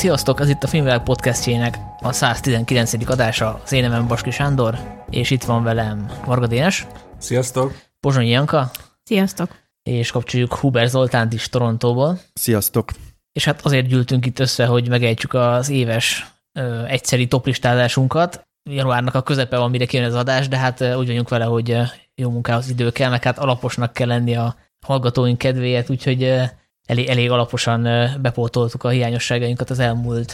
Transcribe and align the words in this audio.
Sziasztok, 0.00 0.40
ez 0.40 0.48
itt 0.48 0.62
a 0.62 0.66
Filmvilág 0.66 1.02
podcastjének 1.02 1.78
a 2.00 2.12
119. 2.12 3.08
adása, 3.10 3.60
az 3.64 3.72
én 3.72 3.82
nevem 3.82 4.06
Baski 4.06 4.30
Sándor, 4.30 4.78
és 5.10 5.30
itt 5.30 5.42
van 5.42 5.62
velem 5.62 6.10
Varga 6.24 6.46
Dénes, 6.46 6.86
Sziasztok! 7.18 7.74
Pozsonyi 8.00 8.28
Janka, 8.28 8.70
Sziasztok! 9.02 9.50
és 9.82 10.10
kapcsoljuk 10.10 10.54
Huber 10.54 10.88
Zoltánt 10.88 11.32
is 11.32 11.48
Torontóból. 11.48 12.18
Sziasztok! 12.32 12.90
És 13.32 13.44
hát 13.44 13.64
azért 13.64 13.86
gyűltünk 13.86 14.26
itt 14.26 14.38
össze, 14.38 14.66
hogy 14.66 14.88
megejtsük 14.88 15.34
az 15.34 15.68
éves 15.68 16.26
ö, 16.52 16.84
egyszeri 16.84 17.26
toplistázásunkat. 17.26 18.42
Januárnak 18.70 19.14
a 19.14 19.22
közepe 19.22 19.58
van, 19.58 19.70
mire 19.70 19.86
kijön 19.86 20.04
az 20.04 20.14
adás, 20.14 20.48
de 20.48 20.56
hát 20.56 20.80
úgy 20.80 21.06
vagyunk 21.06 21.28
vele, 21.28 21.44
hogy 21.44 21.76
jó 22.14 22.30
munkához 22.30 22.68
idő 22.68 22.90
kell, 22.90 23.10
meg 23.10 23.22
hát 23.22 23.38
alaposnak 23.38 23.92
kell 23.92 24.08
lenni 24.08 24.36
a 24.36 24.56
hallgatóink 24.86 25.38
kedvéért, 25.38 25.90
úgyhogy 25.90 26.50
elég, 26.90 27.08
elég 27.08 27.30
alaposan 27.30 27.82
bepótoltuk 28.22 28.84
a 28.84 28.88
hiányosságainkat 28.88 29.70
az 29.70 29.78
elmúlt 29.78 30.32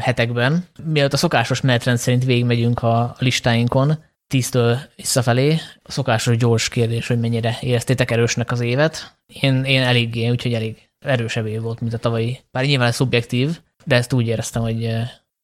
hetekben. 0.00 0.64
Mielőtt 0.84 1.12
a 1.12 1.16
szokásos 1.16 1.60
menetrend 1.60 1.98
szerint 1.98 2.24
végigmegyünk 2.24 2.82
a, 2.82 3.16
listáinkon, 3.18 4.04
tíztől 4.26 4.78
visszafelé, 4.96 5.58
a 5.82 5.92
szokásos 5.92 6.36
gyors 6.36 6.68
kérdés, 6.68 7.06
hogy 7.06 7.20
mennyire 7.20 7.56
éreztétek 7.60 8.10
erősnek 8.10 8.52
az 8.52 8.60
évet. 8.60 9.18
Én, 9.26 9.64
én 9.64 9.82
eléggé, 9.82 10.28
úgyhogy 10.28 10.54
elég 10.54 10.88
erősebb 11.04 11.46
év 11.46 11.60
volt, 11.60 11.80
mint 11.80 11.92
a 11.92 11.98
tavalyi. 11.98 12.40
Bár 12.50 12.64
nyilván 12.64 12.92
szubjektív, 12.92 13.60
de 13.84 13.96
ezt 13.96 14.12
úgy 14.12 14.26
éreztem, 14.26 14.62
hogy 14.62 14.96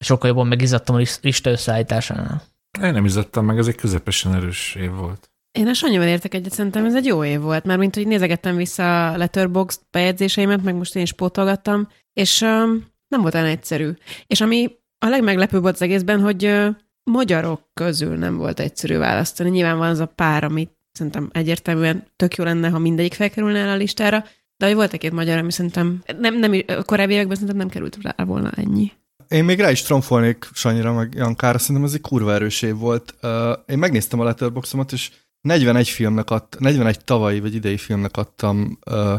sokkal 0.04 0.28
jobban 0.28 0.46
megizzadtam 0.46 0.94
a 0.94 0.98
lis- 0.98 1.18
lista 1.22 1.50
összeállításánál. 1.50 2.42
Én 2.82 2.92
nem 2.92 3.04
izzadtam 3.04 3.44
meg, 3.44 3.58
ez 3.58 3.66
egy 3.66 3.74
közepesen 3.74 4.34
erős 4.34 4.74
év 4.74 4.90
volt. 4.90 5.31
Én 5.52 5.68
a 5.68 5.74
Sanyival 5.74 6.06
értek 6.06 6.34
egyet, 6.34 6.52
szerintem 6.52 6.84
ez 6.84 6.94
egy 6.94 7.04
jó 7.04 7.24
év 7.24 7.40
volt, 7.40 7.64
mert 7.64 7.78
mint 7.78 7.94
hogy 7.94 8.06
nézegettem 8.06 8.56
vissza 8.56 9.10
a 9.10 9.16
Letterboxd 9.16 9.80
bejegyzéseimet, 9.90 10.62
meg 10.62 10.74
most 10.74 10.96
én 10.96 11.02
is 11.02 11.12
pótolgattam, 11.12 11.88
és 12.12 12.40
um, 12.40 12.86
nem 13.08 13.20
volt 13.20 13.34
olyan 13.34 13.46
egyszerű. 13.46 13.90
És 14.26 14.40
ami 14.40 14.70
a 14.98 15.06
legmeglepőbb 15.06 15.62
volt 15.62 15.74
az 15.74 15.82
egészben, 15.82 16.20
hogy 16.20 16.44
uh, 16.44 16.68
magyarok 17.04 17.68
közül 17.74 18.16
nem 18.16 18.36
volt 18.36 18.60
egyszerű 18.60 18.96
választani. 18.96 19.50
Nyilván 19.50 19.78
van 19.78 19.88
az 19.88 19.98
a 19.98 20.06
pár, 20.06 20.44
amit 20.44 20.70
szerintem 20.92 21.30
egyértelműen 21.32 22.06
tök 22.16 22.34
jó 22.34 22.44
lenne, 22.44 22.68
ha 22.68 22.78
mindegyik 22.78 23.14
felkerülne 23.14 23.58
el 23.58 23.68
a 23.68 23.76
listára, 23.76 24.24
de 24.56 24.66
hogy 24.66 24.74
volt 24.74 24.92
egy-két 24.92 25.12
magyar, 25.12 25.38
ami 25.38 25.52
szerintem 25.52 26.02
nem, 26.18 26.38
nem, 26.38 26.62
a 26.66 26.82
korábbi 26.82 27.12
években 27.12 27.36
szerintem 27.36 27.56
nem 27.56 27.68
került 27.68 27.98
rá 28.02 28.24
volna 28.24 28.50
ennyi. 28.50 28.92
Én 29.28 29.44
még 29.44 29.60
rá 29.60 29.70
is 29.70 29.82
tromfolnék 29.82 30.48
Sanyira, 30.52 30.92
meg 30.92 31.14
Jankára, 31.14 31.58
szerintem 31.58 31.84
ez 31.84 31.94
egy 31.94 32.00
kurva 32.00 32.32
erős 32.32 32.62
év 32.62 32.76
volt. 32.76 33.14
Uh, 33.22 33.30
én 33.66 33.78
megnéztem 33.78 34.20
a 34.20 34.24
Letterboxomat, 34.24 34.92
és 34.92 35.10
41 35.42 35.88
filmnek 35.88 36.30
adt, 36.30 36.58
41 36.58 37.04
tavalyi 37.04 37.40
vagy 37.40 37.54
idei 37.54 37.76
filmnek 37.76 38.16
adtam 38.16 38.78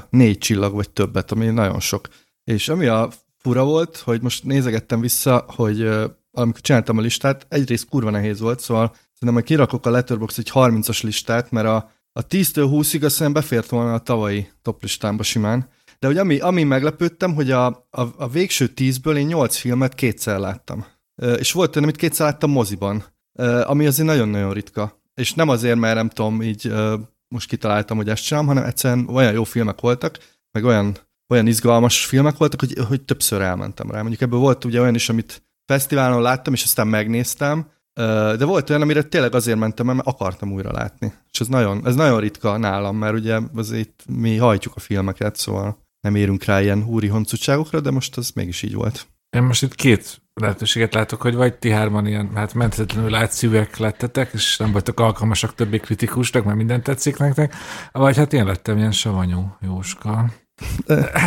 négy 0.09 0.37
csillag 0.37 0.73
vagy 0.73 0.89
többet, 0.89 1.31
ami 1.31 1.45
nagyon 1.45 1.79
sok. 1.79 2.07
És 2.43 2.69
ami 2.69 2.85
a 2.85 3.09
fura 3.37 3.63
volt, 3.63 3.97
hogy 3.97 4.21
most 4.21 4.43
nézegettem 4.43 4.99
vissza, 4.99 5.45
hogy 5.47 5.89
amikor 6.31 6.61
csináltam 6.61 6.97
a 6.97 7.01
listát, 7.01 7.45
egyrészt 7.49 7.89
kurva 7.89 8.09
nehéz 8.09 8.39
volt, 8.39 8.59
szóval 8.59 8.87
szerintem 8.87 9.33
majd 9.33 9.45
kirakok 9.45 9.85
a 9.85 9.89
Letterbox 9.89 10.37
egy 10.37 10.51
30-as 10.53 11.03
listát, 11.03 11.51
mert 11.51 11.67
a, 11.67 11.91
a 12.11 12.27
10-től 12.27 12.67
20-ig 12.71 13.03
azt 13.03 13.17
hiszem 13.17 13.33
befért 13.33 13.69
volna 13.69 13.93
a 13.93 13.99
tavalyi 13.99 14.47
top 14.61 14.81
listámba 14.81 15.23
simán. 15.23 15.69
De 15.99 16.07
hogy 16.07 16.17
ami, 16.17 16.39
ami 16.39 16.63
meglepődtem, 16.63 17.33
hogy 17.33 17.51
a, 17.51 17.65
a, 17.65 18.01
a 18.17 18.27
végső 18.27 18.71
10-ből 18.75 19.17
én 19.17 19.25
8 19.25 19.55
filmet 19.55 19.95
kétszer 19.95 20.39
láttam. 20.39 20.85
És 21.37 21.51
volt 21.51 21.75
olyan, 21.75 21.87
amit 21.87 21.99
kétszer 21.99 22.25
láttam 22.25 22.51
moziban, 22.51 23.03
uh, 23.33 23.69
ami 23.69 23.85
azért 23.85 24.07
nagyon-nagyon 24.07 24.53
ritka. 24.53 25.02
És 25.21 25.33
nem 25.33 25.49
azért, 25.49 25.77
mert 25.77 25.95
nem 25.95 26.09
tudom, 26.09 26.41
így 26.41 26.73
most 27.27 27.47
kitaláltam, 27.47 27.97
hogy 27.97 28.09
ezt 28.09 28.23
csinálom, 28.23 28.47
hanem 28.47 28.63
egyszerűen 28.63 29.07
olyan 29.09 29.33
jó 29.33 29.43
filmek 29.43 29.81
voltak, 29.81 30.17
meg 30.51 30.63
olyan, 30.63 30.97
olyan 31.33 31.47
izgalmas 31.47 32.05
filmek 32.05 32.37
voltak, 32.37 32.59
hogy, 32.59 32.73
hogy 32.87 33.01
többször 33.01 33.41
elmentem 33.41 33.91
rá. 33.91 33.99
Mondjuk 33.99 34.21
ebből 34.21 34.39
volt 34.39 34.65
ugye 34.65 34.81
olyan 34.81 34.95
is, 34.95 35.09
amit 35.09 35.43
fesztiválon 35.65 36.21
láttam, 36.21 36.53
és 36.53 36.63
aztán 36.63 36.87
megnéztem, 36.87 37.71
de 38.37 38.45
volt 38.45 38.69
olyan, 38.69 38.81
amire 38.81 39.03
tényleg 39.03 39.35
azért 39.35 39.57
mentem, 39.57 39.85
mert 39.85 40.07
akartam 40.07 40.51
újra 40.51 40.71
látni. 40.71 41.13
És 41.31 41.39
ez 41.39 41.47
nagyon, 41.47 41.87
ez 41.87 41.95
nagyon 41.95 42.19
ritka 42.19 42.57
nálam, 42.57 42.97
mert 42.97 43.13
ugye 43.13 43.39
azért 43.55 44.03
mi 44.07 44.37
hajtjuk 44.37 44.75
a 44.75 44.79
filmeket, 44.79 45.35
szóval 45.35 45.77
nem 46.01 46.15
érünk 46.15 46.43
rá 46.43 46.61
ilyen 46.61 46.83
úri 46.83 47.07
honcutságokra, 47.07 47.79
de 47.79 47.91
most 47.91 48.17
az 48.17 48.31
mégis 48.31 48.61
így 48.61 48.73
volt. 48.73 49.07
Én 49.29 49.43
most 49.43 49.63
itt 49.63 49.75
két 49.75 50.22
lehetőséget 50.33 50.93
látok, 50.93 51.21
hogy 51.21 51.35
vagy 51.35 51.53
ti 51.53 51.69
hárman 51.71 52.07
ilyen 52.07 52.29
hát 52.35 52.53
menthetetlenül 52.53 53.15
átszívek 53.15 53.77
lettetek, 53.77 54.33
és 54.33 54.57
nem 54.57 54.71
voltak 54.71 54.99
alkalmasak 54.99 55.55
többé 55.55 55.77
kritikusnak, 55.77 56.43
mert 56.43 56.57
minden 56.57 56.83
tetszik 56.83 57.17
nektek, 57.17 57.55
vagy 57.91 58.17
hát 58.17 58.33
én 58.33 58.45
lettem 58.45 58.77
ilyen 58.77 58.91
savanyú 58.91 59.55
Jóska. 59.59 60.25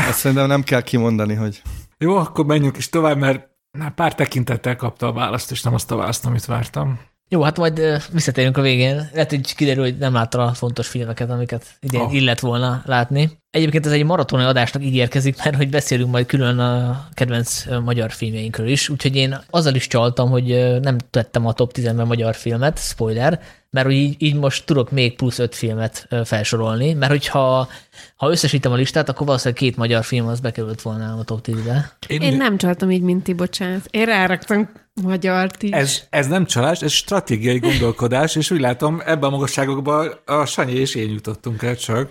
Azt 0.08 0.18
szerintem 0.18 0.46
nem 0.46 0.62
kell 0.62 0.82
kimondani, 0.82 1.34
hogy... 1.34 1.62
Jó, 1.98 2.16
akkor 2.16 2.46
menjünk 2.46 2.76
is 2.76 2.88
tovább, 2.88 3.18
mert 3.18 3.48
pár 3.94 4.14
tekintettel 4.14 4.76
kapta 4.76 5.06
a 5.06 5.12
választ, 5.12 5.50
és 5.50 5.62
nem 5.62 5.74
azt 5.74 5.90
a 5.90 5.96
választ, 5.96 6.26
amit 6.26 6.44
vártam. 6.44 6.98
Jó, 7.28 7.42
hát 7.42 7.58
majd 7.58 8.02
visszatérünk 8.12 8.56
a 8.56 8.60
végén. 8.60 9.08
Lehet, 9.12 9.30
hogy 9.30 9.54
kiderül, 9.54 9.82
hogy 9.82 9.96
nem 9.98 10.12
látta 10.12 10.44
a 10.44 10.54
fontos 10.54 10.88
filmeket, 10.88 11.30
amiket 11.30 11.66
idén 11.80 12.00
oh. 12.00 12.14
illet 12.14 12.40
volna 12.40 12.82
látni. 12.84 13.30
Egyébként 13.50 13.86
ez 13.86 13.92
egy 13.92 14.04
maratoni 14.04 14.42
adásnak 14.42 14.84
ígérkezik, 14.84 15.44
mert 15.44 15.56
hogy 15.56 15.70
beszélünk 15.70 16.10
majd 16.10 16.26
külön 16.26 16.58
a 16.58 17.06
kedvenc 17.14 17.64
magyar 17.84 18.10
filmjeinkről 18.10 18.68
is, 18.68 18.88
úgyhogy 18.88 19.16
én 19.16 19.38
azzal 19.50 19.74
is 19.74 19.86
csaltam, 19.86 20.30
hogy 20.30 20.80
nem 20.80 20.98
tettem 21.10 21.46
a 21.46 21.52
top 21.52 21.72
10-ben 21.74 22.06
magyar 22.06 22.34
filmet, 22.34 22.78
spoiler, 22.78 23.40
mert 23.70 23.86
hogy 23.86 23.96
így, 23.96 24.14
így 24.18 24.34
most 24.34 24.66
tudok 24.66 24.90
még 24.90 25.16
plusz 25.16 25.38
öt 25.38 25.54
filmet 25.54 26.08
felsorolni, 26.24 26.92
mert 26.92 27.10
hogyha 27.10 27.68
ha 28.16 28.30
összesítem 28.30 28.72
a 28.72 28.76
listát, 28.76 29.08
akkor 29.08 29.26
valószínűleg 29.26 29.62
két 29.62 29.76
magyar 29.76 30.04
film 30.04 30.26
az 30.26 30.40
bekerült 30.40 30.82
volna 30.82 31.16
a 31.18 31.24
top 31.24 31.46
10-be. 31.46 31.96
Én, 32.06 32.20
én 32.20 32.36
nem 32.36 32.56
csaltam 32.56 32.90
így, 32.90 33.02
mint 33.02 33.22
ti, 33.22 33.32
bocsánat. 33.32 33.86
Én 33.90 34.04
ráraktam 34.04 34.70
magyar 35.02 35.50
is. 35.60 35.70
Ez, 35.70 36.02
ez 36.10 36.26
nem 36.26 36.44
csalás, 36.44 36.82
ez 36.82 36.92
stratégiai 36.92 37.58
gondolkodás, 37.58 38.36
és 38.36 38.50
úgy 38.50 38.60
látom, 38.60 39.02
ebben 39.04 39.28
a 39.28 39.30
magasságokban 39.30 40.12
a 40.24 40.44
Sanyi 40.44 40.72
és 40.72 40.94
én 40.94 41.10
jutottunk 41.10 41.62
el 41.62 41.76
csak. 41.76 42.10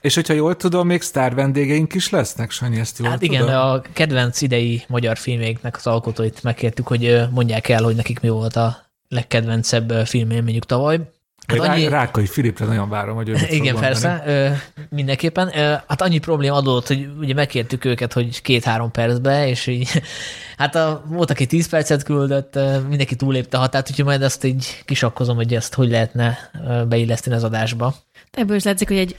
És 0.00 0.14
hogyha 0.14 0.34
jól 0.34 0.56
tudom, 0.56 0.86
még 0.86 1.02
sztár 1.02 1.34
vendégeink 1.34 1.94
is 1.94 2.10
lesznek, 2.10 2.50
Sanyi, 2.50 2.78
ezt 2.78 2.98
jól 2.98 3.08
Hát 3.08 3.18
tudom? 3.18 3.34
igen, 3.34 3.48
a 3.48 3.82
kedvenc 3.92 4.40
idei 4.40 4.84
magyar 4.88 5.16
filméknek 5.16 5.76
az 5.76 5.86
alkotóit 5.86 6.42
megkértük, 6.42 6.86
hogy 6.86 7.20
mondják 7.30 7.68
el, 7.68 7.82
hogy 7.82 7.96
nekik 7.96 8.20
mi 8.20 8.28
volt 8.28 8.56
a 8.56 8.90
legkedvencebb 9.08 10.06
filmélményük 10.06 10.64
tavaly. 10.64 11.00
Hát 11.46 11.58
annyi... 11.58 11.88
Rákai 11.88 12.26
Filipre 12.26 12.66
nagyon 12.66 12.88
várom, 12.88 13.16
hogy 13.16 13.28
ő 13.28 13.36
Igen, 13.50 13.76
persze, 13.76 14.22
ö, 14.26 14.48
mindenképpen. 14.88 15.58
Ö, 15.58 15.74
hát 15.86 16.02
annyi 16.02 16.18
probléma 16.18 16.56
adott, 16.56 16.86
hogy 16.86 17.08
ugye 17.20 17.34
megkértük 17.34 17.84
őket, 17.84 18.12
hogy 18.12 18.42
két-három 18.42 18.90
percbe, 18.90 19.48
és 19.48 19.66
így, 19.66 20.02
hát 20.56 20.74
a, 20.74 21.04
volt, 21.06 21.30
aki 21.30 21.46
tíz 21.46 21.68
percet 21.68 22.02
küldött, 22.02 22.58
mindenki 22.88 23.16
túlépte 23.16 23.56
a 23.56 23.60
határt, 23.60 23.90
úgyhogy 23.90 24.04
majd 24.04 24.22
azt 24.22 24.44
így 24.44 24.82
kisakkozom, 24.84 25.36
hogy 25.36 25.54
ezt 25.54 25.74
hogy 25.74 25.90
lehetne 25.90 26.50
beilleszteni 26.88 27.36
az 27.36 27.44
adásba. 27.44 27.94
Ebből 28.30 28.56
is 28.56 28.62
látszik, 28.62 28.88
hogy 28.88 28.98
egy 28.98 29.16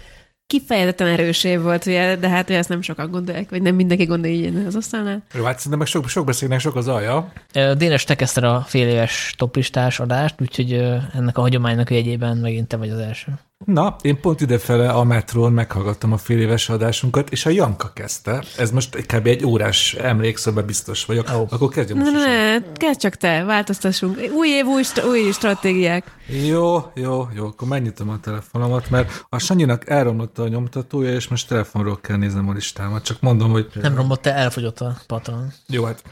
kifejezetten 0.48 1.08
erős 1.08 1.44
év 1.44 1.62
volt, 1.62 1.86
ugye, 1.86 2.16
de 2.16 2.30
hát 2.30 2.48
hogy 2.48 2.56
ezt 2.56 2.70
nem 2.70 2.82
sokan 2.82 3.12
gondolják, 3.12 3.50
vagy 3.50 3.62
nem 3.62 3.76
mindenki 3.76 4.06
gondolja 4.06 4.36
így 4.36 4.66
az 4.66 4.76
asztalnál. 4.76 5.24
Jó, 5.34 5.44
hát 5.44 5.56
szerintem 5.56 5.80
meg 5.80 5.88
sok, 5.88 6.08
sok 6.08 6.26
beszélnek, 6.26 6.60
sok 6.60 6.76
az 6.76 6.88
alja. 6.88 7.32
Dénes, 7.78 8.04
te 8.04 8.48
a 8.48 8.62
fél 8.62 8.88
éves 8.88 9.34
toplistás 9.38 10.00
adást, 10.00 10.42
úgyhogy 10.42 10.74
ennek 11.14 11.38
a 11.38 11.42
hagyománynak 11.42 11.92
jegyében 11.92 12.38
megint 12.38 12.68
te 12.68 12.78
vagy 12.78 12.90
az 12.90 13.00
első. 13.00 13.32
Na, 13.66 13.96
én 14.02 14.20
pont 14.22 14.42
idefele 14.42 14.90
a 14.90 15.04
metrón 15.04 15.52
meghallgattam 15.52 16.12
a 16.12 16.18
fél 16.18 16.40
éves 16.40 16.70
adásunkat, 16.70 17.30
és 17.30 17.46
a 17.46 17.50
Janka 17.50 17.92
kezdte. 17.94 18.44
Ez 18.58 18.72
most 18.72 18.96
kb. 18.96 19.28
egy 19.28 19.46
órás 19.46 19.94
emlékszöbe 19.94 20.62
biztos 20.62 21.06
vagyok. 21.06 21.28
Oh. 21.30 21.48
Akkor 21.50 21.70
kezdjem 21.70 21.98
most 21.98 22.12
Ne, 22.12 22.58
ne 22.58 22.62
kezd 22.74 23.00
csak 23.00 23.16
te, 23.16 23.44
változtassunk. 23.44 24.20
Új 24.36 24.48
év, 24.48 24.66
új, 24.66 24.84
új 25.08 25.32
stratégiák. 25.32 26.04
Jó, 26.28 26.92
jó, 26.94 27.28
jó, 27.34 27.46
akkor 27.46 27.68
megnyitom 27.68 28.10
a 28.10 28.20
telefonomat, 28.20 28.90
mert 28.90 29.26
a 29.30 29.40
Sanyinak 29.40 29.90
elromlott 29.90 30.40
a 30.40 30.48
nyomtatója, 30.48 31.14
és 31.14 31.28
most 31.28 31.48
telefonról 31.48 32.00
kell 32.02 32.18
néznem 32.18 32.50
a 32.50 32.54
listámat. 32.54 33.04
Csak 33.04 33.22
mondom, 33.22 33.52
hogy... 33.52 33.68
Nem 33.82 33.96
romlott, 33.96 34.22
te 34.22 34.34
elfogyott 34.34 34.82
a 34.82 34.96
patron. 35.08 35.52
Jó, 35.68 35.84
hát... 35.84 36.04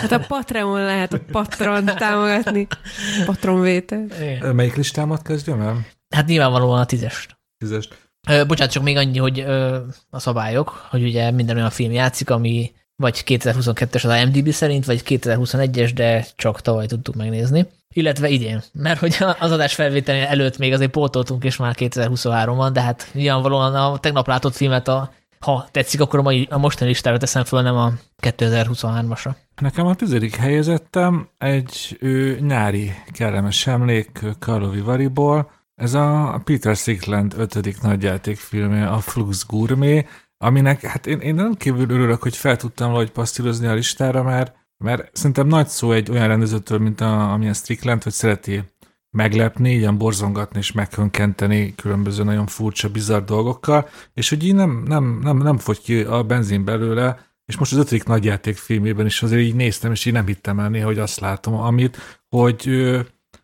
Hát 0.00 0.12
a 0.12 0.24
Patreon 0.28 0.80
lehet 0.80 1.12
a 1.12 1.20
patron 1.32 1.84
támogatni. 1.84 2.66
Patronvétel. 3.26 4.06
Melyik 4.52 4.74
listámat 4.74 5.22
kezdjem 5.22 5.60
el? 5.60 5.86
Hát 6.14 6.26
nyilvánvalóan 6.26 6.80
a 6.80 6.86
tízest. 6.86 7.38
Tízest. 7.58 7.98
Ö, 8.28 8.44
bocsánat, 8.46 8.72
csak 8.72 8.82
még 8.82 8.96
annyi, 8.96 9.18
hogy 9.18 9.40
ö, 9.40 9.78
a 10.10 10.18
szabályok, 10.18 10.86
hogy 10.90 11.02
ugye 11.02 11.30
minden 11.30 11.56
olyan 11.56 11.70
film 11.70 11.92
játszik, 11.92 12.30
ami 12.30 12.72
vagy 12.96 13.22
2022-es 13.26 14.04
az 14.04 14.20
IMDb 14.20 14.50
szerint, 14.50 14.84
vagy 14.84 15.02
2021-es, 15.06 15.90
de 15.94 16.26
csak 16.36 16.60
tavaly 16.60 16.86
tudtuk 16.86 17.14
megnézni. 17.14 17.66
Illetve 17.94 18.28
idén, 18.28 18.62
mert 18.72 18.98
hogy 18.98 19.16
az 19.38 19.50
adás 19.50 19.74
felvételén 19.74 20.24
előtt 20.24 20.58
még 20.58 20.72
azért 20.72 20.90
pótoltunk, 20.90 21.44
és 21.44 21.56
már 21.56 21.74
2023 21.74 22.56
van, 22.56 22.72
de 22.72 22.80
hát 22.80 23.08
nyilvánvalóan 23.12 23.74
a 23.74 23.98
tegnap 23.98 24.26
látott 24.26 24.54
filmet, 24.54 24.88
a, 24.88 25.12
ha 25.40 25.68
tetszik, 25.70 26.00
akkor 26.00 26.18
a, 26.18 26.22
mai, 26.22 26.46
a 26.50 26.58
mostani 26.58 26.90
listára 26.90 27.18
teszem 27.18 27.44
föl, 27.44 27.62
nem 27.62 27.76
a 27.76 27.92
2023-asra. 28.22 29.34
Nekem 29.60 29.86
a 29.86 29.94
tizedik 29.94 30.36
helyezettem 30.36 31.28
egy 31.38 31.96
ő, 32.00 32.38
nyári 32.40 32.92
kellemes 33.12 33.66
emlék 33.66 34.20
Karlovi 34.38 34.80
Variból, 34.80 35.50
ez 35.74 35.94
a 35.94 36.40
Peter 36.44 36.76
Sickland 36.76 37.34
ötödik 37.36 37.80
nagyjátékfilmje, 37.80 38.86
a 38.86 38.98
Flux 38.98 39.46
Gourmet, 39.46 40.06
aminek, 40.38 40.80
hát 40.80 41.06
én, 41.06 41.18
én 41.18 41.34
nem 41.34 41.54
kívül 41.54 41.90
örülök, 41.90 42.22
hogy 42.22 42.36
fel 42.36 42.56
tudtam 42.56 42.86
valahogy 42.86 43.10
pasztírozni 43.10 43.66
a 43.66 43.74
listára, 43.74 44.22
mert, 44.22 44.56
mert 44.76 45.16
szerintem 45.16 45.46
nagy 45.46 45.68
szó 45.68 45.92
egy 45.92 46.10
olyan 46.10 46.28
rendezőtől, 46.28 46.78
mint 46.78 47.00
a, 47.00 47.32
amilyen 47.32 47.54
Strickland, 47.54 48.02
hogy 48.02 48.12
szereti 48.12 48.62
meglepni, 49.10 49.74
ilyen 49.74 49.98
borzongatni 49.98 50.58
és 50.58 50.72
meghönkenteni 50.72 51.74
különböző 51.74 52.24
nagyon 52.24 52.46
furcsa, 52.46 52.88
bizarr 52.88 53.24
dolgokkal, 53.24 53.88
és 54.14 54.28
hogy 54.28 54.44
így 54.44 54.54
nem, 54.54 54.82
nem, 54.86 55.18
nem, 55.22 55.36
nem 55.36 55.58
fogy 55.58 55.80
ki 55.80 56.00
a 56.00 56.22
benzin 56.22 56.64
belőle, 56.64 57.32
és 57.44 57.56
most 57.56 57.72
az 57.72 57.78
ötödik 57.78 58.04
nagyjáték 58.04 58.56
filmében 58.56 59.06
is 59.06 59.22
azért 59.22 59.42
így 59.42 59.54
néztem, 59.54 59.92
és 59.92 60.04
így 60.04 60.12
nem 60.12 60.26
hittem 60.26 60.60
el 60.60 60.68
néha, 60.68 60.86
hogy 60.86 60.98
azt 60.98 61.20
látom, 61.20 61.54
amit, 61.54 62.22
hogy 62.28 62.68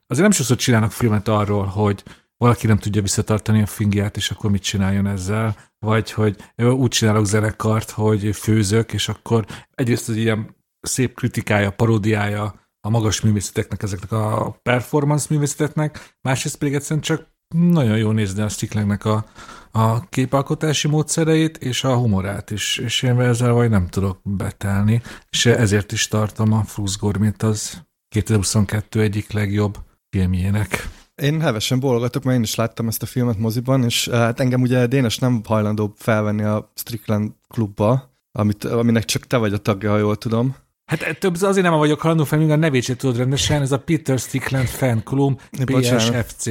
azért 0.07 0.23
nem 0.23 0.31
sokszor 0.31 0.57
csinálnak 0.57 0.93
filmet 0.93 1.29
arról, 1.29 1.65
hogy 1.65 2.03
valaki 2.41 2.67
nem 2.67 2.79
tudja 2.79 3.03
visszatartani 3.03 3.63
a 3.63 3.67
fingját, 3.67 4.17
és 4.17 4.31
akkor 4.31 4.51
mit 4.51 4.63
csináljon 4.63 5.07
ezzel, 5.07 5.57
vagy 5.79 6.13
hogy 6.13 6.37
úgy 6.57 6.91
csinálok 6.91 7.27
zenekart, 7.27 7.91
hogy 7.91 8.37
főzök, 8.37 8.93
és 8.93 9.09
akkor 9.09 9.45
egyrészt 9.75 10.09
az 10.09 10.17
ilyen 10.17 10.57
szép 10.81 11.15
kritikája, 11.15 11.71
paródiája 11.71 12.55
a 12.81 12.91
magas 12.91 13.21
művészeteknek, 13.21 13.83
ezeknek 13.83 14.13
a 14.13 14.59
performance 14.63 15.27
művészeteknek, 15.31 16.17
másrészt 16.21 16.57
pedig 16.57 16.75
egyszerűen 16.75 17.01
csak 17.01 17.29
nagyon 17.55 17.97
jó 17.97 18.11
nézni 18.11 18.43
a 18.43 18.49
Sticklengnek 18.49 19.05
a, 19.05 19.25
a 19.71 20.09
képalkotási 20.09 20.89
módszereit 20.89 21.57
és 21.57 21.85
a 21.85 21.97
humorát 21.97 22.51
is, 22.51 22.79
és 22.79 23.03
én 23.03 23.21
ezzel 23.21 23.53
vagy 23.53 23.71
nem 23.71 23.89
tudok 23.89 24.21
betelni, 24.23 25.03
és 25.31 25.47
ezért 25.47 25.93
is 25.93 26.09
tartom 26.09 26.53
a 26.53 26.65
Flux 26.65 26.99
Gourmet 26.99 27.43
az 27.43 27.83
2022 28.09 29.01
egyik 29.01 29.33
legjobb 29.33 29.79
filmjének. 30.11 30.89
Én 31.23 31.41
hevesen 31.41 31.81
bólogatok, 31.81 32.23
mert 32.23 32.37
én 32.37 32.43
is 32.43 32.55
láttam 32.55 32.89
ezt 32.89 33.03
a 33.03 33.07
filmet 33.07 33.39
moziban, 33.39 33.85
és 33.85 34.07
eh, 34.07 34.19
hát 34.19 34.41
engem 34.41 34.61
ugye 34.61 34.87
Dénes 34.87 35.19
nem 35.19 35.41
hajlandó 35.45 35.95
felvenni 35.97 36.43
a 36.43 36.73
Strickland 36.75 37.31
klubba, 37.49 38.15
amit, 38.33 38.65
aminek 38.65 39.05
csak 39.05 39.27
te 39.27 39.37
vagy 39.37 39.53
a 39.53 39.59
tagja, 39.59 39.91
ha 39.91 39.99
jól 39.99 40.17
tudom. 40.17 40.57
Hát 40.91 41.19
több 41.19 41.43
azért 41.43 41.67
nem 41.67 41.79
vagyok 41.79 42.01
hajlandó 42.01 42.25
fel, 42.25 42.51
a 42.51 42.57
nevét 42.57 42.83
sem 42.83 42.97
tudod 42.97 43.17
rendesen, 43.17 43.63
ez 43.63 43.73
a 43.73 43.79
Peter 43.79 44.19
Strickland 44.19 44.67
Fan 44.67 45.03
Club, 45.05 45.41
PSFC. 45.65 46.47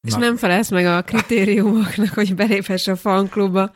És 0.00 0.14
nem 0.14 0.36
felelsz 0.36 0.70
meg 0.70 0.86
a 0.86 1.02
kritériumoknak, 1.02 2.14
hogy 2.14 2.34
beléphess 2.34 2.86
a 2.86 2.96
fanklubba. 2.96 3.70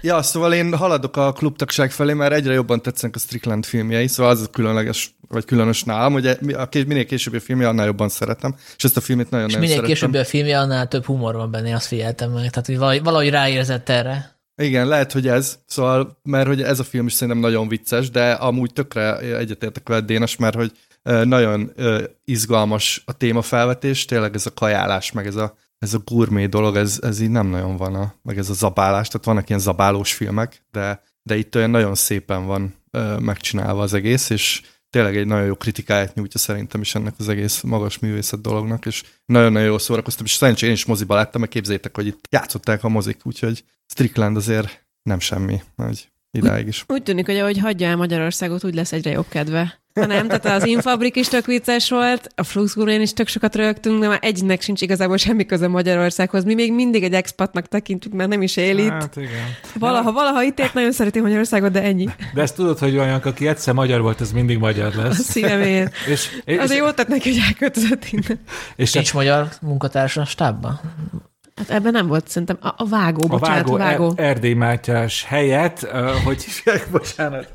Ja, 0.00 0.22
szóval 0.22 0.54
én 0.54 0.76
haladok 0.76 1.16
a 1.16 1.32
klubtagság 1.32 1.90
felé, 1.90 2.12
mert 2.12 2.32
egyre 2.32 2.52
jobban 2.52 2.82
tetszenek 2.82 3.16
a 3.16 3.18
Strickland 3.18 3.64
filmjei, 3.64 4.06
szóval 4.06 4.32
az 4.32 4.42
a 4.42 4.46
különleges, 4.50 5.14
vagy 5.28 5.44
különös 5.44 5.84
nálam, 5.84 6.12
hogy 6.12 6.26
a 6.26 6.68
minél 6.70 7.04
későbbi 7.04 7.38
filmje, 7.38 7.68
annál 7.68 7.86
jobban 7.86 8.08
szeretem, 8.08 8.54
és 8.76 8.84
ezt 8.84 8.96
a 8.96 9.00
filmet 9.00 9.30
nagyon-nagyon 9.30 9.62
És 9.62 9.68
minél 9.68 9.86
későbbi 9.86 10.18
a 10.18 10.24
filmje, 10.24 10.58
annál 10.58 10.88
több 10.88 11.04
humor 11.04 11.34
van 11.34 11.50
benne, 11.50 11.74
azt 11.74 11.86
figyeltem 11.86 12.30
meg, 12.30 12.50
tehát 12.50 12.66
hogy 12.66 12.78
valahogy, 12.78 13.02
valahogy 13.02 13.30
ráérzett 13.30 13.88
erre. 13.88 14.38
Igen, 14.62 14.86
lehet, 14.86 15.12
hogy 15.12 15.28
ez, 15.28 15.58
szóval, 15.66 16.18
mert 16.22 16.46
hogy 16.46 16.62
ez 16.62 16.80
a 16.80 16.84
film 16.84 17.06
is 17.06 17.12
szerintem 17.12 17.42
nagyon 17.42 17.68
vicces, 17.68 18.10
de 18.10 18.30
amúgy 18.30 18.72
tökre 18.72 19.18
egyetértek 19.18 19.88
veled, 19.88 20.04
Dénes, 20.04 20.36
mert 20.36 20.54
hogy 20.54 20.72
nagyon 21.24 21.72
izgalmas 22.24 23.02
a 23.06 23.12
témafelvetés, 23.12 24.04
tényleg 24.04 24.34
ez 24.34 24.46
a 24.46 24.54
kajálás, 24.54 25.12
meg 25.12 25.26
ez 25.26 25.36
a 25.36 25.56
ez 25.78 25.94
a 25.94 25.98
gurmé 26.04 26.46
dolog, 26.46 26.76
ez, 26.76 26.98
ez 27.02 27.20
így 27.20 27.30
nem 27.30 27.46
nagyon 27.46 27.76
van, 27.76 27.94
a, 27.94 28.14
meg 28.22 28.38
ez 28.38 28.50
a 28.50 28.54
zabálás, 28.54 29.08
tehát 29.08 29.26
vannak 29.26 29.48
ilyen 29.48 29.60
zabálós 29.60 30.14
filmek, 30.14 30.64
de, 30.70 31.02
de 31.22 31.36
itt 31.36 31.56
olyan 31.56 31.70
nagyon 31.70 31.94
szépen 31.94 32.46
van 32.46 32.74
ö, 32.90 33.18
megcsinálva 33.18 33.82
az 33.82 33.94
egész, 33.94 34.30
és 34.30 34.62
tényleg 34.90 35.16
egy 35.16 35.26
nagyon 35.26 35.46
jó 35.46 35.54
kritikáját 35.54 36.14
nyújtja 36.14 36.40
szerintem 36.40 36.80
is 36.80 36.94
ennek 36.94 37.14
az 37.18 37.28
egész 37.28 37.60
magas 37.60 37.98
művészet 37.98 38.40
dolognak, 38.40 38.86
és 38.86 39.02
nagyon-nagyon 39.24 39.68
jól 39.68 39.78
szórakoztam, 39.78 40.24
és 40.24 40.32
szerencsére 40.32 40.70
én 40.70 40.76
is 40.76 40.84
moziba 40.84 41.14
láttam, 41.14 41.40
meg 41.40 41.50
képzétek, 41.50 41.94
hogy 41.96 42.06
itt 42.06 42.26
játszották 42.30 42.84
a 42.84 42.88
mozik, 42.88 43.20
úgyhogy 43.22 43.64
Strickland 43.86 44.36
azért 44.36 44.86
nem 45.02 45.20
semmi, 45.20 45.62
hogy 45.76 46.08
idáig 46.30 46.66
is. 46.66 46.84
Úgy 46.88 47.02
tűnik, 47.02 47.26
hogy 47.26 47.38
ahogy 47.38 47.58
hagyja 47.58 47.88
el 47.88 47.96
Magyarországot, 47.96 48.64
úgy 48.64 48.74
lesz 48.74 48.92
egyre 48.92 49.10
jobb 49.10 49.28
kedve. 49.28 49.80
Ha 50.00 50.06
nem, 50.06 50.28
tehát 50.28 50.44
az 50.62 50.66
Infabrik 50.66 51.16
is 51.16 51.28
tök 51.28 51.46
vicces 51.46 51.90
volt, 51.90 52.28
a 52.34 52.42
Fluxgurén 52.42 53.00
is 53.00 53.12
tök 53.12 53.28
sokat 53.28 53.54
rögtünk, 53.54 54.00
de 54.00 54.08
már 54.08 54.18
egynek 54.22 54.60
sincs 54.60 54.80
igazából 54.80 55.16
semmi 55.16 55.46
köze 55.46 55.68
Magyarországhoz. 55.68 56.44
Mi 56.44 56.54
még 56.54 56.72
mindig 56.72 57.02
egy 57.02 57.12
expatnak 57.12 57.66
tekintjük, 57.66 58.12
mert 58.12 58.28
nem 58.28 58.42
is 58.42 58.56
él 58.56 58.78
itt. 58.78 58.88
Hát 58.88 59.16
igen. 59.16 59.54
Valaha, 59.74 60.12
valaha 60.12 60.42
itt 60.42 60.58
ért, 60.58 60.74
nagyon 60.74 60.92
szereti 60.92 61.20
Magyarországot, 61.20 61.70
de 61.70 61.82
ennyi. 61.82 62.08
De 62.34 62.42
ezt 62.42 62.54
tudod, 62.54 62.78
hogy 62.78 62.96
olyan, 62.96 63.20
aki 63.20 63.48
egyszer 63.48 63.74
magyar 63.74 64.00
volt, 64.00 64.20
az 64.20 64.32
mindig 64.32 64.58
magyar 64.58 64.94
lesz. 64.94 65.18
A 65.18 65.22
szívemért. 65.22 65.94
és, 66.08 66.40
és, 66.44 66.58
Azért 66.58 66.80
jó 66.80 66.90
tett 66.90 67.08
neki, 67.08 67.30
hogy 67.30 67.42
elköltözött 67.46 68.04
innen. 68.10 68.40
És 68.76 68.92
Nincs 68.92 69.12
a... 69.12 69.16
magyar 69.16 69.48
munkatársa 69.60 70.20
a 70.20 70.24
stábban? 70.24 70.80
Hát 71.56 71.70
ebben 71.70 71.92
nem 71.92 72.06
volt 72.06 72.28
szerintem. 72.28 72.56
A, 72.60 72.68
a 72.76 72.88
vágó, 72.88 73.24
a 73.24 73.26
bocsánat, 73.26 73.68
vágó. 73.68 73.74
A 73.74 73.78
vágó. 73.78 74.12
Er- 74.16 74.18
Erdély 74.18 74.54
Mátyás 74.54 75.24
helyett, 75.24 75.82
uh, 75.92 76.10
hogy 76.24 76.44
hívják, 76.44 76.88
bocsánat, 76.90 77.52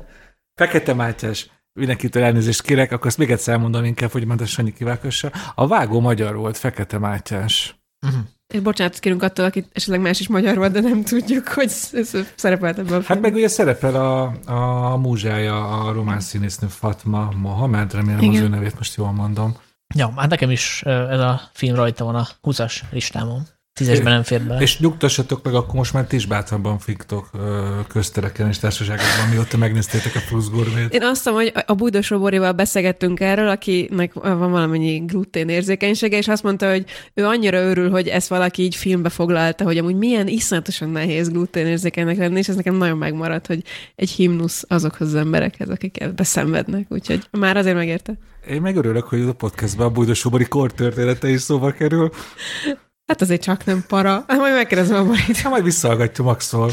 Fekete 0.54 0.94
Mátyás 0.94 1.50
mindenkitől 1.72 2.22
elnézést 2.22 2.62
kérek, 2.62 2.92
akkor 2.92 3.06
azt 3.06 3.18
még 3.18 3.30
egyszer 3.30 3.54
elmondom 3.54 3.84
inkább, 3.84 4.10
hogy 4.10 4.26
a 4.38 4.46
Sanyi 4.46 4.72
kivákossa. 4.72 5.32
A 5.54 5.66
vágó 5.66 6.00
magyar 6.00 6.36
volt, 6.36 6.56
Fekete 6.56 6.98
Mátyás. 6.98 7.76
Uh-huh. 8.06 8.20
És 8.54 8.60
bocsánat, 8.60 8.98
kérünk 8.98 9.22
attól, 9.22 9.44
aki 9.44 9.64
esetleg 9.72 10.00
más 10.00 10.20
is 10.20 10.28
magyar 10.28 10.56
volt, 10.56 10.72
de 10.72 10.80
nem 10.80 11.02
tudjuk, 11.02 11.48
hogy 11.48 11.72
ez 11.92 12.10
szerepelt 12.34 12.78
ebben 12.78 13.00
a 13.00 13.04
Hát 13.04 13.20
meg 13.20 13.34
ugye 13.34 13.48
szerepel 13.48 13.94
a, 13.94 14.32
a 14.90 14.96
múzsája, 14.96 15.80
a 15.80 15.92
román 15.92 16.20
színésznő 16.20 16.68
Fatma 16.68 17.32
Mohamed, 17.36 17.92
remélem 17.92 18.20
Igen. 18.20 18.34
az 18.34 18.40
ő 18.40 18.48
nevét 18.48 18.78
most 18.78 18.96
jól 18.96 19.12
mondom. 19.12 19.56
Ja, 19.94 20.12
hát 20.16 20.28
nekem 20.28 20.50
is 20.50 20.82
ez 20.84 21.20
a 21.20 21.40
film 21.52 21.74
rajta 21.74 22.04
van 22.04 22.14
a 22.14 22.26
20-as 22.42 22.80
listámon. 22.90 23.42
Tízesben 23.74 24.12
nem 24.12 24.22
fér 24.22 24.42
bele. 24.42 24.60
És 24.60 24.78
nyugtassatok 24.78 25.44
meg, 25.44 25.54
akkor 25.54 25.74
most 25.74 25.92
már 25.92 26.04
ti 26.04 26.16
is 26.16 26.26
bátrabban 26.26 26.78
fiktok 26.78 27.30
köztereken 27.88 28.48
és 28.48 28.58
társaságokban, 28.58 29.28
mióta 29.30 29.56
megnéztétek 29.56 30.14
a 30.14 30.20
plusz 30.28 30.48
gourmet. 30.48 30.94
Én 30.94 31.02
azt 31.02 31.24
mondom, 31.24 31.42
hogy 31.42 31.62
a 31.66 31.74
Bújdos 31.74 32.10
Roborival 32.10 32.52
beszélgettünk 32.52 33.20
erről, 33.20 33.48
akinek 33.48 34.12
van 34.12 34.50
valamennyi 34.50 34.98
glutén 34.98 35.48
érzékenysége, 35.48 36.16
és 36.16 36.28
azt 36.28 36.42
mondta, 36.42 36.70
hogy 36.70 36.84
ő 37.14 37.24
annyira 37.24 37.60
örül, 37.60 37.90
hogy 37.90 38.08
ezt 38.08 38.28
valaki 38.28 38.62
így 38.62 38.74
filmbe 38.74 39.08
foglalta, 39.08 39.64
hogy 39.64 39.78
amúgy 39.78 39.96
milyen 39.96 40.28
iszonyatosan 40.28 40.90
nehéz 40.90 41.28
glutén 41.28 41.66
érzékenynek 41.66 42.16
lenni, 42.16 42.38
és 42.38 42.48
ez 42.48 42.56
nekem 42.56 42.74
nagyon 42.74 42.98
megmaradt, 42.98 43.46
hogy 43.46 43.62
egy 43.94 44.10
himnusz 44.10 44.64
azokhoz 44.68 45.06
az 45.08 45.14
emberekhez, 45.14 45.68
akik 45.68 46.00
ebbe 46.00 46.24
szenvednek, 46.24 46.86
úgyhogy 46.88 47.28
már 47.30 47.56
azért 47.56 47.76
megérte. 47.76 48.18
Én 48.50 48.60
meg 48.60 48.76
örülök, 48.76 49.04
hogy 49.04 49.20
a 49.20 49.32
podcastban 49.32 49.86
a 49.86 49.90
Bújdos 49.90 50.24
Robori 50.24 50.44
kortörténete 50.44 51.28
is 51.28 51.40
szóba 51.40 51.70
kerül. 51.70 52.10
Hát 53.06 53.20
azért 53.20 53.42
csak 53.42 53.64
nem 53.64 53.84
para. 53.88 54.24
Hát 54.28 54.38
majd 54.38 54.54
megkérdezem 54.54 54.96
a 54.96 55.04
Borit. 55.04 55.36
Hát 55.36 55.50
majd 55.50 55.64
visszahallgatja 55.64 56.24
Maxol. 56.24 56.72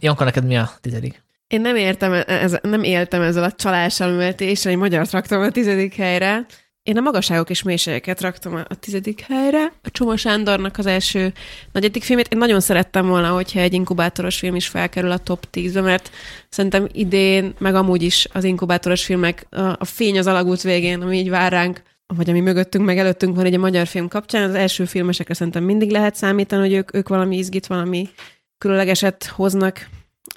Janka, 0.00 0.24
neked 0.24 0.46
mi 0.46 0.56
a 0.56 0.70
tizedik? 0.80 1.22
Én 1.46 1.60
nem, 1.60 1.76
értem, 1.76 2.12
ez, 2.26 2.58
nem 2.62 2.82
éltem 2.82 3.22
ezzel 3.22 3.44
a 3.44 3.52
csalással 3.52 4.10
műveltéssel, 4.10 4.72
egy 4.72 4.78
magyar 4.78 5.06
raktam 5.10 5.40
a 5.40 5.50
tizedik 5.50 5.94
helyre. 5.94 6.46
Én 6.82 6.96
a 6.96 7.00
magasságok 7.00 7.50
és 7.50 7.62
mélységeket 7.62 8.20
raktam 8.20 8.54
a 8.68 8.74
tizedik 8.74 9.20
helyre. 9.20 9.72
A 9.82 9.90
Csoma 9.90 10.16
Sándornak 10.16 10.78
az 10.78 10.86
első 10.86 11.32
negyedik 11.72 12.02
filmét. 12.02 12.32
Én 12.32 12.38
nagyon 12.38 12.60
szerettem 12.60 13.06
volna, 13.06 13.28
hogyha 13.28 13.60
egy 13.60 13.72
inkubátoros 13.72 14.38
film 14.38 14.54
is 14.54 14.66
felkerül 14.66 15.10
a 15.10 15.18
top 15.18 15.46
10-be, 15.52 15.80
mert 15.80 16.10
szerintem 16.48 16.88
idén, 16.92 17.54
meg 17.58 17.74
amúgy 17.74 18.02
is 18.02 18.28
az 18.32 18.44
inkubátoros 18.44 19.04
filmek, 19.04 19.46
a, 19.50 19.60
a 19.60 19.84
fény 19.84 20.18
az 20.18 20.26
alagút 20.26 20.62
végén, 20.62 21.00
ami 21.00 21.18
így 21.18 21.30
vár 21.30 21.52
ránk, 21.52 21.82
vagy 22.16 22.30
ami 22.30 22.40
mögöttünk, 22.40 22.84
meg 22.84 22.98
előttünk 22.98 23.36
van 23.36 23.44
egy 23.44 23.54
a 23.54 23.58
magyar 23.58 23.86
film 23.86 24.08
kapcsán, 24.08 24.48
az 24.48 24.54
első 24.54 24.84
filmesekre 24.84 25.34
szerintem 25.34 25.64
mindig 25.64 25.90
lehet 25.90 26.14
számítani, 26.14 26.62
hogy 26.62 26.72
ők, 26.72 26.94
ők 26.94 27.08
valami 27.08 27.36
izgit, 27.36 27.66
valami 27.66 28.08
különlegeset 28.58 29.24
hoznak 29.24 29.88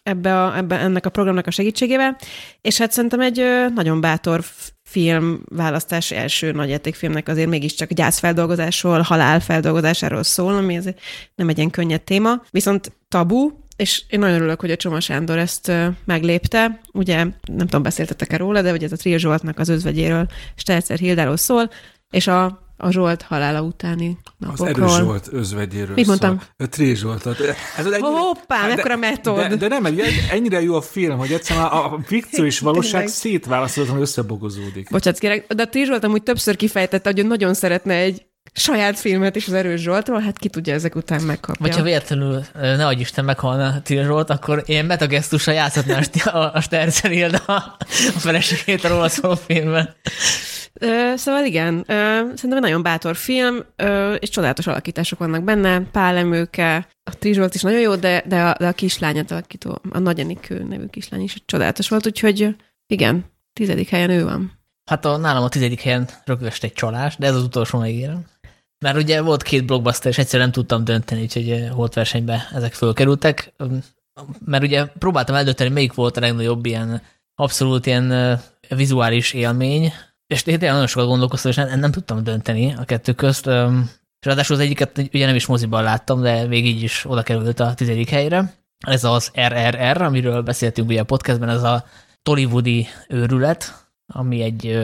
ebbe, 0.03 0.43
a, 0.43 0.57
ebbe 0.57 0.79
ennek 0.79 1.05
a 1.05 1.09
programnak 1.09 1.47
a 1.47 1.51
segítségével, 1.51 2.17
és 2.61 2.77
hát 2.77 2.91
szerintem 2.91 3.19
egy 3.19 3.43
nagyon 3.75 4.01
bátor 4.01 4.43
film 4.83 5.41
választás 5.45 6.11
első 6.11 6.51
nagyjátékfilmnek 6.51 7.27
azért 7.27 7.49
mégiscsak 7.49 7.93
gyászfeldolgozásról, 7.93 9.01
halálfeldolgozásáról 9.01 10.23
szól, 10.23 10.53
ami 10.53 10.77
azért 10.77 10.99
nem 11.35 11.49
egy 11.49 11.57
ilyen 11.57 11.69
könnyed 11.69 12.01
téma, 12.01 12.41
viszont 12.49 12.91
tabu, 13.07 13.51
és 13.75 14.03
én 14.09 14.19
nagyon 14.19 14.35
örülök, 14.35 14.59
hogy 14.59 14.71
a 14.71 14.75
Csoma 14.75 14.99
Sándor 14.99 15.37
ezt 15.37 15.71
meglépte. 16.05 16.79
Ugye, 16.91 17.15
nem 17.15 17.33
tudom, 17.57 17.81
beszéltetek-e 17.83 18.37
róla, 18.37 18.61
de 18.61 18.69
hogy 18.69 18.83
ez 18.83 18.91
a 18.91 18.95
Trier 18.95 19.19
Zsoltnak 19.19 19.59
az 19.59 19.69
özvegyéről, 19.69 20.27
Stelzer 20.55 20.97
Hildáról 20.97 21.37
szól, 21.37 21.69
és 22.09 22.27
a 22.27 22.61
a 22.83 22.91
Zsolt 22.91 23.21
halála 23.21 23.61
utáni 23.61 24.17
napokról. 24.37 24.67
Az 24.67 24.77
erős 24.77 24.95
Zsolt 24.95 25.27
özvegyéről 25.31 25.95
Mit 25.95 26.07
mondtam? 26.07 26.39
Szól. 26.39 26.47
A 26.57 26.69
Tri 26.69 26.95
Zsoltot. 26.95 27.39
Ez 27.77 27.85
ennyire, 27.85 27.99
Hoppá, 27.99 28.55
hát 28.55 28.75
mekkora 28.75 28.95
metód. 28.95 29.47
De, 29.47 29.55
de, 29.55 29.67
nem, 29.67 29.85
ennyire 30.31 30.61
jó 30.61 30.75
a 30.75 30.81
film, 30.81 31.17
hogy 31.17 31.31
egyszerűen 31.31 31.65
a, 31.65 31.93
a 31.93 31.99
fikció 32.05 32.45
és 32.45 32.59
valóság 32.69 33.07
szétválaszthatatlanul 33.07 34.03
összebogozódik. 34.03 34.89
Bocsánat, 34.89 35.19
kérek, 35.19 35.53
de 35.53 35.63
a 35.63 35.69
Tri 35.69 35.85
Zsolt 35.85 36.03
amúgy 36.03 36.23
többször 36.23 36.55
kifejtette, 36.55 37.09
hogy 37.09 37.19
ő 37.19 37.23
nagyon 37.23 37.53
szeretne 37.53 37.93
egy 37.93 38.25
saját 38.53 39.00
filmet 39.00 39.36
is 39.36 39.48
az 39.48 39.53
Erős 39.53 39.81
Zsoltról, 39.81 40.19
hát 40.19 40.38
ki 40.38 40.50
tudja 40.50 40.74
ezek 40.74 40.95
után 40.95 41.22
megkapja. 41.22 41.65
Vagy 41.65 41.75
ha 41.75 41.83
véletlenül, 41.83 42.43
ne 42.53 42.86
adj 42.86 43.00
Isten, 43.00 43.25
meghalna 43.25 43.81
Til 43.81 44.03
Zsolt, 44.03 44.29
akkor 44.29 44.63
ilyen 44.65 44.86
metagesztussal 44.86 45.53
játszhatná 45.53 46.00
a 46.24 46.38
a, 46.38 46.53
a 46.53 46.62
Sterzen 46.62 47.12
Hilda 47.12 47.38
a, 47.38 47.77
feleségét 48.17 48.83
a 48.83 48.88
róla 48.88 49.10
szóló 49.10 49.36
filmben. 49.36 49.95
Szóval 51.15 51.45
igen, 51.45 51.83
szerintem 51.88 52.53
egy 52.53 52.62
nagyon 52.62 52.83
bátor 52.83 53.15
film, 53.15 53.63
és 54.19 54.29
csodálatos 54.29 54.67
alakítások 54.67 55.19
vannak 55.19 55.43
benne, 55.43 55.81
Pál 55.91 56.17
Emőke, 56.17 56.88
a 57.03 57.17
Trizsolt 57.17 57.55
is 57.55 57.62
nagyon 57.62 57.79
jó, 57.79 57.95
de, 57.95 58.24
de, 58.25 58.41
a, 58.41 58.55
de 58.60 58.67
a 58.67 58.72
kislányát 58.72 59.31
alakító, 59.31 59.81
a 59.89 60.00
Nagy 60.00 60.19
Enikő 60.19 60.63
nevű 60.63 60.86
kislány 60.86 61.22
is 61.22 61.43
csodálatos 61.45 61.89
volt, 61.89 62.05
úgyhogy 62.05 62.55
igen, 62.88 63.25
tizedik 63.53 63.89
helyen 63.89 64.10
ő 64.10 64.24
van. 64.24 64.60
Hát 64.86 65.05
a, 65.05 65.17
nálam 65.17 65.43
a 65.43 65.50
tizedik 65.50 65.81
helyen 65.81 66.10
rögvest 66.25 66.63
egy 66.63 66.74
csalás, 66.74 67.15
de 67.17 67.27
ez 67.27 67.36
az 67.36 67.43
utolsó 67.43 67.79
megígérem. 67.79 68.25
Mert 68.83 68.97
ugye 68.97 69.21
volt 69.21 69.43
két 69.43 69.65
blockbuster, 69.65 70.11
és 70.11 70.17
egyszerűen 70.17 70.49
nem 70.49 70.51
tudtam 70.51 70.83
dönteni, 70.83 71.21
úgyhogy 71.21 71.49
eh, 71.49 71.69
holt 71.69 71.93
versenybe 71.93 72.47
ezek 72.53 72.73
fölkerültek. 72.73 73.53
Mert 74.45 74.63
ugye 74.63 74.85
próbáltam 74.85 75.35
eldönteni, 75.35 75.69
melyik 75.69 75.93
volt 75.93 76.17
a 76.17 76.19
legnagyobb 76.19 76.65
ilyen 76.65 77.01
abszolút 77.35 77.85
ilyen 77.85 78.09
ö, 78.09 78.33
vizuális 78.69 79.33
élmény, 79.33 79.93
és 80.27 80.43
tényleg 80.43 80.69
nagyon 80.69 80.87
sokat 80.87 81.07
gondolkoztam, 81.07 81.51
és 81.51 81.57
nem, 81.57 81.79
nem 81.79 81.91
tudtam 81.91 82.23
dönteni 82.23 82.73
a 82.73 82.83
kettő 82.83 83.13
közt. 83.13 83.45
És 84.19 84.25
ráadásul 84.25 84.55
az 84.55 84.61
egyiket 84.61 85.09
ugye 85.13 85.25
nem 85.25 85.35
is 85.35 85.45
moziban 85.45 85.83
láttam, 85.83 86.21
de 86.21 86.47
még 86.47 86.65
így 86.65 86.83
is 86.83 87.05
oda 87.07 87.23
került 87.23 87.59
a 87.59 87.73
tizedik 87.73 88.09
helyre. 88.09 88.53
Ez 88.87 89.03
az 89.03 89.31
RRR, 89.47 90.01
amiről 90.01 90.41
beszéltünk 90.41 90.89
ugye 90.89 91.01
a 91.01 91.03
podcastben, 91.03 91.49
ez 91.49 91.63
a 91.63 91.85
Tollywoodi 92.21 92.87
őrület, 93.07 93.87
ami 94.13 94.41
egy 94.41 94.79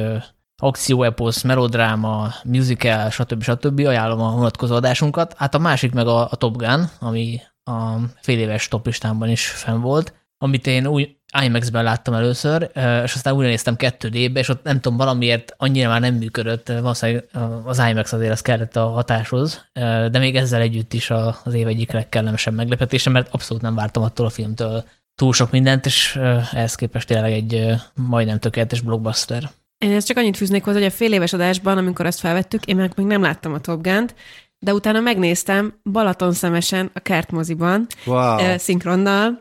ö, 0.61 0.65
akcióeposz, 0.67 1.41
melodráma, 1.41 2.33
musical, 2.43 3.09
stb. 3.09 3.43
stb. 3.43 3.79
Ajánlom 3.79 4.21
a 4.21 4.31
vonatkozó 4.31 4.75
adásunkat. 4.75 5.33
Hát 5.37 5.55
a 5.55 5.59
másik 5.59 5.93
meg 5.93 6.07
a, 6.07 6.29
a 6.31 6.35
Top 6.35 6.57
Gun, 6.57 6.89
ami 6.99 7.41
a 7.63 7.95
fél 8.21 8.39
éves 8.39 8.67
toplistánban 8.67 9.29
is 9.29 9.47
fenn 9.47 9.81
volt, 9.81 10.13
amit 10.37 10.67
én 10.67 10.87
új 10.87 11.17
IMAX-ben 11.43 11.83
láttam 11.83 12.13
először, 12.13 12.71
és 13.03 13.13
aztán 13.13 13.33
újra 13.33 13.47
néztem 13.47 13.75
2D-be, 13.77 14.39
és 14.39 14.49
ott 14.49 14.63
nem 14.63 14.79
tudom, 14.79 14.97
valamiért 14.97 15.53
annyira 15.57 15.89
már 15.89 15.99
nem 15.99 16.15
működött, 16.15 16.67
valószínűleg 16.67 17.29
az 17.65 17.79
IMAX 17.89 18.13
azért 18.13 18.31
az 18.31 18.41
kellett 18.41 18.75
a 18.75 18.87
hatáshoz, 18.87 19.65
de 20.11 20.19
még 20.19 20.35
ezzel 20.35 20.61
együtt 20.61 20.93
is 20.93 21.09
az 21.43 21.53
év 21.53 21.67
egyik 21.67 21.91
legkellemesebb 21.91 22.53
meglepetése, 22.53 23.09
mert 23.09 23.33
abszolút 23.33 23.63
nem 23.63 23.75
vártam 23.75 24.03
attól 24.03 24.25
a 24.25 24.29
filmtől 24.29 24.83
túl 25.15 25.33
sok 25.33 25.51
mindent, 25.51 25.85
és 25.85 26.15
ehhez 26.51 26.75
képest 26.75 27.07
tényleg 27.07 27.31
egy 27.31 27.75
majdnem 27.93 28.39
tökéletes 28.39 28.81
blockbuster. 28.81 29.49
Én 29.85 29.91
ezt 29.91 30.07
csak 30.07 30.17
annyit 30.17 30.37
fűznék 30.37 30.63
hozzá, 30.63 30.77
hogy 30.77 30.87
a 30.87 30.91
fél 30.91 31.13
éves 31.13 31.33
adásban, 31.33 31.77
amikor 31.77 32.05
ezt 32.05 32.19
felvettük, 32.19 32.65
én 32.65 32.75
meg 32.75 32.91
még 32.95 33.05
nem 33.05 33.21
láttam 33.21 33.53
a 33.53 33.59
Top 33.59 33.81
Gun-t, 33.81 34.15
de 34.59 34.73
utána 34.73 34.99
megnéztem 34.99 35.73
Balaton 35.83 36.31
szemesen 36.33 36.89
a 36.93 36.99
kertmoziban, 36.99 37.87
Wow. 38.05 38.57
szinkronnal, 38.57 39.37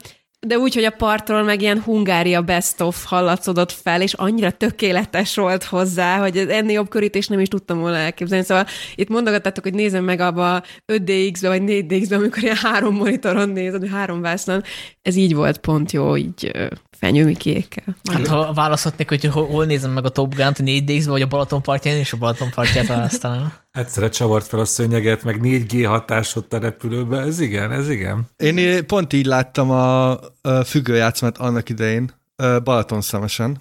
de 0.47 0.59
úgy, 0.59 0.75
hogy 0.75 0.85
a 0.85 0.90
partról 0.90 1.42
meg 1.42 1.62
ilyen 1.62 1.83
Hungária 1.83 2.42
best 2.42 2.80
of 2.80 3.04
hallatszódott 3.04 3.73
fel, 3.73 4.02
és 4.02 4.12
annyira 4.12 4.50
tökéletes 4.50 5.37
volt 5.37 5.64
hozzá, 5.64 6.18
hogy 6.18 6.37
ennél 6.37 6.75
jobb 6.75 6.88
körítés 6.88 7.26
nem 7.26 7.40
is 7.40 7.49
tudtam 7.49 7.78
volna 7.78 7.97
elképzelni. 7.97 8.45
Szóval 8.45 8.66
itt 8.95 9.09
mondogattátok, 9.09 9.64
hogy 9.64 9.75
nézem 9.75 10.04
meg 10.04 10.21
abba 10.21 10.62
5DX-be 10.92 11.49
vagy 11.49 11.62
4DX-be, 11.66 12.16
amikor 12.16 12.42
ilyen 12.42 12.57
három 12.57 12.95
monitoron 12.95 13.49
nézed, 13.49 13.80
vagy 13.80 13.90
három 13.90 14.21
vásznon. 14.21 14.62
Ez 15.02 15.16
így 15.16 15.35
volt 15.35 15.59
pont 15.59 15.92
jó, 15.92 16.16
így 16.16 16.50
fenyőmikékkel. 16.98 17.96
Hát 18.12 18.26
ha 18.26 18.52
választhatnék, 18.52 19.08
hogy 19.08 19.24
hol, 19.24 19.64
nézem 19.64 19.90
meg 19.90 20.04
a 20.04 20.08
Top 20.08 20.34
Gun-t, 20.34 20.62
4 20.62 21.04
vagy 21.04 21.22
a 21.22 21.26
Balaton 21.26 21.62
partján, 21.62 21.94
én 21.94 22.00
is 22.00 22.12
a 22.12 22.16
Balaton 22.16 22.50
partját 22.50 22.86
választanám. 22.86 23.52
Egyszerre 23.72 24.08
csavart 24.08 24.46
fel 24.46 24.60
a 24.60 24.64
szőnyeget, 24.64 25.24
meg 25.24 25.40
4G 25.42 25.84
hatás 25.86 26.36
ott 26.36 26.52
a 26.52 26.58
repülőbe. 26.58 27.18
Ez 27.18 27.40
igen, 27.40 27.72
ez 27.72 27.90
igen. 27.90 28.28
Én 28.36 28.86
pont 28.86 29.12
így 29.12 29.26
láttam 29.26 29.70
a, 29.70 30.18
függőjátszmát 30.64 31.38
annak 31.38 31.68
idején, 31.68 32.10
Balaton 32.36 33.00
szemesen, 33.00 33.60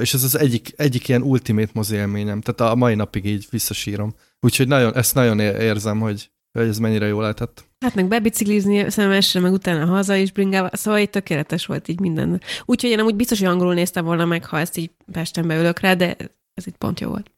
és 0.00 0.14
ez 0.14 0.24
az 0.24 0.38
egyik, 0.38 0.72
egyik 0.76 1.08
ilyen 1.08 1.22
ultimate 1.22 1.70
mozi 1.72 1.94
élményem, 1.94 2.40
tehát 2.40 2.72
a 2.72 2.76
mai 2.76 2.94
napig 2.94 3.24
így 3.24 3.46
visszasírom. 3.50 4.14
Úgyhogy 4.40 4.68
nagyon, 4.68 4.96
ezt 4.96 5.14
nagyon 5.14 5.40
érzem, 5.40 6.00
hogy, 6.00 6.30
hogy 6.58 6.68
ez 6.68 6.78
mennyire 6.78 7.06
jól 7.06 7.20
lehetett. 7.20 7.64
Hát 7.80 7.94
meg 7.94 8.08
bebiciklizni 8.08 8.90
szemesre, 8.90 9.40
meg 9.40 9.52
utána 9.52 9.84
haza 9.84 10.14
is 10.14 10.32
bringával, 10.32 10.70
szóval 10.72 11.00
így 11.00 11.10
tökéletes 11.10 11.66
volt 11.66 11.88
így 11.88 12.00
minden. 12.00 12.40
Úgyhogy 12.64 12.90
én 12.90 12.98
amúgy 12.98 13.16
biztos, 13.16 13.38
hogy 13.38 13.48
angolul 13.48 13.74
néztem 13.74 14.04
volna 14.04 14.24
meg, 14.24 14.44
ha 14.44 14.58
ezt 14.58 14.76
így 14.76 14.90
Pesten 15.12 15.46
beülök 15.46 15.80
rá, 15.80 15.94
de 15.94 16.16
ez 16.54 16.66
itt 16.66 16.76
pont 16.76 17.00
jó 17.00 17.08
volt. 17.08 17.30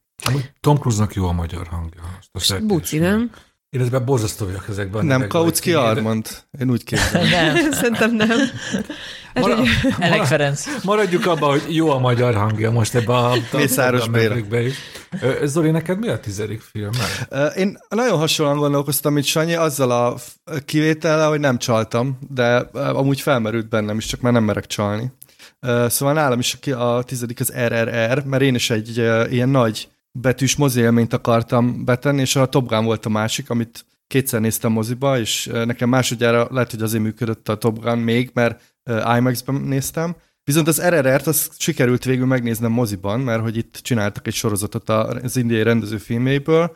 Tom 0.59 0.77
Cruise-nak 0.77 1.13
jó 1.13 1.27
a 1.27 1.31
magyar 1.31 1.67
hangja. 1.67 2.01
Azt. 2.31 2.65
Buci, 2.65 2.97
nem? 2.97 3.31
Illetve 3.69 3.99
borzasztó 3.99 4.45
vagyok 4.45 4.65
ezekben. 4.69 5.05
Nem 5.05 5.27
Kautsky 5.27 5.73
Armand? 5.73 6.27
Én 6.59 6.69
úgy 6.69 6.83
képzelem. 6.89 7.53
Nem, 7.53 7.71
Szerintem 7.71 8.15
nem. 8.15 8.37
Mara- 9.39 9.63
Elek 9.99 10.25
Ferenc. 10.25 10.83
Maradjuk 10.83 11.25
abban, 11.25 11.49
hogy 11.49 11.75
jó 11.75 11.89
a 11.89 11.99
magyar 11.99 12.35
hangja 12.35 12.71
most 12.71 12.95
ebbe 12.95 13.13
a, 13.15 13.35
Mészáros 13.57 14.09
Béla. 14.09 14.35
Is. 14.59 14.75
Zoli, 15.43 15.71
neked 15.71 15.99
mi 15.99 16.07
a 16.07 16.19
tizedik 16.19 16.61
film? 16.61 16.89
Én 17.55 17.77
nagyon 17.89 18.17
hasonlóan 18.17 18.57
gondolkoztam, 18.57 19.13
mint 19.13 19.25
Sanyi, 19.25 19.53
azzal 19.55 19.91
a 19.91 20.15
kivétellel, 20.65 21.29
hogy 21.29 21.39
nem 21.39 21.57
csaltam, 21.57 22.17
de 22.29 22.55
amúgy 22.73 23.21
felmerült 23.21 23.69
bennem 23.69 23.97
is, 23.97 24.05
csak 24.05 24.21
már 24.21 24.33
nem 24.33 24.43
merek 24.43 24.65
csalni. 24.65 25.11
Szóval 25.87 26.13
nálam 26.13 26.39
is 26.39 26.57
a 26.77 27.03
tizedik 27.03 27.39
az 27.39 27.53
RRR, 27.67 28.23
mert 28.25 28.41
én 28.43 28.55
is 28.55 28.69
egy 28.69 28.97
ilyen 29.29 29.49
nagy 29.49 29.87
betűs 30.11 30.55
mozi 30.55 30.79
élményt 30.79 31.13
akartam 31.13 31.85
betenni, 31.85 32.21
és 32.21 32.35
a 32.35 32.45
Top 32.45 32.67
Gun 32.67 32.85
volt 32.85 33.05
a 33.05 33.09
másik, 33.09 33.49
amit 33.49 33.85
kétszer 34.07 34.39
néztem 34.41 34.71
moziba, 34.71 35.19
és 35.19 35.49
nekem 35.65 35.89
másodjára 35.89 36.47
lehet, 36.51 36.71
hogy 36.71 36.81
azért 36.81 37.03
működött 37.03 37.49
a 37.49 37.57
Top 37.57 37.79
Gun 37.79 37.97
még, 37.97 38.29
mert 38.33 38.61
IMAX-ben 38.87 39.55
néztem, 39.55 40.15
Viszont 40.47 40.67
az 40.67 40.81
RRR-t 40.81 41.27
az 41.27 41.49
sikerült 41.57 42.03
végül 42.03 42.25
megnéznem 42.25 42.71
moziban, 42.71 43.19
mert 43.19 43.41
hogy 43.41 43.57
itt 43.57 43.79
csináltak 43.81 44.27
egy 44.27 44.33
sorozatot 44.33 44.89
az 44.89 45.37
indiai 45.37 45.63
rendező 45.63 45.97
filméből, 45.97 46.75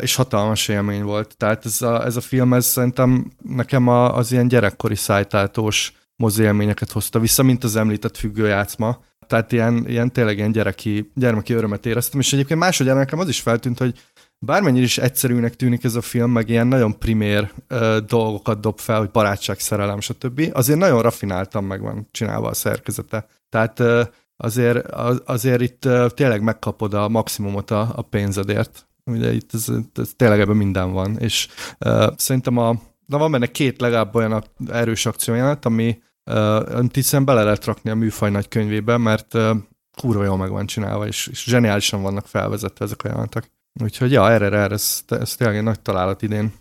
és 0.00 0.14
hatalmas 0.14 0.68
élmény 0.68 1.02
volt. 1.02 1.36
Tehát 1.36 1.64
ez 1.64 1.82
a, 1.82 2.04
ez 2.04 2.16
a 2.16 2.20
film, 2.20 2.52
ez 2.52 2.66
szerintem 2.66 3.32
nekem 3.42 3.88
a, 3.88 4.16
az 4.16 4.32
ilyen 4.32 4.48
gyerekkori 4.48 4.94
szájtáltós 4.94 5.92
mozi 6.16 6.42
élményeket 6.42 6.92
hozta 6.92 7.18
vissza, 7.18 7.42
mint 7.42 7.64
az 7.64 7.76
említett 7.76 8.16
függőjátszma. 8.16 8.98
Tehát 9.26 9.52
ilyen, 9.52 9.84
ilyen 9.88 10.12
tényleg 10.12 10.36
ilyen 10.36 10.52
gyereki, 10.52 11.10
gyermeki 11.14 11.52
örömet 11.52 11.86
éreztem, 11.86 12.20
és 12.20 12.32
egyébként 12.32 12.60
másodjára 12.60 12.98
nekem 12.98 13.18
az 13.18 13.28
is 13.28 13.40
feltűnt, 13.40 13.78
hogy 13.78 13.98
bármennyire 14.38 14.84
is 14.84 14.98
egyszerűnek 14.98 15.54
tűnik 15.54 15.84
ez 15.84 15.94
a 15.94 16.00
film, 16.00 16.30
meg 16.30 16.48
ilyen 16.48 16.66
nagyon 16.66 16.98
primér 16.98 17.52
ö, 17.68 17.98
dolgokat 18.06 18.60
dob 18.60 18.78
fel, 18.78 18.98
hogy 18.98 19.10
barátság, 19.10 19.58
szerelem, 19.58 20.00
stb. 20.00 20.50
Azért 20.52 20.78
nagyon 20.78 21.02
rafináltan 21.02 21.64
meg 21.64 21.80
van 21.80 22.08
csinálva 22.10 22.48
a 22.48 22.54
szerkezete. 22.54 23.26
Tehát 23.48 23.80
ö, 23.80 24.02
azért, 24.36 24.86
az, 24.86 25.22
azért 25.24 25.60
itt 25.60 25.84
ö, 25.84 26.06
tényleg 26.14 26.42
megkapod 26.42 26.94
a 26.94 27.08
maximumot 27.08 27.70
a, 27.70 27.92
a 27.94 28.02
pénzedért. 28.02 28.86
Ugye 29.04 29.32
itt 29.32 29.54
ez, 29.54 29.66
ez 29.94 30.10
tényleg 30.16 30.40
ebben 30.40 30.56
minden 30.56 30.92
van, 30.92 31.18
és 31.18 31.48
ö, 31.78 32.06
szerintem 32.16 32.56
a, 32.56 32.80
na 33.06 33.18
van 33.18 33.30
benne 33.30 33.46
két 33.46 33.80
legalább 33.80 34.14
olyan 34.14 34.44
erős 34.70 35.06
akciójánat, 35.06 35.64
ami 35.64 35.98
ö, 36.24 36.82
hiszen 36.92 37.24
bele 37.24 37.42
lehet 37.42 37.64
rakni 37.64 37.90
a 37.90 37.94
műfaj 37.94 38.30
nagy 38.30 38.48
könyvébe, 38.48 38.96
mert 38.96 39.34
ö, 39.34 39.54
kurva 39.96 40.24
jól 40.24 40.36
meg 40.36 40.50
van 40.50 40.66
csinálva, 40.66 41.06
és, 41.06 41.26
és 41.26 41.44
zseniálisan 41.44 42.02
vannak 42.02 42.26
felvezetve 42.26 42.84
ezek 42.84 43.04
a 43.04 43.08
jelenetek. 43.08 43.50
Úgyhogy 43.82 44.12
ja, 44.12 44.30
erre, 44.30 44.44
erre, 44.44 44.74
ez, 44.74 45.00
ez 45.08 45.34
tényleg 45.34 45.56
egy 45.56 45.62
nagy 45.62 45.80
találat 45.80 46.22
idén. 46.22 46.52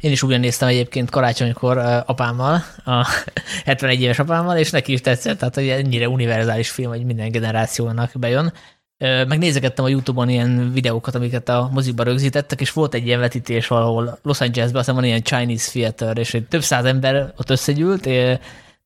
Én 0.00 0.10
is 0.10 0.22
ugyan 0.22 0.40
néztem 0.40 0.68
egyébként 0.68 1.10
karácsonykor 1.10 1.78
apámmal, 2.06 2.62
a 2.84 3.06
71 3.64 4.00
éves 4.00 4.18
apámmal, 4.18 4.56
és 4.56 4.70
neki 4.70 4.92
is 4.92 5.00
tetszett, 5.00 5.38
tehát 5.38 5.54
hogy 5.54 5.68
ennyire 5.68 6.08
univerzális 6.08 6.70
film, 6.70 6.90
hogy 6.90 7.04
minden 7.04 7.30
generációnak 7.30 8.10
bejön. 8.14 8.52
Megnézegettem 8.98 9.84
a 9.84 9.88
Youtube-on 9.88 10.28
ilyen 10.28 10.72
videókat, 10.72 11.14
amiket 11.14 11.48
a 11.48 11.68
mozikban 11.72 12.04
rögzítettek, 12.04 12.60
és 12.60 12.72
volt 12.72 12.94
egy 12.94 13.06
ilyen 13.06 13.20
vetítés 13.20 13.66
valahol 13.66 14.18
Los 14.22 14.40
Angelesben, 14.40 14.80
aztán 14.80 14.94
van 14.94 15.04
ilyen 15.04 15.22
Chinese 15.22 15.70
Theater, 15.70 16.18
és 16.18 16.34
egy 16.34 16.48
több 16.48 16.62
száz 16.62 16.84
ember 16.84 17.32
ott 17.36 17.50
összegyűlt, 17.50 18.06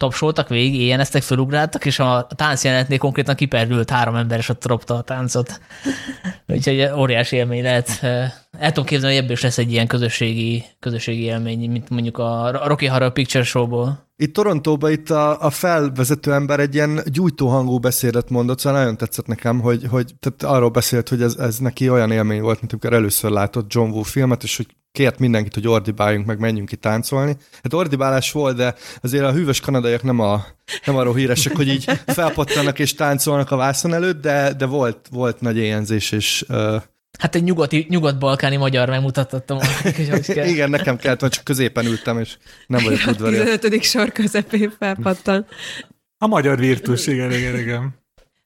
tapsoltak 0.03 0.49
végig, 0.49 0.81
éjjeneztek, 0.81 1.23
fölugráltak, 1.23 1.85
és 1.85 1.99
a 1.99 2.27
táncjelenetnél 2.37 2.99
konkrétan 2.99 3.35
kiperdült 3.35 3.91
három 3.91 4.15
ember, 4.15 4.39
és 4.39 4.49
ott 4.49 4.67
ropta 4.67 4.95
a 4.95 5.03
táncot. 5.03 5.61
Úgyhogy 6.55 6.91
óriási 6.97 7.37
élmény 7.37 7.63
lehet. 7.63 8.01
El 8.59 8.69
tudom 8.69 8.85
képzelni, 8.85 9.15
hogy 9.15 9.25
ebből 9.25 9.37
is 9.37 9.43
lesz 9.43 9.59
egy 9.59 9.73
ilyen 9.73 9.87
közösségi, 9.87 10.65
közösségi 10.81 11.23
élmény, 11.23 11.71
mint 11.71 11.89
mondjuk 11.89 12.19
a 12.19 12.51
Rocky 12.67 12.87
Horror 12.87 13.13
Picture 13.13 13.45
Show-ból. 13.45 14.11
Itt 14.17 14.35
Torontóban 14.35 14.91
itt 14.91 15.11
a, 15.11 15.41
a 15.41 15.51
felvezető 15.51 16.33
ember 16.33 16.61
egy 16.61 16.75
ilyen 16.75 17.01
gyújtóhangú 17.07 17.79
beszédet 17.79 18.31
mondott, 18.31 18.59
szóval 18.59 18.79
nagyon 18.79 18.97
tetszett 18.97 19.27
nekem, 19.27 19.61
hogy, 19.61 19.87
hogy 19.89 20.15
tehát 20.21 20.57
arról 20.57 20.71
beszélt, 20.71 21.09
hogy 21.09 21.23
ez, 21.23 21.35
ez 21.35 21.59
neki 21.59 21.91
olyan 21.91 22.11
élmény 22.11 22.41
volt, 22.41 22.61
mint 22.61 22.73
amikor 22.73 22.93
először 22.93 23.31
látott 23.31 23.73
John 23.73 23.91
Woo 23.91 24.03
filmet, 24.03 24.43
és 24.43 24.57
hogy 24.57 24.67
kért 24.93 25.19
mindenkit, 25.19 25.55
hogy 25.55 25.69
ordibáljunk 25.69 26.27
meg, 26.27 26.39
menjünk 26.39 26.69
ki 26.69 26.77
táncolni. 26.77 27.37
Hát 27.63 27.73
ordibálás 27.73 28.33
volt, 28.33 28.57
de 28.57 28.75
azért 29.03 29.25
a 29.25 29.33
hűvös 29.33 29.61
kanadaiak 29.61 30.03
nem, 30.03 30.21
a, 30.21 30.45
nem 30.87 30.97
arról 30.97 31.15
híresek, 31.15 31.57
hogy 31.57 31.69
így 31.69 31.85
felpattanak 32.07 32.79
és 32.79 32.95
táncolnak 32.95 33.51
a 33.51 33.57
vászon 33.57 33.95
előtt, 33.95 34.21
de, 34.21 34.53
de 34.53 34.67
volt, 34.67 35.09
volt 35.11 35.41
nagy 35.41 35.57
éjenzés, 35.57 36.13
és 36.13 36.45
uh, 36.49 36.83
Hát 37.23 37.35
egy 37.35 37.43
nyugati, 37.43 37.87
nyugat-balkáni 37.89 38.57
magyar 38.57 38.89
megmutattam. 38.89 39.59
Igen, 40.53 40.71
nekem 40.71 40.97
kellett, 40.97 41.21
hogy 41.21 41.31
csak 41.31 41.45
középen 41.45 41.87
ültem, 41.87 42.19
és 42.19 42.37
nem 42.67 42.85
vagyok 42.85 43.01
A 43.07 43.11
udvarias. 43.11 43.59
15. 43.59 43.83
sor 43.83 44.13
közepén 44.13 44.73
felpattan. 44.79 45.47
A 46.19 46.27
magyar 46.27 46.59
virtus, 46.59 47.07
igen, 47.07 47.33
igen, 47.33 47.59
igen. 47.59 47.95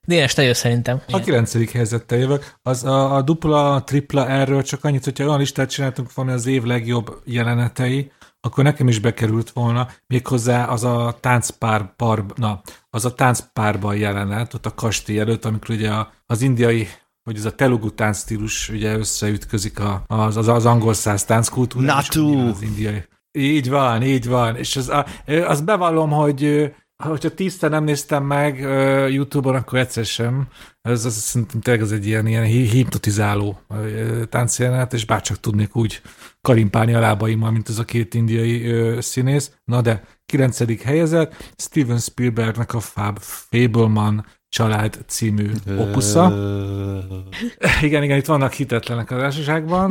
Dénes, 0.05 0.33
te 0.33 0.43
jössz 0.43 0.59
szerintem. 0.59 1.01
A 1.11 1.19
kilencedik 1.19 1.71
helyzettel 1.71 2.17
jövök. 2.17 2.53
Az 2.61 2.83
a, 2.83 3.15
a 3.15 3.21
dupla, 3.21 3.73
a 3.73 3.83
tripla 3.83 4.29
erről 4.29 4.63
csak 4.63 4.83
annyit, 4.83 5.03
hogyha 5.03 5.25
olyan 5.25 5.39
listát 5.39 5.69
csináltunk 5.69 6.13
volna 6.13 6.33
az 6.33 6.45
év 6.45 6.63
legjobb 6.63 7.21
jelenetei, 7.25 8.11
akkor 8.39 8.63
nekem 8.63 8.87
is 8.87 8.99
bekerült 8.99 9.49
volna, 9.49 9.87
méghozzá 10.07 10.65
az 10.65 10.83
a 10.83 11.17
táncpár, 11.21 11.95
par, 11.95 12.25
na, 12.35 12.61
az 12.89 13.05
a 13.05 13.13
táncpárban 13.13 13.95
jelenet, 13.95 14.53
ott 14.53 14.65
a 14.65 14.73
kastély 14.73 15.19
előtt, 15.19 15.45
amikor 15.45 15.75
ugye 15.75 15.89
a, 15.89 16.11
az 16.25 16.41
indiai 16.41 16.87
hogy 17.27 17.37
ez 17.37 17.45
a 17.45 17.55
telugu 17.55 17.89
táncstílus 17.89 18.69
ugye 18.69 18.97
összeütközik 18.97 19.79
a, 19.79 20.03
az, 20.07 20.37
az, 20.37 20.47
az 20.47 20.65
angol 20.65 20.93
száz 20.93 21.25
és 21.25 21.79
Natu. 21.79 22.47
Az 22.47 22.61
indiai. 22.61 23.03
Így 23.31 23.69
van, 23.69 24.03
így 24.03 24.27
van. 24.27 24.55
És 24.55 24.75
az, 24.75 24.89
a, 24.89 25.05
azt 25.25 25.65
bevallom, 25.65 26.09
hogy 26.09 26.71
hogyha 27.03 27.29
tízszer 27.29 27.69
nem 27.69 27.83
néztem 27.83 28.23
meg 28.23 28.63
ö, 28.63 29.07
YouTube-on, 29.07 29.55
akkor 29.55 29.79
egyszer 29.79 30.05
sem. 30.05 30.47
Ez, 30.81 31.05
ez 31.05 31.13
szerintem 31.13 31.59
tényleg 31.59 31.83
ez 31.83 31.91
egy 31.91 32.05
ilyen, 32.05 32.27
ilyen 32.27 32.43
hi- 32.43 32.69
hipnotizáló 32.69 33.59
ö, 33.69 34.25
táncjelenet, 34.25 34.93
és 34.93 35.05
bárcsak 35.05 35.39
tudnék 35.39 35.75
úgy 35.75 36.01
karimpálni 36.41 36.93
a 36.93 36.99
lábaimmal, 36.99 37.51
mint 37.51 37.69
ez 37.69 37.79
a 37.79 37.83
két 37.85 38.13
indiai 38.13 38.65
ö, 38.65 39.01
színész. 39.01 39.51
Na 39.63 39.81
de, 39.81 40.03
kilencedik 40.25 40.81
helyezett, 40.81 41.53
Steven 41.55 41.99
Spielbergnek 41.99 42.73
a 42.73 42.79
Fab 42.79 43.19
Fableman 43.19 44.25
család 44.57 44.97
című 45.07 45.49
opusza. 45.77 46.33
Igen, 47.81 48.03
igen, 48.03 48.17
itt 48.17 48.25
vannak 48.25 48.53
hitetlenek 48.53 49.11
a 49.11 49.17
társaságban, 49.17 49.89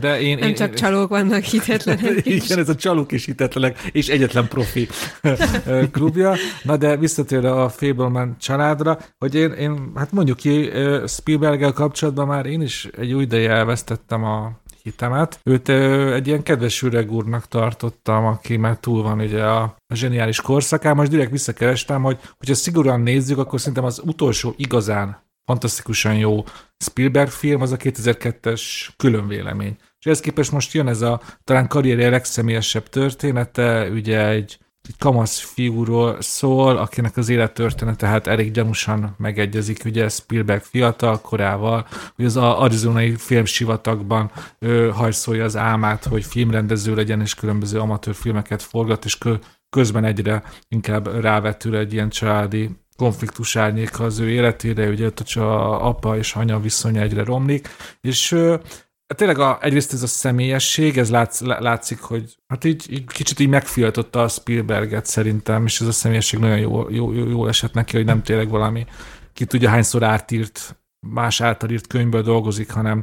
de 0.00 0.20
én... 0.20 0.38
Nem 0.38 0.48
én, 0.48 0.54
csak 0.54 0.74
csalók 0.74 1.08
vannak 1.08 1.42
hitetlenek 1.42 2.26
is. 2.26 2.44
igen, 2.44 2.58
ez 2.58 2.68
a 2.68 2.74
csalók 2.74 3.12
is 3.12 3.24
hitetlenek, 3.24 3.78
és 3.92 4.08
egyetlen 4.08 4.48
profi 4.48 4.88
klubja. 5.92 6.34
Na 6.62 6.76
de 6.76 6.96
visszatérve 6.96 7.50
a 7.50 7.68
Fableman 7.68 8.36
családra, 8.40 8.98
hogy 9.18 9.34
én, 9.34 9.52
én 9.52 9.92
hát 9.94 10.12
mondjuk 10.12 10.36
ki 10.36 10.70
spielberg 11.06 11.72
kapcsolatban 11.72 12.26
már 12.26 12.46
én 12.46 12.60
is 12.60 12.88
egy 12.98 13.12
új 13.12 13.22
ideje 13.22 13.50
elvesztettem 13.50 14.24
a 14.24 14.52
hitemet. 14.86 15.40
Őt 15.42 15.68
egy 16.12 16.26
ilyen 16.26 16.42
kedves 16.42 16.82
öreg 16.82 17.12
úrnak 17.12 17.48
tartottam, 17.48 18.24
aki 18.24 18.56
már 18.56 18.76
túl 18.78 19.02
van 19.02 19.20
ugye 19.20 19.44
a, 19.44 19.62
a 19.86 19.94
zseniális 19.94 20.40
korszakán. 20.40 20.96
Most 20.96 21.10
direkt 21.10 21.30
visszakerestem, 21.30 22.02
hogy 22.02 22.18
hogyha 22.38 22.54
szigorúan 22.54 23.00
nézzük, 23.00 23.38
akkor 23.38 23.58
szerintem 23.58 23.84
az 23.84 24.02
utolsó 24.04 24.54
igazán 24.56 25.24
fantasztikusan 25.44 26.14
jó 26.14 26.44
Spielberg 26.78 27.28
film, 27.28 27.60
az 27.60 27.72
a 27.72 27.76
2002-es 27.76 28.62
különvélemény. 28.96 29.76
És 29.98 30.06
ehhez 30.06 30.20
képest 30.20 30.52
most 30.52 30.72
jön 30.72 30.88
ez 30.88 31.00
a 31.00 31.20
talán 31.44 31.68
karrierje 31.68 32.10
legszemélyesebb 32.10 32.88
története, 32.88 33.88
ugye 33.90 34.28
egy 34.28 34.58
kamasz 34.98 35.38
fiúról 35.38 36.16
szól, 36.20 36.76
akinek 36.76 37.16
az 37.16 37.28
élettörténete 37.28 38.06
hát 38.06 38.26
elég 38.26 38.50
gyanúsan 38.50 39.14
megegyezik 39.18 39.82
ugye 39.84 40.08
Spielberg 40.08 40.62
fiatal 40.62 41.20
korával, 41.20 41.86
hogy 42.16 42.24
az 42.24 42.36
arizonai 42.36 43.16
filmsivatagban 43.16 44.30
ö, 44.58 44.90
hajszolja 44.94 45.44
az 45.44 45.56
álmát, 45.56 46.04
hogy 46.04 46.24
filmrendező 46.24 46.94
legyen, 46.94 47.20
és 47.20 47.34
különböző 47.34 47.78
amatőr 47.78 48.14
filmeket 48.14 48.62
forgat, 48.62 49.04
és 49.04 49.18
kö, 49.18 49.34
közben 49.70 50.04
egyre 50.04 50.42
inkább 50.68 51.20
rávetül 51.20 51.76
egy 51.76 51.92
ilyen 51.92 52.08
családi 52.08 52.70
konfliktus 52.96 53.56
árnyéka 53.56 54.04
az 54.04 54.18
ő 54.18 54.30
életére, 54.30 54.88
ugye 54.88 55.06
ott 55.06 55.20
a 55.20 55.86
apa 55.86 56.16
és 56.16 56.34
anya 56.34 56.60
viszonya 56.60 57.00
egyre 57.00 57.24
romlik, 57.24 57.68
és 58.00 58.36
tényleg 59.14 59.38
a, 59.38 59.58
egyrészt 59.60 59.92
ez 59.92 60.02
a 60.02 60.06
személyesség, 60.06 60.98
ez 60.98 61.10
látsz, 61.10 61.40
látszik, 61.40 62.00
hogy 62.00 62.36
hát 62.46 62.64
így, 62.64 62.86
így 62.92 63.06
kicsit 63.06 63.40
így 63.40 63.48
megfiatotta 63.48 64.22
a 64.22 64.28
Spielberget 64.28 65.06
szerintem, 65.06 65.64
és 65.64 65.80
ez 65.80 65.86
a 65.86 65.92
személyesség 65.92 66.40
nagyon 66.40 66.58
jó, 66.58 66.90
jó, 66.90 67.12
jó, 67.12 67.28
jól 67.28 67.48
esett 67.48 67.72
neki, 67.72 67.96
hogy 67.96 68.04
nem 68.04 68.22
tényleg 68.22 68.48
valami, 68.48 68.86
ki 69.32 69.44
tudja 69.44 69.68
hányszor 69.68 70.02
átírt, 70.02 70.76
más 71.06 71.40
által 71.40 71.70
írt 71.70 71.86
könyvből 71.86 72.22
dolgozik, 72.22 72.70
hanem 72.70 73.02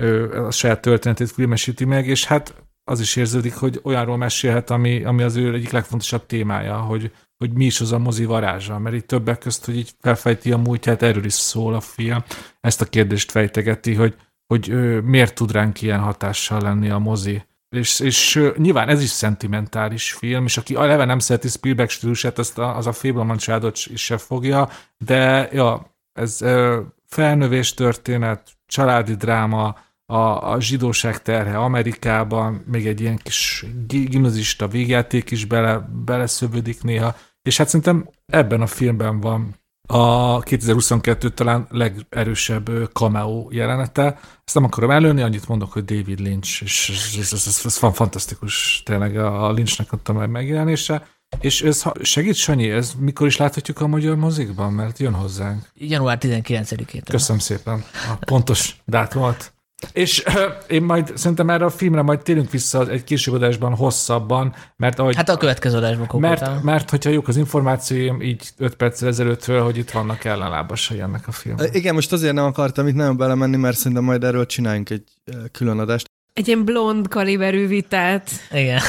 ő 0.00 0.44
a 0.46 0.50
saját 0.50 0.80
történetét 0.80 1.30
filmesíti 1.30 1.84
meg, 1.84 2.06
és 2.06 2.24
hát 2.24 2.54
az 2.84 3.00
is 3.00 3.16
érződik, 3.16 3.54
hogy 3.54 3.80
olyanról 3.82 4.16
mesélhet, 4.16 4.70
ami, 4.70 5.04
ami 5.04 5.22
az 5.22 5.36
ő 5.36 5.54
egyik 5.54 5.70
legfontosabb 5.70 6.26
témája, 6.26 6.76
hogy, 6.76 7.12
hogy 7.36 7.52
mi 7.52 7.64
is 7.64 7.80
az 7.80 7.92
a 7.92 7.98
mozi 7.98 8.24
varázsa, 8.24 8.78
mert 8.78 8.94
itt 8.94 9.06
többek 9.06 9.38
közt, 9.38 9.64
hogy 9.64 9.76
így 9.76 9.90
felfejti 10.00 10.52
a 10.52 10.56
múltját, 10.56 11.02
erről 11.02 11.24
is 11.24 11.32
szól 11.32 11.74
a 11.74 11.80
film. 11.80 12.24
Ezt 12.60 12.80
a 12.80 12.84
kérdést 12.84 13.30
fejtegeti, 13.30 13.94
hogy, 13.94 14.14
hogy 14.46 14.70
ö, 14.70 15.00
miért 15.00 15.34
tud 15.34 15.52
ránk 15.52 15.82
ilyen 15.82 16.00
hatással 16.00 16.60
lenni 16.60 16.90
a 16.90 16.98
mozi. 16.98 17.42
És, 17.68 18.00
és 18.00 18.36
ö, 18.36 18.50
nyilván 18.56 18.88
ez 18.88 19.02
is 19.02 19.08
szentimentális 19.08 20.12
film, 20.12 20.44
és 20.44 20.56
aki 20.56 20.74
eleve 20.74 21.04
nem 21.04 21.18
szereti 21.18 21.48
Spielberg 21.48 21.88
stílusát, 21.88 22.38
azt 22.38 22.58
a, 22.58 22.76
az 22.76 22.86
a 22.86 22.92
Fableman 22.92 23.36
családot 23.36 23.78
is 23.86 24.04
se 24.04 24.16
fogja, 24.18 24.68
de 24.98 25.48
ja, 25.52 25.96
ez 26.12 26.40
ö, 26.40 26.80
felnövés 27.06 27.74
történet, 27.74 28.50
családi 28.66 29.14
dráma, 29.14 29.76
a, 30.06 30.52
a 30.52 30.60
zsidóság 30.60 31.22
terhe 31.22 31.58
Amerikában, 31.58 32.64
még 32.66 32.86
egy 32.86 33.00
ilyen 33.00 33.16
kis 33.16 33.64
gi- 33.86 34.08
gimnazista 34.08 34.68
végjáték 34.68 35.30
is 35.30 35.44
bele, 35.44 35.88
beleszövődik 36.04 36.82
néha, 36.82 37.16
és 37.42 37.56
hát 37.56 37.66
szerintem 37.66 38.08
ebben 38.26 38.60
a 38.60 38.66
filmben 38.66 39.20
van 39.20 39.54
a 39.86 40.38
2022 40.40 41.30
talán 41.30 41.66
legerősebb 41.70 42.70
cameo 42.92 43.48
jelenete. 43.50 44.18
Ezt 44.44 44.54
nem 44.54 44.64
akarom 44.64 44.90
előni, 44.90 45.22
annyit 45.22 45.48
mondok, 45.48 45.72
hogy 45.72 45.84
David 45.84 46.20
Lynch, 46.20 46.62
és 46.62 46.88
ez, 46.88 47.18
ez, 47.20 47.32
ez, 47.46 47.60
ez, 47.64 47.80
van 47.80 47.92
fantasztikus 47.92 48.82
tényleg 48.84 49.16
a 49.16 49.52
Lynchnek 49.52 49.88
a 50.04 50.12
megjelenése. 50.12 51.06
És 51.40 51.62
ez 51.62 51.82
segít, 52.02 52.34
Sanyi, 52.34 52.70
ez 52.70 52.92
mikor 52.98 53.26
is 53.26 53.36
láthatjuk 53.36 53.80
a 53.80 53.86
magyar 53.86 54.16
mozikban, 54.16 54.72
mert 54.72 54.98
jön 54.98 55.14
hozzánk. 55.14 55.70
Január 55.74 56.18
19-től. 56.20 57.02
Köszönöm 57.04 57.40
szépen 57.40 57.84
a 57.92 58.24
pontos 58.24 58.76
dátumot. 58.84 59.53
És 59.92 60.24
ö, 60.26 60.46
én 60.68 60.82
majd 60.82 61.16
szerintem 61.16 61.50
erre 61.50 61.64
a 61.64 61.70
filmre 61.70 62.02
majd 62.02 62.22
térünk 62.22 62.50
vissza 62.50 62.88
egy 62.88 63.04
később 63.04 63.34
adásban 63.34 63.74
hosszabban, 63.74 64.54
mert 64.76 64.98
ahogy 64.98 65.16
Hát 65.16 65.28
a 65.28 65.36
következő 65.36 65.76
adásban 65.76 65.98
mert, 65.98 66.10
konkrétan. 66.10 66.60
mert 66.62 66.90
hogyha 66.90 67.10
jók 67.10 67.28
az 67.28 67.36
információim, 67.36 68.20
így 68.22 68.48
5 68.58 68.74
perccel 68.74 69.08
ezelőttről, 69.08 69.62
hogy 69.62 69.76
itt 69.76 69.90
vannak 69.90 70.24
ellenlábasai 70.24 71.00
ennek 71.00 71.28
a 71.28 71.32
filmnek. 71.32 71.74
Igen, 71.74 71.94
most 71.94 72.12
azért 72.12 72.34
nem 72.34 72.44
akartam 72.44 72.86
itt 72.86 72.94
nagyon 72.94 73.16
belemenni, 73.16 73.56
mert 73.56 73.76
szerintem 73.76 74.04
majd 74.04 74.24
erről 74.24 74.46
csináljunk 74.46 74.90
egy 74.90 75.04
külön 75.52 75.78
adást. 75.78 76.12
Egy 76.32 76.46
ilyen 76.46 76.64
blond 76.64 77.08
kaliberű 77.08 77.66
vitát. 77.66 78.30
Igen. 78.50 78.80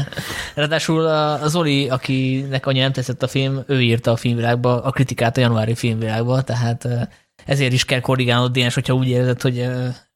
Ráadásul 0.54 1.06
a 1.06 1.48
Zoli, 1.48 1.88
akinek 1.88 2.66
anya 2.66 2.82
nem 2.82 2.92
tetszett 2.92 3.22
a 3.22 3.28
film, 3.28 3.62
ő 3.66 3.82
írta 3.82 4.10
a 4.10 4.16
filmvilágba 4.16 4.82
a 4.82 4.90
kritikát 4.90 5.36
a 5.36 5.40
januári 5.40 5.74
filmvilágba, 5.74 6.42
tehát 6.42 6.88
ezért 7.46 7.72
is 7.72 7.84
kell 7.84 8.00
korrigálnod, 8.00 8.52
Dénes, 8.52 8.74
hogyha 8.74 8.94
úgy 8.94 9.08
érzed, 9.08 9.40
hogy, 9.42 9.66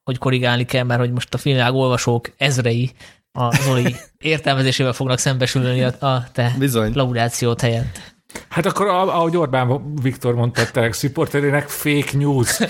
hogy 0.05 0.19
korrigálni 0.19 0.65
kell, 0.65 0.85
mert 0.85 1.01
hogy 1.01 1.13
most 1.13 1.35
a 1.35 1.39
filmvilág 1.39 1.75
olvasók 1.75 2.33
ezrei 2.37 2.91
a 3.33 3.55
Zoli 3.57 3.97
értelmezésével 4.19 4.93
fognak 4.93 5.19
szembesülni 5.19 5.83
a, 5.83 6.07
a 6.07 6.25
te 6.33 6.55
Bizony. 6.59 6.93
laudációt 6.95 7.61
helyett. 7.61 8.12
Hát 8.49 8.67
akkor, 8.67 8.87
ah- 8.87 9.09
ahogy 9.15 9.37
Orbán 9.37 9.95
Viktor 10.03 10.35
mondta, 10.35 10.71
Telex 10.71 11.03
riporterének, 11.03 11.69
fake 11.69 12.11
news. 12.13 12.61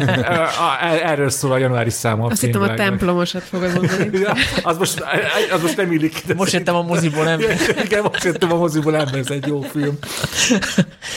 A- 0.66 0.84
Erről 1.02 1.30
szól 1.30 1.52
a 1.52 1.56
januári 1.58 1.90
száma 1.90 2.24
a 2.24 2.30
Azt 2.30 2.40
hittem 2.40 2.62
a 2.62 2.74
templomosat 2.74 3.42
fogod 3.42 3.74
mondani. 3.74 4.18
Ja, 4.18 4.34
az, 4.62 4.78
most, 4.78 5.04
az 5.52 5.62
most 5.62 5.76
nem 5.76 5.92
illik. 5.92 6.22
de 6.26 6.34
Most 6.34 6.52
jöttem 6.52 6.74
a 6.74 6.82
moziból, 6.82 7.24
nem? 7.24 7.40
Igen, 7.84 8.02
most 8.02 8.24
jöttem 8.24 8.52
a 8.52 8.56
moziból, 8.56 8.92
nem, 8.92 9.06
ez 9.14 9.30
egy 9.30 9.46
jó 9.46 9.60
film. 9.60 9.98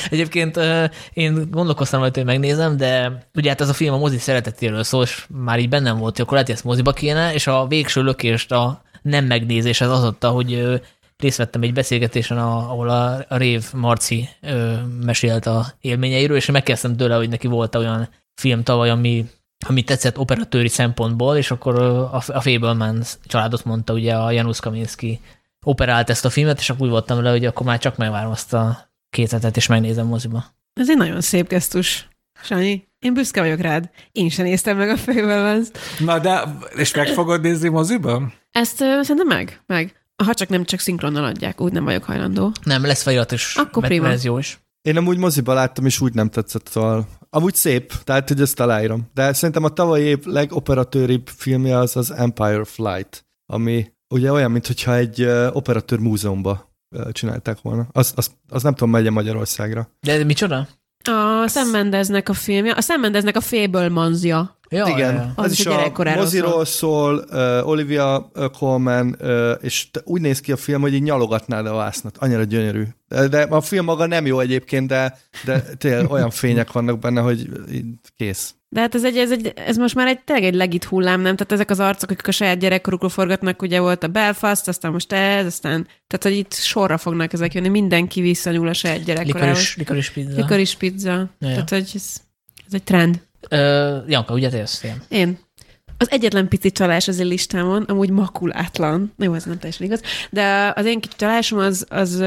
Egyébként 0.10 0.60
én 1.14 1.48
gondolkoztam 1.52 2.00
rajta, 2.00 2.18
hogy 2.20 2.28
megnézem, 2.30 2.78
de 2.78 3.12
ugye 3.36 3.50
hát 3.50 3.62
ez 3.62 3.70
a 3.70 3.74
film 3.74 3.94
a 3.94 3.98
mozi 3.98 4.18
szeretetéről 4.18 4.84
szól, 4.84 5.04
és 5.04 5.26
már 5.44 5.60
így 5.60 5.70
bennem 5.70 5.98
volt, 5.98 6.12
hogy 6.12 6.22
akkor 6.22 6.32
lehet, 6.34 6.48
hogy 6.48 6.56
ezt 6.56 6.66
moziba 6.66 6.92
kéne, 6.92 7.34
és 7.34 7.48
a 7.48 7.66
végső 7.68 8.02
lökést 8.04 8.52
a 8.52 8.82
nem 9.02 9.26
megnézés 9.26 9.82
az 9.82 9.90
az 9.90 10.04
adta, 10.04 10.30
hogy 10.30 10.82
részt 11.20 11.38
vettem 11.38 11.62
egy 11.62 11.74
beszélgetésen, 11.74 12.38
a, 12.38 12.58
ahol 12.58 12.90
a, 12.90 13.26
a 13.28 13.38
Rév 13.38 13.74
Marci 13.74 14.30
ö, 14.42 14.74
mesélt 15.06 15.46
a 15.46 15.66
élményeiről, 15.82 16.38
és 16.38 16.46
megkezdtem 16.52 16.96
tőle, 16.96 17.16
hogy 17.16 17.30
neki 17.30 17.48
volt 17.48 17.76
olyan 17.76 18.10
film 18.36 18.64
tavaly, 18.64 18.90
ami, 18.90 19.26
ami 19.68 19.84
tetszett 19.84 20.18
operatőri 20.18 20.68
szempontból, 20.68 21.38
és 21.38 21.52
akkor 21.52 21.80
a, 21.80 22.14
a 22.14 22.42
Fableman 22.42 23.04
családot 23.26 23.66
mondta, 23.66 23.94
ugye 23.94 24.16
a 24.16 24.32
Janusz 24.32 24.60
Kaminski 24.60 25.20
operált 25.66 26.10
ezt 26.10 26.26
a 26.26 26.30
filmet, 26.30 26.60
és 26.60 26.70
akkor 26.70 26.82
úgy 26.82 26.92
voltam 26.92 27.18
vele, 27.18 27.30
hogy 27.30 27.46
akkor 27.46 27.66
már 27.66 27.80
csak 27.80 27.98
megvárom 27.98 28.32
azt 28.32 28.54
a 28.54 28.92
két 29.10 29.32
hetet, 29.32 29.58
és 29.58 29.68
megnézem 29.68 30.06
moziba. 30.06 30.46
Ez 30.74 30.90
egy 30.90 30.98
nagyon 30.98 31.22
szép 31.22 31.48
gesztus, 31.48 32.08
Sanyi. 32.42 32.88
Én 33.00 33.14
büszke 33.14 33.42
vagyok 33.42 33.60
rád. 33.60 33.90
Én 34.12 34.30
sem 34.30 34.46
néztem 34.46 34.78
meg 34.78 34.90
a 34.90 34.98
Fablemans. 34.98 35.68
Na 36.00 36.20
de, 36.20 36.44
és 36.76 36.94
meg 36.94 37.08
fogod 37.08 37.42
nézni 37.42 37.70
moziban? 37.70 38.34
Ezt 38.52 38.82
uh, 38.82 39.02
szerintem 39.02 39.28
meg, 39.28 39.62
meg. 39.66 39.99
Ha 40.26 40.34
csak 40.34 40.50
nem 40.50 40.64
csak 40.64 40.80
szinkronnal 40.80 41.24
adják, 41.24 41.62
úgy 41.62 41.72
nem 41.72 41.84
vagyok 41.84 42.04
hajlandó. 42.04 42.52
Nem, 42.64 42.86
lesz 42.86 43.02
feliratos 43.04 43.56
Akkor 43.56 43.84
prima. 43.84 44.08
verzió 44.08 44.38
is. 44.38 44.60
Én 44.82 44.98
amúgy 44.98 45.18
moziba 45.18 45.54
láttam, 45.54 45.86
és 45.86 46.00
úgy 46.02 46.14
nem 46.14 46.30
tetszett, 46.30 46.68
szóval 46.68 47.08
amúgy 47.30 47.56
szép, 47.56 47.94
tehát 48.04 48.28
hogy 48.28 48.42
ezt 48.42 48.60
aláírom. 48.60 49.10
De 49.14 49.34
szerintem 49.34 49.64
a 49.64 49.70
tavalyi 49.70 50.04
év 50.04 50.26
legoperatőribb 50.26 51.28
filmje 51.28 51.78
az 51.78 51.96
az 51.96 52.12
Empire 52.12 52.64
Flight, 52.64 53.26
ami 53.46 53.94
ugye 54.14 54.32
olyan, 54.32 54.52
mintha 54.52 54.96
egy 54.96 55.24
operatőr 55.52 56.00
múzeumba 56.00 56.70
csinálták 57.12 57.62
volna. 57.62 57.88
Az, 57.92 58.14
az, 58.16 58.32
az 58.50 58.64
nem 58.64 58.74
tudom, 58.74 58.90
megye 58.90 59.12
Magyarországra. 59.12 59.90
De 60.00 60.24
micsoda? 60.24 60.68
A 61.04 61.48
Sam 61.48 61.68
Mendesnek 61.70 62.30
a 62.30 62.34
filmje, 62.34 62.72
a 62.72 62.82
Sam 62.82 63.00
Mendesnek 63.00 63.36
a 63.36 63.42
Fablemanzja. 63.42 64.59
Ja, 64.70 64.88
Igen, 64.88 65.14
ja. 65.14 65.32
Az 65.36 65.46
ez 65.46 65.60
is 65.60 65.66
a 65.66 65.86
a 65.94 66.16
moziról 66.16 66.66
szól, 66.66 67.26
uh, 67.32 67.68
Olivia 67.68 68.32
uh, 68.36 68.46
Colman, 68.52 69.16
uh, 69.22 69.52
és 69.62 69.92
te- 69.92 70.02
úgy 70.04 70.22
néz 70.22 70.40
ki 70.40 70.52
a 70.52 70.58
film, 70.58 70.82
hogy 70.82 70.94
így 70.94 71.04
nyalogatnád 71.04 71.66
a 71.66 71.74
vásznat. 71.74 72.18
Annyira 72.18 72.44
gyönyörű. 72.44 72.84
De, 73.30 73.42
a 73.42 73.62
film 73.62 73.86
maga 73.86 74.06
nem 74.06 74.26
jó 74.26 74.40
egyébként, 74.40 74.88
de, 74.88 75.18
de 75.46 75.60
tényleg 75.78 76.12
olyan 76.12 76.30
fények 76.30 76.72
vannak 76.72 77.00
benne, 77.00 77.22
hogy 77.22 77.50
kész. 78.18 78.54
De 78.72 78.80
hát 78.80 78.96
ez, 78.96 79.06
egy, 79.06 79.18
ez, 79.18 79.32
egy, 79.32 79.54
ez 79.56 79.78
most 79.78 79.96
már 79.96 80.08
egy, 80.08 80.20
tényleg 80.20 80.46
egy 80.46 80.54
legit 80.54 80.84
hullám, 80.84 81.22
nem? 81.22 81.36
Tehát 81.36 81.52
ezek 81.52 81.70
az 81.70 81.80
arcok, 81.80 82.12
akik 82.12 82.28
a 82.28 82.32
saját 82.32 82.60
gyerekkorukról 82.60 83.10
forgatnak, 83.10 83.62
ugye 83.62 83.80
volt 83.80 84.04
a 84.04 84.08
Belfast, 84.08 84.68
aztán 84.68 84.92
most 84.92 85.14
ez, 85.14 85.46
aztán, 85.46 85.88
tehát 86.08 86.24
hogy 86.24 86.34
itt 86.36 86.54
sorra 86.54 86.98
fognak 86.98 87.34
ezek 87.34 87.54
jönni, 87.54 87.68
mindenki 87.68 88.22
visszanyúl 88.22 88.68
a 88.68 88.74
saját 88.74 89.04
gyerekkorához. 89.04 89.76
Likaris, 89.76 89.76
likaris 89.76 90.10
pizza. 90.10 90.36
Likaris 90.36 90.76
pizza. 90.76 91.12
Ja. 91.12 91.28
Tehát, 91.40 91.70
hogy 91.70 91.92
ez, 91.94 92.16
ez 92.68 92.74
egy 92.74 92.84
trend. 92.84 93.28
Ö, 93.50 93.98
Janka, 94.08 94.34
ugye 94.34 94.50
ilyen? 94.82 95.04
Én. 95.10 95.40
Az 95.98 96.12
egyetlen 96.12 96.48
pici 96.48 96.72
csalás 96.72 97.08
az 97.08 97.20
én 97.20 97.28
listámon, 97.28 97.84
amúgy 97.84 98.10
makulátlan. 98.10 99.14
Jó, 99.18 99.34
ez 99.34 99.44
nem 99.44 99.58
teljesen 99.60 99.86
igaz. 99.86 100.02
De 100.30 100.74
az 100.76 100.86
én 100.86 101.00
kicsi 101.00 101.16
csalásom 101.18 101.60
az, 101.60 101.86
az 101.90 102.24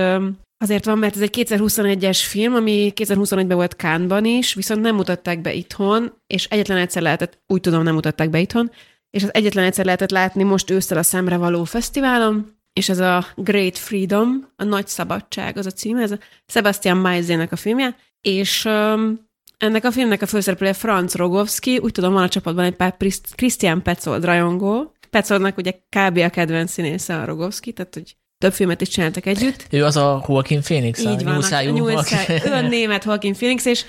azért 0.59 0.85
van, 0.85 0.99
mert 0.99 1.15
ez 1.15 1.21
egy 1.21 1.47
2021-es 1.49 2.19
film, 2.29 2.55
ami 2.55 2.93
2021-ben 2.97 3.57
volt 3.57 3.73
Cannes-ban 3.73 4.25
is, 4.25 4.55
viszont 4.55 4.81
nem 4.81 4.95
mutatták 4.95 5.41
be 5.41 5.53
itthon, 5.53 6.13
és 6.27 6.45
egyetlen 6.45 6.79
egyszer 6.79 7.03
lehetett, 7.03 7.39
úgy 7.47 7.61
tudom, 7.61 7.83
nem 7.83 7.95
mutatták 7.95 8.31
be 8.31 8.41
itthon, 8.41 8.71
és 9.11 9.23
az 9.23 9.35
egyetlen 9.35 9.65
egyszer 9.65 9.85
lehetett 9.85 10.11
látni 10.11 10.43
most 10.43 10.71
ősszel 10.71 10.99
a 10.99 11.03
Szemre 11.03 11.37
való 11.37 11.65
fesztiválon, 11.65 12.57
és 12.73 12.89
ez 12.89 12.99
a 12.99 13.27
Great 13.37 13.79
Freedom, 13.79 14.49
a 14.57 14.65
Nagy 14.65 14.87
Szabadság 14.87 15.57
az 15.57 15.67
a 15.67 15.71
címe, 15.71 16.03
ez 16.03 16.11
a 16.11 16.19
Sebastian 16.47 16.97
Maizének 16.97 17.53
a 17.53 17.57
filmje, 17.57 17.97
és 18.21 18.65
um, 18.65 19.31
ennek 19.63 19.85
a 19.85 19.91
filmnek 19.91 20.23
a 20.23 20.27
főszereplője 20.27 20.73
Franz 20.73 21.15
Rogowski, 21.15 21.79
úgy 21.79 21.93
tudom, 21.93 22.13
van 22.13 22.23
a 22.23 22.29
csapatban 22.29 22.65
egy 22.65 22.75
pár 22.75 22.97
Christian 23.35 23.83
Petzold 23.83 24.25
rajongó. 24.25 24.93
Petzoldnak 25.11 25.57
ugye 25.57 25.71
kb. 25.71 26.19
a 26.19 26.29
kedvenc 26.29 26.73
színésze 26.73 27.17
a 27.17 27.25
Rogowski, 27.25 27.73
tehát 27.73 27.95
hogy 27.95 28.17
több 28.39 28.53
filmet 28.53 28.81
is 28.81 28.89
csináltak 28.89 29.27
együtt. 29.27 29.67
Ő 29.71 29.85
az 29.85 29.97
a 29.97 30.25
Joaquin 30.29 30.61
Phoenix, 30.61 31.01
Így 31.01 31.07
a 31.07 31.25
van, 31.25 31.33
nyúlszájú 31.33 31.73
nyúlszáj, 31.73 32.43
ő 32.47 32.53
a 32.53 32.61
német 32.61 33.05
Joaquin 33.05 33.35
Phoenix, 33.35 33.65
és 33.65 33.85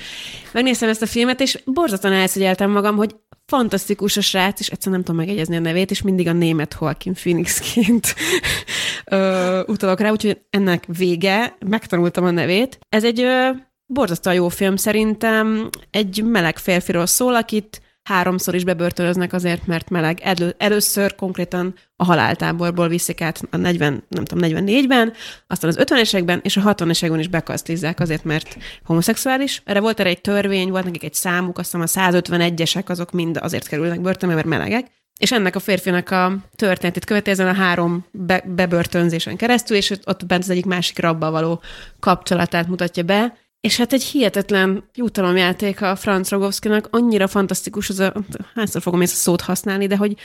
megnéztem 0.52 0.90
ezt 0.90 1.02
a 1.02 1.06
filmet, 1.06 1.42
és 1.42 1.62
borzasztóan 1.66 2.14
elszegyeltem 2.14 2.72
magam, 2.72 2.96
hogy 2.96 3.16
fantasztikus 3.46 4.18
a 4.18 4.22
srác, 4.22 4.60
és 4.60 4.68
egyszerűen 4.68 5.02
nem 5.02 5.04
tudom 5.04 5.26
megegyezni 5.26 5.56
a 5.56 5.60
nevét, 5.60 5.92
és 5.92 6.02
mindig 6.02 6.28
a 6.28 6.34
német 6.34 6.78
Joaquin 6.80 7.14
Phoenixként 7.14 8.16
ö, 9.06 9.62
utalok 9.68 10.00
rá, 10.00 10.10
úgyhogy 10.10 10.42
ennek 10.50 10.84
vége, 10.98 11.58
megtanultam 11.66 12.24
a 12.24 12.32
nevét. 12.32 12.80
Ez 12.90 13.04
egy 13.04 13.22
ö, 13.22 13.50
borzasztóan 13.94 14.36
jó 14.36 14.48
film 14.48 14.76
szerintem, 14.76 15.70
egy 15.92 16.24
meleg 16.24 16.58
férfiról 16.58 17.06
szól, 17.06 17.36
akit 17.36 17.82
háromszor 18.04 18.56
is 18.56 18.64
bebörtönöznek 18.64 19.34
azért, 19.34 19.68
mert 19.68 19.90
meleg. 19.90 20.20
Elő, 20.24 20.56
először 20.58 21.16
konkrétan 21.16 21.74
a 21.96 22.04
haláltáborból 22.04 22.88
viszik 22.88 23.22
át 23.22 23.42
a 23.52 23.58
40, 23.58 24.04
nem 24.08 24.26
tudom, 24.26 24.50
44-ben, 24.50 25.14
aztán 25.48 25.70
az 25.70 25.78
50-esekben 25.82 26.40
és 26.42 26.58
a 26.58 26.76
60-esekben 26.76 27.20
is 27.20 27.28
bekasztizzák 27.28 28.00
azért, 28.00 28.24
mert 28.24 28.58
homoszexuális. 28.86 29.62
Erre 29.66 29.80
volt 29.80 30.00
erre 30.00 30.10
egy 30.10 30.22
törvény, 30.22 30.70
volt 30.70 30.84
nekik 30.84 31.04
egy 31.04 31.14
számuk, 31.14 31.58
azt 31.58 31.72
hiszem 31.72 32.06
a 32.06 32.12
151-esek 32.12 32.86
azok 32.86 33.12
mind 33.12 33.38
azért 33.42 33.68
kerülnek 33.68 34.02
börtönbe, 34.02 34.36
mert 34.36 34.48
melegek. 34.48 34.88
És 35.20 35.32
ennek 35.32 35.56
a 35.56 35.60
férfinak 35.60 36.12
a 36.12 36.36
történetét 36.56 37.06
követi 37.06 37.30
ezen 37.30 37.48
a 37.48 37.54
három 37.54 38.06
be- 38.12 38.44
bebörtönzésen 38.48 39.36
keresztül, 39.36 39.78
és 39.78 39.94
ott 40.06 40.26
bent 40.26 40.44
az 40.44 40.50
egyik 40.50 40.66
másik 40.66 41.00
rabbal 41.00 41.32
való 41.32 41.62
kapcsolatát 42.00 42.68
mutatja 42.68 43.04
be, 43.04 43.38
és 43.68 43.78
hát 43.78 43.94
egy 43.94 44.04
hihetetlen 44.04 44.84
jutalomjáték 44.96 45.82
a 45.82 45.96
Franz 45.96 46.30
Rogowskinak, 46.30 46.88
annyira 46.92 47.28
fantasztikus 47.28 47.90
az 47.90 48.00
a, 48.00 48.14
hányszor 48.54 48.82
fogom 48.82 49.02
ezt 49.02 49.14
a 49.14 49.18
szót 49.18 49.42
használni, 49.42 49.88
de 49.88 49.98
hogy 49.98 50.18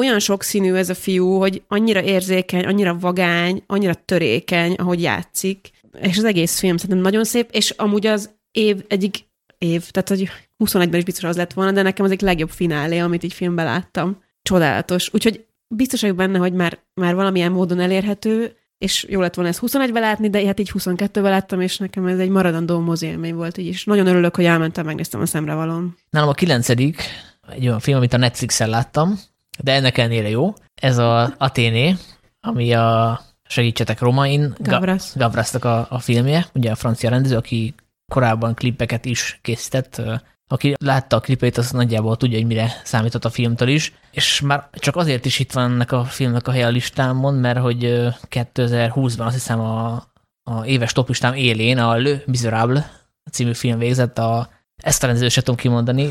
olyan 0.00 0.18
sokszínű 0.18 0.74
ez 0.74 0.88
a 0.88 0.94
fiú, 0.94 1.38
hogy 1.38 1.62
annyira 1.68 2.02
érzékeny, 2.02 2.64
annyira 2.64 2.98
vagány, 2.98 3.62
annyira 3.66 3.94
törékeny, 3.94 4.74
ahogy 4.74 5.02
játszik, 5.02 5.70
és 6.00 6.16
az 6.16 6.24
egész 6.24 6.58
film 6.58 6.76
szerintem 6.76 7.04
nagyon 7.04 7.24
szép, 7.24 7.50
és 7.52 7.70
amúgy 7.70 8.06
az 8.06 8.30
év 8.50 8.84
egyik 8.88 9.16
év, 9.58 9.90
tehát 9.90 10.08
hogy 10.08 10.28
21-ben 10.64 10.98
is 10.98 11.04
biztos 11.04 11.24
az 11.24 11.36
lett 11.36 11.52
volna, 11.52 11.72
de 11.72 11.82
nekem 11.82 12.04
az 12.04 12.10
egyik 12.10 12.26
legjobb 12.26 12.50
finálé, 12.50 12.98
amit 12.98 13.22
így 13.22 13.32
filmben 13.32 13.64
láttam. 13.64 14.22
Csodálatos. 14.42 15.14
Úgyhogy 15.14 15.46
biztos 15.74 16.00
vagyok 16.00 16.16
benne, 16.16 16.38
hogy 16.38 16.52
már, 16.52 16.78
már 16.94 17.14
valamilyen 17.14 17.52
módon 17.52 17.80
elérhető, 17.80 18.56
és 18.78 19.06
jó 19.08 19.20
lett 19.20 19.34
volna 19.34 19.50
ezt 19.50 19.60
21-ben 19.66 20.02
látni, 20.02 20.30
de 20.30 20.46
hát 20.46 20.60
így 20.60 20.70
22-ben 20.74 21.22
láttam, 21.22 21.60
és 21.60 21.78
nekem 21.78 22.06
ez 22.06 22.18
egy 22.18 22.28
maradandó 22.28 22.80
mozi 22.80 23.06
élmény 23.06 23.34
volt 23.34 23.58
így 23.58 23.66
is. 23.66 23.84
Nagyon 23.84 24.06
örülök, 24.06 24.36
hogy 24.36 24.44
elmentem, 24.44 24.84
megnéztem 24.84 25.20
a 25.20 25.26
szemrevalón. 25.26 25.96
Nálam 26.10 26.28
a 26.28 26.32
kilencedik, 26.32 27.02
egy 27.48 27.66
olyan 27.66 27.80
film, 27.80 27.96
amit 27.96 28.12
a 28.12 28.16
Netflixen 28.16 28.68
láttam, 28.68 29.18
de 29.62 29.72
ennek 29.72 29.98
ellenére 29.98 30.28
jó. 30.28 30.54
Ez 30.74 30.98
a 30.98 31.34
Athéné, 31.38 31.94
ami 32.40 32.72
a 32.72 33.20
segítsetek 33.48 34.00
Romain, 34.00 34.54
Gavras. 34.58 35.12
Ga- 35.12 35.22
Gavrasnak 35.22 35.64
a, 35.64 35.86
a 35.90 35.98
filmje, 35.98 36.46
ugye 36.54 36.70
a 36.70 36.74
francia 36.74 37.10
rendező, 37.10 37.36
aki 37.36 37.74
korábban 38.12 38.54
klipeket 38.54 39.04
is 39.04 39.38
készített, 39.42 40.02
aki 40.48 40.74
látta 40.78 41.16
a 41.16 41.20
klipét, 41.20 41.56
az 41.56 41.70
nagyjából 41.70 42.16
tudja, 42.16 42.38
hogy 42.38 42.46
mire 42.46 42.80
számított 42.84 43.24
a 43.24 43.30
filmtől 43.30 43.68
is, 43.68 43.92
és 44.10 44.40
már 44.40 44.68
csak 44.72 44.96
azért 44.96 45.24
is 45.24 45.38
itt 45.38 45.52
van 45.52 45.70
ennek 45.70 45.92
a 45.92 46.04
filmnek 46.04 46.48
a 46.48 46.50
helye 46.50 46.66
a 46.66 46.70
listámon, 46.70 47.34
mert 47.34 47.58
hogy 47.58 47.84
ö, 47.84 48.08
2020-ban 48.30 49.24
azt 49.24 49.34
hiszem 49.34 49.60
a, 49.60 50.04
a 50.42 50.64
éves 50.64 50.92
toplistám 50.92 51.34
élén 51.34 51.78
a 51.78 51.96
Le 51.96 52.22
Miserable 52.26 52.90
című 53.30 53.52
film 53.52 53.78
végzett, 53.78 54.18
a, 54.18 54.50
ezt 54.76 55.02
a 55.02 55.06
rendezőt 55.06 55.30
sem 55.30 55.42
tudom 55.42 55.60
kimondani. 55.60 56.10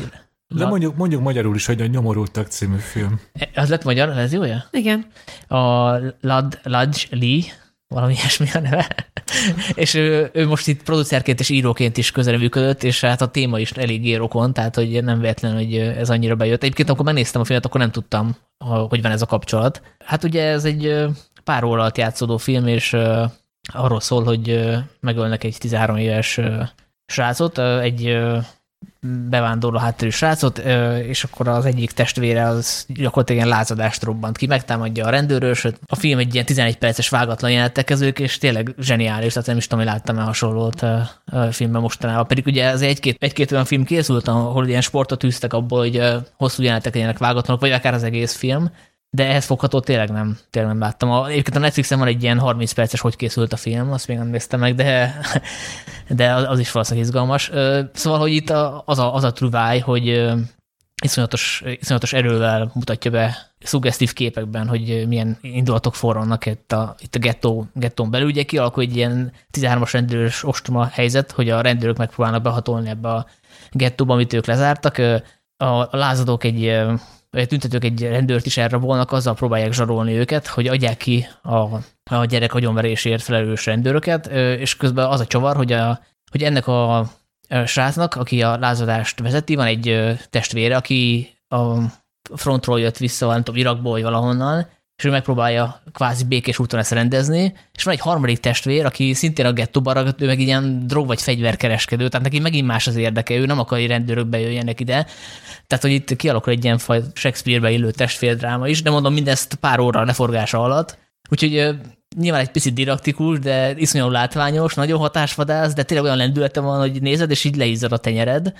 De 0.54 0.66
mondjuk, 0.66 0.96
mondjuk 0.96 1.22
magyarul 1.22 1.54
is, 1.54 1.66
hogy 1.66 1.80
a 1.80 1.86
Nyomorultak 1.86 2.46
című 2.46 2.76
film. 2.76 3.20
Az 3.54 3.68
lett 3.68 3.84
magyar, 3.84 4.08
ez 4.08 4.32
jó 4.32 4.42
-e? 4.42 4.66
Igen. 4.70 5.06
A 5.48 5.90
Lad, 6.20 6.60
Ladj 6.62 7.06
Lee, 7.10 7.42
valami 7.88 8.12
ilyesmi 8.18 8.48
a 8.54 8.60
neve. 8.60 8.86
és 9.74 9.94
ő, 9.94 10.30
ő, 10.32 10.46
most 10.46 10.68
itt 10.68 10.82
producerként 10.82 11.40
és 11.40 11.48
íróként 11.48 11.96
is 11.96 12.10
közreműködött, 12.10 12.82
és 12.82 13.00
hát 13.00 13.20
a 13.20 13.28
téma 13.28 13.58
is 13.58 13.70
elég 13.70 14.16
rokon, 14.16 14.52
tehát 14.52 14.74
hogy 14.74 15.04
nem 15.04 15.20
véletlen, 15.20 15.54
hogy 15.54 15.76
ez 15.76 16.10
annyira 16.10 16.34
bejött. 16.34 16.62
Egyébként 16.62 16.88
amikor 16.88 17.06
megnéztem 17.06 17.40
a 17.40 17.44
filmet, 17.44 17.64
akkor 17.64 17.80
nem 17.80 17.90
tudtam, 17.90 18.36
hogy 18.88 19.02
van 19.02 19.12
ez 19.12 19.22
a 19.22 19.26
kapcsolat. 19.26 19.82
Hát 20.04 20.24
ugye 20.24 20.42
ez 20.42 20.64
egy 20.64 21.06
pár 21.44 21.64
óra 21.64 21.80
alatt 21.80 21.98
játszódó 21.98 22.36
film, 22.36 22.66
és 22.66 22.96
arról 23.72 24.00
szól, 24.00 24.24
hogy 24.24 24.68
megölnek 25.00 25.44
egy 25.44 25.56
13 25.58 25.96
éves 25.96 26.40
srácot, 27.06 27.58
egy 27.58 28.18
bevándorló 29.30 29.78
hátterű 29.78 30.10
srácot, 30.10 30.58
és 31.06 31.24
akkor 31.24 31.48
az 31.48 31.64
egyik 31.64 31.90
testvére 31.90 32.46
az 32.46 32.84
gyakorlatilag 32.88 33.42
ilyen 33.42 33.56
lázadást 33.56 34.02
robbant 34.02 34.36
ki, 34.36 34.46
megtámadja 34.46 35.06
a 35.06 35.10
rendőrösöt. 35.10 35.80
A 35.86 35.94
film 35.94 36.18
egy 36.18 36.34
ilyen 36.34 36.46
11 36.46 36.78
perces 36.78 37.08
vágatlan 37.08 37.50
jelenettekezők, 37.50 38.18
és 38.18 38.38
tényleg 38.38 38.74
zseniális, 38.78 39.32
tehát 39.32 39.48
nem 39.48 39.56
is 39.56 39.66
tudom, 39.66 39.84
hogy 39.84 39.92
láttam-e 39.92 40.22
hasonlót 40.22 40.82
ö, 40.82 41.00
filmben 41.50 41.80
mostanában. 41.80 42.26
Pedig 42.26 42.46
ugye 42.46 42.68
az 42.68 42.82
egy-két, 42.82 43.16
egy-két 43.20 43.52
olyan 43.52 43.64
film 43.64 43.84
készült, 43.84 44.28
ahol 44.28 44.66
ilyen 44.66 44.80
sportot 44.80 45.24
űztek 45.24 45.52
abból, 45.52 45.78
hogy 45.78 46.02
hosszú 46.36 46.62
jelenetek 46.62 46.94
legyenek 46.94 47.18
vágatlanok, 47.18 47.60
vagy 47.60 47.72
akár 47.72 47.94
az 47.94 48.02
egész 48.02 48.34
film, 48.34 48.70
de 49.16 49.26
ehhez 49.26 49.44
fogható 49.44 49.80
tényleg 49.80 50.10
nem, 50.10 50.38
tényleg 50.50 50.72
nem 50.72 50.80
láttam. 50.80 51.10
A, 51.10 51.26
egyébként 51.26 51.56
a 51.56 51.60
Netflixen 51.60 51.98
van 51.98 52.08
egy 52.08 52.22
ilyen 52.22 52.38
30 52.38 52.72
perces, 52.72 53.00
hogy 53.00 53.16
készült 53.16 53.52
a 53.52 53.56
film, 53.56 53.92
azt 53.92 54.08
még 54.08 54.16
nem 54.16 54.28
néztem 54.28 54.60
meg, 54.60 54.74
de, 54.74 55.20
de 56.08 56.32
az, 56.32 56.44
az 56.48 56.58
is 56.58 56.72
valószínűleg 56.72 57.08
izgalmas. 57.08 57.50
Szóval, 57.92 58.18
hogy 58.18 58.32
itt 58.32 58.50
az 58.84 58.98
a, 58.98 59.14
az 59.14 59.24
a 59.24 59.32
truváj, 59.32 59.78
hogy 59.78 60.34
iszonyatos, 61.02 61.62
iszonyatos 61.80 62.12
erővel 62.12 62.70
mutatja 62.74 63.10
be 63.10 63.36
szuggesztív 63.58 64.12
képekben, 64.12 64.68
hogy 64.68 65.04
milyen 65.08 65.38
indulatok 65.40 65.94
forrannak 65.94 66.46
itt 66.46 66.72
a, 66.72 66.94
itt 66.98 67.14
a 67.14 67.18
gettó, 67.18 67.66
gettón 67.74 68.10
belül. 68.10 68.26
Ugye 68.26 68.42
kialakul 68.42 68.82
egy 68.82 68.96
ilyen 68.96 69.32
13-as 69.58 69.88
rendőrös 69.92 70.44
ostoma 70.44 70.86
helyzet, 70.86 71.32
hogy 71.32 71.50
a 71.50 71.60
rendőrök 71.60 71.96
megpróbálnak 71.96 72.42
behatolni 72.42 72.88
ebbe 72.88 73.08
a 73.08 73.26
gettóba, 73.70 74.12
amit 74.12 74.32
ők 74.32 74.46
lezártak. 74.46 74.98
A, 75.56 75.64
a 75.66 75.88
lázadók 75.90 76.44
egy 76.44 76.62
vagy 77.36 77.44
a 77.44 77.48
tüntetők 77.48 77.84
egy 77.84 78.02
rendőrt 78.02 78.46
is 78.46 78.56
elrabolnak, 78.56 79.12
azzal 79.12 79.34
próbálják 79.34 79.72
zsarolni 79.72 80.12
őket, 80.12 80.46
hogy 80.46 80.66
adják 80.66 80.96
ki 80.96 81.26
a, 81.42 81.56
a 82.04 82.24
gyerek 82.24 82.54
agyonverésért 82.54 83.22
felelős 83.22 83.66
rendőröket, 83.66 84.26
és 84.58 84.76
közben 84.76 85.06
az 85.06 85.20
a 85.20 85.26
csavar, 85.26 85.56
hogy, 85.56 85.72
a, 85.72 86.00
hogy 86.30 86.42
ennek 86.42 86.66
a 86.66 87.10
srácnak, 87.64 88.14
aki 88.14 88.42
a 88.42 88.58
lázadást 88.58 89.20
vezeti, 89.20 89.54
van 89.54 89.66
egy 89.66 90.16
testvére, 90.30 90.76
aki 90.76 91.30
a 91.48 91.76
frontról 92.34 92.80
jött 92.80 92.96
vissza, 92.96 93.26
nem 93.26 93.42
tudom, 93.42 93.60
Irakból 93.60 93.92
vagy 93.92 94.02
valahonnan, 94.02 94.68
és 94.96 95.04
ő 95.04 95.10
megpróbálja 95.10 95.82
kvázi 95.92 96.24
békés 96.24 96.58
úton 96.58 96.80
ezt 96.80 96.92
rendezni, 96.92 97.54
és 97.74 97.82
van 97.82 97.94
egy 97.94 98.00
harmadik 98.00 98.38
testvér, 98.38 98.84
aki 98.84 99.14
szintén 99.14 99.46
a 99.46 99.52
gettóba 99.52 99.92
ragadt, 99.92 100.20
ő 100.20 100.26
meg 100.26 100.40
ilyen 100.40 100.86
drog 100.86 101.06
vagy 101.06 101.22
fegyverkereskedő, 101.22 102.08
tehát 102.08 102.26
neki 102.26 102.40
megint 102.40 102.66
más 102.66 102.86
az 102.86 102.96
érdeke, 102.96 103.34
ő 103.34 103.46
nem 103.46 103.58
akar, 103.58 103.78
hogy 103.78 103.86
rendőrök 103.86 104.26
bejöjjenek 104.26 104.80
ide, 104.80 105.06
tehát 105.66 105.84
hogy 105.84 105.92
itt 105.92 106.16
kialakul 106.16 106.52
egy 106.52 106.64
ilyen 106.64 106.78
faj 106.78 107.02
Shakespeare-be 107.14 107.70
illő 107.70 107.90
testvérdráma 107.90 108.68
is, 108.68 108.82
de 108.82 108.90
mondom 108.90 109.12
mindezt 109.12 109.54
pár 109.54 109.80
óra 109.80 110.04
leforgása 110.04 110.62
alatt, 110.62 110.98
úgyhogy 111.30 111.76
nyilván 112.16 112.40
egy 112.40 112.50
picit 112.50 112.74
didaktikus, 112.74 113.38
de 113.38 113.74
iszonyú 113.76 114.08
látványos, 114.08 114.74
nagyon 114.74 114.98
hatásvadász, 114.98 115.74
de 115.74 115.82
tényleg 115.82 116.06
olyan 116.06 116.18
lendülete 116.18 116.60
van, 116.60 116.78
hogy 116.78 117.02
nézed, 117.02 117.30
és 117.30 117.44
így 117.44 117.56
leizzad 117.56 117.92
a 117.92 117.98
tenyered, 117.98 118.52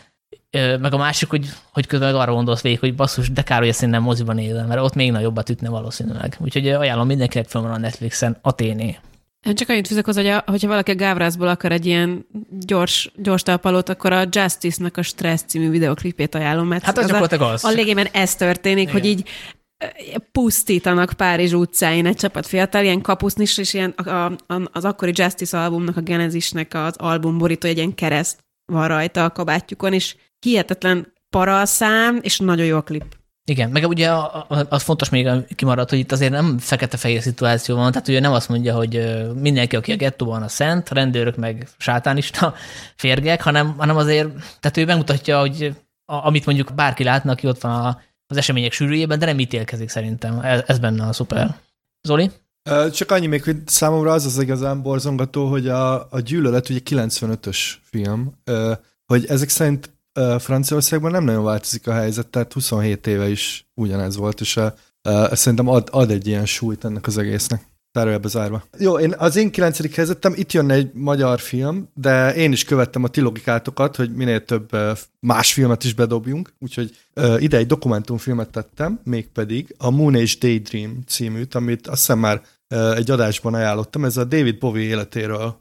meg 0.81 0.95
a 0.95 0.97
másik, 0.97 1.29
hogy, 1.29 1.49
hogy 1.73 1.87
közben 1.87 2.13
meg 2.13 2.21
arra 2.21 2.33
gondolsz 2.33 2.61
végig, 2.61 2.79
hogy 2.79 2.95
basszus, 2.95 3.31
de 3.31 3.43
kár, 3.43 3.59
hogy 3.59 3.69
ezt 3.69 3.83
én 3.83 3.89
nem 3.89 4.03
moziban 4.03 4.35
nézem, 4.35 4.67
mert 4.67 4.81
ott 4.81 4.95
még 4.95 5.11
nagyobbat 5.11 5.51
ütne 5.51 5.69
valószínűleg. 5.69 6.37
Úgyhogy 6.41 6.69
ajánlom 6.69 7.07
mindenkinek 7.07 7.49
fel 7.49 7.61
van 7.61 7.71
a 7.71 7.79
Netflixen, 7.79 8.39
a 8.43 8.55
téné. 8.55 8.99
Én 9.47 9.55
csak 9.55 9.69
annyit 9.69 9.87
fizek 9.87 10.05
hozzá, 10.05 10.23
hogy 10.23 10.43
hogyha 10.45 10.69
valaki 10.69 10.91
a 10.91 10.95
Gávrászból 10.95 11.49
akar 11.49 11.73
egy 11.73 11.87
ilyen 11.87 12.27
gyors, 12.51 13.13
gyors 13.17 13.43
talpalót, 13.43 13.89
akkor 13.89 14.13
a 14.13 14.25
Justice-nak 14.31 14.97
a 14.97 15.03
Stressz 15.03 15.45
című 15.47 15.71
videoklipét 15.71 16.35
ajánlom, 16.35 16.67
mert 16.67 16.85
hát 16.85 16.99
az, 16.99 17.11
az, 17.11 17.33
a, 17.33 17.53
az. 17.53 17.65
a 17.65 17.71
légében 17.71 18.07
ez 18.13 18.35
történik, 18.35 18.89
Igen. 18.89 18.93
hogy 19.01 19.05
így 19.05 19.29
pusztítanak 20.33 21.13
Párizs 21.13 21.53
utcáin 21.53 22.07
egy 22.07 22.17
csapat 22.17 22.47
fiatal, 22.47 22.83
ilyen 22.83 23.01
kapusznis, 23.01 23.59
és 23.59 23.75
ilyen 23.75 23.91
a, 23.91 24.11
a, 24.11 24.35
az 24.73 24.85
akkori 24.85 25.13
Justice 25.15 25.61
albumnak, 25.61 25.97
a 25.97 26.01
Genesisnek 26.01 26.75
az 26.75 26.97
album 26.97 27.39
borító, 27.39 27.69
egy 27.69 27.77
ilyen 27.77 27.95
kereszt 27.95 28.45
van 28.73 28.89
rajta 28.89 29.25
a 29.25 29.31
kabátjukon, 29.31 29.93
és 29.93 30.17
hihetetlen 30.41 31.13
para 31.31 31.61
a 31.61 31.67
szám, 31.67 32.19
és 32.23 32.39
nagyon 32.39 32.67
jó 32.67 32.77
a 32.77 32.83
klip. 32.83 33.17
Igen, 33.49 33.71
meg 33.71 33.89
ugye 33.89 34.11
az 34.69 34.83
fontos 34.83 35.09
még 35.09 35.29
kimaradt, 35.55 35.91
hogy 35.91 35.99
itt 35.99 36.13
azért 36.13 36.31
nem 36.31 36.59
fekete-fehér 36.59 37.23
szituáció 37.23 37.77
van, 37.77 37.93
tehát 37.93 38.09
ugye 38.09 38.21
nem 38.21 38.33
azt 38.33 38.49
mondja, 38.49 38.75
hogy 38.75 39.23
mindenki, 39.35 39.77
aki 39.77 39.93
a 39.93 39.97
gettóban 39.97 40.43
a 40.43 40.49
szent, 40.49 40.91
rendőrök 40.91 41.37
meg 41.37 41.69
sátánista 41.79 42.55
férgek, 42.97 43.43
hanem, 43.43 43.75
hanem 43.77 43.97
azért, 43.97 44.29
tehát 44.61 44.77
ő 44.77 44.85
megmutatja, 44.85 45.41
hogy 45.41 45.75
a, 46.05 46.27
amit 46.27 46.47
mondjuk 46.47 46.75
bárki 46.75 47.05
látna, 47.05 47.33
aki 47.33 47.47
ott 47.47 47.61
van 47.61 47.73
a, 47.73 48.01
az 48.27 48.37
események 48.37 48.73
sűrűjében, 48.73 49.19
de 49.19 49.27
nem 49.27 49.39
ítélkezik 49.39 49.89
szerintem. 49.89 50.39
Ez, 50.39 50.63
ez 50.67 50.79
benne 50.79 51.07
a 51.07 51.13
szuper. 51.13 51.57
Zoli? 52.03 52.31
Csak 52.93 53.11
annyi 53.11 53.27
még, 53.27 53.45
hogy 53.45 53.57
számomra 53.67 54.13
az 54.13 54.25
az 54.25 54.39
igazán 54.39 54.83
borzongató, 54.83 55.47
hogy 55.47 55.69
a, 55.69 56.11
a 56.11 56.21
gyűlölet 56.21 56.69
ugye 56.69 56.81
95-ös 56.85 57.59
film, 57.83 58.33
hogy 59.07 59.27
ezek 59.27 59.49
szerint 59.49 59.96
Franciaországban 60.39 61.11
nem 61.11 61.25
nagyon 61.25 61.45
változik 61.45 61.87
a 61.87 61.93
helyzet, 61.93 62.29
tehát 62.29 62.53
27 62.53 63.07
éve 63.07 63.29
is 63.29 63.67
ugyanez 63.75 64.17
volt, 64.17 64.41
és 64.41 64.61
szerintem 65.33 65.69
ad, 65.69 65.89
ad 65.93 66.11
egy 66.11 66.27
ilyen 66.27 66.47
súlyt 66.47 66.85
ennek 66.85 67.07
az 67.07 67.19
egésznek. 67.19 67.63
Zárójelbe 67.93 68.29
zárva. 68.29 68.65
Jó, 68.79 68.99
én, 68.99 69.15
az 69.19 69.37
én 69.37 69.51
kilencedik 69.51 69.95
helyzetem, 69.95 70.33
itt 70.37 70.53
jönne 70.53 70.75
egy 70.75 70.91
magyar 70.93 71.41
film, 71.41 71.89
de 71.95 72.35
én 72.35 72.53
is 72.53 72.65
követtem 72.65 73.05
a 73.05 73.09
ti 73.09 73.21
logikátokat, 73.21 73.97
hogy 73.97 74.15
minél 74.15 74.45
több 74.45 74.71
más 75.21 75.53
filmet 75.53 75.85
is 75.85 75.95
bedobjunk, 75.95 76.53
úgyhogy 76.59 76.97
ide 77.39 77.57
egy 77.57 77.67
dokumentumfilmet 77.67 78.51
tettem, 78.51 79.01
mégpedig 79.05 79.75
a 79.79 79.91
Moon 79.91 80.15
Age 80.15 80.33
Daydream 80.41 81.03
címűt, 81.07 81.55
amit 81.55 81.87
azt 81.87 81.99
hiszem 81.99 82.19
már 82.19 82.43
egy 82.95 83.11
adásban 83.11 83.55
ajánlottam, 83.55 84.05
ez 84.05 84.17
a 84.17 84.25
David 84.25 84.59
Bowie 84.59 84.89
életéről 84.89 85.59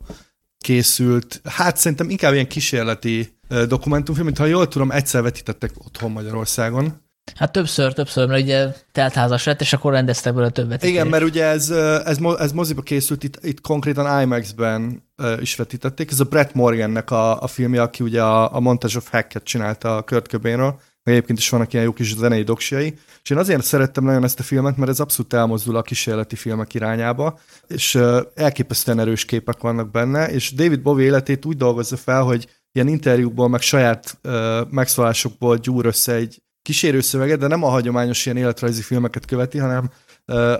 készült, 0.65 1.41
hát 1.43 1.77
szerintem 1.77 2.09
inkább 2.09 2.33
ilyen 2.33 2.47
kísérleti 2.47 3.37
dokumentumfilm, 3.67 4.25
mint 4.25 4.37
ha 4.37 4.45
jól 4.45 4.67
tudom, 4.67 4.91
egyszer 4.91 5.21
vetítettek 5.21 5.71
otthon 5.85 6.11
Magyarországon, 6.11 7.03
Hát 7.35 7.51
többször, 7.51 7.93
többször, 7.93 8.27
mert 8.27 8.41
ugye 8.41 8.67
teltházas 8.91 9.45
lett, 9.45 9.61
és 9.61 9.73
akkor 9.73 9.91
rendeztek 9.91 10.33
belőle 10.33 10.51
többet. 10.51 10.83
Igen, 10.83 11.07
mert 11.07 11.23
ugye 11.23 11.43
ez, 11.43 11.69
ez, 12.05 12.17
ez 12.37 12.51
moziba 12.51 12.81
készült, 12.81 13.23
itt, 13.23 13.39
itt 13.45 13.61
konkrétan 13.61 14.21
IMAX-ben 14.21 15.03
is 15.39 15.55
vetítették. 15.55 16.11
Ez 16.11 16.19
a 16.19 16.23
Brett 16.23 16.53
Morgannek 16.53 17.11
a, 17.11 17.41
a 17.41 17.47
filmje, 17.47 17.81
aki 17.81 18.03
ugye 18.03 18.23
a, 18.23 18.55
a 18.55 18.59
Montage 18.59 18.97
of 18.97 19.09
Hack-et 19.11 19.43
csinálta 19.43 19.97
a 19.97 20.01
Kurt 20.01 20.27
Cobainról, 20.27 20.79
meg 21.05 21.15
egyébként 21.15 21.39
is 21.39 21.49
vannak 21.49 21.73
ilyen 21.73 21.85
jó 21.85 21.93
kis 21.93 22.15
zenei 22.15 22.43
doksiai, 22.43 22.93
és 23.23 23.29
én 23.29 23.37
azért 23.37 23.63
szerettem 23.63 24.03
nagyon 24.03 24.23
ezt 24.23 24.39
a 24.39 24.43
filmet, 24.43 24.77
mert 24.77 24.91
ez 24.91 24.99
abszolút 24.99 25.33
elmozdul 25.33 25.75
a 25.75 25.81
kísérleti 25.81 26.35
filmek 26.35 26.73
irányába, 26.73 27.39
és 27.67 27.99
elképesztően 28.35 28.99
erős 28.99 29.25
képek 29.25 29.61
vannak 29.61 29.91
benne, 29.91 30.31
és 30.31 30.53
David 30.53 30.81
Bowie 30.81 31.05
életét 31.05 31.45
úgy 31.45 31.57
dolgozza 31.57 31.97
fel, 31.97 32.23
hogy 32.23 32.47
ilyen 32.71 32.87
interjúkból, 32.87 33.49
meg 33.49 33.61
saját 33.61 34.17
uh, 34.23 34.33
megszólásokból 34.69 35.57
gyúr 35.57 35.85
össze 35.85 36.13
egy, 36.13 36.43
kísérőszöveget, 36.65 37.39
de 37.39 37.47
nem 37.47 37.63
a 37.63 37.69
hagyományos 37.69 38.25
ilyen 38.25 38.37
életrajzi 38.37 38.81
filmeket 38.81 39.25
követi, 39.25 39.57
hanem 39.57 39.89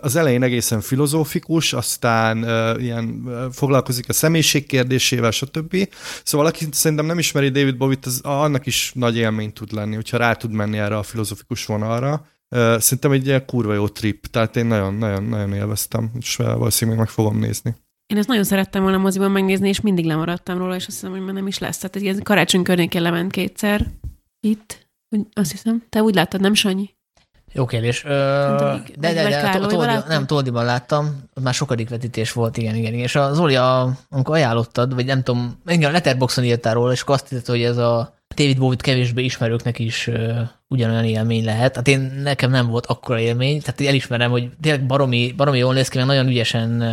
az 0.01 0.15
elején 0.15 0.43
egészen 0.43 0.81
filozófikus, 0.81 1.73
aztán 1.73 2.37
ilyen 2.79 3.29
foglalkozik 3.51 4.09
a 4.09 4.13
személyiség 4.13 4.65
kérdésével, 4.65 5.31
stb. 5.31 5.89
Szóval 6.23 6.47
aki 6.47 6.67
szerintem 6.71 7.05
nem 7.05 7.19
ismeri 7.19 7.49
David 7.49 7.77
Bowie-t, 7.77 8.05
az 8.05 8.21
annak 8.23 8.65
is 8.65 8.91
nagy 8.95 9.17
élmény 9.17 9.53
tud 9.53 9.71
lenni, 9.71 9.95
hogyha 9.95 10.17
rá 10.17 10.33
tud 10.33 10.51
menni 10.51 10.77
erre 10.77 10.97
a 10.97 11.03
filozófikus 11.03 11.65
vonalra. 11.65 12.27
Szerintem 12.77 13.11
egy 13.11 13.25
ilyen 13.25 13.45
kurva 13.45 13.73
jó 13.73 13.87
trip, 13.87 14.25
tehát 14.25 14.55
én 14.55 14.65
nagyon-nagyon 14.65 15.53
élveztem, 15.53 16.11
és 16.19 16.35
valószínűleg 16.35 16.99
meg 16.99 17.09
fogom 17.09 17.39
nézni. 17.39 17.75
Én 18.07 18.17
ezt 18.17 18.27
nagyon 18.27 18.43
szerettem 18.43 18.81
volna 18.81 18.97
moziban 18.97 19.31
megnézni, 19.31 19.69
és 19.69 19.81
mindig 19.81 20.05
lemaradtam 20.05 20.57
róla, 20.57 20.75
és 20.75 20.85
azt 20.87 20.95
hiszem, 20.95 21.11
hogy 21.11 21.21
már 21.21 21.33
nem 21.33 21.47
is 21.47 21.57
lesz. 21.57 21.77
Tehát 21.77 22.07
ez 22.07 22.23
karácsony 22.23 22.63
környékén 22.63 23.01
lement 23.01 23.31
kétszer 23.31 23.85
itt, 24.39 24.89
azt 25.33 25.51
hiszem. 25.51 25.83
Te 25.89 26.01
úgy 26.01 26.15
láttad, 26.15 26.41
nem 26.41 26.53
Sanyi? 26.53 26.94
Jó 27.55 27.65
kérdés. 27.65 28.03
Ö, 28.05 28.09
de, 28.09 29.13
de, 29.13 29.13
de, 29.13 29.29
de 29.29 29.67
Toldi, 29.67 29.97
nem, 30.07 30.25
Toldiban 30.25 30.65
láttam, 30.65 31.23
már 31.41 31.53
sokadik 31.53 31.89
vetítés 31.89 32.31
volt, 32.31 32.57
igen, 32.57 32.75
igen. 32.75 32.93
És 32.93 33.15
a 33.15 33.33
Zoli, 33.33 33.55
a, 33.55 33.91
amikor 34.09 34.35
ajánlottad, 34.35 34.93
vagy 34.93 35.05
nem 35.05 35.23
tudom, 35.23 35.61
igen, 35.67 35.89
a 35.89 35.93
Letterboxon 35.93 36.43
írtál 36.43 36.73
róla, 36.73 36.91
és 36.91 37.03
azt 37.05 37.33
írtad, 37.33 37.55
hogy 37.55 37.63
ez 37.63 37.77
a 37.77 38.13
David 38.35 38.57
Bowie-t 38.57 38.81
kevésbé 38.81 39.23
ismerőknek 39.23 39.79
is 39.79 40.07
uh, 40.07 40.39
ugyanolyan 40.67 41.03
élmény 41.03 41.45
lehet. 41.45 41.75
Hát 41.75 41.87
én 41.87 41.99
nekem 42.23 42.51
nem 42.51 42.67
volt 42.67 42.85
akkora 42.85 43.19
élmény, 43.19 43.61
tehát 43.61 43.81
elismerem, 43.81 44.31
hogy 44.31 44.49
tényleg 44.61 44.85
baromi, 44.85 45.33
baromi 45.37 45.57
jól 45.57 45.73
néz 45.73 45.87
ki, 45.87 45.97
meg 45.97 46.07
nagyon 46.07 46.27
ügyesen 46.27 46.83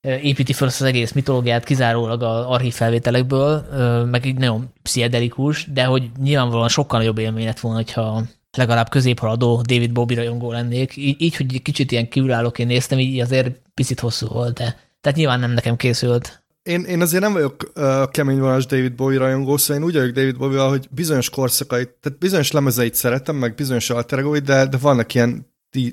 építi 0.00 0.52
fel 0.52 0.68
az 0.68 0.82
egész 0.82 1.12
mitológiát 1.12 1.64
kizárólag 1.64 2.22
az 2.22 2.44
archív 2.44 2.74
felvételekből, 2.74 3.64
meg 4.10 4.24
így 4.24 4.38
nagyon 4.38 4.72
pszichedelikus, 4.82 5.66
de 5.72 5.84
hogy 5.84 6.10
nyilvánvalóan 6.22 6.68
sokkal 6.68 7.02
jobb 7.02 7.18
élmény 7.18 7.44
lett 7.44 7.60
volna, 7.60 7.76
hogyha 7.76 8.22
legalább 8.56 8.88
középhaladó 8.88 9.60
David 9.62 9.92
Bowie 9.92 10.16
rajongó 10.16 10.52
lennék. 10.52 10.96
Így, 10.96 11.20
így 11.20 11.36
hogy 11.36 11.62
kicsit 11.62 11.92
ilyen 11.92 12.08
kívülállóként 12.08 12.68
néztem, 12.68 12.98
így 12.98 13.20
azért 13.20 13.60
picit 13.74 14.00
hosszú 14.00 14.26
volt, 14.26 14.54
de 14.54 14.78
tehát 15.00 15.18
nyilván 15.18 15.40
nem 15.40 15.50
nekem 15.50 15.76
készült. 15.76 16.42
Én, 16.62 16.84
én 16.84 17.00
azért 17.00 17.22
nem 17.22 17.32
vagyok 17.32 17.72
uh, 17.76 18.10
kemény 18.10 18.38
vonalas 18.38 18.66
David 18.66 18.94
Bowie 18.94 19.18
rajongó, 19.18 19.56
szóval 19.56 19.82
én 19.82 19.88
úgy 19.88 19.94
vagyok 19.94 20.14
David 20.14 20.36
Bowie, 20.36 20.60
hogy 20.60 20.88
bizonyos 20.90 21.30
korszakait, 21.30 21.88
tehát 22.00 22.18
bizonyos 22.18 22.50
lemezeit 22.50 22.94
szeretem, 22.94 23.36
meg 23.36 23.54
bizonyos 23.54 23.90
alteregóit, 23.90 24.42
de, 24.42 24.66
de 24.66 24.76
vannak 24.76 25.14
ilyen 25.14 25.48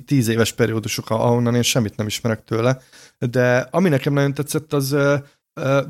tíz 0.06 0.28
éves 0.28 0.52
periódusok, 0.52 1.10
ahonnan 1.10 1.54
én 1.54 1.62
semmit 1.62 1.96
nem 1.96 2.06
ismerek 2.06 2.44
tőle. 2.44 2.78
De 3.18 3.68
ami 3.70 3.88
nekem 3.88 4.12
nagyon 4.12 4.34
tetszett, 4.34 4.72
az 4.72 4.96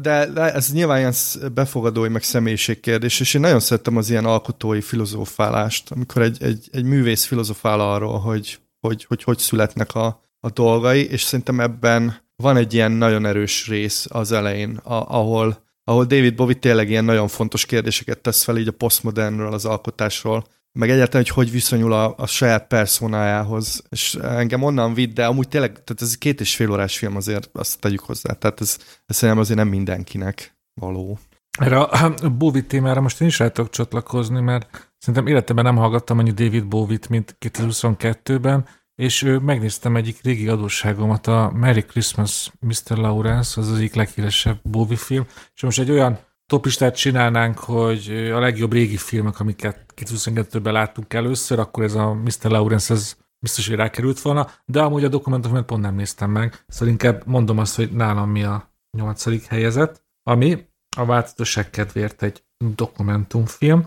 de 0.01 0.53
ez 0.53 0.73
nyilván 0.73 0.99
ilyen 0.99 1.15
befogadói, 1.55 2.09
meg 2.09 2.23
személyiségkérdés, 2.23 3.21
és 3.21 3.35
én 3.35 3.41
nagyon 3.41 3.61
szerettem 3.61 3.97
az 3.97 4.11
ilyen 4.11 4.25
alkotói 4.25 4.81
filozófálást, 4.81 5.91
amikor 5.91 6.23
egy, 6.23 6.43
egy, 6.43 6.69
egy 6.73 6.85
művész 6.85 7.25
filozofál 7.25 7.81
arról, 7.81 8.19
hogy 8.19 8.59
hogy, 8.81 9.05
hogy, 9.05 9.23
hogy 9.23 9.39
születnek 9.39 9.95
a, 9.95 10.23
a 10.41 10.51
dolgai, 10.51 11.11
és 11.11 11.23
szerintem 11.23 11.61
ebben 11.61 12.27
van 12.37 12.57
egy 12.57 12.75
ilyen 12.75 12.93
nagyon 12.93 13.27
erős 13.27 13.69
rész 13.69 14.07
az 14.11 14.33
elején, 14.33 14.77
a, 14.77 14.95
ahol, 14.95 15.65
ahol 15.85 16.05
David 16.05 16.35
Bowie 16.35 16.55
tényleg 16.55 16.91
ilyen 16.91 17.05
nagyon 17.05 17.29
fontos 17.29 17.67
kérdéseket 17.67 18.19
tesz 18.19 18.43
fel 18.43 18.59
így 18.59 18.69
a 18.69 18.73
postmodernről, 18.73 19.53
az 19.53 19.65
alkotásról, 19.65 20.45
meg 20.73 20.91
egyáltalán, 20.91 21.27
hogy 21.27 21.35
hogy 21.35 21.51
viszonyul 21.51 21.93
a, 21.93 22.15
a 22.17 22.27
saját 22.27 22.67
personájához, 22.67 23.83
és 23.89 24.15
engem 24.15 24.63
onnan 24.63 24.95
vitt, 24.95 25.15
de 25.15 25.27
amúgy 25.27 25.49
tényleg, 25.49 25.73
tehát 25.73 26.03
ez 26.03 26.19
két 26.19 26.41
és 26.41 26.57
fél 26.57 26.71
órás 26.71 26.99
film 26.99 27.17
azért, 27.17 27.51
azt 27.53 27.81
tegyük 27.81 28.01
hozzá, 28.01 28.33
tehát 28.33 28.61
ez, 28.61 28.79
ez 29.07 29.17
szerintem 29.17 29.43
azért 29.43 29.59
nem 29.59 29.69
mindenkinek 29.69 30.57
való. 30.81 31.19
Erre 31.59 31.81
a 31.81 32.31
Bowie 32.39 32.63
témára 32.63 33.01
most 33.01 33.21
én 33.21 33.29
is 33.29 33.41
el 33.41 33.53
tudok 33.53 33.71
csatlakozni, 33.71 34.41
mert 34.41 34.93
szerintem 34.99 35.27
életemben 35.27 35.65
nem 35.65 35.77
hallgattam 35.77 36.19
annyi 36.19 36.31
David 36.31 36.67
Bowie-t, 36.67 37.09
mint 37.09 37.37
2022-ben, 37.41 38.67
és 38.95 39.37
megnéztem 39.43 39.97
egyik 39.97 40.23
régi 40.23 40.49
adósságomat, 40.49 41.27
a 41.27 41.53
Merry 41.55 41.83
Christmas 41.83 42.53
Mr. 42.61 42.97
Lawrence, 42.97 43.61
az 43.61 43.71
az 43.71 43.77
egyik 43.77 43.95
leghíresebb 43.95 44.59
Bowie 44.63 44.97
film, 44.97 45.27
és 45.55 45.63
most 45.63 45.79
egy 45.79 45.91
olyan 45.91 46.19
topistát 46.47 46.97
csinálnánk, 46.97 47.59
hogy 47.59 48.31
a 48.35 48.39
legjobb 48.39 48.73
régi 48.73 48.97
filmek, 48.97 49.41
amiket 49.41 49.88
2022-ben 50.01 50.73
láttunk 50.73 51.15
először, 51.15 51.59
akkor 51.59 51.85
ez 51.85 51.95
a 51.95 52.13
Mr. 52.13 52.51
Lawrence, 52.51 52.95
ez 52.95 53.17
biztos, 53.39 53.69
hogy 53.69 53.77
rákerült 53.77 54.21
volna, 54.21 54.49
de 54.65 54.81
amúgy 54.83 55.05
a 55.05 55.09
dokumentumot 55.09 55.65
pont 55.65 55.83
nem 55.83 55.95
néztem 55.95 56.31
meg, 56.31 56.65
szóval 56.67 56.89
inkább 56.89 57.23
mondom 57.27 57.59
azt, 57.59 57.77
hogy 57.77 57.91
nálam 57.91 58.31
mi 58.31 58.43
a 58.43 58.71
nyolcadik 58.97 59.45
helyezett, 59.45 60.03
ami 60.23 60.67
a 60.97 61.05
változatosság 61.05 61.71
kedvéért 61.71 62.23
egy 62.23 62.43
dokumentumfilm, 62.75 63.85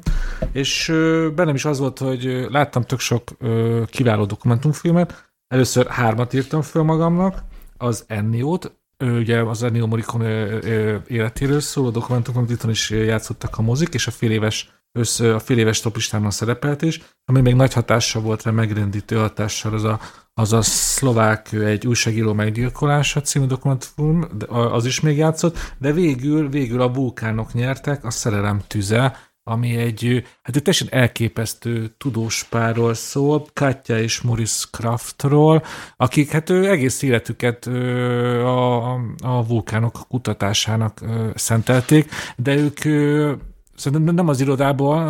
és 0.52 0.88
bennem 1.36 1.56
is 1.56 1.65
az 1.65 1.80
volt, 1.80 1.97
hogy 1.97 2.24
láttam 2.50 2.84
tök 2.84 3.00
sok 3.00 3.24
kiváló 3.86 4.26
dokumentumfilmet, 4.26 5.32
Először 5.52 5.88
hármat 5.88 6.34
írtam 6.34 6.62
föl 6.62 6.84
magamnak, 6.84 7.43
az 7.78 8.04
Enniót, 8.08 8.76
ugye 9.00 9.39
az 9.41 9.63
Ennio 9.63 9.88
Morricone 9.88 10.60
életéről 11.08 11.60
szóló 11.60 11.89
dokumentum, 11.89 12.38
amit 12.38 12.50
itt 12.50 12.63
is 12.63 12.89
játszottak 12.89 13.58
a 13.58 13.62
mozik, 13.62 13.93
és 13.93 14.08
a 14.08 14.12
fél 14.12 14.32
éves 14.32 14.81
össz, 14.92 15.20
a 15.20 15.40
fél 15.40 15.58
éves 15.58 15.80
toplistában 15.80 16.32
szerepelt 16.32 16.82
is, 16.82 17.02
ami 17.26 17.42
még 17.42 17.56
nagy 17.56 17.74
hatással 17.74 18.22
volt 18.22 18.44
rá, 18.44 18.52
megrendítő 18.52 19.16
hatással 19.16 19.74
az 19.74 19.84
a, 19.84 20.00
az 20.34 20.54
a 20.54 20.62
szlovák 20.62 21.52
egy 21.54 21.88
újságíró 21.88 22.34
meggyilkolása 22.34 23.22
című 23.22 23.46
dokumentum, 23.46 24.28
az 24.48 24.86
is 24.86 25.00
még 25.00 25.18
játszott, 25.18 25.58
de 25.78 25.92
végül, 25.92 26.50
végül 26.50 26.82
a 26.82 26.94
vulkánok 26.94 27.54
nyertek, 27.54 28.06
a 28.06 28.12
szerelem 28.12 28.62
tüze, 28.68 29.32
ami 29.44 29.76
egy, 29.76 30.24
hát 30.42 30.56
egy 30.56 30.62
teljesen 30.62 30.88
elképesztő 30.92 31.96
tudós 31.98 32.44
párról 32.44 32.94
szól, 32.94 33.46
Katja 33.54 34.00
és 34.00 34.22
Morris 34.22 34.70
Kraftról, 34.72 35.64
akik 35.98 36.32
hát 36.32 36.50
egész 36.50 37.02
életüket 37.02 37.66
a, 37.66 38.94
a 39.24 39.46
vulkánok 39.48 40.00
kutatásának 40.08 41.02
szentelték, 41.36 42.10
de 42.36 42.56
ők 42.56 42.80
Szerintem 43.82 44.15
nem 44.15 44.28
az 44.28 44.41
irodából, 44.41 45.04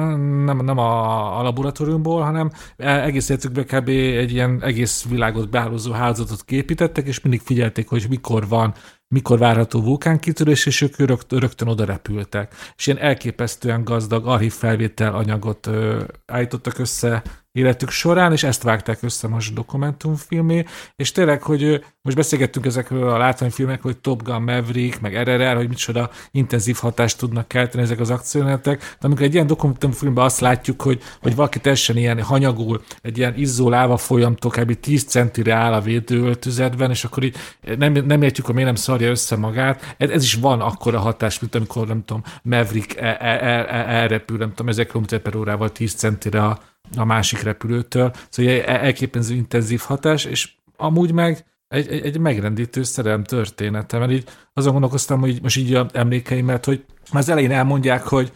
nem, 0.44 0.58
nem 0.58 0.78
a, 0.78 1.40
a 1.40 1.42
laboratóriumból, 1.42 2.22
hanem 2.22 2.52
egész 2.78 3.30
életükben 3.30 3.66
kb. 3.66 3.88
egy 3.90 4.32
ilyen 4.32 4.64
egész 4.64 5.06
világot 5.10 5.50
behálózó 5.50 5.92
hálózatot 5.92 6.44
képítettek, 6.46 7.08
és 7.08 7.22
mindig 7.22 7.42
figyelték, 7.42 7.90
hogy 7.90 8.06
mikor 8.10 8.48
van, 8.48 8.74
mikor 9.12 9.38
várható 9.38 9.82
vulkánkitörés, 9.82 10.66
és 10.66 10.82
ők 10.82 10.98
rögt, 10.98 11.32
rögtön 11.32 11.68
oda 11.68 11.86
repültek. 11.86 12.54
És 12.78 12.88
ilyen 12.88 13.00
elképesztően 13.00 13.84
gazdag 13.84 14.28
archív 14.28 14.54
felvétel 14.54 15.16
anyagot 15.16 15.68
ö, 15.68 16.04
állítottak 16.26 16.78
össze 16.78 17.24
életük 17.52 17.90
során, 17.90 18.32
és 18.32 18.44
ezt 18.44 18.64
vágták 18.64 19.04
össze 19.04 19.28
most 19.28 19.54
dokumentumfilmé, 19.54 20.66
és 20.96 21.12
tényleg, 21.12 21.42
hogy 21.42 21.84
most 22.02 22.16
beszélgettünk 22.18 22.66
ezekről 22.66 23.10
a 23.10 23.18
látványfilmek, 23.18 23.82
hogy 23.82 23.98
Top 23.98 24.24
Gun 24.24 24.42
Maverick, 24.42 25.02
meg 25.02 25.24
RRR, 25.24 25.56
hogy 25.56 25.68
micsoda 25.68 26.10
intenzív 26.32 26.76
hatást 26.76 27.18
tudnak 27.18 27.48
kelteni 27.48 27.84
ezek 27.84 28.00
az 28.00 28.10
akciónetek, 28.10 28.80
de 28.80 29.08
amikor 29.08 29.26
egy 29.26 29.34
ilyen 29.34 29.48
dokumentumfilmben 29.48 30.24
azt 30.24 30.40
látjuk, 30.40 30.82
hogy, 30.82 31.02
hogy 31.22 31.36
valaki 31.36 31.60
teljesen 31.60 31.98
ilyen 31.98 32.22
hanyagul, 32.22 32.82
egy 33.02 33.18
ilyen 33.18 33.34
izzó 33.36 33.70
láva 33.70 33.98
folyamtól 33.98 34.52
kb. 34.52 34.80
10 34.80 35.04
centire 35.04 35.54
áll 35.54 35.74
a 35.74 35.82
védőöltüzetben, 35.82 36.90
és 36.90 37.04
akkor 37.04 37.24
így 37.24 37.36
nem, 37.78 37.92
nem 37.94 38.22
értjük, 38.22 38.46
hogy 38.46 38.56
miért 38.56 38.70
nem 38.70 38.82
szarja 39.02 39.10
össze 39.10 39.36
magát. 39.36 39.96
Ez, 39.98 40.10
ez 40.10 40.24
is 40.24 40.34
van 40.34 40.62
akkora 40.62 41.00
hatás, 41.00 41.40
mint 41.40 41.56
amikor, 41.56 41.88
nem 41.88 42.04
tudom, 42.06 42.24
Maverick 42.44 42.96
elrepül, 42.98 44.38
nem 44.38 44.50
tudom, 44.50 44.68
1000 44.68 44.88
km 44.88 45.16
per 45.24 45.36
órával 45.36 45.72
10 45.72 45.94
centire 45.94 46.44
a, 46.44 46.60
a 46.98 47.06
másik 47.06 47.42
repülőtől. 47.42 48.14
Szóval 48.30 48.52
egy 48.52 48.60
elképesztő 48.60 49.34
intenzív 49.34 49.80
hatás, 49.80 50.26
és 50.26 50.50
amúgy 50.78 51.12
meg 51.12 51.46
egy, 51.68 51.88
egy, 51.88 52.06
egy 52.06 52.18
megrendítő 52.18 52.84
szerelem 52.84 53.24
története, 53.24 53.98
mert 53.98 54.12
így 54.12 54.24
azon 54.54 54.72
gondolkoztam, 54.72 55.20
hogy 55.20 55.42
most 55.42 55.58
így 55.58 55.74
a 55.74 55.88
emlékeimet, 55.94 56.66
hogy 56.66 56.86
már 57.12 57.22
az 57.22 57.30
elején 57.30 57.52
elmondják, 57.52 58.04
hogy, 58.04 58.32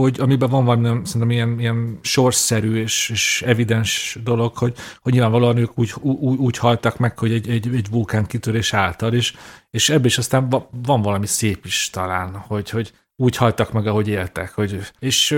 hogy 0.00 0.20
amiben 0.20 0.50
van 0.50 0.64
valami 0.64 1.00
szerintem 1.04 1.30
ilyen, 1.30 1.60
ilyen 1.60 1.98
sorszerű 2.02 2.74
és, 2.74 3.10
és 3.10 3.42
evidens 3.46 4.18
dolog, 4.24 4.56
hogy, 4.56 4.74
hogy 5.00 5.12
nyilvánvalóan 5.12 5.56
ők 5.56 5.78
úgy, 5.78 5.92
úgy, 6.00 6.38
úgy 6.38 6.58
haltak 6.58 6.98
meg, 6.98 7.18
hogy 7.18 7.32
egy, 7.32 7.48
egy, 7.48 7.74
egy 7.74 7.90
vulkán 7.90 8.26
kitörés 8.26 8.74
által 8.74 9.12
is, 9.12 9.34
és 9.70 9.88
ebből 9.88 10.06
is 10.06 10.18
aztán 10.18 10.48
van 10.82 11.02
valami 11.02 11.26
szép 11.26 11.64
is 11.64 11.90
talán, 11.90 12.36
hogy, 12.36 12.70
hogy 12.70 12.92
úgy 13.16 13.36
haltak 13.36 13.72
meg, 13.72 13.86
ahogy 13.86 14.08
éltek. 14.08 14.52
Hogy, 14.54 14.80
és 14.98 15.30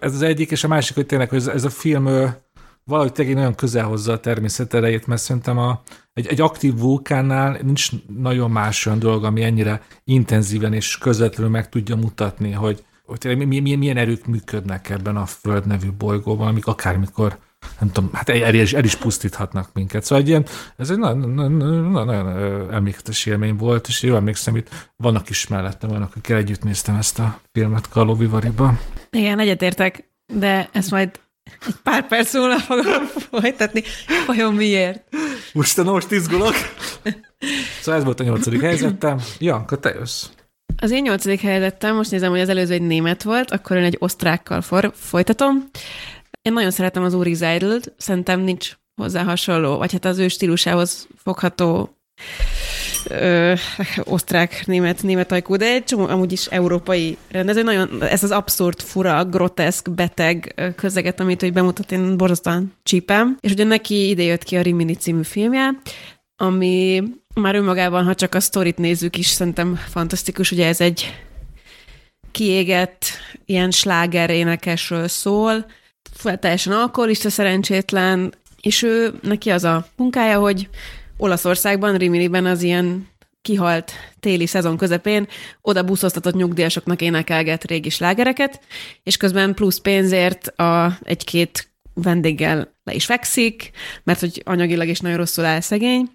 ez 0.00 0.14
az 0.14 0.22
egyik, 0.22 0.50
és 0.50 0.64
a 0.64 0.68
másik, 0.68 0.94
hogy 0.94 1.06
tényleg 1.06 1.28
hogy 1.28 1.38
ez, 1.38 1.46
ez 1.46 1.64
a 1.64 1.70
film 1.70 2.08
valahogy 2.84 3.12
tényleg 3.12 3.34
nagyon 3.34 3.54
közel 3.54 3.84
hozza 3.84 4.12
a 4.12 4.20
természet 4.20 4.74
erejét, 4.74 5.06
mert 5.06 5.20
szerintem 5.20 5.58
a, 5.58 5.82
egy, 6.12 6.26
egy 6.26 6.40
aktív 6.40 6.78
vulkánnál 6.78 7.58
nincs 7.62 7.88
nagyon 8.18 8.50
más 8.50 8.86
olyan 8.86 8.98
dolog, 8.98 9.24
ami 9.24 9.42
ennyire 9.42 9.82
intenzíven 10.04 10.72
és 10.72 10.98
közvetlenül 10.98 11.50
meg 11.50 11.68
tudja 11.68 11.96
mutatni, 11.96 12.52
hogy, 12.52 12.84
hogy 13.08 13.18
tényleg 13.18 13.46
milyen, 13.46 13.78
milyen 13.78 13.96
erők 13.96 14.26
működnek 14.26 14.90
ebben 14.90 15.16
a 15.16 15.26
Föld 15.26 15.66
nevű 15.66 15.90
bolygóban, 15.98 16.48
amik 16.48 16.66
akármikor 16.66 17.38
nem 17.78 17.92
tudom, 17.92 18.10
hát 18.12 18.28
el, 18.28 18.54
is, 18.54 18.72
el 18.72 18.84
is 18.84 18.94
pusztíthatnak 18.94 19.70
minket. 19.72 20.04
Szóval 20.04 20.24
egy 20.24 20.28
ilyen, 20.28 20.46
ez 20.76 20.90
egy 20.90 20.98
nagyon, 20.98 21.30
nagyon, 21.30 21.90
nagyon 21.90 22.26
emléketes 22.72 23.26
élmény 23.26 23.56
volt, 23.56 23.88
és 23.88 24.02
jól 24.02 24.16
emlékszem, 24.16 24.56
itt 24.56 24.68
vannak 24.96 25.30
is 25.30 25.46
mellettem, 25.46 25.90
vannak, 25.90 26.10
akikkel 26.10 26.36
együtt 26.36 26.62
néztem 26.62 26.94
ezt 26.94 27.18
a 27.18 27.40
filmet 27.52 27.88
Kaló 27.88 28.14
Vivariba. 28.14 28.78
Igen, 29.10 29.38
egyetértek, 29.38 30.10
de 30.32 30.68
ezt 30.72 30.90
majd 30.90 31.20
egy 31.66 31.74
pár 31.82 32.06
perc 32.06 32.34
múlva 32.34 32.58
fogom 32.58 33.06
folytatni. 33.30 33.82
Vajon 34.26 34.54
miért? 34.54 35.04
Most, 35.52 35.84
most 35.84 36.10
izgulok. 36.10 36.54
Szóval 37.80 38.00
ez 38.00 38.04
volt 38.04 38.20
a 38.20 38.24
nyolcadik 38.24 38.60
helyzetem. 38.60 39.18
Janka, 39.38 39.76
te 39.78 39.90
jössz. 39.90 40.26
Az 40.80 40.90
én 40.90 41.02
nyolcadik 41.02 41.40
helyzetem, 41.40 41.96
most 41.96 42.10
nézem, 42.10 42.30
hogy 42.30 42.40
az 42.40 42.48
előző 42.48 42.72
egy 42.72 42.82
német 42.82 43.22
volt, 43.22 43.50
akkor 43.50 43.76
én 43.76 43.84
egy 43.84 43.96
osztrákkal 43.98 44.60
for, 44.60 44.92
folytatom. 44.94 45.68
Én 46.42 46.52
nagyon 46.52 46.70
szeretem 46.70 47.02
az 47.02 47.14
Uri 47.14 47.34
Zeidelt, 47.34 47.92
szerintem 47.96 48.40
nincs 48.40 48.72
hozzá 48.94 49.22
hasonló, 49.22 49.76
vagy 49.76 49.92
hát 49.92 50.04
az 50.04 50.18
ő 50.18 50.28
stílusához 50.28 51.08
fogható 51.16 51.96
ö, 53.08 53.54
osztrák, 54.04 54.66
német, 54.66 55.02
német 55.02 55.32
ajkú, 55.32 55.56
de 55.56 55.66
egy 55.72 55.84
csomó 55.84 56.06
amúgy 56.06 56.32
is 56.32 56.46
európai 56.46 57.16
rendező. 57.30 57.62
Nagyon, 57.62 58.02
ez 58.02 58.22
az 58.22 58.30
abszurd, 58.30 58.80
fura, 58.80 59.24
groteszk, 59.24 59.90
beteg 59.90 60.54
közeget, 60.76 61.20
amit 61.20 61.40
hogy 61.40 61.52
bemutat, 61.52 61.92
én 61.92 62.16
borzasztóan 62.16 62.74
csípem. 62.82 63.36
És 63.40 63.52
ugye 63.52 63.64
neki 63.64 64.08
ide 64.08 64.22
jött 64.22 64.42
ki 64.42 64.56
a 64.56 64.62
Rimini 64.62 64.94
című 64.94 65.22
filmje, 65.22 65.70
ami 66.36 67.02
már 67.40 67.54
önmagában, 67.54 68.04
ha 68.04 68.14
csak 68.14 68.34
a 68.34 68.40
sztorit 68.40 68.78
nézzük 68.78 69.16
is, 69.16 69.26
szerintem 69.26 69.80
fantasztikus. 69.88 70.50
Ugye 70.50 70.66
ez 70.66 70.80
egy 70.80 71.14
kiégett 72.30 73.04
ilyen 73.44 73.70
sláger 73.70 74.30
énekesről 74.30 75.08
szól, 75.08 75.66
teljesen 76.40 76.72
alkoholista, 76.72 77.30
szerencsétlen, 77.30 78.34
és 78.60 78.82
ő, 78.82 79.18
neki 79.22 79.50
az 79.50 79.64
a 79.64 79.86
munkája, 79.96 80.38
hogy 80.38 80.68
Olaszországban, 81.16 81.96
Riminiben 81.96 82.46
az 82.46 82.62
ilyen 82.62 83.08
kihalt 83.42 83.92
téli 84.20 84.46
szezon 84.46 84.76
közepén 84.76 85.26
oda 85.62 85.82
buszoztatott 85.82 86.34
nyugdíjasoknak 86.34 87.00
énekelget 87.00 87.64
régi 87.64 87.90
slágereket, 87.90 88.60
és 89.02 89.16
közben 89.16 89.54
plusz 89.54 89.78
pénzért 89.78 90.46
a 90.46 90.98
egy-két 91.02 91.70
vendéggel 91.94 92.74
le 92.84 92.94
is 92.94 93.04
fekszik, 93.04 93.70
mert 94.04 94.20
hogy 94.20 94.42
anyagilag 94.44 94.88
is 94.88 95.00
nagyon 95.00 95.18
rosszul 95.18 95.44
áll 95.44 95.60
szegény, 95.60 96.10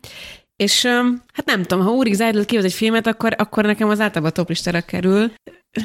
és 0.64 0.86
hát 1.34 1.46
nem 1.46 1.62
tudom, 1.64 1.86
ha 1.86 1.92
Úri 1.92 2.14
Zájdl 2.14 2.42
kihoz 2.42 2.66
egy 2.66 2.74
filmet, 2.74 3.08
akkor, 3.08 3.34
akkor 3.38 3.66
nekem 3.66 3.90
az 3.90 4.00
általában 4.00 4.34
toplistára 4.34 4.82
kerül. 4.82 5.32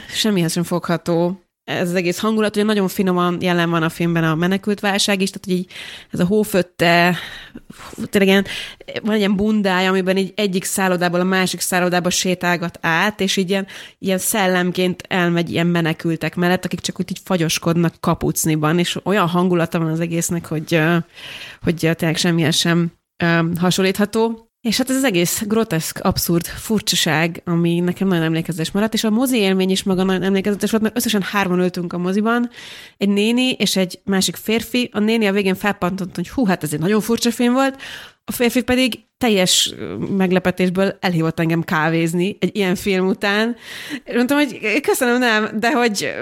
Semmihez 0.08 0.52
sem 0.52 0.62
fogható 0.62 1.42
ez 1.68 1.88
az 1.88 1.94
egész 1.94 2.18
hangulat, 2.18 2.56
ugye 2.56 2.64
nagyon 2.64 2.88
finoman 2.88 3.36
jelen 3.40 3.70
van 3.70 3.82
a 3.82 3.88
filmben 3.88 4.24
a 4.24 4.34
menekült 4.34 4.80
válság 4.80 5.20
is, 5.20 5.30
tehát 5.30 5.44
hogy 5.44 5.54
így 5.54 5.70
ez 6.10 6.20
a 6.20 6.24
hófötte, 6.24 7.16
tényleg 8.10 8.28
ilyen, 8.28 8.46
van 9.02 9.12
egy 9.12 9.18
ilyen 9.18 9.36
bundája, 9.36 9.88
amiben 9.88 10.16
így 10.16 10.32
egyik 10.36 10.64
szállodából 10.64 11.20
a 11.20 11.24
másik 11.24 11.60
szállodába 11.60 12.10
sétálgat 12.10 12.78
át, 12.82 13.20
és 13.20 13.36
így 13.36 13.50
ilyen, 13.50 13.66
ilyen 13.98 14.18
szellemként 14.18 15.02
elmegy 15.08 15.50
ilyen 15.50 15.66
menekültek 15.66 16.36
mellett, 16.36 16.64
akik 16.64 16.80
csak 16.80 17.00
úgy 17.00 17.10
így 17.10 17.20
fagyoskodnak 17.24 17.94
kapucniban, 18.00 18.78
és 18.78 18.98
olyan 19.04 19.28
hangulata 19.28 19.78
van 19.78 19.90
az 19.90 20.00
egésznek, 20.00 20.46
hogy, 20.46 20.80
hogy 21.62 21.90
tényleg 21.96 22.16
semmilyen 22.16 22.52
sem 22.52 22.92
hasonlítható. 23.58 24.47
És 24.60 24.76
hát 24.76 24.90
ez 24.90 24.96
az 24.96 25.04
egész 25.04 25.42
groteszk, 25.46 25.98
abszurd 25.98 26.46
furcsaság, 26.46 27.42
ami 27.44 27.80
nekem 27.80 28.08
nagyon 28.08 28.24
emlékezetes 28.24 28.70
maradt, 28.70 28.94
és 28.94 29.04
a 29.04 29.10
mozi 29.10 29.36
élmény 29.36 29.70
is 29.70 29.82
maga 29.82 30.02
nagyon 30.02 30.22
emlékezetes 30.22 30.70
volt, 30.70 30.82
mert 30.82 30.96
összesen 30.96 31.22
hárman 31.22 31.60
ültünk 31.60 31.92
a 31.92 31.98
moziban, 31.98 32.50
egy 32.96 33.08
néni 33.08 33.52
és 33.52 33.76
egy 33.76 34.00
másik 34.04 34.36
férfi. 34.36 34.90
A 34.92 34.98
néni 34.98 35.26
a 35.26 35.32
végén 35.32 35.54
felpantott, 35.54 36.14
hogy 36.14 36.28
hú, 36.28 36.44
hát 36.46 36.62
ez 36.62 36.72
egy 36.72 36.80
nagyon 36.80 37.00
furcsa 37.00 37.30
film 37.30 37.52
volt, 37.52 37.80
a 38.28 38.32
férfi 38.32 38.62
pedig 38.62 38.98
teljes 39.18 39.74
meglepetésből 40.16 40.96
elhívott 41.00 41.40
engem 41.40 41.62
kávézni 41.62 42.36
egy 42.40 42.56
ilyen 42.56 42.74
film 42.74 43.06
után. 43.06 43.56
Mondtam, 44.14 44.38
hogy 44.38 44.80
köszönöm, 44.80 45.18
nem, 45.18 45.48
de 45.58 45.72
hogy 45.72 46.14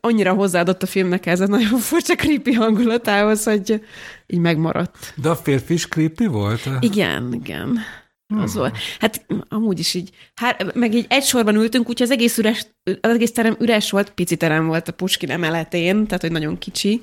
annyira 0.00 0.32
hozzáadott 0.32 0.82
a 0.82 0.86
filmnek 0.86 1.26
ez 1.26 1.40
a 1.40 1.46
nagyon 1.46 1.78
furcsa 1.88 2.14
creepy 2.14 2.52
hangulatához, 2.52 3.44
hogy 3.44 3.82
így 4.26 4.38
megmaradt. 4.38 5.12
De 5.16 5.28
a 5.28 5.36
férfi 5.36 5.74
is 5.74 5.88
creepy 5.88 6.26
volt? 6.26 6.68
Igen, 6.80 7.32
igen. 7.32 7.78
Hmm. 8.26 8.42
Az 8.42 8.54
volt. 8.54 8.76
Hát 8.98 9.26
amúgy 9.48 9.78
is 9.78 9.94
így, 9.94 10.10
hát, 10.34 10.74
meg 10.74 10.94
így 10.94 11.06
egy 11.08 11.24
sorban 11.24 11.54
ültünk, 11.54 11.88
úgyhogy 11.88 12.06
az 12.06 12.12
egész, 12.12 12.38
üres, 12.38 12.66
az 13.00 13.10
egész 13.10 13.32
terem 13.32 13.56
üres 13.60 13.90
volt, 13.90 14.10
pici 14.10 14.36
terem 14.36 14.66
volt 14.66 14.88
a 14.88 14.92
Puskin 14.92 15.30
emeletén, 15.30 16.06
tehát 16.06 16.20
hogy 16.20 16.32
nagyon 16.32 16.58
kicsi, 16.58 17.02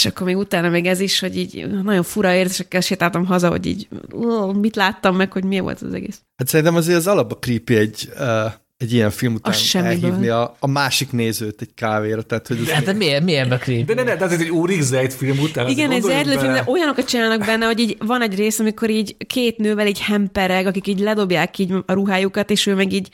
és 0.00 0.06
akkor 0.06 0.26
még 0.26 0.36
utána 0.36 0.68
még 0.68 0.86
ez 0.86 1.00
is, 1.00 1.20
hogy 1.20 1.36
így 1.36 1.66
nagyon 1.82 2.02
fura 2.02 2.34
érzésekkel 2.34 2.80
sétáltam 2.80 3.24
haza, 3.24 3.48
hogy 3.48 3.66
így 3.66 3.88
ó, 4.14 4.52
mit 4.52 4.76
láttam 4.76 5.16
meg, 5.16 5.32
hogy 5.32 5.44
mi 5.44 5.58
volt 5.60 5.82
az 5.82 5.94
egész. 5.94 6.20
Hát 6.36 6.48
szerintem 6.48 6.74
azért 6.76 6.98
az 6.98 7.06
alapba 7.06 7.36
creepy 7.38 7.76
egy, 7.76 8.08
uh, 8.18 8.52
egy 8.76 8.92
ilyen 8.92 9.10
film 9.10 9.34
után 9.34 9.52
Az 9.52 9.74
elhívni 9.74 10.28
a, 10.28 10.56
a 10.58 10.66
másik 10.66 11.12
nézőt 11.12 11.60
egy 11.60 11.74
kávéra. 11.74 12.22
Tehát, 12.22 12.46
hogy 12.46 12.58
ez 12.58 12.64
De, 12.64 12.74
hát 12.74 12.84
de 12.84 12.92
milyen, 12.92 13.22
milyen 13.22 13.48
De 13.48 13.58
creepy? 13.58 13.94
ne, 13.94 14.02
ne, 14.02 14.16
de 14.16 14.24
ez 14.24 14.40
egy 14.40 14.48
Úrik 14.48 14.80
Zejt 14.80 15.14
film 15.14 15.38
után. 15.38 15.68
Igen, 15.68 15.90
ez 15.90 16.04
erdőfilm, 16.04 16.46
bele. 16.46 16.64
de 16.64 16.70
olyanokat 16.70 17.04
csinálnak 17.04 17.46
benne, 17.46 17.66
hogy 17.66 17.78
így 17.78 17.96
van 17.98 18.22
egy 18.22 18.34
rész, 18.34 18.58
amikor 18.58 18.90
így 18.90 19.16
két 19.26 19.56
nővel 19.56 19.86
így 19.86 20.00
hempereg, 20.00 20.66
akik 20.66 20.86
így 20.86 21.00
ledobják 21.00 21.58
így 21.58 21.74
a 21.86 21.92
ruhájukat, 21.92 22.50
és 22.50 22.66
ő 22.66 22.74
meg 22.74 22.92
így 22.92 23.08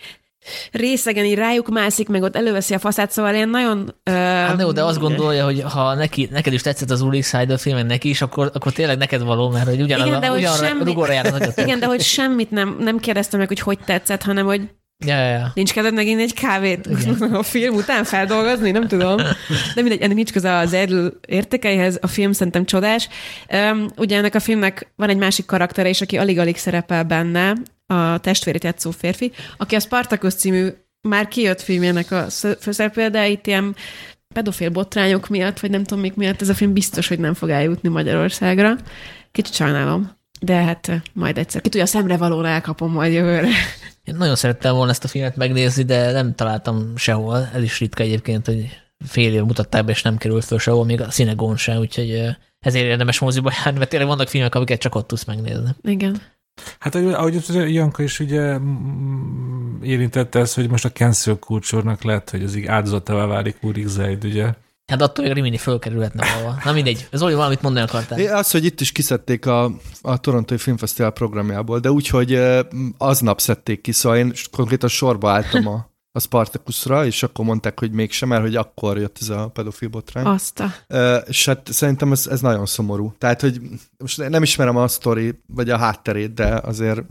részegen 0.73 1.25
így 1.25 1.35
rájuk 1.35 1.69
mászik, 1.69 2.09
meg 2.09 2.23
ott 2.23 2.37
előveszi 2.37 2.75
a 2.75 2.79
faszát, 2.79 3.11
szóval 3.11 3.35
ilyen 3.35 3.49
nagyon... 3.49 3.95
Uh, 4.11 4.15
Hát 4.15 4.61
jó, 4.61 4.73
de 4.73 4.83
azt 4.85 4.99
gondolja, 4.99 5.45
hogy 5.45 5.63
ha 5.63 5.95
neki, 5.95 6.29
neked 6.31 6.53
is 6.53 6.63
tetszett 6.63 6.91
az 6.91 7.01
Ulrich 7.01 7.29
Seider 7.29 7.59
film, 7.59 7.77
meg 7.77 7.87
neki 7.87 8.09
is, 8.09 8.23
akkor, 8.23 8.51
akkor 8.55 8.73
tényleg 8.73 8.99
neked 8.99 9.23
való, 9.23 9.49
mert 9.49 9.69
hogy 9.69 9.81
ugyanaz 9.81 10.07
Igen, 10.07 10.21
de 10.21 10.27
a, 10.27 10.31
hogy 10.31 10.39
ugyanarra 10.39 10.67
semmi- 10.67 10.85
rugóra 10.85 11.13
jár. 11.13 11.53
Igen, 11.57 11.79
de 11.79 11.87
hogy 11.87 12.01
semmit 12.01 12.51
nem, 12.51 12.77
nem 12.81 12.99
kérdeztem 12.99 13.39
meg, 13.39 13.49
hogy 13.49 13.61
hogy 13.61 13.79
tetszett, 13.85 14.23
hanem 14.23 14.47
hogy 14.47 14.61
Ja, 15.07 15.17
ja, 15.17 15.29
ja. 15.29 15.51
nincs 15.55 15.73
kedved 15.73 15.95
megint 15.95 16.21
egy 16.21 16.35
kávét 16.35 16.89
a 17.33 17.43
film 17.43 17.75
után 17.75 18.05
feldolgozni, 18.05 18.71
nem 18.71 18.87
tudom. 18.89 19.17
De 19.75 19.83
mindegy, 19.83 20.01
ennek 20.01 20.17
nincs 20.17 20.33
köze 20.33 20.57
az 20.57 20.73
Erdl 20.73 21.07
értékeihez, 21.29 21.99
a 22.01 22.07
film 22.07 22.33
szerintem 22.33 22.65
csodás. 22.65 23.09
Um, 23.53 23.87
ugye 23.97 24.17
ennek 24.17 24.35
a 24.35 24.41
filmnek 24.41 24.93
van 24.97 25.09
egy 25.09 25.17
másik 25.17 25.47
karaktere 25.47 25.89
is, 25.89 26.01
aki 26.01 26.17
alig-alig 26.19 26.57
szerepel 26.57 27.03
benne, 27.05 27.53
a 27.87 28.19
testvérét 28.19 28.65
játszó 28.65 28.91
férfi, 28.91 29.33
aki 29.57 29.75
a 29.75 29.81
Spartacus 29.81 30.35
című 30.35 30.69
már 31.09 31.29
kijött 31.29 31.61
filmjének 31.61 32.11
a 32.11 32.27
főszereplője, 32.61 33.09
de 33.09 33.29
itt 33.29 33.47
ilyen 33.47 33.77
pedofil 34.35 34.71
botrányok 34.71 35.29
miatt, 35.29 35.61
vagy 35.61 35.71
nem 35.71 35.85
tudom 35.85 36.03
mik 36.03 36.15
miatt, 36.15 36.41
ez 36.41 36.49
a 36.49 36.55
film 36.55 36.73
biztos, 36.73 37.09
hogy 37.09 37.19
nem 37.19 37.35
fog 37.35 37.49
eljutni 37.49 37.89
Magyarországra. 37.89 38.77
Kicsit 39.33 39.55
sajnálom. 39.55 40.15
De 40.41 40.55
hát 40.55 40.89
eh, 40.89 41.01
majd 41.13 41.39
egyszer. 41.39 41.61
Ki 41.61 41.69
tudja, 41.69 41.85
a 41.85 41.89
szemre 41.89 42.17
valóra 42.17 42.49
elkapom 42.49 42.93
majd 42.93 43.13
jövőre. 43.13 43.49
Én 44.05 44.15
nagyon 44.15 44.37
szerettem 44.37 44.75
volna 44.75 44.91
ezt 44.91 45.05
a 45.05 45.09
filmet 45.09 45.37
megnézni, 45.37 45.83
de 45.83 46.13
nem 46.13 46.35
találtam 46.35 46.97
sehol. 46.97 47.49
Ez 47.55 47.63
is 47.63 47.81
ritka 47.81 48.03
egyébként, 48.03 48.47
hogy 48.47 48.69
fél 49.07 49.35
év 49.35 49.43
mutatták 49.43 49.85
be, 49.85 49.93
és 49.93 50.03
nem 50.03 50.17
került 50.17 50.45
föl 50.45 50.59
sehol, 50.59 50.85
még 50.85 51.01
a 51.01 51.07
Cinegón 51.07 51.57
se, 51.57 51.79
úgyhogy 51.79 52.11
ö, 52.11 52.29
ezért 52.59 52.87
érdemes 52.87 53.19
moziba 53.19 53.53
járni, 53.65 53.79
mert 53.79 53.91
tényleg 53.91 54.09
vannak 54.09 54.29
filmek, 54.29 54.55
amiket 54.55 54.81
csak 54.81 54.95
ott 54.95 55.07
tudsz 55.07 55.25
megnézni. 55.25 55.71
Igen. 55.83 56.23
Hát 56.79 56.95
ahogy 56.95 57.73
Janka 57.73 58.03
is 58.03 58.21
ugye 58.21 58.59
mm, 58.59 59.83
érintette 59.83 60.39
ezt, 60.39 60.55
hogy 60.55 60.71
most 60.71 60.85
a 60.85 60.91
cancel 60.93 61.37
kulcsornak 61.39 62.03
lehet, 62.03 62.31
hogy 62.31 62.43
az 62.43 62.55
így 62.55 62.67
áldozatává 62.67 63.27
válik 63.27 63.57
Úrik 63.63 63.87
Zejt, 63.87 64.25
ugye? 64.25 64.55
Hát 64.87 65.03
attól 65.03 65.25
még 65.25 65.35
Rimini 65.35 65.57
fölkerülhetne 65.57 66.27
valahol. 66.35 66.61
Na 66.65 66.73
mindegy, 66.73 67.09
Zoli 67.13 67.35
valamit 67.35 67.63
mondani 67.63 67.87
akartál. 67.87 68.19
É, 68.19 68.27
Az, 68.27 68.51
hogy 68.51 68.65
itt 68.65 68.81
is 68.81 68.93
kiszedték 68.93 69.47
a, 69.47 69.71
a 70.03 70.19
Torontói 70.19 70.59
Filmfesztivál 70.59 71.11
programjából, 71.11 71.79
de 71.79 71.91
úgy, 71.91 72.09
hogy 72.09 72.41
aznap 72.99 73.41
szedték 73.41 73.81
ki, 73.81 73.93
szóval 73.93 74.19
én 74.19 74.33
konkrétan 74.51 74.89
sorba 74.89 75.31
álltam 75.31 75.67
a, 75.67 75.91
a 76.17 76.21
Spartacusra, 76.21 77.07
és 77.07 77.23
akkor 77.23 77.45
mondták, 77.45 77.79
hogy 77.79 77.91
mégsem, 77.91 78.29
mert 78.29 78.43
hogy 78.43 78.57
akkor 78.57 78.99
jött 78.99 79.17
ez 79.21 79.29
a 79.29 79.49
pedofil 79.49 79.89
botrány. 79.89 80.25
Azt 80.25 80.61
a... 80.61 80.95
És 81.27 81.45
hát 81.45 81.73
szerintem 81.73 82.13
ez, 82.13 82.27
ez 82.27 82.41
nagyon 82.41 82.67
szomorú. 82.67 83.15
Tehát, 83.19 83.41
hogy 83.41 83.61
most 83.99 84.29
nem 84.29 84.43
ismerem 84.43 84.77
a 84.77 84.89
sztori, 84.89 85.41
vagy 85.47 85.71
a 85.71 85.77
hátterét, 85.77 86.35
de 86.35 86.47
azért 86.47 87.09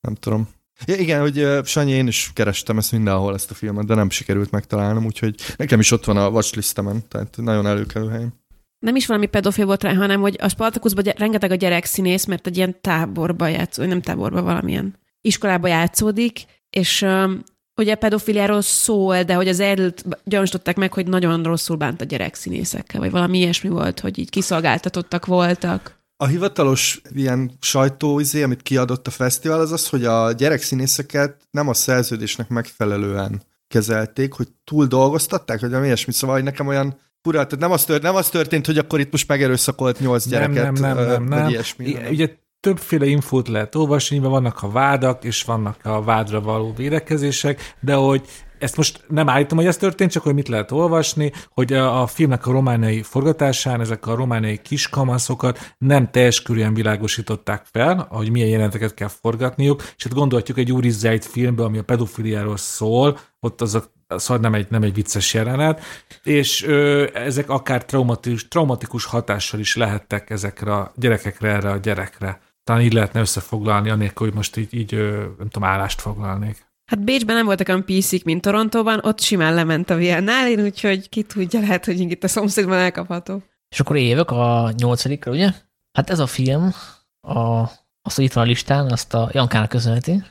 nem 0.00 0.14
tudom. 0.20 0.48
Ja, 0.86 0.94
igen, 0.94 1.20
hogy 1.20 1.46
Sanyi, 1.64 1.90
én 1.90 2.06
is 2.06 2.30
kerestem 2.34 2.78
ezt 2.78 2.92
mindenhol, 2.92 3.34
ezt 3.34 3.50
a 3.50 3.54
filmet, 3.54 3.86
de 3.86 3.94
nem 3.94 4.10
sikerült 4.10 4.50
megtalálnom, 4.50 5.04
úgyhogy 5.04 5.34
nekem 5.56 5.80
is 5.80 5.90
ott 5.90 6.04
van 6.04 6.16
a 6.16 6.28
watchlistemen, 6.28 7.08
tehát 7.08 7.36
nagyon 7.36 7.66
előkelő 7.66 8.08
helyem. 8.08 8.32
Nem 8.78 8.96
is 8.96 9.06
valami 9.06 9.26
pedofil 9.26 9.66
volt 9.66 9.82
rá, 9.82 9.94
hanem 9.94 10.20
hogy 10.20 10.36
a 10.40 10.48
Spartacusban 10.48 11.04
gy- 11.04 11.18
rengeteg 11.18 11.50
a 11.50 11.54
gyerek 11.54 11.84
színész, 11.84 12.24
mert 12.24 12.46
egy 12.46 12.56
ilyen 12.56 12.76
táborba 12.80 13.46
játszódik, 13.46 13.90
nem 13.90 14.00
táborba, 14.00 14.42
valamilyen 14.42 14.94
iskolába 15.20 15.68
játszódik, 15.68 16.44
és 16.70 17.02
um, 17.02 17.42
ugye 17.76 17.94
pedofiliáról 17.94 18.62
szól, 18.62 19.22
de 19.22 19.34
hogy 19.34 19.48
az 19.48 19.60
erőt 19.60 20.04
gyanúsították 20.24 20.76
meg, 20.76 20.92
hogy 20.92 21.06
nagyon 21.06 21.42
rosszul 21.42 21.76
bánt 21.76 22.00
a 22.00 22.04
gyerek 22.04 22.34
színészekkel, 22.34 23.00
vagy 23.00 23.10
valami 23.10 23.38
ilyesmi 23.38 23.68
volt, 23.68 24.00
hogy 24.00 24.18
így 24.18 24.30
kiszolgáltatottak 24.30 25.26
voltak. 25.26 26.00
A 26.16 26.26
hivatalos 26.26 27.00
ilyen 27.14 27.50
sajtóizé, 27.60 28.42
amit 28.42 28.62
kiadott 28.62 29.06
a 29.06 29.10
fesztivál, 29.10 29.60
az 29.60 29.72
az, 29.72 29.88
hogy 29.88 30.04
a 30.04 30.32
gyerekszínészeket 30.32 31.36
nem 31.50 31.68
a 31.68 31.74
szerződésnek 31.74 32.48
megfelelően 32.48 33.42
kezelték, 33.68 34.32
hogy 34.32 34.48
túl 34.64 34.86
dolgoztatták, 34.86 35.60
vagy 35.60 35.68
valami 35.68 35.86
ilyesmi, 35.86 36.12
szóval 36.12 36.36
hogy 36.36 36.44
nekem 36.44 36.66
olyan 36.66 36.98
fura, 37.22 37.44
tehát 37.44 37.58
nem 37.58 37.70
az, 37.70 37.84
tört, 37.84 38.02
nem 38.02 38.14
az 38.14 38.28
történt, 38.28 38.66
hogy 38.66 38.78
akkor 38.78 39.00
itt 39.00 39.10
most 39.10 39.28
megerőszakolt 39.28 40.00
nyolc 40.00 40.28
gyereket, 40.28 40.62
nem, 40.62 40.74
nem, 40.74 40.96
nem, 40.96 41.06
nem, 41.06 41.26
vagy 41.26 41.38
nem. 41.38 41.48
ilyesmi. 41.48 41.86
I- 41.88 42.08
Ugye 42.10 42.28
többféle 42.62 43.06
infót 43.06 43.48
lehet 43.48 43.74
olvasni, 43.74 44.16
nyilván 44.16 44.32
vannak 44.32 44.62
a 44.62 44.70
vádak, 44.70 45.24
és 45.24 45.42
vannak 45.42 45.84
a 45.84 46.02
vádra 46.02 46.40
való 46.40 46.72
védekezések, 46.76 47.74
de 47.80 47.94
hogy 47.94 48.22
ezt 48.58 48.76
most 48.76 49.04
nem 49.08 49.28
állítom, 49.28 49.58
hogy 49.58 49.66
ez 49.66 49.76
történt, 49.76 50.10
csak 50.10 50.22
hogy 50.22 50.34
mit 50.34 50.48
lehet 50.48 50.70
olvasni, 50.70 51.32
hogy 51.50 51.72
a, 51.72 52.02
a 52.02 52.06
filmnek 52.06 52.46
a 52.46 52.52
romániai 52.52 53.02
forgatásán 53.02 53.80
ezek 53.80 54.06
a 54.06 54.14
romániai 54.14 54.58
kiskamaszokat 54.58 55.74
nem 55.78 56.10
teljes 56.10 56.42
körűen 56.42 56.74
világosították 56.74 57.64
fel, 57.72 58.06
hogy 58.10 58.30
milyen 58.30 58.48
jeleneteket 58.48 58.94
kell 58.94 59.08
forgatniuk, 59.08 59.82
és 59.96 60.02
hát 60.02 60.14
gondolhatjuk 60.14 60.58
egy 60.58 60.72
Uri 60.72 60.90
Zejt 60.90 61.24
filmbe, 61.24 61.62
ami 61.62 61.78
a 61.78 61.82
pedofiliáról 61.82 62.56
szól, 62.56 63.18
ott 63.40 63.60
azok 63.60 63.90
szóval 64.08 64.42
nem 64.42 64.54
egy, 64.54 64.66
nem 64.70 64.82
egy 64.82 64.94
vicces 64.94 65.34
jelenet, 65.34 65.80
és 66.22 66.64
ö, 66.64 67.06
ezek 67.14 67.48
akár 67.48 67.84
traumatikus, 67.84 68.48
traumatikus 68.48 69.04
hatással 69.04 69.60
is 69.60 69.76
lehettek 69.76 70.30
ezekre 70.30 70.74
a 70.74 70.92
gyerekekre, 70.96 71.48
erre 71.48 71.70
a 71.70 71.76
gyerekre. 71.76 72.40
Talán 72.64 72.82
így 72.82 72.92
lehetne 72.92 73.20
összefoglalni, 73.20 73.90
anélkül, 73.90 74.26
hogy 74.26 74.36
most 74.36 74.56
így, 74.56 74.74
így 74.74 74.92
nem 75.38 75.48
tudom, 75.50 75.68
állást 75.68 76.00
foglalnék. 76.00 76.70
Hát 76.90 77.04
Bécsben 77.04 77.36
nem 77.36 77.44
voltak 77.44 77.68
olyan 77.68 77.84
pc 77.84 78.22
mint 78.24 78.42
Torontóban, 78.42 79.00
ott 79.02 79.20
simán 79.20 79.54
lement 79.54 79.90
a 79.90 79.94
Viennálin, 79.94 80.60
úgyhogy 80.60 81.08
ki 81.08 81.22
tudja, 81.22 81.60
lehet, 81.60 81.84
hogy 81.84 82.00
itt 82.00 82.24
a 82.24 82.28
szomszédban 82.28 82.78
elkapható. 82.78 83.42
És 83.68 83.80
akkor 83.80 83.96
évek 83.96 84.30
a 84.30 84.72
nyolcadikra, 84.76 85.32
ugye? 85.32 85.50
Hát 85.92 86.10
ez 86.10 86.18
a 86.18 86.26
film, 86.26 86.72
a, 87.20 87.60
azt, 88.02 88.16
hogy 88.16 88.24
itt 88.24 88.32
van 88.32 88.44
a 88.44 88.46
listán, 88.46 88.90
azt 88.90 89.14
a 89.14 89.30
Jankának 89.32 89.68
köszönheti. 89.68 90.22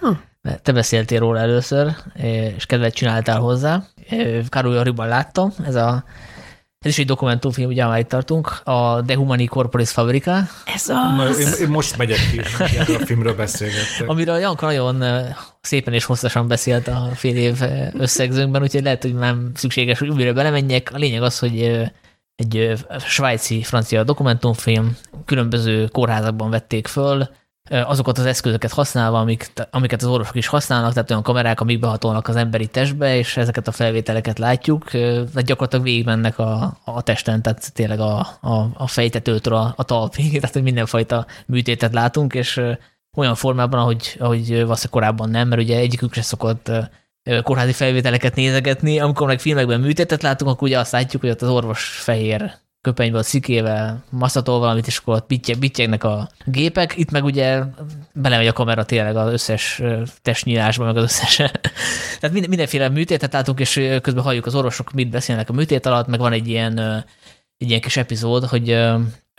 Ha. 0.00 0.20
Mert 0.42 0.62
Te 0.62 0.72
beszéltél 0.72 1.18
róla 1.18 1.38
először, 1.38 1.94
és 2.14 2.66
kedvet 2.66 2.94
csináltál 2.94 3.40
hozzá. 3.40 3.82
Károly 4.48 4.78
Ariban 4.78 5.08
láttam, 5.08 5.52
ez 5.64 5.74
a 5.74 6.04
ez 6.80 6.90
is 6.90 6.98
egy 6.98 7.06
dokumentumfilm, 7.06 7.68
ugye, 7.68 7.86
már 7.86 7.98
itt 7.98 8.08
tartunk, 8.08 8.60
a 8.64 9.00
De 9.00 9.16
Humani 9.16 9.44
Corporis 9.46 9.90
Fabrica, 9.90 10.42
Ez 10.74 10.86
Na, 10.86 11.22
az! 11.22 11.38
én, 11.38 11.48
én, 11.66 11.68
most 11.68 11.96
megyek 11.96 12.18
ki, 12.30 12.40
erről 12.78 12.96
a 12.96 13.06
filmről 13.06 13.34
beszélgettek. 13.34 14.08
amiről 14.08 14.34
a 14.34 14.38
Janka 14.38 14.66
nagyon 14.66 15.04
szépen 15.60 15.94
és 15.94 16.04
hosszasan 16.04 16.48
beszélt 16.48 16.88
a 16.88 17.08
fél 17.14 17.36
év 17.36 17.62
összegzőnkben, 17.92 18.62
úgyhogy 18.62 18.82
lehet, 18.82 19.02
hogy 19.02 19.14
nem 19.14 19.50
szükséges, 19.54 19.98
hogy 19.98 20.08
újra 20.08 20.32
belemenjek. 20.32 20.90
A 20.94 20.98
lényeg 20.98 21.22
az, 21.22 21.38
hogy 21.38 21.82
egy 22.36 22.72
svájci-francia 23.06 24.04
dokumentumfilm, 24.04 24.96
különböző 25.24 25.86
kórházakban 25.86 26.50
vették 26.50 26.86
föl, 26.86 27.28
azokat 27.70 28.18
az 28.18 28.26
eszközöket 28.26 28.72
használva, 28.72 29.18
amik, 29.18 29.52
amiket 29.70 30.02
az 30.02 30.08
orvosok 30.08 30.34
is 30.34 30.46
használnak, 30.46 30.92
tehát 30.92 31.10
olyan 31.10 31.22
kamerák, 31.22 31.60
amik 31.60 31.78
behatolnak 31.78 32.28
az 32.28 32.36
emberi 32.36 32.66
testbe, 32.66 33.16
és 33.16 33.36
ezeket 33.36 33.68
a 33.68 33.72
felvételeket 33.72 34.38
látjuk, 34.38 34.90
tehát 34.90 35.44
gyakorlatilag 35.44 35.84
végigmennek 35.84 36.38
a, 36.38 36.78
a 36.84 37.02
testen, 37.02 37.42
tehát 37.42 37.72
tényleg 37.72 38.00
a, 38.00 38.18
a, 38.40 38.68
a 38.74 38.86
fejtetőtől 38.86 39.54
a, 39.54 39.74
a 39.76 39.82
talpig, 39.82 40.32
tehát 40.40 40.62
mindenfajta 40.62 41.26
műtétet 41.46 41.92
látunk, 41.92 42.34
és 42.34 42.60
olyan 43.16 43.34
formában, 43.34 43.80
ahogy, 43.80 44.16
ahogy 44.18 44.48
valószínűleg 44.48 44.90
korábban 44.90 45.30
nem, 45.30 45.48
mert 45.48 45.62
ugye 45.62 45.78
egyikük 45.78 46.14
se 46.14 46.22
szokott 46.22 46.70
kórházi 47.42 47.72
felvételeket 47.72 48.34
nézegetni, 48.34 48.98
amikor 48.98 49.26
meg 49.26 49.40
filmekben 49.40 49.80
műtétet 49.80 50.22
látunk, 50.22 50.50
akkor 50.50 50.68
ugye 50.68 50.78
azt 50.78 50.92
látjuk, 50.92 51.22
hogy 51.22 51.30
ott 51.30 51.42
az 51.42 51.48
orvos 51.48 51.84
fehér 51.84 52.52
köpenyből, 52.88 53.22
szikével, 53.22 54.04
masszatol 54.10 54.58
valamit, 54.58 54.86
és 54.86 54.96
akkor 54.96 55.14
ott 55.14 55.58
bittyegnek 55.58 56.04
a 56.04 56.28
gépek. 56.44 56.96
Itt 56.96 57.10
meg 57.10 57.24
ugye 57.24 57.62
belemegy 58.12 58.46
a 58.46 58.52
kamera 58.52 58.84
tényleg 58.84 59.16
az 59.16 59.32
összes 59.32 59.82
testnyílásba, 60.22 60.84
meg 60.84 60.96
az 60.96 61.02
összes. 61.02 61.36
Tehát 62.20 62.32
minden, 62.32 62.48
mindenféle 62.48 62.88
műtétet 62.88 63.32
látunk, 63.32 63.60
és 63.60 63.72
közben 64.02 64.22
halljuk 64.22 64.46
az 64.46 64.54
orvosok, 64.54 64.92
mit 64.92 65.10
beszélnek 65.10 65.48
a 65.48 65.52
műtét 65.52 65.86
alatt, 65.86 66.06
meg 66.06 66.18
van 66.18 66.32
egy 66.32 66.48
ilyen, 66.48 66.78
egy 67.58 67.68
ilyen 67.68 67.80
kis 67.80 67.96
epizód, 67.96 68.44
hogy 68.44 68.68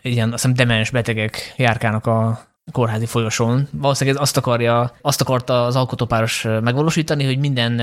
ilyen, 0.02 0.32
azt 0.32 0.32
hiszem, 0.32 0.54
demens 0.54 0.90
betegek 0.90 1.54
járkálnak 1.58 2.06
a 2.06 2.48
kórházi 2.72 3.06
folyosón. 3.06 3.68
Valószínűleg 3.72 4.16
ez 4.20 4.28
azt, 4.28 4.38
akarja, 4.38 4.92
azt 5.02 5.22
akarta 5.22 5.66
az 5.66 5.76
alkotópáros 5.76 6.44
megvalósítani, 6.44 7.26
hogy 7.26 7.38
minden 7.38 7.82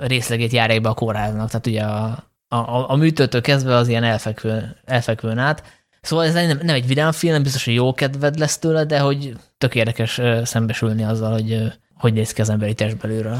részlegét 0.00 0.52
járják 0.52 0.80
be 0.80 0.88
a 0.88 0.94
kórháznak. 0.94 1.50
Tehát 1.50 1.66
ugye 1.66 1.82
a, 1.82 2.29
a, 2.56 2.90
a 2.90 2.96
műtőtől 2.96 3.40
kezdve 3.40 3.74
az 3.74 3.88
ilyen 3.88 4.04
elfekvő, 4.04 4.76
elfekvőn 4.84 5.38
át. 5.38 5.62
Szóval 6.00 6.24
ez 6.24 6.34
nem, 6.34 6.58
nem 6.62 6.74
egy 6.74 6.86
vidámfilm, 6.86 7.32
nem 7.32 7.42
biztos, 7.42 7.64
hogy 7.64 7.74
jó 7.74 7.94
kedved 7.94 8.38
lesz 8.38 8.58
tőle, 8.58 8.84
de 8.84 8.98
hogy 8.98 9.36
tök 9.58 9.74
érdekes 9.74 10.20
szembesülni 10.42 11.04
azzal, 11.04 11.32
hogy 11.32 11.72
hogy 12.00 12.12
néz 12.12 12.32
ki 12.32 12.40
az 12.40 12.48
emberi 12.48 12.74
test 12.74 12.96
belülről. 12.96 13.38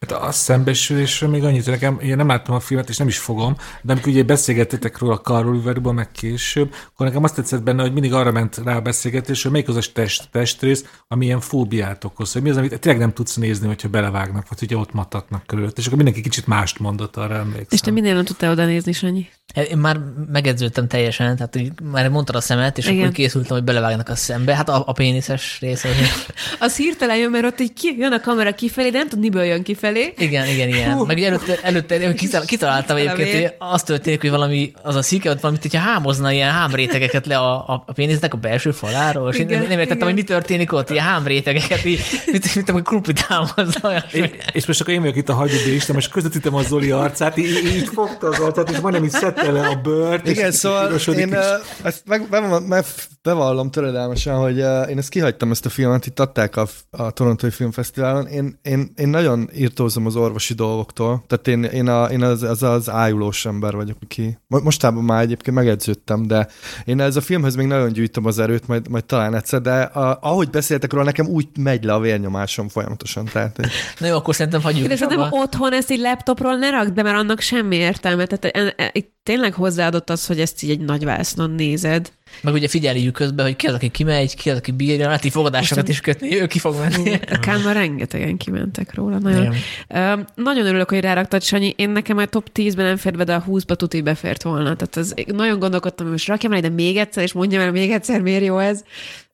Hát 0.00 0.12
a 0.12 0.32
szembesülésről 0.32 1.30
még 1.30 1.44
annyit, 1.44 1.66
nekem, 1.66 1.98
én 2.02 2.16
nem 2.16 2.26
láttam 2.26 2.54
a 2.54 2.60
filmet, 2.60 2.88
és 2.88 2.96
nem 2.96 3.08
is 3.08 3.18
fogom, 3.18 3.56
de 3.82 3.92
amikor 3.92 4.12
ugye 4.12 4.22
beszélgettetek 4.22 4.98
róla 4.98 5.14
a 5.14 5.20
Carol 5.20 5.92
meg 5.92 6.10
később, 6.10 6.74
akkor 6.92 7.06
nekem 7.06 7.24
azt 7.24 7.34
tetszett 7.34 7.62
benne, 7.62 7.82
hogy 7.82 7.92
mindig 7.92 8.12
arra 8.12 8.32
ment 8.32 8.60
rá 8.64 8.76
a 8.76 8.80
beszélgetés, 8.80 9.42
hogy 9.42 9.52
melyik 9.52 9.68
az 9.68 9.76
a 9.76 9.80
test, 9.94 10.28
testrész, 10.30 10.84
ami 11.08 11.24
ilyen 11.24 11.40
fóbiát 11.40 12.04
okoz, 12.04 12.32
hogy 12.32 12.42
mi 12.42 12.50
az, 12.50 12.56
amit 12.56 12.80
tényleg 12.80 13.00
nem 13.00 13.12
tudsz 13.12 13.34
nézni, 13.34 13.66
hogyha 13.66 13.88
belevágnak, 13.88 14.48
vagy 14.48 14.58
hogyha 14.58 14.78
ott 14.78 14.92
matatnak 14.92 15.46
körülött, 15.46 15.78
és 15.78 15.84
akkor 15.84 15.96
mindenki 15.96 16.20
kicsit 16.20 16.46
mást 16.46 16.78
mondott 16.78 17.16
arra 17.16 17.34
emlékszem. 17.34 17.66
És 17.70 17.80
te 17.80 17.90
minél 17.90 18.14
nem 18.14 18.24
tudtál 18.24 18.50
oda 18.50 18.64
nézni, 18.64 18.92
Sanyi? 18.92 19.28
Én 19.54 19.78
már 19.78 20.00
megedződtem 20.32 20.88
teljesen, 20.88 21.36
tehát 21.36 21.54
hogy 21.54 21.72
már 21.82 22.08
mondtad 22.08 22.36
a 22.36 22.40
szemet, 22.40 22.78
és 22.78 22.86
Igen. 22.86 23.00
akkor 23.00 23.12
készültem, 23.12 23.56
hogy 23.56 23.64
belevágnak 23.64 24.08
a 24.08 24.14
szembe. 24.14 24.54
Hát 24.54 24.68
a, 24.68 24.82
a 24.86 24.92
péniszes 24.92 25.58
rész. 25.60 25.84
Az, 25.84 25.90
az 26.66 26.76
hirtelen 26.76 27.16
jön, 27.16 27.30
mert 27.30 27.44
ott 27.44 27.60
így 27.60 27.72
ki, 27.72 27.96
jön 27.98 28.12
a 28.12 28.20
kamera 28.20 28.54
kifelé, 28.54 28.90
de 28.90 28.98
nem 28.98 29.08
tud, 29.08 29.18
miből 29.18 29.42
jön 29.42 29.62
kifelé. 29.70 30.14
Igen, 30.18 30.48
igen, 30.48 30.68
igen. 30.68 30.92
Hú. 30.92 31.04
Meg 31.04 31.16
ugye 31.16 31.26
előtte, 31.26 31.58
előtte 31.62 32.14
kitaláltam 32.46 32.96
egyébként, 32.96 33.32
hogy 33.32 33.52
az 33.58 33.82
történik, 33.82 34.20
hogy 34.20 34.30
valami, 34.30 34.72
az 34.82 34.94
a 34.94 35.02
szike, 35.02 35.30
ott 35.30 35.40
valamit, 35.40 35.62
hogyha 35.62 35.78
hámozna 35.78 36.32
ilyen 36.32 36.50
hámrétegeket 36.50 37.26
le 37.26 37.36
a, 37.36 37.68
a, 37.68 37.84
a 37.86 37.92
pénisznek 37.92 38.34
a 38.34 38.36
belső 38.36 38.70
faláról, 38.70 39.32
és 39.32 39.38
igen, 39.38 39.62
én 39.62 39.68
nem 39.68 39.78
értettem, 39.78 39.96
igen. 39.96 40.06
hogy 40.06 40.14
mi 40.14 40.22
történik 40.22 40.72
ott, 40.72 40.90
ilyen 40.90 41.04
hámrétegeket, 41.04 41.84
így, 41.84 42.00
mint, 42.26 42.54
mint, 42.54 42.72
mint 42.72 42.78
a 42.78 42.82
kruplit 42.82 43.20
hámozza. 43.20 44.04
És, 44.12 44.30
és 44.52 44.66
most 44.66 44.80
akkor 44.80 44.92
én 44.92 45.00
vagyok 45.00 45.16
itt 45.16 45.28
a 45.28 45.34
hagyubés, 45.34 45.86
most 45.86 46.10
közvetítem 46.10 46.54
a 46.54 46.62
Zoli 46.62 46.90
arcát, 46.90 47.36
így, 47.36 47.64
így 47.74 47.88
fogta 47.94 48.26
az 48.26 48.38
arcát, 48.38 48.70
és 48.70 48.78
majdnem 48.78 49.04
így 49.04 49.16
tele 49.34 49.66
a 49.66 49.74
bőrt. 49.74 50.28
Igen, 50.28 50.52
szóval 50.52 50.92
én 51.16 51.28
uh, 51.28 51.38
ezt 51.82 52.02
meg, 52.06 52.26
meg, 52.30 52.66
meg, 52.68 52.84
bevallom 53.22 53.70
töredelmesen, 53.70 54.36
hogy 54.36 54.58
én 54.90 54.98
ezt 54.98 55.08
kihagytam 55.08 55.50
ezt 55.50 55.66
a 55.66 55.68
filmet, 55.68 56.06
itt 56.06 56.20
adták 56.20 56.56
a, 56.56 56.66
a 56.90 57.10
Torontói 57.10 57.50
Filmfesztiválon. 57.50 58.26
Én, 58.26 58.58
én, 58.62 58.92
én 58.96 59.08
nagyon 59.08 59.48
írtózom 59.60 60.06
az 60.06 60.16
orvosi 60.16 60.54
dolgoktól, 60.54 61.24
tehát 61.26 61.48
én, 61.48 61.64
én, 61.64 61.88
a, 61.88 62.04
én 62.04 62.22
az, 62.22 62.42
az, 62.42 62.62
az 62.62 62.90
ájulós 62.90 63.46
ember 63.46 63.74
vagyok, 63.74 63.96
aki 64.02 64.38
mostában 64.48 65.04
már 65.04 65.22
egyébként 65.22 65.56
megedződtem, 65.56 66.26
de 66.26 66.48
én 66.84 67.00
ez 67.00 67.16
a 67.16 67.20
filmhez 67.20 67.54
még 67.54 67.66
nagyon 67.66 67.92
gyűjtöm 67.92 68.26
az 68.26 68.38
erőt, 68.38 68.66
majd, 68.66 68.88
majd 68.88 69.04
talán 69.04 69.34
egyszer, 69.34 69.60
de 69.60 69.80
a, 69.80 70.18
ahogy 70.22 70.50
beszéltek 70.50 70.92
róla, 70.92 71.04
nekem 71.04 71.26
úgy 71.26 71.46
megy 71.58 71.84
le 71.84 71.92
a 71.92 72.00
vérnyomásom 72.00 72.68
folyamatosan. 72.68 73.24
Tehát, 73.24 73.56
hogy... 73.56 73.68
Na 73.98 74.06
jó, 74.06 74.16
akkor 74.16 74.34
szerintem 74.34 74.62
hagyjuk. 74.62 74.88
De 74.88 75.06
nem 75.06 75.26
otthon 75.30 75.72
ezt 75.72 75.90
egy 75.90 76.00
laptopról 76.00 76.54
ne 76.54 76.70
rakd 76.70 76.92
be, 76.94 77.02
mert 77.02 77.16
annak 77.16 77.40
semmi 77.40 77.76
értelme. 77.76 78.26
Tehát 78.26 78.56
e, 78.56 78.84
e, 78.84 78.90
itt 78.92 79.12
tényleg 79.22 79.54
hozzáadott 79.54 80.10
az, 80.10 80.26
hogy 80.26 80.40
ezt 80.40 80.62
így 80.62 80.70
egy 80.70 80.80
nagy 80.80 81.04
vásznon 81.04 81.50
nézed. 81.50 82.12
Meg 82.42 82.54
ugye 82.54 82.68
figyeljük 82.68 83.12
közben, 83.12 83.44
hogy 83.44 83.56
ki 83.56 83.66
az, 83.66 83.74
aki 83.74 83.88
kimegy, 83.88 84.34
ki 84.36 84.50
az, 84.50 84.56
aki 84.56 84.70
bírja, 84.70 85.08
hát 85.08 85.24
így 85.24 85.32
fogadásokat 85.32 85.88
is 85.88 86.00
kötni, 86.00 86.40
ő 86.40 86.46
ki 86.46 86.58
fog 86.58 86.74
menni. 86.78 87.14
A 87.30 87.38
Kánban 87.38 87.72
rengetegen 87.72 88.36
kimentek 88.36 88.94
róla. 88.94 89.18
Nagyon, 89.18 89.46
uh, 89.46 90.20
nagyon 90.34 90.66
örülök, 90.66 90.88
hogy 90.88 91.00
ráraktad, 91.00 91.42
Sanyi. 91.42 91.74
Én 91.76 91.90
nekem 91.90 92.18
a 92.18 92.26
top 92.26 92.50
10-ben 92.54 92.84
nem 92.84 92.96
fért 92.96 93.16
be, 93.16 93.24
de 93.24 93.34
a 93.34 93.44
20-ba 93.48 93.76
tuti 93.76 94.02
befért 94.02 94.42
volna. 94.42 94.76
Tehát 94.76 94.96
az, 94.96 95.14
nagyon 95.26 95.58
gondolkodtam, 95.58 96.04
hogy 96.04 96.14
most 96.14 96.28
rakjam 96.28 96.52
el 96.52 96.60
de 96.60 96.68
még 96.68 96.96
egyszer, 96.96 97.22
és 97.22 97.32
mondjam 97.32 97.62
el 97.62 97.70
még 97.70 97.90
egyszer, 97.90 98.20
miért 98.20 98.44
jó 98.44 98.58
ez. 98.58 98.82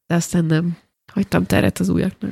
De 0.06 0.14
aztán 0.14 0.44
nem. 0.44 0.76
Hagytam 1.12 1.46
teret 1.46 1.78
az 1.78 1.88
újaknak. 1.88 2.30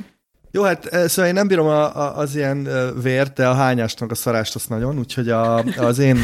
Jó, 0.51 0.63
hát 0.63 0.89
szóval 0.91 1.25
én 1.25 1.33
nem 1.33 1.47
bírom 1.47 1.67
a, 1.67 1.95
a, 1.95 2.17
az 2.17 2.35
ilyen 2.35 2.67
vért, 3.01 3.33
de 3.33 3.47
a 3.47 3.53
hányásnak 3.53 4.11
a 4.11 4.15
szarást 4.15 4.55
azt 4.55 4.69
nagyon, 4.69 4.97
úgyhogy 4.97 5.29
a, 5.29 5.57
az 5.63 5.99
én 5.99 6.17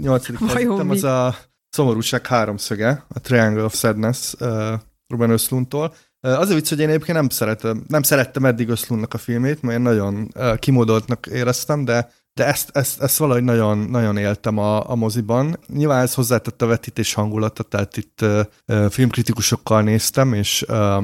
nyolcadik 0.00 0.40
helyzetem 0.40 0.90
az 0.90 1.04
a 1.04 1.36
szomorúság 1.74 2.26
háromszöge, 2.26 3.04
a 3.08 3.20
Triangle 3.20 3.64
of 3.64 3.74
Sadness 3.74 4.32
uh, 4.40 4.72
Ruben 5.08 5.30
Östlundtól. 5.30 5.94
Uh, 6.22 6.40
az 6.40 6.50
a 6.50 6.54
vicc, 6.54 6.68
hogy 6.68 6.80
én 6.80 6.88
egyébként 6.88 7.16
nem 7.16 7.28
szeretem, 7.28 7.84
nem 7.88 8.02
szerettem 8.02 8.44
eddig 8.44 8.68
Östlundnak 8.68 9.14
a 9.14 9.18
filmét, 9.18 9.62
mert 9.62 9.76
én 9.76 9.82
nagyon 9.82 10.28
uh, 10.36 10.58
kimódoltnak 10.58 11.26
éreztem, 11.26 11.84
de 11.84 12.12
de 12.34 12.46
ezt, 12.46 12.70
ezt, 12.72 13.00
ezt 13.02 13.16
valahogy 13.16 13.42
nagyon, 13.42 13.78
nagyon 13.78 14.16
éltem 14.16 14.58
a, 14.58 14.90
a 14.90 14.94
moziban. 14.94 15.58
Nyilván 15.66 16.02
ez 16.02 16.14
hozzátette 16.14 16.64
a 16.64 16.68
vetítés 16.68 17.14
hangulatot, 17.14 17.68
tehát 17.68 17.96
itt 17.96 18.20
uh, 18.22 18.86
filmkritikusokkal 18.90 19.82
néztem, 19.82 20.32
és 20.32 20.64
uh, 20.68 20.96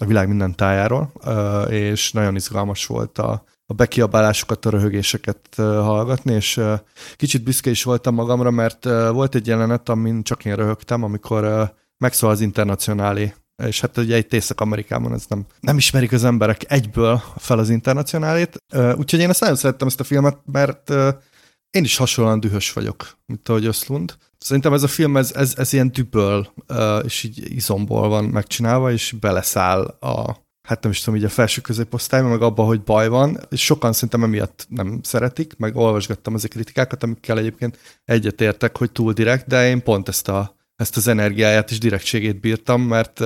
a 0.00 0.04
világ 0.06 0.28
minden 0.28 0.54
tájáról, 0.54 1.12
és 1.68 2.12
nagyon 2.12 2.34
izgalmas 2.34 2.86
volt 2.86 3.18
a, 3.18 3.44
a 3.70 3.74
bekiabálásokat, 3.74 4.66
a 4.66 4.70
röhögéseket 4.70 5.40
hallgatni, 5.56 6.34
és 6.34 6.60
kicsit 7.16 7.42
büszke 7.42 7.70
is 7.70 7.82
voltam 7.82 8.14
magamra, 8.14 8.50
mert 8.50 8.84
volt 9.10 9.34
egy 9.34 9.46
jelenet, 9.46 9.88
amin 9.88 10.22
csak 10.22 10.44
én 10.44 10.54
röhögtem, 10.54 11.02
amikor 11.02 11.72
megszól 11.98 12.30
az 12.30 12.40
internacionálé, 12.40 13.34
és 13.62 13.80
hát 13.80 13.96
ugye 13.96 14.18
itt 14.18 14.32
Észak-Amerikában 14.32 15.12
ez 15.12 15.24
nem, 15.28 15.46
nem 15.60 15.76
ismerik 15.76 16.12
az 16.12 16.24
emberek 16.24 16.72
egyből 16.72 17.22
fel 17.36 17.58
az 17.58 17.70
internacionálét, 17.70 18.56
úgyhogy 18.96 19.20
én 19.20 19.30
ezt 19.30 19.40
nagyon 19.40 19.56
szerettem 19.56 19.88
ezt 19.88 20.00
a 20.00 20.04
filmet, 20.04 20.38
mert 20.52 20.90
én 21.70 21.84
is 21.84 21.96
hasonlóan 21.96 22.40
dühös 22.40 22.72
vagyok, 22.72 23.18
mint 23.26 23.48
ahogy 23.48 23.66
Öszlund. 23.66 24.16
Szerintem 24.38 24.72
ez 24.72 24.82
a 24.82 24.88
film, 24.88 25.16
ez, 25.16 25.32
ez, 25.34 25.54
ez 25.56 25.72
ilyen 25.72 25.92
düböl, 25.92 26.52
és 27.04 27.22
így 27.22 27.52
izomból 27.54 28.08
van 28.08 28.24
megcsinálva, 28.24 28.92
és 28.92 29.14
beleszáll 29.20 29.84
a, 29.84 30.46
hát 30.68 30.82
nem 30.82 30.92
is 30.92 31.00
tudom, 31.00 31.18
így 31.18 31.24
a 31.24 31.28
felső 31.28 31.60
középosztályban, 31.60 32.30
meg 32.30 32.42
abban, 32.42 32.66
hogy 32.66 32.82
baj 32.82 33.08
van, 33.08 33.38
és 33.50 33.64
sokan 33.64 33.92
szerintem 33.92 34.22
emiatt 34.22 34.66
nem 34.68 35.00
szeretik, 35.02 35.56
meg 35.56 35.76
olvasgattam 35.76 36.34
az 36.34 36.46
kritikákat, 36.50 37.02
amikkel 37.02 37.38
egyébként 37.38 37.78
egyetértek, 38.04 38.76
hogy 38.76 38.92
túl 38.92 39.12
direkt, 39.12 39.46
de 39.46 39.68
én 39.68 39.82
pont 39.82 40.08
ezt, 40.08 40.28
a, 40.28 40.56
ezt 40.76 40.96
az 40.96 41.08
energiáját 41.08 41.70
és 41.70 41.78
direktségét 41.78 42.40
bírtam, 42.40 42.82
mert 42.82 43.20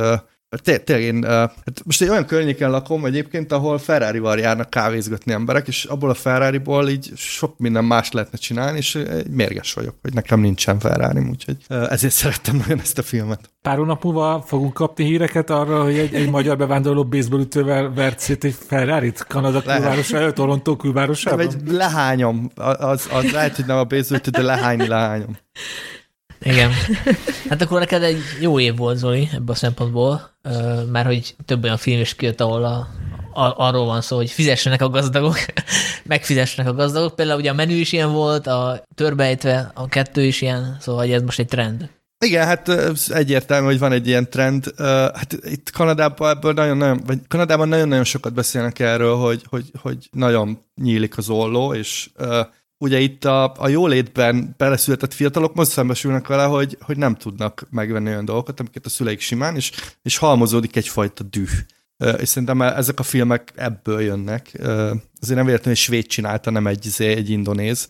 Tényleg 0.60 1.04
én, 1.04 1.24
hát 1.24 1.82
most 1.84 2.02
egy 2.02 2.08
olyan 2.08 2.26
környéken 2.26 2.70
lakom 2.70 3.04
egyébként, 3.04 3.52
ahol 3.52 3.78
Ferrari-val 3.78 4.38
járnak 4.38 4.70
kávézgatni 4.70 5.32
emberek, 5.32 5.68
és 5.68 5.84
abból 5.84 6.10
a 6.10 6.14
Ferrari-ból 6.14 6.88
így 6.88 7.12
sok 7.16 7.58
minden 7.58 7.84
más 7.84 8.10
lehetne 8.10 8.38
csinálni, 8.38 8.78
és 8.78 8.94
egy 8.94 9.30
mérges 9.30 9.72
vagyok, 9.72 9.94
hogy 10.02 10.14
nekem 10.14 10.40
nincsen 10.40 10.78
ferrari 10.78 11.20
úgyhogy 11.30 11.56
ezért 11.68 12.12
szerettem 12.12 12.56
nagyon 12.56 12.80
ezt 12.80 12.98
a 12.98 13.02
filmet. 13.02 13.50
Pár 13.62 13.76
hónap 13.76 14.04
múlva 14.04 14.42
fogunk 14.46 14.72
kapni 14.72 15.04
híreket 15.04 15.50
arra, 15.50 15.82
hogy 15.82 15.98
egy, 15.98 16.14
egy 16.14 16.30
magyar 16.30 16.56
bevándorló 16.56 17.04
baseballütővel 17.04 17.92
vert 17.92 18.18
szét 18.18 18.44
egy 18.44 18.56
Ferrari-t 18.66 19.26
Kanada 19.26 19.62
külvárosára, 19.62 20.32
Toronto 20.32 20.76
külvárosában? 20.76 21.46
Nem, 21.46 21.56
egy 21.56 21.72
lehányom, 21.72 22.50
az, 22.54 23.08
az 23.12 23.32
lehet, 23.32 23.56
hogy 23.56 23.66
nem 23.66 23.76
a 23.76 23.84
baseballütő, 23.84 24.30
de 24.30 24.42
lehányni 24.42 24.86
lehányom. 24.86 25.36
Igen. 26.42 26.70
Hát 27.48 27.62
akkor 27.62 27.78
neked 27.78 28.02
egy 28.02 28.20
jó 28.40 28.60
év 28.60 28.76
volt, 28.76 28.96
Zoli, 28.96 29.28
ebből 29.32 29.54
a 29.54 29.54
szempontból, 29.54 30.30
mert 30.92 31.06
hogy 31.06 31.34
több 31.44 31.64
olyan 31.64 31.76
film 31.76 32.00
is 32.00 32.14
kijött, 32.14 32.40
ahol 32.40 32.64
a, 32.64 32.88
a, 33.34 33.54
arról 33.56 33.84
van 33.84 34.00
szó, 34.00 34.16
hogy 34.16 34.30
fizessenek 34.30 34.82
a 34.82 34.88
gazdagok, 34.88 35.36
megfizessenek 36.04 36.72
a 36.72 36.74
gazdagok. 36.74 37.14
Például 37.14 37.38
ugye 37.38 37.50
a 37.50 37.54
menü 37.54 37.74
is 37.74 37.92
ilyen 37.92 38.12
volt, 38.12 38.46
a 38.46 38.82
törbejtve 38.94 39.70
a 39.74 39.88
kettő 39.88 40.24
is 40.24 40.40
ilyen, 40.40 40.76
szóval 40.80 41.12
ez 41.12 41.22
most 41.22 41.38
egy 41.38 41.46
trend. 41.46 41.88
Igen, 42.24 42.46
hát 42.46 42.68
egyértelmű, 43.08 43.66
hogy 43.66 43.78
van 43.78 43.92
egy 43.92 44.06
ilyen 44.06 44.30
trend. 44.30 44.72
Hát 44.78 45.36
itt 45.42 45.70
Kanadában 45.70 46.30
ebből 46.30 46.52
nagyon-nagyon, 46.52 47.02
vagy 47.06 47.18
Kanadában 47.28 47.68
nagyon-nagyon 47.68 48.04
sokat 48.04 48.34
beszélnek 48.34 48.78
erről, 48.78 49.16
hogy, 49.16 49.42
hogy, 49.48 49.70
hogy 49.78 50.08
nagyon 50.10 50.58
nyílik 50.74 51.18
az 51.18 51.28
olló, 51.28 51.74
és 51.74 52.10
ugye 52.82 52.98
itt 52.98 53.24
a, 53.24 53.52
a 53.56 53.68
jólétben 53.68 54.54
beleszületett 54.56 55.12
fiatalok 55.12 55.54
most 55.54 55.70
szembesülnek 55.70 56.26
vele, 56.26 56.44
hogy, 56.44 56.78
hogy 56.80 56.96
nem 56.96 57.14
tudnak 57.14 57.66
megvenni 57.70 58.08
olyan 58.08 58.24
dolgokat, 58.24 58.60
amiket 58.60 58.86
a 58.86 58.88
szüleik 58.88 59.20
simán, 59.20 59.56
és, 59.56 59.72
és 60.02 60.16
halmozódik 60.16 60.76
egyfajta 60.76 61.22
düh. 61.22 61.50
És 62.18 62.28
szerintem 62.28 62.62
ezek 62.62 62.98
a 62.98 63.02
filmek 63.02 63.52
ebből 63.54 64.00
jönnek. 64.00 64.50
Azért 65.20 65.36
nem 65.36 65.44
véletlenül, 65.44 65.62
hogy 65.64 65.76
svéd 65.76 66.06
csinálta, 66.06 66.50
nem 66.50 66.66
egy, 66.66 66.86
izé, 66.86 67.06
egy 67.06 67.30
indonéz. 67.30 67.88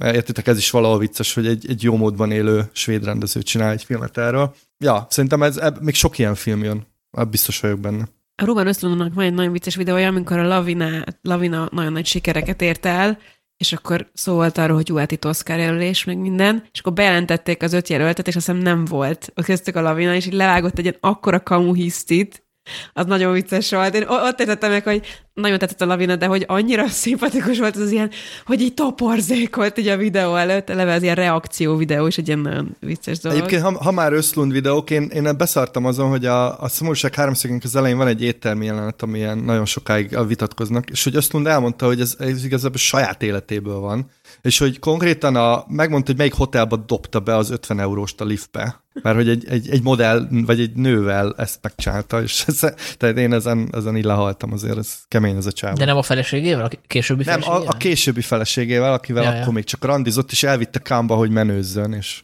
Értitek, 0.00 0.46
ez 0.46 0.56
is 0.56 0.70
valahol 0.70 0.98
vicces, 0.98 1.34
hogy 1.34 1.46
egy, 1.46 1.66
egy 1.68 1.82
jó 1.82 1.96
módban 1.96 2.30
élő 2.30 2.70
svéd 2.72 3.04
rendező 3.04 3.42
csinál 3.42 3.70
egy 3.70 3.84
filmet 3.84 4.18
erről. 4.18 4.54
Ja, 4.78 5.06
szerintem 5.10 5.42
ez, 5.42 5.56
ebb, 5.56 5.82
még 5.82 5.94
sok 5.94 6.18
ilyen 6.18 6.34
film 6.34 6.62
jön. 6.62 6.86
Biztos 7.30 7.60
vagyok 7.60 7.80
benne. 7.80 8.08
A 8.42 8.44
Ruben 8.44 8.66
Östlundnak 8.66 9.14
van 9.14 9.24
egy 9.24 9.34
nagyon 9.34 9.52
vicces 9.52 9.76
videója, 9.76 10.08
amikor 10.08 10.38
a 10.38 10.46
Lavina, 10.46 11.04
Lavina 11.22 11.68
nagyon 11.72 11.92
nagy 11.92 12.06
sikereket 12.06 12.62
ért 12.62 12.86
el, 12.86 13.18
és 13.56 13.72
akkor 13.72 14.10
szó 14.12 14.34
volt 14.34 14.58
arról, 14.58 14.76
hogy 14.76 14.88
jó, 14.88 14.96
hát 14.96 15.12
itt 15.12 15.26
Oscar 15.26 15.58
jelölés, 15.58 16.04
meg 16.04 16.18
minden, 16.18 16.64
és 16.72 16.80
akkor 16.80 16.92
bejelentették 16.92 17.62
az 17.62 17.72
öt 17.72 17.88
jelöltet, 17.88 18.28
és 18.28 18.36
azt 18.36 18.46
hiszem 18.46 18.62
nem 18.62 18.84
volt. 18.84 19.32
Köztük 19.44 19.76
a 19.76 19.80
lavina, 19.80 20.14
és 20.14 20.26
így 20.26 20.32
levágott 20.32 20.78
egy 20.78 20.84
ilyen 20.84 20.96
akkora 21.00 21.42
kamuhisztit, 21.42 22.45
az 22.92 23.06
nagyon 23.06 23.32
vicces 23.32 23.70
volt. 23.70 23.94
Én 23.94 24.06
ott 24.08 24.40
értettem 24.40 24.70
meg, 24.70 24.84
hogy 24.84 25.02
nagyon 25.34 25.58
tetszett 25.58 25.80
a 25.80 25.86
lavina, 25.86 26.16
de 26.16 26.26
hogy 26.26 26.44
annyira 26.46 26.88
szimpatikus 27.02 27.58
volt 27.58 27.76
az 27.76 27.90
ilyen, 27.90 28.10
hogy 28.44 28.60
így 28.60 28.74
toporzékolt 28.74 29.78
így 29.78 29.88
a 29.88 29.96
videó 29.96 30.34
előtt, 30.34 30.70
eleve 30.70 30.94
az 30.94 31.02
ilyen 31.02 31.14
reakció 31.14 31.76
videó, 31.76 32.06
és 32.06 32.18
egy 32.18 32.26
ilyen 32.26 32.38
nagyon 32.38 32.76
vicces 32.80 33.18
dolog. 33.18 33.38
Egyébként, 33.38 33.62
ha, 33.62 33.82
ha 33.82 33.90
már 33.90 34.12
összlund 34.12 34.52
videók, 34.52 34.90
én, 34.90 35.02
én 35.02 35.36
beszartam 35.36 35.84
azon, 35.84 36.08
hogy 36.08 36.26
a, 36.26 36.60
a 36.60 36.68
szomorúság 36.68 37.14
háromszögünk 37.14 37.64
az 37.64 37.76
elején 37.76 37.96
van 37.96 38.06
egy 38.06 38.22
éttermi 38.22 38.64
jelenet, 38.64 39.02
ami 39.02 39.18
ilyen 39.18 39.38
nagyon 39.38 39.64
sokáig 39.64 40.18
vitatkoznak, 40.26 40.90
és 40.90 41.04
hogy 41.04 41.16
Összlund 41.16 41.46
elmondta, 41.46 41.86
hogy 41.86 42.00
ez, 42.00 42.14
ez 42.18 42.44
igazából 42.44 42.78
saját 42.78 43.22
életéből 43.22 43.78
van, 43.78 44.10
és 44.42 44.58
hogy 44.58 44.78
konkrétan 44.78 45.36
a, 45.36 45.64
megmondta, 45.68 46.10
hogy 46.10 46.18
melyik 46.18 46.34
hotelba 46.34 46.76
dobta 46.76 47.20
be 47.20 47.36
az 47.36 47.50
50 47.50 47.80
euróst 47.80 48.20
a 48.20 48.24
liftbe, 48.24 48.84
mert 49.02 49.16
hogy 49.16 49.28
egy, 49.28 49.48
egy, 49.48 49.70
egy 49.70 49.82
modell, 49.82 50.28
vagy 50.30 50.60
egy 50.60 50.72
nővel 50.72 51.34
ezt 51.36 51.58
megcsinálta, 51.62 52.22
és 52.22 52.44
ez, 52.46 52.58
tehát 52.96 53.16
én 53.16 53.32
ezen, 53.32 53.68
ezen 53.72 53.96
így 53.96 54.04
lehaltam 54.04 54.52
azért, 54.52 54.76
ez 54.78 54.98
kemény 55.08 55.36
ez 55.36 55.46
a 55.46 55.52
csávó. 55.52 55.76
De 55.76 55.84
nem 55.84 55.96
a 55.96 56.02
feleségével, 56.02 56.64
a 56.64 56.70
későbbi 56.86 57.24
Nem, 57.24 57.40
feleségével? 57.40 57.72
a, 57.72 57.74
a 57.74 57.76
későbbi 57.76 58.20
feleségével, 58.20 58.92
akivel 58.92 59.22
Ja, 59.22 59.28
ja, 59.28 59.34
ja. 59.34 59.42
akkor 59.42 59.54
még 59.54 59.64
csak 59.64 59.84
randizott, 59.84 60.30
és 60.30 60.42
elvitte 60.42 60.78
kámba, 60.78 61.14
hogy 61.14 61.30
menőzzön, 61.30 61.92
és 61.92 62.22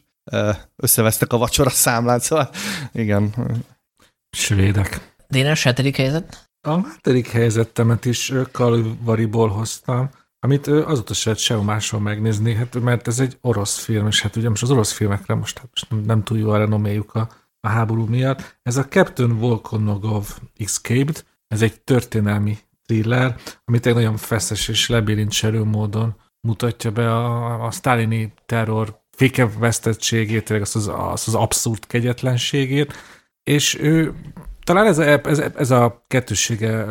összevesztek 0.75 1.33
a 1.33 1.37
vacsora 1.37 1.69
számlát, 1.69 2.21
szóval 2.21 2.49
igen. 2.93 3.33
Svédek. 4.37 5.13
Dénes, 5.27 5.63
hetedik 5.63 5.95
helyzet? 5.95 6.49
A 6.67 6.77
második 6.77 7.27
helyzetemet 7.27 8.05
is 8.05 8.33
Kalvariból 8.51 9.49
hoztam, 9.49 10.09
amit 10.43 10.67
azóta 10.67 11.13
se 11.13 11.29
lehet 11.29 11.43
sehol 11.43 11.63
máshol 11.63 11.99
megnézni, 11.99 12.53
hát, 12.53 12.79
mert 12.79 13.07
ez 13.07 13.19
egy 13.19 13.37
orosz 13.41 13.77
film, 13.77 14.07
és 14.07 14.21
hát 14.21 14.35
ugye 14.35 14.49
most 14.49 14.63
az 14.63 14.71
orosz 14.71 14.91
filmekre 14.91 15.33
most, 15.33 15.57
hát 15.57 15.69
most 15.71 16.05
nem, 16.05 16.23
túl 16.23 16.37
jó 16.37 16.49
a 16.49 16.57
renoméjuk 16.57 17.15
a, 17.15 17.29
a 17.59 17.67
háború 17.67 18.05
miatt. 18.05 18.57
Ez 18.63 18.77
a 18.77 18.87
Captain 18.87 19.37
Volkonogov 19.37 20.27
Escaped, 20.57 21.25
ez 21.47 21.61
egy 21.61 21.81
történelmi 21.81 22.57
thriller, 22.85 23.35
amit 23.65 23.85
egy 23.85 23.93
nagyon 23.93 24.17
feszes 24.17 24.67
és 24.67 24.89
lebilincserő 24.89 25.63
módon 25.63 26.15
mutatja 26.41 26.91
be 26.91 27.15
a, 27.15 27.65
a 27.65 27.71
sztálini 27.71 28.33
terror 28.45 29.01
fékevesztettségét, 29.11 30.45
tényleg 30.45 30.65
azt 30.65 30.75
az, 30.75 30.91
azt 30.93 31.27
az 31.27 31.35
abszurd 31.35 31.87
kegyetlenségét, 31.87 32.93
és 33.43 33.79
ő 33.79 34.13
talán 34.63 34.85
ez 34.85 34.97
a, 34.97 35.03
ez, 35.03 35.39
ez 35.39 35.71
a 35.71 36.05
kettőssége 36.07 36.85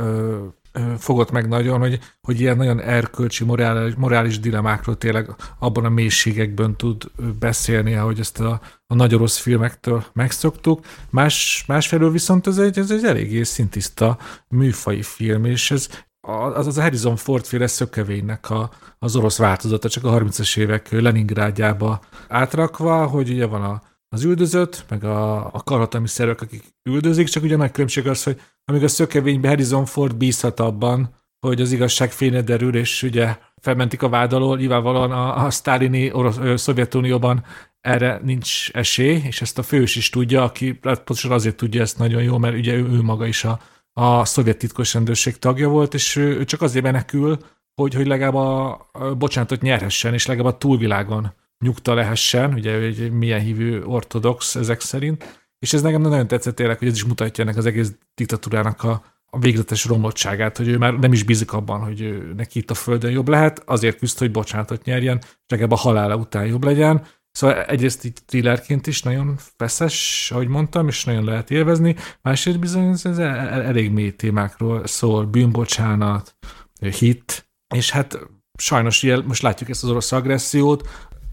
fogott 0.99 1.31
meg 1.31 1.49
nagyon, 1.49 1.79
hogy, 1.79 1.99
hogy 2.21 2.41
ilyen 2.41 2.57
nagyon 2.57 2.81
erkölcsi, 2.81 3.45
morális, 3.45 3.95
morális 3.95 4.41
dilemákról 4.41 4.99
tényleg 4.99 5.31
abban 5.59 5.85
a 5.85 5.89
mélységekben 5.89 6.77
tud 6.77 7.05
beszélni, 7.39 7.95
ahogy 7.95 8.19
ezt 8.19 8.41
a, 8.41 8.61
a 8.87 8.95
nagy 8.95 9.15
orosz 9.15 9.39
filmektől 9.39 10.05
megszoktuk. 10.13 10.81
Más, 11.11 11.65
másfelől 11.67 12.11
viszont 12.11 12.47
ez 12.47 12.59
egy, 12.59 12.79
ez 12.79 12.91
egy 12.91 13.05
eléggé 13.05 13.43
szintiszta 13.43 14.19
műfai 14.49 15.03
film, 15.03 15.45
és 15.45 15.71
ez 15.71 15.89
az, 16.21 16.67
az 16.67 16.79
a 16.79 16.83
Harrison 16.83 17.17
Ford 17.17 17.45
féle 17.45 17.67
szökevénynek 17.67 18.51
a, 18.51 18.71
az 18.99 19.17
orosz 19.17 19.39
változata, 19.39 19.89
csak 19.89 20.05
a 20.05 20.11
30-as 20.11 20.59
évek 20.59 20.91
Leningrádjába 20.91 22.01
átrakva, 22.29 23.07
hogy 23.07 23.31
ugye 23.31 23.47
van 23.47 23.63
a 23.63 23.83
az 24.13 24.25
üldözött, 24.25 24.85
meg 24.89 25.05
a, 25.05 25.47
a 25.55 25.63
karhatalmi 25.65 26.09
szervek, 26.09 26.41
akik 26.41 26.63
üldözik, 26.83 27.29
csak 27.29 27.43
ugye 27.43 27.57
nagy 27.57 27.71
különbség 27.71 28.07
az, 28.09 28.23
hogy 28.23 28.41
amíg 28.65 28.83
a 28.83 28.89
szökevényben 28.89 29.51
Harrison 29.51 29.85
Ford 29.85 30.17
bízhat 30.17 30.61
abban, 30.61 31.15
hogy 31.41 31.61
az 31.61 31.73
igazság 31.73 32.11
fénye 32.11 32.43
derül, 32.43 32.77
és 32.77 33.03
ugye 33.03 33.37
felmentik 33.61 34.03
a 34.03 34.09
vád 34.09 34.33
alól, 34.33 34.57
nyilvánvalóan 34.57 35.13
a, 35.13 35.45
a 35.45 35.51
sztálini 35.51 36.13
orosz, 36.13 36.37
ö, 36.39 36.57
Szovjetunióban 36.57 37.45
erre 37.81 38.21
nincs 38.23 38.71
esély, 38.71 39.23
és 39.27 39.41
ezt 39.41 39.59
a 39.59 39.63
fős 39.63 39.97
is 39.97 40.11
tudja, 40.11 40.43
aki 40.43 40.79
hát 40.83 40.97
pontosan 40.97 41.33
azért 41.33 41.57
tudja 41.57 41.81
ezt 41.81 41.99
nagyon 41.99 42.23
jól, 42.23 42.39
mert 42.39 42.57
ugye 42.57 42.75
ő, 42.75 42.89
ő 42.89 43.03
maga 43.03 43.27
is 43.27 43.45
a, 43.45 43.61
a 43.93 44.25
szovjet 44.25 44.59
titkos 44.59 44.95
rendőrség 44.95 45.39
tagja 45.39 45.69
volt, 45.69 45.95
és 45.95 46.17
ő, 46.17 46.39
ő 46.39 46.45
csak 46.45 46.63
azért 46.63 46.85
menekül, 46.85 47.39
hogy, 47.75 47.95
hogy 47.95 48.07
legalább 48.07 48.35
a, 48.35 48.89
a 48.93 49.15
bocsánatot 49.15 49.63
nyerhessen, 49.63 50.15
és 50.15 50.27
legalább 50.27 50.55
a 50.55 50.59
túlvilágon 50.59 51.33
nyugta 51.63 51.95
lehessen, 51.95 52.53
ugye 52.53 52.73
egy 52.73 53.11
milyen 53.11 53.41
hívő 53.41 53.85
ortodox 53.85 54.55
ezek 54.55 54.81
szerint, 54.81 55.41
és 55.59 55.73
ez 55.73 55.83
nekem 55.83 56.01
nagyon 56.01 56.29
tetszett 56.29 56.55
tényleg, 56.55 56.79
hogy 56.79 56.89
ez 56.89 56.95
is 56.95 57.05
mutatja 57.05 57.45
ennek 57.45 57.57
az 57.57 57.67
egész 57.67 57.93
diktatúrának 58.15 58.83
a, 58.83 59.03
a 59.27 59.39
végletes 59.39 59.85
romlottságát, 59.85 60.57
hogy 60.57 60.69
ő 60.69 60.79
már 60.79 60.99
nem 60.99 61.13
is 61.13 61.23
bízik 61.23 61.53
abban, 61.53 61.81
hogy 61.81 62.23
neki 62.37 62.59
itt 62.59 62.71
a 62.71 62.75
földön 62.75 63.11
jobb 63.11 63.29
lehet, 63.29 63.63
azért 63.67 63.99
küzd, 63.99 64.19
hogy 64.19 64.31
bocsánatot 64.31 64.85
nyerjen, 64.85 65.19
és 65.21 65.45
legalább 65.47 65.73
a 65.73 65.77
halála 65.77 66.17
után 66.17 66.47
jobb 66.47 66.65
legyen. 66.65 67.07
Szóval 67.31 67.63
egyrészt 67.63 68.05
így 68.05 68.19
thrillerként 68.27 68.87
is 68.87 69.03
nagyon 69.03 69.37
feszes, 69.57 70.31
ahogy 70.35 70.49
mondtam, 70.49 70.89
és 70.89 71.05
nagyon 71.05 71.25
lehet 71.25 71.51
élvezni, 71.51 71.97
másrészt 72.23 72.59
bizony 72.59 72.91
ez 72.91 73.05
el- 73.05 73.37
el- 73.37 73.63
elég 73.63 73.91
mély 73.91 74.11
témákról 74.11 74.87
szól, 74.87 75.25
bűnbocsánat, 75.25 76.37
hit, 76.81 77.51
és 77.75 77.91
hát 77.91 78.19
sajnos 78.59 79.03
ilyen, 79.03 79.25
most 79.27 79.43
látjuk 79.43 79.69
ezt 79.69 79.83
az 79.83 79.91
orosz 79.91 80.13
agressziót, 80.13 80.89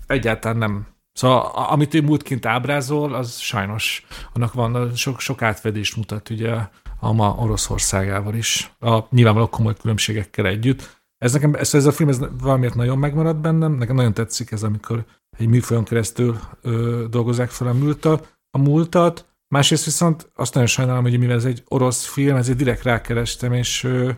egyáltalán 0.09 0.57
nem. 0.57 0.87
Szóval 1.13 1.41
amit 1.45 1.93
ő 1.93 2.01
múltként 2.01 2.45
ábrázol, 2.45 3.13
az 3.13 3.37
sajnos 3.37 4.05
annak 4.33 4.53
van, 4.53 4.95
sok, 4.95 5.19
sok 5.19 5.41
átfedést 5.41 5.95
mutat 5.95 6.29
ugye 6.29 6.55
a 6.99 7.11
ma 7.11 7.35
Oroszországával 7.39 8.35
is, 8.35 8.71
a 8.79 8.99
nyilvánvalóan 9.09 9.51
komoly 9.51 9.73
különbségekkel 9.81 10.45
együtt. 10.45 11.01
Ez 11.17 11.33
nekem, 11.33 11.53
ez, 11.53 11.73
ez 11.73 11.85
a 11.85 11.91
film 11.91 12.09
ez 12.09 12.19
valamiért 12.41 12.75
nagyon 12.75 12.97
megmaradt 12.97 13.41
bennem, 13.41 13.71
nekem 13.71 13.95
nagyon 13.95 14.13
tetszik 14.13 14.51
ez, 14.51 14.63
amikor 14.63 15.05
egy 15.37 15.47
műfajon 15.47 15.83
keresztül 15.83 16.39
ö, 16.61 17.05
dolgozzák 17.09 17.49
fel 17.49 17.67
a 17.67 17.73
múltat, 17.73 18.37
a 18.51 18.57
múltat, 18.57 19.25
másrészt 19.47 19.85
viszont 19.85 20.31
azt 20.35 20.53
nagyon 20.53 20.69
sajnálom, 20.69 21.03
hogy 21.03 21.19
mivel 21.19 21.35
ez 21.35 21.45
egy 21.45 21.63
orosz 21.67 22.05
film, 22.05 22.35
ezért 22.35 22.57
direkt 22.57 22.83
rákerestem, 22.83 23.53
és 23.53 23.83
ö, 23.83 24.11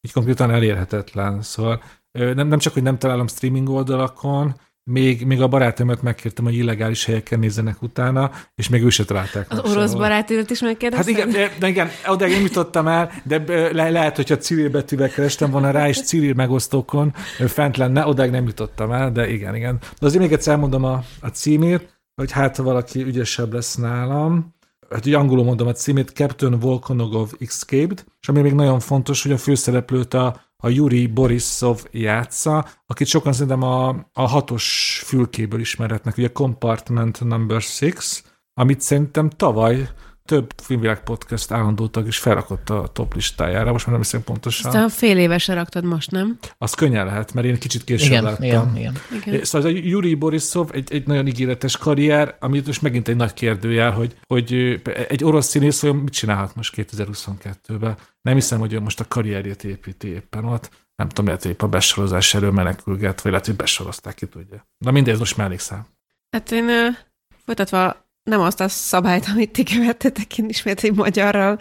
így 0.00 0.12
konkrétan 0.12 0.50
elérhetetlen. 0.50 1.42
Szóval 1.42 1.82
ö, 2.12 2.34
nem, 2.34 2.48
nem 2.48 2.58
csak, 2.58 2.72
hogy 2.72 2.82
nem 2.82 2.98
találom 2.98 3.28
streaming 3.28 3.68
oldalakon, 3.68 4.54
még, 4.84 5.26
még 5.26 5.40
a 5.40 5.48
barátomat 5.48 6.02
megkértem, 6.02 6.44
hogy 6.44 6.54
illegális 6.54 7.04
helyeken 7.04 7.38
nézzenek 7.38 7.82
utána, 7.82 8.30
és 8.54 8.68
még 8.68 8.82
ő 8.82 8.88
se 8.90 9.04
találták 9.04 9.50
Az 9.50 9.58
orosz 9.58 9.72
sehol. 9.90 10.00
barátodat 10.00 10.50
is 10.50 10.60
Hát 10.60 10.68
megkérdezted? 10.68 11.08
igen, 11.08 11.30
de, 11.58 11.68
igen, 11.68 11.88
odáig 12.06 12.32
nem 12.32 12.42
jutottam 12.42 12.86
el, 12.88 13.10
de 13.24 13.42
le, 13.72 13.90
lehet, 13.90 14.16
hogyha 14.16 14.36
Cyril 14.36 14.70
betűvel 14.70 15.08
kerestem 15.10 15.50
volna 15.50 15.70
rá, 15.70 15.88
és 15.88 16.02
Cyril 16.02 16.34
megosztókon 16.34 17.14
fent 17.46 17.76
lenne, 17.76 18.06
odáig 18.06 18.30
nem 18.30 18.46
jutottam 18.46 18.92
el, 18.92 19.12
de 19.12 19.30
igen, 19.30 19.54
igen. 19.54 19.78
De 19.80 20.06
azért 20.06 20.22
még 20.22 20.32
egyszer 20.32 20.52
elmondom 20.52 20.84
a, 20.84 21.04
a 21.20 21.28
címét, 21.28 21.98
hogy 22.14 22.30
hát 22.30 22.56
ha 22.56 22.62
valaki 22.62 23.02
ügyesebb 23.02 23.52
lesz 23.52 23.74
nálam. 23.74 24.54
Hát 24.90 25.06
ugye 25.06 25.16
angolul 25.16 25.44
mondom 25.44 25.66
a 25.66 25.72
címét, 25.72 26.10
Captain 26.10 26.58
Volkonogov 26.58 27.30
Escaped, 27.38 28.04
és 28.20 28.28
ami 28.28 28.40
még 28.40 28.52
nagyon 28.52 28.80
fontos, 28.80 29.22
hogy 29.22 29.32
a 29.32 29.36
főszereplőt 29.38 30.14
a, 30.14 30.40
a 30.60 30.68
Yuri 30.68 31.06
Borisov 31.06 31.84
játsza, 31.90 32.66
akit 32.86 33.06
sokan 33.06 33.32
szerintem 33.32 33.62
a, 33.62 33.88
a 34.12 34.28
hatos 34.28 35.02
fülkéből 35.06 35.60
ismerhetnek, 35.60 36.16
ugye 36.16 36.32
Compartment 36.32 37.20
Number 37.20 37.60
6, 37.60 38.22
amit 38.54 38.80
szerintem 38.80 39.28
tavaly 39.28 39.88
több 40.30 40.52
filmvilág 40.62 41.02
podcast 41.02 41.50
állandó 41.50 41.86
tag 41.86 42.06
is 42.06 42.18
felrakott 42.18 42.70
a 42.70 42.90
top 42.92 43.14
listájára, 43.14 43.72
most 43.72 43.86
már 43.86 43.94
nem 43.94 44.04
hiszem 44.04 44.24
pontosan. 44.24 44.74
Azt 44.74 44.84
a 44.84 44.88
fél 44.88 45.18
évesre 45.18 45.54
raktad 45.54 45.84
most, 45.84 46.10
nem? 46.10 46.38
Az 46.58 46.74
könnyen 46.74 47.06
lehet, 47.06 47.32
mert 47.32 47.46
én 47.46 47.58
kicsit 47.58 47.84
később 47.84 48.10
Igen, 48.10 48.22
láttam. 48.22 48.44
igen, 48.44 48.76
igen. 48.76 48.94
Igen. 49.26 49.44
Szóval 49.44 49.68
ez 49.68 49.74
a 49.74 49.78
Yuri 49.82 50.14
Borisov 50.14 50.68
egy, 50.72 50.92
egy 50.92 51.06
nagyon 51.06 51.26
ígéretes 51.26 51.76
karrier, 51.76 52.36
amit 52.40 52.66
most 52.66 52.82
megint 52.82 53.08
egy 53.08 53.16
nagy 53.16 53.32
kérdőjel, 53.32 53.90
hogy, 53.90 54.16
hogy 54.26 54.80
egy 55.08 55.24
orosz 55.24 55.46
színész 55.46 55.82
olyan 55.82 55.96
mit 55.96 56.12
csinálhat 56.12 56.54
most 56.54 56.74
2022-ben. 56.76 57.96
Nem 58.22 58.34
hiszem, 58.34 58.58
hogy 58.58 58.72
ő 58.72 58.80
most 58.80 59.00
a 59.00 59.04
karrierjét 59.08 59.64
építi 59.64 60.08
éppen 60.08 60.44
ott. 60.44 60.70
Nem 60.96 61.08
tudom, 61.08 61.26
lehet, 61.26 61.42
hogy 61.42 61.50
épp 61.50 61.62
a 61.62 61.68
besorozás 61.68 62.34
elől 62.34 62.50
menekülget, 62.50 63.20
vagy 63.20 63.32
lehet, 63.32 63.46
hogy 63.46 63.56
besorozták, 63.56 64.14
ki 64.14 64.26
tudja. 64.26 64.68
Na 64.78 64.90
mindegy, 64.90 65.12
ez 65.12 65.18
most 65.18 65.36
mellékszám. 65.36 65.86
Hát 66.30 66.52
én 66.52 66.96
folytatva 67.44 68.08
nem 68.22 68.40
azt 68.40 68.60
a 68.60 68.68
szabályt, 68.68 69.26
amit 69.32 69.50
ti 69.50 69.62
követtetek, 69.62 70.38
én 70.38 70.48
ismét 70.48 70.84
egy 70.84 70.94
magyarral 70.94 71.58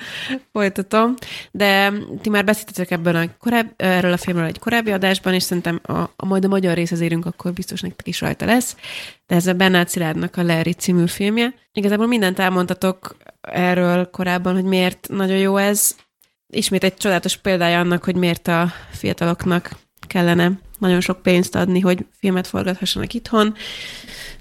folytatom, 0.51 1.13
de 1.51 1.93
ti 2.21 2.29
már 2.29 2.45
beszéltetek 2.45 2.91
ebben 2.91 3.15
a 3.15 3.37
korább, 3.37 3.73
erről 3.75 4.11
a 4.11 4.17
filmről 4.17 4.45
egy 4.45 4.59
korábbi 4.59 4.91
adásban, 4.91 5.33
és 5.33 5.43
szerintem 5.43 5.79
a, 5.83 5.97
a 6.15 6.25
majd 6.25 6.45
a 6.45 6.47
magyar 6.47 6.75
részhez 6.75 6.99
érünk, 6.99 7.25
akkor 7.25 7.53
biztos 7.53 7.81
nektek 7.81 8.07
is 8.07 8.21
rajta 8.21 8.45
lesz. 8.45 8.75
De 9.27 9.35
ez 9.35 9.47
a 9.47 9.53
Bernát 9.53 9.89
Szilárdnak 9.89 10.35
a 10.35 10.43
Larry 10.43 10.73
című 10.73 11.07
filmje. 11.07 11.53
Igazából 11.71 12.07
mindent 12.07 12.39
elmondtatok 12.39 13.15
erről 13.41 14.09
korábban, 14.09 14.53
hogy 14.53 14.63
miért 14.63 15.07
nagyon 15.09 15.37
jó 15.37 15.57
ez. 15.57 15.95
Ismét 16.47 16.83
egy 16.83 16.93
csodálatos 16.93 17.37
példája 17.37 17.79
annak, 17.79 18.03
hogy 18.03 18.15
miért 18.15 18.47
a 18.47 18.73
fiataloknak 18.91 19.69
kellene 20.07 20.59
nagyon 20.79 21.01
sok 21.01 21.21
pénzt 21.21 21.55
adni, 21.55 21.79
hogy 21.79 22.05
filmet 22.19 22.47
forgathassanak 22.47 23.13
itthon. 23.13 23.55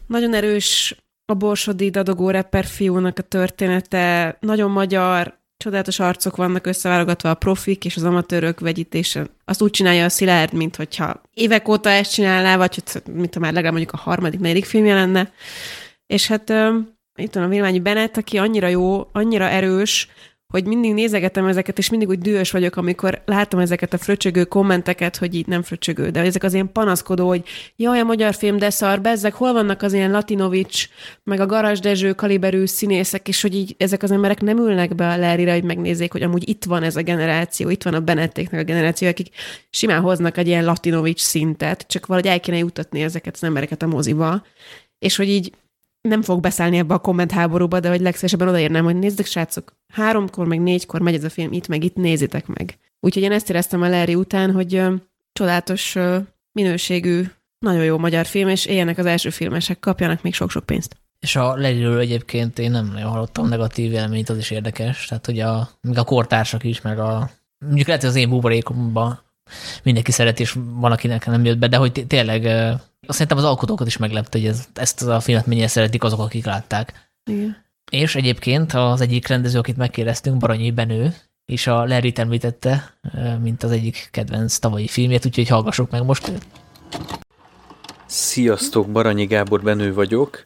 Nagyon 0.07 0.35
erős 0.35 0.97
a 1.33 1.35
borsodi 1.35 1.91
dadogó 1.91 2.31
rapper 2.31 2.65
fiúnak 2.65 3.19
a 3.19 3.23
története, 3.23 4.37
nagyon 4.41 4.71
magyar, 4.71 5.39
csodálatos 5.57 6.01
arcok 6.01 6.37
vannak 6.37 6.67
összeválogatva 6.67 7.31
a 7.31 7.35
profik 7.35 7.85
és 7.85 7.97
az 7.97 8.05
amatőrök 8.05 8.61
vegyítése. 8.61 9.27
Azt 9.45 9.63
úgy 9.63 9.71
csinálja 9.71 10.05
a 10.05 10.09
Szilárd, 10.09 10.53
mint 10.53 10.77
hogyha 10.77 11.21
évek 11.35 11.69
óta 11.69 11.91
ezt 11.91 12.13
csinálná, 12.13 12.57
vagy 12.57 12.75
hogy 12.75 13.03
mint 13.15 13.35
ha 13.35 13.41
már 13.41 13.53
legalább 13.53 13.73
mondjuk 13.75 13.95
a 13.95 14.03
harmadik, 14.03 14.41
negyedik 14.41 14.65
filmje 14.65 14.95
lenne. 14.95 15.33
És 16.07 16.27
hát 16.27 16.53
itt 17.15 17.35
van 17.35 17.45
a 17.45 17.49
Vilmányi 17.49 17.81
Bennett, 17.81 18.17
aki 18.17 18.39
annyira 18.39 18.69
jó, 18.69 19.09
annyira 19.13 19.49
erős, 19.49 20.09
hogy 20.53 20.67
mindig 20.67 20.95
nézegetem 20.95 21.47
ezeket, 21.47 21.79
és 21.79 21.91
mindig 21.91 22.09
úgy 22.09 22.19
dühös 22.19 22.51
vagyok, 22.51 22.77
amikor 22.77 23.23
látom 23.25 23.61
ezeket 23.61 23.93
a 23.93 23.99
fröcsögő 23.99 24.45
kommenteket, 24.45 25.17
hogy 25.17 25.35
így 25.35 25.47
nem 25.47 25.63
fröcsögő, 25.63 26.11
de 26.11 26.21
ezek 26.21 26.43
az 26.43 26.55
ilyen 26.55 26.73
panaszkodó, 26.73 27.29
hogy 27.29 27.43
jaj, 27.77 28.01
a 28.01 28.05
magyar 28.05 28.35
film, 28.35 28.59
de 28.59 28.71
szar, 28.71 29.01
bezzek, 29.01 29.35
hol 29.35 29.53
vannak 29.53 29.83
az 29.83 29.93
ilyen 29.93 30.11
Latinovics, 30.11 30.89
meg 31.25 31.41
a 31.41 31.47
Garas 31.47 31.81
Dezső 31.81 32.13
kaliberű 32.13 32.67
színészek, 32.67 33.29
és 33.29 33.43
hogy 33.43 33.55
így 33.55 33.75
ezek 33.79 34.03
az 34.03 34.11
emberek 34.11 34.41
nem 34.41 34.59
ülnek 34.59 34.95
be 34.95 35.09
a 35.09 35.17
Larryre, 35.17 35.53
hogy 35.53 35.65
megnézzék, 35.65 36.13
hogy 36.13 36.23
amúgy 36.23 36.49
itt 36.49 36.65
van 36.65 36.83
ez 36.83 36.97
a 36.97 37.03
generáció, 37.03 37.71
itt 37.71 37.83
van 37.83 37.95
a 37.95 38.01
Benettéknek 38.01 38.61
a 38.61 38.65
generáció, 38.65 39.09
akik 39.09 39.29
simán 39.71 40.01
hoznak 40.01 40.37
egy 40.37 40.47
ilyen 40.47 40.65
Latinovics 40.65 41.21
szintet, 41.21 41.85
csak 41.89 42.07
valahogy 42.07 42.31
el 42.31 42.41
kéne 42.41 42.59
jutatni 42.59 43.03
ezeket 43.03 43.35
az 43.35 43.45
embereket 43.45 43.83
a 43.83 43.87
moziba, 43.87 44.43
és 44.99 45.17
hogy 45.17 45.29
így 45.29 45.53
nem 46.09 46.23
fog 46.23 46.41
beszállni 46.41 46.79
ebbe 46.79 46.95
a 46.95 46.99
komment 46.99 47.31
háborúba, 47.31 47.81
de 47.81 47.89
hogy 47.89 48.01
legszívesebben 48.01 48.49
odaérném, 48.49 48.85
hogy 48.85 48.97
nézzük, 48.97 49.27
srácok, 49.27 49.77
háromkor, 49.93 50.47
meg 50.47 50.61
négykor 50.61 51.01
megy 51.01 51.15
ez 51.15 51.25
a 51.25 51.31
film, 51.31 51.53
itt 51.53 51.69
meg 51.69 51.85
itt 51.85 51.95
nézitek 51.95 52.47
meg. 52.47 52.79
Úgyhogy 53.01 53.23
én 53.23 53.33
ezt 53.33 53.51
éreztem 53.51 53.83
a 53.83 53.89
Larry 53.89 54.15
után, 54.15 54.53
hogy 54.53 54.75
ö, 54.75 54.95
csodálatos 55.33 55.95
ö, 55.95 56.19
minőségű, 56.53 57.25
nagyon 57.59 57.85
jó 57.85 57.99
magyar 57.99 58.27
film, 58.27 58.49
és 58.49 58.67
éljenek 58.67 58.99
az 58.99 59.07
első 59.07 59.31
filmesek, 59.31 59.79
kapjanak 59.81 60.23
még 60.23 60.35
sok-sok 60.35 60.67
pénzt. 60.67 60.97
És 61.21 61.37
a 61.37 61.57
Larryről 61.57 61.99
egyébként 61.99 62.59
én 62.59 62.71
nem 62.71 62.87
nagyon 62.87 63.11
hallottam 63.11 63.49
negatív 63.49 63.91
véleményt, 63.91 64.29
az 64.29 64.37
is 64.37 64.51
érdekes. 64.51 65.07
Tehát, 65.07 65.27
hogy 65.27 65.41
a, 65.41 65.71
még 65.81 65.99
a 65.99 66.05
kortársak 66.05 66.65
is, 66.65 66.81
meg 66.81 66.99
a 66.99 67.31
mondjuk 67.65 67.87
lehet, 67.87 68.03
hogy 68.03 68.11
az 68.11 68.17
én 68.17 68.29
buborékomban 68.29 69.21
mindenki 69.83 70.13
szeret, 70.13 70.41
és 70.41 70.57
van, 70.75 70.93
akinek 70.93 71.27
nem 71.27 71.45
jött 71.45 71.59
be, 71.59 71.69
de 71.69 71.77
hogy 71.77 72.05
tényleg 72.07 72.49
azt 73.09 73.19
szerintem 73.19 73.45
az 73.45 73.51
alkotókat 73.51 73.87
is 73.87 73.97
meglepte, 73.97 74.39
hogy 74.39 74.47
ez, 74.47 74.69
ezt 74.75 75.03
a 75.03 75.21
filmet 75.21 75.47
mennyire 75.47 75.67
szeretik 75.67 76.05
azok, 76.05 76.21
akik 76.21 76.45
látták. 76.45 77.11
Igen. 77.31 77.57
És 77.91 78.15
egyébként 78.15 78.73
az 78.73 79.01
egyik 79.01 79.27
rendező, 79.27 79.59
akit 79.59 79.77
megkérdeztünk, 79.77 80.37
Baranyi 80.37 80.71
Benő, 80.71 81.15
és 81.45 81.67
a 81.67 81.87
larry 81.87 82.13
említette, 82.17 82.99
mint 83.43 83.63
az 83.63 83.71
egyik 83.71 84.09
kedvenc 84.11 84.59
tavalyi 84.59 84.87
filmjét, 84.87 85.27
úgyhogy 85.27 85.49
hallgassuk 85.49 85.91
meg 85.91 86.05
most 86.05 86.29
őt. 86.29 86.47
Sziasztok, 88.07 88.91
Baranyi 88.91 89.27
Gábor 89.27 89.63
Benő 89.63 89.95
vagyok. 89.95 90.45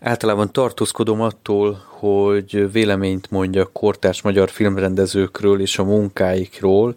Általában 0.00 0.52
tartózkodom 0.52 1.20
attól, 1.20 1.82
hogy 1.86 2.72
véleményt 2.72 3.30
mondjak 3.30 3.72
kortárs 3.72 4.22
magyar 4.22 4.50
filmrendezőkről 4.50 5.60
és 5.60 5.78
a 5.78 5.84
munkáikról, 5.84 6.94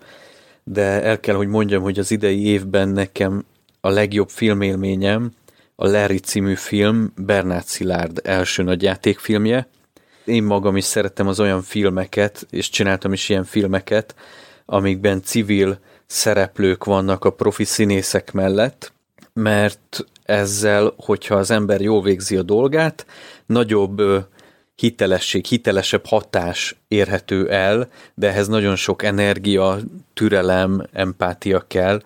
de 0.64 1.04
el 1.04 1.20
kell, 1.20 1.36
hogy 1.36 1.48
mondjam, 1.48 1.82
hogy 1.82 2.00
az 2.00 2.12
idei 2.12 2.46
évben 2.46 2.90
nekem 2.90 3.46
a 3.82 3.90
legjobb 3.90 4.30
filmélményem 4.30 5.32
a 5.76 5.88
Larry 5.88 6.18
című 6.18 6.56
film, 6.56 7.14
Bernát 7.16 7.66
Szilárd 7.66 8.20
első 8.24 8.64
nagyjátékfilmje. 8.64 9.68
Én 10.26 10.44
magam 10.44 10.78
is 10.78 10.84
szerettem 10.84 11.28
az 11.28 11.40
olyan 11.40 11.62
filmeket, 11.62 12.48
és 12.50 12.70
csináltam 12.70 13.14
is 13.14 13.30
ilyen 13.30 13.44
filmeket, 13.44 14.16
amikben 14.66 15.22
civil 15.22 15.80
szereplők 16.06 16.84
vannak 16.84 17.26
a 17.26 17.30
profi 17.30 17.64
színészek 17.64 18.32
mellett, 18.32 18.92
mert 19.34 20.06
ezzel, 20.24 20.94
hogyha 20.98 21.36
az 21.36 21.52
ember 21.52 21.82
jól 21.82 22.02
végzi 22.02 22.36
a 22.36 22.42
dolgát, 22.42 23.06
nagyobb 23.46 24.02
hitelesség, 24.76 25.46
hitelesebb 25.46 26.06
hatás 26.06 26.76
érhető 26.88 27.50
el, 27.50 27.90
de 28.14 28.28
ehhez 28.28 28.48
nagyon 28.48 28.76
sok 28.76 29.04
energia, 29.04 29.78
türelem, 30.14 30.88
empátia 30.94 31.66
kell, 31.68 32.02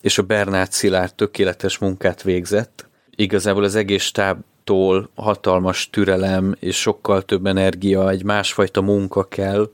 és 0.00 0.18
a 0.18 0.22
Bernát 0.22 0.72
Szilárd 0.72 1.14
tökéletes 1.14 1.78
munkát 1.78 2.22
végzett. 2.22 2.86
Igazából 3.10 3.64
az 3.64 3.74
egész 3.74 4.02
stábtól 4.02 5.10
hatalmas 5.14 5.90
türelem 5.90 6.54
és 6.60 6.80
sokkal 6.80 7.22
több 7.22 7.46
energia, 7.46 8.10
egy 8.10 8.24
másfajta 8.24 8.80
munka 8.80 9.24
kell 9.24 9.70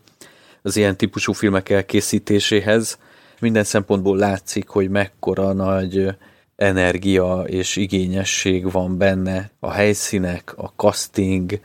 az 0.63 0.77
ilyen 0.77 0.97
típusú 0.97 1.33
filmek 1.33 1.71
elkészítéséhez. 1.71 2.99
Minden 3.41 3.65
szempontból 3.65 4.17
látszik, 4.17 4.69
hogy 4.69 4.89
mekkora 4.91 5.53
nagy 5.53 6.17
energia 6.57 7.43
és 7.47 7.77
igényesség 7.77 8.71
van 8.71 8.99
benne, 8.99 9.51
a 9.59 9.71
helyszínek, 9.71 10.53
a 10.57 10.73
casting, 10.77 11.61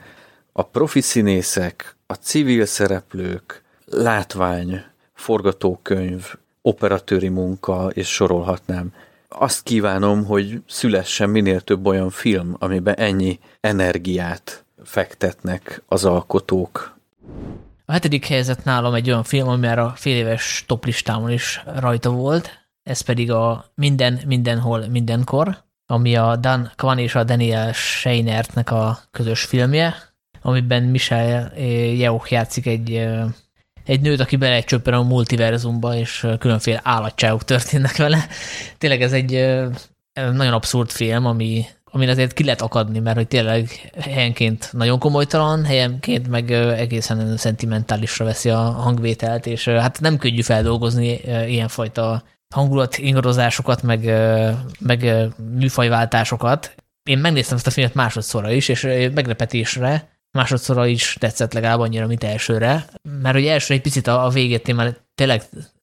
a 0.52 0.62
profi 0.62 1.00
színészek, 1.00 1.96
a 2.06 2.14
civil 2.14 2.66
szereplők, 2.66 3.62
látvány, 3.84 4.84
forgatókönyv, 5.14 6.34
operatőri 6.62 7.28
munka, 7.28 7.90
és 7.92 8.08
sorolhatnám. 8.08 8.92
Azt 9.28 9.62
kívánom, 9.62 10.24
hogy 10.24 10.62
szülessen 10.66 11.30
minél 11.30 11.60
több 11.60 11.86
olyan 11.86 12.10
film, 12.10 12.56
amiben 12.58 12.94
ennyi 12.94 13.38
energiát 13.60 14.64
fektetnek 14.84 15.82
az 15.88 16.04
alkotók. 16.04 16.98
A 17.84 17.92
hetedik 17.92 18.26
helyzet 18.26 18.64
nálam 18.64 18.94
egy 18.94 19.08
olyan 19.08 19.22
film, 19.22 19.48
ami 19.48 19.66
már 19.66 19.78
a 19.78 19.92
fél 19.96 20.16
éves 20.16 20.64
toplistámon 20.66 21.30
is 21.30 21.62
rajta 21.76 22.10
volt, 22.10 22.50
ez 22.82 23.00
pedig 23.00 23.30
a 23.30 23.64
Minden, 23.74 24.20
Mindenhol, 24.26 24.86
Mindenkor, 24.86 25.56
ami 25.86 26.16
a 26.16 26.36
Dan 26.36 26.72
Kwan 26.76 26.98
és 26.98 27.14
a 27.14 27.24
Daniel 27.24 27.72
Scheinertnek 27.72 28.70
a 28.70 28.98
közös 29.10 29.44
filmje, 29.44 29.94
amiben 30.42 30.82
Michel 30.82 31.58
Yeoh 31.58 32.30
játszik 32.30 32.66
egy, 32.66 33.08
egy 33.84 34.00
nőt, 34.00 34.20
aki 34.20 34.36
belecsöppen 34.36 34.94
a 34.94 35.02
multiverzumba, 35.02 35.94
és 35.94 36.26
különféle 36.38 36.80
állatságok 36.84 37.44
történnek 37.44 37.96
vele. 37.96 38.26
Tényleg 38.78 39.02
ez 39.02 39.12
egy 39.12 39.30
nagyon 40.12 40.52
abszurd 40.52 40.90
film, 40.90 41.26
ami, 41.26 41.64
amin 41.84 42.08
azért 42.08 42.32
ki 42.32 42.44
lehet 42.44 42.60
akadni, 42.60 42.98
mert 42.98 43.16
hogy 43.16 43.28
tényleg 43.28 43.90
helyenként 44.00 44.68
nagyon 44.72 44.98
komolytalan, 44.98 45.64
helyenként 45.64 46.28
meg 46.28 46.50
egészen 46.50 47.36
szentimentálisra 47.36 48.24
veszi 48.24 48.50
a 48.50 48.58
hangvételt, 48.58 49.46
és 49.46 49.68
hát 49.68 50.00
nem 50.00 50.18
könnyű 50.18 50.42
feldolgozni 50.42 51.20
ilyenfajta 51.46 52.22
hangulat 52.54 52.98
ingadozásokat, 52.98 53.82
meg, 53.82 54.04
meg 54.80 55.28
műfajváltásokat. 55.58 56.74
Én 57.02 57.18
megnéztem 57.18 57.56
ezt 57.56 57.66
a 57.66 57.70
filmet 57.70 57.94
másodszorra 57.94 58.50
is, 58.50 58.68
és 58.68 58.82
meglepetésre 59.14 60.08
másodszorra 60.32 60.86
is 60.86 61.16
tetszett 61.20 61.52
legalább 61.52 61.80
annyira, 61.80 62.06
mint 62.06 62.24
elsőre, 62.24 62.86
mert 63.22 63.34
hogy 63.34 63.46
első 63.46 63.74
egy 63.74 63.80
picit 63.80 64.06
a, 64.06 64.24
a 64.24 64.28
végét 64.28 64.74
már 64.74 64.96
tényleg 65.14 65.42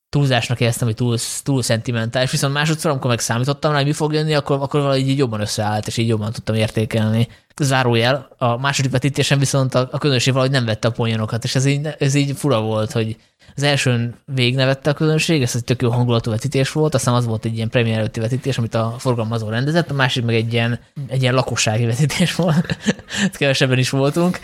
túlzásnak 0.10 0.60
éreztem, 0.60 0.88
hogy 0.88 0.96
túl, 0.96 1.18
túl 1.44 1.62
szentimentális, 1.62 2.32
viszont 2.32 2.54
másodszor, 2.54 2.92
amikor 2.92 3.10
meg 3.10 3.20
számítottam 3.20 3.72
rá, 3.72 3.78
hogy 3.78 3.86
mi 3.86 3.94
fog 3.94 4.14
jönni, 4.14 4.34
akkor, 4.34 4.62
akkor 4.62 4.80
valahogy 4.80 5.10
így 5.10 5.18
jobban 5.18 5.42
összeállt, 5.42 5.88
és 5.88 5.98
így 5.98 6.08
jobban 6.08 6.32
tudtam 6.32 6.56
értékelni. 6.56 7.28
Zárójel, 7.62 8.28
a 8.38 8.58
második 8.58 8.92
vetítésen 8.92 9.40
viszont 9.40 9.76
a, 9.76 9.88
a 9.92 9.98
közönség 9.98 10.34
valahogy 10.34 10.54
nem 10.54 10.66
vette 10.66 10.88
a 10.88 10.92
poénokat, 10.92 11.44
és 11.44 11.56
ez 11.56 11.66
így, 11.66 11.88
ez 12.00 12.14
így 12.14 12.38
fura 12.38 12.62
volt, 12.62 12.92
hogy 12.92 13.16
az 13.56 13.64
elsőn 13.64 14.16
végignevette 14.26 14.90
a 14.90 14.94
közönség, 14.94 15.42
ez 15.42 15.56
egy 15.56 15.64
tök 15.64 15.82
jó 15.82 15.90
hangulatú 15.90 16.32
vetítés 16.32 16.72
volt, 16.72 16.94
aztán 16.94 17.14
az 17.14 17.26
volt 17.26 17.46
egy 17.46 17.56
ilyen 17.56 17.70
premier 17.70 17.98
előtti 17.98 18.20
vetítés, 18.20 18.58
amit 18.58 18.76
a 18.76 18.96
forgalmazó 18.98 19.50
rendezett, 19.50 19.90
a 19.90 19.94
másik 19.94 20.26
meg 20.26 20.36
egy 20.36 20.54
ilyen, 20.54 20.80
egy 21.08 21.22
ilyen 21.22 21.34
lakossági 21.34 21.86
vetítés 21.86 22.36
volt, 22.36 22.78
kevesebben 23.38 23.78
is 23.78 23.90
voltunk, 23.90 24.40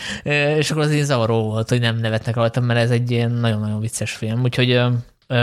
és 0.58 0.72
akkor 0.72 0.84
az 0.84 0.94
így 0.94 1.04
zavaró 1.04 1.44
volt, 1.44 1.70
hogy 1.70 1.80
nem 1.80 1.98
nevetnek 1.98 2.36
rajtam, 2.36 2.64
mert 2.66 2.80
ez 2.80 2.90
egy 2.90 3.12
ilyen 3.12 3.32
nagyon-nagyon 3.32 3.80
vicces 3.80 4.12
film. 4.12 4.42
Úgyhogy 4.42 4.82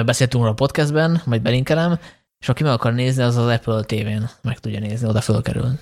beszéltünk 0.05 0.43
róla 0.43 0.51
a 0.51 0.55
podcastben, 0.55 1.23
majd 1.25 1.43
belinkelem, 1.43 1.99
és 2.39 2.49
aki 2.49 2.63
meg 2.63 2.73
akar 2.73 2.93
nézni, 2.93 3.23
az 3.23 3.37
az 3.37 3.47
Apple 3.47 3.83
TV-n 3.83 4.31
meg 4.43 4.59
tudja 4.59 4.81
nézni, 4.81 5.09
oda 5.09 5.21
fölkerül. 5.21 5.79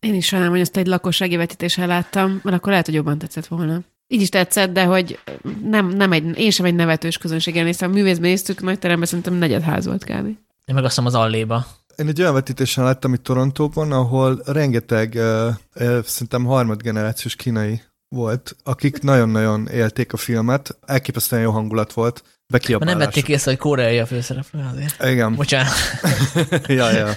Én 0.00 0.14
is 0.14 0.26
sajnálom, 0.26 0.54
hogy 0.54 0.62
ezt 0.62 0.76
egy 0.76 0.86
lakossági 0.86 1.36
vetítéssel 1.36 1.86
láttam, 1.86 2.40
mert 2.42 2.56
akkor 2.56 2.70
lehet, 2.70 2.86
hogy 2.86 2.94
jobban 2.94 3.18
tetszett 3.18 3.46
volna. 3.46 3.80
Így 4.06 4.20
is 4.20 4.28
tetszett, 4.28 4.72
de 4.72 4.84
hogy 4.84 5.18
nem, 5.62 5.88
nem 5.88 6.12
egy, 6.12 6.38
én 6.38 6.50
sem 6.50 6.66
egy 6.66 6.74
nevetős 6.74 7.18
közönséggel 7.18 7.64
néztem. 7.64 7.90
A 7.90 7.94
művészben 7.94 8.28
néztük, 8.28 8.62
nagy 8.62 8.78
teremben 8.78 9.06
szerintem 9.06 9.34
negyedház 9.34 9.86
volt 9.86 10.04
kb. 10.04 10.26
Én 10.64 10.74
meg 10.74 10.84
azt 10.84 10.98
az 10.98 11.14
Alléba. 11.14 11.66
Én 11.96 12.08
egy 12.08 12.20
olyan 12.20 12.34
vetítésen 12.34 12.84
láttam 12.84 13.14
itt 13.14 13.22
Torontóban, 13.22 13.92
ahol 13.92 14.42
rengeteg, 14.46 15.12
uh, 15.16 15.46
uh, 15.74 16.02
szerintem 16.04 16.44
harmadgenerációs 16.44 17.36
kínai 17.36 17.82
volt, 18.08 18.56
akik 18.64 19.02
nagyon-nagyon 19.02 19.68
élték 19.68 20.12
a 20.12 20.16
filmet, 20.16 20.78
elképesztően 20.86 21.42
jó 21.42 21.50
hangulat 21.50 21.92
volt, 21.92 22.22
bekiabálás. 22.46 22.94
Nem 22.94 23.04
vették 23.04 23.28
észre, 23.28 23.50
hogy 23.50 23.60
koreai 23.60 23.98
a 23.98 24.06
főszereplő 24.06 24.66
azért. 24.72 25.04
Igen. 25.04 25.34
Bocsánat. 25.34 25.72
ja, 26.66 26.90
ja. 26.90 27.14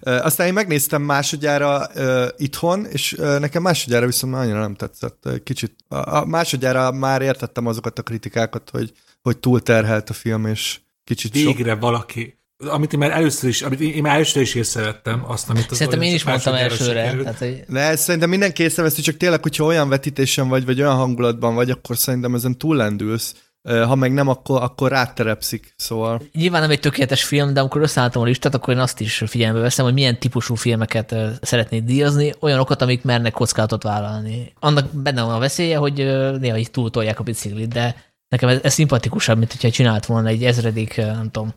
Aztán 0.00 0.46
én 0.46 0.52
megnéztem 0.52 1.02
másodjára 1.02 1.88
uh, 1.94 2.26
itthon, 2.36 2.86
és 2.86 3.12
uh, 3.12 3.38
nekem 3.38 3.62
másodjára 3.62 4.06
viszont 4.06 4.34
annyira 4.34 4.60
nem 4.60 4.74
tetszett. 4.74 5.28
Kicsit. 5.44 5.76
A, 5.88 6.16
a 6.16 6.24
másodjára 6.24 6.92
már 6.92 7.22
értettem 7.22 7.66
azokat 7.66 7.98
a 7.98 8.02
kritikákat, 8.02 8.70
hogy, 8.70 8.92
hogy 9.22 9.38
túlterhelt 9.38 10.10
a 10.10 10.12
film, 10.12 10.46
és 10.46 10.80
kicsit 11.04 11.32
Végre 11.32 11.70
sok. 11.70 11.80
valaki 11.80 12.37
amit 12.66 12.92
én 12.92 12.98
már 12.98 13.10
először 13.10 13.48
is, 13.48 13.62
amit 13.62 13.80
én 13.80 14.02
már 14.02 14.14
először 14.14 14.42
is 14.42 14.54
észrevettem, 14.54 15.24
azt, 15.26 15.50
amit 15.50 15.70
az 15.70 15.76
Szerintem 15.76 16.02
én 16.02 16.14
is 16.14 16.24
mondtam 16.24 16.54
elsőre. 16.54 17.16
Tehát, 17.22 17.38
hogy... 17.38 17.64
De 17.68 17.96
szerintem 17.96 18.28
mindenki 18.28 18.62
észreveszi, 18.62 19.02
csak 19.02 19.16
tényleg, 19.16 19.42
hogyha 19.42 19.64
olyan 19.64 19.88
vetítésen 19.88 20.48
vagy, 20.48 20.64
vagy 20.64 20.80
olyan 20.80 20.96
hangulatban 20.96 21.54
vagy, 21.54 21.70
akkor 21.70 21.96
szerintem 21.96 22.34
ezen 22.34 22.58
túllendülsz 22.58 23.34
ha 23.62 23.94
meg 23.94 24.12
nem, 24.12 24.28
akkor, 24.28 24.62
akkor 24.62 24.90
ráterepszik, 24.90 25.74
szóval. 25.76 26.22
Nyilván 26.32 26.60
nem 26.60 26.70
egy 26.70 26.80
tökéletes 26.80 27.24
film, 27.24 27.52
de 27.52 27.60
amikor 27.60 27.80
összeálltam 27.80 28.22
a 28.22 28.24
listát, 28.24 28.54
akkor 28.54 28.74
én 28.74 28.80
azt 28.80 29.00
is 29.00 29.22
figyelembe 29.26 29.60
veszem, 29.60 29.84
hogy 29.84 29.94
milyen 29.94 30.18
típusú 30.18 30.54
filmeket 30.54 31.14
szeretnék 31.42 31.82
díjazni, 31.82 32.34
olyanokat, 32.40 32.82
amik 32.82 33.02
mernek 33.02 33.32
kockázatot 33.32 33.82
vállalni. 33.82 34.52
Annak 34.60 34.92
benne 34.92 35.22
van 35.22 35.34
a 35.34 35.38
veszélye, 35.38 35.76
hogy 35.76 35.94
néha 36.40 36.56
így 36.56 36.70
túltolják 36.70 37.20
a 37.20 37.22
biciklit, 37.22 37.68
de 37.68 37.96
nekem 38.28 38.48
ez, 38.48 38.58
ez 38.62 38.72
szimpatikusabb, 38.72 39.38
mint 39.38 39.52
hogyha 39.52 39.70
csinált 39.70 40.06
volna 40.06 40.28
egy 40.28 40.44
ezredik, 40.44 40.96
nem 40.96 41.30
tudom, 41.30 41.54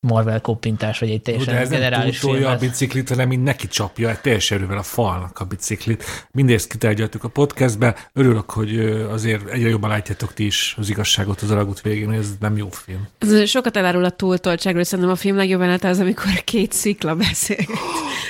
Marvel 0.00 0.40
koppintás, 0.40 0.98
vagy 0.98 1.10
egy 1.10 1.22
teljesen 1.22 1.54
De 1.54 1.60
ez 1.60 1.68
generális 1.68 2.20
nem 2.20 2.44
a 2.44 2.56
biciklit, 2.56 3.08
hanem 3.08 3.32
így 3.32 3.42
neki 3.42 3.68
csapja 3.68 4.10
egy 4.10 4.20
teljes 4.20 4.50
erővel 4.50 4.78
a 4.78 4.82
falnak 4.82 5.38
a 5.38 5.44
biciklit. 5.44 6.04
Mindezt 6.30 6.70
kitárgyaltuk 6.70 7.24
a 7.24 7.28
podcastben. 7.28 7.94
Örülök, 8.12 8.50
hogy 8.50 8.78
azért 9.10 9.48
egyre 9.48 9.68
jobban 9.68 9.90
látjátok 9.90 10.34
ti 10.34 10.46
is 10.46 10.74
az 10.78 10.88
igazságot 10.88 11.40
az 11.40 11.50
alagút 11.50 11.80
végén, 11.80 12.06
hogy 12.06 12.16
ez 12.16 12.28
nem 12.40 12.56
jó 12.56 12.68
film. 12.70 13.08
Ez 13.18 13.48
sokat 13.48 13.76
elárul 13.76 14.04
a 14.04 14.10
túltoltságról, 14.10 14.84
szerintem 14.84 15.14
a 15.14 15.16
film 15.16 15.36
legjobban 15.36 15.78
az, 15.82 15.98
amikor 15.98 16.44
két 16.44 16.72
szikla 16.72 17.14
beszél. 17.14 17.66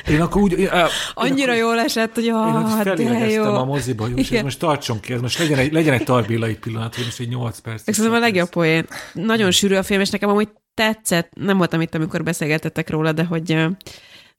Én 0.09 0.21
akkor 0.21 0.43
úgy... 0.43 0.59
Én, 0.59 0.71
Annyira 1.15 1.53
akkor, 1.53 1.65
jól 1.65 1.79
esett, 1.79 2.15
hogy 2.15 2.29
ah, 2.29 2.83
felélegeztem 2.83 3.45
jó. 3.45 3.55
a 3.55 3.65
moziba, 3.65 4.03
hogy 4.03 4.13
most, 4.13 4.25
ez 4.25 4.31
Igen. 4.31 4.45
most 4.45 4.59
tartson 4.59 5.01
ki, 5.01 5.13
ez 5.13 5.21
most 5.21 5.39
legyen 5.39 5.59
egy, 5.59 5.73
legyen 5.73 5.95
egy 5.95 6.05
tarbélai 6.05 6.55
pillanat, 6.55 6.95
hogy 6.95 7.05
most 7.05 7.21
egy 7.21 7.29
8 7.29 7.59
perc. 7.59 7.87
Meg 7.87 7.95
Szerintem 7.95 8.21
a 8.21 8.25
legjobb 8.25 8.49
poén. 8.49 8.87
Nagyon 9.13 9.51
sűrű 9.51 9.75
a 9.75 9.83
film, 9.83 10.01
és 10.01 10.11
nekem 10.11 10.29
amúgy 10.29 10.49
tetszett, 10.77 11.31
nem 11.35 11.57
voltam 11.57 11.81
itt, 11.81 11.95
amikor 11.95 12.23
beszélgetettek 12.23 12.91
róla, 12.91 13.13
de 13.13 13.25
hogy 13.25 13.67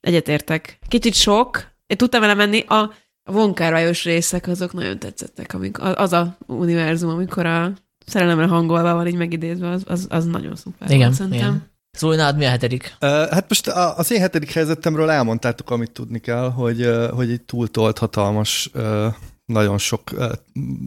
egyetértek. 0.00 0.78
Kicsit 0.88 1.14
sok, 1.14 1.66
én 1.86 1.96
tudtam 1.96 2.20
vele 2.20 2.34
menni, 2.34 2.60
a, 2.60 2.92
vonkárajos 3.24 4.04
részek 4.04 4.46
azok 4.46 4.72
nagyon 4.72 4.98
tetszettek, 4.98 5.54
amik, 5.54 5.78
az 5.80 6.12
a 6.12 6.36
univerzum, 6.46 7.10
amikor 7.10 7.46
a 7.46 7.72
szerelemre 8.06 8.46
hangolva 8.46 8.94
van 8.94 9.06
így 9.06 9.16
megidézve, 9.16 9.68
az, 9.68 9.82
az, 9.86 10.06
az 10.10 10.24
nagyon 10.24 10.56
szuper. 10.56 10.90
Igen, 10.90 11.14
volt, 11.18 11.34
igen. 11.34 11.70
Szóval 11.90 12.16
nálad 12.16 12.36
mi 12.36 12.44
a 12.44 12.48
hetedik? 12.48 12.96
Uh, 13.00 13.08
hát 13.10 13.44
most 13.48 13.68
a- 13.68 13.96
az 13.96 14.12
én 14.12 14.20
hetedik 14.20 14.52
helyzetemről 14.52 15.10
elmondtátok, 15.10 15.70
amit 15.70 15.90
tudni 15.90 16.18
kell, 16.18 16.50
hogy, 16.50 16.80
uh, 16.86 17.10
hogy 17.10 17.30
egy 17.30 17.42
túltolt, 17.42 17.98
hatalmas, 17.98 18.70
uh, 18.74 19.06
nagyon 19.44 19.78
sok 19.78 20.02
uh, 20.12 20.32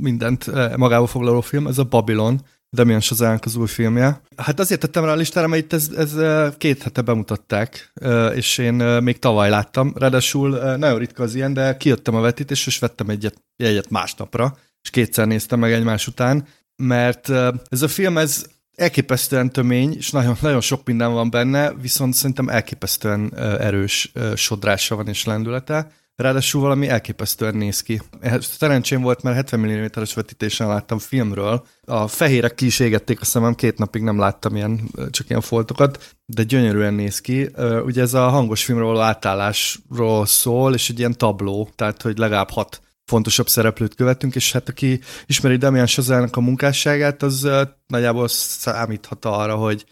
mindent 0.01 0.47
uh, 0.47 0.75
magába 0.75 1.05
foglaló 1.05 1.41
film, 1.41 1.67
ez 1.67 1.77
a 1.77 1.83
Babylon, 1.83 2.41
Damien 2.73 2.99
chazelle 2.99 3.39
az 3.41 3.55
új 3.55 3.67
filmje. 3.67 4.21
Hát 4.37 4.59
azért 4.59 4.79
tettem 4.79 5.05
rá 5.05 5.11
a 5.11 5.15
listára, 5.15 5.47
mert 5.47 5.63
itt 5.63 5.73
ez, 5.73 5.89
ez 5.97 6.15
két 6.57 6.83
hete 6.83 7.01
bemutatták, 7.01 7.93
és 8.33 8.57
én 8.57 8.73
még 8.73 9.19
tavaly 9.19 9.49
láttam. 9.49 9.93
Ráadásul 9.95 10.49
nagyon 10.77 10.99
ritka 10.99 11.23
az 11.23 11.35
ilyen, 11.35 11.53
de 11.53 11.77
kijöttem 11.77 12.15
a 12.15 12.21
vetítésre, 12.21 12.71
és 12.71 12.79
vettem 12.79 13.09
egyet, 13.09 13.43
egyet 13.55 13.89
másnapra, 13.89 14.57
és 14.81 14.89
kétszer 14.89 15.27
néztem 15.27 15.59
meg 15.59 15.71
egymás 15.71 16.07
után, 16.07 16.47
mert 16.75 17.29
ez 17.69 17.81
a 17.81 17.87
film, 17.87 18.17
ez 18.17 18.45
elképesztően 18.75 19.51
tömény, 19.51 19.95
és 19.97 20.11
nagyon, 20.11 20.37
nagyon 20.41 20.61
sok 20.61 20.85
minden 20.85 21.13
van 21.13 21.29
benne, 21.29 21.73
viszont 21.73 22.13
szerintem 22.13 22.49
elképesztően 22.49 23.37
erős 23.37 24.11
sodrása 24.35 24.95
van 24.95 25.07
és 25.07 25.25
lendülete. 25.25 25.91
Ráadásul 26.21 26.61
valami 26.61 26.89
elképesztően 26.89 27.55
néz 27.55 27.81
ki. 27.81 28.01
Ehhez 28.19 28.45
Szerencsém 28.45 29.01
volt, 29.01 29.23
mert 29.23 29.35
70 29.35 29.59
mm-es 29.59 30.13
vetítésen 30.13 30.67
láttam 30.67 30.99
filmről. 30.99 31.65
A 31.85 32.07
fehérek 32.07 32.55
ki 32.55 32.65
is 32.65 32.79
égették 32.79 33.21
a 33.21 33.25
szemem, 33.25 33.55
két 33.55 33.77
napig 33.77 34.01
nem 34.01 34.19
láttam 34.19 34.55
ilyen, 34.55 34.89
csak 35.09 35.29
ilyen 35.29 35.41
foltokat, 35.41 36.15
de 36.25 36.43
gyönyörűen 36.43 36.93
néz 36.93 37.21
ki. 37.21 37.49
Ugye 37.85 38.01
ez 38.01 38.13
a 38.13 38.29
hangos 38.29 38.63
filmről 38.63 38.99
átállásról 38.99 40.25
szól, 40.25 40.73
és 40.73 40.89
egy 40.89 40.99
ilyen 40.99 41.17
tabló, 41.17 41.69
tehát 41.75 42.01
hogy 42.01 42.17
legalább 42.17 42.49
hat 42.49 42.81
fontosabb 43.05 43.47
szereplőt 43.47 43.95
követünk, 43.95 44.35
és 44.35 44.51
hát 44.51 44.69
aki 44.69 44.99
ismeri 45.25 45.55
Damian 45.55 45.85
chazelle 45.85 46.27
a 46.31 46.41
munkásságát, 46.41 47.23
az 47.23 47.49
nagyjából 47.87 48.27
számíthat 48.27 49.25
arra, 49.25 49.55
hogy 49.55 49.85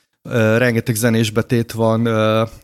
rengeteg 0.57 0.95
zenés 0.95 1.31
betét 1.31 1.71
van, 1.71 1.99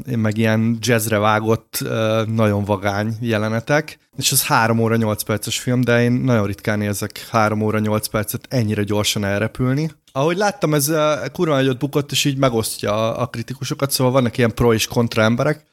meg 0.06 0.38
ilyen 0.38 0.78
jazzre 0.80 1.18
vágott, 1.18 1.84
nagyon 2.26 2.64
vagány 2.64 3.16
jelenetek, 3.20 4.00
és 4.18 4.32
ez 4.32 4.46
3 4.46 4.80
óra 4.80 4.96
8 4.96 5.24
perces 5.24 5.60
film, 5.60 5.82
de 5.82 6.04
én 6.04 6.12
nagyon 6.12 6.46
ritkán 6.46 6.82
érzek 6.82 7.28
3 7.30 7.62
óra 7.62 7.80
8 7.80 8.08
percet 8.08 8.46
ennyire 8.50 8.84
gyorsan 8.84 9.24
elrepülni. 9.24 9.92
Ahogy 10.12 10.38
láttam, 10.38 10.74
ez 10.74 10.92
kurva 11.32 11.56
nagyot 11.56 11.80
bukott, 11.80 12.12
és 12.12 12.26
így 12.26 12.38
megosztja 12.38 13.16
a, 13.16 13.26
kritikusokat, 13.26 13.92
szóval 13.92 14.14
vannak 14.14 14.38
ilyen 14.38 14.54
pro 14.54 14.74
és 14.74 14.88
kontra 14.88 15.22
emberek. 15.22 15.64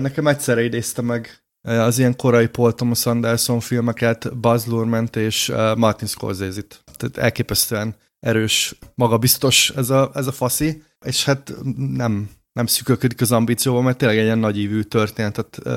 Nekem 0.00 0.26
egyszerre 0.26 0.62
idézte 0.62 1.02
meg 1.02 1.40
az 1.62 1.98
ilyen 1.98 2.16
korai 2.16 2.46
Paul 2.46 2.74
Thomas 2.74 3.06
Anderson 3.06 3.60
filmeket, 3.60 4.36
Buzz 4.36 4.66
Lurment 4.66 5.16
és 5.16 5.52
Martin 5.76 6.08
Scorsese-t. 6.08 6.84
Tehát 6.96 7.16
elképesztően 7.16 7.94
erős, 8.20 8.78
magabiztos 8.94 9.72
ez 9.76 9.90
a, 9.90 10.10
ez 10.14 10.26
a 10.26 10.32
faszi, 10.32 10.82
és 11.06 11.24
hát 11.24 11.54
nem, 11.76 12.30
nem 12.52 12.66
szűkölködik 12.66 13.20
az 13.20 13.32
ambícióval, 13.32 13.82
mert 13.82 13.96
tényleg 13.96 14.18
egy 14.18 14.24
ilyen 14.24 14.38
nagyívű 14.38 14.82
történetet 14.82 15.58
uh, 15.64 15.72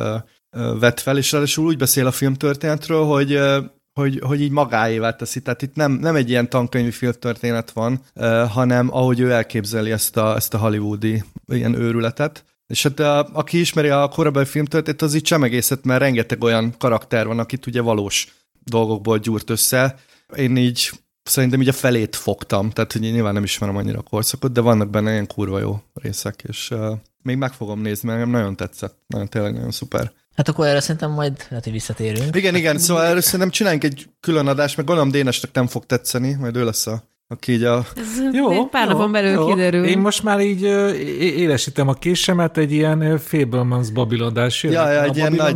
uh, 0.51 0.79
vett 0.79 0.99
fel, 0.99 1.17
és 1.17 1.31
ráadásul 1.31 1.65
úgy 1.65 1.77
beszél 1.77 2.07
a 2.07 2.11
filmtörténetről, 2.11 3.03
hogy 3.03 3.33
uh, 3.35 3.63
hogy, 3.93 4.19
hogy 4.23 4.41
így 4.41 4.51
magáévá 4.51 5.15
teszi. 5.15 5.41
Tehát 5.41 5.61
itt 5.61 5.75
nem, 5.75 5.91
nem 5.91 6.15
egy 6.15 6.29
ilyen 6.29 6.49
tankönyvi 6.49 6.91
filmtörténet 6.91 7.71
van, 7.71 8.01
uh, 8.15 8.47
hanem 8.47 8.93
ahogy 8.93 9.19
ő 9.19 9.31
elképzeli 9.31 9.91
ezt 9.91 10.17
a, 10.17 10.35
ezt 10.35 10.53
a 10.53 10.57
hollywoodi 10.57 11.23
ilyen 11.47 11.73
őrületet. 11.73 12.43
És 12.67 12.83
hát 12.83 12.99
a, 12.99 13.29
aki 13.33 13.59
ismeri 13.59 13.89
a 13.89 14.07
korabeli 14.07 14.45
filmtörténetet, 14.45 15.07
az 15.07 15.15
így 15.15 15.21
csemegészet, 15.21 15.85
mert 15.85 15.99
rengeteg 15.99 16.43
olyan 16.43 16.73
karakter 16.77 17.27
van, 17.27 17.39
akit 17.39 17.65
ugye 17.65 17.81
valós 17.81 18.27
dolgokból 18.63 19.17
gyúrt 19.17 19.49
össze. 19.49 19.95
Én 20.35 20.57
így 20.57 20.91
szerintem 21.29 21.61
így 21.61 21.67
a 21.67 21.73
felét 21.73 22.15
fogtam, 22.15 22.69
tehát 22.69 22.91
hogy 22.91 23.03
én 23.03 23.13
nyilván 23.13 23.33
nem 23.33 23.43
ismerem 23.43 23.75
annyira 23.75 23.99
a 23.99 24.09
korszakot, 24.09 24.51
de 24.51 24.61
vannak 24.61 24.89
benne 24.89 25.11
ilyen 25.11 25.27
kurva 25.27 25.59
jó 25.59 25.81
részek, 25.93 26.43
és 26.47 26.69
uh, 26.71 26.97
még 27.21 27.37
meg 27.37 27.53
fogom 27.53 27.81
nézni, 27.81 28.09
mert 28.09 28.29
nagyon 28.29 28.55
tetszett. 28.55 28.97
Nagyon, 29.07 29.27
tényleg 29.27 29.53
nagyon 29.53 29.71
szuper. 29.71 30.11
Hát 30.35 30.47
akkor 30.47 30.67
erre 30.67 30.79
szerintem 30.79 31.11
majd 31.11 31.45
lehet, 31.49 31.63
hogy 31.63 31.73
visszatérünk. 31.73 32.35
Igen, 32.35 32.55
igen, 32.55 32.77
szóval 32.77 33.05
erről 33.05 33.21
szerintem 33.21 33.49
csináljunk 33.49 33.83
egy 33.83 34.09
külön 34.19 34.47
adást, 34.47 34.77
meg 34.77 34.85
gondolom 34.85 35.11
Dénesnek 35.11 35.51
nem 35.53 35.67
fog 35.67 35.85
tetszeni, 35.85 36.33
majd 36.33 36.55
ő 36.55 36.63
lesz 36.63 36.87
a 36.87 37.03
aki 37.31 37.51
így 37.51 37.63
a... 37.63 37.85
Ez 37.95 38.33
jó, 38.33 38.65
pár 38.65 38.87
jó, 38.87 38.91
napon 38.91 39.11
belül 39.11 39.31
jó. 39.31 39.45
kiderül. 39.45 39.85
Én 39.85 39.97
most 39.97 40.23
már 40.23 40.39
így 40.39 40.63
uh, 40.63 40.99
élesítem 41.19 41.87
a 41.87 41.93
késemet, 41.93 42.57
egy 42.57 42.71
ilyen 42.71 43.17
Fablemans 43.17 43.91
babilodás. 43.91 44.63
Ja, 44.63 44.91
ja, 44.91 45.03
egy 45.03 45.17
ilyen 45.17 45.33
nagy 45.33 45.53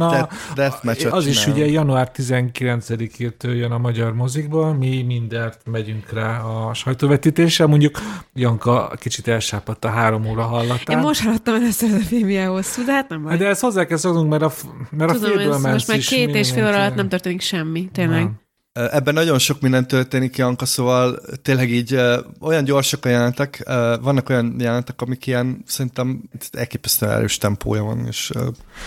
deathmatch 0.55 1.13
Az 1.13 1.27
is 1.27 1.47
ugye 1.47 1.65
január 1.65 2.11
19-től 2.15 3.57
jön 3.57 3.71
a 3.71 3.77
magyar 3.77 4.13
mozikból, 4.13 4.73
mi 4.73 5.01
mindent 5.01 5.59
megyünk 5.65 6.11
rá 6.11 6.39
a 6.39 6.73
sajtóvetítésre, 6.73 7.65
mondjuk 7.65 7.99
Janka 8.33 8.91
kicsit 8.99 9.27
elsápadt 9.27 9.85
a 9.85 9.89
három 9.89 10.25
óra 10.25 10.43
hallatán. 10.43 10.97
Én 10.97 11.03
most 11.03 11.23
hallottam 11.23 11.55
először 11.55 11.89
a 11.93 11.99
filmje 11.99 12.45
hosszú, 12.45 12.85
de 12.85 12.91
hát 12.91 13.09
nem 13.09 13.23
baj. 13.23 13.37
De 13.37 13.47
ezt 13.47 13.61
hozzá 13.61 13.85
kell 13.85 13.97
szoknunk, 13.97 14.29
mert 14.29 14.43
a, 14.43 14.51
mert 14.89 15.13
Tudom, 15.13 15.29
a 15.29 15.33
Fablemans 15.33 15.73
most 15.73 15.87
már 15.87 15.97
is 15.97 16.07
két 16.07 16.35
és 16.35 16.51
fél 16.51 16.65
óra 16.67 16.75
alatt 16.75 16.87
nem 16.87 16.95
nem 16.95 17.09
történik 17.09 17.41
semmi, 17.41 17.89
tényleg. 17.91 18.19
Nem. 18.19 18.41
Ebben 18.73 19.13
nagyon 19.13 19.39
sok 19.39 19.61
minden 19.61 19.87
történik, 19.87 20.37
Janka, 20.37 20.65
szóval 20.65 21.19
tényleg 21.41 21.71
így 21.71 21.99
olyan 22.39 22.63
gyorsak 22.63 23.05
a 23.05 23.09
jelenetek, 23.09 23.63
uh, 23.67 24.01
vannak 24.01 24.29
olyan 24.29 24.55
jelenetek, 24.59 25.01
amik 25.01 25.27
ilyen 25.27 25.63
szerintem 25.65 26.21
elképesztően 26.51 27.11
erős 27.11 27.37
tempója 27.37 27.83
van. 27.83 28.05
És, 28.07 28.31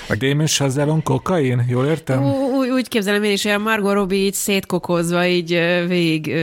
meg... 0.08 0.18
Damon 0.18 0.46
Chazelle 0.46 1.00
kokain, 1.02 1.64
jól 1.68 1.86
értem? 1.86 2.24
Úgy, 2.24 2.68
úgy 2.68 2.88
képzelem 2.88 3.22
én 3.22 3.32
is, 3.32 3.42
hogy 3.42 3.52
a 3.52 3.58
Margot 3.58 3.92
Robbie 3.92 4.18
így 4.18 4.34
szétkokozva 4.34 5.26
így 5.26 5.50
végig 5.88 6.34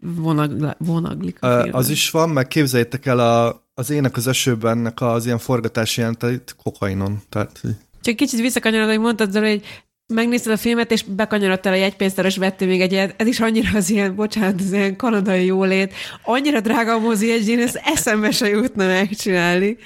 vonag, 0.00 0.76
vonaglik 0.78 1.42
a 1.42 1.62
Az 1.62 1.90
is 1.90 2.10
van, 2.10 2.30
meg 2.30 2.46
képzeljétek 2.46 3.06
el 3.06 3.18
a, 3.18 3.64
az 3.74 3.90
ének 3.90 4.16
az 4.16 4.26
esőbennek 4.26 5.00
az 5.00 5.26
ilyen 5.26 5.38
forgatási 5.38 6.00
jelenteit 6.00 6.56
kokainon. 6.62 7.22
Tehát, 7.28 7.60
Csak 8.02 8.16
kicsit 8.16 8.40
visszakanyarod, 8.40 8.88
hogy 8.88 9.00
mondtad, 9.00 9.36
hogy 9.36 9.62
megnézted 10.14 10.52
a 10.52 10.56
filmet, 10.56 10.90
és 10.90 11.02
bekanyarodtál 11.02 11.72
a 11.72 11.76
jegypénztár, 11.76 12.24
és 12.24 12.36
vettél 12.36 12.68
még 12.68 12.80
egy 12.80 12.92
ilyet. 12.92 13.14
Ez 13.16 13.26
is 13.26 13.40
annyira 13.40 13.68
az 13.74 13.90
ilyen, 13.90 14.14
bocsánat, 14.14 14.60
az 14.60 14.72
ilyen 14.72 14.96
kanadai 14.96 15.44
jólét. 15.44 15.94
Annyira 16.22 16.60
drága 16.60 16.92
a 16.92 16.98
mozi 16.98 17.32
egy, 17.32 17.48
én 17.48 17.60
ezt 17.60 17.80
eszembe 17.84 18.30
se 18.30 18.48
jutna 18.48 18.86
megcsinálni. 18.86 19.76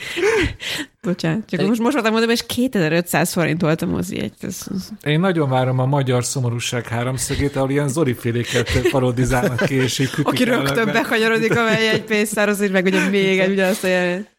bocsánat, 1.02 1.50
csak 1.50 1.66
most, 1.66 1.80
most 1.80 1.92
voltam 1.92 2.12
mondani, 2.12 2.32
és 2.32 2.46
2500 2.46 3.32
forint 3.32 3.60
volt 3.60 3.82
a 3.82 3.86
mozi 3.86 4.18
egy. 4.18 4.32
Ez. 4.40 4.66
Én 5.04 5.20
nagyon 5.20 5.48
várom 5.48 5.78
a 5.78 5.86
magyar 5.86 6.24
szomorúság 6.24 6.86
háromszögét, 6.86 7.56
ahol 7.56 7.70
ilyen 7.70 7.88
Zoriféléket 7.88 8.88
parodizálnak 8.90 9.66
ki, 9.66 9.74
és 9.74 9.98
így 9.98 10.10
Aki 10.22 10.44
rögtön 10.44 10.92
bekanyarodik 10.92 11.56
a 11.56 11.70
jegypénztárhoz, 11.70 12.58
hogy 12.58 12.70
meg 12.70 12.84
ugye 12.84 13.08
még 13.08 13.38
egy 13.38 13.50
ugyanazt 13.50 13.84
a 13.84 13.88
jelenet. 13.88 14.30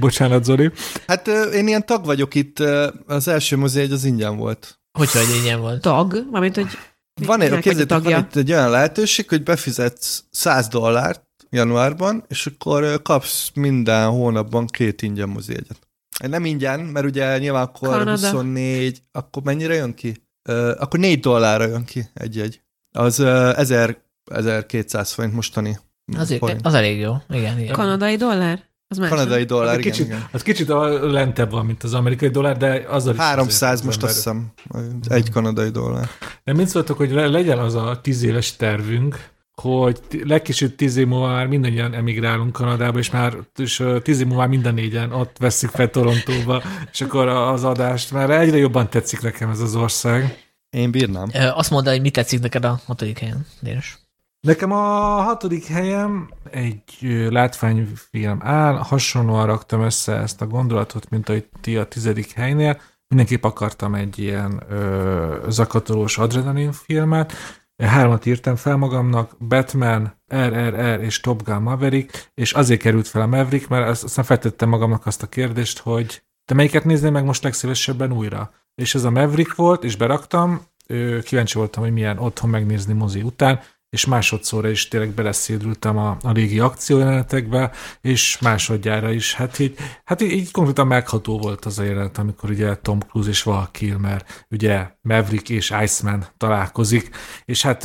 Bocsánat, 0.00 0.44
Zoli. 0.44 0.70
Hát 1.06 1.28
én 1.28 1.66
ilyen 1.66 1.86
tag 1.86 2.04
vagyok 2.04 2.34
itt, 2.34 2.58
az 3.06 3.28
első 3.28 3.56
mozi 3.56 3.80
egy 3.80 3.92
az 3.92 4.04
ingyen 4.04 4.36
volt. 4.36 4.78
Hogy 4.98 5.10
hogy 5.10 5.36
ingyen 5.38 5.60
volt? 5.60 5.80
Tag? 5.82 6.26
Mármint, 6.30 6.54
hogy 6.54 6.66
van 7.22 7.40
egy, 7.40 7.50
képzeljétek, 7.50 8.02
van 8.02 8.18
itt 8.18 8.36
egy 8.36 8.52
olyan 8.52 8.70
lehetőség, 8.70 9.28
hogy 9.28 9.42
befizetsz 9.42 10.24
100 10.30 10.68
dollárt 10.68 11.24
januárban, 11.50 12.24
és 12.28 12.46
akkor 12.46 13.02
kapsz 13.02 13.50
minden 13.54 14.08
hónapban 14.08 14.66
két 14.66 15.02
ingyen 15.02 15.28
mozi 15.28 15.52
egyet. 15.52 15.88
Nem 16.28 16.44
ingyen, 16.44 16.80
mert 16.80 17.06
ugye 17.06 17.38
nyilván 17.38 17.62
akkor 17.62 17.88
Kanada. 17.88 18.10
24, 18.10 19.02
akkor 19.12 19.42
mennyire 19.42 19.74
jön 19.74 19.94
ki? 19.94 20.22
Uh, 20.48 20.70
akkor 20.78 20.98
4 20.98 21.20
dollárra 21.20 21.66
jön 21.66 21.84
ki 21.84 22.06
egy-egy. 22.14 22.62
Az 22.90 23.18
uh, 23.18 23.58
1000, 23.58 24.02
1200 24.24 25.12
forint 25.12 25.34
mostani. 25.34 25.78
Az, 26.16 26.34
az 26.62 26.74
elég 26.74 26.98
jó, 26.98 27.14
igen. 27.28 27.58
igen. 27.58 27.72
Kanadai 27.72 28.16
dollár? 28.16 28.73
Az 28.94 29.00
más, 29.00 29.08
kanadai 29.08 29.44
dollár, 29.44 29.72
az 29.74 29.78
igen, 29.78 29.92
kicsit, 29.92 30.06
igen. 30.06 30.26
Az 30.32 30.42
kicsit 30.42 30.70
a 30.70 31.10
lentebb 31.10 31.50
van, 31.50 31.66
mint 31.66 31.82
az 31.82 31.94
amerikai 31.94 32.28
dollár, 32.28 32.56
de 32.56 32.84
az 32.88 33.06
a 33.06 33.14
300 33.16 33.82
most 33.82 34.02
azt 34.02 34.14
hiszem, 34.14 34.52
egy 35.08 35.30
kanadai 35.30 35.70
dollár. 35.70 36.08
De 36.44 36.52
mit 36.52 36.68
szóltok, 36.68 36.96
hogy 36.96 37.10
legyen 37.10 37.58
az 37.58 37.74
a 37.74 38.00
tíz 38.02 38.22
éves 38.22 38.56
tervünk, 38.56 39.28
hogy 39.54 40.00
legkisebb 40.24 40.74
tíz 40.74 40.96
év 40.96 41.06
múlva 41.06 41.26
már 41.26 41.46
mindannyian 41.46 41.94
emigrálunk 41.94 42.52
Kanadába, 42.52 42.98
és 42.98 43.10
már 43.10 43.36
és 43.56 43.84
tíz 44.02 44.20
év 44.20 44.26
múlva 44.26 44.40
már 44.40 44.48
minden 44.48 44.74
négyen 44.74 45.12
ott 45.12 45.36
veszik 45.38 45.70
fel 45.70 45.90
Torontóba, 45.90 46.62
és 46.92 47.00
akkor 47.00 47.28
az 47.28 47.64
adást, 47.64 48.12
mert 48.12 48.30
egyre 48.30 48.56
jobban 48.56 48.90
tetszik 48.90 49.20
nekem 49.20 49.50
ez 49.50 49.60
az 49.60 49.74
ország. 49.74 50.38
Én 50.70 50.90
bírnám. 50.90 51.30
Azt 51.32 51.70
mondd, 51.70 51.88
hogy 51.88 52.00
mit 52.00 52.12
tetszik 52.12 52.40
neked 52.40 52.64
a 52.64 52.80
hatodik 52.86 53.18
helyen, 53.18 53.46
Dénes. 53.60 53.98
Nekem 54.44 54.72
a 54.72 55.22
hatodik 55.22 55.66
helyem 55.66 56.30
egy 56.50 56.98
látványfilm 57.30 58.38
áll, 58.42 58.76
hasonlóan 58.76 59.46
raktam 59.46 59.80
össze 59.80 60.16
ezt 60.16 60.40
a 60.40 60.46
gondolatot, 60.46 61.10
mint 61.10 61.28
ahogy 61.28 61.48
ti 61.60 61.76
a 61.76 61.84
tizedik 61.84 62.32
helynél. 62.32 62.80
mindenképp 63.08 63.44
akartam 63.44 63.94
egy 63.94 64.18
ilyen 64.18 64.62
ö, 64.68 65.46
zakatolós 65.48 66.18
adrenalin 66.18 66.72
filmet, 66.72 67.32
hármat 67.82 68.26
írtam 68.26 68.56
fel 68.56 68.76
magamnak, 68.76 69.36
Batman, 69.38 70.22
RRR 70.34 71.00
és 71.00 71.20
Top 71.20 71.42
Gun 71.42 71.62
Maverick, 71.62 72.30
és 72.34 72.52
azért 72.52 72.80
került 72.80 73.08
fel 73.08 73.22
a 73.22 73.26
Maverick, 73.26 73.68
mert 73.68 73.88
azt, 73.88 74.04
aztán 74.04 74.24
feltettem 74.24 74.68
magamnak 74.68 75.06
azt 75.06 75.22
a 75.22 75.26
kérdést, 75.26 75.78
hogy 75.78 76.22
te 76.44 76.54
melyiket 76.54 76.84
nézném 76.84 77.12
meg 77.12 77.24
most 77.24 77.42
legszívesebben 77.42 78.12
újra? 78.12 78.50
És 78.74 78.94
ez 78.94 79.04
a 79.04 79.10
Maverick 79.10 79.54
volt, 79.54 79.84
és 79.84 79.96
beraktam, 79.96 80.60
kíváncsi 81.22 81.58
voltam, 81.58 81.82
hogy 81.82 81.92
milyen 81.92 82.18
otthon 82.18 82.50
megnézni 82.50 82.92
mozi 82.92 83.22
után, 83.22 83.60
és 83.94 84.04
másodszorra 84.06 84.68
is 84.68 84.88
tényleg 84.88 85.10
beleszédültem 85.10 85.96
a, 85.96 86.16
a 86.22 86.32
régi 86.32 86.58
akciójelenetekbe, 86.58 87.70
és 88.00 88.38
másodjára 88.38 89.10
is. 89.10 89.34
Hát 89.34 89.58
így, 89.58 89.76
hát 90.04 90.20
így, 90.20 90.32
így 90.32 90.50
konkrétan 90.50 90.86
megható 90.86 91.38
volt 91.38 91.64
az 91.64 91.78
a 91.78 91.82
jelenet, 91.82 92.18
amikor 92.18 92.50
ugye 92.50 92.76
Tom 92.76 93.00
Cruise 93.00 93.30
és 93.30 93.42
Val 93.42 93.68
Kilmer, 93.70 94.24
ugye 94.50 94.90
Maverick 95.00 95.48
és 95.48 95.72
Iceman 95.82 96.26
találkozik, 96.36 97.10
és 97.44 97.62
hát 97.62 97.84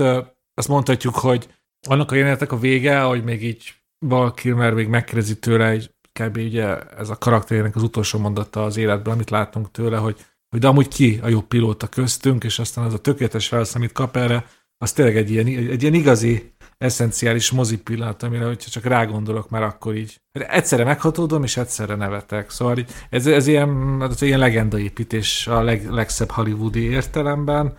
azt 0.53 0.67
mondhatjuk, 0.67 1.15
hogy 1.15 1.47
annak 1.87 2.11
a 2.11 2.15
jelenetek 2.15 2.51
a 2.51 2.59
vége, 2.59 2.99
hogy 3.01 3.23
még 3.23 3.43
így 3.43 3.73
Val 4.05 4.33
Kilmer 4.33 4.73
még 4.73 4.87
megkérdezi 4.87 5.39
tőle, 5.39 5.69
hogy 5.69 5.91
kb. 6.19 6.37
ugye 6.37 6.79
ez 6.79 7.09
a 7.09 7.17
karakterének 7.17 7.75
az 7.75 7.83
utolsó 7.83 8.19
mondata 8.19 8.63
az 8.63 8.77
életben, 8.77 9.13
amit 9.13 9.29
látunk 9.29 9.71
tőle, 9.71 9.97
hogy, 9.97 10.25
hogy 10.49 10.59
de 10.59 10.67
amúgy 10.67 10.87
ki 10.87 11.19
a 11.23 11.27
jobb 11.27 11.45
pilóta 11.45 11.87
köztünk, 11.87 12.43
és 12.43 12.59
aztán 12.59 12.85
az 12.85 12.93
a 12.93 12.99
tökéletes 12.99 13.49
válasz, 13.49 13.75
amit 13.75 13.91
kap 13.91 14.15
erre, 14.15 14.45
az 14.81 14.91
tényleg 14.91 15.17
egy 15.17 15.31
ilyen, 15.31 15.47
egy 15.47 15.81
ilyen 15.81 15.93
igazi, 15.93 16.53
eszenciális 16.77 17.51
mozi 17.51 17.77
pillanat, 17.77 18.23
amire, 18.23 18.45
hogyha 18.45 18.69
csak 18.69 18.83
rágondolok, 18.83 19.49
már 19.49 19.63
akkor 19.63 19.95
így 19.95 20.21
egyszerre 20.31 20.83
meghatódom, 20.83 21.43
és 21.43 21.57
egyszerre 21.57 21.95
nevetek. 21.95 22.49
Szóval 22.49 22.77
így, 22.77 22.89
ez, 23.09 23.27
ez 23.27 23.47
ilyen, 23.47 24.01
ez 24.09 24.21
ilyen 24.21 24.39
legendaépítés 24.39 25.47
a 25.47 25.61
leg, 25.61 25.89
legszebb 25.89 26.29
hollywoodi 26.29 26.81
értelemben. 26.81 27.73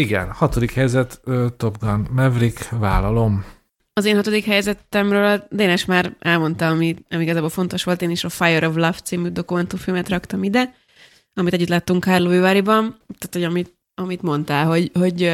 Igen, 0.00 0.30
hatodik 0.30 0.72
helyzet, 0.72 1.20
Top 1.56 1.78
Gun 1.78 2.08
Maverick, 2.10 2.68
vállalom. 2.68 3.44
Az 3.92 4.04
én 4.04 4.14
hatodik 4.14 4.44
helyzetemről 4.44 5.24
a 5.24 5.46
Dénes 5.50 5.84
már 5.84 6.16
elmondta, 6.18 6.68
ami, 6.68 6.96
ami 7.10 7.22
igazából 7.22 7.48
fontos 7.48 7.84
volt, 7.84 8.02
én 8.02 8.10
is 8.10 8.24
a 8.24 8.28
Fire 8.28 8.68
of 8.68 8.74
Love 8.74 8.98
című 9.04 9.28
dokumentumfilmet 9.28 10.08
raktam 10.08 10.42
ide, 10.42 10.74
amit 11.34 11.52
együtt 11.52 11.68
láttunk 11.68 12.04
Kárlóiváriban, 12.04 12.96
tehát 13.18 13.32
hogy 13.32 13.44
amit, 13.44 13.78
amit 13.94 14.22
mondtál, 14.22 14.66
hogy, 14.66 14.90
hogy 14.94 15.32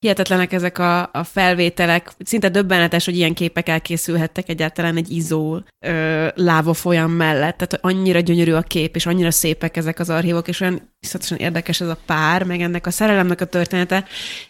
hihetetlenek 0.00 0.52
ezek 0.52 0.78
a, 0.78 1.10
a 1.12 1.24
felvételek, 1.24 2.10
szinte 2.24 2.48
döbbenetes, 2.48 3.04
hogy 3.04 3.16
ilyen 3.16 3.34
képek 3.34 3.68
elkészülhettek 3.68 4.48
egyáltalán 4.48 4.96
egy 4.96 5.10
izó 5.10 5.58
ö, 5.86 6.28
láva 6.34 6.72
folyam 6.72 7.10
mellett, 7.10 7.56
tehát 7.56 7.78
annyira 7.80 8.20
gyönyörű 8.20 8.52
a 8.52 8.62
kép, 8.62 8.96
és 8.96 9.06
annyira 9.06 9.30
szépek 9.30 9.76
ezek 9.76 9.98
az 9.98 10.10
archívok, 10.10 10.48
és 10.48 10.60
olyan 10.60 10.94
iszonyatosan 11.00 11.38
érdekes 11.38 11.80
ez 11.80 11.88
a 11.88 11.98
pár, 12.06 12.42
meg 12.42 12.60
ennek 12.60 12.86
a 12.86 12.90
szerelemnek 12.90 13.40
a 13.40 13.44
története, 13.44 14.04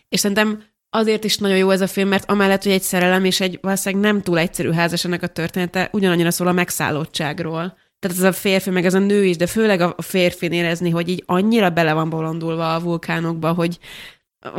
és 0.09 0.21
szerintem 0.21 0.63
azért 0.91 1.25
is 1.25 1.37
nagyon 1.37 1.57
jó 1.57 1.71
ez 1.71 1.81
a 1.81 1.87
film, 1.87 2.09
mert 2.09 2.31
amellett, 2.31 2.63
hogy 2.63 2.73
egy 2.73 2.83
szerelem 2.83 3.25
és 3.25 3.41
egy 3.41 3.59
valószínűleg 3.63 4.13
nem 4.13 4.23
túl 4.23 4.39
egyszerű 4.39 4.71
házas 4.71 5.05
ennek 5.05 5.23
a 5.23 5.27
története, 5.27 5.89
ugyanannyira 5.93 6.31
szól 6.31 6.47
a 6.47 6.53
megszállottságról. 6.53 7.77
Tehát 7.99 8.17
ez 8.17 8.23
a 8.23 8.33
férfi, 8.33 8.71
meg 8.71 8.85
ez 8.85 8.95
a 8.95 8.99
nő 8.99 9.25
is, 9.25 9.37
de 9.37 9.47
főleg 9.47 9.81
a 9.81 9.95
férfi 9.99 10.53
érezni, 10.53 10.91
hogy 10.91 11.09
így 11.09 11.23
annyira 11.27 11.71
bele 11.71 11.93
van 11.93 12.11
bolondulva 12.11 12.75
a 12.75 12.81
vulkánokba, 12.81 13.53
hogy, 13.53 13.79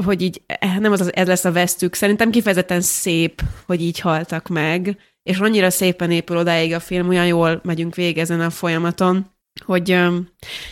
hogy 0.06 0.22
így 0.22 0.42
eh, 0.46 0.78
nem 0.78 0.92
az, 0.92 1.16
ez 1.16 1.28
lesz 1.28 1.46
a 1.46 1.52
vesztük. 1.52 1.94
Szerintem 1.94 2.32
kifejezetten 2.32 2.82
szép, 2.82 3.42
hogy 3.66 3.82
így 3.82 4.00
haltak 4.00 4.48
meg, 4.48 4.98
és 5.24 5.38
annyira 5.38 5.70
szépen 5.70 6.12
épül 6.12 6.38
odáig 6.38 6.74
a 6.74 6.80
film, 6.80 7.08
olyan 7.08 7.28
jól 7.28 7.62
megyünk 7.64 7.96
végig 7.96 8.18
ezen 8.18 8.42
a 8.42 8.50
folyamaton, 8.50 9.26
hogy 9.66 9.92
um, 9.92 10.28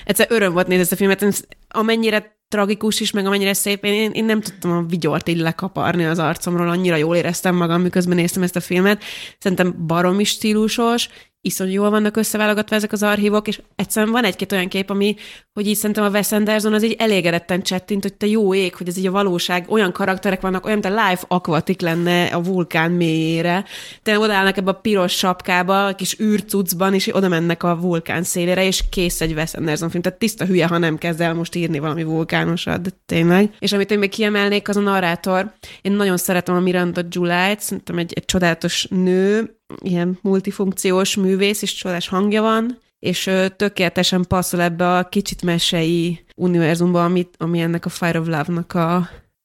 egyszer 0.06 0.28
öröm 0.30 0.54
volt 0.54 0.68
nézni 0.68 0.82
ezt 0.82 0.92
a 0.92 0.96
filmet, 0.96 1.48
amennyire 1.68 2.38
tragikus 2.48 3.00
is, 3.00 3.12
meg 3.12 3.26
amennyire 3.26 3.54
szép, 3.54 3.84
én, 3.86 4.12
én 4.12 4.26
nem 4.26 4.42
tudtam 4.42 4.72
a 4.72 4.82
vigyort 4.82 5.30
így 5.30 5.38
lekaparni 5.38 6.06
az 6.06 6.20
arcomról, 6.20 6.70
annyira 6.70 6.96
jól 6.96 7.16
éreztem 7.16 7.56
magam, 7.56 7.82
miközben 7.82 8.16
néztem 8.16 8.44
ezt 8.44 8.56
a 8.56 8.60
filmet. 8.60 9.04
Szerintem 9.40 9.86
baromi 9.88 10.24
stílusos, 10.24 11.10
iszonyú 11.42 11.72
jól 11.72 11.90
vannak 11.90 12.18
összeválogatva 12.18 12.76
ezek 12.76 12.92
az 12.92 13.04
archívok, 13.04 13.48
és 13.48 13.62
egyszerűen 13.76 14.12
van 14.12 14.24
egy-két 14.24 14.52
olyan 14.52 14.68
kép, 14.68 14.90
ami, 14.90 15.16
hogy 15.54 15.68
így 15.68 15.76
szerintem 15.76 16.04
a 16.04 16.10
Wes 16.10 16.32
Anderson 16.32 16.74
az 16.74 16.84
így 16.84 16.96
elégedetten 16.98 17.62
csettint, 17.62 18.04
hogy 18.04 18.14
te 18.14 18.26
jó 18.26 18.54
ég, 18.54 18.76
hogy 18.76 18.88
ez 18.88 18.98
így 18.98 19.08
a 19.08 19.12
valóság, 19.12 19.66
olyan 19.70 19.92
karakterek 19.92 20.42
vannak, 20.42 20.66
olyan, 20.66 20.80
mint 20.82 20.94
a 20.96 20.98
live 21.08 21.22
aquatic 21.28 21.82
lenne 21.82 22.26
a 22.26 22.42
vulkán 22.42 22.92
mélyére. 22.92 23.66
Te 24.04 24.20
odaállnak 24.20 24.58
ebbe 24.58 24.70
a 24.70 24.74
piros 24.74 25.18
sapkába, 25.18 25.86
a 25.86 25.96
kis 25.96 26.20
űrcucban, 26.20 26.94
és 26.94 27.16
oda 27.16 27.28
mennek 27.28 27.64
a 27.64 27.78
vulkán 27.80 28.24
szélére, 28.24 28.66
és 28.66 28.84
kész 28.90 29.22
egy 29.22 29.34
Wes 29.34 29.54
Anderson 29.54 29.90
film. 29.90 30.02
Tehát 30.02 30.20
tiszta 30.20 30.46
hülye, 30.46 30.68
ha 30.68 30.78
nem 30.78 30.98
kezd 30.98 31.22
el 31.22 31.34
most 31.34 31.56
írni 31.56 31.80
valami 31.80 32.04
vulkánosat, 32.04 32.82
de 32.82 32.90
tényleg. 33.06 33.54
És 33.60 33.74
amit 33.74 33.92
én 33.92 34.00
még 34.00 34.10
kiemelnék, 34.10 34.70
az 34.70 34.78
a 34.78 34.82
narrátor. 34.82 35.54
Én 35.82 35.92
nagyon 35.92 36.18
szeretem 36.18 36.56
a 36.56 36.60
Miranda 36.60 37.02
July-t, 37.10 37.60
szerintem 37.60 37.98
egy, 37.98 38.14
egy 38.16 38.26
csodálatos 38.26 38.88
nő, 38.90 39.59
ilyen 39.82 40.20
multifunkciós 40.22 41.16
művész, 41.16 41.62
és 41.62 41.74
csodás 41.74 42.08
hangja 42.08 42.42
van, 42.42 42.80
és 43.00 43.30
tökéletesen 43.56 44.26
passzol 44.28 44.62
ebbe 44.62 44.98
a 44.98 45.10
kicsit 45.10 45.42
mesei 45.42 46.26
univerzumba, 46.36 47.04
amit, 47.04 47.36
ami 47.38 47.60
ennek 47.60 47.86
a 47.86 47.90
Fire 47.90 48.20
of 48.20 48.28
Love-nak 48.28 48.74
a, 48.74 48.96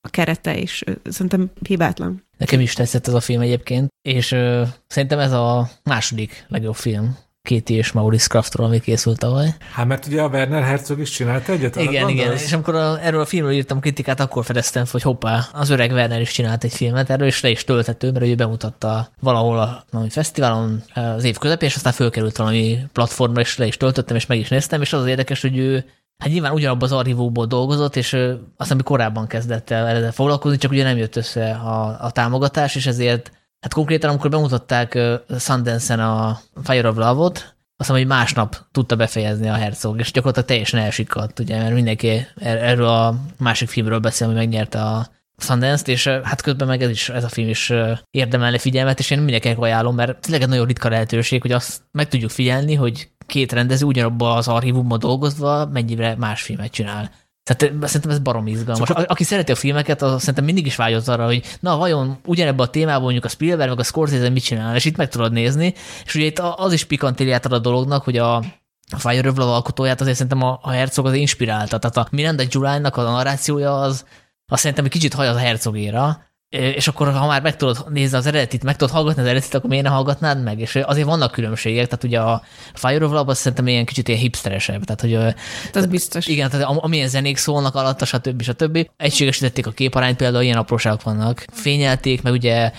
a 0.00 0.08
kerete, 0.10 0.58
és 0.58 0.84
szerintem 1.04 1.50
hibátlan. 1.66 2.26
Nekem 2.38 2.60
is 2.60 2.72
tetszett 2.72 3.06
ez 3.06 3.14
a 3.14 3.20
film 3.20 3.40
egyébként, 3.40 3.88
és 4.02 4.32
ö, 4.32 4.62
szerintem 4.86 5.18
ez 5.18 5.32
a 5.32 5.68
második 5.84 6.44
legjobb 6.48 6.74
film 6.74 7.16
Kéti 7.44 7.74
és 7.74 7.92
Maurice 7.92 8.26
Craftról, 8.28 8.66
ami 8.66 8.80
készült 8.80 9.18
tavaly. 9.18 9.54
Hát 9.72 9.86
mert 9.86 10.06
ugye 10.06 10.22
a 10.22 10.28
Werner 10.28 10.62
Herzog 10.62 10.98
is 10.98 11.10
csinált 11.10 11.48
egyet? 11.48 11.76
Igen, 11.76 12.08
igen, 12.08 12.32
és 12.32 12.52
amikor 12.52 12.74
a, 12.74 13.04
erről 13.04 13.20
a 13.20 13.24
filmről 13.24 13.52
írtam 13.52 13.80
kritikát, 13.80 14.20
akkor 14.20 14.44
fedeztem 14.44 14.84
hogy 14.90 15.02
hoppá, 15.02 15.48
az 15.52 15.70
öreg 15.70 15.90
Werner 15.90 16.20
is 16.20 16.32
csinált 16.32 16.64
egy 16.64 16.72
filmet, 16.72 17.10
erről 17.10 17.26
is 17.26 17.40
le 17.40 17.48
is 17.48 17.64
tölthető, 17.64 18.12
mert 18.12 18.24
ő 18.24 18.34
bemutatta 18.34 19.08
valahol 19.20 19.58
a 19.58 19.84
valami 19.90 20.10
fesztiválon 20.10 20.82
az 20.94 21.24
év 21.24 21.38
közepén, 21.38 21.68
és 21.68 21.74
aztán 21.74 21.92
fölkerült 21.92 22.36
valami 22.36 22.78
platformra, 22.92 23.40
és 23.40 23.58
le 23.58 23.66
is 23.66 23.76
töltöttem, 23.76 24.16
és 24.16 24.26
meg 24.26 24.38
is 24.38 24.48
néztem, 24.48 24.80
és 24.80 24.92
az 24.92 25.00
az 25.00 25.06
érdekes, 25.06 25.40
hogy 25.40 25.56
ő 25.56 25.84
Hát 26.18 26.32
nyilván 26.32 26.52
ugyanabban 26.52 26.82
az 26.82 26.92
archívóból 26.92 27.46
dolgozott, 27.46 27.96
és 27.96 28.16
azt 28.56 28.70
ami 28.70 28.82
korábban 28.82 29.26
kezdett 29.26 29.70
el 29.70 29.86
ezzel 29.86 30.12
foglalkozni, 30.12 30.58
csak 30.58 30.70
ugye 30.70 30.82
nem 30.82 30.96
jött 30.96 31.16
össze 31.16 31.50
a, 31.50 31.96
a 32.00 32.10
támogatás, 32.10 32.74
és 32.74 32.86
ezért 32.86 33.32
Hát 33.64 33.72
konkrétan, 33.72 34.10
amikor 34.10 34.30
bemutatták 34.30 34.98
Sundance-en 35.38 36.00
a 36.00 36.40
Fire 36.62 36.88
of 36.88 36.96
Love-ot, 36.96 37.36
azt 37.36 37.54
hiszem, 37.76 37.96
hogy 37.96 38.06
másnap 38.06 38.56
tudta 38.72 38.96
befejezni 38.96 39.48
a 39.48 39.54
Herzog, 39.54 39.98
és 39.98 40.12
gyakorlatilag 40.12 40.48
teljesen 40.48 40.80
elsikadt, 40.80 41.38
ugye, 41.38 41.58
mert 41.58 41.74
mindenki 41.74 42.08
er-, 42.36 42.62
erről 42.62 42.86
a 42.86 43.14
másik 43.38 43.68
filmről 43.68 43.98
beszél, 43.98 44.26
ami 44.26 44.36
megnyerte 44.36 44.80
a 44.80 45.06
Sundance-t, 45.36 45.88
és 45.88 46.06
hát 46.06 46.40
közben 46.40 46.68
meg 46.68 46.82
ez, 46.82 46.90
is, 46.90 47.08
ez 47.08 47.24
a 47.24 47.28
film 47.28 47.48
is 47.48 47.72
érdemelne 48.10 48.58
figyelmet, 48.58 48.98
és 48.98 49.10
én 49.10 49.18
mindenkinek 49.18 49.58
ajánlom, 49.58 49.94
mert 49.94 50.20
tényleg 50.20 50.42
egy 50.42 50.48
nagyon 50.48 50.66
ritka 50.66 50.88
lehetőség, 50.88 51.42
hogy 51.42 51.52
azt 51.52 51.82
meg 51.92 52.08
tudjuk 52.08 52.30
figyelni, 52.30 52.74
hogy 52.74 53.08
két 53.26 53.52
rendező 53.52 53.86
ugyanabban 53.86 54.36
az 54.36 54.48
archívumban 54.48 54.98
dolgozva 54.98 55.66
mennyire 55.66 56.14
más 56.18 56.42
filmet 56.42 56.70
csinál. 56.70 57.10
Tehát 57.44 57.74
szerintem 57.82 58.10
ez 58.10 58.18
barom 58.18 58.46
izgalmas. 58.46 58.88
Csak... 58.88 59.10
Aki 59.10 59.24
szereti 59.24 59.52
a 59.52 59.54
filmeket, 59.54 60.02
az 60.02 60.20
szerintem 60.20 60.44
mindig 60.44 60.66
is 60.66 60.76
vágyott 60.76 61.08
arra, 61.08 61.24
hogy 61.24 61.42
na 61.60 61.76
vajon 61.76 62.18
ugyanebben 62.24 62.66
a 62.66 62.70
témában 62.70 63.02
mondjuk 63.02 63.24
a 63.24 63.28
Spielberg 63.28 63.70
meg 63.70 63.78
a 63.78 63.82
Scorsese 63.82 64.28
mit 64.28 64.44
csinál, 64.44 64.76
és 64.76 64.84
itt 64.84 64.96
meg 64.96 65.08
tudod 65.08 65.32
nézni. 65.32 65.74
És 66.04 66.14
ugye 66.14 66.24
itt 66.24 66.38
az 66.38 66.72
is 66.72 66.84
pikantéliát 66.84 67.44
ad 67.44 67.52
a 67.52 67.58
dolognak, 67.58 68.04
hogy 68.04 68.16
a 68.16 68.42
a 68.90 68.98
Fire 68.98 69.28
of 69.28 69.36
Love 69.36 69.52
alkotóját 69.52 70.00
azért 70.00 70.16
szerintem 70.16 70.42
a, 70.42 70.58
a 70.62 70.70
Herzog 70.70 71.06
az 71.06 71.14
inspirálta. 71.14 71.78
Tehát 71.78 71.96
a 71.96 72.08
Miranda 72.10 72.42
July-nak 72.48 72.96
a 72.96 73.02
narrációja 73.02 73.80
az, 73.80 74.04
azt 74.46 74.60
szerintem 74.60 74.84
egy 74.84 74.90
kicsit 74.90 75.14
haj 75.14 75.28
az 75.28 75.36
a 75.36 75.38
Herzogéra, 75.38 76.22
és 76.54 76.88
akkor, 76.88 77.12
ha 77.12 77.26
már 77.26 77.42
meg 77.42 77.56
tudod 77.56 77.86
nézni 77.90 78.16
az 78.16 78.26
eredetit, 78.26 78.62
meg 78.62 78.76
tudod 78.76 78.94
hallgatni 78.94 79.22
az 79.22 79.28
eredetit, 79.28 79.54
akkor 79.54 79.70
miért 79.70 79.84
ne 79.84 79.90
hallgatnád 79.90 80.42
meg? 80.42 80.60
És 80.60 80.76
azért 80.76 81.06
vannak 81.06 81.32
különbségek, 81.32 81.84
tehát 81.84 82.04
ugye 82.04 82.20
a 82.20 82.42
Fire 82.74 83.04
of 83.04 83.12
Love 83.12 83.30
az 83.30 83.38
szerintem 83.38 83.66
ilyen 83.66 83.84
kicsit 83.84 84.08
ilyen 84.08 84.20
hipsteresebb, 84.20 84.84
tehát 84.84 85.00
hogy... 85.00 85.34
Hát 85.64 85.76
az 85.76 85.86
biztos. 85.86 86.26
Igen, 86.26 86.50
tehát 86.50 86.66
amilyen 86.66 87.08
zenék 87.08 87.36
szólnak 87.36 87.74
alatta, 87.74 88.04
stb. 88.04 88.42
stb. 88.42 88.88
Egységesítették 88.96 89.66
a 89.66 89.70
képarányt, 89.70 90.16
például 90.16 90.44
ilyen 90.44 90.58
apróságok 90.58 91.02
vannak. 91.02 91.44
Fényelték, 91.52 92.22
meg 92.22 92.32
ugye 92.32 92.72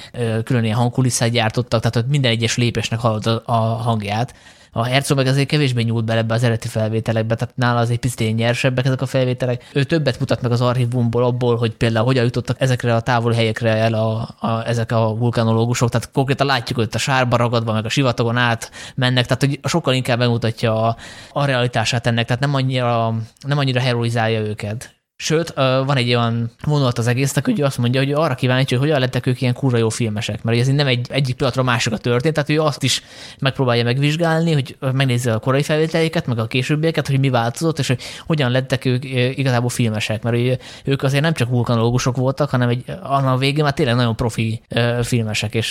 külön 0.44 0.64
ilyen 0.64 0.78
hangkulisszát 0.78 1.30
gyártottak, 1.30 1.80
tehát 1.80 1.96
hogy 1.96 2.06
minden 2.08 2.32
egyes 2.32 2.58
lépésnek 2.58 3.00
hallod 3.00 3.42
a 3.46 3.56
hangját 3.56 4.34
a 4.78 4.84
Herzog 4.84 5.18
meg 5.18 5.28
azért 5.28 5.48
kevésbé 5.48 5.82
nyúlt 5.82 6.06
bele 6.06 6.20
ebbe 6.20 6.34
az 6.34 6.44
eredeti 6.44 6.68
felvételekbe, 6.68 7.36
tehát 7.36 7.56
nála 7.56 7.80
az 7.80 7.90
egy 7.90 8.00
picit 8.00 8.36
nyersebbek 8.36 8.86
ezek 8.86 9.02
a 9.02 9.06
felvételek. 9.06 9.70
Ő 9.74 9.84
többet 9.84 10.20
mutat 10.20 10.42
meg 10.42 10.52
az 10.52 10.62
archívumból 10.62 11.24
abból, 11.24 11.58
hogy 11.58 11.72
például 11.72 12.06
hogyan 12.06 12.24
jutottak 12.24 12.62
ezekre 12.62 12.96
a 12.96 13.00
távoli 13.00 13.36
helyekre 13.36 13.76
el 13.76 13.94
a, 13.94 14.36
a, 14.40 14.68
ezek 14.68 14.92
a 14.92 15.16
vulkanológusok, 15.16 15.90
tehát 15.90 16.12
konkrétan 16.12 16.48
látjuk, 16.48 16.78
hogy 16.78 16.90
a 16.92 16.98
sárba 16.98 17.38
ragadva, 17.38 17.74
meg 17.74 17.86
a 17.86 17.90
sivatagon 17.90 18.38
át 18.38 18.72
mennek, 18.96 19.26
tehát 19.26 19.44
hogy 19.44 19.60
sokkal 19.64 19.94
inkább 19.94 20.18
bemutatja 20.18 20.82
a, 20.82 20.96
a 21.32 21.46
realitását 21.46 22.08
ennek, 22.08 22.26
tehát 22.26 22.42
nem 22.42 22.54
annyira, 22.54 23.14
nem 23.48 23.58
annyira 23.58 23.80
heroizálja 23.80 24.40
őket 24.40 24.96
Sőt, 25.18 25.54
van 25.56 25.98
egy 25.98 26.08
olyan 26.08 26.52
vonulat 26.64 26.98
az 26.98 27.08
egésznek, 27.08 27.46
hogy 27.46 27.60
ő 27.60 27.64
azt 27.64 27.78
mondja, 27.78 28.00
hogy 28.00 28.12
arra 28.12 28.36
kíváncsi, 28.36 28.76
hogy 28.76 28.84
hogyan 28.84 29.00
lettek 29.00 29.26
ők 29.26 29.42
ilyen 29.42 29.54
kurva 29.54 29.78
jó 29.78 29.90
filmesek, 29.90 30.44
mert 30.44 30.60
ez 30.60 30.68
nem 30.68 30.88
egy, 30.88 31.08
egyik 31.10 31.36
pillanatra 31.36 31.64
másikra 31.64 31.98
történt, 31.98 32.34
tehát 32.34 32.50
ő 32.50 32.62
azt 32.62 32.84
is 32.84 33.04
megpróbálja 33.40 33.84
megvizsgálni, 33.84 34.54
hogy 34.54 34.78
megnézze 34.80 35.34
a 35.34 35.40
korai 35.40 35.64
felvételeiket, 35.64 36.28
meg 36.28 36.40
a 36.40 36.48
későbbieket, 36.48 37.08
hogy 37.08 37.20
mi 37.20 37.30
változott, 37.30 37.80
és 37.80 37.88
hogy 37.88 38.02
hogyan 38.26 38.52
lettek 38.52 38.86
ők 38.86 39.04
igazából 39.38 39.70
filmesek, 39.70 40.24
mert 40.24 40.62
ők 40.86 41.04
azért 41.04 41.22
nem 41.22 41.34
csak 41.34 41.50
vulkanológusok 41.50 42.16
voltak, 42.16 42.50
hanem 42.50 42.70
egy, 42.70 42.84
a 43.04 43.38
végén 43.38 43.64
már 43.64 43.74
tényleg 43.74 43.96
nagyon 43.96 44.16
profi 44.16 44.62
filmesek. 45.02 45.54
És, 45.54 45.70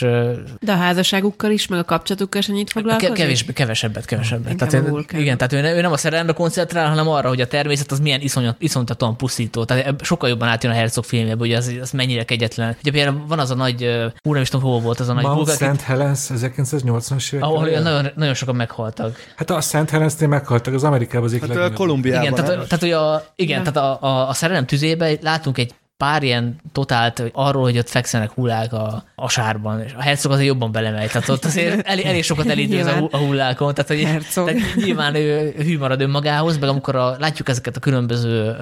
De 0.61 0.73
a 0.73 0.77
házasságukkal 0.77 1.51
is, 1.51 1.67
meg 1.67 1.79
a 1.79 1.85
kapcsolatukkal 1.85 2.41
is 2.41 2.49
annyit 2.49 2.71
foglalkozik? 2.71 3.13
Kevés, 3.13 3.45
kevesebbet, 3.55 4.05
kevesebbet. 4.05 4.57
Tehát, 4.57 4.89
igen, 5.13 5.37
tehát 5.37 5.53
ő, 5.53 5.77
ő 5.77 5.81
nem 5.81 5.93
a 5.93 5.97
szerelemre 5.97 6.33
koncentrál, 6.33 6.89
hanem 6.89 7.09
arra, 7.09 7.29
hogy 7.29 7.41
a 7.41 7.47
természet 7.47 7.93
az 7.93 8.01
milyen 8.01 8.21
iszonyat, 8.21 8.57
iszonyatosan 8.59 9.17
pusztító. 9.35 9.64
Tehát 9.64 10.05
sokkal 10.05 10.28
jobban 10.28 10.49
átjön 10.49 10.72
a 10.72 10.74
Herzog 10.74 11.05
filmjében, 11.05 11.39
hogy 11.39 11.53
az, 11.53 11.74
az 11.80 11.91
mennyire 11.91 12.24
kegyetlen. 12.24 12.76
Ugye 12.80 12.91
például 12.91 13.24
van 13.28 13.39
az 13.39 13.51
a 13.51 13.55
nagy, 13.55 14.11
hú, 14.22 14.32
nem 14.32 14.43
is 14.43 14.49
tudom, 14.49 14.70
hol 14.70 14.80
volt 14.80 15.01
az 15.01 15.09
a 15.09 15.12
nagy 15.12 15.24
Mount 15.24 15.51
St. 15.51 15.80
Helens 15.80 16.20
1980-as 16.35 17.32
évek. 17.32 17.45
Ahol 17.45 17.68
nagyon, 17.68 18.11
nagyon 18.16 18.35
sokan 18.35 18.57
meghaltak. 18.57 19.16
Hát 19.37 19.51
a 19.51 19.61
St. 19.61 19.91
Helens-nél 19.91 20.28
meghaltak, 20.28 20.74
az 20.74 20.85
Amerikában 20.85 21.24
az 21.24 21.32
egyik 21.32 21.53
hát 21.53 21.72
Kolumbiában. 21.72 22.22
Igen, 22.22 22.35
tehát, 22.35 22.55
tehát, 22.55 22.80
hogy 22.80 22.93
a, 22.93 23.26
igen, 23.37 23.62
tehát 23.62 23.76
a, 23.76 24.07
a, 24.07 24.28
a 24.28 24.32
szerelem 24.32 24.66
tüzében 24.66 25.18
látunk 25.22 25.59
egy 25.59 25.74
pár 25.97 26.23
ilyen 26.23 26.61
totált 26.73 27.23
arról, 27.33 27.63
hogy 27.63 27.79
ott 27.79 27.89
fekszenek 27.89 28.31
hullák 28.31 28.73
a, 28.73 29.05
a 29.15 29.29
sárban, 29.29 29.81
és 29.81 29.93
a 29.97 30.03
herceg 30.03 30.31
azért 30.31 30.47
jobban 30.47 30.73
belemegy, 30.73 31.11
tehát 31.11 31.29
ott 31.29 31.45
azért 31.45 31.87
elég, 31.87 32.05
elég 32.05 32.25
sokat 32.35 32.47
elindul 32.47 32.89
a, 32.89 33.09
a 33.11 33.17
hullákon, 33.17 33.75
tehát, 33.75 33.91
hogy, 33.91 34.33
tehát 34.35 34.61
nyilván 34.75 35.15
ő 35.15 35.55
hű 35.57 35.79
marad 35.79 36.01
önmagához, 36.01 36.59
meg 36.59 36.69
amikor 36.69 36.97
a, 36.97 37.17
látjuk 37.19 37.49
ezeket 37.49 37.77
a 37.77 37.81
különböző 37.81 38.57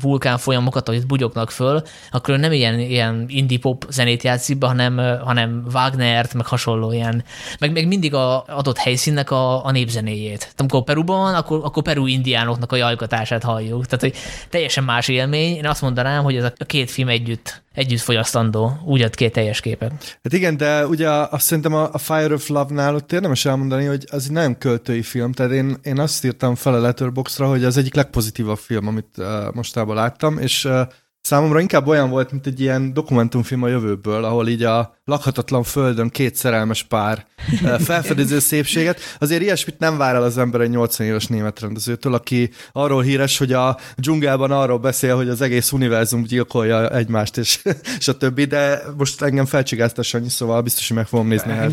vulkán 0.00 0.38
folyamokat, 0.38 0.88
hogy 0.88 1.06
bugyognak 1.06 1.50
föl, 1.50 1.82
akkor 2.10 2.34
ő 2.34 2.36
nem 2.36 2.52
ilyen, 2.52 2.78
ilyen 2.78 3.24
indie 3.28 3.58
pop 3.58 3.86
zenét 3.90 4.22
játszik 4.22 4.58
be, 4.58 4.66
hanem, 4.66 5.20
hanem 5.24 5.64
Wagnert, 5.72 6.34
meg 6.34 6.46
hasonló 6.46 6.92
ilyen, 6.92 7.24
meg, 7.58 7.72
meg 7.72 7.86
mindig 7.86 8.14
a 8.14 8.44
adott 8.46 8.78
helyszínnek 8.78 9.30
a, 9.30 9.64
a 9.64 9.70
népzenéjét. 9.70 10.38
Tehát 10.38 10.60
amikor 10.60 10.84
Peruban 10.84 11.18
van, 11.18 11.34
akkor, 11.34 11.60
akkor 11.64 11.82
Peru 11.82 12.06
indiánoknak 12.06 12.72
a 12.72 12.76
jajkatását 12.76 13.42
halljuk. 13.42 13.86
Tehát, 13.86 14.00
hogy 14.00 14.14
teljesen 14.48 14.84
más 14.84 15.08
élmény. 15.08 15.56
Én 15.56 15.66
azt 15.66 15.82
mondanám, 15.82 16.22
hogy 16.22 16.36
ez 16.36 16.44
a 16.44 16.52
két 16.64 16.90
film 16.90 17.08
együtt, 17.08 17.62
együtt 17.72 18.00
fogyasztandó, 18.00 18.78
úgy 18.84 19.02
ad 19.02 19.14
két 19.14 19.32
teljes 19.32 19.60
képet. 19.60 20.18
Hát 20.22 20.32
igen, 20.32 20.56
de 20.56 20.86
ugye 20.86 21.08
azt 21.08 21.44
szerintem 21.44 21.74
a, 21.74 21.98
Fire 21.98 22.34
of 22.34 22.48
Love-nál 22.48 22.94
ott 22.94 23.12
érdemes 23.12 23.44
elmondani, 23.44 23.84
hogy 23.84 24.04
az 24.10 24.24
egy 24.24 24.30
nagyon 24.32 24.58
költői 24.58 25.02
film, 25.02 25.32
tehát 25.32 25.52
én, 25.52 25.76
én 25.82 25.98
azt 25.98 26.24
írtam 26.24 26.54
fel 26.54 26.74
a 26.74 26.80
Letterboxra, 26.80 27.48
hogy 27.48 27.64
az 27.64 27.76
egyik 27.76 27.94
legpozitívabb 27.94 28.58
film, 28.58 28.86
amit 28.86 29.16
uh, 29.16 29.26
mostában 29.52 29.94
láttam, 29.94 30.38
és 30.38 30.64
uh, 30.64 30.80
Számomra 31.22 31.60
inkább 31.60 31.86
olyan 31.86 32.10
volt, 32.10 32.30
mint 32.30 32.46
egy 32.46 32.60
ilyen 32.60 32.92
dokumentumfilm 32.92 33.62
a 33.62 33.68
jövőből, 33.68 34.24
ahol 34.24 34.48
így 34.48 34.62
a 34.62 34.96
lakhatatlan 35.04 35.62
földön 35.62 36.08
két 36.08 36.34
szerelmes 36.34 36.82
pár 36.82 37.26
felfedező 37.84 38.38
szépséget. 38.38 39.00
Azért 39.18 39.42
ilyesmit 39.42 39.78
nem 39.78 39.96
vár 39.96 40.14
el 40.14 40.22
az 40.22 40.38
ember 40.38 40.60
egy 40.60 40.70
80 40.70 41.06
éves 41.06 41.26
német 41.26 41.60
rendezőtől, 41.60 42.14
aki 42.14 42.50
arról 42.72 43.02
híres, 43.02 43.38
hogy 43.38 43.52
a 43.52 43.78
dzsungelben 43.96 44.50
arról 44.50 44.78
beszél, 44.78 45.16
hogy 45.16 45.28
az 45.28 45.40
egész 45.40 45.72
univerzum 45.72 46.22
gyilkolja 46.22 46.90
egymást, 46.90 47.36
és, 47.36 47.62
és 47.98 48.08
a 48.08 48.16
többi, 48.16 48.44
de 48.44 48.82
most 48.96 49.22
engem 49.22 49.44
felcsigázta 49.44 50.02
Sanyi, 50.02 50.28
szóval 50.28 50.60
biztos, 50.60 50.88
hogy 50.88 50.96
meg 50.96 51.06
fogom 51.06 51.26
nézni 51.26 51.52
a 51.52 51.66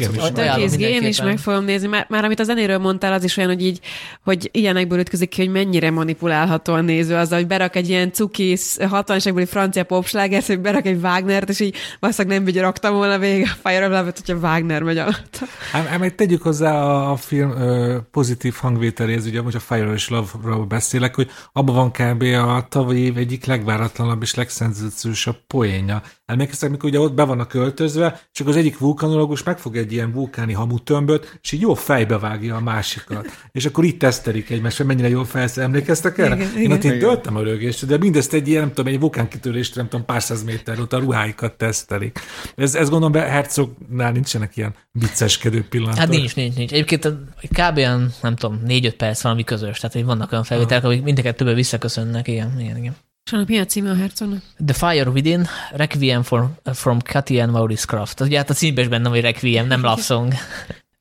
is. 0.58 0.76
Én 0.76 1.04
is 1.04 1.22
meg 1.22 1.38
fogom 1.38 1.64
nézni, 1.64 1.88
már, 1.88 2.06
már 2.10 2.24
amit 2.24 2.40
a 2.40 2.44
zenéről 2.44 2.78
mondtál, 2.78 3.14
az 3.14 3.24
is 3.24 3.38
olyan, 3.38 3.50
hogy 3.50 3.66
így, 3.66 3.80
hogy 4.24 4.50
ilyenekből 4.54 5.00
ütközik 5.00 5.30
ki, 5.30 5.42
hogy 5.42 5.52
mennyire 5.52 5.92
manipulálható 5.92 6.74
a 6.74 6.82
néző 6.82 7.16
az, 7.16 7.30
hogy 7.30 7.48
berak 7.48 7.76
egy 7.76 7.90
ilyen 7.90 8.12
cukis 8.12 8.78
60 8.90 9.20
egy 9.40 9.50
francia 9.50 9.84
popsláger, 9.84 10.44
hogy 10.46 10.60
berak 10.60 10.86
egy 10.86 11.00
Wagnert, 11.02 11.50
és 11.50 11.60
így 11.60 11.76
valószínűleg 12.00 12.44
nem 12.44 12.64
raktam 12.64 12.94
volna 12.94 13.18
végig 13.18 13.44
a 13.44 13.70
Fire 13.70 13.86
of 13.86 13.92
Love-et, 13.92 14.22
hogyha 14.26 14.42
Wagner 14.42 14.82
megy 14.82 14.98
alatt. 14.98 15.40
Hát, 15.72 15.86
hát 15.86 16.16
tegyük 16.16 16.42
hozzá 16.42 16.74
a, 16.74 17.12
a 17.12 17.16
film 17.16 17.52
ö, 17.52 17.98
pozitív 18.12 18.54
hangvételéhez, 18.54 19.26
ugye 19.26 19.42
most 19.42 19.56
a 19.56 19.60
Fire 19.60 19.92
of 19.92 20.10
Love-ról 20.10 20.66
beszélek, 20.66 21.16
hogy 21.16 21.30
abban 21.54 21.76
van 21.76 21.92
kb. 21.92 22.24
a 22.24 22.68
tavalyi 22.70 23.02
év 23.02 23.18
egyik 23.18 23.46
legváratlanabb 23.46 24.22
és 24.22 24.36
legszenzációsabb 24.36 25.38
poénja. 25.48 26.02
Emlékeztek, 26.26 26.70
mikor 26.70 26.90
ugye 26.90 27.00
ott 27.00 27.14
be 27.14 27.24
van 27.24 27.40
a 27.40 27.48
költözve, 27.48 28.22
csak 28.32 28.48
az 28.48 28.56
egyik 28.56 28.78
vulkanológus 28.78 29.44
megfog 29.44 29.78
egy 29.78 29.92
ilyen 29.92 30.12
vulkáni 30.12 30.54
hamutömböt, 30.54 31.40
és 31.42 31.52
így 31.52 31.62
jó 31.62 31.74
fejbe 31.74 32.18
vágja 32.18 32.56
a 32.56 32.60
másikat. 32.60 33.28
És 33.52 33.66
akkor 33.66 33.84
itt 33.84 34.00
tesztelik 34.00 34.50
egymást, 34.50 34.78
hogy 34.78 34.86
mennyire 34.86 35.10
jól 35.10 35.26
felsz. 35.26 35.58
Emlékeztek 35.58 36.18
erre? 36.18 36.36
Igen, 36.36 36.48
Én 36.56 36.62
igen. 36.62 36.72
ott 36.72 36.84
én 36.84 37.00
döltem 37.00 37.36
a 37.36 37.44
rögést, 37.44 37.86
de 37.86 37.98
mindezt 37.98 38.34
egy 38.34 38.48
ilyen, 38.48 38.62
nem 38.62 38.74
tudom, 38.74 38.94
egy 38.94 39.00
vulkánkitörést, 39.30 39.76
nem 39.76 39.90
tudom, 39.90 40.06
pár 40.06 40.22
száz 40.22 40.44
méter 40.44 40.80
ott 40.80 40.94
a 40.94 41.00
ruháikat 41.00 41.54
tesztelik. 41.54 42.20
Ez, 42.56 42.76
ez 42.76 42.90
gondolom, 42.90 43.12
be 43.12 43.22
Herzognál 43.22 44.12
nincsenek 44.12 44.58
ilyen 44.58 44.74
vicceskedő 44.92 45.68
pillanatok. 45.70 46.00
Hát 46.00 46.10
nincs, 46.10 46.36
nincs, 46.36 46.56
nincs. 46.56 46.72
Egyébként 46.72 47.08
kb. 47.50 47.78
olyan, 47.78 48.14
nem 48.22 48.36
tudom, 48.36 48.62
négy-öt 48.66 48.96
perc 48.96 49.22
valami 49.22 49.44
közös, 49.44 49.80
tehát 49.80 49.96
hogy 49.96 50.06
vannak 50.06 50.32
olyan 50.32 50.44
felvételek, 50.44 50.84
amik 50.84 51.04
mindeket 51.04 51.36
többen 51.36 51.56
visszaköszönnek, 51.56 52.28
igen, 52.28 52.60
igen, 52.60 52.78
igen. 52.78 52.96
És 53.26 53.32
annak 53.32 53.48
mi 53.48 53.60
a 53.60 53.66
címe 53.66 53.90
a 53.90 53.96
hercognak? 53.96 54.42
The 54.66 54.88
Fire 54.88 55.10
Within, 55.10 55.48
Requiem 55.72 56.24
for, 56.24 56.50
from 56.74 57.00
Cathy 57.00 57.40
and 57.40 57.52
Maurice 57.52 57.86
Craft. 57.88 58.20
Ugye 58.20 58.38
hát 58.38 58.50
a 58.50 58.54
címben 58.54 58.84
is 58.84 58.90
benne, 58.90 59.10
hogy 59.10 59.22
Requiem, 59.22 59.68
nem 59.68 59.82
Love 59.82 60.02
Song. 60.02 60.34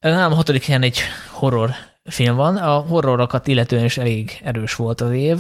Nem, 0.00 0.32
a 0.32 0.34
hatodik 0.34 0.64
helyen 0.64 0.82
egy 0.82 0.98
horror 1.30 1.70
film 2.08 2.36
van. 2.36 2.56
A 2.56 2.78
horrorokat 2.78 3.46
illetően 3.46 3.84
is 3.84 3.98
elég 3.98 4.40
erős 4.44 4.74
volt 4.74 5.00
az 5.00 5.10
év. 5.10 5.38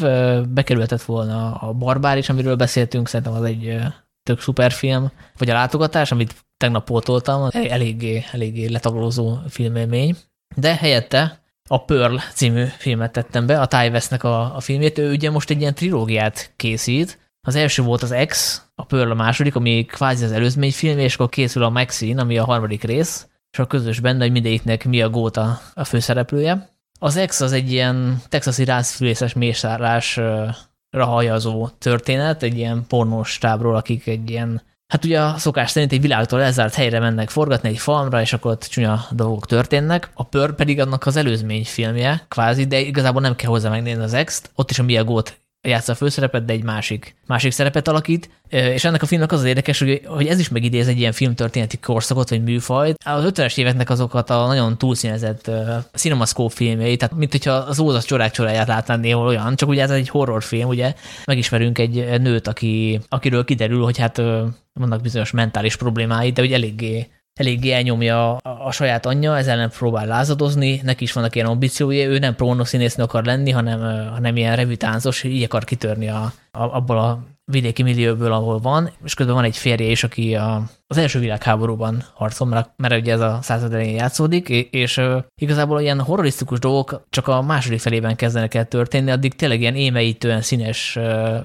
Bekerülhetett 0.48 1.02
volna 1.02 1.54
a 1.54 1.72
Barbár 1.72 2.18
is, 2.18 2.28
amiről 2.28 2.56
beszéltünk, 2.56 3.08
szerintem 3.08 3.34
az 3.34 3.42
egy 3.42 3.76
tök 4.22 4.40
szuper 4.40 4.72
film. 4.72 5.10
Vagy 5.38 5.50
a 5.50 5.54
Látogatás, 5.54 6.12
amit 6.12 6.34
tegnap 6.56 6.84
pótoltam, 6.84 7.48
eléggé, 7.52 8.24
eléggé 8.32 8.66
letaglózó 8.66 9.38
filmélmény. 9.48 10.16
De 10.56 10.74
helyette 10.74 11.40
a 11.68 11.84
Pearl 11.84 12.16
című 12.34 12.64
filmet 12.64 13.12
tettem 13.12 13.46
be, 13.46 13.60
a 13.60 13.66
Ty 13.66 13.88
Westnek 13.88 14.24
a, 14.24 14.56
a 14.56 14.60
filmét. 14.60 14.98
Ő 14.98 15.10
ugye 15.10 15.30
most 15.30 15.50
egy 15.50 15.60
ilyen 15.60 15.74
trilógiát 15.74 16.52
készít. 16.56 17.18
Az 17.46 17.54
első 17.54 17.82
volt 17.82 18.02
az 18.02 18.14
X, 18.26 18.62
a 18.74 18.84
Pearl 18.84 19.10
a 19.10 19.14
második, 19.14 19.56
ami 19.56 19.84
kvázi 19.84 20.24
az 20.24 20.32
előzmény 20.32 20.72
film, 20.72 20.98
és 20.98 21.14
akkor 21.14 21.28
készül 21.28 21.62
a 21.62 21.70
Maxine, 21.70 22.20
ami 22.20 22.38
a 22.38 22.44
harmadik 22.44 22.82
rész, 22.82 23.26
és 23.52 23.58
a 23.58 23.66
közös 23.66 24.00
benne, 24.00 24.22
hogy 24.22 24.32
mindegyiknek 24.32 24.84
mi 24.84 25.02
a 25.02 25.10
góta 25.10 25.60
a 25.74 25.84
főszereplője. 25.84 26.68
Az 27.00 27.20
X 27.26 27.40
az 27.40 27.52
egy 27.52 27.72
ilyen 27.72 28.22
texasi 28.28 28.64
rászfülészes 28.64 29.32
mészárlásra 29.32 30.54
hajazó 30.90 31.68
történet, 31.68 32.42
egy 32.42 32.56
ilyen 32.56 32.84
pornós 32.88 33.38
tábról, 33.38 33.76
akik 33.76 34.06
egy 34.06 34.30
ilyen 34.30 34.62
Hát 34.92 35.04
ugye 35.04 35.20
a 35.20 35.38
szokás 35.38 35.70
szerint 35.70 35.92
egy 35.92 36.00
világtól 36.00 36.42
elzárt 36.42 36.74
helyre 36.74 36.98
mennek 36.98 37.28
forgatni 37.30 37.68
egy 37.68 37.78
falmra, 37.78 38.20
és 38.20 38.32
akkor 38.32 38.50
ott 38.50 38.62
csúnya 38.62 39.06
dolgok 39.10 39.46
történnek. 39.46 40.10
A 40.14 40.24
Pör 40.24 40.54
pedig 40.54 40.80
annak 40.80 41.06
az 41.06 41.16
előzmény 41.16 41.64
filmje, 41.64 42.24
kvázi, 42.28 42.64
de 42.64 42.80
igazából 42.80 43.20
nem 43.20 43.36
kell 43.36 43.50
hozzá 43.50 43.70
megnézni 43.70 44.02
az 44.02 44.12
ex 44.12 44.42
Ott 44.54 44.70
is 44.70 44.78
a 44.78 44.82
Mia 44.82 45.04
Gót 45.04 45.40
játsza 45.62 45.92
a 45.92 45.94
főszerepet, 45.94 46.44
de 46.44 46.52
egy 46.52 46.62
másik, 46.62 47.14
másik 47.26 47.52
szerepet 47.52 47.88
alakít. 47.88 48.30
És 48.48 48.84
ennek 48.84 49.02
a 49.02 49.06
filmnek 49.06 49.32
az 49.32 49.38
az 49.38 49.44
érdekes, 49.44 49.78
hogy, 49.78 50.02
hogy 50.06 50.26
ez 50.26 50.38
is 50.38 50.48
megidéz 50.48 50.88
egy 50.88 50.98
ilyen 50.98 51.12
filmtörténeti 51.12 51.76
korszakot, 51.76 52.28
vagy 52.28 52.42
műfajt. 52.42 52.96
Az 53.04 53.24
50-es 53.26 53.58
éveknek 53.58 53.90
azokat 53.90 54.30
a 54.30 54.46
nagyon 54.46 54.78
túlszínezett 54.78 55.48
uh, 55.48 55.68
cinemascope 55.94 56.54
filmjei, 56.54 56.96
tehát 56.96 57.14
mint 57.14 57.32
hogyha 57.32 57.52
az 57.52 57.78
ózas 57.78 58.04
csorák 58.04 58.30
csoráját 58.30 58.68
látnál 58.68 58.96
néhol 58.96 59.26
olyan, 59.26 59.56
csak 59.56 59.68
ugye 59.68 59.82
ez 59.82 59.90
egy 59.90 60.08
horrorfilm, 60.08 60.68
ugye 60.68 60.94
megismerünk 61.24 61.78
egy 61.78 62.20
nőt, 62.20 62.46
aki, 62.48 63.00
akiről 63.08 63.44
kiderül, 63.44 63.84
hogy 63.84 63.98
hát 63.98 64.18
uh, 64.18 64.40
vannak 64.72 65.00
bizonyos 65.00 65.30
mentális 65.30 65.76
problémái, 65.76 66.32
de 66.32 66.40
hogy 66.40 66.52
eléggé 66.52 67.08
eléggé 67.38 67.72
elnyomja 67.72 68.36
a, 68.36 68.72
saját 68.72 69.06
anyja, 69.06 69.36
ezzel 69.36 69.56
nem 69.56 69.70
próbál 69.70 70.06
lázadozni, 70.06 70.80
neki 70.84 71.04
is 71.04 71.12
vannak 71.12 71.34
ilyen 71.34 71.46
ambíciói, 71.46 72.04
ő 72.04 72.18
nem 72.18 72.36
pornószínésznő 72.36 73.02
akar 73.02 73.24
lenni, 73.24 73.50
hanem, 73.50 73.80
hanem 74.10 74.36
ilyen 74.36 74.56
revütáncos, 74.56 75.22
így 75.22 75.42
akar 75.42 75.64
kitörni 75.64 76.08
a, 76.08 76.32
a, 76.50 76.62
abból 76.62 76.98
a 76.98 77.22
vidéki 77.50 77.82
millióból, 77.82 78.32
ahol 78.32 78.58
van, 78.58 78.90
és 79.04 79.14
közben 79.14 79.34
van 79.34 79.44
egy 79.44 79.56
férje 79.56 79.90
is, 79.90 80.04
aki 80.04 80.34
a, 80.34 80.62
az 80.86 80.96
első 80.96 81.18
világháborúban 81.18 82.04
harcol, 82.14 82.46
mert, 82.46 82.70
mert 82.76 82.94
ugye 82.94 83.12
ez 83.12 83.20
a 83.20 83.38
század 83.42 83.72
elején 83.72 83.94
játszódik, 83.94 84.48
és, 84.48 84.68
és 84.70 85.00
igazából 85.40 85.80
ilyen 85.80 86.00
horrorisztikus 86.00 86.58
dolgok 86.58 87.02
csak 87.10 87.28
a 87.28 87.42
második 87.42 87.80
felében 87.80 88.16
kezdenek 88.16 88.54
el 88.54 88.68
történni, 88.68 89.10
addig 89.10 89.34
tényleg 89.34 89.60
ilyen 89.60 89.74
émeítően 89.74 90.42
színes, 90.42 90.98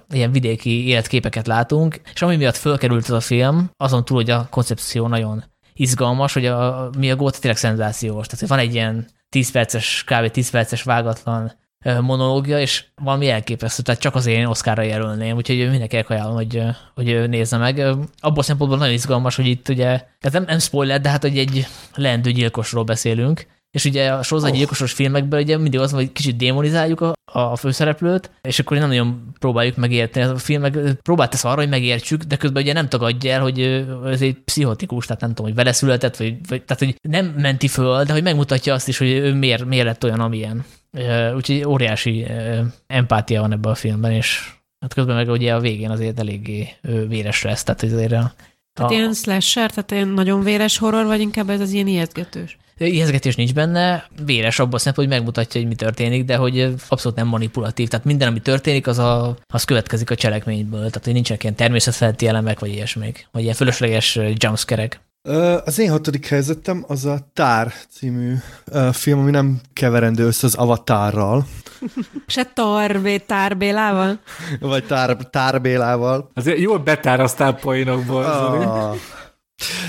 ilyen 0.10 0.32
vidéki 0.32 0.88
életképeket 0.88 1.48
látunk, 1.48 2.02
és 2.14 2.22
ami 2.22 2.36
miatt 2.36 2.56
fölkerült 2.56 3.04
ez 3.04 3.10
a 3.10 3.20
film, 3.20 3.70
azon 3.78 4.06
túl, 4.06 4.18
hogy 4.18 4.30
a 4.30 4.48
koncepció 4.50 5.08
nagyon 5.08 5.44
izgalmas, 5.74 6.34
hogy 6.34 6.46
a, 6.46 6.90
mi 6.98 7.12
a 7.12 7.16
gót 7.16 7.40
tényleg 7.40 7.60
szenzációs. 7.60 8.28
Tehát 8.28 8.48
van 8.48 8.60
egy 8.60 8.74
ilyen 8.74 9.08
10 9.30 9.52
perces, 9.52 10.04
kb. 10.06 10.32
10 10.32 10.50
perces 10.50 10.84
vágatlan 10.84 11.54
monológia, 12.02 12.60
és 12.60 12.84
valami 12.96 13.30
elképesztő, 13.30 13.82
tehát 13.82 14.02
csak 14.02 14.16
azért 14.16 14.38
én 14.38 14.46
Oszkára 14.46 14.82
jelölném, 14.82 15.36
úgyhogy 15.36 15.58
mindenkinek 15.58 16.10
ajánlom, 16.10 16.36
hogy, 16.36 16.64
hogy 16.96 17.30
nézze 17.30 17.58
meg. 17.58 17.86
Abból 18.20 18.44
szempontból 18.44 18.80
nagyon 18.80 18.94
izgalmas, 18.94 19.36
hogy 19.36 19.48
itt 19.48 19.70
ugye, 19.70 20.02
ez 20.20 20.34
nem, 20.34 20.44
nem 20.44 20.60
spoiler, 20.60 21.02
de 21.02 21.10
hát 21.10 21.22
hogy 21.22 21.38
egy 21.38 21.68
leendő 21.96 22.32
gyilkosról 22.32 22.84
beszélünk, 22.84 23.46
és 23.74 23.86
ugye 23.86 24.12
a 24.12 24.24
sorozatgyilkosos 24.24 24.92
oh. 24.92 24.96
filmekben 24.98 25.42
ugye 25.42 25.58
mindig 25.58 25.80
az 25.80 25.92
hogy 25.92 26.12
kicsit 26.12 26.36
démonizáljuk 26.36 27.02
a, 27.02 27.14
a 27.26 27.56
főszereplőt, 27.56 28.32
és 28.42 28.60
akkor 28.60 28.78
nem 28.78 28.88
nagyon 28.88 29.34
próbáljuk 29.40 29.76
megérteni. 29.76 30.26
A 30.26 30.38
film 30.38 30.62
meg 30.62 30.78
próbált 31.02 31.30
tesz 31.30 31.44
arra, 31.44 31.60
hogy 31.60 31.70
megértsük, 31.70 32.24
de 32.24 32.36
közben 32.36 32.64
ugye 32.64 32.74
nem 32.74 32.90
tagadja 32.90 33.34
el, 33.34 33.42
hogy 33.42 33.60
ez 34.06 34.22
egy 34.22 34.38
pszichotikus, 34.46 35.06
tehát 35.06 35.22
nem 35.22 35.30
tudom, 35.30 35.46
hogy 35.46 35.56
vele 35.56 35.72
született, 35.72 36.18
vagy, 36.18 36.36
vagy 36.48 36.64
tehát 36.64 36.84
hogy 36.84 36.96
nem 37.10 37.26
menti 37.26 37.68
föl, 37.68 38.04
de 38.04 38.14
hogy 38.14 38.24
megmutatja 38.24 38.74
azt 38.74 38.88
is, 38.88 38.98
hogy 38.98 39.08
ő 39.08 39.34
miért, 39.34 39.66
miért 39.66 39.86
lett 39.86 40.04
olyan, 40.04 40.20
amilyen. 40.20 40.66
Úgyhogy 41.36 41.64
óriási 41.66 42.26
empátia 42.88 43.42
van 43.42 43.52
ebben 43.52 43.72
a 43.72 43.76
filmben, 43.76 44.12
és 44.12 44.52
hát 44.80 44.94
közben 44.94 45.16
meg 45.16 45.30
ugye 45.30 45.54
a 45.54 45.60
végén 45.60 45.90
azért 45.90 46.20
eléggé 46.20 46.70
véres 47.08 47.42
lesz, 47.42 47.64
tehát 47.64 47.84
azért 47.84 48.12
a, 48.12 48.34
tehát 48.74 48.92
a... 48.92 48.94
ilyen 48.94 49.14
slasher, 49.14 49.70
tehát 49.70 49.92
ilyen 49.92 50.08
nagyon 50.08 50.44
véres 50.44 50.78
horror, 50.78 51.06
vagy 51.06 51.20
inkább 51.20 51.50
ez 51.50 51.60
az 51.60 51.72
ilyen 51.72 51.88
ijesztgetős? 51.88 52.58
Ijesztgetés 52.78 53.36
nincs 53.36 53.54
benne, 53.54 54.08
véres 54.26 54.60
abban 54.60 54.74
a 54.74 54.78
szempontból, 54.78 55.06
hogy 55.06 55.24
megmutatja, 55.24 55.60
hogy 55.60 55.70
mi 55.70 55.76
történik, 55.76 56.26
de 56.26 56.36
hogy 56.36 56.74
abszolút 56.88 57.18
nem 57.18 57.28
manipulatív. 57.28 57.88
Tehát 57.88 58.06
minden, 58.06 58.28
ami 58.28 58.40
történik, 58.40 58.88
az, 58.88 58.98
a, 58.98 59.38
az 59.48 59.64
következik 59.64 60.12
a 60.12 60.16
cselekményből. 60.16 60.80
Tehát, 60.80 61.04
hogy 61.04 61.14
nincsenek 61.14 61.44
ilyen 61.44 61.56
természetfeletti 61.56 62.28
elemek, 62.28 62.60
vagy 62.60 62.72
ilyesmik, 62.72 63.28
vagy 63.32 63.42
ilyen 63.42 63.56
fölösleges 63.56 64.20
jumpscare-ek. 64.36 65.02
Az 65.66 65.80
én 65.80 65.90
hatodik 65.90 66.28
helyzetem 66.28 66.86
az 66.88 67.06
a 67.06 67.18
Tár 67.34 67.74
című 67.90 68.34
film, 68.92 69.20
ami 69.20 69.32
nem 69.32 69.62
keverendő 69.74 70.26
össze 70.26 70.48
az 70.48 70.56
Avatarral. 70.56 71.46
Se 72.28 72.44
Tarbé, 72.54 73.18
Tárbélával? 73.18 74.20
Vagy 74.60 74.86
tár, 74.86 75.16
Tárbélával. 75.16 76.32
Azért 76.34 76.60
jól 76.60 76.78
betáraztál 76.78 77.54
poénokból. 77.54 78.24
Ah. 78.24 78.96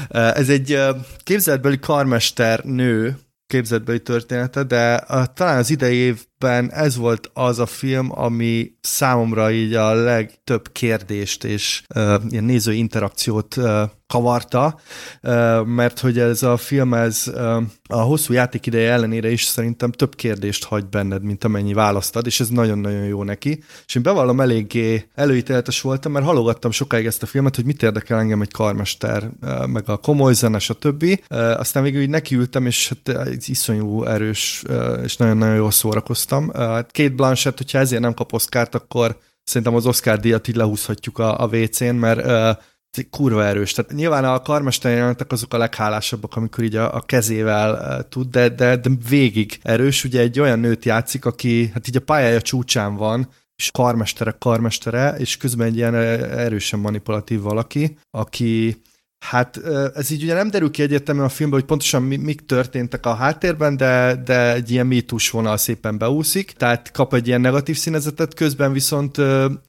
Ez 0.08 0.48
egy 0.48 0.78
képzeletbeli 1.22 1.78
karmester 1.78 2.64
nő, 2.64 3.18
képzetbeli 3.46 4.02
története, 4.02 4.62
de 4.62 4.94
a, 4.94 5.26
talán 5.26 5.58
az 5.58 5.70
idei 5.70 5.96
évben 5.96 6.72
ez 6.72 6.96
volt 6.96 7.30
az 7.32 7.58
a 7.58 7.66
film, 7.66 8.18
ami 8.18 8.72
számomra 8.80 9.50
így 9.52 9.74
a 9.74 9.94
legtöbb 9.94 10.72
kérdést 10.72 11.44
és 11.44 11.82
ilyen 12.28 12.44
néző 12.44 12.72
interakciót 12.72 13.56
kavarta, 14.06 14.80
mert 15.64 16.00
hogy 16.00 16.18
ez 16.18 16.42
a 16.42 16.56
film, 16.56 16.94
ez 16.94 17.32
a 17.88 18.00
hosszú 18.00 18.32
játék 18.32 18.66
ideje 18.66 18.92
ellenére 18.92 19.30
is 19.30 19.44
szerintem 19.44 19.92
több 19.92 20.14
kérdést 20.14 20.64
hagy 20.64 20.86
benned, 20.86 21.22
mint 21.22 21.44
amennyi 21.44 21.72
választad, 21.72 22.26
és 22.26 22.40
ez 22.40 22.48
nagyon-nagyon 22.48 23.04
jó 23.04 23.22
neki. 23.22 23.62
És 23.86 23.94
én 23.94 24.02
bevallom, 24.02 24.40
eléggé 24.40 25.08
előítéletes 25.14 25.80
voltam, 25.80 26.12
mert 26.12 26.24
halogattam 26.24 26.70
sokáig 26.70 27.06
ezt 27.06 27.22
a 27.22 27.26
filmet, 27.26 27.56
hogy 27.56 27.64
mit 27.64 27.82
érdekel 27.82 28.18
engem 28.18 28.42
egy 28.42 28.52
karmester, 28.52 29.30
meg 29.66 29.88
a 29.88 29.96
komoly 29.96 30.32
zene, 30.32 30.58
stb. 30.58 31.20
Aztán 31.56 31.82
végül 31.82 32.00
így 32.02 32.08
nekiültem, 32.08 32.66
és 32.66 32.92
hát 33.04 33.28
iszonyú 33.46 34.04
erős, 34.04 34.62
és 35.02 35.16
nagyon-nagyon 35.16 35.56
jól 35.56 35.70
szórakoztam. 35.70 36.52
Két 36.90 37.14
Blanchett, 37.14 37.56
hogyha 37.56 37.78
ezért 37.78 38.02
nem 38.02 38.14
kap 38.14 38.32
Oscárt, 38.32 38.74
akkor 38.74 39.18
szerintem 39.44 39.74
az 39.74 39.86
Oscar 39.86 40.18
díjat 40.18 40.48
így 40.48 40.56
lehúzhatjuk 40.56 41.18
a, 41.18 41.40
a 41.40 41.46
WC-n, 41.46 41.94
mert 41.94 42.58
kurva 43.02 43.44
erős. 43.44 43.72
Tehát 43.72 43.92
nyilván 43.92 44.24
a 44.24 44.42
karmester 44.42 44.92
jelenetek 44.92 45.32
azok 45.32 45.54
a 45.54 45.58
leghálásabbak, 45.58 46.36
amikor 46.36 46.64
így 46.64 46.76
a, 46.76 46.94
a 46.94 47.00
kezével 47.00 48.02
tud, 48.08 48.30
de, 48.30 48.48
de, 48.48 48.76
de 48.76 48.90
végig 49.08 49.58
erős. 49.62 50.04
Ugye 50.04 50.20
egy 50.20 50.40
olyan 50.40 50.58
nőt 50.58 50.84
játszik, 50.84 51.24
aki 51.24 51.70
hát 51.74 51.88
így 51.88 51.96
a 51.96 52.00
pályája 52.00 52.40
csúcsán 52.40 52.96
van, 52.96 53.28
és 53.56 53.70
karmestere 53.70 54.36
karmestere, 54.38 55.14
és 55.18 55.36
közben 55.36 55.66
egy 55.66 55.76
ilyen 55.76 55.94
erősen 55.94 56.80
manipulatív 56.80 57.40
valaki, 57.40 57.98
aki 58.10 58.82
Hát 59.30 59.60
ez 59.94 60.10
így 60.10 60.22
ugye 60.22 60.34
nem 60.34 60.50
derül 60.50 60.70
ki 60.70 60.82
egyértelműen 60.82 61.26
a 61.26 61.30
filmben, 61.30 61.58
hogy 61.58 61.68
pontosan 61.68 62.02
mi, 62.02 62.16
mik 62.16 62.46
történtek 62.46 63.06
a 63.06 63.14
háttérben, 63.14 63.76
de, 63.76 64.22
de 64.24 64.52
egy 64.52 64.70
ilyen 64.70 64.86
mítus 64.86 65.30
vonal 65.30 65.56
szépen 65.56 65.98
beúszik, 65.98 66.52
tehát 66.52 66.90
kap 66.92 67.14
egy 67.14 67.26
ilyen 67.26 67.40
negatív 67.40 67.76
színezetet, 67.76 68.34
közben 68.34 68.72
viszont 68.72 69.18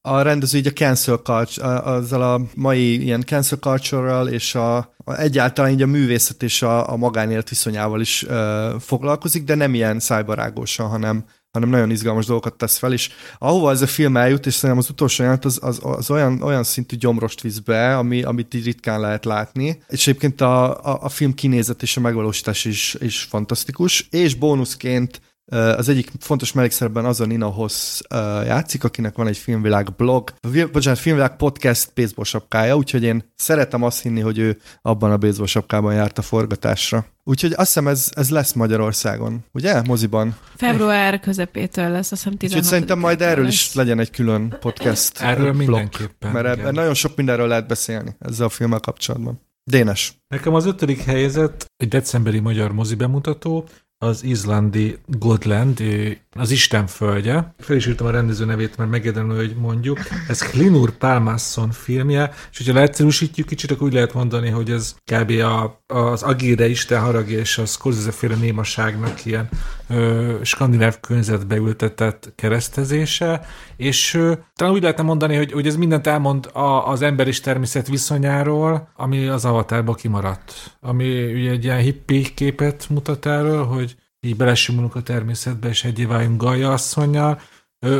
a 0.01 0.21
rendező 0.21 0.57
így 0.57 0.67
a 0.67 0.71
cancel 0.71 1.17
culture, 1.17 1.79
azzal 1.79 2.21
a 2.21 2.41
mai 2.55 3.03
ilyen 3.03 3.21
cancel 3.21 3.57
culture 3.57 4.21
és 4.21 4.55
a, 4.55 4.95
egyáltalán 5.17 5.71
így 5.71 5.81
a 5.81 5.87
művészet 5.87 6.43
és 6.43 6.61
a, 6.61 6.91
a 6.91 6.95
magánélet 6.95 7.49
viszonyával 7.49 8.01
is 8.01 8.23
uh, 8.23 8.79
foglalkozik, 8.79 9.43
de 9.43 9.55
nem 9.55 9.73
ilyen 9.73 9.99
szájbarágosan, 9.99 10.87
hanem 10.87 11.25
hanem 11.55 11.69
nagyon 11.69 11.91
izgalmas 11.91 12.25
dolgokat 12.25 12.53
tesz 12.53 12.77
fel, 12.77 12.93
és 12.93 13.09
ahova 13.39 13.71
ez 13.71 13.81
a 13.81 13.87
film 13.87 14.17
eljut, 14.17 14.45
és 14.45 14.53
szerintem 14.53 14.77
az 14.77 14.89
utolsó 14.89 15.23
jelent, 15.23 15.45
az, 15.45 15.59
az, 15.61 15.79
az 15.81 16.11
olyan, 16.11 16.41
olyan 16.41 16.63
szintű 16.63 16.95
gyomrost 16.95 17.41
visz 17.41 17.59
be, 17.59 17.97
ami, 17.97 18.23
amit 18.23 18.53
így 18.53 18.65
ritkán 18.65 18.99
lehet 18.99 19.25
látni, 19.25 19.81
és 19.87 20.07
egyébként 20.07 20.41
a, 20.41 20.83
a, 20.83 20.97
a 21.01 21.09
film 21.09 21.33
kinézet 21.33 21.81
és 21.81 21.97
a 21.97 22.01
megvalósítás 22.01 22.65
is, 22.65 22.95
is 22.99 23.21
fantasztikus, 23.23 24.07
és 24.09 24.35
bónuszként 24.35 25.21
az 25.51 25.89
egyik 25.89 26.11
fontos 26.19 26.51
mellékszerben 26.51 27.05
az 27.05 27.19
a 27.19 27.25
Nina 27.25 27.47
Hoss 27.47 28.01
játszik, 28.45 28.83
akinek 28.83 29.15
van 29.15 29.27
egy 29.27 29.37
filmvilág 29.37 29.95
blog, 29.95 30.33
bocsánat, 30.71 30.99
filmvilág 30.99 31.35
podcast 31.35 31.91
baseball 31.95 32.25
sapkája, 32.25 32.75
úgyhogy 32.75 33.03
én 33.03 33.31
szeretem 33.35 33.83
azt 33.83 34.01
hinni, 34.01 34.19
hogy 34.21 34.37
ő 34.37 34.57
abban 34.81 35.11
a 35.11 35.17
baseball 35.17 35.45
sapkában 35.45 35.93
járt 35.93 36.17
a 36.17 36.21
forgatásra. 36.21 37.05
Úgyhogy 37.23 37.51
azt 37.51 37.67
hiszem 37.67 37.87
ez, 37.87 38.11
ez 38.15 38.29
lesz 38.29 38.53
Magyarországon, 38.53 39.45
ugye? 39.51 39.81
Moziban. 39.81 40.35
Február 40.55 41.19
közepétől 41.19 41.89
lesz, 41.89 42.11
azt 42.11 42.23
hiszem 42.23 42.37
16 42.37 42.43
Úgyhogy 42.43 42.63
szerintem 42.63 42.99
majd 42.99 43.21
erről 43.21 43.43
lesz. 43.43 43.53
is 43.53 43.73
legyen 43.73 43.99
egy 43.99 44.11
külön 44.11 44.57
podcast. 44.59 45.21
Erről 45.21 45.43
blog, 45.43 45.55
mindenképpen. 45.55 46.31
Mert 46.31 46.45
ebben 46.45 46.73
nagyon 46.73 46.93
sok 46.93 47.15
mindenről 47.15 47.47
lehet 47.47 47.67
beszélni 47.67 48.15
ezzel 48.19 48.45
a 48.45 48.49
filmmel 48.49 48.79
kapcsolatban. 48.79 49.41
Dénes. 49.71 50.17
Nekem 50.27 50.53
az 50.53 50.65
ötödik 50.65 51.01
helyzet 51.01 51.65
egy 51.77 51.87
decemberi 51.87 52.39
magyar 52.39 52.71
mozi 52.71 52.95
bemutató, 52.95 53.67
az 53.97 54.23
izlandi 54.23 54.97
Godland, 55.05 55.83
az 56.31 56.51
Isten 56.51 56.87
földje. 56.87 57.53
Fel 57.59 57.75
is 57.75 57.87
írtam 57.87 58.07
a 58.07 58.11
rendező 58.11 58.45
nevét, 58.45 58.77
mert 58.77 58.89
megérdemlő, 58.89 59.35
hogy 59.35 59.55
mondjuk. 59.55 59.99
Ez 60.27 60.39
Klinur 60.39 60.91
Palmasson 60.91 61.71
filmje, 61.71 62.31
és 62.51 62.57
hogyha 62.57 62.73
leegyszerűsítjük 62.73 63.47
kicsit, 63.47 63.71
akkor 63.71 63.87
úgy 63.87 63.93
lehet 63.93 64.13
mondani, 64.13 64.49
hogy 64.49 64.71
ez 64.71 64.95
kb. 65.11 65.29
A, 65.29 65.81
az 65.87 66.23
Agire 66.23 66.67
Isten 66.67 67.01
haragja 67.01 67.39
és 67.39 67.57
a 67.57 67.65
Scorsese 67.65 68.11
féle 68.11 68.35
némaságnak 68.35 69.25
ilyen 69.25 69.49
ö, 69.89 70.35
skandináv 70.41 70.99
környezetbe 70.99 71.55
ültetett 71.55 72.33
keresztezése, 72.35 73.45
és 73.77 74.13
ö, 74.13 74.33
talán 74.55 74.73
úgy 74.73 74.81
lehetne 74.81 75.03
mondani, 75.03 75.35
hogy, 75.35 75.51
hogy 75.51 75.67
ez 75.67 75.75
mindent 75.75 76.07
elmond 76.07 76.49
a, 76.53 76.87
az 76.87 77.01
ember 77.01 77.27
és 77.27 77.39
természet 77.39 77.87
viszonyáról, 77.87 78.89
ami 78.95 79.27
az 79.27 79.45
avatárba 79.45 79.93
kimaradt. 79.93 80.77
Ami 80.81 81.33
ugye 81.33 81.49
egy 81.49 81.63
ilyen 81.63 81.79
hippi 81.79 82.33
képet 82.33 82.89
mutat 82.89 83.25
erről, 83.25 83.63
hogy 83.65 83.95
így 84.19 84.35
belesimulunk 84.35 84.95
a 84.95 85.01
természetbe, 85.01 85.67
és 85.67 85.83
egyé 85.83 86.05
váljunk 86.05 86.41
Gaia 86.41 86.71
asszonyjal, 86.71 87.39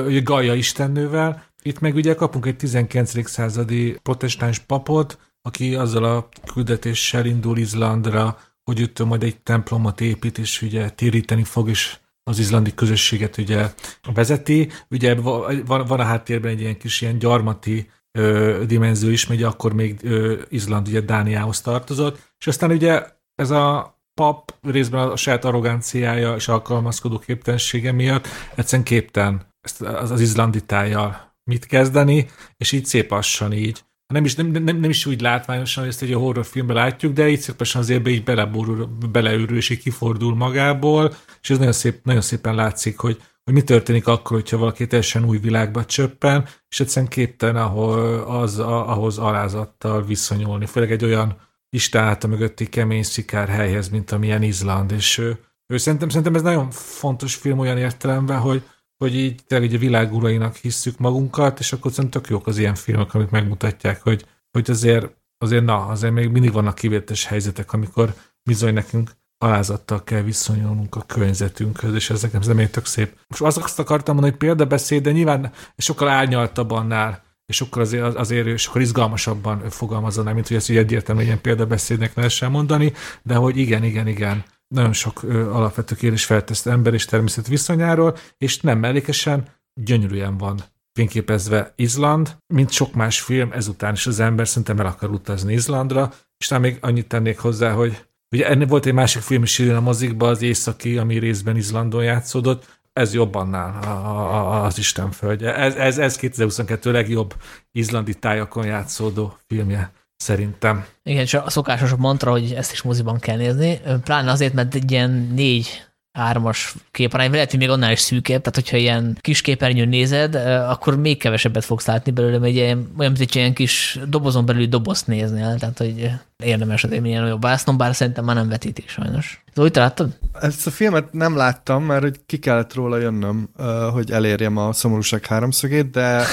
ugye 0.05 0.21
Gaia 0.21 0.53
istennővel. 0.53 1.43
Itt 1.61 1.79
meg 1.79 1.95
ugye 1.95 2.15
kapunk 2.15 2.45
egy 2.45 2.55
19. 2.55 3.29
századi 3.29 3.99
protestáns 4.03 4.59
papot, 4.59 5.17
aki 5.41 5.75
azzal 5.75 6.03
a 6.03 6.29
küldetéssel 6.53 7.25
indul 7.25 7.57
Izlandra, 7.57 8.37
hogy 8.65 8.79
itt 8.79 9.05
majd 9.05 9.23
egy 9.23 9.39
templomot 9.39 10.01
épít, 10.01 10.37
és 10.37 10.61
ugye 10.61 10.89
téríteni 10.89 11.43
fog, 11.43 11.69
és 11.69 11.97
az 12.23 12.39
izlandi 12.39 12.73
közösséget 12.73 13.37
ugye 13.37 13.73
vezeti. 14.13 14.69
Ugye 14.89 15.15
van, 15.15 15.63
van 15.65 15.99
a 15.99 16.03
háttérben 16.03 16.51
egy 16.51 16.59
ilyen 16.59 16.77
kis 16.77 17.01
ilyen 17.01 17.19
gyarmati 17.19 17.89
ö, 18.11 18.63
dimenzió 18.67 19.09
is, 19.09 19.27
mert 19.27 19.43
akkor 19.43 19.73
még 19.73 19.99
ö, 20.03 20.41
Izland 20.49 20.87
ugye 20.87 21.01
Dániához 21.01 21.61
tartozott, 21.61 22.33
és 22.39 22.47
aztán 22.47 22.71
ugye 22.71 23.05
ez 23.35 23.49
a 23.49 23.95
pap 24.13 24.55
részben 24.61 25.09
a 25.09 25.15
saját 25.15 25.45
arroganciája 25.45 26.35
és 26.35 26.47
alkalmazkodó 26.47 27.19
képtelensége 27.19 27.91
miatt 27.91 28.27
egyszerűen 28.55 28.83
képtelen 28.83 29.47
ezt 29.61 29.81
az, 29.81 30.11
az 30.11 30.21
izlandi 30.21 30.65
tájjal 30.65 31.35
mit 31.43 31.65
kezdeni, 31.65 32.27
és 32.57 32.71
így 32.71 32.85
szép 32.85 33.11
lassan 33.11 33.53
így. 33.53 33.84
Nem 34.07 34.25
is, 34.25 34.35
nem, 34.35 34.47
nem, 34.47 34.77
nem 34.77 34.89
is 34.89 35.05
úgy 35.05 35.21
látványosan, 35.21 35.83
hogy 35.83 35.91
ezt 35.91 36.01
egy 36.01 36.13
horrorfilmben 36.13 36.75
látjuk, 36.75 37.13
de 37.13 37.29
így 37.29 37.39
szépen 37.39 37.67
azért 37.73 38.01
be 38.01 38.09
így 38.09 38.23
beleborul, 38.23 38.97
beleőrül, 39.11 39.57
és 39.57 39.69
így 39.69 39.81
kifordul 39.81 40.35
magából, 40.35 41.13
és 41.41 41.49
ez 41.49 41.57
nagyon, 41.57 41.73
szép, 41.73 41.99
nagyon 42.03 42.21
szépen 42.21 42.55
látszik, 42.55 42.97
hogy, 42.99 43.21
hogy 43.43 43.53
mi 43.53 43.61
történik 43.61 44.07
akkor, 44.07 44.37
hogyha 44.37 44.57
valaki 44.57 44.87
teljesen 44.87 45.25
új 45.25 45.37
világba 45.37 45.85
csöppen, 45.85 46.47
és 46.69 46.79
egyszerűen 46.79 47.11
képtelen 47.11 47.55
ahol, 47.55 48.19
az, 48.19 48.59
ahhoz 48.59 49.17
alázattal 49.17 50.05
viszonyulni. 50.05 50.65
Főleg 50.65 50.91
egy 50.91 51.03
olyan 51.03 51.37
Isten 51.69 52.17
mögötti 52.27 52.69
kemény 52.69 53.03
szikár 53.03 53.47
helyhez, 53.47 53.89
mint 53.89 54.11
amilyen 54.11 54.43
Izland, 54.43 54.91
és 54.91 55.17
ő, 55.17 55.39
ő 55.67 55.77
szerintem, 55.77 56.09
szerintem 56.09 56.35
ez 56.35 56.41
nagyon 56.41 56.71
fontos 56.71 57.35
film 57.35 57.59
olyan 57.59 57.77
értelemben, 57.77 58.39
hogy, 58.39 58.63
hogy 58.97 59.15
így 59.15 59.43
tényleg 59.47 59.73
a 59.73 59.77
világ 59.77 60.13
urainak 60.13 60.55
hisszük 60.55 60.97
magunkat, 60.97 61.59
és 61.59 61.73
akkor 61.73 61.91
szerintem 61.91 62.21
tök 62.21 62.31
jók 62.31 62.47
az 62.47 62.57
ilyen 62.57 62.75
filmek, 62.75 63.13
amik 63.13 63.29
megmutatják, 63.29 64.01
hogy, 64.01 64.25
hogy 64.51 64.69
azért, 64.69 65.15
azért 65.37 65.65
na, 65.65 65.85
azért 65.85 66.13
még 66.13 66.29
mindig 66.29 66.51
vannak 66.51 66.75
kivétes 66.75 67.25
helyzetek, 67.25 67.73
amikor 67.73 68.13
bizony 68.43 68.73
nekünk 68.73 69.11
alázattal 69.37 70.03
kell 70.03 70.21
viszonyulnunk 70.21 70.95
a 70.95 71.01
környezetünkhöz, 71.01 71.93
és 71.93 72.09
ez 72.09 72.21
nekem 72.21 72.41
ez 72.41 72.69
tök 72.71 72.85
szép. 72.85 73.17
Most 73.27 73.57
azt 73.57 73.79
akartam 73.79 74.13
mondani, 74.13 74.37
hogy 74.37 74.47
példabeszéd, 74.47 75.03
de 75.03 75.11
nyilván 75.11 75.51
sokkal 75.77 76.07
árnyaltabb 76.07 76.71
annál, 76.71 77.23
és 77.45 77.55
sokkal 77.55 77.81
azért, 77.81 78.15
azért 78.15 78.57
sokkal 78.57 78.81
izgalmasabban 78.81 79.69
fogalmazza, 79.69 80.33
mint 80.33 80.47
hogy 80.47 80.57
ezt 80.57 80.69
így 80.69 80.77
egyértelműen 80.77 81.25
ilyen 81.25 81.41
példabeszédnek 81.41 82.15
lehessen 82.15 82.51
mondani, 82.51 82.93
de 83.23 83.35
hogy 83.35 83.57
igen, 83.57 83.83
igen, 83.83 84.07
igen, 84.07 84.43
nagyon 84.67 84.93
sok 84.93 85.23
ö, 85.23 85.51
alapvető 85.51 85.95
kérdés 85.95 86.25
feltesz 86.25 86.65
ember 86.65 86.93
és 86.93 87.05
természet 87.05 87.47
viszonyáról, 87.47 88.17
és 88.37 88.59
nem 88.59 88.79
mellékesen 88.79 89.47
gyönyörűen 89.81 90.37
van 90.37 90.63
fényképezve 90.95 91.73
Izland, 91.75 92.37
mint 92.53 92.71
sok 92.71 92.93
más 92.93 93.21
film, 93.21 93.51
ezután 93.51 93.93
is 93.93 94.07
az 94.07 94.19
ember 94.19 94.47
szerintem 94.47 94.79
el 94.79 94.85
akar 94.85 95.09
utazni 95.09 95.53
Izlandra, 95.53 96.13
és 96.37 96.47
talán 96.47 96.63
még 96.63 96.77
annyit 96.81 97.07
tennék 97.07 97.39
hozzá, 97.39 97.71
hogy 97.71 98.05
ugye 98.31 98.47
ennél 98.47 98.67
volt 98.67 98.85
egy 98.85 98.93
másik 98.93 99.21
film 99.21 99.43
is 99.43 99.59
a 99.59 99.81
mozikba, 99.81 100.27
az 100.27 100.41
Északi, 100.41 100.97
ami 100.97 101.17
részben 101.17 101.55
Izlandon 101.55 102.03
játszódott, 102.03 102.79
ez 102.93 103.13
jobban 103.13 103.53
a, 103.53 104.63
az 104.63 104.77
Isten 104.77 105.11
földje. 105.11 105.55
Ez, 105.55 105.75
ez, 105.75 105.97
ez 105.97 106.15
2022 106.15 106.91
legjobb 106.91 107.33
izlandi 107.71 108.13
tájakon 108.13 108.65
játszódó 108.65 109.37
filmje 109.47 109.91
szerintem. 110.17 110.85
Igen, 111.03 111.21
és 111.21 111.33
a 111.33 111.49
szokásos 111.49 111.93
mantra, 111.97 112.31
hogy 112.31 112.53
ezt 112.57 112.71
is 112.71 112.81
moziban 112.81 113.19
kell 113.19 113.37
nézni, 113.37 113.81
pláne 114.03 114.31
azért, 114.31 114.53
mert 114.53 114.75
egy 114.75 114.91
ilyen 114.91 115.31
négy 115.33 115.85
hármas 116.15 116.73
képarány, 116.91 117.31
lehet, 117.31 117.49
hogy 117.49 117.59
még 117.59 117.69
annál 117.69 117.91
is 117.91 117.99
szűkebb, 117.99 118.41
tehát 118.41 118.55
hogyha 118.55 118.77
ilyen 118.77 119.17
kis 119.21 119.41
képernyőn 119.41 119.89
nézed, 119.89 120.35
akkor 120.69 120.97
még 120.97 121.17
kevesebbet 121.17 121.65
fogsz 121.65 121.85
látni 121.85 122.11
belőle, 122.11 122.37
mert 122.37 122.53
ilyen, 122.53 122.91
olyan, 122.97 123.11
mint 123.11 123.19
egy 123.19 123.35
ilyen 123.35 123.53
kis 123.53 123.99
dobozon 124.07 124.45
belül 124.45 124.65
dobozt 124.65 125.07
néznél, 125.07 125.55
tehát 125.59 125.77
hogy 125.77 126.09
érdemes 126.43 126.83
az 126.83 126.91
élményen 126.91 127.21
nagyobb 127.21 127.41
vásznom, 127.41 127.77
bár 127.77 127.95
szerintem 127.95 128.25
már 128.25 128.35
nem 128.35 128.49
vetíti 128.49 128.83
sajnos. 128.87 129.43
Zoli, 129.55 129.71
te 129.71 129.79
láttad? 129.79 130.17
Ezt 130.41 130.67
a 130.67 130.71
filmet 130.71 131.13
nem 131.13 131.35
láttam, 131.35 131.83
mert 131.83 132.01
hogy 132.01 132.19
ki 132.25 132.37
kellett 132.37 132.73
róla 132.73 132.97
jönnöm, 132.97 133.49
hogy 133.93 134.11
elérjem 134.11 134.57
a 134.57 134.73
szomorúság 134.73 135.25
háromszögét, 135.25 135.91
de... 135.91 136.23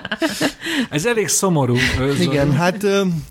ez 0.90 1.06
elég 1.06 1.28
szomorú. 1.28 1.76
Igen, 2.20 2.52
hát 2.52 2.86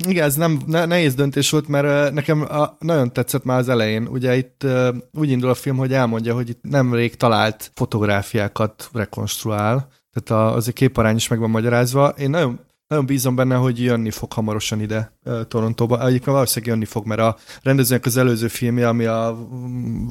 igen, 0.07 0.25
ez 0.25 0.35
nem 0.35 0.61
nehéz 0.65 1.15
döntés 1.15 1.49
volt, 1.49 1.67
mert 1.67 2.13
nekem 2.13 2.47
nagyon 2.79 3.13
tetszett 3.13 3.43
már 3.43 3.59
az 3.59 3.69
elején. 3.69 4.07
Ugye 4.07 4.35
itt 4.35 4.65
úgy 5.11 5.29
indul 5.29 5.49
a 5.49 5.53
film, 5.53 5.77
hogy 5.77 5.93
elmondja, 5.93 6.33
hogy 6.33 6.49
itt 6.49 6.61
nemrég 6.61 7.15
talált 7.15 7.71
fotográfiákat 7.73 8.89
rekonstruál, 8.93 9.87
tehát 10.13 10.55
az 10.55 10.67
a 10.67 10.71
képarány 10.71 11.15
is 11.15 11.27
meg 11.27 11.39
van 11.39 11.49
magyarázva. 11.49 12.07
Én 12.07 12.29
nagyon 12.29 12.59
nagyon 12.91 13.05
bízom 13.05 13.35
benne, 13.35 13.55
hogy 13.55 13.83
jönni 13.83 14.11
fog 14.11 14.33
hamarosan 14.33 14.81
ide 14.81 15.17
Torontóba. 15.47 15.99
Egyébként 15.99 16.25
valószínűleg 16.25 16.73
jönni 16.73 16.85
fog, 16.85 17.05
mert 17.05 17.21
a 17.21 17.37
rendezőnek 17.61 18.05
az 18.05 18.17
előző 18.17 18.47
filmje, 18.47 18.87
ami 18.87 19.05
a 19.05 19.47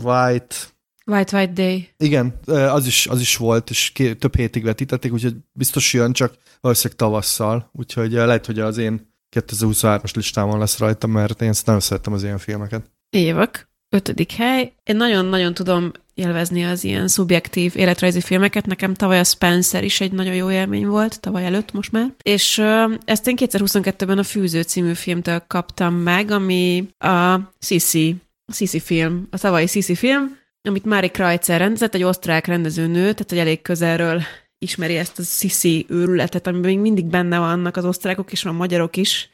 White... 0.03 0.57
White 1.07 1.37
White 1.37 1.53
Day. 1.53 1.89
Igen, 1.97 2.39
az 2.47 2.87
is, 2.87 3.07
az 3.07 3.21
is 3.21 3.37
volt, 3.37 3.71
és 3.71 3.91
ké, 3.95 4.15
több 4.15 4.37
hétig 4.37 4.65
vetítették, 4.65 5.13
úgyhogy 5.13 5.37
biztos 5.53 5.93
jön, 5.93 6.13
csak 6.13 6.35
valószínűleg 6.61 6.99
tavasszal. 6.99 7.71
Úgyhogy 7.73 8.13
lehet, 8.13 8.47
hogy 8.47 8.59
az 8.59 8.79
én 8.79 9.15
2023-as 9.37 10.15
listámon 10.15 10.59
lesz 10.59 10.79
rajta, 10.79 11.07
mert 11.07 11.43
én 11.43 11.53
nagyon 11.65 11.81
szerettem 11.81 12.13
az 12.13 12.23
ilyen 12.23 12.39
filmeket. 12.39 12.91
Évek. 13.11 13.69
Ötödik 13.89 14.33
hely. 14.33 14.73
Én 14.83 14.97
nagyon-nagyon 14.97 15.55
tudom 15.55 15.93
élvezni 16.21 16.65
az 16.65 16.85
ilyen 16.85 17.09
szubjektív 17.09 17.73
életrajzi 17.77 18.21
filmeket. 18.21 18.67
Nekem 18.67 18.95
tavaly 18.95 19.19
a 19.19 19.25
Spencer 19.25 19.85
is 19.85 20.01
egy 20.01 20.13
nagyon 20.13 20.35
jó 20.35 20.51
élmény 20.51 20.87
volt, 20.87 21.21
tavaly 21.21 21.45
előtt 21.45 21.73
most 21.73 21.93
már. 21.93 22.13
És 22.23 22.59
ezt 23.05 23.29
én 23.29 23.37
2022-ben 23.39 24.19
a 24.19 24.23
Fűző 24.23 24.63
című 24.63 24.93
filmtől 24.93 25.45
kaptam 25.47 25.95
meg, 25.95 26.31
ami 26.31 26.89
a 26.99 27.39
Sisi, 27.59 28.17
Sisi 28.53 28.81
film, 28.81 29.27
a 29.31 29.39
tavalyi 29.39 29.67
Sisi 29.67 29.95
film, 29.95 30.39
amit 30.63 30.85
Mári 30.85 31.09
Kreutzer 31.09 31.59
rendezett, 31.59 31.95
egy 31.95 32.03
osztrák 32.03 32.47
rendezőnő, 32.47 33.01
tehát 33.01 33.33
egy 33.33 33.39
elég 33.39 33.63
közelről 33.63 34.23
ismeri 34.59 34.97
ezt 34.97 35.19
a 35.19 35.23
Sisi 35.23 35.87
őrületet, 35.89 36.47
amiben 36.47 36.71
még 36.71 36.79
mindig 36.79 37.05
benne 37.05 37.39
vannak 37.39 37.77
az 37.77 37.85
osztrákok 37.85 38.33
és 38.33 38.45
a 38.45 38.53
magyarok 38.53 38.97
is. 38.97 39.31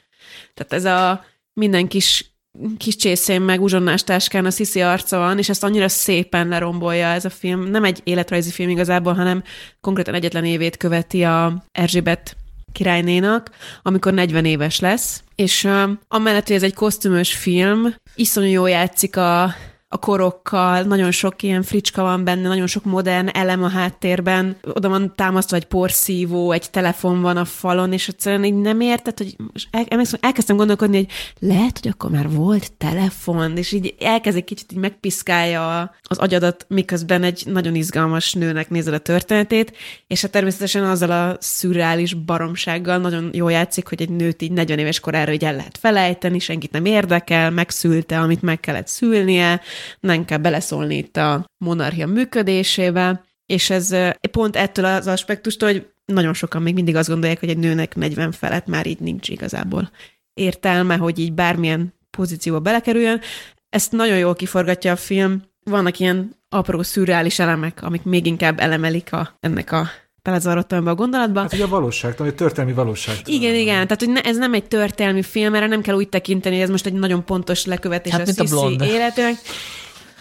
Tehát 0.55 0.73
ez 0.73 0.85
a 0.85 1.25
minden 1.53 1.89
kis 1.89 2.35
kis 2.79 2.97
csészén 2.97 3.41
meg 3.41 3.63
uzsonnás 3.63 4.05
táskán 4.05 4.45
a 4.45 4.51
Sisi 4.51 4.81
arca 4.81 5.19
van, 5.19 5.39
és 5.39 5.49
ezt 5.49 5.65
annyira 5.65 5.89
szépen 5.89 6.49
lerombolja 6.49 7.07
ez 7.07 7.25
a 7.25 7.31
film. 7.31 7.71
Nem 7.71 7.85
egy 7.85 8.01
életrajzi 8.05 8.51
film 8.51 8.69
igazából, 8.69 9.15
hanem 9.15 9.43
konkrétan 9.81 10.15
egyetlen 10.15 10.45
évét 10.45 10.77
követi 10.77 11.25
a 11.25 11.65
Erzsébet 11.73 12.37
királynénak, 12.73 13.51
amikor 13.83 14.13
40 14.13 14.45
éves 14.45 14.81
lesz, 14.81 15.23
és 15.35 15.65
uh, 15.65 15.91
amellett, 16.09 16.47
hogy 16.47 16.57
ez 16.57 16.63
egy 16.63 16.75
kosztümös 16.75 17.35
film, 17.35 17.95
iszonyú 18.15 18.51
jó 18.51 18.67
játszik 18.67 19.17
a 19.17 19.55
a 19.89 19.99
korokkal, 19.99 20.83
nagyon 20.83 21.11
sok 21.11 21.43
ilyen 21.43 21.63
fricska 21.63 22.03
van 22.03 22.25
benne, 22.25 22.49
nagyon 22.49 22.67
sok 22.67 22.85
modern 22.85 23.29
elem 23.33 23.63
a 23.63 23.69
háttérben, 23.69 24.57
oda 24.63 24.89
van 24.89 25.13
támasztva 25.15 25.57
egy 25.57 25.65
porszívó, 25.65 26.53
egy 26.53 26.71
telefon 26.71 27.21
van 27.21 27.37
a 27.37 27.45
falon, 27.45 27.93
és 27.93 28.09
egyszerűen 28.09 28.45
így 28.45 28.55
nem 28.55 28.81
érted, 28.81 29.19
hogy 29.19 29.37
el, 29.71 30.03
elkezdtem 30.21 30.57
gondolkodni, 30.57 30.97
hogy 30.97 31.09
lehet, 31.39 31.79
hogy 31.83 31.91
akkor 31.91 32.11
már 32.11 32.31
volt 32.31 32.73
telefon, 32.73 33.57
és 33.57 33.73
így 33.73 33.95
elkezd 34.01 34.37
egy 34.37 34.45
kicsit 34.45 34.73
így 34.73 34.79
megpiszkálja 34.79 35.95
az 36.03 36.19
agyadat, 36.19 36.67
miközben 36.69 37.23
egy 37.23 37.43
nagyon 37.47 37.75
izgalmas 37.75 38.33
nőnek 38.33 38.71
nézed 38.71 38.95
a 38.95 38.99
történetét, 38.99 39.77
és 40.07 40.23
hát 40.23 40.31
természetesen 40.31 40.85
azzal 40.85 41.11
a 41.11 41.37
szürreális 41.41 42.15
baromsággal 42.15 42.99
nagyon 42.99 43.31
jól 43.33 43.53
játszik, 43.53 43.89
hogy 43.89 44.03
egy 44.03 44.11
nőt 44.11 44.43
így 44.43 44.53
40 44.53 44.79
éves 44.79 45.01
korára 45.01 45.33
így 45.33 45.45
el 45.45 45.57
lehet 45.57 45.79
felejteni, 45.79 46.39
senkit 46.39 46.73
nem 46.73 46.85
érdekel, 46.85 47.51
megszülte, 47.51 48.21
amit 48.21 48.43
meg 48.43 48.61
kellett 48.61 48.89
szülnie, 48.89 49.61
nem 50.01 50.25
kell 50.25 50.39
beleszólni 50.39 50.97
itt 50.97 51.17
a 51.17 51.45
monarchia 51.65 52.07
működésébe, 52.07 53.25
és 53.47 53.71
ez 53.71 53.95
pont 54.31 54.57
ettől 54.57 54.85
az 54.85 55.07
aspektustól, 55.07 55.73
hogy 55.73 55.91
nagyon 56.05 56.35
sokan 56.35 56.63
még 56.63 56.75
mindig 56.75 56.97
azt 56.97 57.09
gondolják, 57.09 57.41
hogy 57.41 57.49
egy 57.49 57.59
nőnek 57.59 57.95
40 57.95 58.33
felett 58.33 58.67
már 58.67 58.87
így 58.87 59.01
nincs 59.01 59.29
igazából 59.29 59.91
értelme, 60.35 60.97
hogy 60.97 61.19
így 61.19 61.33
bármilyen 61.33 61.95
pozícióba 62.11 62.61
belekerüljön. 62.61 63.21
Ezt 63.69 63.93
nagyon 63.93 64.19
jól 64.19 64.35
kiforgatja 64.35 64.93
a 64.93 64.97
film. 64.97 65.43
Vannak 65.65 65.99
ilyen 65.99 66.37
apró 66.49 66.83
szürreális 66.83 67.39
elemek, 67.39 67.83
amik 67.83 68.03
még 68.03 68.27
inkább 68.27 68.61
elemelik 68.61 69.13
a, 69.13 69.37
ennek 69.41 69.73
a 69.73 69.89
belezavarodtam 70.27 70.79
ebbe 70.79 70.91
a 70.91 70.95
gondolatba. 70.95 71.41
Hát 71.41 71.53
ugye 71.53 71.65
a 71.65 71.69
valóság, 71.69 72.15
egy 72.21 72.35
történelmi 72.35 72.73
valóság. 72.73 73.17
Igen, 73.25 73.55
igen, 73.55 73.87
tehát 73.87 73.99
hogy 73.99 74.11
ne, 74.11 74.21
ez 74.21 74.37
nem 74.37 74.55
egy 74.55 74.65
történelmi 74.65 75.23
film, 75.23 75.55
erre 75.55 75.67
nem 75.67 75.81
kell 75.81 75.95
úgy 75.95 76.09
tekinteni, 76.09 76.55
hogy 76.55 76.65
ez 76.65 76.71
most 76.71 76.87
egy 76.87 76.93
nagyon 76.93 77.25
pontos 77.25 77.65
lekövetés 77.65 78.13
hát, 78.13 78.29
a 78.29 78.33
Sissi 78.33 78.77
életének. 78.81 79.35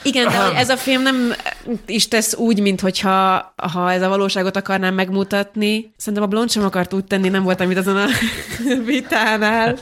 Igen, 0.04 0.28
de 0.28 0.56
ez 0.56 0.70
a 0.70 0.78
film 0.78 1.02
nem 1.02 1.34
is 1.86 2.08
tesz 2.08 2.36
úgy, 2.36 2.62
mint 2.62 2.82
hogyha 2.82 3.54
ha 3.74 3.92
ez 3.92 4.02
a 4.02 4.10
valóságot 4.10 4.56
akarnám 4.56 4.94
megmutatni. 4.94 5.94
Szerintem 5.98 6.24
a 6.24 6.28
blond 6.28 6.52
sem 6.52 6.64
akart 6.64 6.94
úgy 6.94 7.04
tenni, 7.06 7.30
nem 7.30 7.44
voltam 7.44 7.72
itt 7.72 7.78
azon 7.78 7.98
a 7.98 8.08
vitánál, 8.86 9.78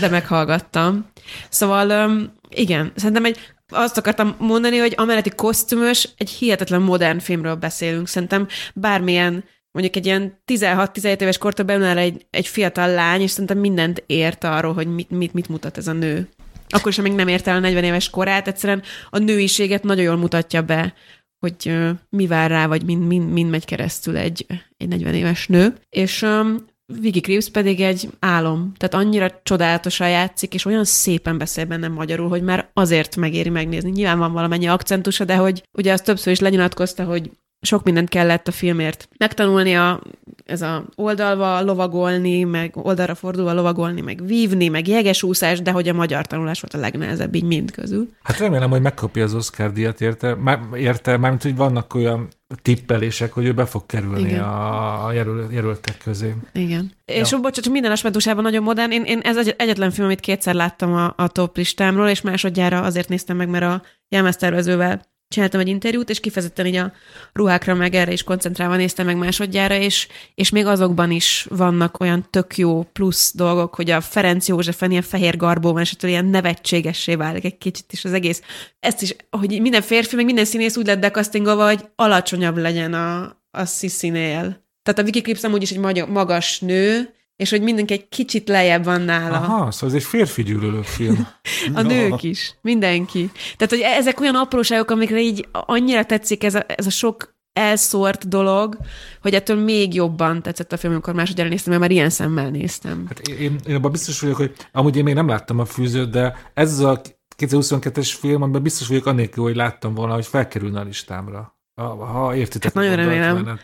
de 0.00 0.08
meghallgattam. 0.08 1.06
Szóval 1.48 2.10
igen, 2.48 2.92
szerintem 2.96 3.24
egy 3.24 3.38
azt 3.70 3.98
akartam 3.98 4.34
mondani, 4.38 4.76
hogy 4.76 4.94
amelletti 4.96 5.30
kosztümös, 5.30 6.08
egy 6.16 6.30
hihetetlen 6.30 6.82
modern 6.82 7.18
filmről 7.18 7.54
beszélünk. 7.54 8.08
Szerintem 8.08 8.48
bármilyen 8.74 9.44
mondjuk 9.72 9.96
egy 9.96 10.06
ilyen 10.06 10.42
16-17 10.52 11.20
éves 11.20 11.38
kortól 11.38 11.64
beülne 11.64 11.96
egy, 11.96 12.26
egy 12.30 12.46
fiatal 12.46 12.90
lány, 12.90 13.20
és 13.20 13.30
szerintem 13.30 13.58
mindent 13.58 14.02
ért 14.06 14.44
arról, 14.44 14.72
hogy 14.72 14.94
mit, 14.94 15.10
mit, 15.10 15.32
mit 15.32 15.48
mutat 15.48 15.76
ez 15.76 15.86
a 15.86 15.92
nő. 15.92 16.28
Akkor 16.68 16.92
sem 16.92 17.04
még 17.04 17.12
nem 17.12 17.28
ért 17.28 17.46
el 17.46 17.56
a 17.56 17.60
40 17.60 17.84
éves 17.84 18.10
korát, 18.10 18.48
egyszerűen 18.48 18.82
a 19.10 19.18
nőiséget 19.18 19.82
nagyon 19.82 20.04
jól 20.04 20.16
mutatja 20.16 20.62
be, 20.62 20.94
hogy 21.38 21.54
uh, 21.66 21.90
mi 22.08 22.26
vár 22.26 22.50
rá, 22.50 22.66
vagy 22.66 22.84
mind, 22.84 23.06
mind, 23.06 23.32
mind 23.32 23.50
megy 23.50 23.64
keresztül 23.64 24.16
egy, 24.16 24.46
egy 24.76 24.88
40 24.88 25.14
éves 25.14 25.46
nő. 25.46 25.74
És 25.88 26.22
um, 26.22 26.56
Vicky 27.00 27.20
Krieps 27.20 27.50
pedig 27.50 27.80
egy 27.80 28.08
álom, 28.18 28.72
tehát 28.76 29.06
annyira 29.06 29.40
csodálatosan 29.42 30.08
játszik, 30.08 30.54
és 30.54 30.64
olyan 30.64 30.84
szépen 30.84 31.38
beszél 31.38 31.64
benne 31.64 31.88
magyarul, 31.88 32.28
hogy 32.28 32.42
már 32.42 32.70
azért 32.72 33.16
megéri 33.16 33.48
megnézni. 33.48 33.90
Nyilván 33.90 34.18
van 34.18 34.32
valamennyi 34.32 34.66
akcentusa, 34.66 35.24
de 35.24 35.36
hogy 35.36 35.62
ugye 35.72 35.92
azt 35.92 36.04
többször 36.04 36.32
is 36.32 36.40
lenyilatkozta, 36.40 37.04
hogy 37.04 37.30
sok 37.60 37.84
mindent 37.84 38.08
kellett 38.08 38.48
a 38.48 38.52
filmért 38.52 39.08
megtanulnia, 39.18 40.00
ez 40.44 40.62
a 40.62 40.84
oldalva 40.94 41.60
lovagolni, 41.60 42.42
meg 42.42 42.76
oldalra 42.76 43.14
fordulva 43.14 43.52
lovagolni, 43.52 44.00
meg 44.00 44.26
vívni, 44.26 44.68
meg 44.68 44.88
jegesúszás, 44.88 45.62
de 45.62 45.70
hogy 45.70 45.88
a 45.88 45.92
magyar 45.92 46.26
tanulás 46.26 46.60
volt 46.60 46.74
a 46.74 46.78
legnehezebb 46.78 47.34
így 47.34 47.44
mind 47.44 47.70
közül. 47.70 48.08
Hát 48.22 48.38
remélem, 48.38 48.70
hogy 48.70 48.80
megkapja 48.80 49.24
az 49.24 49.34
Oscar 49.34 49.72
díjat 49.72 50.00
érte, 50.00 50.34
már, 50.34 50.60
érte, 50.74 51.16
mármint, 51.16 51.42
hogy 51.42 51.56
vannak 51.56 51.94
olyan 51.94 52.28
tippelések, 52.62 53.32
hogy 53.32 53.44
ő 53.44 53.52
be 53.52 53.64
fog 53.64 53.86
kerülni 53.86 54.20
Igen. 54.20 54.42
a, 54.42 55.06
a 55.06 55.12
jelöl, 55.12 55.48
jelöltek 55.50 55.98
közé. 56.04 56.34
Igen. 56.52 56.92
Ja. 57.06 57.14
És 57.14 57.30
bocsánat, 57.30 57.54
csak 57.54 57.72
minden 57.72 57.90
aspektusában 57.90 58.42
nagyon 58.42 58.62
modern. 58.62 58.90
Én, 58.90 59.02
én 59.02 59.18
ez 59.18 59.36
egy, 59.36 59.54
egyetlen 59.58 59.90
film, 59.90 60.06
amit 60.06 60.20
kétszer 60.20 60.54
láttam 60.54 60.92
a, 60.92 61.12
a 61.16 61.28
top 61.28 61.56
listámról, 61.56 62.08
és 62.08 62.20
másodjára 62.20 62.82
azért 62.82 63.08
néztem 63.08 63.36
meg, 63.36 63.48
mert 63.48 63.64
a 63.64 63.82
jelmeztervezővel 64.08 65.09
csináltam 65.30 65.60
egy 65.60 65.68
interjút, 65.68 66.10
és 66.10 66.20
kifejezetten 66.20 66.66
így 66.66 66.76
a 66.76 66.92
ruhákra 67.32 67.74
meg 67.74 67.94
erre 67.94 68.12
is 68.12 68.22
koncentrálva 68.22 68.76
néztem 68.76 69.06
meg 69.06 69.16
másodjára, 69.16 69.74
és, 69.74 70.08
és 70.34 70.50
még 70.50 70.66
azokban 70.66 71.10
is 71.10 71.46
vannak 71.50 72.00
olyan 72.00 72.26
tök 72.30 72.56
jó 72.56 72.82
plusz 72.82 73.32
dolgok, 73.34 73.74
hogy 73.74 73.90
a 73.90 74.00
Ferenc 74.00 74.48
Józsefen 74.48 74.90
ilyen 74.90 75.02
fehér 75.02 75.36
garbó 75.36 75.78
és 75.78 75.94
ilyen 76.00 76.24
nevetségessé 76.24 77.14
válik 77.14 77.44
egy 77.44 77.58
kicsit 77.58 77.92
is 77.92 78.04
az 78.04 78.12
egész. 78.12 78.42
Ezt 78.80 79.02
is, 79.02 79.16
hogy 79.30 79.60
minden 79.60 79.82
férfi, 79.82 80.16
meg 80.16 80.24
minden 80.24 80.44
színész 80.44 80.76
úgy 80.76 80.86
lett 80.86 81.00
dekasztingolva, 81.00 81.66
hogy 81.66 81.88
alacsonyabb 81.96 82.56
legyen 82.56 82.94
a, 82.94 83.22
a 83.50 83.64
Sissy-nél. 83.66 84.68
Tehát 84.82 85.00
a 85.00 85.02
Vicky 85.02 85.20
Clips 85.20 85.44
amúgy 85.44 85.62
is 85.62 85.70
egy 85.70 86.06
magas 86.08 86.60
nő, 86.60 87.14
és 87.40 87.50
hogy 87.50 87.62
mindenki 87.62 87.92
egy 87.92 88.08
kicsit 88.08 88.48
lejjebb 88.48 88.84
van 88.84 89.00
nála. 89.00 89.36
Aha, 89.36 89.70
szóval 89.70 89.88
ez 89.88 90.02
egy 90.02 90.08
férfi 90.08 90.42
gyűlölő 90.42 90.82
film. 90.82 91.28
a 91.74 91.82
nők 91.82 92.22
is, 92.22 92.54
mindenki. 92.62 93.30
Tehát, 93.56 93.74
hogy 93.74 93.80
ezek 93.98 94.20
olyan 94.20 94.34
apróságok, 94.34 94.90
amikre 94.90 95.20
így 95.20 95.48
annyira 95.52 96.04
tetszik 96.04 96.44
ez 96.44 96.54
a, 96.54 96.64
ez 96.66 96.86
a 96.86 96.90
sok 96.90 97.34
elszórt 97.52 98.28
dolog, 98.28 98.78
hogy 99.22 99.34
ettől 99.34 99.56
még 99.56 99.94
jobban 99.94 100.42
tetszett 100.42 100.72
a 100.72 100.76
film, 100.76 100.92
amikor 100.92 101.14
másodjára 101.14 101.50
néztem, 101.50 101.70
mert 101.70 101.82
már 101.82 101.90
ilyen 101.90 102.10
szemmel 102.10 102.50
néztem. 102.50 103.04
Hát 103.08 103.28
én, 103.28 103.60
én 103.66 103.74
abban 103.74 103.90
biztos 103.90 104.20
vagyok, 104.20 104.36
hogy 104.36 104.52
amúgy 104.72 104.96
én 104.96 105.04
még 105.04 105.14
nem 105.14 105.28
láttam 105.28 105.58
a 105.58 105.64
fűzőt, 105.64 106.10
de 106.10 106.50
ez 106.54 106.78
a 106.78 107.00
2022-es 107.38 108.14
film, 108.18 108.42
amiben 108.42 108.62
biztos 108.62 108.88
vagyok 108.88 109.06
annélkül, 109.06 109.44
hogy 109.44 109.56
láttam 109.56 109.94
volna, 109.94 110.14
hogy 110.14 110.26
felkerülne 110.26 110.80
a 110.80 110.84
listámra. 110.84 111.58
Ha, 111.80 112.04
ha 112.04 112.34
értitek. 112.34 112.62
Hát 112.62 112.74
nagyon 112.74 112.96
remélem. 112.96 113.60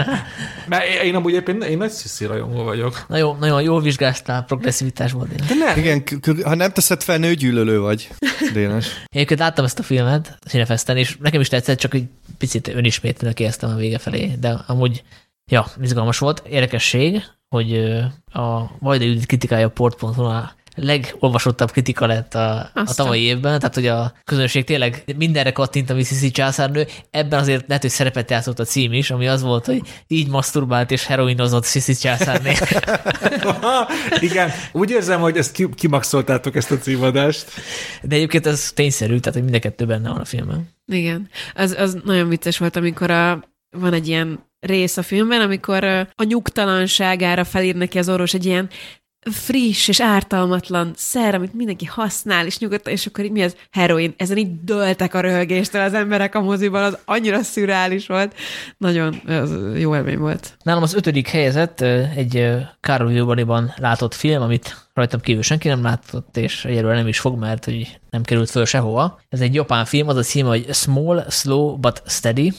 Mert 0.68 0.84
én 1.04 1.14
amúgy 1.14 1.32
éppen 1.32 1.62
én 1.62 1.76
nagy 1.76 1.90
sziszi 1.90 2.24
rajongó 2.24 2.62
vagyok. 2.62 3.04
Nagyon, 3.08 3.36
nagyon 3.40 3.62
jól 3.62 3.80
vizsgáztál 3.80 4.44
progresszivitásból, 4.44 5.26
Dénes. 5.26 5.46
De 5.46 5.54
nem. 5.54 5.78
Igen, 5.78 6.02
ha 6.44 6.54
nem 6.54 6.70
teszed 6.70 7.02
fel, 7.02 7.18
nőgyűlölő 7.18 7.80
vagy, 7.80 8.08
Dénes. 8.52 9.02
Egyébként 9.14 9.40
láttam 9.40 9.64
ezt 9.64 9.78
a 9.78 9.82
filmet 9.82 10.38
Cinefesten, 10.48 10.96
és 10.96 11.16
nekem 11.20 11.40
is 11.40 11.48
tetszett, 11.48 11.78
csak 11.78 11.94
egy 11.94 12.06
picit 12.38 12.68
önismétlőnek 12.68 13.40
éreztem 13.40 13.70
a 13.70 13.74
vége 13.74 13.98
felé, 13.98 14.32
de 14.40 14.58
amúgy, 14.66 15.02
ja, 15.50 15.66
izgalmas 15.82 16.18
volt. 16.18 16.42
Érdekesség, 16.48 17.22
hogy 17.48 17.76
a 18.32 18.78
Vajda 18.78 19.04
Judit 19.04 19.26
kritikája 19.26 19.68
port.hu 19.68 20.22
legolvasottabb 20.76 21.70
kritika 21.70 22.06
lett 22.06 22.34
a, 22.34 22.70
a 22.74 22.94
tavalyi 22.94 23.22
évben, 23.22 23.58
tehát 23.58 23.74
hogy 23.74 23.86
a 23.86 24.12
közönség 24.24 24.64
tényleg 24.64 25.04
mindenre 25.16 25.52
kattint 25.52 25.90
a 25.90 25.94
Mississippi 25.94 26.30
császárnő, 26.30 26.86
ebben 27.10 27.38
azért 27.38 27.64
lehet, 27.66 27.82
hogy 27.82 27.90
szerepet 27.90 28.30
játszott 28.30 28.58
a 28.58 28.64
cím 28.64 28.92
is, 28.92 29.10
ami 29.10 29.28
az 29.28 29.42
volt, 29.42 29.66
hogy 29.66 29.80
így 30.06 30.28
masturbált 30.28 30.90
és 30.90 31.06
heroinozott 31.06 31.62
Mississippi 31.62 31.98
császárné. 31.98 32.52
Igen, 34.28 34.50
úgy 34.72 34.90
érzem, 34.90 35.20
hogy 35.20 35.36
ezt 35.36 35.62
kimaxoltátok 35.74 36.56
ezt 36.56 36.70
a 36.70 36.78
címadást. 36.78 37.50
De 38.02 38.14
egyébként 38.16 38.46
ez 38.46 38.72
tényszerű, 38.74 39.18
tehát 39.18 39.34
hogy 39.34 39.42
mind 39.42 39.54
a 39.54 39.58
kettő 39.58 39.86
benne 39.86 40.08
van 40.08 40.20
a 40.20 40.24
filmben. 40.24 40.68
Igen, 40.86 41.28
az, 41.54 41.74
az 41.78 41.98
nagyon 42.04 42.28
vicces 42.28 42.58
volt, 42.58 42.76
amikor 42.76 43.10
a, 43.10 43.44
van 43.70 43.92
egy 43.92 44.08
ilyen 44.08 44.44
rész 44.60 44.96
a 44.96 45.02
filmben, 45.02 45.40
amikor 45.40 45.84
a 46.14 46.24
nyugtalanságára 46.24 47.44
felír 47.44 47.74
neki 47.74 47.98
az 47.98 48.08
orvos 48.08 48.34
egy 48.34 48.46
ilyen 48.46 48.68
friss 49.30 49.88
és 49.88 50.00
ártalmatlan 50.00 50.92
szer, 50.96 51.34
amit 51.34 51.54
mindenki 51.54 51.84
használ, 51.84 52.46
és 52.46 52.58
nyugodtan, 52.58 52.92
és 52.92 53.06
akkor 53.06 53.24
így 53.24 53.30
mi 53.30 53.42
az 53.42 53.56
heroin. 53.70 54.14
Ezen 54.16 54.36
így 54.36 54.64
döltek 54.64 55.14
a 55.14 55.20
röhögéstől 55.20 55.82
az 55.82 55.94
emberek 55.94 56.34
a 56.34 56.40
moziban, 56.40 56.82
az 56.82 56.98
annyira 57.04 57.42
szürreális 57.42 58.06
volt. 58.06 58.34
Nagyon 58.78 59.20
az 59.26 59.54
jó 59.78 59.94
élmény 59.94 60.18
volt. 60.18 60.56
Nálam 60.62 60.82
az 60.82 60.94
ötödik 60.94 61.28
helyezett 61.28 61.80
egy 62.16 62.48
Károly 62.80 63.14
Jóbaniban 63.14 63.72
látott 63.76 64.14
film, 64.14 64.42
amit 64.42 64.84
rajtam 64.94 65.20
kívül 65.20 65.42
senki 65.42 65.68
nem 65.68 65.82
látott, 65.82 66.36
és 66.36 66.64
egyelőre 66.64 66.94
nem 66.94 67.08
is 67.08 67.18
fog, 67.18 67.38
mert 67.38 67.64
hogy 67.64 67.98
nem 68.10 68.22
került 68.22 68.50
föl 68.50 68.64
sehova. 68.64 69.20
Ez 69.28 69.40
egy 69.40 69.54
japán 69.54 69.84
film, 69.84 70.08
az 70.08 70.16
a 70.16 70.22
címe, 70.22 70.48
hogy 70.48 70.74
Small, 70.74 71.24
Slow 71.30 71.76
but 71.76 72.02
Steady. 72.06 72.52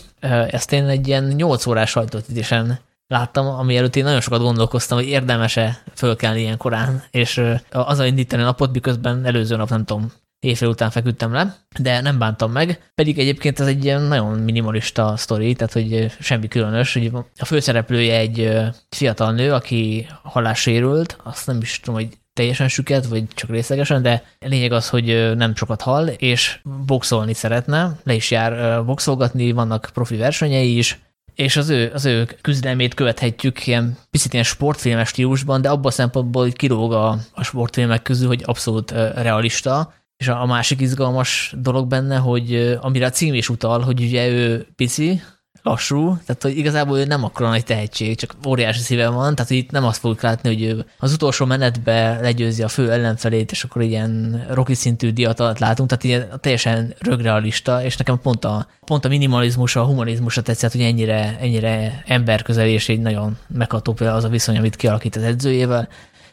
Ezt 0.49 0.72
én 0.72 0.85
egy 0.85 1.07
ilyen 1.07 1.23
8 1.23 1.65
órás 1.65 1.89
sajtótítésen 1.89 2.80
láttam, 3.08 3.48
ami 3.48 3.78
előtt 3.78 3.96
én 3.96 4.04
nagyon 4.04 4.22
sokat 4.22 4.42
gondolkoztam, 4.42 4.98
hogy 4.98 5.08
érdemese 5.08 5.84
fölkelni 5.96 6.40
ilyen 6.40 6.58
korán, 6.58 7.04
és 7.12 7.42
az 7.72 8.00
indítani 8.00 8.42
a 8.42 8.46
napot, 8.46 8.74
miközben 8.74 9.26
előző 9.26 9.56
nap 9.56 9.70
nem 9.70 9.86
tudom, 9.86 10.12
éjfél 10.40 10.68
után 10.68 10.90
feküdtem 10.90 11.34
le, 11.34 11.56
de 11.80 12.02
nem 12.02 12.18
bántam 12.18 12.52
meg, 12.52 12.92
pedig 12.96 13.20
egyébként 13.20 13.60
ez 13.60 13.68
egy 13.68 13.84
ilyen 13.84 14.02
nagyon 14.02 14.40
minimalista 14.40 15.18
sztori, 15.18 15.54
tehát 15.54 15.74
hogy 15.74 16.12
semmi 16.20 16.48
különös, 16.48 16.94
hogy 16.94 17.12
a 17.38 17.46
főszereplője 17.46 18.18
egy 18.18 18.52
fiatal 18.90 19.32
nő, 19.32 19.54
aki 19.54 20.08
halássérült, 20.24 21.18
azt 21.24 21.48
nem 21.48 21.58
is 21.62 21.80
tudom, 21.80 22.00
hogy 22.00 22.18
teljesen 22.34 22.68
süket, 22.68 23.06
vagy 23.06 23.24
csak 23.28 23.50
részlegesen, 23.50 24.02
de 24.02 24.24
lényeg 24.40 24.72
az, 24.72 24.90
hogy 24.90 25.36
nem 25.36 25.56
sokat 25.56 25.82
hall, 25.82 26.08
és 26.08 26.60
boxolni 26.86 27.34
szeretne, 27.34 28.00
le 28.04 28.14
is 28.14 28.32
jár 28.32 28.86
boxolgatni, 28.86 29.52
vannak 29.52 29.90
profi 29.94 30.16
versenyei 30.16 30.78
is, 30.78 31.00
és 31.38 31.58
az 31.58 31.70
ő, 31.70 31.92
az 31.94 32.06
ő 32.06 32.28
küzdelmét 32.42 32.94
követhetjük 32.94 33.68
ilyen 33.68 33.98
picit 34.10 34.34
ilyen 34.34 34.46
sportfilmes 34.46 35.08
stílusban, 35.08 35.62
de 35.62 35.70
abban 35.70 35.86
a 35.86 35.92
szempontból, 35.92 36.44
hogy 36.44 36.56
kilóg 36.56 36.94
a, 36.94 37.18
a 37.32 37.44
sportfilmek 37.44 38.02
közül, 38.02 38.28
hogy 38.28 38.42
abszolút 38.46 38.92
realista, 39.16 39.94
és 40.18 40.28
a, 40.28 40.42
a 40.42 40.46
másik 40.46 40.82
izgalmas 40.82 41.54
dolog 41.58 41.88
benne, 41.88 42.18
hogy 42.18 42.78
amire 42.82 43.06
a 43.06 43.10
cím 43.10 43.34
is 43.34 43.50
utal, 43.50 43.82
hogy 43.82 44.02
ugye 44.02 44.28
ő 44.28 44.68
pici, 44.76 45.22
lassú, 45.68 46.18
tehát 46.26 46.41
hogy 46.41 46.57
igazából 46.57 46.98
ő 46.98 47.06
nem 47.06 47.23
akkora 47.23 47.49
nagy 47.49 47.64
tehetség, 47.64 48.18
csak 48.18 48.35
óriási 48.48 48.80
szíve 48.80 49.10
van, 49.10 49.35
tehát 49.35 49.52
hogy 49.52 49.57
itt 49.57 49.72
nem 49.72 49.85
azt 49.85 49.99
fogjuk 49.99 50.22
látni, 50.22 50.49
hogy 50.49 50.64
ő 50.64 50.85
az 50.99 51.14
utolsó 51.14 51.45
menetbe 51.45 52.19
legyőzi 52.22 52.64
a 52.64 52.68
fő 52.68 52.91
ellenfelét, 52.91 53.52
és 53.52 53.64
akkor 53.64 53.81
ilyen 53.81 54.45
rocky 54.49 54.73
szintű 54.73 55.11
diatalat 55.11 55.60
látunk, 55.60 55.89
tehát 55.89 56.03
ilyen 56.03 56.39
teljesen 56.41 56.94
rögrealista, 56.99 57.84
és 57.84 57.98
nekem 57.98 58.19
pont 58.19 58.45
a, 58.45 58.68
pont 58.85 59.06
a 59.06 59.07
minimalizmus, 59.07 59.76
a 59.76 59.85
humanizmusa 59.85 60.41
tetszett, 60.41 60.72
hogy 60.72 60.81
ennyire, 60.81 61.38
ennyire 61.39 62.03
emberközeli, 62.07 62.72
és 62.72 62.89
egy 62.89 62.99
nagyon 62.99 63.38
megható 63.48 63.94
például 63.94 64.18
az 64.18 64.23
a 64.23 64.30
viszony, 64.30 64.57
amit 64.57 64.76
kialakít 64.76 65.15
az 65.15 65.23
edzőjével, 65.23 65.88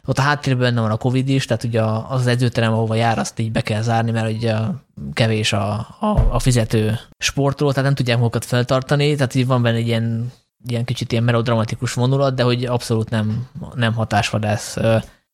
ott 0.06 0.18
a 0.18 0.22
háttérben 0.22 0.62
benne 0.62 0.80
van 0.80 0.90
a 0.90 0.96
Covid 0.96 1.28
is, 1.28 1.44
tehát 1.44 1.64
ugye 1.64 1.82
az 1.82 2.26
edzőterem, 2.26 2.72
ahova 2.72 2.94
jár, 2.94 3.18
azt 3.18 3.38
így 3.38 3.52
be 3.52 3.60
kell 3.60 3.82
zárni, 3.82 4.10
mert 4.10 4.32
ugye 4.32 4.56
kevés 5.12 5.52
a, 5.52 5.72
a, 6.00 6.26
a 6.30 6.38
fizető 6.38 6.98
sportról, 7.18 7.70
tehát 7.70 7.84
nem 7.84 7.94
tudják 7.94 8.18
magukat 8.18 8.44
feltartani, 8.44 9.14
tehát 9.14 9.34
így 9.34 9.46
van 9.46 9.62
benne 9.62 9.76
egy 9.76 9.86
ilyen, 9.86 10.32
ilyen 10.66 10.84
kicsit 10.84 11.12
ilyen 11.12 11.24
melodramatikus 11.24 11.92
vonulat, 11.92 12.34
de 12.34 12.42
hogy 12.42 12.64
abszolút 12.64 13.10
nem, 13.10 13.48
nem 13.74 13.92
hatásvadász. 13.92 14.76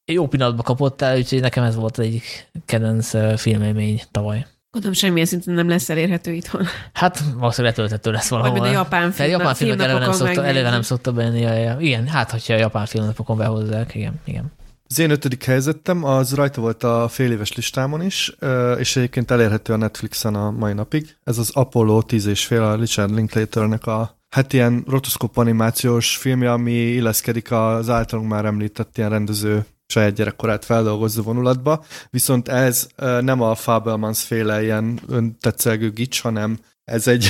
Jó 0.05 0.27
pillanatban 0.27 0.65
kapott 0.65 1.03
el, 1.03 1.17
úgyhogy 1.17 1.41
nekem 1.41 1.65
ez 1.65 1.75
volt 1.75 1.99
egy 1.99 2.23
kedvenc 2.67 3.11
filmélmény 3.41 4.03
tavaly. 4.11 4.47
Gondolom, 4.71 4.97
semmilyen 4.97 5.27
szinten 5.27 5.55
nem 5.55 5.69
lesz 5.69 5.89
elérhető 5.89 6.33
itthon. 6.33 6.67
Hát 6.93 7.23
valószínűleg 7.35 7.77
letölthető 7.77 8.11
lesz 8.11 8.29
valahol. 8.29 8.59
Vagy 8.59 8.69
a 8.69 8.73
japán 8.73 9.11
film. 9.11 9.31
Japán 9.31 9.55
filmek 9.55 9.81
eleve 9.81 9.99
nem, 9.99 10.13
szokta, 10.13 10.45
eleve 10.45 10.71
nem 10.71 10.83
szokta 10.83 11.13
benni. 11.13 11.47
Igen, 11.85 12.07
hát 12.07 12.31
hogyha 12.31 12.55
a 12.55 12.57
japán 12.57 12.87
filmnapokon 12.87 13.37
behozzák, 13.37 13.95
igen, 13.95 14.21
igen. 14.25 14.53
Az 14.87 14.99
én 14.99 15.11
ötödik 15.11 15.45
helyzetem, 15.45 16.05
az 16.05 16.35
rajta 16.35 16.61
volt 16.61 16.83
a 16.83 17.09
fél 17.09 17.33
éves 17.33 17.53
listámon 17.53 18.03
is, 18.03 18.37
és 18.79 18.97
egyébként 18.97 19.31
elérhető 19.31 19.73
a 19.73 19.77
Netflixen 19.77 20.35
a 20.35 20.51
mai 20.51 20.73
napig. 20.73 21.17
Ez 21.25 21.39
az 21.39 21.51
Apollo 21.51 22.03
10 22.03 22.27
és 22.27 22.47
fél, 22.47 22.63
a 22.63 22.75
Richard 22.75 23.15
Linklaternek 23.15 23.87
a 23.87 24.19
hát 24.29 24.53
ilyen 24.53 24.85
rotoszkóp 24.89 25.37
animációs 25.37 26.17
filmje, 26.17 26.53
ami 26.53 26.73
illeszkedik 26.73 27.53
az 27.53 27.89
általunk 27.89 28.29
már 28.29 28.45
említett 28.45 28.99
ilyen 28.99 29.11
rendező 29.11 29.65
saját 29.91 30.15
gyerekkorát 30.15 30.65
feldolgozó 30.65 31.23
vonulatba, 31.23 31.85
viszont 32.11 32.49
ez 32.49 32.87
nem 33.21 33.41
a 33.41 33.55
Fabelmans 33.55 34.23
féle 34.23 34.63
ilyen 34.63 35.01
öntetszelgő 35.09 35.91
gics, 35.91 36.21
hanem 36.21 36.59
ez 36.85 37.07
egy, 37.07 37.29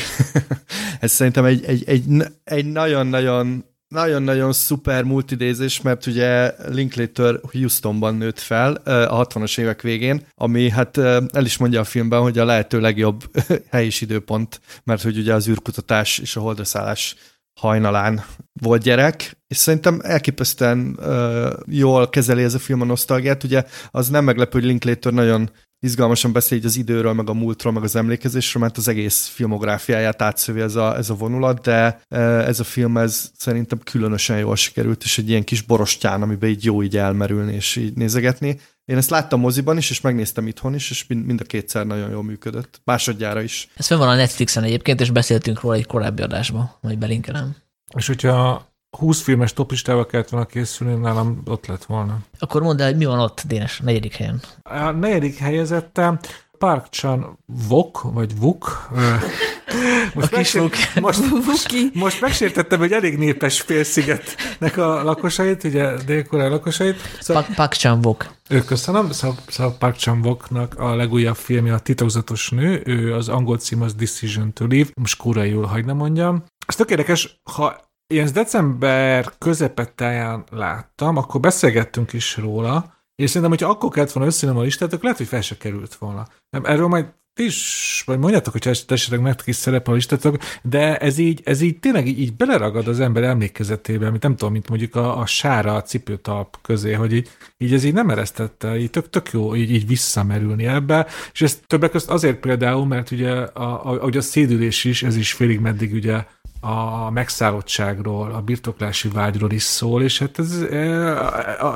ez 1.01 1.13
szerintem 1.13 1.45
egy, 1.45 1.65
egy, 1.65 1.85
egy, 1.87 2.05
egy 2.45 2.67
nagyon-nagyon 2.67 3.65
nagyon-nagyon 3.89 4.53
szuper 4.53 5.05
multidézés, 5.05 5.81
mert 5.81 6.07
ugye 6.07 6.55
Linklater 6.69 7.41
Houstonban 7.53 8.15
nőtt 8.15 8.39
fel 8.39 8.73
a 8.85 9.27
60-as 9.27 9.59
évek 9.59 9.83
végén, 9.83 10.27
ami 10.35 10.71
hát 10.71 10.99
el 10.99 11.45
is 11.45 11.57
mondja 11.57 11.81
a 11.81 11.85
filmben, 11.85 12.21
hogy 12.21 12.39
a 12.39 12.45
lehető 12.45 12.81
legjobb 12.81 13.31
hely 13.71 13.85
és 13.85 14.01
időpont, 14.01 14.61
mert 14.85 15.03
hogy 15.03 15.19
ugye 15.19 15.35
az 15.35 15.49
űrkutatás 15.49 16.19
és 16.19 16.37
a 16.37 16.41
holdraszállás 16.41 17.17
hajnalán 17.61 18.25
volt 18.61 18.83
gyerek, 18.83 19.39
és 19.47 19.57
szerintem 19.57 20.01
elképesztően 20.03 20.99
uh, 21.01 21.51
jól 21.67 22.09
kezeli 22.09 22.43
ez 22.43 22.55
a 22.55 22.59
film 22.59 22.81
a 22.81 22.85
nosztalgiát. 22.85 23.45
Ugye 23.45 23.65
az 23.91 24.09
nem 24.09 24.25
meglepő, 24.25 24.59
hogy 24.59 24.69
Linklater 24.69 25.13
nagyon 25.13 25.51
izgalmasan 25.87 26.33
beszél 26.33 26.59
így 26.59 26.65
az 26.65 26.77
időről, 26.77 27.13
meg 27.13 27.29
a 27.29 27.35
múltról, 27.35 27.73
meg 27.73 27.83
az 27.83 27.97
emlékezésről, 27.97 28.63
mert 28.63 28.77
az 28.77 28.89
egész 28.89 29.27
filmográfiáját 29.27 30.23
átszövi 30.23 30.61
ez 30.61 30.75
a, 30.75 30.97
ez 30.97 31.11
a 31.11 31.15
vonulat, 31.15 31.61
de 31.61 32.01
ez 32.47 32.61
a 32.61 32.65
film 32.65 32.97
ez 32.97 33.31
szerintem 33.37 33.79
különösen 33.79 34.39
jól 34.39 34.57
sikerült, 34.57 35.03
és 35.03 35.19
egy 35.19 35.29
ilyen 35.29 35.45
kis 35.45 35.63
borostyán, 35.63 36.23
amiben 36.23 36.51
így 36.51 36.65
jó 36.65 36.83
így 36.83 36.97
elmerülni 36.97 37.55
és 37.55 37.77
így 37.77 37.95
nézegetni. 37.95 38.61
Én 38.91 38.97
ezt 38.97 39.11
láttam 39.11 39.41
moziban 39.41 39.77
is, 39.77 39.91
és 39.91 40.01
megnéztem 40.01 40.47
itthon 40.47 40.75
is, 40.75 40.91
és 40.91 41.07
mind 41.07 41.41
a 41.41 41.45
kétszer 41.45 41.87
nagyon 41.87 42.11
jól 42.11 42.23
működött. 42.23 42.81
Másodjára 42.85 43.41
is. 43.41 43.69
Ez 43.77 43.87
fenn 43.87 43.99
van 43.99 44.09
a 44.09 44.15
Netflixen 44.15 44.63
egyébként, 44.63 45.01
és 45.01 45.11
beszéltünk 45.11 45.61
róla 45.61 45.75
egy 45.75 45.87
korábbi 45.87 46.23
adásban, 46.23 46.71
majd 46.81 46.99
belinkelem. 46.99 47.57
És 47.97 48.07
hogyha 48.07 48.69
20 48.99 49.23
filmes 49.23 49.53
toplistával 49.53 50.07
kellett 50.07 50.29
volna 50.29 50.47
készülni, 50.47 51.01
nálam 51.01 51.43
ott 51.47 51.67
lett 51.67 51.85
volna. 51.85 52.19
Akkor 52.39 52.63
mondd 52.63 52.81
el, 52.81 52.87
hogy 52.87 52.97
mi 52.97 53.05
van 53.05 53.19
ott, 53.19 53.43
Dénes, 53.47 53.79
negyedik 53.79 54.15
helyen. 54.15 54.41
A 54.63 54.91
negyedik 54.91 55.39
helyezettem 55.39 56.19
Park 56.61 56.89
Chan 56.89 57.39
Vok, 57.69 58.03
vagy 58.03 58.39
Vuk. 58.39 58.69
Most, 60.15 60.53
Vuk. 60.53 60.75
most, 61.01 61.21
most, 61.47 61.95
most 61.95 62.21
megsértettem, 62.21 62.79
hogy 62.79 62.93
elég 62.93 63.19
népes 63.19 63.61
félszigetnek 63.61 64.77
a 64.77 65.03
lakosait, 65.03 65.65
ugye 65.65 65.95
dél 66.05 66.27
lakosait. 66.31 66.97
Szóval, 67.21 67.47
Park 67.55 67.73
Chan 67.73 68.01
Vok. 68.01 68.31
Ő 68.49 68.65
köszönöm, 68.65 69.11
szóval, 69.11 69.37
szóval 69.49 69.77
Park 69.79 69.97
Chan 69.97 70.23
Voknak 70.23 70.79
a 70.79 70.95
legújabb 70.95 71.37
filmje 71.37 71.75
a 71.75 71.79
titokzatos 71.79 72.51
nő, 72.51 72.83
ő 72.85 73.15
az 73.15 73.29
angol 73.29 73.59
cím 73.59 73.83
az 73.83 73.95
Decision 73.95 74.53
to 74.53 74.65
Live, 74.65 74.91
most 74.95 75.17
kuraiul 75.17 75.65
hagy 75.65 75.85
nem 75.85 75.97
mondjam. 75.97 76.45
Ez 76.67 76.75
tök 76.75 76.91
érdekes, 76.91 77.41
ha 77.53 77.77
én 78.07 78.23
ezt 78.23 78.35
december 78.35 79.33
közepettáján 79.39 80.45
láttam, 80.51 81.17
akkor 81.17 81.41
beszélgettünk 81.41 82.13
is 82.13 82.37
róla, 82.37 83.00
és 83.21 83.31
szerintem, 83.31 83.51
hogyha 83.51 83.69
akkor 83.69 83.91
kellett 83.91 84.13
volna 84.13 84.29
összenom 84.29 84.57
a 84.57 84.63
listát, 84.63 84.93
akkor 84.93 85.03
lehet, 85.03 85.19
hogy 85.19 85.27
fel 85.27 85.41
se 85.41 85.57
került 85.57 85.95
volna. 85.95 86.27
Nem, 86.51 86.65
erről 86.65 86.87
majd 86.87 87.07
ti 87.35 87.45
is, 87.45 88.03
vagy 88.07 88.19
mondjátok, 88.19 88.53
hogy 88.53 88.69
esetleg 88.89 89.21
nektek 89.21 89.47
is 89.47 89.57
szerepel 89.57 89.93
a 89.93 89.97
listátok, 89.97 90.39
de 90.63 90.97
ez 90.97 91.19
így, 91.19 91.41
ez 91.45 91.61
így 91.61 91.79
tényleg 91.79 92.07
így, 92.07 92.21
így 92.21 92.37
beleragad 92.37 92.89
az 92.89 93.01
ember 93.01 93.23
emlékezetébe, 93.23 94.07
amit 94.07 94.23
nem 94.23 94.37
tudom, 94.37 94.53
mint 94.53 94.69
mondjuk 94.69 94.97
a, 94.97 95.19
a 95.19 95.27
sára 95.27 95.75
a 95.75 95.83
cipőtalp 95.83 96.59
közé, 96.63 96.93
hogy 96.93 97.13
így, 97.13 97.29
így 97.59 97.73
ez 97.73 97.85
így 97.85 97.93
nem 97.93 98.11
eresztette, 98.11 98.79
így 98.79 98.91
tök, 98.91 99.11
tök 99.11 99.31
jó 99.33 99.57
így, 99.57 99.71
így 99.71 99.87
visszamerülni 99.87 100.67
ebbe, 100.67 101.07
és 101.33 101.43
ez 101.43 101.61
többek 101.67 101.91
között 101.91 102.11
azért 102.11 102.41
például, 102.41 102.87
mert 102.87 103.11
ugye 103.11 103.31
a, 103.31 103.91
a, 103.91 104.03
a, 104.05 104.17
a 104.17 104.21
szédülés 104.21 104.85
is, 104.85 105.03
ez 105.03 105.17
is 105.17 105.33
félig 105.33 105.61
meddig 105.61 105.93
ugye 105.93 106.25
a 106.61 107.11
megszállottságról, 107.11 108.33
a 108.33 108.41
birtoklási 108.41 109.09
vágyról 109.09 109.51
is 109.51 109.63
szól, 109.63 110.03
és 110.03 110.19
hát 110.19 110.39
ez, 110.39 110.61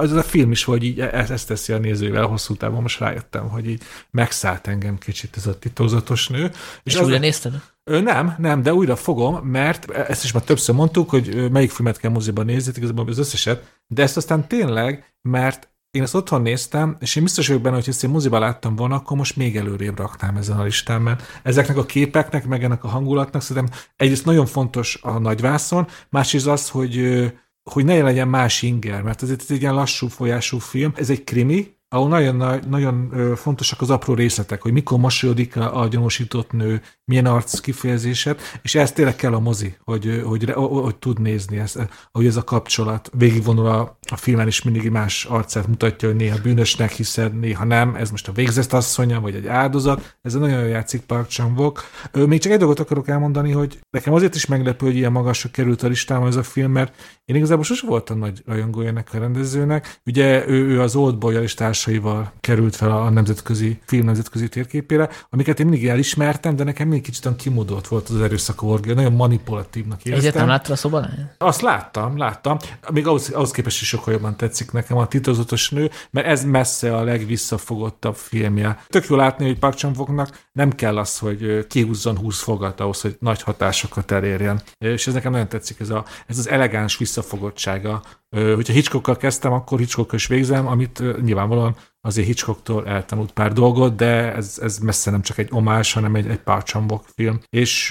ez 0.00 0.12
a 0.12 0.22
film 0.22 0.50
is, 0.50 0.64
hogy 0.64 0.84
így 0.84 1.00
ezt, 1.00 1.30
ezt 1.30 1.48
teszi 1.48 1.72
a 1.72 1.78
nézővel 1.78 2.26
hosszú 2.26 2.54
távon, 2.54 2.82
most 2.82 2.98
rájöttem, 2.98 3.48
hogy 3.48 3.68
így 3.68 3.82
megszállt 4.10 4.66
engem 4.66 4.98
kicsit 4.98 5.36
ez 5.36 5.46
a 5.46 5.58
titokzatos 5.58 6.28
nő. 6.28 6.50
És, 6.82 6.94
és 6.94 7.00
újra 7.00 7.18
nézted? 7.18 7.52
Nem, 7.84 8.34
nem, 8.38 8.62
de 8.62 8.74
újra 8.74 8.96
fogom, 8.96 9.34
mert 9.46 9.90
ezt 9.90 10.24
is 10.24 10.32
már 10.32 10.42
többször 10.42 10.74
mondtuk, 10.74 11.10
hogy 11.10 11.50
melyik 11.50 11.70
filmet 11.70 11.98
kell 11.98 12.10
moziban 12.10 12.44
nézni, 12.44 12.72
igazából 12.76 13.08
az 13.08 13.18
összeset, 13.18 13.78
de 13.86 14.02
ezt 14.02 14.16
aztán 14.16 14.48
tényleg, 14.48 15.14
mert 15.22 15.73
én 15.94 16.02
ezt 16.02 16.14
otthon 16.14 16.42
néztem, 16.42 16.96
és 17.00 17.16
én 17.16 17.22
biztos 17.22 17.46
vagyok 17.46 17.62
benne, 17.62 17.74
hogy 17.74 17.88
ezt 17.88 18.04
én 18.04 18.10
moziban 18.10 18.40
láttam 18.40 18.76
volna, 18.76 18.94
akkor 18.94 19.16
most 19.16 19.36
még 19.36 19.56
előrébb 19.56 19.98
raknám 19.98 20.36
ezen 20.36 20.58
a 20.58 20.62
listán, 20.62 21.02
mert 21.02 21.40
ezeknek 21.42 21.76
a 21.76 21.84
képeknek, 21.84 22.46
meg 22.46 22.64
ennek 22.64 22.84
a 22.84 22.88
hangulatnak 22.88 23.42
szerintem 23.42 23.78
egyrészt 23.96 24.24
nagyon 24.24 24.46
fontos 24.46 24.98
a 25.02 25.18
nagyvászon, 25.18 25.86
másrészt 26.10 26.46
az, 26.46 26.68
hogy 26.68 27.24
hogy 27.70 27.84
ne 27.84 28.02
legyen 28.02 28.28
más 28.28 28.62
inger, 28.62 29.02
mert 29.02 29.22
ez 29.22 29.30
egy 29.30 29.60
ilyen 29.60 29.74
lassú 29.74 30.08
folyású 30.08 30.58
film, 30.58 30.92
ez 30.96 31.10
egy 31.10 31.24
krimi, 31.24 31.74
ahol 31.94 32.08
nagyon, 32.08 32.60
nagyon 32.68 33.10
fontosak 33.36 33.80
az 33.80 33.90
apró 33.90 34.14
részletek, 34.14 34.62
hogy 34.62 34.72
mikor 34.72 34.98
mosolyodik 34.98 35.56
a, 35.56 35.80
a 35.80 35.88
gyanúsított 35.88 36.52
nő, 36.52 36.82
milyen 37.04 37.26
arc 37.26 37.60
kifejezéset, 37.60 38.40
és 38.62 38.74
ez 38.74 38.92
tényleg 38.92 39.16
kell 39.16 39.34
a 39.34 39.40
mozi, 39.40 39.76
hogy, 39.84 40.22
hogy, 40.24 40.50
hogy, 40.50 40.70
hogy 40.82 40.96
tud 40.96 41.20
nézni, 41.20 41.58
ezt, 41.58 41.78
hogy 42.12 42.26
ez 42.26 42.36
a 42.36 42.44
kapcsolat 42.44 43.10
végigvonul 43.18 43.66
a, 43.66 43.98
a 44.14 44.16
filmen 44.16 44.46
is 44.46 44.62
mindig 44.62 44.90
más 44.90 45.24
arcát 45.24 45.66
mutatja, 45.66 46.08
hogy 46.08 46.16
néha 46.16 46.38
bűnösnek 46.42 46.90
hiszed, 46.90 47.38
néha 47.38 47.64
nem, 47.64 47.94
ez 47.94 48.10
most 48.10 48.28
a 48.28 48.32
végzett 48.32 48.72
asszonya, 48.72 49.20
vagy 49.20 49.34
egy 49.34 49.46
áldozat, 49.46 50.16
ez 50.22 50.34
nagyon 50.34 50.58
jól 50.58 50.68
játszik 50.68 51.00
Park 51.00 51.28
chan 51.28 51.72
Még 52.12 52.40
csak 52.40 52.52
egy 52.52 52.58
dolgot 52.58 52.80
akarok 52.80 53.08
elmondani, 53.08 53.52
hogy 53.52 53.78
nekem 53.90 54.12
azért 54.12 54.34
is 54.34 54.46
meglepő, 54.46 54.86
hogy 54.86 54.96
ilyen 54.96 55.12
magasra 55.12 55.50
került 55.52 55.82
a 55.82 55.86
listámon 55.86 56.28
ez 56.28 56.36
a 56.36 56.42
film, 56.42 56.72
mert 56.72 56.94
én 57.24 57.36
igazából 57.36 57.64
sosem 57.64 57.88
voltam 57.88 58.18
nagy 58.18 58.42
rajongója 58.46 58.88
ennek 58.88 59.08
a 59.12 59.18
rendezőnek. 59.18 60.00
Ugye 60.06 60.48
ő, 60.48 60.68
ő 60.68 60.80
az 60.80 60.96
Old 60.96 61.18
boy 61.18 61.34
és 61.34 61.54
társaival 61.54 62.32
került 62.40 62.76
fel 62.76 62.90
a 62.90 63.10
nemzetközi 63.10 63.78
film 63.86 64.04
nemzetközi 64.04 64.48
térképére, 64.48 65.08
amiket 65.30 65.60
én 65.60 65.66
mindig 65.66 65.88
elismertem, 65.88 66.56
de 66.56 66.64
nekem 66.64 66.88
mindig 66.88 67.04
kicsit 67.04 67.36
kimódolt 67.36 67.88
volt 67.88 68.08
az 68.08 68.20
erőszak 68.20 68.62
orgia, 68.62 68.94
nagyon 68.94 69.12
manipulatívnak 69.12 70.04
éreztem. 70.04 70.28
Egyetem 70.28 70.48
láttad 70.48 70.70
a 70.70 70.76
szobalány? 70.76 71.30
Azt 71.38 71.60
láttam, 71.60 72.16
láttam. 72.16 72.56
Még 72.92 73.06
ahhoz, 73.06 73.30
ahhoz 73.30 73.50
képest 73.50 73.80
is 73.80 73.92
sokkal 74.04 74.12
jobban 74.20 74.36
tetszik 74.36 74.72
nekem 74.72 74.96
a 74.96 75.06
titokzatos 75.06 75.70
nő, 75.70 75.90
mert 76.10 76.26
ez 76.26 76.44
messze 76.44 76.96
a 76.96 77.02
legvisszafogottabb 77.02 78.14
filmje. 78.14 78.84
Tök 78.86 79.06
jó 79.06 79.16
látni, 79.16 79.46
hogy 79.46 79.58
Park 79.58 79.74
chan 79.74 80.28
nem 80.52 80.72
kell 80.72 80.98
az, 80.98 81.18
hogy 81.18 81.66
kihúzzon 81.66 82.18
20 82.18 82.42
fogat 82.42 82.80
ahhoz, 82.80 83.00
hogy 83.00 83.16
nagy 83.20 83.42
hatásokat 83.42 84.10
elérjen. 84.10 84.62
És 84.78 85.06
ez 85.06 85.14
nekem 85.14 85.32
nagyon 85.32 85.48
tetszik, 85.48 85.80
ez, 85.80 85.90
a, 85.90 86.04
ez 86.26 86.38
az 86.38 86.48
elegáns 86.48 86.96
visszafogottsága. 86.96 88.02
Hogyha 88.30 88.72
Hitchcockkal 88.72 89.16
kezdtem, 89.16 89.52
akkor 89.52 89.78
Hitchcockkal 89.78 90.18
is 90.18 90.26
végzem, 90.26 90.66
amit 90.66 91.22
nyilvánvalóan 91.22 91.76
azért 92.04 92.26
Hitchcocktól 92.26 92.86
eltanult 92.86 93.32
pár 93.32 93.52
dolgot, 93.52 93.96
de 93.96 94.34
ez, 94.34 94.58
ez 94.62 94.78
messze 94.78 95.10
nem 95.10 95.22
csak 95.22 95.38
egy 95.38 95.48
omás, 95.50 95.92
hanem 95.92 96.14
egy, 96.14 96.26
egy 96.26 96.38
Parchambok 96.38 97.04
film. 97.14 97.40
És 97.50 97.90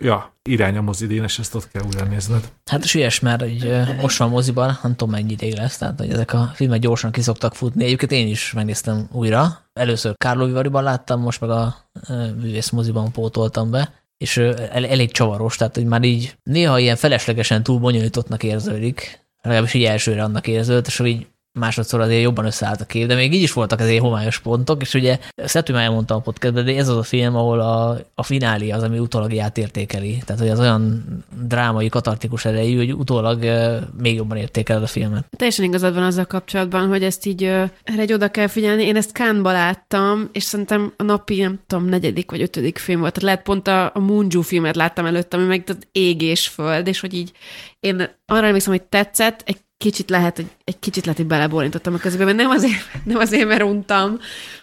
ja, 0.00 0.34
irány 0.42 0.76
a 0.76 0.80
mozidén, 0.80 1.22
és 1.22 1.38
ezt 1.38 1.54
ott 1.54 1.70
kell 1.70 1.82
újra 1.86 2.04
nézned. 2.04 2.52
Hát 2.64 2.84
sülyes, 2.84 3.20
mert 3.20 3.40
hogy 3.40 3.72
most 4.00 4.18
van 4.18 4.28
moziban, 4.28 4.78
nem 4.82 4.96
tudom 4.96 5.10
mennyi 5.10 5.32
ideig 5.32 5.54
lesz, 5.54 5.78
tehát 5.78 5.98
hogy 5.98 6.10
ezek 6.10 6.32
a 6.32 6.50
filmek 6.54 6.80
gyorsan 6.80 7.10
kiszoktak 7.10 7.54
futni. 7.54 7.84
Egyébként 7.84 8.12
én 8.12 8.28
is 8.28 8.52
megnéztem 8.52 9.08
újra. 9.12 9.60
Először 9.72 10.14
Kárlóvivariban 10.16 10.82
láttam, 10.82 11.20
most 11.20 11.40
meg 11.40 11.50
a 11.50 11.76
művész 12.40 12.70
moziban 12.70 13.12
pótoltam 13.12 13.70
be, 13.70 13.92
és 14.16 14.36
el, 14.36 14.86
elég 14.86 15.12
csavaros, 15.12 15.56
tehát 15.56 15.74
hogy 15.74 15.86
már 15.86 16.02
így 16.02 16.36
néha 16.42 16.78
ilyen 16.78 16.96
feleslegesen 16.96 17.62
túl 17.62 17.78
bonyolítottnak 17.78 18.42
érződik, 18.42 19.20
legalábbis 19.42 19.74
így 19.74 19.84
elsőre 19.84 20.22
annak 20.22 20.46
érződött, 20.46 20.86
és 20.86 21.00
így 21.04 21.26
másodszor 21.58 22.00
azért 22.00 22.22
jobban 22.22 22.44
összeállt 22.44 22.80
a 22.80 22.84
kép, 22.84 23.06
de 23.06 23.14
még 23.14 23.34
így 23.34 23.42
is 23.42 23.52
voltak 23.52 23.80
azért 23.80 24.02
homályos 24.02 24.38
pontok, 24.38 24.82
és 24.82 24.94
ugye 24.94 25.18
ezt 25.34 25.72
már 25.72 25.82
elmondtam 25.82 26.16
a 26.16 26.20
podcastben, 26.20 26.64
de 26.64 26.76
ez 26.76 26.88
az 26.88 26.96
a 26.96 27.02
film, 27.02 27.36
ahol 27.36 27.60
a, 27.60 27.98
a 28.14 28.22
finálé 28.22 28.70
az, 28.70 28.82
ami 28.82 28.98
utólag 28.98 29.38
átértékeli. 29.38 30.22
Tehát, 30.24 30.40
hogy 30.40 30.50
az 30.50 30.60
olyan 30.60 31.04
drámai, 31.42 31.88
katartikus 31.88 32.44
erejű, 32.44 32.76
hogy 32.76 32.92
utólag 32.92 33.44
még 33.98 34.14
jobban 34.14 34.36
értékeled 34.36 34.82
a 34.82 34.86
filmet. 34.86 35.26
Teljesen 35.36 35.64
igazad 35.64 35.94
van 35.94 36.02
azzal 36.02 36.24
kapcsolatban, 36.24 36.88
hogy 36.88 37.02
ezt 37.02 37.26
így 37.26 37.42
erre 37.42 38.14
oda 38.14 38.28
kell 38.28 38.46
figyelni. 38.46 38.84
Én 38.84 38.96
ezt 38.96 39.12
Kánba 39.12 39.52
láttam, 39.52 40.28
és 40.32 40.42
szerintem 40.42 40.92
a 40.96 41.02
napi, 41.02 41.40
nem 41.40 41.60
tudom, 41.66 41.84
negyedik 41.84 42.30
vagy 42.30 42.42
ötödik 42.42 42.78
film 42.78 43.00
volt. 43.00 43.12
Tehát 43.12 43.28
lehet 43.28 43.44
pont 43.44 43.68
a, 43.68 43.84
a 43.94 43.98
Moonju 43.98 44.40
filmet 44.40 44.76
láttam 44.76 45.06
előtt, 45.06 45.34
ami 45.34 45.44
meg 45.44 45.64
az 45.66 45.76
égés 45.92 46.48
föld, 46.48 46.86
és 46.86 47.00
hogy 47.00 47.14
így 47.14 47.32
én 47.80 48.10
arra 48.26 48.46
emlékszem, 48.46 48.72
hogy 48.72 48.82
tetszett, 48.82 49.42
egy 49.44 49.58
kicsit 49.82 50.10
lehet, 50.10 50.36
hogy 50.36 50.46
egy 50.64 50.78
kicsit 50.78 51.04
lehet, 51.04 51.18
hogy 51.18 51.28
belebólintottam 51.28 51.94
a 51.94 51.98
közben, 51.98 52.26
mert 52.26 52.38
nem 52.38 52.50
azért, 52.50 53.04
nem 53.04 53.18
azért, 53.18 53.48
mert 53.48 53.62
untam, 53.62 54.18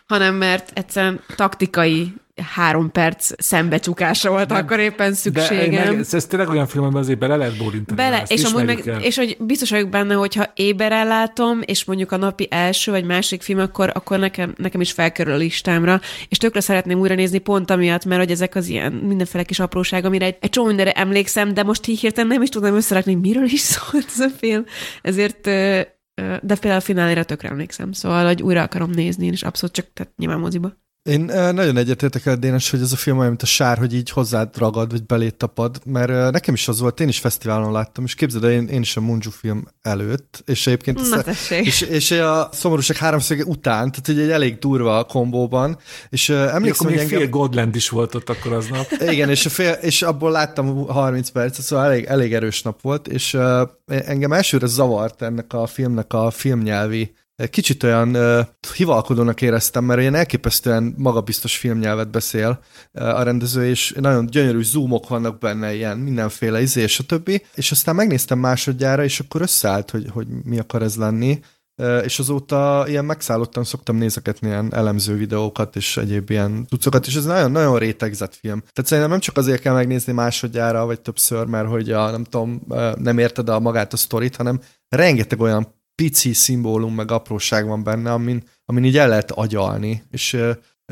hanem 0.07 0.35
mert 0.35 0.71
egyszerűen 0.73 1.19
taktikai 1.35 2.13
három 2.41 2.91
perc 2.91 3.31
szembecsukásra 3.37 4.29
volt 4.29 4.49
nem, 4.49 4.57
akkor 4.57 4.79
éppen 4.79 5.13
szükségem. 5.13 5.83
De 5.83 5.91
meg, 5.91 6.05
ez 6.11 6.25
tényleg 6.25 6.49
olyan 6.49 6.67
film, 6.67 6.83
amiben 6.83 7.01
azért 7.01 7.19
bele 7.19 7.35
lehet 7.35 7.57
bólintani. 7.57 7.97
Bele, 8.01 8.23
és, 8.27 8.43
amúgy 8.43 8.65
meg, 8.65 8.91
és 9.01 9.17
hogy 9.17 9.37
biztos 9.39 9.69
vagyok 9.69 9.89
benne, 9.89 10.13
hogyha 10.13 10.51
éber 10.53 11.05
látom, 11.05 11.59
és 11.65 11.85
mondjuk 11.85 12.11
a 12.11 12.17
napi 12.17 12.47
első 12.49 12.91
vagy 12.91 13.05
másik 13.05 13.41
film, 13.41 13.59
akkor, 13.59 13.91
akkor 13.93 14.19
nekem, 14.19 14.53
nekem 14.57 14.81
is 14.81 14.91
felkerül 14.91 15.33
a 15.33 15.37
listámra, 15.37 16.01
és 16.29 16.37
tökre 16.37 16.59
szeretném 16.59 16.99
újra 16.99 17.15
nézni 17.15 17.37
pont 17.37 17.71
amiatt, 17.71 18.05
mert 18.05 18.21
hogy 18.21 18.31
ezek 18.31 18.55
az 18.55 18.67
ilyen 18.67 18.91
mindenféle 18.93 19.43
kis 19.43 19.59
apróság, 19.59 20.05
amire 20.05 20.25
egy, 20.25 20.37
egy 20.39 20.49
csomó 20.49 20.67
mindenre 20.67 20.91
emlékszem, 20.91 21.53
de 21.53 21.63
most 21.63 21.87
így 21.87 21.99
hirtelen 21.99 22.29
nem 22.29 22.41
is 22.41 22.49
tudom 22.49 22.75
összerakni, 22.75 23.15
miről 23.15 23.43
is 23.45 23.59
szólt 23.71 24.05
ez 24.13 24.19
a 24.19 24.29
film. 24.29 24.65
Ezért 25.01 25.49
de 26.41 26.55
például 26.55 26.75
a 26.75 26.79
finálére 26.79 27.23
tökre 27.23 27.49
emlékszem, 27.49 27.91
szóval, 27.91 28.25
hogy 28.25 28.41
újra 28.41 28.61
akarom 28.61 28.89
nézni, 28.89 29.25
és 29.25 29.43
abszolút 29.43 29.75
csak 29.75 29.85
tehát 29.93 30.13
nyilván 30.17 30.39
moziba. 30.39 30.73
Én 31.10 31.22
nagyon 31.53 31.77
egyetértek 31.77 32.26
el, 32.26 32.36
Dénes, 32.36 32.69
hogy 32.69 32.81
ez 32.81 32.91
a 32.91 32.95
film 32.95 33.18
olyan, 33.18 33.30
mint 33.30 33.41
a 33.41 33.45
sár, 33.45 33.77
hogy 33.77 33.94
így 33.94 34.10
hozzád 34.10 34.57
ragad, 34.57 34.91
vagy 34.91 35.06
belét 35.06 35.36
tapad, 35.36 35.80
mert 35.86 36.31
nekem 36.31 36.53
is 36.53 36.68
az 36.68 36.80
volt, 36.80 36.99
én 36.99 37.07
is 37.07 37.19
fesztiválon 37.19 37.72
láttam, 37.72 38.03
és 38.03 38.15
képzeld 38.15 38.44
el, 38.44 38.52
én, 38.52 38.68
én 38.68 38.81
is 38.81 38.98
a 38.98 39.02
Munju 39.02 39.30
film 39.30 39.68
előtt, 39.81 40.44
és 40.45 40.68
egyébként 40.68 41.10
Na, 41.10 41.23
és, 41.56 41.81
és 41.81 42.11
a 42.11 42.49
szomorúság 42.52 42.98
háromszöge 42.98 43.44
után, 43.44 43.91
tehát 43.91 44.10
egy, 44.10 44.19
egy 44.19 44.30
elég 44.30 44.57
durva 44.57 44.98
a 44.98 45.03
kombóban, 45.03 45.77
és 46.10 46.30
emlékszem, 46.30 46.88
hogy 46.88 46.98
engem... 46.98 47.19
fél 47.19 47.30
Godland 47.30 47.76
is 47.76 47.90
volt 47.90 48.15
ott 48.15 48.30
akkor 48.30 48.53
aznap. 48.53 48.88
Igen, 49.11 49.30
és, 49.30 49.45
a 49.45 49.49
fél, 49.49 49.72
és 49.72 50.02
abból 50.02 50.31
láttam 50.31 50.88
30 50.88 51.30
percet, 51.30 51.65
szóval 51.65 51.86
elég, 51.86 52.06
elég 52.06 52.34
erős 52.34 52.61
nap 52.61 52.81
volt, 52.81 53.07
és 53.07 53.38
engem 53.86 54.34
elsőre 54.34 54.68
zavart 54.68 55.22
ennek 55.22 55.53
a 55.53 55.65
filmnek 55.65 56.14
a 56.14 56.30
filmnyelvi 56.30 57.14
kicsit 57.47 57.83
olyan 57.83 58.15
uh, 58.15 58.45
hivalkodónak 58.75 59.41
éreztem, 59.41 59.83
mert 59.83 59.99
ilyen 59.99 60.15
elképesztően 60.15 60.93
magabiztos 60.97 61.57
filmnyelvet 61.57 62.11
beszél 62.11 62.59
uh, 62.93 63.03
a 63.03 63.23
rendező, 63.23 63.65
és 63.65 63.93
nagyon 63.99 64.25
gyönyörű 64.25 64.63
zoomok 64.63 65.07
vannak 65.07 65.37
benne, 65.37 65.73
ilyen 65.73 65.97
mindenféle 65.97 66.61
izé, 66.61 66.81
és 66.81 66.99
a 66.99 67.03
többi. 67.03 67.45
És 67.55 67.71
aztán 67.71 67.95
megnéztem 67.95 68.39
másodjára, 68.39 69.03
és 69.03 69.19
akkor 69.19 69.41
összeállt, 69.41 69.91
hogy, 69.91 70.09
hogy 70.13 70.27
mi 70.43 70.59
akar 70.59 70.81
ez 70.81 70.95
lenni. 70.95 71.39
Uh, 71.81 72.01
és 72.03 72.19
azóta 72.19 72.83
ilyen 72.87 73.05
megszállottan 73.05 73.63
szoktam 73.63 73.95
nézeketni 73.95 74.47
ilyen 74.47 74.73
elemző 74.73 75.15
videókat, 75.15 75.75
és 75.75 75.97
egyéb 75.97 76.29
ilyen 76.29 76.65
tucokat, 76.65 77.07
és 77.07 77.15
ez 77.15 77.25
nagyon-nagyon 77.25 77.77
rétegzett 77.77 78.35
film. 78.35 78.59
Tehát 78.59 78.89
szerintem 78.89 79.11
nem 79.11 79.19
csak 79.19 79.37
azért 79.37 79.61
kell 79.61 79.73
megnézni 79.73 80.13
másodjára, 80.13 80.85
vagy 80.85 81.01
többször, 81.01 81.45
mert 81.45 81.67
hogy 81.67 81.91
a, 81.91 82.11
nem 82.11 82.23
tudom, 82.23 82.61
nem 82.97 83.17
érted 83.17 83.49
a 83.49 83.59
magát 83.59 83.93
a 83.93 83.97
sztorit, 83.97 84.35
hanem 84.35 84.59
rengeteg 84.89 85.39
olyan 85.39 85.77
pici 85.99 86.34
szimbólum, 86.34 86.95
meg 86.95 87.11
apróság 87.11 87.67
van 87.67 87.84
benne, 87.84 88.11
amin, 88.11 88.43
amin 88.65 88.84
így 88.84 88.97
el 88.97 89.07
lehet 89.07 89.31
agyalni, 89.31 90.03
és 90.11 90.38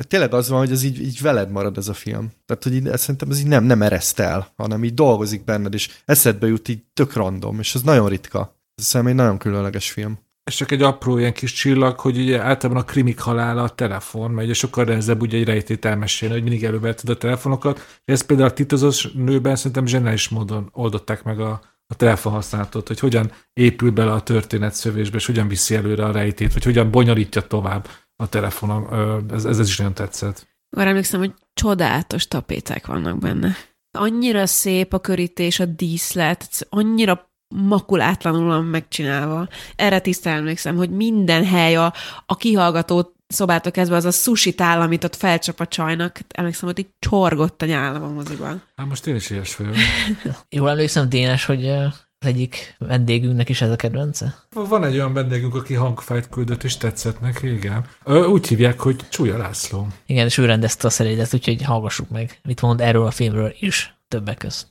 tényleg 0.01 0.33
az 0.33 0.49
van, 0.49 0.59
hogy 0.59 0.71
ez 0.71 0.83
így, 0.83 1.01
így 1.01 1.21
veled 1.21 1.51
marad 1.51 1.77
ez 1.77 1.87
a 1.87 1.93
film. 1.93 2.31
Tehát, 2.45 2.63
hogy 2.63 2.73
így, 2.73 2.97
szerintem 2.97 3.29
ez 3.29 3.39
így 3.39 3.47
nem, 3.47 3.63
nem 3.63 3.81
ereszt 3.81 4.19
el, 4.19 4.53
hanem 4.55 4.83
így 4.83 4.93
dolgozik 4.93 5.43
benned, 5.43 5.73
és 5.73 5.89
eszedbe 6.05 6.47
jut 6.47 6.67
így 6.67 6.83
tök 6.93 7.13
random, 7.13 7.59
és 7.59 7.75
ez 7.75 7.81
nagyon 7.81 8.07
ritka. 8.07 8.61
Ez 8.75 8.85
szerintem 8.85 9.17
egy 9.17 9.23
nagyon 9.23 9.37
különleges 9.37 9.91
film. 9.91 10.19
És 10.43 10.55
csak 10.55 10.71
egy 10.71 10.81
apró 10.81 11.17
ilyen 11.17 11.33
kis 11.33 11.53
csillag, 11.53 11.99
hogy 11.99 12.17
ugye 12.17 12.41
általában 12.41 12.81
a 12.81 12.85
krimik 12.85 13.19
halála 13.19 13.63
a 13.63 13.69
telefon, 13.69 14.31
mert 14.31 14.45
ugye 14.45 14.55
sokkal 14.55 14.83
nehezebb 14.83 15.21
ugye 15.21 15.37
egy 15.37 15.45
rejtét 15.45 15.85
elmesélni, 15.85 16.33
hogy 16.33 16.43
mindig 16.43 16.63
előbb 16.63 16.83
a 16.83 17.17
telefonokat. 17.17 17.99
Ezt 18.05 18.25
például 18.25 18.49
a 18.49 18.53
titozós 18.53 19.11
nőben 19.11 19.55
szerintem 19.55 19.85
zseniális 19.85 20.29
módon 20.29 20.69
oldották 20.73 21.23
meg 21.23 21.39
a, 21.39 21.61
a 21.87 21.95
telefonhasználatot, 21.95 22.87
hogy 22.87 22.99
hogyan 22.99 23.31
épül 23.53 23.91
bele 23.91 24.11
a 24.11 24.23
történet 24.23 24.73
szövésbe, 24.73 25.17
és 25.17 25.25
hogyan 25.25 25.47
viszi 25.47 25.75
előre 25.75 26.05
a 26.05 26.11
rejtét, 26.11 26.53
vagy 26.53 26.63
hogyan 26.63 26.91
bonyolítja 26.91 27.41
tovább 27.41 27.87
a 28.15 28.29
telefonom. 28.29 28.87
Ez, 29.31 29.45
ez, 29.45 29.59
ez 29.59 29.67
is 29.67 29.77
nagyon 29.77 29.93
tetszett. 29.93 30.47
Arra 30.77 30.89
emlékszem, 30.89 31.19
hogy 31.19 31.33
csodálatos 31.53 32.27
tapéták 32.27 32.87
vannak 32.87 33.19
benne. 33.19 33.55
Annyira 33.97 34.45
szép 34.45 34.93
a 34.93 34.99
körítés, 34.99 35.59
a 35.59 35.65
díszlet, 35.65 36.67
annyira 36.69 37.31
makulátlanul 37.55 38.61
megcsinálva. 38.61 39.47
Erre 39.75 39.99
tisztán 39.99 40.37
emlékszem, 40.37 40.75
hogy 40.75 40.89
minden 40.89 41.45
hely 41.45 41.75
a, 41.75 41.93
a 42.25 42.35
kihallgató 42.35 43.16
szobától 43.27 43.71
kezdve 43.71 43.95
az 43.95 44.05
a 44.05 44.11
sushi 44.11 44.55
tál, 44.55 44.81
amit 44.81 45.03
ott 45.03 45.15
felcsap 45.15 45.59
a 45.59 45.67
csajnak. 45.67 46.19
Emlékszem, 46.29 46.69
hogy 46.69 46.79
így 46.79 46.89
csorgott 46.99 47.61
a 47.61 47.65
nyálam 47.65 48.03
a 48.03 48.09
moziban. 48.09 48.61
Hát 48.75 48.87
most 48.87 49.07
én 49.07 49.15
is 49.15 49.29
ilyes 49.29 49.55
vagyok. 49.55 49.75
Jól 50.49 50.69
emlékszem, 50.69 51.09
Dénes, 51.09 51.45
hogy 51.45 51.67
az 51.67 51.93
egyik 52.19 52.75
vendégünknek 52.77 53.49
is 53.49 53.61
ez 53.61 53.69
a 53.69 53.75
kedvence? 53.75 54.35
Van 54.53 54.83
egy 54.83 54.93
olyan 54.93 55.13
vendégünk, 55.13 55.55
aki 55.55 55.73
hangfájt 55.73 56.29
küldött, 56.29 56.63
és 56.63 56.77
tetszett 56.77 57.19
neki, 57.19 57.53
igen. 57.53 57.85
Ö, 58.03 58.25
úgy 58.25 58.47
hívják, 58.47 58.79
hogy 58.79 58.95
Csúlya 59.09 59.37
László. 59.37 59.87
Igen, 60.05 60.25
és 60.25 60.37
ő 60.37 60.45
rendezte 60.45 60.87
a 60.87 60.89
szerédet, 60.89 61.33
úgyhogy 61.33 61.63
hallgassuk 61.63 62.09
meg, 62.09 62.39
mit 62.43 62.61
mond 62.61 62.81
erről 62.81 63.05
a 63.05 63.11
filmről 63.11 63.53
is, 63.59 63.95
többek 64.07 64.37
közt. 64.37 64.67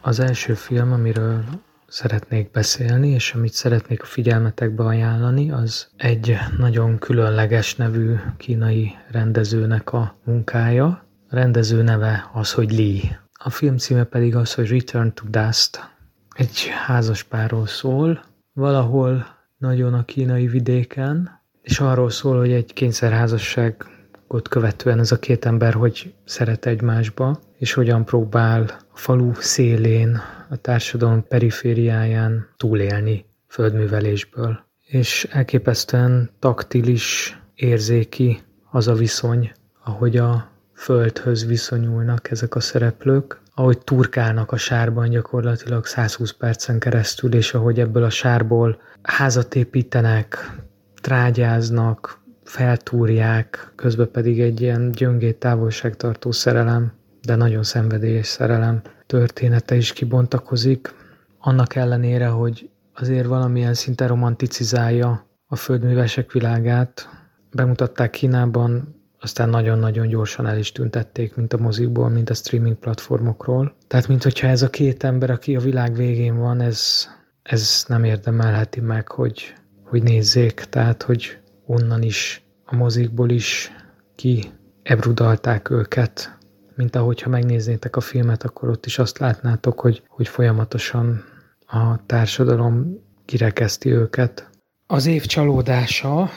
Az 0.00 0.20
első 0.20 0.54
film, 0.54 0.92
amiről 0.92 1.44
szeretnék 1.92 2.50
beszélni, 2.50 3.08
és 3.08 3.32
amit 3.34 3.52
szeretnék 3.52 4.02
a 4.02 4.06
figyelmetekbe 4.06 4.84
ajánlani, 4.84 5.50
az 5.50 5.88
egy 5.96 6.36
nagyon 6.58 6.98
különleges 6.98 7.76
nevű 7.76 8.14
kínai 8.36 8.92
rendezőnek 9.10 9.92
a 9.92 10.16
munkája. 10.24 10.86
A 11.28 11.34
rendező 11.34 11.82
neve 11.82 12.30
az, 12.32 12.52
hogy 12.52 12.72
Lee. 12.72 13.20
A 13.32 13.50
film 13.50 13.76
címe 13.76 14.04
pedig 14.04 14.36
az, 14.36 14.54
hogy 14.54 14.70
Return 14.70 15.12
to 15.14 15.24
Dust. 15.28 15.90
Egy 16.34 16.66
házaspárról 16.86 17.66
szól, 17.66 18.22
valahol 18.52 19.26
nagyon 19.58 19.94
a 19.94 20.04
kínai 20.04 20.46
vidéken, 20.46 21.40
és 21.62 21.80
arról 21.80 22.10
szól, 22.10 22.38
hogy 22.38 22.52
egy 22.52 22.72
kényszerházasságot 22.72 24.48
követően 24.48 24.98
ez 24.98 25.12
a 25.12 25.18
két 25.18 25.44
ember 25.44 25.74
hogy 25.74 26.14
szeret 26.24 26.66
egymásba, 26.66 27.40
és 27.58 27.72
hogyan 27.72 28.04
próbál 28.04 28.62
a 28.92 28.98
falu 28.98 29.32
szélén, 29.34 30.20
a 30.52 30.56
társadalom 30.56 31.26
perifériáján 31.28 32.48
túlélni 32.56 33.24
földművelésből. 33.46 34.64
És 34.86 35.28
elképesztően 35.30 36.30
taktilis, 36.38 37.36
érzéki 37.54 38.40
az 38.70 38.88
a 38.88 38.94
viszony, 38.94 39.52
ahogy 39.84 40.16
a 40.16 40.50
földhöz 40.74 41.46
viszonyulnak 41.46 42.30
ezek 42.30 42.54
a 42.54 42.60
szereplők, 42.60 43.40
ahogy 43.54 43.78
turkálnak 43.78 44.52
a 44.52 44.56
sárban 44.56 45.08
gyakorlatilag 45.08 45.86
120 45.86 46.32
percen 46.32 46.78
keresztül, 46.78 47.34
és 47.34 47.54
ahogy 47.54 47.80
ebből 47.80 48.04
a 48.04 48.10
sárból 48.10 48.80
házat 49.02 49.54
építenek, 49.54 50.56
trágyáznak, 51.00 52.20
feltúrják, 52.44 53.72
közben 53.76 54.10
pedig 54.10 54.40
egy 54.40 54.60
ilyen 54.60 54.90
gyöngét 54.90 55.36
távolságtartó 55.36 56.30
szerelem, 56.30 56.92
de 57.22 57.34
nagyon 57.34 57.62
szenvedélyes 57.62 58.26
szerelem 58.26 58.82
története 59.12 59.74
is 59.74 59.92
kibontakozik, 59.92 60.94
annak 61.38 61.74
ellenére, 61.74 62.26
hogy 62.26 62.70
azért 62.94 63.26
valamilyen 63.26 63.74
szinten 63.74 64.08
romanticizálja 64.08 65.26
a 65.46 65.56
földművesek 65.56 66.32
világát. 66.32 67.08
Bemutatták 67.50 68.10
Kínában 68.10 69.00
aztán 69.20 69.48
nagyon-nagyon 69.48 70.08
gyorsan 70.08 70.46
el 70.46 70.58
is 70.58 70.72
tüntették, 70.72 71.34
mint 71.34 71.52
a 71.52 71.58
mozikból, 71.58 72.08
mint 72.08 72.30
a 72.30 72.34
streaming 72.34 72.76
platformokról. 72.76 73.74
Tehát, 73.86 74.08
mint 74.08 74.22
hogyha 74.22 74.46
ez 74.46 74.62
a 74.62 74.70
két 74.70 75.04
ember, 75.04 75.30
aki 75.30 75.56
a 75.56 75.60
világ 75.60 75.94
végén 75.94 76.38
van, 76.38 76.60
ez, 76.60 77.06
ez 77.42 77.84
nem 77.88 78.04
érdemelheti 78.04 78.80
meg, 78.80 79.08
hogy, 79.08 79.54
hogy 79.84 80.02
nézzék, 80.02 80.54
tehát, 80.54 81.02
hogy 81.02 81.38
onnan 81.66 82.02
is, 82.02 82.42
a 82.64 82.76
mozikból 82.76 83.30
is 83.30 83.72
ki 84.14 84.52
ebrudalták 84.82 85.70
őket, 85.70 86.40
mint 86.82 86.96
ahogyha 86.96 87.28
megnéznétek 87.28 87.96
a 87.96 88.00
filmet, 88.00 88.42
akkor 88.42 88.68
ott 88.68 88.86
is 88.86 88.98
azt 88.98 89.18
látnátok, 89.18 89.80
hogy, 89.80 90.02
hogy 90.08 90.28
folyamatosan 90.28 91.24
a 91.66 92.06
társadalom 92.06 92.98
kirekeszti 93.24 93.92
őket. 93.92 94.50
Az 94.86 95.06
év 95.06 95.26
csalódása 95.26 96.30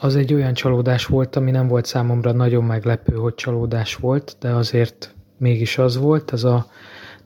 az 0.00 0.16
egy 0.16 0.34
olyan 0.34 0.54
csalódás 0.54 1.06
volt, 1.06 1.36
ami 1.36 1.50
nem 1.50 1.68
volt 1.68 1.84
számomra 1.84 2.32
nagyon 2.32 2.64
meglepő, 2.64 3.14
hogy 3.14 3.34
csalódás 3.34 3.96
volt, 3.96 4.36
de 4.40 4.50
azért 4.50 5.14
mégis 5.38 5.78
az 5.78 5.96
volt, 5.96 6.30
az 6.30 6.44
a 6.44 6.66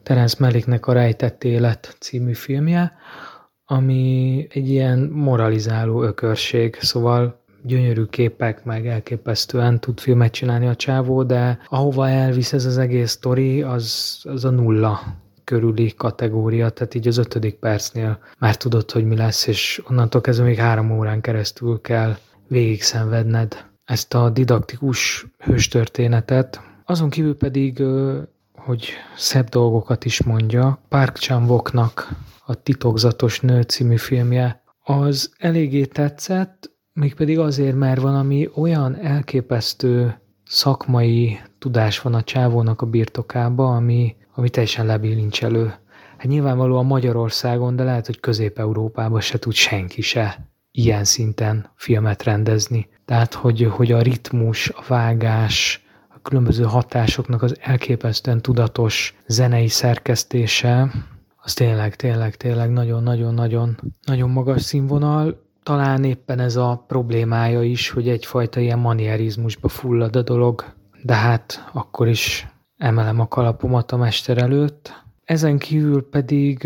Terence 0.02 0.36
Malicknek 0.38 0.86
a 0.86 0.92
Rejtett 0.92 1.44
Élet 1.44 1.96
című 2.00 2.32
filmje, 2.32 2.92
ami 3.64 4.46
egy 4.50 4.68
ilyen 4.68 4.98
moralizáló 4.98 6.02
ökörség, 6.02 6.76
szóval 6.80 7.44
gyönyörű 7.62 8.04
képek, 8.04 8.64
meg 8.64 8.86
elképesztően 8.86 9.80
tud 9.80 10.00
filmet 10.00 10.32
csinálni 10.32 10.66
a 10.66 10.76
csávó, 10.76 11.22
de 11.22 11.58
ahova 11.68 12.08
elvisz 12.08 12.52
ez 12.52 12.64
az 12.64 12.78
egész 12.78 13.10
sztori, 13.10 13.62
az, 13.62 14.18
az 14.22 14.44
a 14.44 14.50
nulla 14.50 15.00
körüli 15.44 15.94
kategória, 15.96 16.70
tehát 16.70 16.94
így 16.94 17.08
az 17.08 17.16
ötödik 17.16 17.54
percnél 17.54 18.18
már 18.38 18.56
tudod, 18.56 18.90
hogy 18.90 19.04
mi 19.04 19.16
lesz, 19.16 19.46
és 19.46 19.82
onnantól 19.88 20.20
kezdve 20.20 20.44
még 20.44 20.58
három 20.58 20.98
órán 20.98 21.20
keresztül 21.20 21.80
kell 21.80 22.16
végig 22.48 22.82
szenvedned 22.82 23.64
ezt 23.84 24.14
a 24.14 24.30
didaktikus 24.30 25.26
hőstörténetet. 25.38 26.60
Azon 26.84 27.10
kívül 27.10 27.36
pedig, 27.36 27.82
hogy 28.54 28.88
szebb 29.16 29.48
dolgokat 29.48 30.04
is 30.04 30.22
mondja, 30.22 30.78
Park 30.88 31.16
chan 31.16 31.70
a 32.46 32.54
Titokzatos 32.54 33.40
Nő 33.40 33.62
című 33.62 33.96
filmje, 33.96 34.62
az 34.82 35.32
eléggé 35.38 35.84
tetszett, 35.84 36.70
mégpedig 36.96 37.38
azért, 37.38 37.76
mert 37.76 38.00
valami 38.00 38.48
olyan 38.54 38.96
elképesztő 38.96 40.20
szakmai 40.44 41.38
tudás 41.58 42.00
van 42.00 42.14
a 42.14 42.22
csávónak 42.22 42.82
a 42.82 42.86
birtokába, 42.86 43.74
ami, 43.74 44.16
ami 44.34 44.50
teljesen 44.50 44.86
lebilincselő. 44.86 45.74
Hát 46.16 46.26
nyilvánvalóan 46.26 46.86
Magyarországon, 46.86 47.76
de 47.76 47.84
lehet, 47.84 48.06
hogy 48.06 48.20
Közép-Európában 48.20 49.20
se 49.20 49.38
tud 49.38 49.52
senki 49.52 50.00
se 50.00 50.48
ilyen 50.70 51.04
szinten 51.04 51.70
filmet 51.74 52.22
rendezni. 52.22 52.88
Tehát, 53.04 53.34
hogy, 53.34 53.62
hogy 53.70 53.92
a 53.92 54.02
ritmus, 54.02 54.68
a 54.68 54.84
vágás, 54.88 55.84
a 56.08 56.20
különböző 56.22 56.64
hatásoknak 56.64 57.42
az 57.42 57.56
elképesztően 57.60 58.42
tudatos 58.42 59.14
zenei 59.26 59.68
szerkesztése, 59.68 60.90
az 61.36 61.54
tényleg, 61.54 61.96
tényleg, 61.96 62.36
tényleg 62.36 62.70
nagyon-nagyon-nagyon 62.70 63.80
nagyon 64.04 64.30
magas 64.30 64.62
színvonal. 64.62 65.45
Talán 65.66 66.04
éppen 66.04 66.38
ez 66.38 66.56
a 66.56 66.84
problémája 66.86 67.62
is, 67.62 67.90
hogy 67.90 68.08
egyfajta 68.08 68.60
ilyen 68.60 68.78
manierizmusba 68.78 69.68
fullad 69.68 70.16
a 70.16 70.22
dolog, 70.22 70.64
de 71.02 71.14
hát 71.14 71.70
akkor 71.72 72.08
is 72.08 72.46
emelem 72.76 73.20
a 73.20 73.28
kalapomat 73.28 73.92
a 73.92 73.96
mester 73.96 74.38
előtt. 74.38 75.04
Ezen 75.24 75.58
kívül 75.58 76.08
pedig 76.08 76.64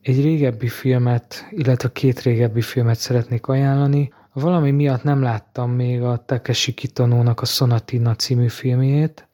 egy 0.00 0.22
régebbi 0.22 0.68
filmet, 0.68 1.46
illetve 1.50 1.92
két 1.92 2.20
régebbi 2.20 2.60
filmet 2.60 2.98
szeretnék 2.98 3.46
ajánlani. 3.46 4.12
Valami 4.32 4.70
miatt 4.70 5.02
nem 5.02 5.22
láttam 5.22 5.70
még 5.70 6.02
a 6.02 6.24
Takeshi 6.24 6.72
Kitonónak 6.72 7.40
a 7.40 7.44
Sonatina 7.44 8.14
című 8.14 8.48
filmjét, 8.48 9.28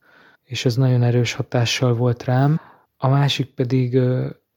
és 0.44 0.64
ez 0.64 0.76
nagyon 0.76 1.02
erős 1.02 1.32
hatással 1.32 1.94
volt 1.94 2.24
rám. 2.24 2.60
A 2.96 3.08
másik 3.08 3.54
pedig 3.54 4.00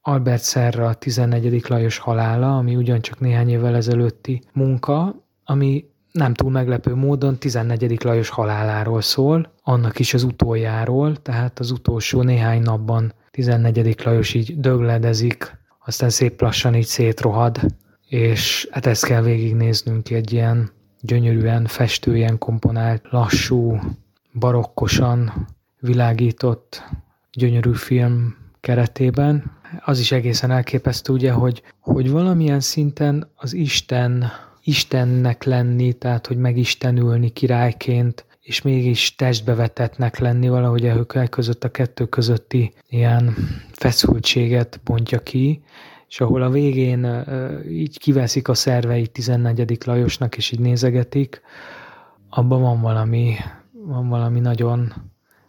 Albert 0.06 0.44
Serra 0.44 0.88
a 0.88 0.94
14. 0.94 1.70
Lajos 1.70 1.98
halála, 1.98 2.58
ami 2.58 2.76
ugyancsak 2.76 3.20
néhány 3.20 3.50
évvel 3.50 3.76
ezelőtti 3.76 4.42
munka, 4.54 5.16
ami 5.44 5.86
nem 6.12 6.34
túl 6.34 6.52
meglepő 6.52 6.96
módon 6.96 7.38
14. 7.38 8.04
Lajos 8.04 8.30
haláláról 8.30 9.02
szól, 9.02 9.54
annak 9.64 10.00
is 10.00 10.14
az 10.14 10.24
utoljáról, 10.24 11.16
tehát 11.16 11.60
az 11.60 11.72
utolsó 11.72 12.22
néhány 12.22 12.62
napban 12.62 13.14
14. 13.32 14.02
Lajos 14.04 14.34
így 14.34 14.60
dögledezik 14.60 15.58
aztán 15.86 16.10
szép 16.10 16.42
lassan 16.42 16.76
így 16.76 16.86
szétrohad, 16.86 17.60
és 18.08 18.68
hát 18.72 18.86
ezt 18.86 19.06
kell 19.06 19.22
végignéznünk 19.22 20.10
egy 20.10 20.34
ilyen 20.34 20.72
gyönyörűen 21.02 21.66
festő, 21.66 22.16
ilyen 22.16 22.38
komponált, 22.38 23.02
lassú, 23.10 23.80
barokkosan 24.40 25.48
világított, 25.80 26.84
gyönyörű 27.32 27.74
film 27.74 28.36
keretében. 28.60 29.52
Az 29.86 30.00
is 30.00 30.12
egészen 30.12 30.52
elképesztő, 30.52 31.14
ugye, 31.14 31.32
hogy, 31.32 31.64
hogy 31.80 32.12
valamilyen 32.12 32.60
szinten 32.60 33.32
az 33.36 33.54
Isten, 33.54 34.32
Istennek 34.64 35.44
lenni, 35.44 35.94
tehát 35.94 36.28
hogy 36.28 36.38
megistenülni 36.38 37.30
királyként, 37.30 38.26
és 38.42 38.62
mégis 38.62 39.16
testbevetetnek 39.16 40.18
lenni 40.18 40.50
valahogy 40.50 40.88
a 40.88 41.30
között 41.30 41.64
a 41.64 41.72
kettő 41.72 42.06
közötti 42.06 42.74
ilyen 42.90 43.36
feszültséget 43.72 44.80
bontja 44.84 45.20
ki, 45.20 45.64
és 46.08 46.22
ahol 46.22 46.42
a 46.42 46.50
végén 46.50 47.26
így 47.70 48.00
kiveszik 48.00 48.48
a 48.48 48.54
szerveit 48.54 49.12
14. 49.12 49.78
Lajosnak, 49.86 50.38
és 50.38 50.52
így 50.52 50.60
nézegetik, 50.60 51.42
abban 52.30 52.62
van 52.62 52.82
valami, 52.82 53.36
van 53.72 54.10
valami 54.10 54.40
nagyon 54.40 54.94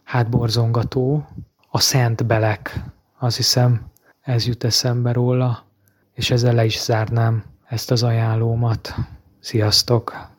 hátborzongató. 0.03 1.27
A 1.69 1.79
Szent 1.79 2.25
Belek, 2.25 2.83
azt 3.19 3.35
hiszem, 3.35 3.81
ez 4.25 4.47
jut 4.47 4.63
eszembe 4.63 5.11
róla, 5.11 5.65
és 6.13 6.31
ezzel 6.31 6.53
le 6.53 6.65
is 6.65 6.81
zárnám 6.81 7.43
ezt 7.67 7.91
az 7.91 8.03
ajánlómat. 8.03 8.95
Sziasztok! 9.39 10.33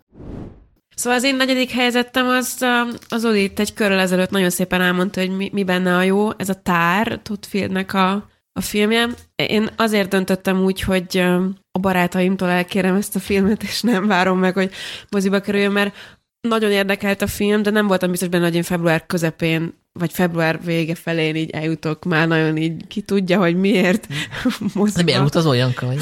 Szóval 0.94 1.18
az 1.18 1.24
én 1.24 1.36
negyedik 1.36 1.70
helyzetem 1.70 2.26
az, 2.26 2.64
az 3.08 3.24
Oli 3.24 3.42
itt 3.42 3.58
egy 3.58 3.74
körrel 3.74 3.98
ezelőtt 3.98 4.30
nagyon 4.30 4.50
szépen 4.50 4.80
elmondta, 4.80 5.20
hogy 5.20 5.36
mi, 5.36 5.50
mi 5.52 5.64
benne 5.64 5.96
a 5.96 6.02
jó. 6.02 6.30
Ez 6.36 6.48
a 6.48 6.62
Tár, 6.62 7.20
Todd 7.22 7.44
Fieldnek 7.48 7.94
a, 7.94 8.28
a 8.52 8.60
filmje. 8.60 9.08
Én 9.36 9.68
azért 9.76 10.08
döntöttem 10.08 10.62
úgy, 10.62 10.80
hogy 10.80 11.18
a 11.72 11.78
barátaimtól 11.80 12.48
elkérem 12.48 12.94
ezt 12.94 13.16
a 13.16 13.20
filmet, 13.20 13.62
és 13.62 13.82
nem 13.82 14.06
várom 14.06 14.38
meg, 14.38 14.54
hogy 14.54 14.72
moziba 15.10 15.40
kerüljön, 15.40 15.72
mert 15.72 15.94
nagyon 16.40 16.70
érdekelt 16.70 17.22
a 17.22 17.26
film, 17.26 17.62
de 17.62 17.70
nem 17.70 17.86
voltam 17.86 18.10
biztos 18.10 18.28
benne, 18.28 18.44
hogy 18.44 18.54
én 18.54 18.62
február 18.62 19.06
közepén 19.06 19.74
vagy 19.98 20.12
február 20.12 20.60
vége 20.64 20.94
felén 20.94 21.36
így 21.36 21.50
eljutok 21.50 22.04
már 22.04 22.28
nagyon 22.28 22.56
így, 22.56 22.86
ki 22.86 23.00
tudja, 23.00 23.38
hogy 23.38 23.56
miért 23.56 24.06
moziba. 24.74 25.10
Nem 25.10 25.20
elutazol, 25.20 25.56
Janka? 25.56 25.86
Vagy 25.86 25.98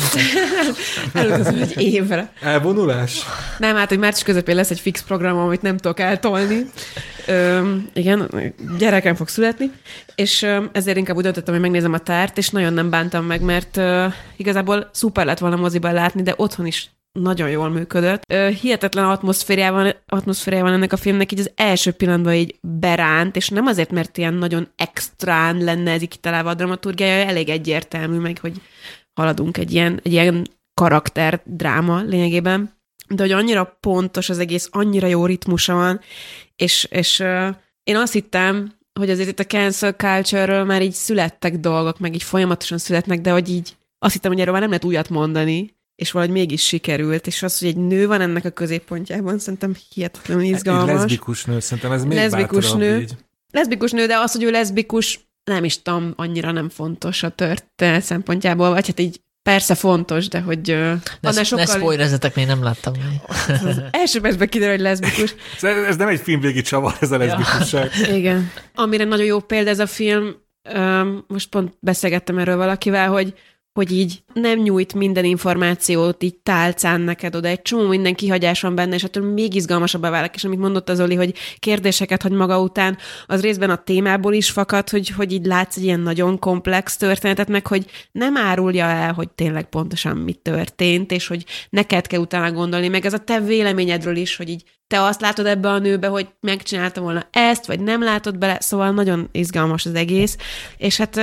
elutazol 1.24 1.60
egy 1.60 1.82
évre. 1.82 2.32
Elvonulás? 2.40 3.24
Nem, 3.58 3.76
hát, 3.76 3.88
hogy 3.88 3.98
március 3.98 4.24
közepén 4.24 4.56
lesz 4.56 4.70
egy 4.70 4.80
fix 4.80 5.02
program, 5.02 5.38
amit 5.38 5.62
nem 5.62 5.76
tudok 5.76 6.00
eltolni. 6.00 6.66
Ö, 7.26 7.72
igen, 7.92 8.30
gyerekem 8.78 9.14
fog 9.14 9.28
születni, 9.28 9.70
és 10.14 10.42
ö, 10.42 10.64
ezért 10.72 10.96
inkább 10.96 11.16
úgy 11.16 11.22
döntöttem, 11.22 11.54
hogy 11.54 11.62
megnézem 11.62 11.92
a 11.92 11.98
tárt, 11.98 12.38
és 12.38 12.48
nagyon 12.48 12.72
nem 12.72 12.90
bántam 12.90 13.24
meg, 13.24 13.40
mert 13.40 13.76
ö, 13.76 14.06
igazából 14.36 14.90
szuper 14.92 15.26
lett 15.26 15.38
volna 15.38 15.56
moziban 15.56 15.92
látni, 15.92 16.22
de 16.22 16.34
otthon 16.36 16.66
is 16.66 16.93
nagyon 17.20 17.50
jól 17.50 17.68
működött. 17.68 18.32
Hihetetlen 18.60 19.04
atmoszfériában, 19.04 19.94
atmoszfériában 20.06 20.72
ennek 20.72 20.92
a 20.92 20.96
filmnek 20.96 21.32
így 21.32 21.38
az 21.38 21.50
első 21.54 21.90
pillanatban 21.90 22.32
így 22.34 22.58
beránt, 22.60 23.36
és 23.36 23.48
nem 23.48 23.66
azért, 23.66 23.90
mert 23.90 24.18
ilyen 24.18 24.34
nagyon 24.34 24.68
extrán 24.76 25.56
lenne 25.64 25.92
ez 25.92 26.02
kitalálva 26.02 26.50
a 26.50 26.54
dramaturgiája, 26.54 27.26
elég 27.26 27.48
egyértelmű, 27.48 28.18
meg 28.18 28.38
hogy 28.38 28.60
haladunk 29.14 29.56
egy 29.56 29.72
ilyen, 29.72 30.00
egy 30.02 30.12
ilyen 30.12 30.46
karakter 30.74 31.42
dráma 31.44 32.02
lényegében, 32.02 32.72
de 33.08 33.22
hogy 33.22 33.32
annyira 33.32 33.76
pontos 33.80 34.28
az 34.28 34.38
egész, 34.38 34.68
annyira 34.72 35.06
jó 35.06 35.26
ritmusa 35.26 35.74
van, 35.74 36.00
és, 36.56 36.86
és 36.90 37.20
uh, 37.20 37.48
én 37.82 37.96
azt 37.96 38.12
hittem, 38.12 38.72
hogy 39.00 39.10
azért 39.10 39.28
itt 39.28 39.40
a 39.40 39.44
cancel 39.44 39.92
culture 39.92 40.64
már 40.64 40.82
így 40.82 40.92
születtek 40.92 41.56
dolgok, 41.58 41.98
meg 41.98 42.14
így 42.14 42.22
folyamatosan 42.22 42.78
születnek, 42.78 43.20
de 43.20 43.30
hogy 43.30 43.48
így 43.48 43.76
azt 43.98 44.12
hittem, 44.12 44.30
hogy 44.30 44.40
erről 44.40 44.52
már 44.52 44.62
nem 44.62 44.70
lehet 44.70 44.84
újat 44.84 45.08
mondani, 45.08 45.73
és 45.96 46.10
valahogy 46.10 46.34
mégis 46.34 46.66
sikerült, 46.66 47.26
és 47.26 47.42
az, 47.42 47.58
hogy 47.58 47.68
egy 47.68 47.76
nő 47.76 48.06
van 48.06 48.20
ennek 48.20 48.44
a 48.44 48.50
középpontjában, 48.50 49.38
szerintem 49.38 49.74
hihetetlenül 49.94 50.44
izgalmas. 50.44 50.88
Egy 50.88 50.96
leszbikus 50.96 51.44
nő, 51.44 51.60
szerintem 51.60 51.92
ez 51.92 52.04
még 52.04 52.16
leszbikus 52.16 52.72
nő. 52.72 53.00
így. 53.00 53.16
Leszbikus 53.52 53.90
nő, 53.90 54.06
de 54.06 54.18
az, 54.18 54.32
hogy 54.32 54.42
ő 54.42 54.50
leszbikus, 54.50 55.20
nem 55.44 55.64
is 55.64 55.82
tudom, 55.82 56.12
annyira 56.16 56.50
nem 56.50 56.68
fontos 56.68 57.22
a 57.22 57.28
történet 57.28 58.02
szempontjából, 58.02 58.70
vagy 58.70 58.86
hát 58.86 59.00
így 59.00 59.20
persze 59.42 59.74
fontos, 59.74 60.28
de 60.28 60.40
hogy 60.40 60.60
ne, 60.66 61.28
annál 61.28 61.44
sokkal... 61.44 61.64
Ne 61.64 61.72
spoilerezetek, 61.72 62.34
még 62.34 62.46
nem 62.46 62.62
láttam. 62.62 62.92
Az 63.46 63.82
első 63.90 64.20
percben 64.20 64.48
kiderül, 64.48 64.74
hogy 64.74 64.84
leszbikus. 64.84 65.34
Ez, 65.56 65.84
ez 65.86 65.96
nem 65.96 66.08
egy 66.08 66.20
filmvégi 66.20 66.60
csavar, 66.60 66.94
ez 67.00 67.12
a 67.12 67.18
leszbikusság. 67.18 67.90
Ja. 68.00 68.14
Igen. 68.16 68.50
Amire 68.74 69.04
nagyon 69.04 69.26
jó 69.26 69.40
példa 69.40 69.70
ez 69.70 69.78
a 69.78 69.86
film, 69.86 70.34
most 71.26 71.48
pont 71.48 71.74
beszélgettem 71.80 72.38
erről 72.38 72.56
valakivel, 72.56 73.08
hogy 73.08 73.34
hogy 73.74 73.92
így 73.92 74.22
nem 74.32 74.58
nyújt 74.58 74.94
minden 74.94 75.24
információt 75.24 76.22
így 76.22 76.34
tálcán 76.34 77.00
neked 77.00 77.34
oda, 77.34 77.48
egy 77.48 77.62
csomó 77.62 77.88
minden 77.88 78.14
kihagyás 78.14 78.60
van 78.60 78.74
benne, 78.74 78.94
és 78.94 79.04
ettől 79.04 79.32
még 79.32 79.54
izgalmasabbá 79.54 80.10
válik, 80.10 80.34
és 80.34 80.44
amit 80.44 80.58
mondott 80.58 80.88
az 80.88 81.00
Oli, 81.00 81.14
hogy 81.14 81.34
kérdéseket 81.58 82.22
hagy 82.22 82.32
maga 82.32 82.60
után, 82.60 82.98
az 83.26 83.40
részben 83.40 83.70
a 83.70 83.82
témából 83.82 84.32
is 84.32 84.50
fakad, 84.50 84.88
hogy, 84.88 85.08
hogy 85.08 85.32
így 85.32 85.44
látsz 85.44 85.76
egy 85.76 85.84
ilyen 85.84 86.00
nagyon 86.00 86.38
komplex 86.38 86.96
történetet, 86.96 87.48
meg 87.48 87.66
hogy 87.66 87.86
nem 88.12 88.36
árulja 88.36 88.84
el, 88.84 89.12
hogy 89.12 89.30
tényleg 89.30 89.64
pontosan 89.64 90.16
mi 90.16 90.32
történt, 90.32 91.12
és 91.12 91.26
hogy 91.26 91.44
neked 91.70 92.06
kell 92.06 92.20
utána 92.20 92.52
gondolni, 92.52 92.88
meg 92.88 93.06
ez 93.06 93.12
a 93.12 93.18
te 93.18 93.40
véleményedről 93.40 94.16
is, 94.16 94.36
hogy 94.36 94.48
így 94.48 94.62
te 94.86 95.02
azt 95.02 95.20
látod 95.20 95.46
ebbe 95.46 95.68
a 95.68 95.78
nőbe, 95.78 96.06
hogy 96.06 96.28
megcsinálta 96.40 97.00
volna 97.00 97.26
ezt, 97.30 97.66
vagy 97.66 97.80
nem 97.80 98.02
látod 98.02 98.38
bele, 98.38 98.56
szóval 98.60 98.90
nagyon 98.90 99.28
izgalmas 99.32 99.86
az 99.86 99.94
egész, 99.94 100.36
és 100.76 100.96
hát 100.96 101.20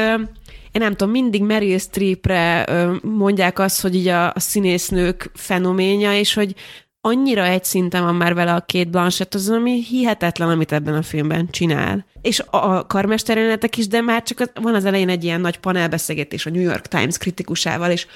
én 0.71 0.81
nem 0.81 0.95
tudom, 0.95 1.13
mindig 1.13 1.43
Meryl 1.43 1.77
Streepre 1.77 2.65
mondják 3.01 3.59
azt, 3.59 3.81
hogy 3.81 3.95
így 3.95 4.07
a, 4.07 4.27
a 4.27 4.39
színésznők 4.39 5.31
fenoménja, 5.33 6.17
és 6.17 6.33
hogy 6.33 6.55
annyira 7.01 7.45
egy 7.45 7.63
szinten 7.63 8.03
van 8.03 8.15
már 8.15 8.33
vele 8.33 8.53
a 8.53 8.61
két 8.65 8.89
Blanchett, 8.89 9.33
az 9.33 9.49
ami 9.49 9.83
hihetetlen, 9.83 10.49
amit 10.49 10.71
ebben 10.71 10.93
a 10.93 11.01
filmben 11.01 11.49
csinál. 11.49 12.05
És 12.21 12.43
a 12.49 12.87
karmesterenetek 12.87 13.77
is, 13.77 13.87
de 13.87 14.01
már 14.01 14.23
csak 14.23 14.51
van 14.61 14.75
az 14.75 14.85
elején 14.85 15.09
egy 15.09 15.23
ilyen 15.23 15.41
nagy 15.41 15.57
panelbeszélgetés 15.57 16.45
a 16.45 16.49
New 16.49 16.61
York 16.61 16.87
Times 16.87 17.17
kritikusával, 17.17 17.91
és 17.91 18.07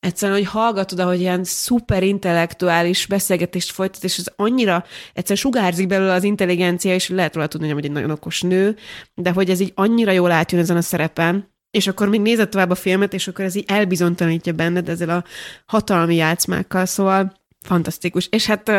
egyszerűen, 0.00 0.38
hogy 0.38 0.48
hallgatod, 0.48 0.98
ahogy 0.98 1.20
ilyen 1.20 1.44
szuper 1.44 2.02
intellektuális 2.02 3.06
beszélgetést 3.06 3.70
folytat, 3.70 4.04
és 4.04 4.18
ez 4.18 4.26
annyira 4.36 4.84
egyszerűen 5.08 5.40
sugárzik 5.40 5.86
belőle 5.86 6.12
az 6.12 6.22
intelligencia, 6.22 6.94
és 6.94 7.08
lehet 7.08 7.34
róla 7.34 7.46
tudni, 7.46 7.68
hogy 7.68 7.84
egy 7.84 7.90
nagyon 7.90 8.10
okos 8.10 8.42
nő, 8.42 8.76
de 9.14 9.30
hogy 9.30 9.50
ez 9.50 9.60
így 9.60 9.72
annyira 9.74 10.12
jól 10.12 10.30
átjön 10.30 10.60
ezen 10.60 10.76
a 10.76 10.82
szerepen, 10.82 11.53
és 11.74 11.86
akkor 11.86 12.08
még 12.08 12.20
nézett 12.20 12.50
tovább 12.50 12.70
a 12.70 12.74
filmet, 12.74 13.14
és 13.14 13.28
akkor 13.28 13.44
ez 13.44 13.54
így 13.54 13.64
elbizonytalanítja 13.66 14.52
benned 14.52 14.88
ezzel 14.88 15.08
a 15.08 15.24
hatalmi 15.66 16.14
játszmákkal, 16.14 16.86
szóval 16.86 17.32
fantasztikus. 17.60 18.28
És 18.30 18.46
hát 18.46 18.70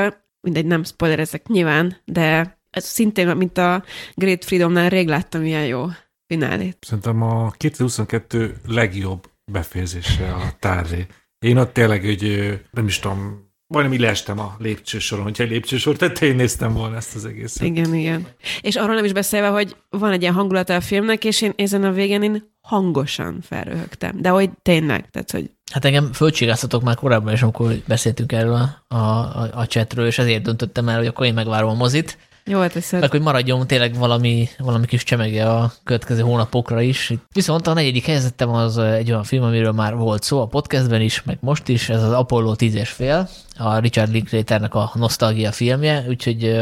mindegy, 0.42 0.66
nem 0.66 0.84
spoilerezek 0.84 1.48
nyilván, 1.48 2.02
de 2.06 2.58
ez 2.70 2.86
szintén, 2.86 3.36
mint 3.38 3.58
a 3.58 3.84
Great 4.14 4.46
Freedomnál 4.46 4.90
rég 4.90 5.08
láttam 5.08 5.44
ilyen 5.44 5.66
jó 5.66 5.86
finálét. 6.28 6.78
Szerintem 6.82 7.22
a 7.22 7.52
2022 7.52 8.56
legjobb 8.68 9.30
befejezése 9.52 10.34
a 10.34 10.54
tárré. 10.60 11.06
Én 11.40 11.58
ott 11.58 11.74
tényleg, 11.74 12.04
hogy 12.04 12.54
nem 12.72 12.88
is 12.88 13.00
tudom, 13.00 13.50
majdnem 13.68 14.00
leestem 14.00 14.40
a 14.40 14.56
lépcsősoron, 14.60 15.24
hogyha 15.24 15.44
egy 15.44 15.50
lépcsősor 15.50 15.96
tetején 15.96 16.36
néztem 16.36 16.74
volna 16.74 16.96
ezt 16.96 17.16
az 17.16 17.26
egészet. 17.26 17.64
Igen, 17.64 17.94
igen. 17.94 18.28
És 18.62 18.76
arról 18.76 18.96
nem 18.96 19.06
is 19.06 19.14
beszélve, 19.14 19.48
hogy 19.48 19.76
van 19.90 20.12
egy 20.12 20.22
ilyen 20.22 20.34
hangulata 20.34 20.76
a 20.76 20.82
filmnek, 20.82 21.26
és 21.26 21.42
én 21.42 21.54
ezen 21.56 21.84
a 21.84 21.92
végén 21.92 22.24
én 22.24 22.54
hangosan 22.66 23.42
felröhögtem. 23.42 24.22
De 24.22 24.30
hogy 24.30 24.50
tényleg, 24.62 25.10
tehát 25.12 25.32
hogy... 25.32 25.52
Hát 25.72 25.86
engem 25.86 26.14
fölcsigáztatok 26.14 26.84
már 26.84 26.96
korábban 26.96 27.34
is, 27.34 27.42
amikor 27.42 27.76
beszéltünk 27.88 28.32
erről 28.32 28.54
a, 28.88 28.96
a, 28.96 29.50
a 29.54 29.66
chatről, 29.68 30.06
és 30.06 30.18
ezért 30.18 30.44
döntöttem 30.44 30.90
el, 30.90 30.98
hogy 30.98 31.08
akkor 31.08 31.26
én 31.26 31.34
megvárom 31.34 31.70
a 31.70 31.74
mozit. 31.74 32.18
Jó, 32.46 32.66
teszed. 32.66 33.00
Meg 33.00 33.12
hogy 33.12 33.22
maradjon 33.22 33.68
tényleg 33.68 33.96
valami, 33.96 34.48
valami 34.58 34.86
kis 34.86 35.04
csemege 35.04 35.52
a 35.52 35.74
következő 35.84 36.22
hónapokra 36.22 36.82
is. 36.82 37.14
Viszont 37.34 37.68
a 37.68 37.74
negyedik 37.74 38.06
helyzetem 38.06 38.50
az 38.50 38.78
egy 38.78 39.10
olyan 39.10 39.24
film, 39.24 39.44
amiről 39.44 39.72
már 39.72 39.96
volt 39.96 40.24
szó 40.24 40.42
a 40.42 40.48
podcastben 40.48 41.02
is, 41.02 41.24
meg 41.24 41.38
most 41.42 41.68
is, 41.68 41.90
ez 41.90 42.04
az 42.04 42.12
Apollo 42.12 42.56
10 42.56 42.76
és 42.76 42.90
fél, 42.90 43.30
a 43.58 43.78
Richard 43.78 44.12
Linklaternek 44.12 44.74
a 44.74 44.92
nosztalgia 44.94 45.52
filmje, 45.52 46.06
úgyhogy 46.08 46.62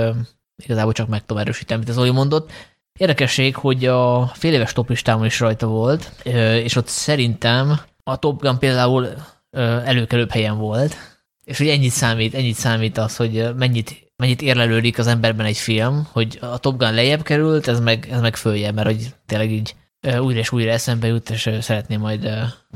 igazából 0.64 0.94
csak 0.94 1.08
meg 1.08 1.26
tudom 1.26 1.42
erősíteni, 1.42 1.80
amit 1.80 1.90
az 1.90 1.98
Oli 1.98 2.12
mondott. 2.12 2.52
Érdekesség, 3.00 3.56
hogy 3.56 3.86
a 3.86 4.32
fél 4.34 4.54
éves 4.54 4.74
toplistámon 4.74 5.26
is 5.26 5.40
rajta 5.40 5.68
volt, 5.68 6.12
és 6.64 6.76
ott 6.76 6.88
szerintem 6.88 7.80
a 8.04 8.18
Top 8.18 8.42
Gun 8.42 8.60
például 8.60 9.08
előkelőbb 9.86 10.32
helyen 10.32 10.58
volt, 10.58 10.96
és 11.44 11.58
hogy 11.58 11.68
ennyit 11.68 11.92
számít, 11.92 12.34
ennyit 12.34 12.56
számít 12.56 12.98
az, 12.98 13.16
hogy 13.16 13.56
mennyit, 13.56 14.12
mennyit 14.16 14.42
érlelődik 14.42 14.98
az 14.98 15.08
emberben 15.08 15.46
egy 15.46 15.58
film, 15.58 16.08
hogy 16.12 16.38
a 16.42 16.58
Top 16.58 16.78
Gun 16.78 16.94
lejjebb 16.94 17.22
került, 17.22 17.68
ez 17.68 17.80
meg, 17.80 18.08
ez 18.12 18.22
meg 18.22 18.36
följebb, 18.36 18.76
mert 18.76 18.88
hogy 18.88 19.14
tényleg 19.26 19.52
így 19.52 19.76
újra 20.20 20.40
és 20.40 20.52
újra 20.52 20.72
eszembe 20.72 21.08
jut, 21.08 21.30
és 21.30 21.50
szeretném 21.62 22.00
majd 22.00 22.30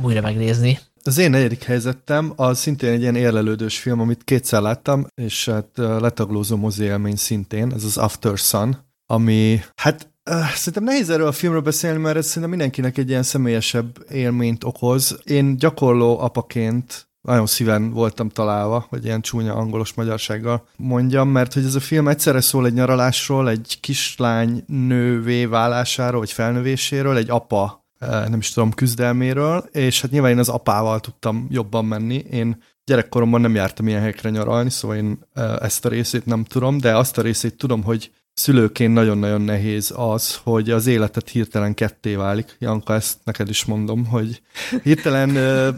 újra 0.03 0.21
megnézni. 0.21 0.79
Az 1.03 1.17
én 1.17 1.29
negyedik 1.29 1.63
helyzetem 1.63 2.33
az 2.35 2.59
szintén 2.59 2.91
egy 2.91 3.01
ilyen 3.01 3.15
érlelődős 3.15 3.79
film, 3.79 3.99
amit 3.99 4.23
kétszer 4.23 4.61
láttam, 4.61 5.07
és 5.15 5.45
hát 5.45 5.69
letaglózó 5.75 6.55
mozi 6.55 6.83
élmény 6.83 7.15
szintén, 7.15 7.71
ez 7.75 7.83
az 7.83 7.97
After 7.97 8.37
Sun, 8.37 8.85
ami 9.09 9.61
hát 9.75 10.11
szerintem 10.53 10.83
nehéz 10.83 11.09
erről 11.09 11.27
a 11.27 11.31
filmről 11.31 11.61
beszélni, 11.61 11.99
mert 11.99 12.17
ez 12.17 12.25
szerintem 12.25 12.49
mindenkinek 12.49 12.97
egy 12.97 13.09
ilyen 13.09 13.23
személyesebb 13.23 14.05
élményt 14.09 14.63
okoz. 14.63 15.19
Én 15.23 15.57
gyakorló 15.57 16.19
apaként 16.19 17.09
nagyon 17.21 17.45
szíven 17.45 17.91
voltam 17.91 18.29
találva, 18.29 18.85
hogy 18.89 19.05
ilyen 19.05 19.21
csúnya 19.21 19.55
angolos 19.55 19.93
magyarsággal 19.93 20.67
mondjam, 20.75 21.29
mert 21.29 21.53
hogy 21.53 21.65
ez 21.65 21.75
a 21.75 21.79
film 21.79 22.07
egyszerre 22.07 22.41
szól 22.41 22.65
egy 22.65 22.73
nyaralásról, 22.73 23.49
egy 23.49 23.77
kislány 23.81 24.63
nővé 24.67 25.45
válásáról, 25.45 26.19
vagy 26.19 26.31
felnövéséről, 26.31 27.17
egy 27.17 27.29
apa 27.29 27.85
nem 27.99 28.37
is 28.37 28.51
tudom, 28.51 28.71
küzdelméről, 28.71 29.65
és 29.71 30.01
hát 30.01 30.11
nyilván 30.11 30.31
én 30.31 30.39
az 30.39 30.49
apával 30.49 30.99
tudtam 30.99 31.47
jobban 31.49 31.85
menni. 31.85 32.15
Én 32.15 32.63
gyerekkoromban 32.85 33.41
nem 33.41 33.55
jártam 33.55 33.87
ilyen 33.87 33.99
helyekre 33.99 34.29
nyaralni, 34.29 34.69
szóval 34.69 34.97
én 34.97 35.19
ezt 35.61 35.85
a 35.85 35.89
részét 35.89 36.25
nem 36.25 36.43
tudom, 36.43 36.77
de 36.77 36.97
azt 36.97 37.17
a 37.17 37.21
részét 37.21 37.57
tudom, 37.57 37.83
hogy 37.83 38.11
szülőként 38.37 38.93
nagyon-nagyon 38.93 39.41
nehéz 39.41 39.93
az, 39.95 40.39
hogy 40.43 40.69
az 40.69 40.87
életet 40.87 41.29
hirtelen 41.29 41.73
ketté 41.73 42.15
válik. 42.15 42.55
Janka, 42.59 42.93
ezt 42.93 43.17
neked 43.23 43.49
is 43.49 43.65
mondom, 43.65 44.05
hogy 44.05 44.41
hirtelen 44.83 45.35
ö, 45.35 45.69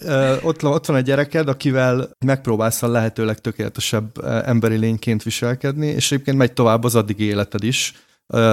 ö, 0.00 0.36
ott, 0.42 0.64
ott 0.64 0.86
van 0.86 0.96
egy 0.96 1.04
gyereked, 1.04 1.48
akivel 1.48 2.10
megpróbálsz 2.26 2.82
a 2.82 2.88
lehető 2.88 3.24
legtökéletesebb 3.24 4.24
emberi 4.44 4.76
lényként 4.76 5.22
viselkedni, 5.22 5.86
és 5.86 6.12
egyébként 6.12 6.36
megy 6.36 6.52
tovább 6.52 6.84
az 6.84 6.94
addig 6.94 7.20
életed 7.20 7.64
is, 7.64 7.92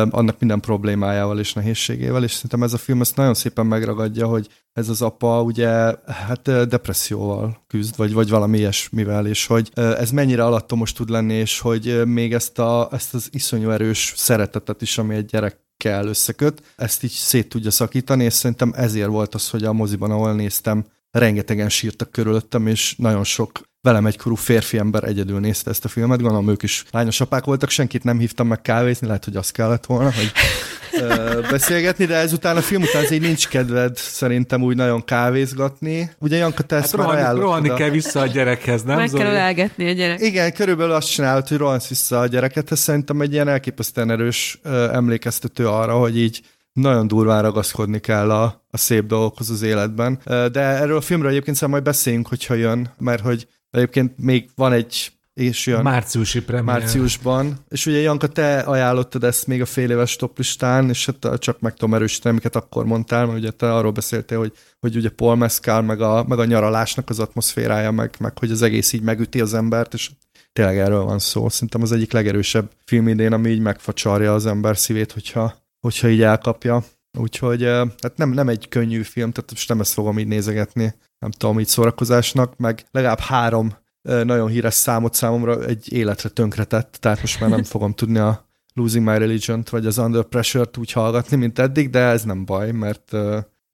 annak 0.10 0.40
minden 0.40 0.60
problémájával 0.60 1.40
és 1.40 1.54
nehézségével, 1.54 2.24
és 2.24 2.32
szerintem 2.34 2.64
ez 2.64 2.74
a 2.74 2.78
film 2.78 3.02
ezt 3.02 3.16
nagyon 3.16 3.34
szépen 3.34 3.66
megragadja, 3.66 4.28
hogy 4.28 4.48
ez 4.74 4.90
az 4.90 5.02
apa 5.02 5.42
ugye 5.42 5.96
hát 6.06 6.68
depresszióval 6.68 7.64
küzd, 7.68 7.98
vagy, 7.98 8.14
vagy 8.14 8.30
valami 8.30 8.58
ilyesmivel, 8.58 9.28
és 9.28 9.46
hogy 9.46 9.72
ez 9.76 10.12
mennyire 10.12 10.46
alattomos 10.46 10.94
tud 10.94 11.10
lenni, 11.10 11.34
és 11.34 11.60
hogy 11.60 12.06
még 12.06 12.34
ezt, 12.34 12.60
a, 12.60 12.88
ezt 12.92 13.14
az 13.14 13.30
iszonyú 13.32 13.70
erős 13.70 14.14
szeretetet 14.16 14.82
is, 14.82 14.98
ami 14.98 15.16
egy 15.16 15.26
gyerek 15.26 15.60
kell 15.78 16.08
összeköt, 16.08 16.74
ezt 16.76 17.04
így 17.04 17.12
szét 17.12 17.50
tudja 17.50 17.72
szakítani, 17.72 18.24
és 18.24 18.34
szerintem 18.34 18.74
ezért 18.76 19.08
volt 19.08 19.36
az, 19.36 19.50
hogy 19.50 19.64
a 19.64 19.74
moziban, 19.74 20.12
ahol 20.12 20.34
néztem, 20.34 20.86
rengetegen 21.12 21.70
sírtak 21.70 22.12
körülöttem, 22.12 22.68
és 22.68 22.96
nagyon 22.98 23.24
sok 23.24 23.62
velem 23.82 24.06
egykorú 24.06 24.36
férfi 24.36 24.78
ember 24.78 25.04
egyedül 25.04 25.40
nézte 25.40 25.70
ezt 25.70 25.86
a 25.86 25.88
filmet, 25.88 26.22
gondolom 26.22 26.50
ők 26.50 26.64
is 26.64 26.84
lányos 26.92 27.22
apák 27.22 27.44
voltak, 27.44 27.70
senkit 27.70 28.04
nem 28.04 28.20
hívtam 28.20 28.48
meg 28.48 28.62
kávézni, 28.62 29.08
lehet, 29.08 29.26
hogy 29.26 29.36
az 29.36 29.52
kellett 29.52 29.86
volna, 29.86 30.12
hogy 30.12 30.32
beszélgetni, 31.50 32.06
de 32.06 32.16
ezután 32.16 32.58
a 32.58 32.62
film 32.62 32.82
után 32.82 33.14
így 33.14 33.22
nincs 33.22 33.48
kedved 33.48 33.98
szerintem 33.98 34.62
úgy 34.62 34.76
nagyon 34.76 35.06
kávézgatni. 35.06 36.12
Ugye 36.20 36.38
Janka, 36.38 36.64
te 36.64 36.76
ezt 36.76 36.96
hát 36.96 37.06
már 37.06 37.18
rohanni, 37.18 37.40
rohanni 37.40 37.74
kell 37.74 37.90
vissza 37.90 38.20
a 38.20 38.26
gyerekhez, 38.26 38.84
nem? 38.84 38.98
Meg 38.98 39.10
Zoli? 39.10 39.24
kell 39.24 39.36
elgetni 39.36 39.90
a 39.90 39.92
gyerek. 39.92 40.22
Igen, 40.22 40.54
körülbelül 40.54 40.94
azt 40.94 41.12
csinálod, 41.12 41.48
hogy 41.48 41.58
rohansz 41.58 41.88
vissza 41.88 42.20
a 42.20 42.28
gyereket, 42.28 42.72
ez 42.72 42.80
szerintem 42.80 43.22
egy 43.22 43.34
ilyen 43.34 43.48
elképesztően 43.48 44.12
erős 44.12 44.60
emlékeztető 44.92 45.68
arra, 45.68 45.98
hogy 45.98 46.18
így 46.18 46.42
nagyon 46.74 47.08
durván 47.08 47.42
ragaszkodni 47.42 48.00
kell 48.00 48.32
a, 48.32 48.64
a 48.70 48.78
szép 48.78 49.06
dolgokhoz 49.06 49.50
az 49.50 49.62
életben. 49.62 50.20
De 50.26 50.60
erről 50.60 50.98
a 50.98 51.02
filmről 51.02 51.30
egyébként 51.30 51.56
szóval 51.56 51.70
majd 51.70 51.84
beszéljünk, 51.84 52.28
hogyha 52.28 52.54
jön, 52.54 52.94
mert 52.98 53.22
hogy 53.22 53.48
Egyébként 53.72 54.14
még 54.18 54.50
van 54.56 54.72
egy 54.72 55.12
és 55.34 55.66
jön 55.66 55.82
márciusi 55.82 56.42
premier. 56.42 56.80
Márciusban. 56.80 57.58
És 57.70 57.86
ugye 57.86 57.98
Janka, 57.98 58.28
te 58.28 58.60
ajánlottad 58.60 59.24
ezt 59.24 59.48
még 59.48 59.62
a 59.62 59.66
fél 59.66 59.92
éves 59.92 60.16
toplistán, 60.16 60.90
és 60.90 61.06
hát 61.06 61.40
csak 61.40 61.60
meg 61.60 61.74
tudom 61.74 61.94
erősíteni, 61.94 62.30
amiket 62.30 62.56
akkor 62.56 62.86
mondtál, 62.86 63.26
mert 63.26 63.38
ugye 63.38 63.52
te 63.52 63.74
arról 63.74 63.92
beszéltél, 63.92 64.38
hogy, 64.38 64.54
hogy 64.80 64.96
ugye 64.96 65.10
Paul 65.10 65.36
Mescal, 65.36 65.82
meg 65.82 66.02
a, 66.02 66.24
meg 66.28 66.40
a 66.40 66.46
nyaralásnak 66.46 67.10
az 67.10 67.20
atmoszférája, 67.20 67.92
meg, 67.92 68.16
meg 68.20 68.38
hogy 68.38 68.52
az 68.52 68.62
egész 68.62 68.94
így 68.94 69.02
megüti 69.02 69.42
az 69.42 69.54
embert, 69.54 69.94
és 69.94 70.12
tényleg 70.54 70.78
erről 70.78 71.04
van 71.04 71.20
szó. 71.20 71.50
Szerintem 71.50 71.82
az 71.82 71.92
egyik 71.92 72.12
legerősebb 72.12 72.72
film 72.86 73.08
idén, 73.08 73.34
ami 73.34 73.50
így 73.50 73.62
megfacsarja 73.62 74.34
az 74.34 74.46
ember 74.46 74.78
szívét, 74.78 75.12
hogyha, 75.12 75.54
hogyha 75.80 76.10
így 76.10 76.22
elkapja. 76.22 76.84
Úgyhogy 77.20 77.64
hát 78.02 78.14
nem, 78.16 78.30
nem 78.30 78.50
egy 78.50 78.68
könnyű 78.68 79.02
film, 79.02 79.32
tehát 79.32 79.52
most 79.52 79.70
nem 79.70 79.80
ezt 79.80 79.94
fogom 79.94 80.20
így 80.20 80.28
nézegetni 80.28 80.96
nem 81.22 81.32
tudom, 81.32 81.60
így 81.60 81.68
szórakozásnak, 81.68 82.58
meg 82.58 82.86
legalább 82.92 83.20
három 83.20 83.74
nagyon 84.02 84.48
híres 84.48 84.74
számot 84.74 85.14
számomra 85.14 85.66
egy 85.66 85.94
életre 85.94 86.30
tönkretett, 86.30 86.98
tehát 87.00 87.22
most 87.22 87.40
már 87.40 87.50
nem 87.50 87.64
fogom 87.74 87.94
tudni 87.94 88.18
a 88.18 88.50
Losing 88.74 89.08
My 89.08 89.18
Religion-t 89.18 89.70
vagy 89.70 89.86
az 89.86 89.98
Under 89.98 90.24
Pressure-t 90.24 90.78
úgy 90.78 90.92
hallgatni, 90.92 91.38
mint 91.38 91.60
eddig, 91.60 91.90
de 91.90 92.00
ez 92.00 92.24
nem 92.24 92.46
baj, 92.46 92.72
mert 92.72 93.12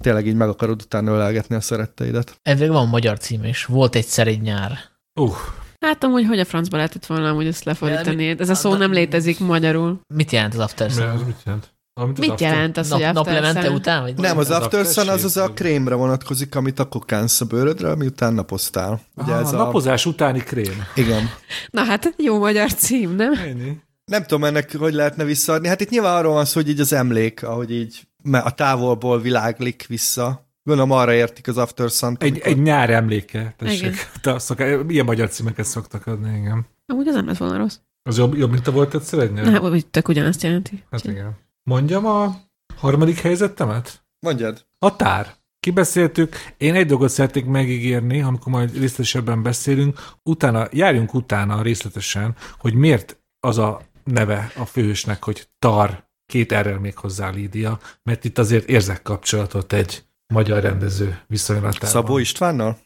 tényleg 0.04 0.28
így 0.28 0.36
meg 0.36 0.50
akarod 0.50 0.82
utána 0.82 1.12
ölelgetni 1.12 1.56
a 1.56 1.62
szeretteidet. 1.62 2.40
Ebből 2.42 2.72
van 2.72 2.88
magyar 2.88 3.18
cím 3.18 3.44
is. 3.44 3.66
Volt 3.66 3.96
egyszer 3.96 4.28
egy 4.28 4.42
nyár. 4.42 4.78
Uh. 5.20 5.36
Hát 5.80 6.04
amúgy, 6.04 6.26
hogy 6.26 6.40
a 6.40 6.46
francba 6.46 6.76
lehetett 6.76 7.06
volna 7.06 7.32
hogy 7.32 7.48
ezt 7.48 7.64
lefordítani? 7.64 8.40
Ez 8.40 8.50
a 8.50 8.56
szó 8.56 8.76
nem 8.76 8.92
létezik 8.92 9.40
magyarul. 9.40 10.00
Mit 10.14 10.32
jelent 10.32 10.54
az 10.54 10.60
After 10.60 10.90
Sun? 10.90 11.24
Mit 11.26 11.42
jelent? 11.46 11.77
Amit 12.00 12.20
Mit 12.20 12.30
after... 12.30 12.52
jelent 12.52 12.78
az, 12.78 12.90
Nap, 12.90 13.02
hogy 13.04 13.14
Naplemente 13.14 13.70
után? 13.70 14.02
Vagy 14.02 14.18
nem, 14.18 14.38
az, 14.38 14.50
az 14.50 14.62
After 14.62 14.86
Sun 14.86 15.10
az 15.10 15.24
az 15.24 15.38
a 15.38 15.48
krémre 15.54 15.96
vonatkozik, 15.96 16.56
amit 16.56 16.80
akkor 16.80 17.06
kánsz 17.06 17.42
a 17.42 17.46
bőrödre, 17.46 17.96
miután 17.96 18.34
napoztál. 18.34 19.02
Ugye 19.16 19.34
ah, 19.34 19.40
ez 19.40 19.54
a 19.54 19.58
napozás 19.58 20.06
utáni 20.06 20.40
krém. 20.40 20.84
Igen. 20.96 21.30
Na 21.70 21.84
hát, 21.84 22.14
jó 22.18 22.40
magyar 22.40 22.74
cím, 22.74 23.16
nem? 23.16 23.34
Ennyi. 23.34 23.78
Nem 24.06 24.24
tudom 24.24 24.44
ennek, 24.44 24.76
hogy 24.78 24.94
lehetne 24.94 25.24
visszaadni. 25.24 25.68
Hát 25.68 25.82
itt 25.82 25.90
nyilván 25.90 26.16
arról 26.16 26.34
van 26.34 26.46
szó, 26.46 26.60
hogy 26.60 26.70
így 26.70 26.80
az 26.80 26.94
emlék, 26.94 27.44
ahogy 27.44 27.72
így 27.72 28.08
a 28.32 28.56
távolból 28.56 29.22
világlik 29.22 29.86
vissza. 29.88 30.50
Gondolom 30.64 30.92
arra 30.92 31.14
értik 31.14 31.48
az 31.48 31.58
After 31.58 31.90
sun 31.90 32.16
Egy, 32.20 32.32
amikor... 32.32 32.52
egy 32.52 32.62
nyár 32.62 32.90
emléke, 32.90 33.54
tessék. 33.58 34.10
Te 34.22 34.40
szoká... 34.40 34.80
Ilyen 34.88 35.06
magyar 35.06 35.30
címeket 35.30 35.66
szoktak 35.66 36.08
adni, 36.08 36.38
igen. 36.38 36.66
Amúgy 36.86 37.08
az 37.08 37.16
nem 37.16 37.28
lett 37.28 37.38
volna 37.38 37.58
rossz. 37.58 37.78
Az 38.04 38.18
jobb, 38.18 38.36
jobb 38.36 38.52
mint 38.52 38.68
a 38.68 38.72
volt 38.72 38.96
egyszer 38.96 39.20
egy 39.20 39.32
nyár? 39.32 39.62
Nem, 39.62 39.82
tök 39.92 40.08
ugyanazt 40.08 40.44
jelenti. 40.44 40.84
Hát 40.92 41.04
igen. 41.04 41.46
Mondjam 41.68 42.06
a 42.06 42.36
harmadik 42.76 43.20
helyzetemet? 43.20 44.06
Mondjad. 44.20 44.68
A 44.80 44.96
tár. 44.96 45.36
Kibeszéltük. 45.60 46.36
Én 46.58 46.76
egy 46.76 46.86
dolgot 46.86 47.10
szeretnék 47.10 47.46
megígérni, 47.46 48.22
amikor 48.22 48.52
majd 48.52 48.78
részletesebben 48.78 49.44
beszélünk, 49.44 50.00
utána, 50.24 50.68
járjunk 50.72 51.14
utána 51.14 51.62
részletesen, 51.62 52.36
hogy 52.58 52.74
miért 52.74 53.20
az 53.40 53.58
a 53.58 53.82
neve 54.04 54.52
a 54.56 54.66
főhősnek, 54.66 55.24
hogy 55.24 55.48
Tar, 55.60 56.10
két 56.26 56.52
errel 56.52 56.80
még 56.80 56.98
hozzá 56.98 57.30
Lídia, 57.30 57.80
mert 58.04 58.24
itt 58.24 58.38
azért 58.38 58.70
érzek 58.70 59.02
kapcsolatot 59.02 59.74
egy 59.74 60.04
magyar 60.34 60.62
rendező 60.62 61.22
viszonylatában. 61.28 61.90
Szabó 61.90 62.18
Istvánnal? 62.18 62.78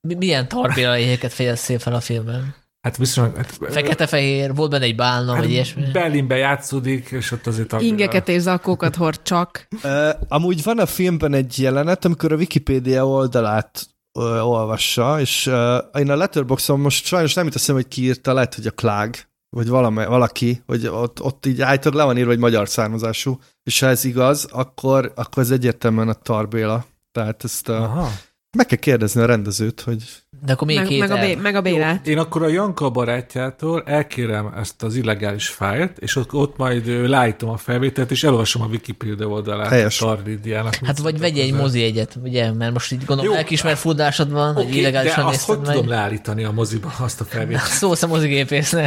Milyen 0.18 0.48
tarbélaiéket 0.48 1.32
fejezszél 1.32 1.78
fel 1.78 1.94
a 1.94 2.00
filmben? 2.00 2.65
Hát 2.86 2.96
viszont... 2.96 3.36
Hát, 3.36 3.58
Fekete-fehér, 3.60 4.54
volt 4.54 4.70
benne 4.70 4.84
egy 4.84 4.96
bálna, 4.96 5.32
hát 5.32 5.40
vagy 5.40 5.50
ilyesmi. 5.50 5.90
Berlinbe 5.92 6.36
játszódik, 6.36 7.10
és 7.10 7.32
ott 7.32 7.46
azért... 7.46 7.72
A... 7.72 7.80
Ingeket 7.80 8.28
és 8.28 8.40
zakókat 8.40 8.96
hord 8.96 9.22
csak. 9.22 9.68
Uh, 9.82 10.08
amúgy 10.28 10.62
van 10.62 10.78
a 10.78 10.86
filmben 10.86 11.34
egy 11.34 11.58
jelenet, 11.58 12.04
amikor 12.04 12.32
a 12.32 12.36
Wikipédia 12.36 13.08
oldalát 13.08 13.86
uh, 14.12 14.48
olvassa, 14.48 15.20
és 15.20 15.46
uh, 15.46 15.76
én 15.98 16.10
a 16.10 16.16
Letterboxon 16.16 16.80
most 16.80 17.04
sajnos 17.04 17.34
nem 17.34 17.50
teszem, 17.50 17.74
hogy 17.74 17.88
ki 17.88 18.02
írta, 18.02 18.32
lehet, 18.32 18.54
hogy 18.54 18.66
a 18.66 18.70
Klág, 18.70 19.28
vagy 19.56 19.68
valami, 19.68 20.04
valaki, 20.04 20.62
hogy 20.66 20.86
ott, 20.86 21.22
ott 21.22 21.46
így 21.46 21.60
állítólag 21.60 21.98
le 21.98 22.04
van 22.04 22.16
írva, 22.18 22.30
hogy 22.30 22.38
magyar 22.38 22.68
származású, 22.68 23.38
és 23.62 23.80
ha 23.80 23.86
ez 23.86 24.04
igaz, 24.04 24.44
akkor, 24.44 25.12
akkor 25.14 25.42
ez 25.42 25.50
egyértelműen 25.50 26.08
a 26.08 26.14
Tarbéla. 26.14 26.86
Tehát 27.12 27.44
ezt 27.44 27.68
a, 27.68 27.82
Aha. 27.82 28.10
meg 28.56 28.66
kell 28.66 28.78
kérdezni 28.78 29.20
a 29.20 29.26
rendezőt, 29.26 29.80
hogy 29.80 30.02
de 30.44 30.52
akkor 30.52 30.66
még 30.66 30.76
meg, 30.76 30.86
két 30.86 30.98
meg, 30.98 31.10
a, 31.10 31.16
B, 31.16 31.40
meg 31.42 31.54
a 31.54 31.60
Bélát. 31.60 32.06
Én 32.06 32.18
akkor 32.18 32.42
a 32.42 32.48
Janka 32.48 32.90
barátjától 32.90 33.82
elkérem 33.86 34.52
ezt 34.56 34.82
az 34.82 34.96
illegális 34.96 35.48
fájlt, 35.48 35.98
és 35.98 36.16
ott, 36.16 36.32
ott 36.32 36.56
majd 36.56 37.08
leállítom 37.08 37.50
a 37.50 37.56
felvételt, 37.56 38.10
és 38.10 38.24
elolvasom 38.24 38.62
a 38.62 38.66
Wikipedia 38.66 39.26
oldalát. 39.26 39.68
Helyes. 39.68 39.96
Tarlidiának. 39.96 40.74
Hát 40.74 40.98
vagy 40.98 41.18
vegye 41.18 41.42
egy 41.42 41.52
mozi 41.52 41.82
egyet, 41.82 42.18
ugye, 42.22 42.52
mert 42.52 42.72
most 42.72 42.92
így 42.92 43.04
gondolom 43.04 43.32
Jó, 43.32 43.38
elkismert 43.38 43.78
furdásod 43.78 44.32
van, 44.32 44.50
okay, 44.50 44.64
hogy 44.64 44.76
illegálisan 44.76 45.24
de 45.24 45.30
azt 45.30 45.46
hogy 45.46 45.58
meg. 45.58 45.74
tudom 45.74 45.88
leállítani 45.88 46.44
a 46.44 46.52
moziba 46.52 46.92
azt 46.98 47.20
a 47.20 47.24
felvételt? 47.30 47.66
Szó 47.66 47.92
a 48.00 48.06
mozigépész, 48.06 48.70
ne. 48.70 48.86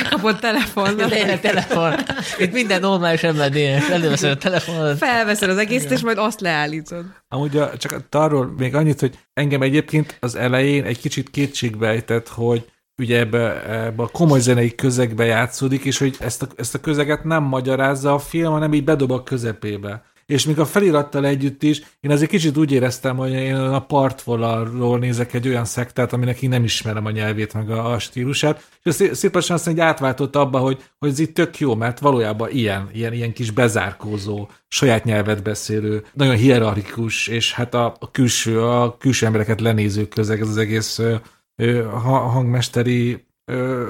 Lekapott 0.00 0.40
telefon. 0.40 0.96
Tényleg 1.08 1.40
telefon. 1.40 1.94
Itt 2.38 2.52
minden 2.52 2.80
normális 2.80 3.22
ember. 3.22 3.56
Előveszed 3.90 4.30
a 4.30 4.36
telefonot. 4.36 4.98
Felveszed 4.98 5.50
az 5.50 5.58
egészet, 5.58 5.90
és 5.90 6.00
majd 6.00 6.18
azt 6.18 6.40
leállítod. 6.40 7.04
Amúgy 7.28 7.56
a, 7.56 7.76
csak 7.76 8.06
arról 8.10 8.54
még 8.56 8.74
annyit, 8.74 9.00
hogy 9.00 9.18
engem 9.32 9.62
egyébként 9.62 10.16
az 10.20 10.34
elején 10.34 10.84
egy 10.84 11.00
kicsit 11.00 11.30
kétségbejtett, 11.30 12.28
hogy 12.28 12.70
ugye 12.98 13.18
ebbe, 13.18 13.70
ebbe 13.70 14.02
a 14.02 14.08
komoly 14.08 14.40
zenei 14.40 14.74
közegbe 14.74 15.24
játszódik, 15.24 15.84
és 15.84 15.98
hogy 15.98 16.16
ezt 16.20 16.42
a, 16.42 16.46
ezt 16.56 16.74
a 16.74 16.80
közeget 16.80 17.24
nem 17.24 17.42
magyarázza 17.42 18.14
a 18.14 18.18
film, 18.18 18.52
hanem 18.52 18.74
így 18.74 18.84
bedob 18.84 19.10
a 19.10 19.22
közepébe. 19.22 20.04
És 20.32 20.46
még 20.46 20.58
a 20.58 20.64
felirattal 20.64 21.26
együtt 21.26 21.62
is, 21.62 21.82
én 22.00 22.10
azért 22.10 22.30
kicsit 22.30 22.56
úgy 22.56 22.72
éreztem, 22.72 23.16
hogy 23.16 23.32
én 23.32 23.54
a 23.54 23.80
partvonalról 23.80 24.98
nézek 24.98 25.34
egy 25.34 25.48
olyan 25.48 25.64
szektát, 25.64 26.12
aminek 26.12 26.42
én 26.42 26.48
nem 26.48 26.64
ismerem 26.64 27.06
a 27.06 27.10
nyelvét, 27.10 27.54
meg 27.54 27.70
a, 27.70 27.92
a 27.92 27.98
stílusát, 27.98 28.68
és 28.82 28.94
szépen 29.12 29.42
azt 29.48 29.66
mondja, 29.66 29.84
átváltott 29.84 30.36
abba, 30.36 30.58
hogy, 30.58 30.82
hogy 30.98 31.08
ez 31.08 31.18
itt 31.18 31.34
tök 31.34 31.58
jó, 31.58 31.74
mert 31.74 31.98
valójában 31.98 32.50
ilyen, 32.50 32.88
ilyen, 32.92 33.12
ilyen 33.12 33.32
kis 33.32 33.50
bezárkózó, 33.50 34.48
saját 34.68 35.04
nyelvet 35.04 35.42
beszélő, 35.42 36.04
nagyon 36.12 36.36
hierarchikus, 36.36 37.26
és 37.26 37.52
hát 37.52 37.74
a, 37.74 37.96
a 37.98 38.10
külső, 38.10 38.62
a 38.62 38.96
külső 38.96 39.26
embereket 39.26 39.60
lenéző 39.60 40.08
közeg, 40.08 40.40
ez 40.40 40.48
az 40.48 40.56
egész 40.56 40.98
ö, 40.98 41.14
ö, 41.56 41.82
hangmesteri 42.02 43.26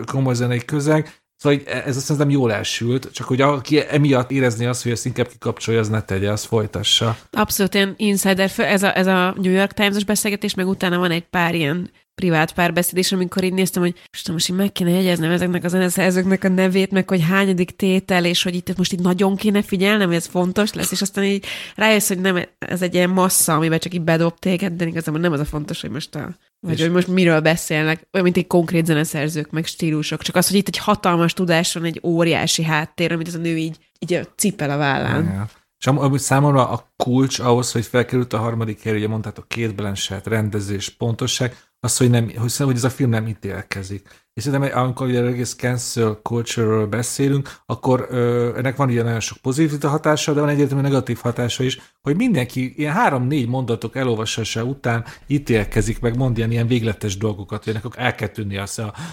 komoly 0.06 0.34
zenei 0.34 0.64
közeg, 0.64 1.17
Szóval 1.38 1.58
ez 1.66 1.96
azt 1.96 2.04
szerintem 2.04 2.30
jól 2.30 2.52
elsült, 2.52 3.08
csak 3.12 3.26
hogy 3.26 3.40
aki 3.40 3.80
emiatt 3.88 4.30
érezni 4.30 4.66
azt, 4.66 4.82
hogy 4.82 4.92
ezt 4.92 5.06
inkább 5.06 5.28
kikapcsolja, 5.28 5.80
az 5.80 5.88
ne 5.88 6.02
tegye, 6.02 6.30
az 6.30 6.44
folytassa. 6.44 7.16
Abszolút 7.30 7.74
ilyen 7.74 7.94
insider, 7.96 8.50
ez 8.56 8.82
a, 8.82 8.96
ez 8.96 9.06
a 9.06 9.34
New 9.36 9.52
York 9.52 9.72
Times-os 9.72 10.04
beszélgetés, 10.04 10.54
meg 10.54 10.68
utána 10.68 10.98
van 10.98 11.10
egy 11.10 11.24
pár 11.24 11.54
ilyen 11.54 11.90
privát 12.14 12.52
párbeszéd, 12.52 12.98
és 12.98 13.12
amikor 13.12 13.44
így 13.44 13.52
néztem, 13.52 13.82
hogy 13.82 13.94
most, 14.12 14.28
most 14.28 14.48
így 14.48 14.56
meg 14.56 14.72
kéne 14.72 14.90
jegyeznem 14.90 15.30
ezeknek 15.30 15.64
a 15.64 15.68
zeneszerzőknek 15.68 16.44
a 16.44 16.48
nevét, 16.48 16.90
meg 16.90 17.08
hogy 17.08 17.22
hányadik 17.22 17.76
tétel, 17.76 18.24
és 18.24 18.42
hogy 18.42 18.54
itt 18.54 18.76
most 18.76 18.92
így 18.92 19.00
nagyon 19.00 19.36
kéne 19.36 19.62
figyelnem, 19.62 20.06
hogy 20.06 20.16
ez 20.16 20.26
fontos 20.26 20.72
lesz, 20.72 20.92
és 20.92 21.02
aztán 21.02 21.24
így 21.24 21.46
rájössz, 21.74 22.08
hogy 22.08 22.20
nem, 22.20 22.44
ez 22.58 22.82
egy 22.82 22.94
ilyen 22.94 23.10
massza, 23.10 23.54
amiben 23.54 23.78
csak 23.78 23.94
így 23.94 24.02
bedob 24.02 24.38
téged, 24.38 24.72
de 24.72 24.86
igazából 24.86 25.20
nem 25.20 25.32
az 25.32 25.40
a 25.40 25.44
fontos, 25.44 25.80
hogy 25.80 25.90
most 25.90 26.14
a 26.14 26.36
vagy 26.60 26.80
hogy 26.80 26.90
most 26.90 27.06
miről 27.06 27.40
beszélnek, 27.40 28.08
olyan, 28.12 28.24
mint 28.26 28.36
egy 28.36 28.46
konkrét 28.46 28.86
zeneszerzők, 28.86 29.50
meg 29.50 29.66
stílusok. 29.66 30.22
Csak 30.22 30.36
az, 30.36 30.48
hogy 30.48 30.56
itt 30.56 30.68
egy 30.68 30.78
hatalmas 30.78 31.32
tudás 31.32 31.74
van, 31.74 31.84
egy 31.84 32.00
óriási 32.02 32.62
háttér, 32.62 33.12
amit 33.12 33.28
ez 33.28 33.34
a 33.34 33.38
nő 33.38 33.56
így, 33.56 33.78
így 33.98 34.28
cipel 34.36 34.70
a 34.70 34.76
vállán. 34.76 35.24
Ja. 35.24 35.48
És 35.78 35.86
amúgy 35.86 36.20
számomra 36.20 36.68
a 36.68 36.92
kulcs 36.96 37.38
ahhoz, 37.38 37.72
hogy 37.72 37.86
felkerült 37.86 38.32
a 38.32 38.38
harmadik 38.38 38.82
hely, 38.82 38.96
ugye 38.96 39.08
mondtátok 39.08 39.48
két 39.48 39.74
Blanchett, 39.74 40.26
rendezés, 40.26 40.88
pontosság, 40.88 41.56
az, 41.80 41.96
hogy, 41.96 42.10
nem, 42.10 42.30
hogy, 42.36 42.56
hogy 42.56 42.76
ez 42.76 42.84
a 42.84 42.90
film 42.90 43.10
nem 43.10 43.26
ítélkezik. 43.26 44.08
és 44.34 44.42
szerintem 44.42 44.78
amikor 44.78 45.06
ugye 45.06 45.24
egész 45.24 45.54
cancel 45.54 46.20
culture 46.22 46.86
beszélünk, 46.86 47.50
akkor 47.66 48.06
ö, 48.10 48.56
ennek 48.56 48.76
van 48.76 48.90
ilyen 48.90 49.04
nagyon 49.04 49.20
sok 49.20 49.38
pozitív 49.38 49.80
hatása, 49.80 50.32
de 50.32 50.40
van 50.40 50.48
egyértelmű 50.48 50.82
negatív 50.82 51.18
hatása 51.18 51.62
is, 51.62 51.78
hogy 52.02 52.16
mindenki 52.16 52.74
ilyen 52.76 52.92
három-négy 52.92 53.48
mondatok 53.48 53.96
elolvasása 53.96 54.64
után 54.64 55.04
ítélkezik, 55.26 56.00
meg 56.00 56.16
mond 56.16 56.36
ilyen, 56.38 56.50
ilyen 56.50 56.66
végletes 56.66 57.16
dolgokat, 57.16 57.64
hogy 57.64 57.72
ennek 57.74 57.96
el 57.96 58.14
kell 58.14 58.28
tűnni 58.28 58.56
a, 58.56 58.66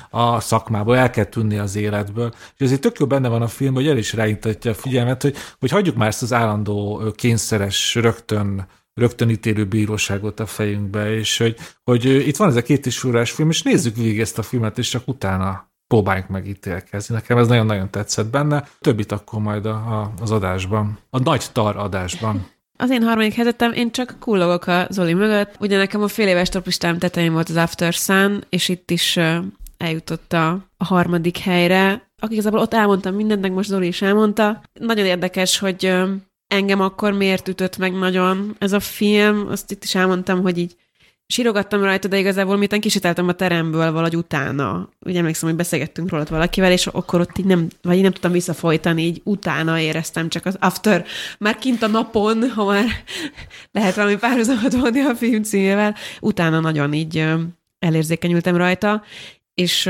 a 0.10 0.40
szakmából, 0.40 0.98
el 0.98 1.10
kell 1.10 1.26
tűnni 1.26 1.58
az 1.58 1.76
életből. 1.76 2.34
És 2.58 2.66
ezért 2.66 2.82
tök 2.82 3.00
jó 3.00 3.08
benne 3.08 3.28
van 3.28 3.42
a 3.42 3.48
film, 3.48 3.74
hogy 3.74 3.88
el 3.88 3.98
is 3.98 4.14
ráintatja 4.14 4.72
a 4.72 4.76
figyelmet, 4.76 5.22
hogy, 5.22 5.36
hogy 5.60 5.72
hagyjuk 5.72 5.96
már 5.96 6.08
ezt 6.08 6.22
az 6.22 6.34
állandó 6.34 7.04
kényszeres, 7.16 7.96
rögtön 7.96 8.68
rögtön 8.96 9.30
ítélő 9.30 9.66
bíróságot 9.66 10.40
a 10.40 10.46
fejünkbe, 10.46 11.16
és 11.16 11.38
hogy, 11.38 11.56
hogy 11.84 12.06
itt 12.06 12.38
van 12.38 12.50
ez 12.50 12.56
a 12.56 12.62
két 12.62 12.86
is 12.86 13.04
órás 13.04 13.32
film, 13.32 13.50
és 13.50 13.62
nézzük 13.62 13.96
végig 13.96 14.20
ezt 14.20 14.38
a 14.38 14.44
filmet, 14.44 14.78
és 14.78 14.90
csak 14.90 15.08
utána 15.08 15.74
próbáljunk 15.88 16.30
megítélkezni. 16.30 17.16
Nekem 17.16 17.38
ez 17.38 17.48
nagyon-nagyon 17.48 17.90
tetszett 17.90 18.28
benne. 18.28 18.68
Többit 18.80 19.12
akkor 19.12 19.40
majd 19.40 19.66
a, 19.66 19.70
a, 19.70 20.14
az 20.22 20.32
adásban. 20.32 20.98
A 21.10 21.20
nagy 21.20 21.46
tar 21.52 21.78
adásban. 21.78 22.48
Az 22.78 22.90
én 22.90 23.04
harmadik 23.04 23.34
helyzetem, 23.34 23.72
én 23.72 23.92
csak 23.92 24.16
kullogok 24.20 24.68
a 24.68 24.88
Zoli 24.90 25.14
mögött. 25.14 25.56
Ugye 25.60 25.78
nekem 25.78 26.02
a 26.02 26.08
fél 26.08 26.28
éves 26.28 26.50
topistám 26.50 26.98
tetején 26.98 27.34
volt 27.34 27.50
az 27.50 27.56
After 27.56 27.94
Sun, 27.94 28.44
és 28.50 28.70
itt 28.70 28.92
is 28.92 29.20
eljutott 29.78 30.34
a, 30.34 30.50
a 30.78 30.86
harmadik 30.86 31.38
helyre. 31.38 32.10
Akik 32.22 32.34
igazából 32.34 32.60
ott 32.60 32.74
elmondtam 32.74 33.16
mindent, 33.16 33.42
meg 33.42 33.52
most 33.52 33.70
Zoli 33.70 33.88
is 33.88 34.02
elmondta. 34.02 34.62
Nagyon 34.74 35.06
érdekes, 35.06 35.60
hogy 35.60 35.94
engem 36.48 36.82
akkor 36.82 37.14
miért 37.14 37.48
ütött 37.48 37.78
meg 37.78 37.94
nagyon 37.94 38.56
ez 38.60 38.74
a 38.74 38.80
film. 38.80 39.48
Azt 39.50 39.72
itt 39.72 39.84
is 39.84 39.96
elmondtam, 39.96 40.42
hogy 40.42 40.58
így 40.58 40.76
sírogattam 41.28 41.84
rajta, 41.84 42.08
de 42.08 42.18
igazából 42.18 42.58
miután 42.58 42.80
kisítáltam 42.80 43.28
a 43.28 43.34
teremből 43.34 43.92
valahogy 43.92 44.16
utána. 44.16 44.90
Ugye 45.00 45.20
emlékszem, 45.20 45.50
hogy 45.50 45.58
beszélgettünk 45.58 46.10
róla 46.10 46.26
valakivel, 46.30 46.72
és 46.72 46.88
akkor 46.88 47.20
ott 47.20 47.38
így 47.38 47.46
nem, 47.46 47.68
vagy 47.82 47.96
így 47.96 48.02
nem 48.02 48.12
tudtam 48.12 48.32
visszafolytani, 48.32 49.04
így 49.04 49.22
utána 49.24 49.80
éreztem 49.80 50.30
csak 50.30 50.46
az 50.46 50.58
after, 50.60 51.06
már 51.40 51.58
kint 51.58 51.84
a 51.84 51.88
napon, 51.88 52.50
ha 52.50 52.66
már 52.66 52.86
lehet 53.72 53.96
valami 53.96 54.18
párhuzamot 54.18 54.74
vonni 54.74 55.02
a 55.02 55.16
film 55.16 55.44
címével, 55.44 55.96
utána 56.22 56.60
nagyon 56.60 56.94
így 56.94 57.26
elérzékenyültem 57.80 58.56
rajta, 58.56 59.04
és 59.54 59.86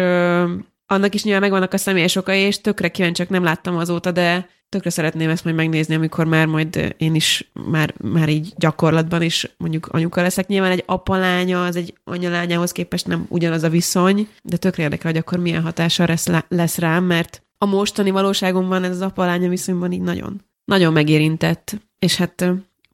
annak 0.86 1.14
is 1.14 1.23
nyilván 1.23 1.41
megvannak 1.41 1.73
a 1.73 1.77
személyes 1.77 2.15
okai, 2.15 2.40
és 2.40 2.61
tökre 2.61 2.88
kíváncsiak 2.88 3.30
nem 3.30 3.44
láttam 3.44 3.77
azóta, 3.77 4.11
de 4.11 4.49
tökre 4.70 4.90
szeretném 4.90 5.30
ezt 5.30 5.44
majd 5.44 5.56
megnézni, 5.56 5.96
amikor 5.96 6.26
már 6.26 6.46
majd 6.46 6.96
én 6.98 7.16
is 7.16 7.52
már, 7.54 7.94
már 7.98 8.30
így 8.30 8.54
gyakorlatban 8.58 9.22
is 9.22 9.56
mondjuk 9.58 9.88
anyuka 9.88 10.22
leszek. 10.22 10.48
Nyilván 10.48 10.72
egy 10.72 10.84
apalánya, 10.86 11.66
az 11.66 11.76
egy 11.76 11.94
anyalányához 12.04 12.72
képest 12.72 13.08
nem 13.08 13.26
ugyanaz 13.30 13.64
a 13.64 13.70
viszony, 13.70 14.28
de 14.44 14.58
tökre 14.58 14.84
érdekel, 14.84 15.12
hogy 15.12 15.20
akkor 15.20 15.40
milyen 15.40 15.62
hatása 15.62 16.06
lesz, 16.06 16.28
lesz 16.48 16.78
rám, 16.78 17.04
mert 17.04 17.44
a 17.58 17.66
mostani 17.66 18.10
valóságomban 18.10 18.84
ez 18.84 18.92
az 18.92 19.02
apalánya 19.02 19.50
viszonyban 19.50 19.92
így 19.92 20.02
nagyon, 20.02 20.42
nagyon 20.66 20.94
megérintett, 20.94 21.78
és 22.00 22.16
hát 22.16 22.46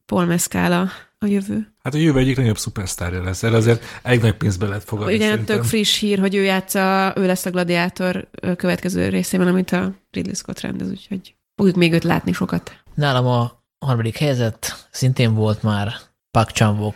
Paul 0.05 0.25
Mescal 0.25 0.91
a 1.17 1.25
jövő. 1.25 1.73
Hát 1.83 1.93
a 1.93 1.97
jövő 1.97 2.19
egyik 2.19 2.37
nagyobb 2.37 2.57
szupersztárja 2.57 3.23
lesz, 3.23 3.43
erre 3.43 3.55
azért 3.55 3.83
egy 4.03 4.21
nagy 4.21 4.33
pénzbe 4.33 4.67
lehet 4.67 4.83
fogadni. 4.83 5.15
Ugye 5.15 5.27
szerintem. 5.29 5.55
tök 5.55 5.65
friss 5.65 5.99
hír, 5.99 6.19
hogy 6.19 6.35
ő 6.35 6.43
játsza, 6.43 7.13
ő 7.17 7.25
lesz 7.25 7.45
a 7.45 7.49
gladiátor 7.49 8.27
következő 8.55 9.09
részében, 9.09 9.47
amit 9.47 9.71
a 9.71 9.93
Ridley 10.11 10.33
Scott 10.33 10.59
rendez, 10.59 10.89
úgyhogy 10.89 11.35
fogjuk 11.61 11.79
még 11.79 11.93
őt 11.93 12.03
látni 12.03 12.31
sokat. 12.31 12.71
Nálam 12.95 13.27
a 13.27 13.63
harmadik 13.85 14.17
helyzet 14.17 14.87
szintén 14.91 15.33
volt 15.33 15.63
már 15.63 15.93
Park 16.31 16.51
chan 16.51 16.95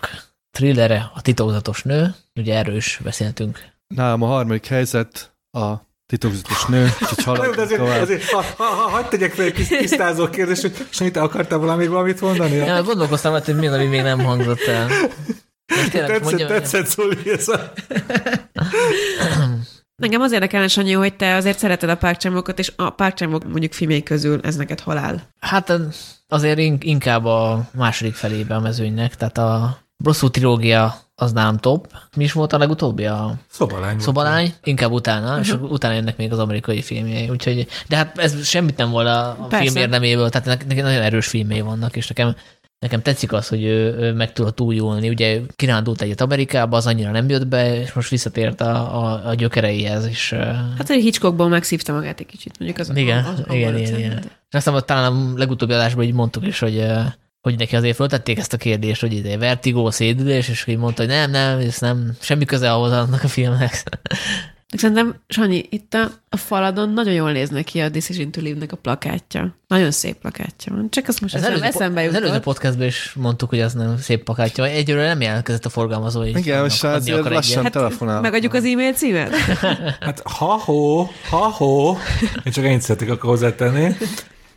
thrillere, 0.51 1.11
a 1.15 1.21
titokzatos 1.21 1.83
nő, 1.83 2.15
ugye 2.35 2.55
erről 2.55 2.75
is 2.75 2.99
beszéltünk. 3.03 3.59
Nálam 3.87 4.21
a 4.21 4.27
harmadik 4.27 4.65
helyzet 4.65 5.35
a 5.51 5.73
titokzatos 6.05 6.65
nő, 6.65 6.83
úgyhogy 7.01 7.23
haladunk 7.23 7.57
azért, 7.57 7.81
azért, 7.81 8.23
ha, 8.23 8.43
ha, 8.57 8.63
ha, 8.63 8.89
hagyd 8.89 9.07
tegyek 9.07 9.31
fel 9.31 9.45
egy 9.45 9.53
kis 9.53 9.67
tisztázó 9.67 10.29
kérdést, 10.29 10.61
hogy 10.61 10.87
Sanyi, 10.89 11.11
te 11.11 11.21
akartál 11.21 11.59
valami 11.59 11.87
valamit 11.87 12.21
mondani? 12.21 12.55
Ja, 12.55 12.83
gondolkoztam, 12.83 13.43
hogy 13.43 13.55
mi 13.55 13.67
ami 13.67 13.85
még 13.85 14.01
nem 14.01 14.19
hangzott 14.19 14.61
el. 14.61 14.87
Tényleg, 15.91 15.91
tetszett, 15.91 16.23
mondja, 16.23 16.47
tetszett 16.47 16.85
Szóli 16.85 17.31
ez 17.31 17.47
a... 17.47 17.59
Engem 20.03 20.22
az 20.22 20.31
érdekelne, 20.31 20.67
Sanyi, 20.67 20.91
hogy 20.91 21.15
te 21.15 21.35
azért 21.35 21.57
szereted 21.57 21.89
a 21.89 21.97
párcsámokat, 21.97 22.59
és 22.59 22.73
a 22.76 22.89
párcsámok 22.89 23.43
mondjuk 23.43 23.73
filmjei 23.73 24.03
közül 24.03 24.39
ez 24.43 24.55
neked 24.55 24.80
halál. 24.80 25.22
Hát 25.39 25.73
azért 26.27 26.59
inkább 26.84 27.26
a 27.26 27.69
második 27.73 28.13
felébe 28.13 28.55
a 28.55 28.59
mezőnynek, 28.59 29.15
tehát 29.15 29.38
a 29.38 29.77
Brosszú 29.97 30.30
trilógia 30.30 30.95
az 31.15 31.31
nálam 31.31 31.57
top. 31.57 31.88
Mi 32.17 32.23
is 32.23 32.31
volt 32.31 32.53
a 32.53 32.57
legutóbbi? 32.57 33.05
A 33.05 33.34
Szobalány. 33.47 33.99
Szobalány, 33.99 34.53
inkább 34.63 34.91
utána, 34.91 35.27
uh-huh. 35.27 35.39
és 35.39 35.51
utána 35.51 35.93
jönnek 35.93 36.17
még 36.17 36.31
az 36.31 36.39
amerikai 36.39 36.81
filmjei. 36.81 37.30
Úgyhogy, 37.30 37.67
de 37.88 37.95
hát 37.95 38.17
ez 38.17 38.45
semmit 38.45 38.77
nem 38.77 38.89
volt 38.89 39.07
a, 39.07 39.30
a 39.30 39.47
film 39.49 39.76
érdeméből, 39.76 40.30
tehát 40.30 40.47
nekem 40.67 40.85
nagyon 40.85 41.01
erős 41.01 41.27
filmjei 41.27 41.61
vannak, 41.61 41.95
és 41.95 42.07
nekem 42.07 42.35
Nekem 42.86 43.02
tetszik 43.02 43.34
az, 43.34 43.48
hogy 43.48 43.64
ő, 43.64 43.95
ő 43.98 44.14
meg 44.14 44.34
tudott 44.34 44.62
újulni. 44.62 45.10
Ugye 45.10 45.40
kirándult 45.56 46.02
egyet 46.02 46.22
Amerikába, 46.22 46.78
az 46.78 46.88
annyira 46.88 47.12
nem 47.12 47.30
jött 47.30 47.48
be, 47.48 47.80
és 47.82 47.94
most 47.94 48.10
visszatért 48.10 48.62
a, 48.62 49.03
a, 49.03 49.28
a 49.30 49.34
gyökereihez. 49.34 50.06
És, 50.06 50.30
hát 50.78 50.90
egy 50.90 51.02
Hitchcockból 51.02 51.49
megszívta 51.49 51.94
magát 51.94 52.20
egy 52.20 52.26
kicsit, 52.26 52.60
mondjuk 52.60 52.80
az 52.80 52.91
Igen, 52.95 53.24
az, 53.24 53.44
az 53.48 53.53
igen, 53.53 53.78
igen, 53.78 53.99
igen. 53.99 54.20
És 54.20 54.66
aztán 54.66 54.84
talán 54.86 55.14
a 55.14 55.38
legutóbbi 55.38 55.74
adásban 55.74 56.03
így 56.03 56.14
mondtuk 56.14 56.48
is, 56.48 56.60
hogy 56.60 56.86
hogy 57.41 57.57
neki 57.57 57.76
azért 57.76 57.95
föltették 57.95 58.38
ezt 58.38 58.53
a 58.53 58.57
kérdést, 58.57 59.02
hogy 59.02 59.14
ide 59.14 59.38
vertigó, 59.38 59.91
szédülés, 59.91 60.49
és 60.49 60.64
hogy 60.64 60.78
mondta, 60.78 61.02
hogy 61.02 61.12
nem, 61.12 61.32
nem, 61.32 61.60
ez 61.60 61.80
nem, 61.80 62.16
semmi 62.20 62.45
köze 62.45 62.72
ahhoz 62.72 62.91
annak 62.91 63.24
a 63.24 63.28
filmnek. 63.28 63.84
Szerintem, 64.67 65.15
Sanyi, 65.27 65.65
itt 65.69 65.93
a, 65.93 66.11
a 66.29 66.37
faladon 66.37 66.89
nagyon 66.89 67.13
jól 67.13 67.31
néznek 67.31 67.63
ki 67.63 67.79
a 67.79 67.89
Decision 67.89 68.31
to 68.31 68.41
Live-nek 68.41 68.71
a 68.71 68.75
plakátja. 68.75 69.55
Nagyon 69.67 69.91
szép 69.91 70.15
plakátja 70.17 70.73
van. 70.73 70.89
Csak 70.89 71.07
azt 71.07 71.21
most 71.21 71.35
ez 71.35 71.43
előző, 71.43 71.63
eszembe 71.63 72.01
jutott. 72.01 72.17
Az 72.17 72.23
előző 72.23 72.39
podcastban 72.39 72.87
is 72.87 73.13
mondtuk, 73.13 73.49
hogy 73.49 73.59
az 73.59 73.73
nem 73.73 73.97
szép 73.97 74.23
plakátja. 74.23 74.65
Egyről 74.65 75.05
nem 75.05 75.21
jelentkezett 75.21 75.65
a 75.65 75.69
forgalmazó. 75.69 76.23
Igen, 76.23 76.61
most 76.61 76.83
azért 76.83 77.29
lassan 77.29 77.63
hát 77.63 77.71
telefonál. 77.71 78.21
Megadjuk 78.21 78.53
az 78.53 78.63
e-mail 78.63 78.93
címet? 78.93 79.35
hát 80.05 80.21
ha-ho, 80.23 81.07
ha-ho. 81.29 81.95
Én 82.43 82.51
csak 82.51 82.65
ennyit 82.65 82.81
szeretik 82.81 83.09
akkor 83.09 83.29
hozzátenni. 83.29 83.95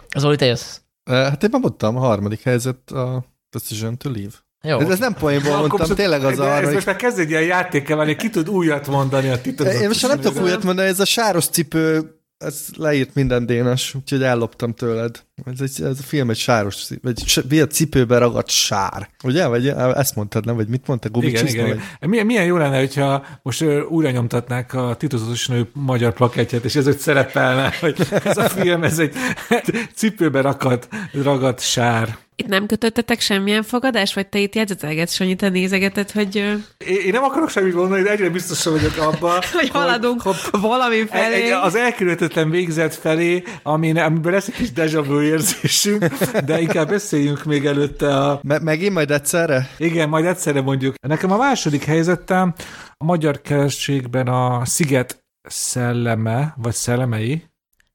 Az 0.08 0.24
Oli, 0.24 0.36
te 0.36 0.46
jössz? 0.46 0.78
Hát 1.04 1.42
én 1.42 1.48
már 1.52 1.60
mondtam, 1.60 1.96
a 1.96 2.00
harmadik 2.00 2.42
helyzet 2.42 2.90
a 2.90 3.24
Decision 3.50 3.98
to 3.98 4.10
Leave. 4.10 4.34
Jó. 4.62 4.78
Ez, 4.78 4.88
ez 4.88 4.98
nem 4.98 5.14
poénból 5.14 5.56
mondtam, 5.56 5.78
most, 5.78 5.94
tényleg 5.94 6.24
az 6.24 6.38
arra. 6.38 6.66
Ez 6.66 6.72
most 6.72 6.86
már 6.86 6.96
kezd 6.96 7.18
egy 7.18 7.30
ilyen 7.30 7.42
játéke 7.42 7.94
válni, 7.94 8.16
ki 8.16 8.30
tud 8.30 8.48
újat 8.48 8.86
mondani 8.86 9.28
a 9.28 9.40
titokzatos. 9.40 9.80
Én 9.80 9.88
most 9.88 10.06
nem 10.06 10.20
tudok 10.20 10.42
újat 10.42 10.64
mondani, 10.64 10.88
ez 10.88 11.00
a 11.00 11.04
sáros 11.04 11.46
cipő, 11.46 12.18
ez 12.38 12.66
leírt 12.76 13.14
minden 13.14 13.46
dénes, 13.46 13.94
úgyhogy 13.94 14.22
elloptam 14.22 14.74
tőled. 14.74 15.22
Ez, 15.44 15.60
egy, 15.60 15.82
ez 15.84 15.98
a 15.98 16.02
film 16.02 16.30
egy 16.30 16.36
sáros, 16.36 16.88
vagy 17.02 17.58
a 17.58 17.66
cipőbe 17.66 18.18
ragadt 18.18 18.50
sár. 18.50 19.08
Ugye? 19.24 19.46
Vagy 19.46 19.68
ezt 19.94 20.16
mondtad, 20.16 20.44
nem? 20.44 20.56
Vagy 20.56 20.68
mit 20.68 20.86
mondta? 20.86 21.08
Igen, 21.20 21.46
igen, 21.46 21.66
igen. 21.66 21.80
Milyen, 22.00 22.26
milyen 22.26 22.44
jó 22.44 22.56
lenne, 22.56 22.78
hogyha 22.78 23.26
most 23.42 23.64
újra 23.88 24.10
nyomtatnák 24.10 24.74
a 24.74 24.94
titokzatos 24.98 25.46
nő 25.46 25.68
magyar 25.72 26.12
plaketjét, 26.12 26.64
és 26.64 26.76
ez 26.76 26.86
ott 26.88 26.98
szerepelne, 26.98 27.72
hogy 27.80 28.06
ez 28.24 28.36
a 28.36 28.48
film, 28.48 28.82
ez 28.82 28.98
egy 28.98 29.14
cipőbe 29.94 30.40
ragadt, 30.40 30.88
ragadt 31.12 31.60
sár. 31.60 32.18
Itt 32.40 32.46
nem 32.46 32.66
kötöttetek 32.66 33.20
semmilyen 33.20 33.62
fogadást, 33.62 34.14
vagy 34.14 34.28
te 34.28 34.38
itt 34.38 34.54
jegyzetelgetsz, 34.54 35.14
Sanyi, 35.14 35.34
te 35.34 35.48
nézegeted, 35.48 36.10
hogy... 36.10 36.36
Én, 36.36 37.00
én 37.04 37.10
nem 37.12 37.22
akarok 37.22 37.50
semmit 37.50 37.74
mondani, 37.74 38.02
de 38.02 38.10
egyre 38.10 38.28
biztosan 38.30 38.72
vagyok 38.72 38.96
abban, 38.96 39.40
hogy 39.58 39.68
haladunk 39.68 40.22
hogy, 40.22 40.36
valami 40.50 41.06
felé. 41.06 41.50
Az 41.50 41.74
elkerülhetetlen 41.74 42.50
végzet 42.50 42.94
felé, 42.94 43.42
ami, 43.62 44.00
amiben 44.00 44.32
lesz 44.32 44.48
egy 44.48 44.54
kis 44.54 44.72
deja 44.72 45.02
vu 45.02 45.20
érzésünk, 45.20 46.04
de 46.44 46.60
inkább 46.60 46.88
beszéljünk 46.88 47.44
még 47.44 47.66
előtte 47.66 48.16
a... 48.16 48.40
Me- 48.42 48.62
megint 48.62 48.94
majd 48.94 49.10
egyszerre? 49.10 49.70
Igen, 49.78 50.08
majd 50.08 50.24
egyszerre 50.24 50.60
mondjuk. 50.60 50.94
Nekem 51.08 51.32
a 51.32 51.36
második 51.36 51.84
helyzetem 51.84 52.54
a 52.96 53.04
magyar 53.04 53.40
kerességben 53.40 54.26
a 54.26 54.64
Sziget 54.64 55.24
szelleme, 55.48 56.54
vagy 56.56 56.74
szellemei, 56.74 57.48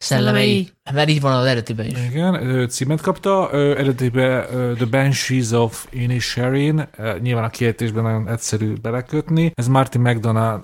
Szellemei. 0.04 0.72
Mert 0.92 1.10
így 1.10 1.22
van 1.22 1.34
az 1.34 1.46
eredetiben 1.46 1.86
is. 1.86 1.94
Igen, 2.10 2.68
címet 2.70 3.02
kapta. 3.02 3.52
Eredetiben 3.52 4.46
The 4.76 4.86
Banshees 4.86 5.52
of 5.52 5.88
Inisherin, 5.90 6.88
nyilván 7.22 7.44
a 7.44 7.50
kiejtésben 7.50 8.04
nagyon 8.04 8.30
egyszerű 8.30 8.74
belekötni. 8.82 9.52
Ez 9.56 9.68
Martin 9.68 10.02
McDonald 10.02 10.62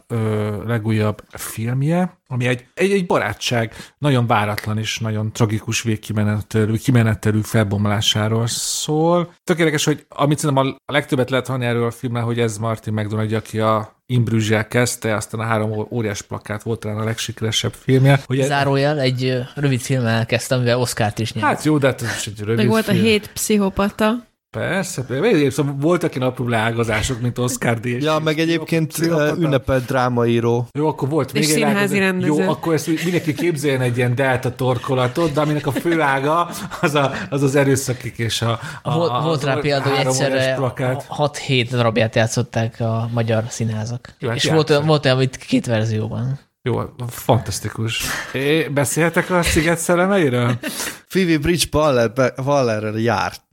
legújabb 0.65 1.23
filmje, 1.29 2.17
ami 2.27 2.47
egy, 2.47 2.65
egy, 2.73 2.91
egy 2.91 3.05
barátság, 3.05 3.73
nagyon 3.97 4.27
váratlan 4.27 4.77
és 4.77 4.99
nagyon 4.99 5.33
tragikus 5.33 5.81
végkimenetelű 5.81 6.75
kimenetelű 6.75 7.41
felbomlásáról 7.41 8.47
szól. 8.47 9.33
Tökéletes, 9.43 9.85
hogy 9.85 10.05
amit 10.09 10.39
szerintem 10.39 10.79
a 10.85 10.91
legtöbbet 10.91 11.29
lehet 11.29 11.47
hallani 11.47 11.65
erről 11.65 11.85
a 11.85 11.91
filmről, 11.91 12.23
hogy 12.23 12.39
ez 12.39 12.57
Martin 12.57 12.93
McDonald, 12.93 13.33
aki 13.33 13.59
a 13.59 13.97
Imbrüzsel 14.05 14.67
kezdte, 14.67 15.15
aztán 15.15 15.39
a 15.39 15.43
három 15.43 15.87
óriás 15.91 16.21
plakát 16.21 16.63
volt 16.63 16.79
talán 16.79 16.97
a 16.97 17.03
legsikeresebb 17.03 17.73
filmje. 17.73 18.19
Hogy 18.25 18.41
Zárójel, 18.41 18.99
egy 18.99 19.37
rövid 19.55 19.79
filmmel 19.79 20.08
kezdtem, 20.27 20.59
mivel 20.59 20.79
Oscar-t 20.79 21.19
is 21.19 21.33
nyert. 21.33 21.47
Hát 21.47 21.63
jó, 21.63 21.77
de 21.77 21.87
hát 21.87 22.01
ez 22.01 22.15
is 22.17 22.27
egy 22.27 22.39
rövid 22.39 22.57
Meg 22.57 22.67
volt 22.67 22.85
film. 22.85 22.97
a 22.97 23.01
hét 23.01 23.31
pszichopata. 23.33 24.27
Persze, 24.57 25.03
persze. 25.03 25.49
Szóval 25.49 25.75
voltak 25.79 26.15
ilyen 26.15 26.27
apró 26.27 26.47
leágazások, 26.47 27.21
mint 27.21 27.37
Oscar 27.37 27.79
D. 27.79 27.85
Ja, 27.85 28.19
meg 28.23 28.39
egyébként 28.39 28.97
ünnepelt 29.37 29.85
drámaíró. 29.85 30.67
Jó, 30.71 30.87
akkor 30.87 31.09
volt 31.09 31.33
még 31.33 31.43
egy 31.49 31.59
rendező. 31.59 32.25
Jó, 32.25 32.39
akkor 32.39 32.73
ezt 32.73 32.87
mindenki 33.03 33.33
képzeljen 33.33 33.81
egy 33.81 33.97
ilyen 33.97 34.15
delta 34.15 34.55
torkolatot, 34.55 35.31
de 35.33 35.41
aminek 35.41 35.67
a 35.67 35.71
főága 35.71 36.49
az 36.81 36.95
a, 36.95 37.11
az, 37.29 37.43
az 37.43 37.55
erőszakik 37.55 38.17
és 38.17 38.41
a, 38.41 38.59
a 38.81 38.93
Volt, 38.93 39.11
az 39.11 39.23
volt 39.23 39.43
rá 39.43 39.53
példa, 39.55 39.89
hogy 39.89 40.05
egyszerre 40.05 40.33
óriás 40.35 40.55
plakát. 40.55 41.07
6-7 41.17 41.67
darabját 41.71 42.15
játszották 42.15 42.79
a 42.79 43.09
magyar 43.13 43.43
színházak. 43.47 44.15
Jó, 44.19 44.27
hát 44.27 44.37
és 44.37 44.43
volt, 44.43 44.55
olyan- 44.55 44.67
játszották. 44.69 44.87
volt 44.87 45.05
olyan, 45.05 45.17
amit 45.17 45.35
két 45.37 45.65
verzióban. 45.65 46.39
Jó, 46.69 46.81
fantasztikus. 47.07 48.03
É, 48.33 48.67
beszélhetek 48.67 49.29
a 49.29 49.43
sziget 49.43 49.77
szellemeiről? 49.77 50.59
Phoebe 51.07 51.37
Bridge 51.37 51.65
Waller, 51.71 52.33
Wallerrel 52.45 52.97
járt. 52.97 53.43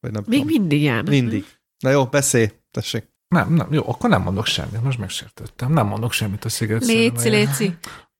Vagy 0.00 0.10
nem 0.12 0.24
Még 0.26 0.40
tudom. 0.40 0.46
mindig 0.46 0.82
jár. 0.82 1.02
Mindig. 1.08 1.44
Na 1.78 1.90
jó, 1.90 2.04
beszélj, 2.04 2.50
tessék. 2.70 3.04
Nem, 3.28 3.54
nem, 3.54 3.66
jó, 3.70 3.82
akkor 3.86 4.10
nem 4.10 4.22
mondok 4.22 4.46
semmit, 4.46 4.82
most 4.82 4.98
megsértettem. 4.98 5.72
Nem 5.72 5.86
mondok 5.86 6.12
semmit 6.12 6.44
a 6.44 6.48
sziget 6.48 6.84
Léci, 6.84 7.28
léci. 7.28 7.76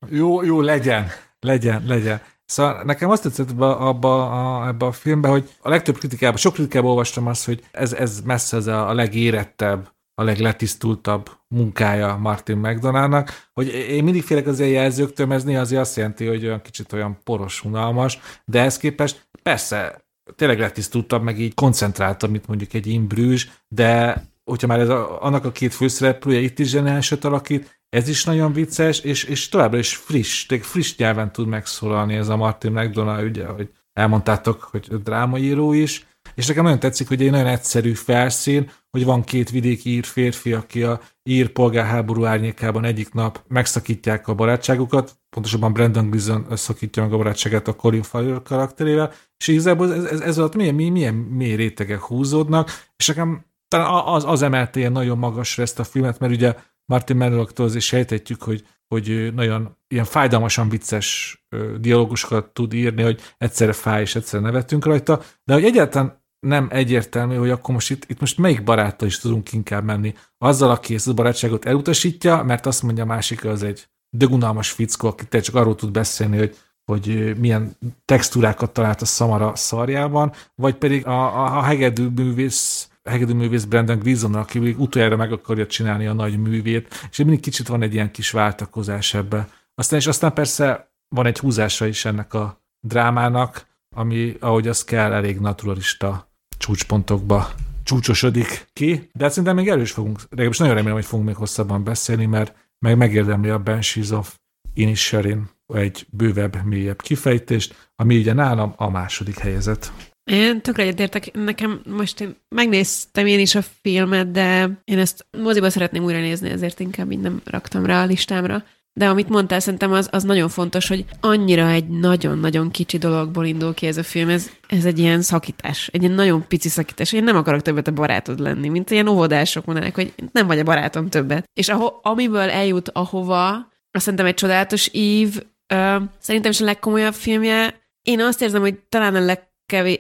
Jó, 0.09 0.43
jó, 0.43 0.61
legyen, 0.61 1.11
legyen, 1.41 1.83
legyen. 1.87 2.21
Szóval 2.45 2.83
nekem 2.83 3.11
azt 3.11 3.23
tetszett 3.23 3.51
abba, 3.51 3.79
abba, 3.79 4.31
a, 4.31 4.67
ebbe 4.67 4.87
a 4.87 4.93
filmbe, 4.93 5.29
hogy 5.29 5.51
a 5.61 5.69
legtöbb 5.69 5.99
kritikában, 5.99 6.37
sok 6.37 6.53
kritikában 6.53 6.91
olvastam 6.91 7.27
azt, 7.27 7.45
hogy 7.45 7.65
ez, 7.71 7.93
ez 7.93 8.21
messze 8.21 8.57
ez 8.57 8.67
a, 8.67 8.89
a 8.89 8.95
legérettebb, 8.95 9.92
a 10.15 10.23
legletisztultabb 10.23 11.31
munkája 11.49 12.17
Martin 12.17 12.57
McDonaldnak, 12.57 13.49
hogy 13.53 13.67
én 13.69 14.05
mindig 14.05 14.23
félek 14.23 14.47
az 14.47 14.61
ilyen 14.61 14.73
jelzőktől, 14.73 15.27
mert 15.27 15.41
ez 15.41 15.47
néha 15.47 15.61
azért 15.61 15.81
azt 15.81 15.97
jelenti, 15.97 16.27
hogy 16.27 16.45
olyan 16.45 16.63
kicsit 16.63 16.93
olyan 16.93 17.19
poros, 17.25 17.65
unalmas, 17.65 18.19
de 18.45 18.59
ehhez 18.59 18.77
képest 18.77 19.29
persze 19.43 20.05
tényleg 20.37 20.59
letisztultabb, 20.59 21.23
meg 21.23 21.41
így 21.41 21.55
koncentráltabb, 21.55 22.31
mint 22.31 22.47
mondjuk 22.47 22.73
egy 22.73 22.87
imbrűs, 22.87 23.51
de 23.69 24.23
hogyha 24.45 24.67
már 24.67 24.81
ez 24.81 24.89
a, 24.89 25.23
annak 25.23 25.45
a 25.45 25.53
két 25.53 25.75
főszereplője 25.75 26.41
itt 26.41 26.59
is 26.59 26.69
zseniálisat 26.69 27.25
alakít, 27.25 27.81
ez 27.89 28.09
is 28.09 28.25
nagyon 28.25 28.53
vicces, 28.53 29.01
és, 29.01 29.25
és 29.25 29.49
továbbra 29.49 29.79
is 29.79 29.97
friss, 29.97 30.47
tényleg 30.47 30.67
friss 30.67 30.97
nyelven 30.97 31.33
tud 31.33 31.47
megszólalni 31.47 32.15
ez 32.15 32.29
a 32.29 32.37
Martin 32.37 32.73
McDonald, 32.73 33.25
ugye, 33.25 33.47
hogy 33.47 33.69
elmondtátok, 33.93 34.63
hogy 34.63 35.03
drámaíró 35.03 35.73
is, 35.73 36.07
és 36.35 36.47
nekem 36.47 36.65
nagyon 36.65 36.79
tetszik, 36.79 37.09
hogy 37.09 37.23
egy 37.23 37.31
nagyon 37.31 37.47
egyszerű 37.47 37.93
felszín, 37.93 38.71
hogy 38.91 39.05
van 39.05 39.23
két 39.23 39.51
vidéki 39.51 39.91
ír 39.91 40.05
férfi, 40.05 40.53
aki 40.53 40.83
a 40.83 41.01
ír 41.23 41.49
polgárháború 41.49 42.25
árnyékában 42.25 42.85
egyik 42.85 43.13
nap 43.13 43.43
megszakítják 43.49 44.29
a 44.29 44.35
barátságukat, 44.35 45.17
pontosabban 45.31 45.73
Brandon 45.73 46.11
Gleeson 46.11 46.47
szakítja 46.51 47.03
meg 47.03 47.13
a 47.13 47.17
barátságát 47.17 47.69
a 47.69 47.73
Colin 47.73 48.03
Farrell 48.03 48.43
karakterével, 48.43 49.13
és 49.37 49.49
igazából 49.49 49.95
ez, 49.95 50.05
ez, 50.05 50.21
ez 50.21 50.39
alatt 50.39 50.55
milyen, 50.55 50.75
milyen, 50.75 50.93
milyen 50.93 51.15
mély 51.15 51.55
rétegek 51.55 52.01
húzódnak, 52.01 52.71
és 52.97 53.07
nekem 53.07 53.45
talán 53.69 54.05
az, 54.07 54.25
az 54.25 54.43
emelte 54.43 54.79
ilyen 54.79 54.93
nagyon 54.93 55.19
magasra 55.19 55.63
ezt 55.63 55.79
a 55.79 55.85
filmet, 55.85 56.19
mert 56.19 56.33
ugye 56.33 56.55
Martin 56.85 57.17
Merlock-tól 57.17 57.67
azért 57.67 57.85
sejtetjük, 57.85 58.43
hogy, 58.43 58.67
hogy 58.89 59.35
nagyon 59.35 59.77
ilyen 59.89 60.05
fájdalmasan 60.05 60.69
vicces 60.69 61.37
dialógusokat 61.81 62.53
tud 62.53 62.73
írni, 62.73 63.03
hogy 63.03 63.21
egyszerre 63.39 63.73
fáj 63.73 64.01
és 64.01 64.15
egyszerre 64.15 64.43
nevetünk 64.43 64.85
rajta, 64.85 65.21
de 65.45 65.53
hogy 65.53 65.65
egyáltalán 65.65 66.22
nem 66.47 66.69
egyértelmű, 66.71 67.35
hogy 67.35 67.51
akkor 67.51 67.75
most 67.75 67.91
itt, 67.91 68.05
itt 68.09 68.21
most 68.21 68.39
melyik 68.39 68.65
baráttal 68.65 69.09
is 69.09 69.19
tudunk 69.19 69.53
inkább 69.53 69.85
menni. 69.85 70.15
Azzal, 70.39 70.71
aki 70.71 70.95
ezt 70.95 71.09
a 71.09 71.15
barátságot 71.15 71.65
elutasítja, 71.65 72.43
mert 72.43 72.67
azt 72.67 72.83
mondja 72.83 73.03
a 73.03 73.07
másik, 73.07 73.45
az 73.45 73.63
egy 73.63 73.89
dögunalmas 74.17 74.71
fickó, 74.71 75.09
aki 75.09 75.27
te 75.27 75.41
csak 75.41 75.55
arról 75.55 75.75
tud 75.75 75.91
beszélni, 75.91 76.39
hogy 76.39 76.57
hogy 76.85 77.37
milyen 77.39 77.77
textúrákat 78.05 78.73
talált 78.73 79.01
a 79.03 79.05
Szamara 79.05 79.57
szarjában, 79.57 80.33
vagy 80.55 80.75
pedig 80.75 81.07
a, 81.07 81.45
a, 81.45 81.59
a 81.59 81.63
hegedű 81.63 82.07
művész 82.07 82.87
hegedű 83.03 83.33
művész 83.33 83.65
Brandon 83.65 83.99
Gleeson, 83.99 84.35
aki 84.35 84.59
még 84.59 84.81
utoljára 84.81 85.17
meg 85.17 85.33
akarja 85.33 85.67
csinálni 85.67 86.07
a 86.07 86.13
nagy 86.13 86.39
művét, 86.39 87.09
és 87.11 87.17
mindig 87.17 87.41
kicsit 87.41 87.69
van 87.69 87.83
egy 87.83 87.95
ilyen 87.95 88.11
kis 88.11 88.31
váltakozás 88.31 89.15
ebbe. 89.15 89.49
Aztán, 89.75 89.99
és 89.99 90.07
aztán 90.07 90.33
persze 90.33 90.93
van 91.09 91.27
egy 91.27 91.39
húzása 91.39 91.87
is 91.87 92.05
ennek 92.05 92.35
a 92.35 92.63
drámának, 92.81 93.67
ami, 93.95 94.37
ahogy 94.41 94.69
az 94.69 94.85
kell, 94.85 95.13
elég 95.13 95.41
naturalista 95.41 96.32
csúcspontokba 96.63 97.51
csúcsosodik 97.83 98.67
ki, 98.73 99.09
de 99.13 99.25
hát 99.25 99.31
szerintem 99.31 99.57
még 99.57 99.69
erős 99.69 99.91
fogunk, 99.91 100.21
legalábbis 100.31 100.59
nagyon 100.59 100.75
remélem, 100.75 100.97
hogy 100.97 101.05
fogunk 101.05 101.27
még 101.29 101.37
hosszabban 101.37 101.85
beszélni, 101.85 102.27
mert 102.27 102.55
meg 102.79 102.97
megérdemli 102.97 103.49
a 103.49 103.59
Banshees 103.59 104.11
of 104.11 104.35
Inisherin 104.75 105.51
egy 105.75 106.07
bővebb, 106.11 106.65
mélyebb 106.65 107.03
kifejtést, 107.03 107.91
ami 107.97 108.19
ugye 108.19 108.33
nálam 108.33 108.75
a 108.77 108.91
második 108.91 109.39
helyezett. 109.39 109.93
Én 110.25 110.61
tökre 110.61 110.83
egyetértek, 110.83 111.33
nekem 111.33 111.83
most 111.87 112.21
én 112.21 112.37
megnéztem 112.49 113.27
én 113.27 113.39
is 113.39 113.55
a 113.55 113.63
filmet, 113.63 114.31
de 114.31 114.81
én 114.85 114.99
ezt 114.99 115.27
moziba 115.39 115.71
szeretném 115.71 116.05
újra 116.05 116.19
nézni, 116.19 116.51
ezért 116.51 116.81
inkább 116.81 117.11
így 117.11 117.21
nem 117.21 117.41
raktam 117.45 117.87
rá 117.87 118.03
a 118.03 118.07
listámra. 118.07 118.65
De 118.95 119.09
amit 119.09 119.29
mondtál, 119.29 119.61
szerintem 119.61 119.93
az, 119.93 120.09
az 120.11 120.23
nagyon 120.23 120.49
fontos, 120.49 120.89
hogy 120.89 121.05
annyira 121.21 121.69
egy 121.69 121.89
nagyon-nagyon 121.89 122.71
kicsi 122.71 122.99
dologból 122.99 123.45
indul 123.45 123.75
ki 123.75 123.87
ez 123.87 123.97
a 123.97 124.03
film, 124.03 124.29
ez, 124.29 124.51
ez 124.69 124.85
egy 124.85 124.99
ilyen 124.99 125.23
szakítás, 125.23 125.89
egy 125.93 126.03
ilyen 126.03 126.15
nagyon 126.15 126.45
pici 126.49 126.69
szakítás. 126.69 127.13
Én 127.13 127.25
nem 127.25 127.37
akarok 127.37 127.63
többet 127.63 127.89
a 127.89 127.93
barátod 127.93 128.39
lenni, 128.39 128.69
mint 128.69 128.91
ilyen 128.91 129.09
óvodások 129.09 129.65
mondanak, 129.65 129.95
hogy 129.95 130.15
nem 130.33 130.47
vagy 130.47 130.59
a 130.59 130.65
barátom 130.65 131.09
többet. 131.09 131.45
És 131.55 131.69
aho, 131.69 131.91
amiből 132.03 132.51
eljut 132.51 132.89
ahova, 132.89 133.71
azt 133.91 134.05
szerintem 134.05 134.27
egy 134.27 134.35
csodálatos 134.35 134.89
ív, 134.93 135.43
ö, 135.67 135.97
szerintem 136.19 136.51
is 136.51 136.61
a 136.61 136.65
legkomolyabb 136.65 137.15
filmje. 137.15 137.81
Én 138.03 138.21
azt 138.21 138.43
érzem, 138.43 138.61
hogy 138.61 138.79
talán 138.89 139.15
a 139.15 139.21
leg 139.21 139.51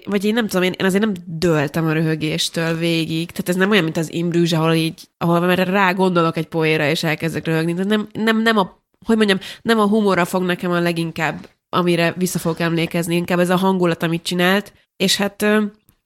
vagy 0.05 0.24
én 0.24 0.35
nem 0.35 0.47
tudom, 0.47 0.62
én, 0.62 0.74
én 0.78 0.86
azért 0.86 1.05
nem 1.05 1.12
döltem 1.27 1.86
a 1.86 1.93
röhögéstől 1.93 2.77
végig. 2.77 3.31
Tehát 3.31 3.48
ez 3.48 3.56
nem 3.56 3.70
olyan, 3.70 3.85
mint 3.85 3.97
az 3.97 4.12
Imbrűzs, 4.12 4.52
ahol 4.52 4.73
így, 4.73 5.09
ahol 5.19 5.40
mert 5.40 5.69
rá 5.69 5.93
gondolok 5.93 6.36
egy 6.36 6.47
poéra, 6.47 6.89
és 6.89 7.02
elkezdek 7.02 7.47
röhögni. 7.47 7.73
Tehát 7.73 7.89
nem, 7.89 8.09
nem, 8.12 8.43
nem 8.43 8.56
a, 8.56 8.81
hogy 9.04 9.16
mondjam, 9.16 9.38
nem 9.62 9.78
a 9.78 9.86
humorra 9.88 10.24
fog 10.24 10.42
nekem 10.42 10.70
a 10.70 10.80
leginkább, 10.80 11.48
amire 11.68 12.12
vissza 12.16 12.38
fogok 12.38 12.60
emlékezni, 12.60 13.16
inkább 13.16 13.38
ez 13.38 13.50
a 13.50 13.56
hangulat, 13.56 14.02
amit 14.02 14.22
csinált, 14.22 14.72
és 14.96 15.16
hát 15.16 15.46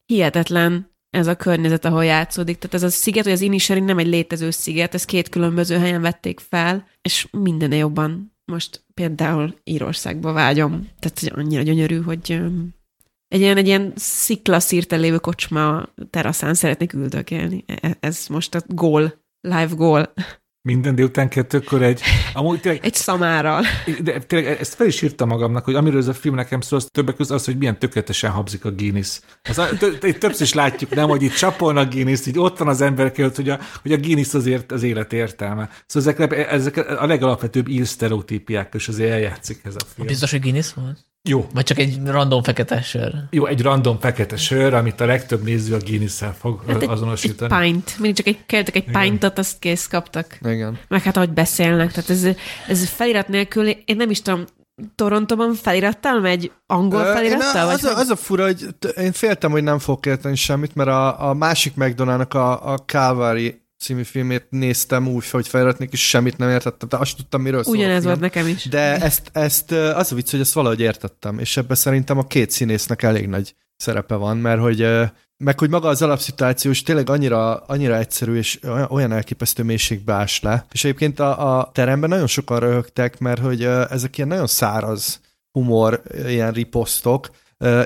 hihetetlen 0.07 0.95
ez 1.11 1.27
a 1.27 1.37
környezet, 1.37 1.85
ahol 1.85 2.05
játszódik. 2.05 2.59
Tehát 2.59 2.75
ez 2.75 2.83
a 2.83 2.89
sziget, 2.89 3.25
hogy 3.25 3.33
az 3.33 3.41
Inisherin 3.41 3.85
nem 3.85 3.99
egy 3.99 4.07
létező 4.07 4.51
sziget, 4.51 4.95
ezt 4.95 5.05
két 5.05 5.29
különböző 5.29 5.79
helyen 5.79 6.01
vették 6.01 6.41
fel, 6.41 6.87
és 7.03 7.29
minden 7.31 7.73
jobban 7.73 8.33
most 8.45 8.85
például 8.95 9.55
Írországba 9.65 10.33
vágyom. 10.33 10.89
Tehát 10.99 11.39
annyira 11.39 11.63
gyönyörű, 11.63 12.01
hogy 12.03 12.41
egy 13.29 13.41
ilyen, 13.41 13.57
egy 13.57 13.67
ilyen 13.67 13.93
sziklaszírten 13.97 15.01
lévő 15.01 15.19
kocsma 15.19 15.89
teraszán 16.11 16.55
szeretnék 16.55 16.93
üldögélni. 16.93 17.65
E- 17.67 17.97
Ez 18.01 18.27
most 18.27 18.55
a 18.55 18.61
gól, 18.67 19.25
live 19.41 19.75
gól. 19.75 20.13
Minden 20.67 20.95
délután 20.95 21.29
kettőkor 21.29 21.83
egy, 21.83 22.01
amúgy 22.33 22.61
tényleg, 22.61 22.85
Egy 22.85 22.95
szamárral. 22.95 23.65
de 24.03 24.19
tényleg 24.19 24.57
ezt 24.61 24.75
fel 24.75 24.87
is 24.87 25.03
írtam 25.03 25.29
magamnak, 25.29 25.65
hogy 25.65 25.75
amiről 25.75 25.99
ez 26.01 26.09
a 26.09 26.15
film 26.15 26.35
nekem 26.35 26.61
szól, 26.61 26.79
az 26.79 26.89
többek 26.93 27.17
között 27.17 27.37
az, 27.37 27.45
hogy 27.45 27.57
milyen 27.59 27.79
tökéletesen 27.79 28.31
habzik 28.31 28.65
a 28.65 28.71
Guinness. 28.71 29.21
Az, 29.43 29.59
a- 29.59 29.69
itt 30.03 30.19
többször 30.19 30.43
is 30.43 30.53
látjuk, 30.53 30.95
nem, 30.95 31.09
hogy 31.09 31.23
itt 31.23 31.33
csapolnak 31.35 31.91
Guinness, 31.93 32.27
így 32.27 32.39
ott 32.39 32.59
van 32.59 32.69
az 32.69 32.81
emberek 32.81 33.19
előtt, 33.19 33.37
hogy 33.37 33.49
a, 33.49 33.59
hogy 33.83 33.93
a 33.93 33.97
Guinness 33.97 34.35
azért 34.35 34.73
az 34.73 34.83
élet 34.83 35.13
értelme. 35.13 35.71
Szóval 35.87 36.13
ezek, 36.13 36.47
ezek 36.53 36.77
a 37.01 37.07
legalapvetőbb 37.07 37.69
ír 37.69 37.87
sztereotípiák, 37.87 38.75
és 38.75 38.89
azért 38.89 39.11
eljátszik 39.11 39.61
ez 39.65 39.75
a 39.75 39.85
film. 39.95 40.07
Biztos, 40.07 40.31
hogy 40.31 40.41
Guinness 40.41 40.73
volt? 40.73 41.06
Jó, 41.29 41.47
Vagy 41.55 41.65
csak 41.65 41.79
egy 41.79 41.99
random 42.05 42.43
fekete 42.43 42.83
sör? 42.83 43.13
jó, 43.31 43.47
egy 43.47 43.63
random 43.63 43.99
fekete 44.01 44.37
sör, 44.37 44.75
amit 44.75 45.01
a 45.01 45.05
legtöbb 45.07 45.43
néző 45.45 45.75
a 45.75 45.79
Guinness-szel 45.79 46.35
fog 46.41 46.63
Hát 46.67 46.83
egy, 46.83 46.89
azonosítani. 46.89 47.55
egy 47.55 47.61
pint. 47.71 47.95
Mindig 47.99 48.17
csak 48.17 48.27
egy, 48.27 48.47
kértek 48.47 48.75
egy 48.77 48.89
Igen. 48.89 49.01
pintot, 49.03 49.39
azt 49.39 49.59
kész 49.59 49.87
kaptak. 49.87 50.39
Igen. 50.43 50.79
Meg 50.89 51.03
hát 51.03 51.17
ahogy 51.17 51.31
beszélnek, 51.31 51.93
tehát 51.93 52.11
ez, 52.11 52.27
ez 52.69 52.89
felirat 52.89 53.29
nélkül, 53.29 53.67
én 53.69 53.97
nem 53.97 54.11
is 54.11 54.23
tudom, 54.23 54.45
Torontoban 54.95 55.55
felirattal 55.55 56.21
megy? 56.21 56.53
Angol 56.67 57.01
én 57.05 57.13
felirattal? 57.13 57.63
a- 57.63 57.67
Vagy 57.67 57.75
az, 57.75 57.85
a, 57.85 57.97
az 57.99 58.09
a 58.09 58.17
fura, 58.17 58.45
hogy 58.45 58.67
t- 58.79 58.85
én 58.85 59.13
féltem, 59.13 59.51
hogy 59.51 59.63
nem 59.63 59.79
fogok 59.79 60.07
érteni 60.07 60.37
semmit, 60.37 60.75
mert 60.75 60.89
a, 60.89 61.29
a 61.29 61.35
másik 61.35 61.75
McDonaldnak 61.75 62.35
a, 62.35 62.73
a 62.73 62.77
Calvary 62.79 63.61
című 63.79 64.03
filmét 64.03 64.47
néztem 64.51 65.09
úgy, 65.09 65.31
hogy 65.31 65.49
feliratnék, 65.49 65.93
és 65.93 66.09
semmit 66.09 66.39
nem 66.39 66.49
értettem, 66.49 66.89
de 66.89 66.97
azt 66.97 67.17
tudtam, 67.17 67.43
miről 67.43 67.65
szól 67.65 67.77
Ugyanez 67.77 68.05
volt 68.05 68.21
nekem 68.21 68.47
is. 68.47 68.69
De 68.69 69.01
ezt, 69.01 69.31
ezt 69.33 69.73
az 69.73 70.13
a 70.13 70.15
vicc, 70.15 70.31
hogy 70.31 70.41
ezt 70.41 70.53
valahogy 70.53 70.81
értettem, 70.81 71.39
és 71.39 71.57
ebben 71.57 71.77
szerintem 71.77 72.19
a 72.19 72.27
két 72.27 72.51
színésznek 72.51 73.03
elég 73.03 73.27
nagy 73.27 73.55
szerepe 73.77 74.15
van, 74.15 74.37
mert 74.37 74.61
hogy 74.61 74.89
meg 75.39 75.59
hogy 75.59 75.71
maga 75.71 75.89
az 75.89 76.03
alapszituáció 76.03 76.71
is 76.71 76.83
tényleg 76.83 77.11
annyira, 77.11 77.57
annyira 77.57 77.97
egyszerű, 77.97 78.37
és 78.37 78.59
olyan- 78.89 79.13
elképesztő 79.13 79.63
mélységbe 79.63 80.13
ás 80.13 80.41
le. 80.41 80.67
És 80.73 80.85
egyébként 80.85 81.21
a, 81.21 81.59
a 81.59 81.71
teremben 81.73 82.09
nagyon 82.09 82.27
sokan 82.27 82.61
röhögtek, 82.61 83.19
mert 83.19 83.41
hogy 83.41 83.65
ezek 83.65 84.17
ilyen 84.17 84.29
nagyon 84.29 84.47
száraz 84.47 85.21
humor, 85.53 86.03
ilyen 86.27 86.53
riposztok, 86.53 87.31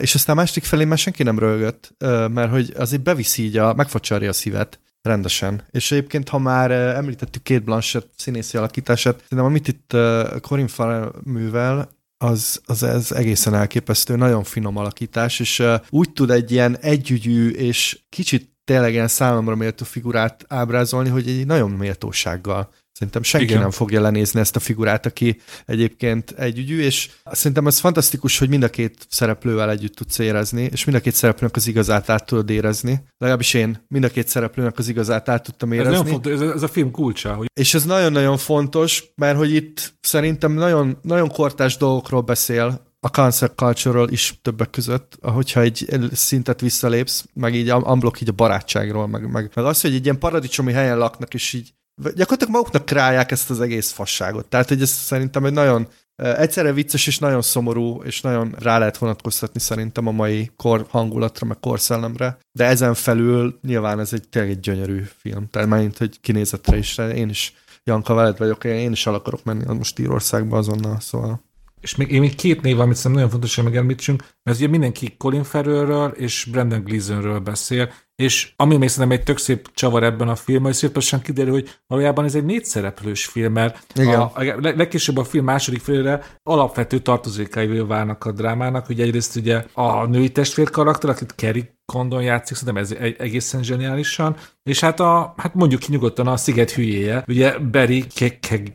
és 0.01 0.15
aztán 0.15 0.37
a 0.37 0.41
másik 0.41 0.65
felé 0.65 0.85
már 0.85 0.99
senki 0.99 1.23
nem 1.23 1.39
röhögött, 1.39 1.95
mert 2.29 2.51
hogy 2.51 2.73
azért 2.77 3.03
beviszi 3.03 3.45
így 3.45 3.57
a, 3.57 3.75
megfacsarja 3.75 4.29
a 4.29 4.33
szívet 4.33 4.81
rendesen. 5.03 5.63
És 5.71 5.93
egyébként, 5.93 6.29
ha 6.29 6.39
már 6.39 6.71
ö, 6.71 6.89
említettük 6.89 7.43
két 7.43 7.65
Blanchett 7.65 8.13
színészi 8.17 8.57
alakítását, 8.57 9.15
szerintem 9.15 9.47
amit 9.47 9.69
itt 9.69 9.93
ö, 9.93 10.37
Corin 10.41 10.69
Farrell 10.69 11.13
művel, 11.25 11.89
az, 12.23 12.61
az 12.65 12.83
ez 12.83 13.13
egészen 13.13 13.55
elképesztő, 13.55 14.17
nagyon 14.17 14.45
finom 14.45 14.77
alakítás, 14.77 15.41
és 15.41 15.59
uh, 15.59 15.75
úgy 15.91 16.13
tud 16.13 16.31
egy 16.31 16.51
ilyen 16.51 16.77
együgyű 16.77 17.51
és 17.51 17.99
kicsit 18.09 18.51
tényleg 18.65 18.93
ilyen 18.93 19.09
számomra 19.09 19.55
méltó 19.55 19.85
figurát 19.85 20.45
ábrázolni, 20.49 21.09
hogy 21.09 21.29
egy 21.29 21.47
nagyon 21.47 21.71
méltósággal. 21.71 22.73
Szerintem 22.93 23.23
senki 23.23 23.47
Igen. 23.47 23.61
nem 23.61 23.71
fogja 23.71 24.01
lenézni 24.01 24.41
ezt 24.41 24.57
a 24.57 24.61
figurát, 24.61 25.07
aki 25.07 25.41
egyébként 25.67 26.31
együgyű, 26.31 26.81
és 26.81 27.11
szerintem 27.25 27.67
ez 27.67 27.79
fantasztikus, 27.79 28.39
hogy 28.39 28.49
mind 28.49 28.63
a 28.63 28.71
két 28.71 29.07
szereplővel 29.09 29.71
együtt 29.71 29.95
tudsz 29.95 30.19
érezni, 30.19 30.69
és 30.73 30.85
mind 30.85 30.97
a 30.97 31.01
két 31.01 31.15
szereplőnek 31.15 31.57
az 31.57 31.67
igazát 31.67 32.09
át 32.09 32.27
tudod 32.27 32.51
érezni. 32.51 33.03
Legalábbis 33.19 33.55
én 33.55 33.85
mind 33.89 34.05
a 34.05 34.09
két 34.09 34.29
szereplőnek 34.29 34.79
az 34.79 34.89
igazát 34.89 35.29
át 35.29 35.43
tudtam 35.43 35.73
érezni. 35.73 35.95
Ez, 35.95 36.09
fontos, 36.09 36.33
ez, 36.33 36.41
ez 36.41 36.63
a 36.63 36.69
film 36.69 36.91
kulcsa. 36.91 37.35
Hogy... 37.35 37.47
És 37.61 37.75
ez 37.75 37.85
nagyon-nagyon 37.85 38.37
fontos, 38.37 39.05
mert 39.15 39.37
hogy 39.37 39.55
itt 39.55 39.95
szerintem 40.01 40.53
nagyon, 40.53 40.99
nagyon 41.03 41.29
kortás 41.29 41.77
dolgokról 41.77 42.21
beszél, 42.21 42.89
a 43.03 43.09
cancel 43.09 43.49
culture 43.49 44.05
is 44.11 44.39
többek 44.43 44.71
között, 44.71 45.19
hogyha 45.23 45.61
egy 45.61 45.87
szintet 46.13 46.61
visszalépsz, 46.61 47.25
meg 47.35 47.55
így 47.55 47.73
unblock 47.73 48.21
így 48.21 48.29
a 48.29 48.33
barátságról, 48.33 49.07
meg, 49.07 49.31
meg, 49.31 49.51
meg 49.55 49.65
az, 49.65 49.81
hogy 49.81 49.95
egy 49.95 50.05
ilyen 50.05 50.19
paradicsomi 50.19 50.73
helyen 50.73 50.99
laknak, 50.99 51.35
és 51.35 51.53
így 51.53 51.73
gyakorlatilag 52.03 52.53
maguknak 52.53 52.85
králják 52.85 53.31
ezt 53.31 53.51
az 53.51 53.61
egész 53.61 53.91
fasságot. 53.91 54.47
Tehát, 54.47 54.69
hogy 54.69 54.83
ez 54.83 54.91
szerintem 54.91 55.45
egy 55.45 55.53
nagyon 55.53 55.89
egyszerre 56.17 56.73
vicces 56.73 57.07
és 57.07 57.19
nagyon 57.19 57.43
szomorú, 57.43 58.03
és 58.03 58.21
nagyon 58.21 58.55
rá 58.59 58.79
lehet 58.79 58.99
vonatkoztatni 58.99 59.61
szerintem 59.61 60.07
a 60.07 60.11
mai 60.11 60.51
kor 60.57 60.87
hangulatra, 60.89 61.47
meg 61.47 61.61
korszellemre. 61.61 62.39
De 62.53 62.65
ezen 62.65 62.95
felül 62.95 63.59
nyilván 63.63 64.01
ez 64.01 64.13
egy 64.13 64.29
tényleg 64.29 64.51
egy 64.51 64.61
gyönyörű 64.61 65.03
film. 65.19 65.49
Tehát 65.51 65.69
már 65.69 65.91
hogy 65.99 66.21
kinézetre 66.21 66.77
is. 66.77 66.99
Én 66.99 67.29
is 67.29 67.55
Janka 67.85 68.15
veled 68.15 68.39
vagyok, 68.39 68.65
én 68.65 68.93
is 68.93 69.07
el 69.07 69.15
akarok 69.15 69.45
menni 69.45 69.75
most 69.75 69.99
Írországba 69.99 70.57
azonnal, 70.57 71.01
szóval 71.01 71.41
és 71.81 71.97
még, 71.97 72.11
én 72.11 72.21
még 72.21 72.35
két 72.35 72.61
név, 72.63 72.81
amit 72.81 72.97
szerintem 72.97 73.13
nagyon 73.13 73.31
fontos, 73.31 73.55
hogy 73.55 73.65
megemlítsünk, 73.65 74.25
mert 74.43 74.59
ugye 74.59 74.69
mindenki 74.69 75.15
Colin 75.17 75.45
Farrellről 75.45 76.11
és 76.11 76.49
Brandon 76.51 76.85
Gleasonről 76.85 77.39
beszél, 77.39 77.93
és 78.21 78.53
ami 78.57 78.77
még 78.77 78.89
szerintem 78.89 79.19
egy 79.19 79.25
tök 79.25 79.39
szép 79.39 79.71
csavar 79.75 80.03
ebben 80.03 80.29
a 80.29 80.35
filmben, 80.35 80.73
hogy 80.73 80.91
szépen 81.01 81.23
kiderül, 81.23 81.53
hogy 81.53 81.79
valójában 81.87 82.25
ez 82.25 82.35
egy 82.35 82.45
négyszereplős 82.45 83.27
film, 83.27 83.53
mert 83.53 83.83
Igen. 83.95 84.21
a, 84.21 84.33
a 84.35 84.43
legkésőbb 84.61 85.17
a 85.17 85.25
film 85.25 85.45
második 85.45 85.81
félre 85.81 86.25
alapvető 86.43 86.99
tartozékaival 86.99 87.87
válnak 87.87 88.25
a 88.25 88.33
drámának, 88.33 88.87
hogy 88.87 89.01
egyrészt 89.01 89.37
ugye 89.37 89.65
a 89.73 90.07
női 90.07 90.29
testvér 90.29 90.71
karakter, 90.71 91.11
akit 91.11 91.35
Kerry 91.35 91.71
Condon 91.93 92.23
játszik, 92.23 92.57
szerintem 92.57 92.83
ez 92.83 93.15
egészen 93.19 93.63
zseniálisan, 93.63 94.37
és 94.63 94.81
hát, 94.81 95.01
a, 95.01 95.35
hát 95.37 95.55
mondjuk 95.55 95.81
ki 95.81 95.91
nyugodtan 95.91 96.27
a 96.27 96.37
sziget 96.37 96.71
hülyéje, 96.71 97.25
ugye 97.29 97.59
Barry 97.59 98.07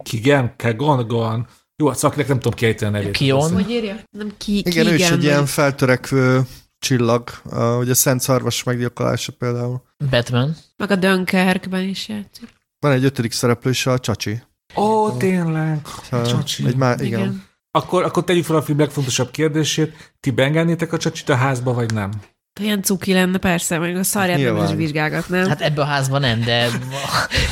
Kegan, 0.03 0.53
Kegan, 0.55 1.47
jó, 1.77 1.93
szakileg 1.93 2.27
nem 2.27 2.39
tudom 2.39 2.53
kiejteni 2.53 2.95
a 2.95 2.97
nevét. 2.97 3.15
Kion? 3.15 3.53
Hogy 3.53 3.69
írja? 3.69 3.95
Nem 4.17 4.33
ki, 4.37 4.57
Igen, 4.57 4.87
ő 4.87 4.93
is 4.93 5.09
egy 5.09 5.23
ilyen 5.23 5.45
feltörekvő 5.45 6.41
csillag, 6.85 7.29
uh, 7.43 7.77
ugye 7.77 7.91
a 7.91 7.95
Szent 7.95 8.21
Szarvas 8.21 8.63
meggyilkolása 8.63 9.31
például. 9.31 9.81
Batman. 10.09 10.55
Meg 10.77 10.91
a 10.91 10.95
Dunkerkben 10.95 11.81
is 11.81 12.07
játszik. 12.07 12.49
Van 12.79 12.91
egy 12.91 13.03
ötödik 13.03 13.31
szereplő 13.31 13.69
is, 13.71 13.85
a 13.85 13.99
Csacsi. 13.99 14.41
Ó, 14.75 15.17
tényleg. 15.17 15.79
A 16.11 16.21
Csacsi. 16.21 16.65
Egy 16.65 16.75
má- 16.75 17.01
igen. 17.01 17.19
igen. 17.19 17.43
Akkor, 17.71 18.03
akkor 18.03 18.23
tegyük 18.23 18.45
fel 18.45 18.55
a 18.55 18.61
film 18.61 18.79
legfontosabb 18.79 19.31
kérdését. 19.31 20.13
Ti 20.19 20.31
beengednétek 20.31 20.93
a 20.93 20.97
Csacsit 20.97 21.29
a 21.29 21.35
házba, 21.35 21.73
vagy 21.73 21.93
nem? 21.93 22.11
Ilyen 22.61 22.81
cuki 22.81 23.13
lenne, 23.13 23.37
persze, 23.37 23.77
meg 23.77 23.95
a 23.95 24.03
szarját 24.03 24.39
nem 24.39 24.63
is 24.63 24.75
vizsgálgatnám. 24.75 25.47
Hát 25.47 25.61
ebbe 25.61 25.81
a 25.81 25.85
házban 25.85 26.21
nem, 26.21 26.41
de 26.41 26.67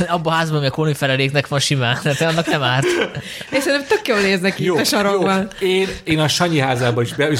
abban 0.08 0.32
a 0.32 0.36
házban, 0.36 0.58
ami 0.58 0.66
a 0.66 0.70
Koni 0.70 0.94
Fereléknek 0.94 1.48
van 1.48 1.58
simán, 1.58 1.98
tehát 2.02 2.20
annak 2.20 2.46
nem 2.46 2.62
árt. 2.62 2.86
És 3.50 3.62
szerintem 3.62 3.86
tök 3.88 4.08
jól 4.08 4.20
néznek 4.20 4.58
jó, 4.60 4.74
itt 4.74 4.80
a 4.80 4.84
sarokban. 4.84 5.48
Én, 5.60 5.88
én 6.04 6.18
a 6.18 6.28
Sanyi 6.28 6.58
házában 6.58 7.04
is, 7.04 7.14
be, 7.14 7.30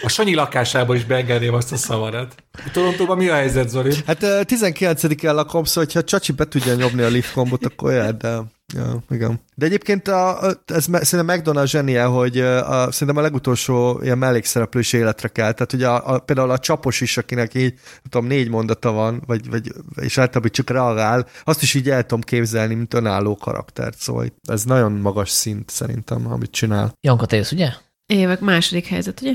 a 0.00 0.08
Sanyi 0.08 0.34
lakásában 0.34 0.96
is 0.96 1.04
beengedném 1.04 1.54
azt 1.54 1.72
a 1.72 1.76
szavarat. 1.76 2.34
Torontóban 2.72 3.16
mi 3.16 3.28
a 3.28 3.34
helyzet, 3.34 3.68
Zoli? 3.68 3.94
Hát 4.06 4.18
19-en 4.20 5.34
lakom, 5.34 5.64
szóval 5.64 5.90
ha 5.94 6.04
Csacsi 6.04 6.32
be 6.32 6.44
tudja 6.44 6.74
nyomni 6.74 7.02
a 7.02 7.08
lift 7.08 7.32
kombot, 7.32 7.64
akkor 7.64 7.92
jár, 7.92 8.16
de 8.16 8.38
Ja, 8.74 9.02
igen. 9.10 9.40
De 9.54 9.66
egyébként 9.66 10.08
a, 10.08 10.42
a, 10.42 10.62
ez 10.66 10.84
szerintem 10.84 11.36
McDonald 11.36 11.68
zsenie, 11.68 12.04
hogy 12.04 12.38
a, 12.40 12.92
szerintem 12.92 13.16
a 13.16 13.20
legutolsó 13.20 14.00
ilyen 14.02 14.18
mellékszereplő 14.18 14.80
is 14.80 14.92
életre 14.92 15.28
kell. 15.28 15.52
Tehát 15.52 15.72
ugye 15.72 15.88
a, 15.88 16.14
a, 16.14 16.18
például 16.18 16.50
a 16.50 16.58
csapos 16.58 17.00
is, 17.00 17.16
akinek 17.16 17.54
így, 17.54 17.72
nem 17.72 18.02
tudom, 18.10 18.26
négy 18.26 18.48
mondata 18.48 18.92
van, 18.92 19.22
vagy, 19.26 19.50
vagy 19.50 19.72
és 20.00 20.18
általában 20.18 20.50
csak 20.50 20.70
reagál, 20.70 21.26
azt 21.44 21.62
is 21.62 21.74
így 21.74 21.90
el 21.90 22.02
tudom 22.02 22.20
képzelni, 22.20 22.74
mint 22.74 22.94
önálló 22.94 23.36
karaktert. 23.36 23.98
Szóval 23.98 24.26
ez 24.48 24.64
nagyon 24.64 24.92
magas 24.92 25.30
szint 25.30 25.70
szerintem, 25.70 26.32
amit 26.32 26.50
csinál. 26.50 26.92
Janka, 27.00 27.26
te 27.26 27.36
jössz, 27.36 27.52
ugye? 27.52 27.72
Évek 28.06 28.40
második 28.40 28.86
helyzet, 28.86 29.20
ugye? 29.20 29.34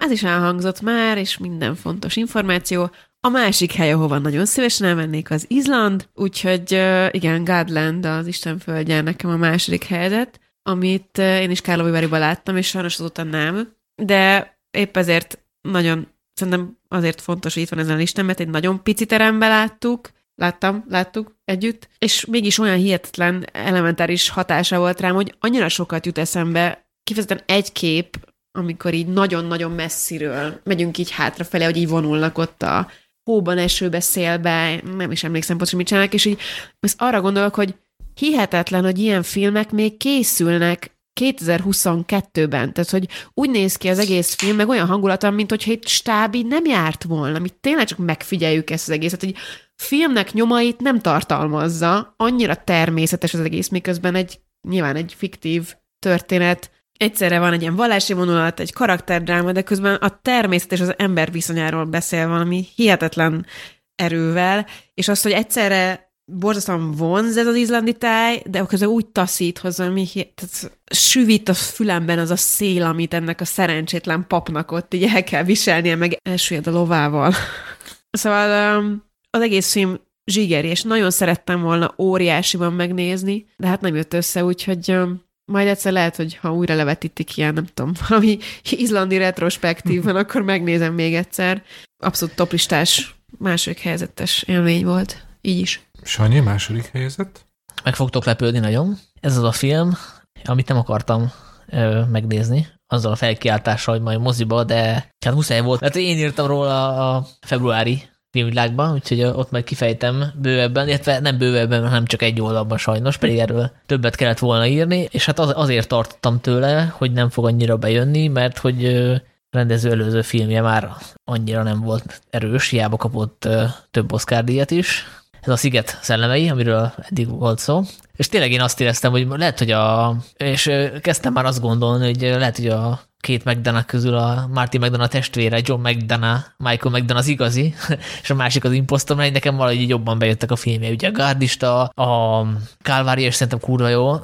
Ez 0.00 0.10
is 0.10 0.22
elhangzott 0.22 0.80
már, 0.80 1.18
és 1.18 1.38
minden 1.38 1.74
fontos 1.74 2.16
információ. 2.16 2.90
A 3.22 3.28
másik 3.28 3.72
hely, 3.72 3.92
ahova 3.92 4.18
nagyon 4.18 4.46
szívesen 4.46 4.88
elmennék, 4.88 5.30
az 5.30 5.44
Izland, 5.48 6.08
úgyhogy 6.14 6.72
igen, 7.10 7.44
Godland, 7.44 8.06
az 8.06 8.26
Isten 8.26 8.58
földje 8.58 9.00
nekem 9.00 9.30
a 9.30 9.36
második 9.36 9.84
helyzet, 9.84 10.40
amit 10.62 11.18
én 11.18 11.50
is 11.50 11.60
Kárlovi 11.60 12.06
láttam, 12.06 12.56
és 12.56 12.66
sajnos 12.66 12.98
azóta 12.98 13.22
nem, 13.22 13.72
de 13.94 14.54
épp 14.70 14.96
ezért 14.96 15.38
nagyon, 15.60 16.08
szerintem 16.34 16.78
azért 16.88 17.20
fontos, 17.20 17.54
hogy 17.54 17.62
itt 17.62 17.68
van 17.68 17.78
ezen 17.78 17.94
a 17.94 17.98
listán, 17.98 18.24
mert 18.24 18.40
egy 18.40 18.48
nagyon 18.48 18.82
pici 18.82 19.06
terembe 19.06 19.48
láttuk, 19.48 20.10
láttam, 20.34 20.84
láttuk 20.88 21.36
együtt, 21.44 21.88
és 21.98 22.24
mégis 22.24 22.58
olyan 22.58 22.76
hihetetlen 22.76 23.44
elementáris 23.52 24.28
hatása 24.28 24.78
volt 24.78 25.00
rám, 25.00 25.14
hogy 25.14 25.34
annyira 25.38 25.68
sokat 25.68 26.06
jut 26.06 26.18
eszembe, 26.18 26.90
kifejezetten 27.02 27.44
egy 27.46 27.72
kép, 27.72 28.28
amikor 28.52 28.94
így 28.94 29.06
nagyon-nagyon 29.06 29.70
messziről 29.70 30.60
megyünk 30.64 30.98
így 30.98 31.10
hátrafelé, 31.10 31.64
hogy 31.64 31.76
így 31.76 31.88
vonulnak 31.88 32.38
ott 32.38 32.62
a 32.62 32.88
hóban, 33.30 33.58
esőbe, 33.58 34.00
szélbe, 34.00 34.80
nem 34.96 35.10
is 35.10 35.24
emlékszem 35.24 35.56
pontosan, 35.56 35.78
mit 35.78 35.86
csinálnak, 35.86 36.14
és 36.14 36.24
így 36.24 36.38
ezt 36.80 37.00
arra 37.02 37.20
gondolok, 37.20 37.54
hogy 37.54 37.74
hihetetlen, 38.14 38.84
hogy 38.84 38.98
ilyen 38.98 39.22
filmek 39.22 39.70
még 39.70 39.96
készülnek 39.96 40.98
2022-ben. 41.20 42.72
Tehát, 42.72 42.90
hogy 42.90 43.08
úgy 43.34 43.50
néz 43.50 43.76
ki 43.76 43.88
az 43.88 43.98
egész 43.98 44.34
film, 44.34 44.56
meg 44.56 44.68
olyan 44.68 44.86
hangulata, 44.86 45.30
mint 45.30 45.50
hogyha 45.50 45.70
egy 45.70 45.86
stábi 45.86 46.42
nem 46.42 46.64
járt 46.64 47.04
volna, 47.04 47.38
mi 47.38 47.48
tényleg 47.60 47.86
csak 47.86 47.98
megfigyeljük 47.98 48.70
ezt 48.70 48.88
az 48.88 48.94
egészet, 48.94 49.20
hogy 49.20 49.34
filmnek 49.76 50.32
nyomait 50.32 50.80
nem 50.80 51.00
tartalmazza, 51.00 52.14
annyira 52.16 52.64
természetes 52.64 53.34
az 53.34 53.40
egész, 53.40 53.68
miközben 53.68 54.14
egy 54.14 54.40
nyilván 54.68 54.96
egy 54.96 55.14
fiktív 55.16 55.74
történet 55.98 56.70
egyszerre 57.00 57.38
van 57.38 57.52
egy 57.52 57.60
ilyen 57.60 57.76
vallási 57.76 58.12
vonulat, 58.12 58.60
egy 58.60 58.72
karakterdráma, 58.72 59.52
de 59.52 59.62
közben 59.62 59.94
a 59.94 60.20
természet 60.22 60.72
és 60.72 60.80
az 60.80 60.94
ember 60.96 61.32
viszonyáról 61.32 61.84
beszél 61.84 62.28
valami 62.28 62.66
hihetetlen 62.74 63.46
erővel, 63.94 64.66
és 64.94 65.08
azt, 65.08 65.22
hogy 65.22 65.32
egyszerre 65.32 66.12
borzasztóan 66.24 66.90
vonz 66.90 67.36
ez 67.36 67.46
az 67.46 67.54
izlandi 67.54 67.92
táj, 67.92 68.42
de 68.46 68.64
közben 68.66 68.88
úgy 68.88 69.06
taszít 69.06 69.58
hozzá, 69.58 69.86
ami 69.86 70.08
tehát 70.12 70.78
süvít 70.90 71.48
a 71.48 71.54
fülemben 71.54 72.18
az 72.18 72.30
a 72.30 72.36
szél, 72.36 72.82
amit 72.82 73.14
ennek 73.14 73.40
a 73.40 73.44
szerencsétlen 73.44 74.26
papnak 74.26 74.72
ott 74.72 74.94
így 74.94 75.04
el 75.14 75.24
kell 75.24 75.42
viselnie, 75.44 75.96
meg 75.96 76.16
elsüllyed 76.22 76.66
a 76.66 76.70
lovával. 76.70 77.34
szóval 78.10 78.78
um, 78.78 79.04
az 79.30 79.40
egész 79.40 79.72
film 79.72 80.00
zsigeri, 80.24 80.68
és 80.68 80.82
nagyon 80.82 81.10
szerettem 81.10 81.60
volna 81.60 81.94
óriásiban 81.98 82.72
megnézni, 82.72 83.46
de 83.56 83.66
hát 83.66 83.80
nem 83.80 83.94
jött 83.94 84.14
össze, 84.14 84.44
úgyhogy 84.44 84.90
um, 84.92 85.28
majd 85.50 85.68
egyszer 85.68 85.92
lehet, 85.92 86.16
hogy 86.16 86.36
ha 86.36 86.52
újra 86.52 86.74
levetítik 86.74 87.36
ilyen, 87.36 87.54
nem 87.54 87.66
tudom, 87.74 87.92
valami 88.08 88.38
izlandi 88.70 89.16
retrospektív 89.16 90.02
van, 90.02 90.16
akkor 90.22 90.42
megnézem 90.42 90.94
még 90.94 91.14
egyszer. 91.14 91.62
Abszolút 92.02 92.34
toplistás, 92.34 93.14
második 93.38 93.78
helyzetes 93.78 94.42
élmény 94.42 94.84
volt. 94.84 95.26
Így 95.40 95.58
is. 95.58 95.80
Sanyi, 96.02 96.40
második 96.40 96.86
helyzet? 96.92 97.46
Meg 97.84 97.94
fogtok 97.94 98.24
lepődni 98.24 98.58
nagyon. 98.58 98.98
Ez 99.20 99.36
az 99.36 99.42
a 99.42 99.52
film, 99.52 99.96
amit 100.44 100.68
nem 100.68 100.76
akartam 100.76 101.32
ö, 101.66 102.04
megnézni, 102.04 102.66
azzal 102.86 103.12
a 103.12 103.16
felkiáltással, 103.16 103.94
hogy 103.94 104.02
majd 104.02 104.20
moziba, 104.20 104.64
de 104.64 105.10
hát 105.24 105.34
muszáj 105.34 105.60
volt, 105.60 105.80
mert 105.80 105.96
én 105.96 106.16
írtam 106.16 106.46
róla 106.46 107.14
a 107.16 107.26
februári 107.40 108.02
filmvilágban, 108.30 108.92
úgyhogy 108.92 109.22
ott 109.22 109.50
majd 109.50 109.64
kifejtem 109.64 110.24
bővebben, 110.34 110.88
illetve 110.88 111.20
nem 111.20 111.38
bővebben, 111.38 111.88
hanem 111.88 112.04
csak 112.04 112.22
egy 112.22 112.40
oldalban 112.40 112.78
sajnos, 112.78 113.16
pedig 113.16 113.38
erről 113.38 113.70
többet 113.86 114.16
kellett 114.16 114.38
volna 114.38 114.66
írni, 114.66 115.08
és 115.10 115.26
hát 115.26 115.38
az, 115.38 115.52
azért 115.54 115.88
tartottam 115.88 116.40
tőle, 116.40 116.94
hogy 116.96 117.12
nem 117.12 117.30
fog 117.30 117.44
annyira 117.44 117.76
bejönni, 117.76 118.28
mert 118.28 118.58
hogy 118.58 119.10
rendező 119.50 119.90
előző 119.90 120.22
filmje 120.22 120.60
már 120.60 120.90
annyira 121.24 121.62
nem 121.62 121.80
volt 121.80 122.20
erős, 122.30 122.68
hiába 122.68 122.96
kapott 122.96 123.48
több 123.90 124.12
Oscar 124.12 124.44
díjat 124.44 124.70
is. 124.70 125.04
Ez 125.40 125.52
a 125.52 125.56
Sziget 125.56 125.98
szellemei, 126.02 126.48
amiről 126.48 126.92
eddig 126.96 127.28
volt 127.28 127.58
szó. 127.58 127.82
És 128.16 128.28
tényleg 128.28 128.52
én 128.52 128.60
azt 128.60 128.80
éreztem, 128.80 129.10
hogy 129.10 129.26
lehet, 129.28 129.58
hogy 129.58 129.70
a... 129.70 130.16
És 130.36 130.70
kezdtem 131.00 131.32
már 131.32 131.44
azt 131.44 131.60
gondolni, 131.60 132.04
hogy 132.04 132.20
lehet, 132.20 132.56
hogy 132.56 132.68
a 132.68 133.00
két 133.20 133.44
McDonough 133.44 133.86
közül 133.86 134.14
a 134.14 134.46
Marty 134.52 134.78
McDonough 134.78 135.10
testvére, 135.10 135.60
John 135.62 135.88
McDonough, 135.88 136.40
Michael 136.56 136.94
McDonough 136.94 137.18
az 137.18 137.26
igazi, 137.26 137.74
és 138.22 138.30
a 138.30 138.34
másik 138.34 138.64
az 138.64 138.72
impostor, 138.72 139.16
mert 139.16 139.32
nekem 139.32 139.56
valahogy 139.56 139.88
jobban 139.88 140.18
bejöttek 140.18 140.50
a 140.50 140.56
filmje. 140.56 140.90
Ugye 140.90 141.08
a 141.08 141.12
Gardista, 141.12 141.82
a 141.82 142.46
Calvary, 142.82 143.22
és 143.22 143.34
szerintem 143.34 143.60
kurva 143.60 143.88
jó, 143.88 144.16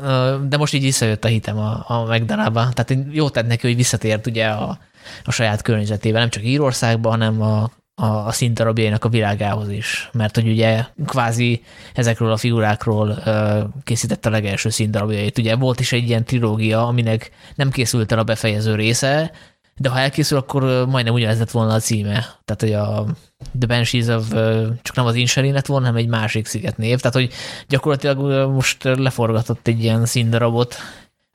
de 0.48 0.56
most 0.56 0.74
így 0.74 0.82
visszajött 0.82 1.24
a 1.24 1.28
hitem 1.28 1.58
a, 1.58 1.84
a 1.86 2.04
McDonough-ba. 2.04 2.68
Tehát 2.72 3.04
jó 3.10 3.28
tett 3.28 3.46
neki, 3.46 3.66
hogy 3.66 3.76
visszatért 3.76 4.26
ugye 4.26 4.46
a, 4.46 4.78
a 5.24 5.30
saját 5.30 5.62
környezetébe, 5.62 6.18
nem 6.18 6.30
csak 6.30 6.44
Írországban, 6.44 7.12
hanem 7.12 7.42
a 7.42 7.70
a, 7.98 8.06
a 8.06 8.32
színdarabjainak 8.32 9.04
a 9.04 9.08
világához 9.08 9.70
is, 9.70 10.10
mert 10.12 10.34
hogy 10.34 10.48
ugye 10.48 10.84
kvázi 11.06 11.62
ezekről 11.94 12.30
a 12.30 12.36
figurákról 12.36 13.18
ö, 13.24 13.62
készítette 13.84 14.28
a 14.28 14.32
legelső 14.32 14.68
színdarabjait. 14.68 15.38
Ugye 15.38 15.56
volt 15.56 15.80
is 15.80 15.92
egy 15.92 16.08
ilyen 16.08 16.24
trilógia, 16.24 16.86
aminek 16.86 17.30
nem 17.54 17.70
készült 17.70 18.12
el 18.12 18.18
a 18.18 18.24
befejező 18.24 18.74
része, 18.74 19.32
de 19.78 19.88
ha 19.88 19.98
elkészül, 19.98 20.38
akkor 20.38 20.86
majdnem 20.88 21.14
ugyanez 21.14 21.38
lett 21.38 21.50
volna 21.50 21.74
a 21.74 21.78
címe. 21.78 22.26
Tehát, 22.44 22.60
hogy 22.60 22.72
a 22.72 23.06
The 23.58 23.66
Banshees 23.66 24.06
of, 24.06 24.28
csak 24.82 24.96
nem 24.96 25.06
az 25.06 25.14
Inserin 25.14 25.52
lett 25.52 25.66
volna, 25.66 25.86
hanem 25.86 26.00
egy 26.00 26.08
másik 26.08 26.46
sziget 26.46 26.76
név. 26.76 27.00
Tehát, 27.00 27.16
hogy 27.16 27.32
gyakorlatilag 27.68 28.50
most 28.52 28.84
leforgatott 28.84 29.66
egy 29.66 29.82
ilyen 29.82 30.06
színdarabot, 30.06 30.76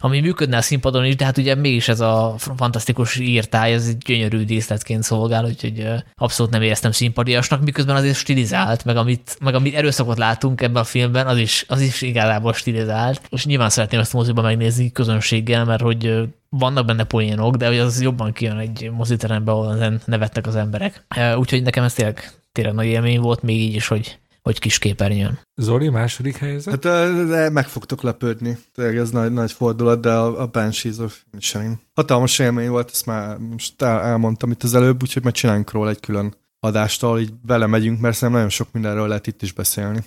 ami 0.02 0.20
működne 0.20 0.58
a 0.58 0.62
színpadon 0.62 1.06
is, 1.06 1.16
de 1.16 1.26
hát 1.26 1.38
ugye 1.38 1.56
mégis 1.56 1.88
ez 1.88 2.00
a 2.00 2.36
fantasztikus 2.38 3.20
írtáj, 3.20 3.74
ez 3.74 3.88
egy 3.88 3.98
gyönyörű 3.98 4.44
díszletként 4.44 5.04
szolgál, 5.04 5.46
úgyhogy 5.46 5.88
abszolút 6.16 6.52
nem 6.52 6.62
éreztem 6.62 6.92
színpadiasnak, 6.92 7.64
miközben 7.64 7.96
azért 7.96 8.16
stilizált, 8.16 8.86
meg 8.86 8.98
amit, 8.98 9.38
meg 9.42 9.56
amit 9.56 9.76
erőszakot 9.76 10.18
látunk 10.18 10.62
ebben 10.62 10.82
a 10.82 10.86
filmben, 10.86 11.28
az 11.28 11.38
is, 11.38 11.66
az 11.68 11.82
is 11.82 12.02
igazából 12.02 12.54
stilizált. 12.54 13.22
És 13.30 13.46
nyilván 13.46 13.70
szeretném 13.70 14.00
ezt 14.00 14.14
a 14.14 14.18
moziban 14.18 14.44
megnézni 14.44 14.92
közönséggel, 14.92 15.66
mert 15.66 15.82
hogy 15.82 16.22
vannak 16.50 16.86
benne 16.86 17.04
poénok, 17.04 17.56
de 17.56 17.68
hogy 17.68 17.78
az 17.78 18.02
jobban 18.02 18.32
kijön 18.34 18.58
egy 18.58 18.92
moziteremben, 18.92 19.54
ahol 19.54 20.00
nevettek 20.06 20.48
az 20.48 20.56
emberek. 20.56 21.06
Úgyhogy 21.36 21.64
nekem 21.64 21.84
ez 21.84 21.94
tényleg, 21.94 22.32
tényleg 22.52 22.74
nagy 22.74 22.86
élmény 22.86 23.20
volt, 23.20 23.42
még 23.42 23.58
így 23.58 23.76
is, 23.76 23.88
hogy 23.88 24.20
hogy 24.42 24.60
kis 24.60 24.78
képernyőn. 24.78 25.40
Zoli, 25.56 25.90
második 25.90 26.38
helyzet? 26.38 26.84
Hát 26.84 27.28
de 27.28 27.50
meg 27.50 27.68
fogtok 27.68 28.02
lepődni. 28.02 28.58
Tényleg 28.74 28.98
ez 28.98 29.10
nagy, 29.10 29.32
nagy 29.32 29.52
fordulat, 29.52 30.02
de 30.02 30.12
a, 30.12 30.42
a 30.42 30.48
Banshees 30.48 30.98
of 30.98 31.22
Inisherin. 31.32 31.80
Hatalmas 31.94 32.40
élmény 32.40 32.70
volt, 32.70 32.90
ezt 32.92 33.06
már 33.06 33.38
most 33.38 33.82
el, 33.82 34.02
elmondtam 34.02 34.52
itt 34.52 34.64
az 34.64 34.76
előbb, 34.76 35.02
úgyhogy 35.02 35.24
majd 35.24 35.36
csináljunk 35.36 35.72
róla 35.72 35.90
egy 35.90 36.00
külön 36.00 36.36
adást, 36.60 37.04
ahol 37.04 37.20
így 37.20 37.34
belemegyünk, 37.34 38.00
mert 38.00 38.14
szerintem 38.14 38.36
nagyon 38.36 38.50
sok 38.50 38.68
mindenről 38.72 39.08
lehet 39.08 39.28
itt 39.28 39.42
is 39.42 39.52
beszélni. 39.52 40.00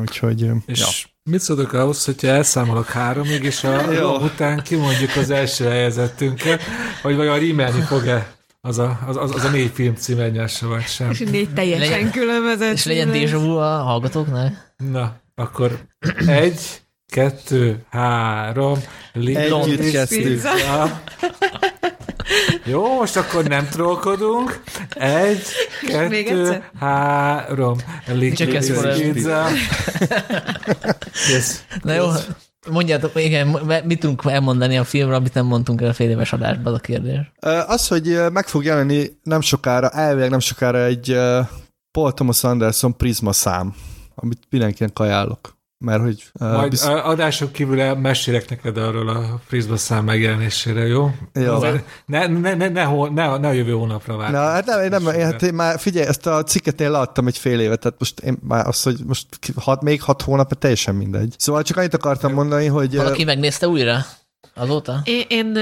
Úgyhogy, 0.00 0.50
és 0.66 0.80
ja. 0.80 1.30
mit 1.30 1.40
szólok 1.40 1.72
ahhoz, 1.72 2.04
hogyha 2.04 2.28
elszámolok 2.28 2.86
háromig, 2.86 3.42
és 3.42 3.64
a 3.64 3.90
jó. 3.92 4.16
után 4.16 4.62
kimondjuk 4.62 5.16
az 5.16 5.30
első 5.30 5.64
helyezettünket, 5.64 6.62
hogy 7.02 7.16
vajon 7.16 7.38
rímelni 7.38 7.80
fog-e 7.80 8.37
az 8.60 8.78
a, 8.78 8.98
az, 9.06 9.16
az, 9.16 9.34
az 9.34 9.44
a 9.44 9.50
négy 9.50 9.70
film 9.74 9.94
cím 9.94 10.18
egymással 10.18 10.68
vagy 10.68 10.86
sem. 10.86 11.10
És 11.10 11.18
négy 11.18 11.52
teljesen 11.54 11.90
legyen, 11.90 12.10
különböző 12.10 12.72
És 12.72 12.84
legyen 12.84 13.10
déjà 13.12 13.38
vu 13.40 13.56
a 13.56 13.82
hallgatóknál? 13.82 14.74
Na, 14.76 15.20
akkor 15.34 15.78
egy, 16.26 16.60
kettő, 17.06 17.84
három, 17.90 18.78
Együtt 19.12 19.90
kezdtük. 19.90 20.42
Jó, 22.64 22.94
most 22.94 23.16
akkor 23.16 23.44
nem 23.44 23.68
trollkodunk. 23.68 24.62
Egy, 24.90 25.42
kettő, 25.86 26.64
három. 26.78 27.76
Csak 28.34 28.54
ez 28.54 28.98
pizza. 28.98 29.46
yes. 31.32 31.56
Na 31.82 31.94
jó, 31.94 32.06
Mondjátok, 32.70 33.12
igen, 33.14 33.48
mit 33.84 34.00
tudunk 34.00 34.22
elmondani 34.26 34.78
a 34.78 34.84
filmről, 34.84 35.16
amit 35.16 35.34
nem 35.34 35.46
mondtunk 35.46 35.80
el 35.80 35.88
a 35.88 35.92
fél 35.92 36.10
éves 36.10 36.32
adásban, 36.32 36.66
az 36.66 36.78
a 36.78 36.80
kérdés? 36.80 37.32
Az, 37.66 37.88
hogy 37.88 38.18
meg 38.32 38.46
fog 38.46 38.64
jelenni 38.64 39.06
nem 39.22 39.40
sokára, 39.40 39.88
elvileg 39.88 40.30
nem 40.30 40.38
sokára 40.38 40.84
egy 40.84 41.16
Paul 41.90 42.12
Thomas 42.12 42.44
Anderson 42.44 42.96
Prisma 42.96 43.32
szám, 43.32 43.74
amit 44.14 44.38
mindenkinek 44.50 44.98
ajánlok. 44.98 45.57
Mert 45.84 46.02
hogy... 46.02 46.30
Uh, 46.40 46.52
Majd 46.52 46.70
biz... 46.70 46.84
adások 46.84 47.52
kívül 47.52 47.94
mesélek 47.94 48.50
neked 48.50 48.76
arról 48.76 49.08
a 49.08 49.40
Frisba 49.46 49.76
szám 49.76 50.04
megjelenésére, 50.04 50.86
jó? 50.86 51.10
Jó. 51.32 51.58
Ne, 52.06 52.26
ne, 52.26 52.54
ne, 52.54 52.54
ne, 52.54 52.68
ne, 53.08 53.38
ne 53.38 53.48
a 53.48 53.52
jövő 53.52 53.72
hónapra 53.72 54.16
várj. 54.16 54.32
Na, 54.32 54.38
hát 54.38 54.66
nem, 54.66 54.88
nem, 55.02 55.14
én, 55.14 55.24
hát 55.24 55.42
én 55.42 55.54
már 55.54 55.78
figyelj, 55.78 56.06
ezt 56.06 56.26
a 56.26 56.42
cikket 56.42 56.80
én 56.80 56.90
leadtam 56.90 57.26
egy 57.26 57.38
fél 57.38 57.60
évet, 57.60 57.80
tehát 57.80 57.98
most 57.98 58.20
én 58.20 58.38
már 58.42 58.66
azt, 58.66 58.84
hogy 58.84 58.98
most 59.06 59.26
hat, 59.56 59.82
még 59.82 60.02
hat 60.02 60.22
hónap, 60.22 60.58
teljesen 60.58 60.94
mindegy. 60.94 61.34
Szóval 61.38 61.62
csak 61.62 61.76
annyit 61.76 61.94
akartam 61.94 62.32
mondani, 62.32 62.66
hogy... 62.66 62.96
Valaki 62.96 63.24
megnézte 63.24 63.68
újra 63.68 63.98
azóta? 64.54 65.00
Én, 65.04 65.24
én 65.28 65.56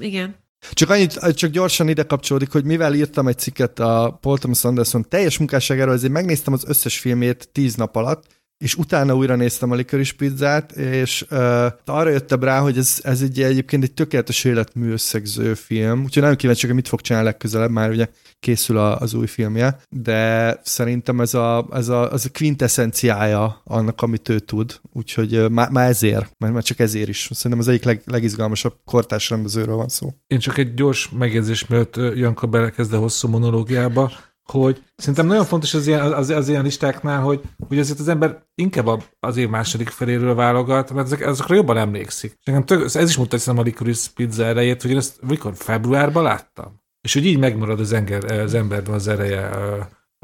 igen. 0.00 0.34
Csak 0.70 0.90
annyit, 0.90 1.34
csak 1.34 1.50
gyorsan 1.50 1.88
ide 1.88 2.02
kapcsolódik, 2.02 2.52
hogy 2.52 2.64
mivel 2.64 2.94
írtam 2.94 3.28
egy 3.28 3.38
cikket 3.38 3.78
a 3.78 4.18
Paul 4.20 4.38
Thomas 4.38 4.64
Anderson 4.64 5.08
teljes 5.08 5.38
munkásságáról, 5.38 5.94
ezért 5.94 6.12
megnéztem 6.12 6.52
az 6.52 6.64
összes 6.66 6.98
filmét 6.98 7.48
tíz 7.52 7.74
nap 7.74 7.96
alatt, 7.96 8.24
és 8.62 8.74
utána 8.74 9.14
újra 9.14 9.36
néztem 9.36 9.70
a 9.70 9.74
Licorice 9.74 10.12
pizzát, 10.16 10.72
és 10.72 11.26
uh, 11.30 11.38
arra 11.84 12.08
jöttem 12.08 12.42
rá, 12.42 12.60
hogy 12.60 12.78
ez, 12.78 13.00
ez 13.02 13.22
egy, 13.22 13.42
egyébként 13.42 13.82
egy 13.82 13.92
tökéletes 13.92 14.44
életmű 14.44 14.92
összegző 14.92 15.54
film, 15.54 16.02
úgyhogy 16.02 16.22
nagyon 16.22 16.36
kíváncsi, 16.36 16.66
hogy 16.66 16.74
mit 16.74 16.88
fog 16.88 17.00
csinálni 17.00 17.28
legközelebb, 17.28 17.70
már 17.70 17.90
ugye 17.90 18.08
készül 18.40 18.78
a, 18.78 18.98
az 18.98 19.14
új 19.14 19.26
filmje, 19.26 19.78
de 19.88 20.60
szerintem 20.64 21.20
ez 21.20 21.34
a, 21.34 21.68
ez 21.72 21.88
a, 21.88 22.12
az 22.12 22.24
a 22.24 22.38
quintessenciája 22.38 23.60
annak, 23.64 24.02
amit 24.02 24.28
ő 24.28 24.38
tud, 24.38 24.80
úgyhogy 24.92 25.50
már, 25.50 25.70
már 25.70 25.88
ezért, 25.88 26.34
mert 26.38 26.52
már 26.52 26.62
csak 26.62 26.78
ezért 26.78 27.08
is. 27.08 27.28
Szerintem 27.32 27.60
az 27.60 27.68
egyik 27.68 27.84
leg, 27.84 28.02
legizgalmasabb 28.04 28.74
kortás 28.84 29.30
rendezőről 29.30 29.76
van 29.76 29.88
szó. 29.88 30.14
Én 30.26 30.38
csak 30.38 30.58
egy 30.58 30.74
gyors 30.74 31.10
megjegyzés, 31.18 31.66
mert 31.66 31.96
Janka 31.96 32.46
belekezd 32.46 32.92
a 32.92 32.98
hosszú 32.98 33.28
monológiába, 33.28 34.12
hogy 34.44 34.82
szerintem 34.96 35.26
nagyon 35.26 35.44
fontos 35.44 35.74
az 35.74 35.86
ilyen, 35.86 36.12
az, 36.12 36.30
az 36.30 36.48
ilyen 36.48 36.62
listáknál, 36.62 37.20
hogy, 37.20 37.40
hogy 37.68 37.78
azért 37.78 37.98
az 37.98 38.08
ember 38.08 38.42
inkább 38.54 39.02
az 39.20 39.36
év 39.36 39.48
második 39.48 39.88
feléről 39.88 40.34
válogat, 40.34 40.92
mert 40.92 41.06
ezek, 41.06 41.20
ezekre 41.20 41.54
jobban 41.54 41.76
emlékszik. 41.76 42.38
Nekem 42.44 42.64
tök, 42.64 42.84
ez 42.94 43.08
is 43.08 43.16
mutatja 43.16 43.52
a 43.52 43.62
Licorice 43.62 44.10
pizza 44.14 44.44
erejét, 44.44 44.82
hogy 44.82 44.90
én 44.90 44.96
ezt 44.96 45.22
mikor 45.22 45.52
februárban 45.56 46.22
láttam. 46.22 46.80
És 47.00 47.12
hogy 47.12 47.26
így 47.26 47.38
megmarad 47.38 47.80
az, 47.80 47.92
enger, 47.92 48.24
az 48.24 48.54
emberben 48.54 48.94
az 48.94 49.08
ereje, 49.08 49.50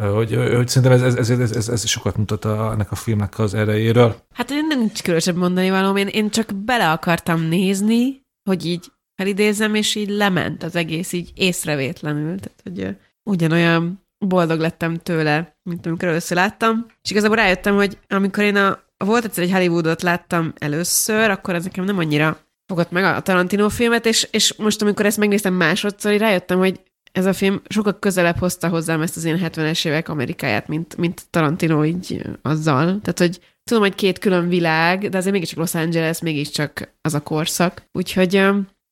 hogy, 0.02 0.34
hogy 0.34 0.68
szerintem 0.68 1.02
ez, 1.02 1.14
ez, 1.14 1.30
ez, 1.30 1.50
ez, 1.56 1.68
ez 1.68 1.86
sokat 1.86 2.16
mutat 2.16 2.44
a, 2.44 2.70
ennek 2.72 2.90
a 2.90 2.94
filmnek 2.94 3.38
az 3.38 3.54
erejéről. 3.54 4.16
Hát 4.32 4.50
én 4.50 4.66
nem 4.66 4.78
nincs 4.78 5.02
különösebb 5.02 5.36
mondani 5.36 5.70
valóm, 5.70 5.96
én, 5.96 6.06
én 6.06 6.30
csak 6.30 6.54
bele 6.54 6.90
akartam 6.90 7.40
nézni, 7.40 8.26
hogy 8.48 8.66
így 8.66 8.92
felidézem, 9.14 9.74
és 9.74 9.94
így 9.94 10.08
lement 10.08 10.62
az 10.62 10.76
egész 10.76 11.12
így 11.12 11.32
észrevétlenül. 11.34 12.38
Tehát, 12.38 12.60
hogy 12.62 12.96
ugyanolyan 13.22 14.07
boldog 14.18 14.60
lettem 14.60 14.96
tőle, 14.96 15.56
mint 15.62 15.86
amikor 15.86 16.08
először 16.08 16.36
láttam. 16.36 16.86
És 17.02 17.10
igazából 17.10 17.36
rájöttem, 17.36 17.74
hogy 17.74 17.98
amikor 18.08 18.44
én 18.44 18.56
a, 18.56 18.80
volt 18.96 19.24
egyszer 19.24 19.44
egy 19.44 19.52
Hollywoodot 19.52 20.02
láttam 20.02 20.52
először, 20.58 21.30
akkor 21.30 21.54
ez 21.54 21.64
nekem 21.64 21.84
nem 21.84 21.98
annyira 21.98 22.38
fogott 22.66 22.90
meg 22.90 23.04
a 23.04 23.20
Tarantino 23.20 23.68
filmet, 23.68 24.06
és, 24.06 24.28
és 24.30 24.54
most, 24.56 24.82
amikor 24.82 25.06
ezt 25.06 25.18
megnéztem 25.18 25.54
másodszor, 25.54 26.12
így 26.12 26.18
rájöttem, 26.18 26.58
hogy 26.58 26.80
ez 27.12 27.26
a 27.26 27.32
film 27.32 27.60
sokkal 27.68 27.98
közelebb 27.98 28.38
hozta 28.38 28.68
hozzám 28.68 29.00
ezt 29.02 29.16
az 29.16 29.24
én 29.24 29.40
70-es 29.42 29.86
évek 29.86 30.08
Amerikáját, 30.08 30.68
mint, 30.68 30.96
mint 30.96 31.26
Tarantino 31.30 31.84
így 31.84 32.22
azzal. 32.42 32.84
Tehát, 32.84 33.18
hogy 33.18 33.40
tudom, 33.64 33.82
hogy 33.82 33.94
két 33.94 34.18
külön 34.18 34.48
világ, 34.48 35.08
de 35.08 35.16
azért 35.16 35.32
mégiscsak 35.32 35.58
Los 35.58 35.74
Angeles, 35.74 36.20
mégiscsak 36.20 36.94
az 37.00 37.14
a 37.14 37.22
korszak. 37.22 37.82
Úgyhogy 37.92 38.34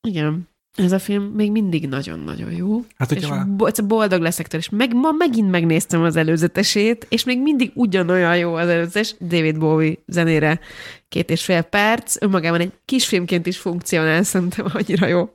igen, 0.09 0.49
ez 0.77 0.93
a 0.93 0.99
film 0.99 1.23
még 1.23 1.51
mindig 1.51 1.89
nagyon-nagyon 1.89 2.53
jó. 2.53 2.85
Hát, 2.97 3.13
és 3.13 3.27
már... 3.27 3.47
bo- 3.47 3.87
boldog 3.87 4.21
leszek 4.21 4.47
tőle, 4.47 4.63
és 4.63 4.71
meg, 4.71 4.95
ma 4.95 5.11
megint 5.19 5.51
megnéztem 5.51 6.03
az 6.03 6.17
előzetesét, 6.17 7.07
és 7.09 7.25
még 7.25 7.43
mindig 7.43 7.71
ugyanolyan 7.75 8.37
jó 8.37 8.55
az 8.55 8.69
előzetes. 8.69 9.15
David 9.21 9.59
Bowie 9.59 9.97
zenére 10.07 10.61
két 11.09 11.31
és 11.31 11.45
fél 11.45 11.63
perc, 11.63 12.23
önmagában 12.23 12.61
egy 12.61 12.73
kisfilmként 12.85 13.47
is 13.47 13.59
funkcionál, 13.59 14.23
szerintem 14.23 14.67
annyira 14.73 15.07
jó. 15.07 15.29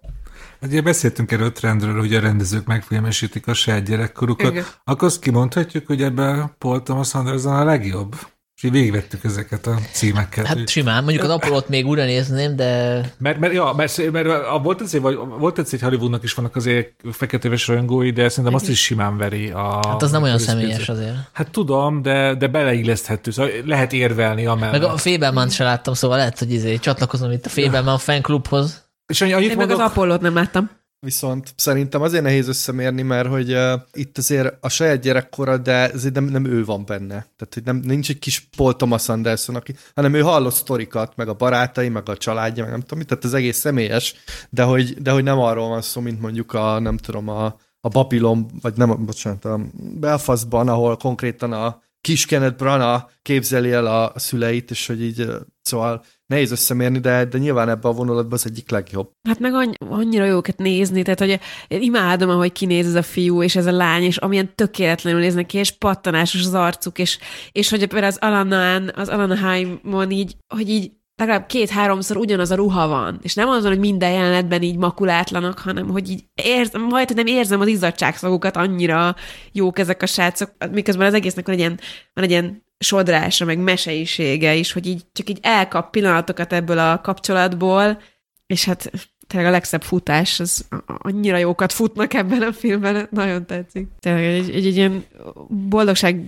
Ugye 0.61 0.81
beszéltünk 0.81 1.31
erről 1.31 1.47
a 1.47 1.51
trendről, 1.51 1.99
hogy 1.99 2.15
a 2.15 2.19
rendezők 2.19 2.65
megfilmesítik 2.65 3.47
a 3.47 3.53
saját 3.53 3.83
gyerekkorukat. 3.83 4.51
Igen. 4.51 4.65
Akkor 4.83 5.07
azt 5.07 5.19
kimondhatjuk, 5.19 5.87
hogy 5.87 6.01
ebben 6.01 6.55
Paul 6.57 6.83
Thomas 6.83 7.13
Anderson 7.13 7.55
a 7.55 7.63
legjobb. 7.63 8.15
És 8.61 8.67
így 8.67 8.73
végigvettük 8.73 9.23
ezeket 9.23 9.67
a 9.67 9.77
címeket. 9.91 10.45
Hát 10.45 10.69
simán, 10.69 11.03
mondjuk 11.03 11.23
az 11.23 11.29
Apollo-t 11.29 11.69
még 11.69 11.87
újra 11.87 12.03
nézném, 12.03 12.55
de... 12.55 13.01
Mert, 13.17 13.39
mert, 13.39 13.53
ja, 13.53 13.73
mert, 13.77 14.11
mert 14.11 14.27
a, 14.27 14.59
volt 14.63 14.81
egy, 14.81 15.01
vagy, 15.01 15.15
volt 15.15 15.59
egy, 15.59 15.69
hogy 15.69 15.81
Hollywoodnak 15.81 16.23
is 16.23 16.33
vannak 16.33 16.55
azért 16.55 16.93
feketéves 17.11 17.67
rajongói, 17.67 18.11
de 18.11 18.29
szerintem 18.29 18.53
azt 18.53 18.69
is 18.69 18.81
simán 18.81 19.17
veri. 19.17 19.49
A, 19.49 19.79
hát 19.87 20.01
az 20.01 20.11
nem 20.11 20.23
olyan 20.23 20.39
személyes 20.39 20.89
azért. 20.89 21.15
Hát 21.31 21.51
tudom, 21.51 22.01
de, 22.01 22.35
de 22.35 22.47
beleilleszthető, 22.47 23.31
szóval 23.31 23.51
lehet 23.65 23.93
érvelni 23.93 24.45
amellett. 24.45 24.81
Meg 24.81 24.89
a 24.89 24.97
Fébelman 24.97 25.49
se 25.49 25.63
láttam, 25.63 25.93
szóval 25.93 26.17
lehet, 26.17 26.39
hogy 26.39 26.51
izé, 26.51 26.77
csatlakozom 26.77 27.31
itt 27.31 27.45
a 27.45 27.49
Fébelman 27.49 27.93
ja. 27.93 27.97
fanklubhoz. 27.99 28.89
És 29.07 29.21
annyit 29.21 29.33
Én 29.33 29.39
mondok, 29.39 29.57
meg 29.57 29.71
az 29.71 29.91
Apollót 29.91 30.21
nem 30.21 30.33
láttam. 30.33 30.69
Viszont 31.05 31.53
szerintem 31.55 32.01
azért 32.01 32.23
nehéz 32.23 32.47
összemérni, 32.47 33.01
mert 33.01 33.27
hogy 33.29 33.53
uh, 33.53 33.73
itt 33.93 34.17
azért 34.17 34.55
a 34.59 34.69
saját 34.69 35.01
gyerekkora, 35.01 35.57
de 35.57 35.91
azért 35.93 36.13
nem, 36.13 36.23
nem 36.23 36.45
ő 36.45 36.65
van 36.65 36.85
benne. 36.85 37.07
Tehát, 37.07 37.53
hogy 37.53 37.63
nem, 37.63 37.75
nincs 37.75 38.09
egy 38.09 38.19
kis 38.19 38.47
Paul 38.57 38.75
Thomas 38.75 39.09
Anderson, 39.09 39.55
aki, 39.55 39.75
hanem 39.95 40.13
ő 40.13 40.21
hallott 40.21 40.53
sztorikat, 40.53 41.15
meg 41.15 41.27
a 41.27 41.33
barátai, 41.33 41.89
meg 41.89 42.09
a 42.09 42.17
családja, 42.17 42.63
meg 42.63 42.71
nem 42.71 42.81
tudom 42.81 42.97
mit, 42.97 43.07
tehát 43.07 43.25
ez 43.25 43.33
egész 43.33 43.57
személyes, 43.57 44.15
de 44.49 44.63
hogy, 44.63 45.01
de 45.01 45.11
hogy 45.11 45.23
nem 45.23 45.39
arról 45.39 45.67
van 45.67 45.81
szó, 45.81 46.01
mint 46.01 46.21
mondjuk 46.21 46.53
a, 46.53 46.79
nem 46.79 46.97
tudom, 46.97 47.27
a, 47.27 47.45
a 47.81 47.87
Babylon, 47.89 48.51
vagy 48.61 48.73
nem, 48.75 49.05
bocsánat, 49.05 49.45
a 49.45 49.59
Belfastban, 49.99 50.67
ahol 50.67 50.97
konkrétan 50.97 51.53
a 51.53 51.81
kis 52.01 52.25
Kenneth 52.25 52.55
Branagh 52.55 53.03
képzeli 53.21 53.71
el 53.71 53.85
a 53.85 54.13
szüleit, 54.15 54.71
és 54.71 54.87
hogy 54.87 55.01
így, 55.01 55.27
szóval 55.61 56.03
nehéz 56.31 56.51
összemérni, 56.51 56.99
de, 56.99 57.25
de 57.25 57.37
nyilván 57.37 57.69
ebben 57.69 57.91
a 57.91 57.95
vonulatban 57.95 58.33
az 58.33 58.45
egyik 58.45 58.69
legjobb. 58.69 59.11
Hát 59.27 59.39
meg 59.39 59.53
annyi, 59.53 59.73
annyira 59.89 60.25
jókat 60.25 60.57
nézni, 60.57 61.01
tehát 61.01 61.19
hogy 61.19 61.39
én 61.67 61.81
imádom, 61.81 62.29
ahogy 62.29 62.51
kinéz 62.51 62.85
ez 62.87 62.95
a 62.95 63.01
fiú 63.01 63.43
és 63.43 63.55
ez 63.55 63.65
a 63.65 63.71
lány, 63.71 64.03
és 64.03 64.17
amilyen 64.17 64.55
tökéletlenül 64.55 65.19
néznek 65.19 65.45
ki, 65.45 65.57
és 65.57 65.71
pattanásos 65.71 66.45
az 66.45 66.53
arcuk, 66.53 66.99
és, 66.99 67.19
és 67.51 67.69
hogy 67.69 67.87
például 67.87 68.11
az 68.11 68.17
Alanán, 68.21 68.91
az 68.95 69.09
Alanaheimon 69.09 70.11
így, 70.11 70.35
hogy 70.47 70.69
így 70.69 70.91
legalább 71.15 71.45
két-háromszor 71.45 72.17
ugyanaz 72.17 72.51
a 72.51 72.55
ruha 72.55 72.87
van, 72.87 73.19
és 73.21 73.33
nem 73.33 73.49
azon, 73.49 73.71
hogy 73.71 73.79
minden 73.79 74.11
jelenetben 74.11 74.61
így 74.61 74.77
makulátlanak, 74.77 75.59
hanem 75.59 75.89
hogy 75.89 76.09
így 76.09 76.23
érzem, 76.43 76.81
majd, 76.81 77.15
nem 77.15 77.25
érzem 77.25 77.59
az 77.59 77.67
izzadságszagukat, 77.67 78.57
annyira 78.57 79.15
jók 79.51 79.79
ezek 79.79 80.01
a 80.01 80.05
srácok, 80.05 80.51
miközben 80.71 81.07
az 81.07 81.13
egésznek 81.13 81.45
van 81.45 81.55
egy 81.55 81.61
ilyen, 81.61 81.79
van 82.13 82.23
egy 82.23 82.29
ilyen 82.29 82.63
sodrása, 82.81 83.45
meg 83.45 83.57
meseisége 83.57 84.55
is, 84.55 84.71
hogy 84.71 84.85
így 84.85 85.05
csak 85.13 85.29
így 85.29 85.39
elkap 85.41 85.91
pillanatokat 85.91 86.53
ebből 86.53 86.79
a 86.79 87.01
kapcsolatból, 87.01 88.01
és 88.45 88.65
hát 88.65 88.91
tényleg 89.27 89.49
a 89.49 89.53
legszebb 89.53 89.81
futás, 89.81 90.39
az 90.39 90.67
annyira 90.85 91.37
jókat 91.37 91.71
futnak 91.71 92.13
ebben 92.13 92.41
a 92.41 92.53
filmben, 92.53 93.07
nagyon 93.11 93.45
tetszik. 93.45 93.87
Tényleg 93.99 94.23
egy, 94.23 94.49
egy, 94.49 94.65
egy 94.65 94.75
ilyen 94.75 95.05
boldogság 95.47 96.25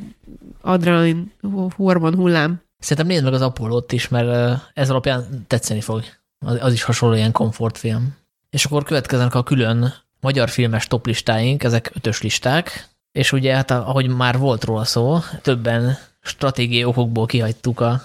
adrenalin 0.61 1.31
hormon 1.75 2.15
hullám. 2.15 2.61
Szerintem 2.79 3.07
nézd 3.07 3.23
meg 3.23 3.33
az 3.33 3.41
Apollót 3.41 3.91
is, 3.91 4.07
mert 4.07 4.59
ez 4.73 4.89
alapján 4.89 5.45
tetszeni 5.47 5.81
fog. 5.81 6.03
Az, 6.39 6.57
az 6.61 6.73
is 6.73 6.83
hasonló 6.83 7.15
ilyen 7.15 7.31
komfortfilm. 7.31 8.15
És 8.49 8.65
akkor 8.65 8.83
következnek 8.83 9.35
a 9.35 9.43
külön 9.43 9.93
magyar 10.19 10.49
filmes 10.49 10.87
toplistáink, 10.87 11.63
ezek 11.63 11.91
ötös 11.95 12.21
listák, 12.21 12.87
és 13.11 13.31
ugye, 13.31 13.55
hát 13.55 13.71
ahogy 13.71 14.07
már 14.07 14.37
volt 14.37 14.63
róla 14.63 14.83
szó, 14.83 15.19
többen 15.41 15.97
stratégiai 16.23 16.83
okokból 16.83 17.25
kihagytuk 17.25 17.79
a 17.79 18.01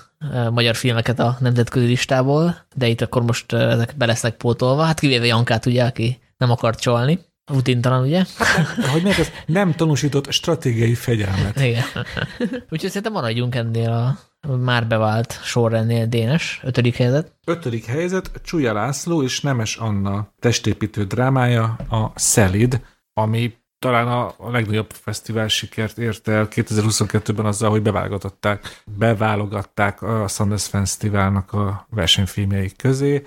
magyar 0.50 0.74
filmeket 0.74 1.18
a 1.18 1.36
nemzetközi 1.40 1.86
listából, 1.86 2.56
de 2.74 2.86
itt 2.86 3.00
akkor 3.00 3.22
most 3.22 3.52
ezek 3.52 3.94
be 3.96 4.06
lesznek 4.06 4.36
pótolva, 4.36 4.82
hát 4.82 5.00
kivéve 5.00 5.26
Jankát 5.26 5.66
ugye, 5.66 5.84
aki 5.84 6.18
nem 6.36 6.50
akart 6.50 6.80
csalni. 6.80 7.18
Rutintalan, 7.46 8.02
ugye? 8.02 8.24
Hát, 8.38 8.86
hogy 8.86 9.02
meg 9.02 9.18
ez 9.18 9.30
nem 9.46 9.72
tanúsított 9.72 10.32
stratégiai 10.32 10.94
fegyelmet. 10.94 11.60
Igen. 11.60 11.84
Úgyhogy 12.70 12.88
szerintem 12.88 13.12
maradjunk 13.12 13.54
ennél 13.54 13.90
a 13.90 14.18
már 14.56 14.86
bevált 14.86 15.40
sorrendnél 15.42 16.06
Dénes, 16.06 16.60
ötödik 16.62 16.96
helyzet. 16.96 17.32
Ötödik 17.44 17.84
helyzet, 17.84 18.30
Csúlya 18.44 18.72
László 18.72 19.22
és 19.22 19.40
Nemes 19.40 19.76
Anna 19.76 20.32
testépítő 20.38 21.04
drámája, 21.04 21.62
a 21.90 22.12
Szelid, 22.14 22.80
ami 23.12 23.54
talán 23.78 24.08
a, 24.08 24.34
a 24.36 24.50
legnagyobb 24.50 24.90
fesztivál 24.90 25.48
sikert 25.48 25.98
érte 25.98 26.32
el 26.32 26.48
2022-ben 26.50 27.46
azzal, 27.46 27.70
hogy 27.70 27.82
beválogatották, 27.82 28.82
beválogatták 28.98 30.02
a 30.02 30.28
Sundance 30.28 30.68
Fesztiválnak 30.68 31.52
a 31.52 31.86
versenyfilmjeik 31.90 32.76
közé. 32.76 33.26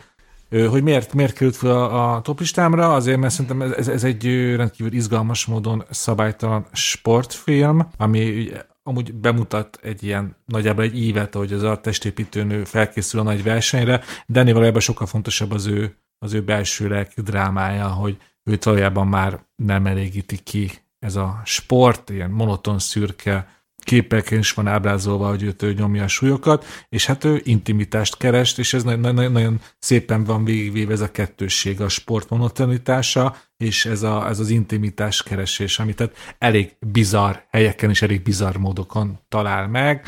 Hogy 0.49 0.84
miért, 0.84 1.14
miért 1.14 1.34
került 1.34 1.56
fel 1.56 1.72
a, 1.72 2.15
a 2.15 2.22
toplistámra? 2.22 2.94
Azért, 2.94 3.18
mert 3.18 3.34
szerintem 3.34 3.61
ez, 3.61 3.88
ez 3.88 4.03
egy 4.03 4.56
rendkívül 4.56 4.94
izgalmas 4.94 5.45
módon 5.45 5.84
szabálytalan 5.90 6.65
sportfilm, 6.72 7.88
ami 7.98 8.52
amúgy 8.84 9.14
bemutat 9.14 9.80
egy 9.82 10.03
ilyen, 10.03 10.36
nagyjából 10.45 10.84
egy 10.84 10.99
évet, 10.99 11.36
ahogy 11.36 11.53
az 11.53 11.64
a 11.64 11.82
testépítőnő 11.82 12.64
felkészül 12.64 13.19
a 13.19 13.23
nagy 13.23 13.44
versenyre, 13.44 14.02
de 14.26 14.40
ennél 14.40 14.53
valójában 14.53 14.82
sokkal 14.82 15.07
fontosabb 15.07 15.52
az 15.52 15.65
ő, 15.65 15.95
az 16.19 16.34
ő 16.34 16.44
belső 16.44 16.88
lelkű 16.88 17.22
drámája, 17.22 17.88
hogy 17.88 18.18
őt 18.43 18.63
valójában 18.63 19.07
már 19.07 19.45
nem 19.55 19.85
elégíti 19.85 20.38
ki 20.43 20.72
ez 20.99 21.15
a 21.15 21.41
sport, 21.45 22.09
ilyen 22.09 22.30
monoton 22.30 22.80
szürke 22.80 23.61
képeken 23.84 24.39
is 24.39 24.53
van 24.53 24.68
ábrázolva, 24.68 25.30
hogy 25.30 25.43
őt 25.43 25.61
ő 25.61 25.73
nyomja 25.73 26.03
a 26.03 26.07
súlyokat, 26.07 26.65
és 26.89 27.05
hát 27.05 27.23
ő 27.23 27.41
intimitást 27.43 28.18
kerest, 28.18 28.59
és 28.59 28.73
ez 28.73 28.84
nagyon, 28.84 29.31
nagyon 29.31 29.61
szépen 29.80 30.23
van 30.23 30.43
végigvéve 30.43 30.93
ez 30.93 31.01
a 31.01 31.11
kettősség, 31.11 31.81
a 31.81 31.89
sport 31.89 32.30
monotonitása, 32.30 33.35
és 33.57 33.85
ez, 33.85 34.03
a, 34.03 34.27
ez 34.27 34.39
az 34.39 34.49
intimitás 34.49 35.23
keresés, 35.23 35.80
amit 35.80 35.95
tehát 35.95 36.35
elég 36.38 36.76
bizarr 36.80 37.35
helyeken 37.49 37.89
és 37.89 38.01
elég 38.01 38.22
bizarr 38.22 38.55
módokon 38.55 39.19
talál 39.27 39.68
meg. 39.68 40.05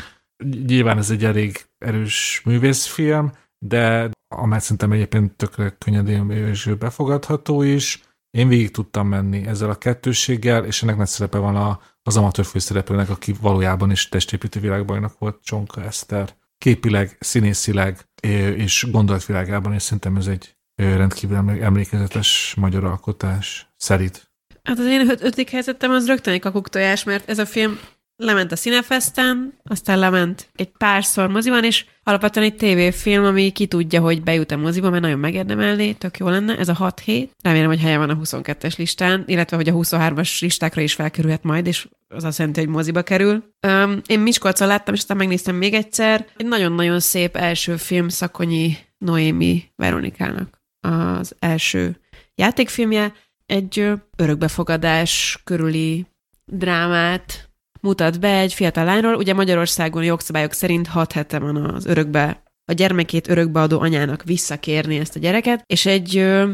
Nyilván 0.66 0.98
ez 0.98 1.10
egy 1.10 1.24
elég 1.24 1.64
erős 1.78 2.42
művészfilm, 2.44 3.32
de 3.58 4.10
amely 4.34 4.58
szerintem 4.58 4.92
egyébként 4.92 5.32
tökre 5.32 5.76
könnyedén 5.78 6.30
és 6.30 6.70
befogadható 6.78 7.62
is. 7.62 8.02
Én 8.34 8.48
végig 8.48 8.70
tudtam 8.70 9.08
menni 9.08 9.46
ezzel 9.46 9.70
a 9.70 9.74
kettősséggel, 9.74 10.64
és 10.64 10.82
ennek 10.82 10.96
nagy 10.96 11.06
szerepe 11.06 11.38
van 11.38 11.56
a, 11.56 11.80
az 12.02 12.16
amatőr 12.16 12.44
főszereplőnek, 12.44 13.10
aki 13.10 13.34
valójában 13.40 13.90
is 13.90 14.08
testépítő 14.08 14.60
világbajnak 14.60 15.18
volt, 15.18 15.42
Csonka 15.42 15.82
Eszter. 15.82 16.34
Képileg, 16.58 17.16
színészileg 17.20 18.08
és 18.56 18.86
gondolatvilágában, 18.90 19.72
és 19.72 19.82
szerintem 19.82 20.16
ez 20.16 20.26
egy 20.26 20.56
rendkívül 20.74 21.36
emlékezetes 21.36 22.54
magyar 22.56 22.84
alkotás. 22.84 23.72
Szerint. 23.76 24.32
Hát 24.62 24.78
az 24.78 24.86
én 24.86 25.10
ötödik 25.10 25.50
helyzetem 25.50 25.90
az 25.90 26.06
rögtön 26.06 26.34
egy 26.34 26.40
kakuktojás, 26.40 27.04
mert 27.04 27.28
ez 27.28 27.38
a 27.38 27.46
film 27.46 27.78
lement 28.16 28.52
a 28.52 28.56
Cinefesten, 28.56 29.54
aztán 29.64 29.98
lement 29.98 30.48
egy 30.54 30.70
párszor 30.78 31.28
moziban, 31.28 31.64
és 31.64 31.84
alapvetően 32.02 32.46
egy 32.46 32.56
tévéfilm, 32.56 33.24
ami 33.24 33.50
ki 33.50 33.66
tudja, 33.66 34.00
hogy 34.00 34.22
bejut 34.22 34.50
a 34.50 34.56
moziba, 34.56 34.90
mert 34.90 35.02
nagyon 35.02 35.18
megérdemelné, 35.18 35.92
tök 35.92 36.18
jó 36.18 36.28
lenne. 36.28 36.58
Ez 36.58 36.68
a 36.68 36.72
6 36.72 37.00
hét. 37.00 37.30
Remélem, 37.42 37.68
hogy 37.68 37.80
helye 37.80 37.98
van 37.98 38.10
a 38.10 38.16
22-es 38.16 38.78
listán, 38.78 39.24
illetve 39.26 39.56
hogy 39.56 39.68
a 39.68 39.72
23-as 39.72 40.40
listákra 40.40 40.80
is 40.80 40.94
felkerülhet 40.94 41.42
majd, 41.42 41.66
és 41.66 41.88
az 42.08 42.24
azt 42.24 42.38
jelenti, 42.38 42.60
hogy 42.60 42.68
moziba 42.68 43.02
kerül. 43.02 43.44
Um, 43.66 44.00
én 44.06 44.20
Miskolcon 44.20 44.68
láttam, 44.68 44.94
és 44.94 45.00
aztán 45.00 45.16
megnéztem 45.16 45.56
még 45.56 45.74
egyszer. 45.74 46.26
Egy 46.36 46.46
nagyon-nagyon 46.46 47.00
szép 47.00 47.36
első 47.36 47.76
film 47.76 48.08
Szakonyi 48.08 48.76
Noémi 48.98 49.62
Veronikának 49.76 50.60
az 50.80 51.34
első 51.38 52.00
játékfilmje. 52.34 53.12
Egy 53.46 53.92
örökbefogadás 54.16 55.40
körüli 55.44 56.06
drámát 56.44 57.53
mutat 57.84 58.20
be 58.20 58.38
egy 58.38 58.54
fiatal 58.54 58.84
lányról. 58.84 59.14
Ugye 59.14 59.34
Magyarországon 59.34 60.04
jogszabályok 60.04 60.52
szerint 60.52 60.86
hat 60.86 61.12
hete 61.12 61.38
van 61.38 61.56
az 61.56 61.86
örökbe, 61.86 62.42
a 62.64 62.72
gyermekét 62.72 63.28
örökbeadó 63.28 63.80
anyának 63.80 64.22
visszakérni 64.22 64.98
ezt 64.98 65.16
a 65.16 65.18
gyereket, 65.18 65.62
és 65.66 65.86
egy 65.86 66.16
ö, 66.16 66.50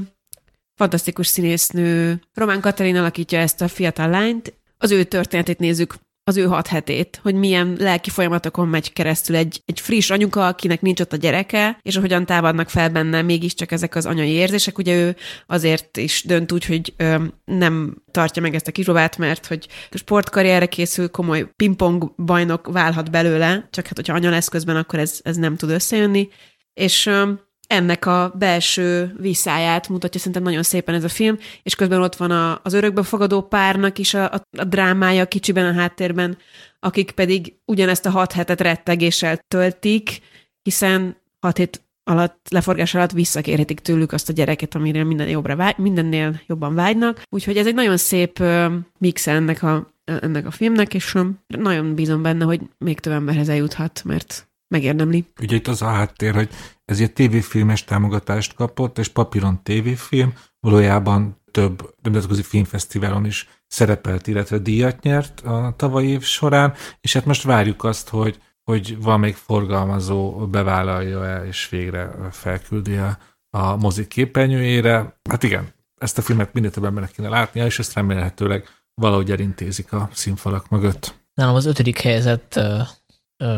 fantasztikus 0.75 1.27
színésznő, 1.27 2.21
Román 2.35 2.61
Katalin 2.61 2.97
alakítja 2.97 3.39
ezt 3.39 3.61
a 3.61 3.69
fiatal 3.69 4.09
lányt. 4.09 4.55
Az 4.79 4.91
ő 4.91 5.05
történetét 5.05 5.59
nézzük 5.59 5.95
az 6.31 6.37
ő 6.37 6.45
hat 6.45 6.67
hetét, 6.67 7.21
hogy 7.23 7.35
milyen 7.35 7.77
lelki 7.79 8.11
folyamatokon 8.11 8.69
megy 8.69 8.93
keresztül 8.93 9.37
egy, 9.37 9.63
egy 9.67 9.81
friss 9.81 10.11
anyuka, 10.11 10.47
akinek 10.47 10.81
nincs 10.81 11.01
ott 11.01 11.13
a 11.13 11.17
gyereke, 11.17 11.79
és 11.83 11.97
hogyan 11.97 12.27
támadnak 12.27 12.69
fel 12.69 12.91
benne 12.91 13.23
mégiscsak 13.23 13.73
ezek 13.73 13.95
az 13.95 14.07
anyai 14.07 14.31
érzések. 14.31 14.79
Ugye 14.79 14.97
ő 14.97 15.17
azért 15.47 15.97
is 15.97 16.25
dönt 16.27 16.53
úgy, 16.53 16.65
hogy 16.65 16.95
ö, 16.97 17.25
nem 17.45 18.03
tartja 18.11 18.43
meg 18.43 18.55
ezt 18.55 18.69
a 18.69 18.73
kisbabát, 18.73 19.19
mert 19.19 19.47
hogy 19.47 19.67
sportkarrierre 19.91 20.67
készül, 20.67 21.09
komoly 21.09 21.53
pingpong 21.57 22.13
bajnok 22.17 22.73
válhat 22.73 23.11
belőle, 23.11 23.69
csak 23.71 23.87
hát, 23.87 23.97
hogyha 23.97 24.15
anya 24.15 24.31
lesz 24.31 24.49
közben, 24.49 24.77
akkor 24.77 24.99
ez, 24.99 25.21
ez 25.23 25.37
nem 25.37 25.57
tud 25.57 25.71
összejönni. 25.71 26.29
És 26.75 27.07
ö, 27.07 27.31
ennek 27.71 28.07
a 28.07 28.33
belső 28.39 29.15
visszáját 29.19 29.89
mutatja 29.89 30.21
szerintem 30.21 30.43
nagyon 30.43 30.63
szépen 30.63 30.95
ez 30.95 31.05
a 31.05 31.09
film, 31.09 31.39
és 31.63 31.75
közben 31.75 32.03
ott 32.03 32.17
van 32.17 32.31
a, 32.31 32.61
az 32.63 32.73
örökbefogadó 32.73 33.43
párnak 33.43 33.99
is 33.99 34.15
a, 34.15 34.33
a, 34.33 34.43
a 34.59 34.65
drámája 34.65 35.27
kicsiben 35.27 35.67
a 35.67 35.79
háttérben, 35.81 36.39
akik 36.81 37.11
pedig 37.11 37.55
ugyanezt 37.65 38.07
a 38.07 38.11
hat 38.11 38.33
hetet 38.33 38.61
rettegéssel 38.61 39.39
töltik, 39.49 40.21
hiszen 40.63 41.17
hat 41.41 41.57
hét 41.57 41.83
alatt, 42.05 42.47
leforgás 42.51 42.95
alatt 42.95 43.13
visszakérhetik 43.13 43.81
tőlük 43.81 44.13
azt 44.13 44.29
a 44.29 44.33
gyereket, 44.33 44.75
amire 44.75 45.05
minden 45.05 45.29
jobbra 45.29 45.57
vágy, 45.57 45.77
mindennél 45.77 46.41
jobban 46.47 46.75
vágynak. 46.75 47.23
Úgyhogy 47.29 47.57
ez 47.57 47.67
egy 47.67 47.75
nagyon 47.75 47.97
szép 47.97 48.41
uh, 48.41 48.73
mix 48.99 49.27
ennek 49.27 49.63
a, 49.63 49.93
ennek 50.05 50.47
a 50.47 50.51
filmnek, 50.51 50.95
és 50.95 51.17
nagyon 51.47 51.95
bízom 51.95 52.23
benne, 52.23 52.45
hogy 52.45 52.61
még 52.79 53.01
több 53.01 53.13
emberhez 53.13 53.49
eljuthat, 53.49 54.03
mert 54.05 54.50
megérdemli. 54.71 55.25
Ugye 55.41 55.57
itt 55.57 55.69
az 55.69 55.83
a 55.83 55.87
háttér, 55.87 56.35
hogy 56.35 56.49
ezért 56.85 57.13
tévéfilmes 57.13 57.85
támogatást 57.85 58.55
kapott, 58.55 58.99
és 58.99 59.09
papíron 59.09 59.63
tévéfilm 59.63 60.33
valójában 60.61 61.39
több 61.51 61.95
nemzetközi 62.03 62.43
filmfesztiválon 62.43 63.27
is 63.27 63.49
szerepelt, 63.67 64.27
illetve 64.27 64.59
díjat 64.59 65.03
nyert 65.03 65.41
a 65.41 65.75
tavalyi 65.77 66.09
év 66.09 66.23
során, 66.23 66.75
és 67.01 67.13
hát 67.13 67.25
most 67.25 67.43
várjuk 67.43 67.85
azt, 67.85 68.09
hogy, 68.09 68.41
hogy 68.63 69.03
valamelyik 69.03 69.37
forgalmazó 69.37 70.31
bevállalja 70.31 71.27
el, 71.27 71.47
és 71.47 71.69
végre 71.69 72.11
felküldi 72.31 72.97
a, 72.97 73.19
a 73.51 73.77
mozik 73.77 74.09
képernyőjére. 74.09 75.19
Hát 75.31 75.43
igen, 75.43 75.69
ezt 76.01 76.19
a 76.19 76.23
filmet 76.23 76.53
minél 76.53 76.71
több 76.71 76.85
embernek 76.85 77.11
kéne 77.11 77.29
látnia, 77.29 77.65
és 77.65 77.79
ezt 77.79 77.95
remélhetőleg 77.95 78.69
valahogy 78.95 79.31
elintézik 79.31 79.93
a 79.93 80.09
színfalak 80.13 80.69
mögött. 80.69 81.15
Nálam 81.35 81.55
az 81.55 81.67
ötödik 81.67 81.99
helyzet 81.99 82.61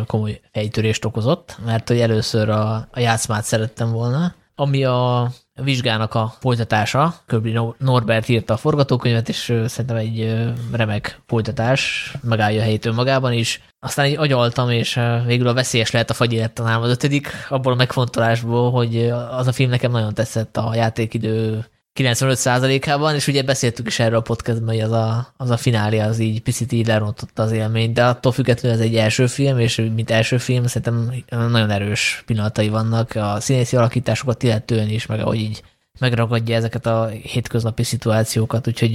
komoly 0.07 0.41
fejtörést 0.53 1.05
okozott, 1.05 1.57
mert 1.65 1.89
hogy 1.89 2.01
először 2.01 2.49
a, 2.49 2.75
a 2.91 3.01
játszmát 3.01 3.45
szerettem 3.45 3.93
volna, 3.93 4.35
ami 4.55 4.85
a 4.85 5.31
vizsgának 5.55 6.15
a 6.15 6.35
folytatása. 6.41 7.15
Köbli 7.27 7.59
Norbert 7.79 8.29
írta 8.29 8.55
a 8.55 8.57
forgatókönyvet, 8.57 9.29
és 9.29 9.55
szerintem 9.67 9.97
egy 9.97 10.45
remek 10.73 11.21
folytatás, 11.27 12.13
megállja 12.23 12.61
a 12.61 12.63
helyét 12.63 12.87
önmagában 12.87 13.33
is. 13.33 13.63
Aztán 13.81 14.07
így 14.07 14.17
agyaltam, 14.17 14.71
és 14.71 15.01
végül 15.27 15.47
a 15.47 15.55
veszélyes 15.55 15.91
lehet 15.91 16.11
a 16.11 16.15
fagyi 16.15 16.39
lett 16.39 16.59
az 16.59 16.91
ötödik, 16.91 17.29
abból 17.49 17.73
a 17.73 17.77
megfontolásból, 17.77 18.71
hogy 18.71 19.09
az 19.31 19.47
a 19.47 19.53
film 19.53 19.71
nekem 19.71 19.91
nagyon 19.91 20.15
tetszett 20.15 20.57
a 20.57 20.75
játékidő 20.75 21.65
95%-ában, 21.95 23.15
és 23.15 23.27
ugye 23.27 23.43
beszéltük 23.43 23.87
is 23.87 23.99
erről 23.99 24.19
a 24.19 24.23
podcastban, 24.23 24.75
hogy 24.75 24.81
az 24.81 24.91
a, 24.91 25.35
az 25.37 25.51
a 25.51 25.57
finálé 25.57 25.99
az 25.99 26.19
így 26.19 26.43
picit 26.43 26.73
így 26.73 26.87
lerontotta 26.87 27.43
az 27.43 27.53
élményt, 27.53 27.95
de 27.95 28.05
attól 28.05 28.33
függetlenül 28.33 28.79
ez 28.79 28.85
egy 28.85 28.97
első 28.97 29.27
film, 29.27 29.59
és 29.59 29.77
mint 29.77 30.11
első 30.11 30.39
film 30.39 30.67
szerintem 30.67 31.13
nagyon 31.29 31.71
erős 31.71 32.23
pillanatai 32.27 32.69
vannak 32.69 33.15
a 33.15 33.41
színészi 33.41 33.77
alakításokat 33.77 34.43
illetően 34.43 34.89
is, 34.89 35.07
meg 35.07 35.21
ahogy 35.21 35.39
így 35.39 35.63
megragadja 35.99 36.57
ezeket 36.57 36.87
a 36.87 37.07
hétköznapi 37.07 37.83
szituációkat, 37.83 38.67
úgyhogy 38.67 38.95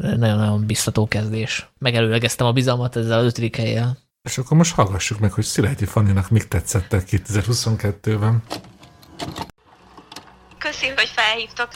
nagyon-nagyon 0.00 0.66
biztató 0.66 1.08
kezdés. 1.08 1.68
Megelőlegeztem 1.78 2.46
a 2.46 2.52
bizalmat 2.52 2.96
ezzel 2.96 3.18
az 3.18 3.24
ötödik 3.24 3.56
helyjel. 3.56 3.98
És 4.22 4.38
akkor 4.38 4.56
most 4.56 4.74
hallgassuk 4.74 5.18
meg, 5.18 5.32
hogy 5.32 5.44
Szilágyi 5.44 5.84
Fanninak 5.84 6.30
mik 6.30 6.48
tetszettek 6.48 7.08
2022-ben. 7.10 8.42
Köszi, 10.64 10.88
hogy 10.88 11.10
felhívtok. 11.14 11.68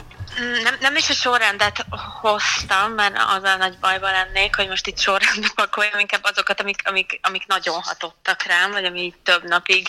Nem, 0.63 0.75
nem 0.79 0.95
is 0.95 1.09
a 1.09 1.13
sorrendet 1.13 1.85
hoztam, 2.21 2.91
mert 2.91 3.17
azzal 3.17 3.55
nagy 3.55 3.77
bajban 3.79 4.11
lennék, 4.11 4.55
hogy 4.55 4.67
most 4.67 4.87
itt 4.87 4.99
sorrendbe 4.99 5.47
pakoljam 5.55 5.99
inkább 5.99 6.23
azokat, 6.23 6.59
amik, 6.59 6.81
amik, 6.83 7.19
amik 7.21 7.47
nagyon 7.47 7.81
hatottak 7.81 8.43
rám, 8.43 8.71
vagy 8.71 8.85
ami 8.85 9.13
több 9.23 9.43
napig, 9.43 9.87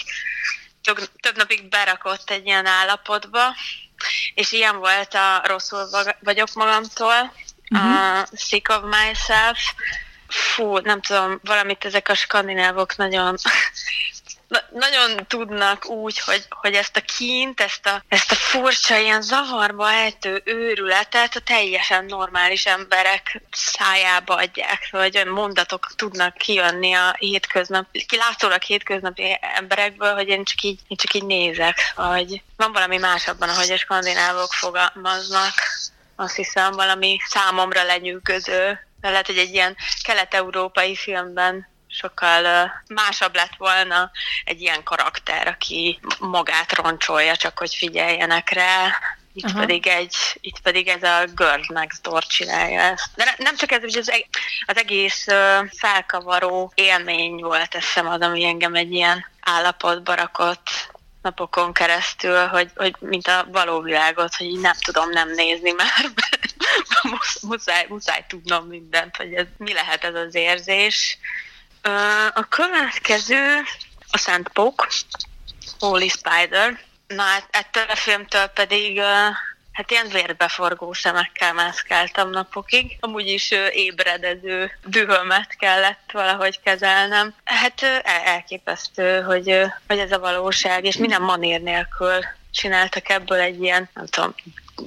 több, 0.82 0.98
több 1.20 1.36
napig 1.36 1.68
berakott 1.68 2.30
egy 2.30 2.46
ilyen 2.46 2.66
állapotba. 2.66 3.54
És 4.34 4.52
ilyen 4.52 4.78
volt 4.78 5.14
a 5.14 5.42
Rosszul 5.44 5.88
vagyok 6.20 6.52
magamtól, 6.54 7.32
uh-huh. 7.70 8.18
a 8.18 8.26
Sick 8.36 8.68
of 8.68 8.82
Myself. 8.82 9.58
Fú, 10.28 10.78
nem 10.78 11.00
tudom, 11.00 11.40
valamit 11.44 11.84
ezek 11.84 12.08
a 12.08 12.14
skandinávok 12.14 12.96
nagyon 12.96 13.36
na- 14.50 14.64
nagyon 14.70 15.26
tudnak 15.26 15.86
úgy, 15.86 16.18
hogy, 16.18 16.44
hogy 16.48 16.74
ezt 16.74 16.96
a 16.96 17.00
kint, 17.00 17.60
ezt 17.60 17.86
a, 17.86 18.02
ezt 18.08 18.30
a 18.30 18.34
furcsa, 18.34 18.96
ilyen 18.96 19.22
zavarba 19.22 19.90
ejtő 19.90 20.42
őrületet 20.44 21.36
a 21.36 21.40
teljesen 21.40 22.04
normális 22.04 22.66
emberek 22.66 23.42
szájába 23.50 24.34
adják, 24.34 24.88
vagy 24.90 25.16
olyan 25.16 25.28
mondatok 25.28 25.86
tudnak 25.96 26.36
kijönni 26.36 26.92
a 26.92 27.14
hétköznap, 27.18 27.86
kilátszólag 28.06 28.62
hétköznapi 28.62 29.38
emberekből, 29.40 30.14
hogy 30.14 30.28
én 30.28 30.44
csak 30.44 30.62
így, 30.62 30.80
én 30.88 30.96
csak 30.96 31.14
így 31.14 31.24
nézek, 31.24 31.92
hogy 31.94 32.42
van 32.56 32.72
valami 32.72 32.96
más 32.96 33.28
abban, 33.28 33.48
ahogy 33.48 33.70
a 33.70 33.76
skandinávok 33.76 34.52
fogalmaznak. 34.52 35.54
Azt 36.16 36.36
hiszem, 36.36 36.72
valami 36.72 37.18
számomra 37.28 37.82
lenyűgöző, 37.82 38.86
lehet, 39.00 39.26
hogy 39.26 39.38
egy 39.38 39.54
ilyen 39.54 39.76
kelet-európai 40.02 40.96
filmben 40.96 41.69
sokkal 41.90 42.72
másabb 42.86 43.34
lett 43.34 43.54
volna 43.58 44.10
egy 44.44 44.60
ilyen 44.60 44.82
karakter, 44.82 45.46
aki 45.46 46.00
magát 46.18 46.72
roncsolja, 46.72 47.36
csak 47.36 47.58
hogy 47.58 47.74
figyeljenek 47.74 48.50
rá, 48.50 48.98
itt 49.32 49.44
Aha. 49.44 49.58
pedig, 49.58 49.86
egy, 49.86 50.16
itt 50.40 50.60
pedig 50.60 50.88
ez 50.88 51.02
a 51.02 51.24
Girl 51.34 51.60
Next 51.68 52.02
Door 52.02 52.24
csinálja 52.24 52.80
ezt. 52.80 53.08
De 53.14 53.24
ne, 53.24 53.44
nem 53.44 53.56
csak 53.56 53.72
ez, 53.72 53.80
hogy 53.80 53.96
az, 53.96 54.12
az 54.66 54.76
egész 54.76 55.26
felkavaró 55.70 56.72
élmény 56.74 57.36
volt, 57.36 57.74
eszem 57.74 58.08
az, 58.08 58.20
ami 58.20 58.44
engem 58.44 58.74
egy 58.74 58.92
ilyen 58.92 59.26
állapotba 59.40 60.14
rakott 60.14 60.68
napokon 61.22 61.72
keresztül, 61.72 62.46
hogy, 62.46 62.70
hogy 62.74 62.94
mint 62.98 63.26
a 63.26 63.46
való 63.52 63.80
világot, 63.80 64.34
hogy 64.34 64.46
így 64.46 64.60
nem 64.60 64.76
tudom 64.84 65.10
nem 65.10 65.30
nézni 65.30 65.70
már, 65.70 66.10
muszáj, 67.42 67.86
muszáj 67.88 68.24
tudnom 68.28 68.66
mindent, 68.66 69.16
hogy 69.16 69.32
ez, 69.32 69.46
mi 69.56 69.72
lehet 69.72 70.04
ez 70.04 70.14
az 70.14 70.34
érzés. 70.34 71.18
A 72.34 72.48
következő 72.48 73.62
a 74.10 74.18
Szent 74.18 74.48
Pók, 74.48 74.88
Holy 75.78 76.08
Spider. 76.08 76.80
Na, 77.06 77.22
hát 77.22 77.48
ettől 77.50 77.84
a 77.88 77.96
filmtől 77.96 78.46
pedig 78.46 79.00
hát 79.72 79.90
ilyen 79.90 80.08
vérbeforgó 80.08 80.92
szemekkel 80.92 81.52
mászkáltam 81.52 82.30
napokig. 82.30 82.96
Amúgy 83.00 83.26
is 83.26 83.50
ébredező 83.72 84.78
dühömet 84.84 85.56
kellett 85.56 86.10
valahogy 86.12 86.60
kezelnem. 86.60 87.34
Hát 87.44 87.82
elképesztő, 88.24 89.22
hogy, 89.22 89.60
hogy 89.86 89.98
ez 89.98 90.12
a 90.12 90.18
valóság, 90.18 90.84
és 90.84 90.96
minden 90.96 91.22
manér 91.22 91.60
nélkül 91.60 92.24
csináltak 92.50 93.08
ebből 93.08 93.38
egy 93.38 93.62
ilyen, 93.62 93.88
nem 93.94 94.06
tudom, 94.06 94.34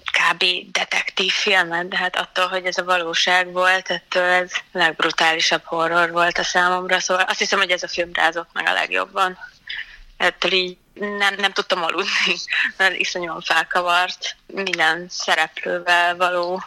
kb. 0.01 0.43
detektív 0.71 1.31
filmet, 1.31 1.87
de 1.87 1.97
hát 1.97 2.15
attól, 2.15 2.47
hogy 2.47 2.65
ez 2.65 2.77
a 2.77 2.83
valóság 2.83 3.51
volt, 3.51 3.89
ettől 3.89 4.23
ez 4.23 4.51
legbrutálisabb 4.71 5.63
horror 5.63 6.11
volt 6.11 6.37
a 6.37 6.43
számomra, 6.43 6.99
szóval 6.99 7.25
azt 7.27 7.39
hiszem, 7.39 7.59
hogy 7.59 7.71
ez 7.71 7.83
a 7.83 7.87
film 7.87 8.09
rázott 8.13 8.49
meg 8.53 8.67
a 8.67 8.73
legjobban. 8.73 9.37
Ettől 10.17 10.51
így 10.51 10.77
nem, 10.93 11.35
nem 11.37 11.51
tudtam 11.51 11.83
aludni, 11.83 12.35
mert 12.77 12.95
iszonyúan 12.95 13.41
felkavart 13.41 14.35
minden 14.45 15.05
szereplővel 15.09 16.15
való 16.15 16.63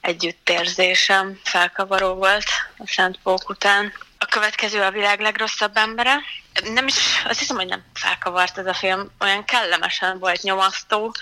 együttérzésem 0.00 1.40
felkavaró 1.44 2.14
volt 2.14 2.44
a 2.78 2.86
Szent 2.86 3.18
Pók 3.22 3.48
után. 3.48 3.92
A 4.18 4.26
következő 4.26 4.80
a 4.80 4.90
világ 4.90 5.20
legrosszabb 5.20 5.76
embere. 5.76 6.20
Nem 6.64 6.86
is, 6.86 6.94
azt 7.24 7.38
hiszem, 7.38 7.56
hogy 7.56 7.66
nem 7.66 7.84
felkavart 7.94 8.58
ez 8.58 8.66
a 8.66 8.74
film, 8.74 9.10
olyan 9.20 9.44
kellemesen 9.44 10.18
volt 10.18 10.42
nyomasztó, 10.42 11.14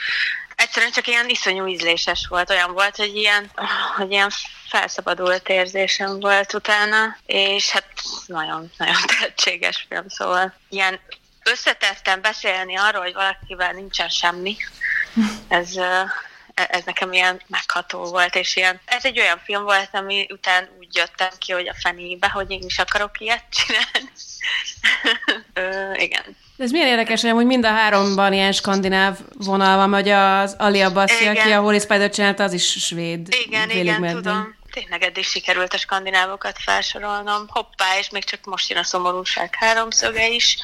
egyszerűen 0.71 0.95
csak 0.95 1.07
ilyen 1.07 1.29
iszonyú 1.29 1.67
ízléses 1.67 2.27
volt, 2.29 2.51
olyan 2.51 2.73
volt, 2.73 2.97
hogy 2.97 3.17
ilyen, 3.17 3.51
hogy 3.97 4.11
ilyen 4.11 4.31
felszabadult 4.69 5.49
érzésem 5.49 6.21
volt 6.21 6.55
utána, 6.55 7.17
és 7.27 7.71
hát 7.71 7.87
nagyon, 8.27 8.71
nagyon 8.77 8.97
tehetséges 9.17 9.87
film, 9.89 10.09
szóval 10.09 10.55
ilyen 10.69 11.01
összetettem 11.45 12.21
beszélni 12.21 12.77
arról, 12.77 13.03
hogy 13.03 13.13
valakivel 13.13 13.73
nincsen 13.73 14.09
semmi, 14.09 14.57
ez, 15.49 15.69
ez 16.55 16.85
nekem 16.85 17.13
ilyen 17.13 17.41
megható 17.47 18.05
volt, 18.05 18.35
és 18.35 18.57
ilyen, 18.57 18.81
ez 18.85 19.05
egy 19.05 19.21
olyan 19.21 19.41
film 19.45 19.63
volt, 19.63 19.89
ami 19.93 20.27
után 20.33 20.69
úgy 20.79 20.97
jöttem 20.97 21.31
ki, 21.39 21.53
hogy 21.53 21.69
a 21.69 21.75
fenébe, 21.81 22.29
hogy 22.29 22.51
én 22.51 22.63
is 22.63 22.79
akarok 22.79 23.21
ilyet 23.21 23.45
csinálni. 23.51 24.13
Ö, 25.55 25.93
igen. 25.95 26.23
De 26.57 26.65
ez 26.65 26.71
milyen 26.71 26.87
érdekes, 26.87 27.23
hogy 27.23 27.47
mind 27.47 27.65
a 27.65 27.69
háromban 27.69 28.33
ilyen 28.33 28.53
skandináv 28.53 29.19
vonal 29.39 29.77
van, 29.77 29.91
vagy 29.91 30.09
az 30.09 30.55
Alia 30.59 30.93
Bassi, 30.93 31.27
aki 31.27 31.51
a 31.51 31.61
Holy 31.61 31.79
Spider 31.79 32.11
csinálta, 32.11 32.43
az 32.43 32.53
is 32.53 32.71
svéd. 32.71 33.29
Igen, 33.47 33.71
igen, 33.71 34.01
medden. 34.01 34.23
tudom. 34.23 34.59
Tényleg 34.71 35.03
eddig 35.03 35.25
sikerült 35.25 35.75
a 35.75 35.79
skandinávokat 35.79 36.59
felsorolnom. 36.59 37.47
Hoppá, 37.49 37.99
és 37.99 38.11
még 38.11 38.25
csak 38.25 38.45
most 38.45 38.71
jön 38.71 38.79
a 38.79 38.85
szomorúság 38.85 39.55
háromszöge 39.59 40.29
is, 40.29 40.57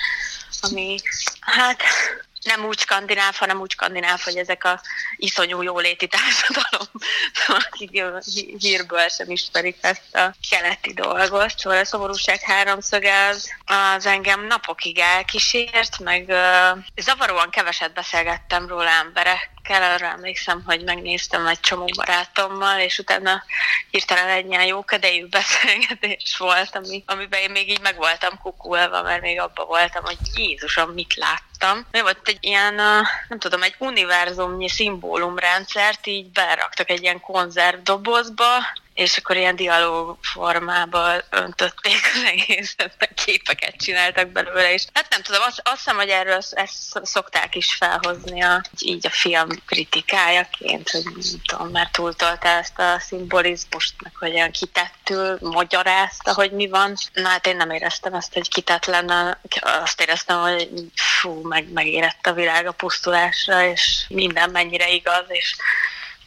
ami 0.61 0.97
hát 1.40 1.82
nem 2.47 2.64
úgy 2.64 2.78
skandináv, 2.78 3.36
hanem 3.36 3.60
úgy 3.60 3.70
skandináv, 3.70 4.20
hogy 4.20 4.36
ezek 4.36 4.64
a 4.64 4.81
iszonyú 5.16 5.62
jóléti 5.62 6.06
társadalom, 6.06 6.89
akik 7.68 8.02
hírből 8.59 9.09
sem 9.09 9.31
ismerik 9.31 9.77
ezt 9.81 10.14
a 10.14 10.35
keleti 10.51 10.93
dolgot. 10.93 11.59
Szóval 11.59 11.78
a 11.78 11.85
szomorúság 11.85 12.40
háromszöge 12.40 13.27
az, 13.27 13.51
az 13.64 14.06
engem 14.06 14.47
napokig 14.47 14.98
elkísért, 14.98 15.98
meg 15.98 16.24
uh, 16.28 16.85
zavaróan 16.97 17.51
keveset 17.51 17.93
beszélgettem 17.93 18.66
róla 18.66 18.90
emberek 18.90 19.56
kell, 19.67 19.83
arra 19.83 20.07
emlékszem, 20.07 20.63
hogy 20.67 20.85
megnéztem 20.85 21.47
egy 21.47 21.61
csomó 21.61 21.85
barátommal, 21.97 22.81
és 22.81 22.99
utána 22.99 23.43
hirtelen 23.91 24.29
egy 24.29 24.47
ilyen 24.47 24.65
jókedélyű 24.65 25.27
beszélgetés 25.27 26.37
volt, 26.39 26.77
ami, 26.77 27.03
amiben 27.07 27.41
én 27.41 27.51
még 27.51 27.71
így 27.71 27.81
meg 27.81 27.97
voltam 27.97 28.39
kukulva, 28.43 29.03
mert 29.03 29.21
még 29.21 29.41
abban 29.41 29.67
voltam, 29.67 30.05
hogy 30.05 30.19
Jézusom, 30.35 30.91
mit 30.91 31.15
láttam. 31.15 31.87
Mi 31.91 32.01
volt 32.01 32.29
egy 32.29 32.39
ilyen, 32.41 32.75
nem 33.29 33.39
tudom, 33.39 33.63
egy 33.63 33.75
univerzumnyi 33.79 34.69
szimbólumrendszert 34.69 36.07
így 36.07 36.31
beraktak 36.31 36.91
egy 36.91 37.03
ilyen 37.03 37.21
konzervdobozba, 37.21 38.47
és 38.97 39.16
akkor 39.16 39.36
ilyen 39.36 39.56
dialóg 39.56 40.18
formában 40.20 41.23
öntötték 41.31 42.01
az 42.14 42.23
egészet, 42.23 42.94
meg 42.98 43.14
képeket 43.14 43.77
csináltak 43.77 44.28
belőle, 44.28 44.73
és 44.73 44.85
hát 44.93 45.10
nem 45.10 45.23
tudom, 45.23 45.40
azt, 45.47 45.60
azt 45.64 45.77
hiszem, 45.77 45.97
hogy 45.97 46.09
erről 46.09 46.40
ezt 46.51 47.01
szokták 47.02 47.55
is 47.55 47.74
felhozni 47.74 48.43
a, 48.43 48.62
így 48.78 49.06
a 49.06 49.10
film 49.10 49.48
kritikájaként, 49.66 50.90
hogy 50.90 51.02
nem 51.05 51.40
tudom, 51.47 51.68
mert 51.68 51.93
túltolta 51.93 52.48
ezt 52.48 52.78
a 52.78 52.98
szimbolizmust, 52.98 53.94
meg 54.02 54.12
hogy 54.14 54.32
olyan 54.32 54.51
kitettül 54.51 55.39
magyarázta, 55.40 56.35
hogy 56.35 56.51
mi 56.52 56.68
van. 56.68 56.94
Na 57.12 57.28
hát 57.28 57.47
én 57.47 57.56
nem 57.56 57.70
éreztem 57.70 58.14
ezt, 58.14 58.35
hogy 58.35 58.48
kitett 58.48 58.85
lenne, 58.85 59.40
azt 59.60 60.01
éreztem, 60.01 60.40
hogy 60.40 60.68
fú, 60.94 61.48
meg, 61.48 61.73
megérett 61.73 62.27
a 62.27 62.32
világ 62.32 62.66
a 62.66 62.73
pusztulásra, 62.73 63.64
és 63.64 64.05
minden 64.09 64.51
mennyire 64.51 64.89
igaz, 64.89 65.24
és 65.28 65.56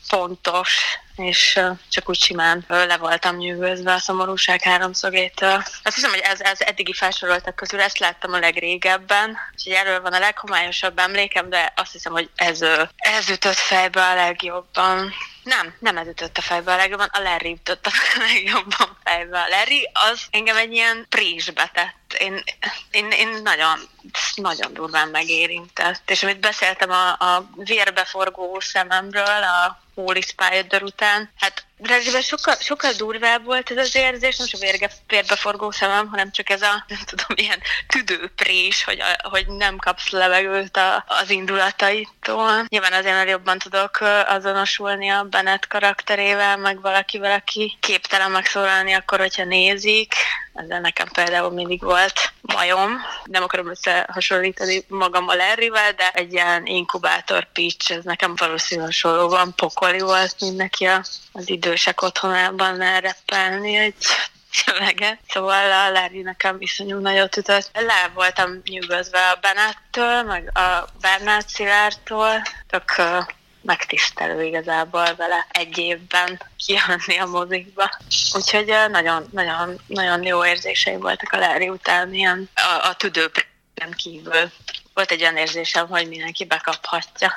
pontos, 0.09 0.77
és 1.15 1.59
csak 1.89 2.09
úgy 2.09 2.19
simán 2.19 2.65
le 2.67 2.97
voltam 2.97 3.35
nyűgözve 3.35 3.93
a 3.93 3.99
szomorúság 3.99 4.61
háromszögétől. 4.61 5.63
Azt 5.83 5.95
hiszem, 5.95 6.09
hogy 6.09 6.19
ez, 6.19 6.41
ez 6.41 6.61
eddigi 6.61 6.93
felsoroltak 6.93 7.55
közül 7.55 7.81
ezt 7.81 7.99
láttam 7.99 8.33
a 8.33 8.39
legrégebben, 8.39 9.37
úgyhogy 9.53 9.73
erről 9.73 10.01
van 10.01 10.13
a 10.13 10.19
leghomályosabb 10.19 10.99
emlékem, 10.99 11.49
de 11.49 11.73
azt 11.75 11.91
hiszem, 11.91 12.11
hogy 12.11 12.29
ez, 12.35 12.61
ez 12.95 13.29
ütött 13.29 13.55
fejbe 13.55 14.01
a 14.03 14.15
legjobban. 14.15 15.13
Nem, 15.43 15.75
nem 15.79 15.97
ez 15.97 16.07
ütött 16.07 16.37
a 16.37 16.41
fejbe 16.41 16.73
a 16.73 16.75
legjobban, 16.75 17.09
a 17.11 17.19
Larry 17.19 17.51
ütött 17.51 17.85
a 17.85 17.91
legjobban 18.27 18.97
fejbe. 19.03 19.39
A 19.39 19.47
Larry 19.49 19.89
az 19.93 20.21
engem 20.31 20.57
egy 20.57 20.71
ilyen 20.71 21.05
présbe 21.09 21.71
tett. 21.73 21.98
Én, 22.17 22.43
én, 22.91 23.11
én 23.11 23.29
nagyon, 23.43 23.79
nagyon 24.35 24.73
durván 24.73 25.07
megérintett. 25.07 26.09
És 26.09 26.23
amit 26.23 26.39
beszéltem 26.39 26.91
a, 26.91 27.09
a 27.09 27.49
vérbeforgó 27.55 28.59
szememről, 28.59 29.43
a 29.43 29.79
Holy 29.93 30.21
Spider 30.21 30.83
után, 30.83 31.31
hát 31.35 31.65
Reziben 31.83 32.21
sokkal, 32.21 32.55
sokkal 32.59 32.91
durvább 32.91 33.43
volt 33.43 33.71
ez 33.71 33.77
az 33.77 33.95
érzés, 33.95 34.37
nem 34.37 34.47
csak 34.47 34.61
vérge, 34.61 34.91
vérbeforgó 35.07 35.71
szemem, 35.71 36.07
hanem 36.07 36.31
csak 36.31 36.49
ez 36.49 36.61
a, 36.61 36.85
nem 36.87 36.99
tudom, 37.05 37.27
ilyen 37.35 37.59
tüdőprés, 37.87 38.83
hogy, 38.83 38.99
a, 38.99 39.29
hogy 39.29 39.47
nem 39.47 39.77
kapsz 39.77 40.09
levegőt 40.09 40.77
a, 40.77 41.05
az 41.07 41.29
indulataitól. 41.29 42.65
Nyilván 42.67 42.93
azért, 42.93 43.15
mert 43.15 43.29
jobban 43.29 43.57
tudok 43.57 43.97
azonosulni 44.25 45.09
a 45.09 45.23
Bennett 45.23 45.67
karakterével, 45.67 46.57
meg 46.57 46.81
valakivel, 46.81 47.31
aki 47.31 47.77
képtelen 47.79 48.31
megszólalni 48.31 48.93
akkor, 48.93 49.19
hogyha 49.19 49.43
nézik. 49.43 50.13
Ezzel 50.63 50.79
nekem 50.79 51.07
például 51.07 51.51
mindig 51.51 51.81
volt 51.81 52.33
majom. 52.41 52.97
Nem 53.23 53.43
akarom 53.43 53.69
összehasonlítani 53.69 54.85
magam 54.87 55.27
a 55.27 55.35
Larryvel, 55.35 55.91
de 55.91 56.09
egy 56.13 56.33
ilyen 56.33 56.65
inkubátor 56.65 57.51
pitch, 57.51 57.91
ez 57.91 58.03
nekem 58.03 58.33
valószínűleg 58.35 58.89
hasonlóan 58.89 59.53
pokoli 59.55 59.99
volt, 59.99 60.35
mint 60.39 60.57
neki 60.57 60.85
az 60.85 61.19
idő 61.33 61.53
idősek 61.53 62.01
otthonában 62.01 62.81
elreppelni 62.81 63.75
egy 63.75 63.95
szöveget. 64.51 65.19
Szóval 65.27 65.71
a 65.71 65.91
Larry 65.91 66.21
nekem 66.21 66.55
iszonyú 66.59 66.99
nagyot 66.99 67.37
ütött. 67.37 67.69
Le 67.73 68.11
voltam 68.13 68.61
nyugodva 68.63 69.29
a 69.31 69.39
Benettől, 69.41 70.23
meg 70.23 70.57
a 70.57 70.85
Bernát 71.01 71.49
Szilártól, 71.49 72.41
tök 72.67 72.95
megtisztelő 73.61 74.43
igazából 74.43 75.15
vele 75.15 75.47
egy 75.51 75.77
évben 75.77 76.41
kijönni 76.65 77.17
a 77.17 77.25
mozikba. 77.25 77.89
Úgyhogy 78.33 78.73
nagyon, 78.89 79.27
nagyon, 79.31 79.79
nagyon 79.87 80.23
jó 80.23 80.45
érzései 80.45 80.95
voltak 80.95 81.31
a 81.31 81.37
Larry 81.37 81.69
után, 81.69 82.13
ilyen 82.13 82.49
a, 82.55 82.87
a 82.87 82.95
tüdőprém 82.95 83.91
kívül 83.95 84.51
volt 84.99 85.11
egy 85.11 85.21
olyan 85.21 85.37
érzésem, 85.37 85.87
hogy 85.87 86.07
mindenki 86.07 86.45
bekaphatja. 86.45 87.33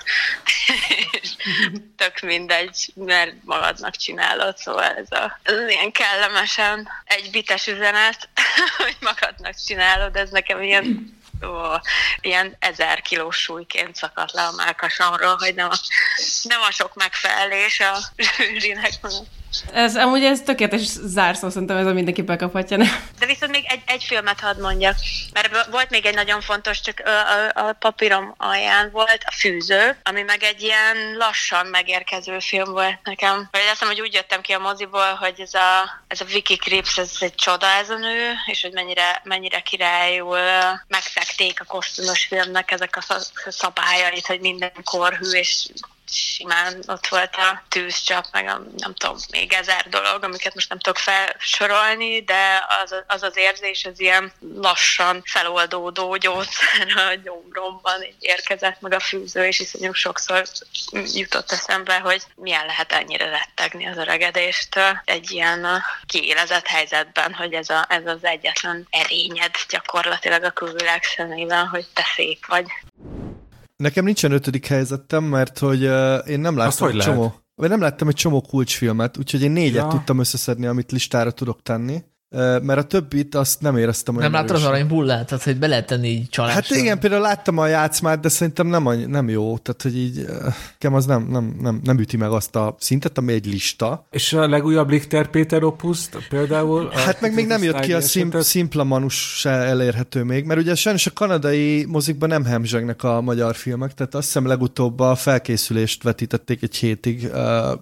Tök 1.96 2.20
mindegy, 2.20 2.92
mert 2.94 3.34
magadnak 3.44 3.96
csinálod, 3.96 4.56
szóval 4.56 4.96
ez, 4.96 5.10
a, 5.10 5.38
ez 5.42 5.68
ilyen 5.68 5.92
kellemesen 5.92 6.88
egy 7.04 7.30
bites 7.30 7.66
üzenet, 7.66 8.28
hogy 8.82 8.96
magadnak 9.00 9.54
csinálod, 9.66 10.16
ez 10.16 10.30
nekem 10.30 10.62
ilyen 10.62 11.20
ó, 11.44 11.80
ilyen 12.20 12.56
ezer 12.58 13.02
kilós 13.02 13.36
súlyként 13.36 13.96
szakadt 13.96 14.32
le 14.32 14.42
a 14.42 14.52
mákasomról, 14.52 15.36
hogy 15.36 15.54
nem 15.54 15.68
a, 15.70 15.78
nem 16.42 16.60
a 16.60 16.70
sok 16.70 16.94
megfelelés 16.94 17.80
a 17.80 17.98
zsűrinek. 18.16 18.92
Ez, 19.72 19.96
amúgy 19.96 20.24
ez 20.24 20.40
tökéletes 20.40 20.86
zárszó, 21.04 21.48
szerintem 21.48 21.76
ez 21.76 21.86
a 21.86 21.92
mindenki 21.92 22.22
bekaphatja. 22.22 22.76
Ne? 22.76 22.86
De 23.18 23.26
viszont 23.26 23.52
még 23.52 23.64
egy, 23.68 23.82
egy 23.86 24.04
filmet 24.04 24.40
hadd 24.40 24.60
mondjak, 24.60 24.94
mert 25.32 25.66
volt 25.70 25.90
még 25.90 26.06
egy 26.06 26.14
nagyon 26.14 26.40
fontos, 26.40 26.80
csak 26.80 27.02
a, 27.04 27.10
a, 27.10 27.68
a 27.68 27.72
papírom 27.72 28.34
alján 28.36 28.90
volt 28.90 29.20
a 29.24 29.32
fűző, 29.32 29.96
ami 30.02 30.22
meg 30.22 30.42
egy 30.42 30.62
ilyen 30.62 31.16
lassan 31.18 31.66
megérkező 31.66 32.38
film 32.38 32.70
volt 32.70 32.98
nekem. 33.02 33.48
Vagy 33.50 33.60
azt 33.72 33.84
hogy 33.84 34.00
úgy 34.00 34.14
jöttem 34.14 34.40
ki 34.40 34.52
a 34.52 34.58
moziból, 34.58 35.14
hogy 35.14 35.40
ez 35.40 35.54
a, 35.54 36.02
ez 36.06 36.20
a 36.20 36.24
Vicky 36.24 36.56
Krieps, 36.56 36.98
ez 36.98 37.16
egy 37.20 37.34
csoda 37.34 37.66
ez 37.66 37.90
a 37.90 37.96
nő, 37.96 38.32
és 38.46 38.62
hogy 38.62 38.72
mennyire, 38.72 39.20
mennyire 39.24 39.60
királyul 39.60 40.38
megszekték 40.88 41.60
a 41.60 41.64
kosztümös 41.64 42.24
filmnek 42.24 42.70
ezek 42.70 42.96
a 42.96 43.16
szabályait, 43.50 44.26
hogy 44.26 44.40
minden 44.40 44.72
korhű 44.84 45.30
és 45.30 45.66
simán 46.12 46.82
ott 46.86 47.06
volt 47.06 47.36
a 47.36 47.62
tűzcsap, 47.68 48.24
meg 48.32 48.46
a, 48.46 48.62
nem 48.76 48.94
tudom, 48.94 49.16
még 49.30 49.52
ezer 49.52 49.86
dolog, 49.88 50.24
amiket 50.24 50.54
most 50.54 50.68
nem 50.68 50.78
tudok 50.78 50.98
felsorolni, 50.98 52.22
de 52.22 52.66
az 52.82 52.94
az, 53.06 53.22
az 53.22 53.36
érzés, 53.36 53.84
az 53.84 54.00
ilyen 54.00 54.32
lassan 54.54 55.22
feloldódó 55.24 56.16
gyógyszer 56.16 56.86
a 57.08 57.14
gyomromban 57.14 58.06
érkezett 58.18 58.80
meg 58.80 58.92
a 58.92 59.00
fűző, 59.00 59.46
és 59.46 59.60
iszonyú 59.60 59.92
sokszor 59.92 60.46
jutott 61.12 61.52
eszembe, 61.52 61.98
hogy 61.98 62.22
milyen 62.34 62.66
lehet 62.66 62.92
ennyire 62.92 63.28
rettegni 63.28 63.86
az 63.86 63.96
öregedéstől 63.96 65.00
egy 65.04 65.30
ilyen 65.30 65.82
kiélezett 66.06 66.66
helyzetben, 66.66 67.34
hogy 67.34 67.52
ez, 67.52 67.70
a, 67.70 67.86
ez 67.88 68.06
az 68.06 68.24
egyetlen 68.24 68.86
erényed 68.90 69.54
gyakorlatilag 69.68 70.42
a 70.42 70.50
külvilág 70.50 71.02
szemében, 71.02 71.66
hogy 71.66 71.86
te 71.92 72.04
szép 72.14 72.46
vagy. 72.46 72.66
Nekem 73.82 74.04
nincsen 74.04 74.32
ötödik 74.32 74.66
helyzetem, 74.66 75.24
mert 75.24 75.58
hogy 75.58 75.84
uh, 75.84 76.28
én 76.28 76.40
nem 76.40 76.56
láttam 76.56 76.88
egy 76.88 76.96
csomó, 76.96 77.34
vagy 77.54 77.68
nem 77.68 77.80
láttam 77.80 78.08
egy 78.08 78.14
csomó 78.14 78.40
kulcsfilmet, 78.40 79.18
úgyhogy 79.18 79.42
én 79.42 79.50
négyet 79.50 79.82
ja. 79.82 79.88
tudtam 79.88 80.18
összeszedni, 80.18 80.66
amit 80.66 80.92
listára 80.92 81.30
tudok 81.30 81.62
tenni 81.62 82.02
mert 82.62 82.78
a 82.78 82.82
többit 82.82 83.34
azt 83.34 83.60
nem 83.60 83.76
éreztem 83.76 84.16
olyan 84.16 84.30
Nem 84.30 84.40
láttad 84.40 84.56
az 84.56 84.64
aranybullát? 84.64 85.26
Tehát, 85.26 85.44
hogy 85.44 85.56
be 85.56 85.66
lehet 85.66 85.86
tenni 85.86 86.08
így 86.08 86.28
csalásra. 86.28 86.54
Hát 86.54 86.70
igen, 86.70 86.98
például 86.98 87.22
láttam 87.22 87.58
a 87.58 87.66
játszmát, 87.66 88.20
de 88.20 88.28
szerintem 88.28 88.66
nem, 88.66 88.88
nem 89.06 89.28
jó. 89.28 89.58
Tehát, 89.58 89.82
hogy 89.82 89.96
így 89.96 90.26
nekem 90.72 90.94
az 90.94 91.06
nem, 91.06 91.26
nem, 91.30 91.56
nem, 91.60 91.80
nem 91.84 91.98
üti 91.98 92.16
meg 92.16 92.30
azt 92.30 92.56
a 92.56 92.76
szintet, 92.78 93.18
ami 93.18 93.32
egy 93.32 93.46
lista. 93.46 94.06
És 94.10 94.32
a 94.32 94.48
legújabb 94.48 94.90
Lichter 94.90 95.26
Péter 95.26 95.62
opuszt 95.62 96.16
például? 96.28 96.90
Hát 96.94 97.20
meg 97.20 97.34
még 97.34 97.46
nem 97.46 97.62
jött 97.62 97.80
ki 97.80 97.92
a 97.92 98.00
szim, 98.00 98.30
szimpla 98.40 98.84
manus 98.84 99.38
se 99.38 99.50
elérhető 99.50 100.22
még, 100.22 100.44
mert 100.44 100.60
ugye 100.60 100.74
sajnos 100.74 101.06
a 101.06 101.12
kanadai 101.12 101.84
mozikban 101.88 102.28
nem 102.28 102.44
hemzsegnek 102.44 103.02
a 103.02 103.20
magyar 103.20 103.54
filmek, 103.54 103.94
tehát 103.94 104.14
azt 104.14 104.26
hiszem 104.26 104.46
legutóbb 104.46 105.00
a 105.00 105.14
felkészülést 105.14 106.02
vetítették 106.02 106.62
egy 106.62 106.76
hétig, 106.76 107.30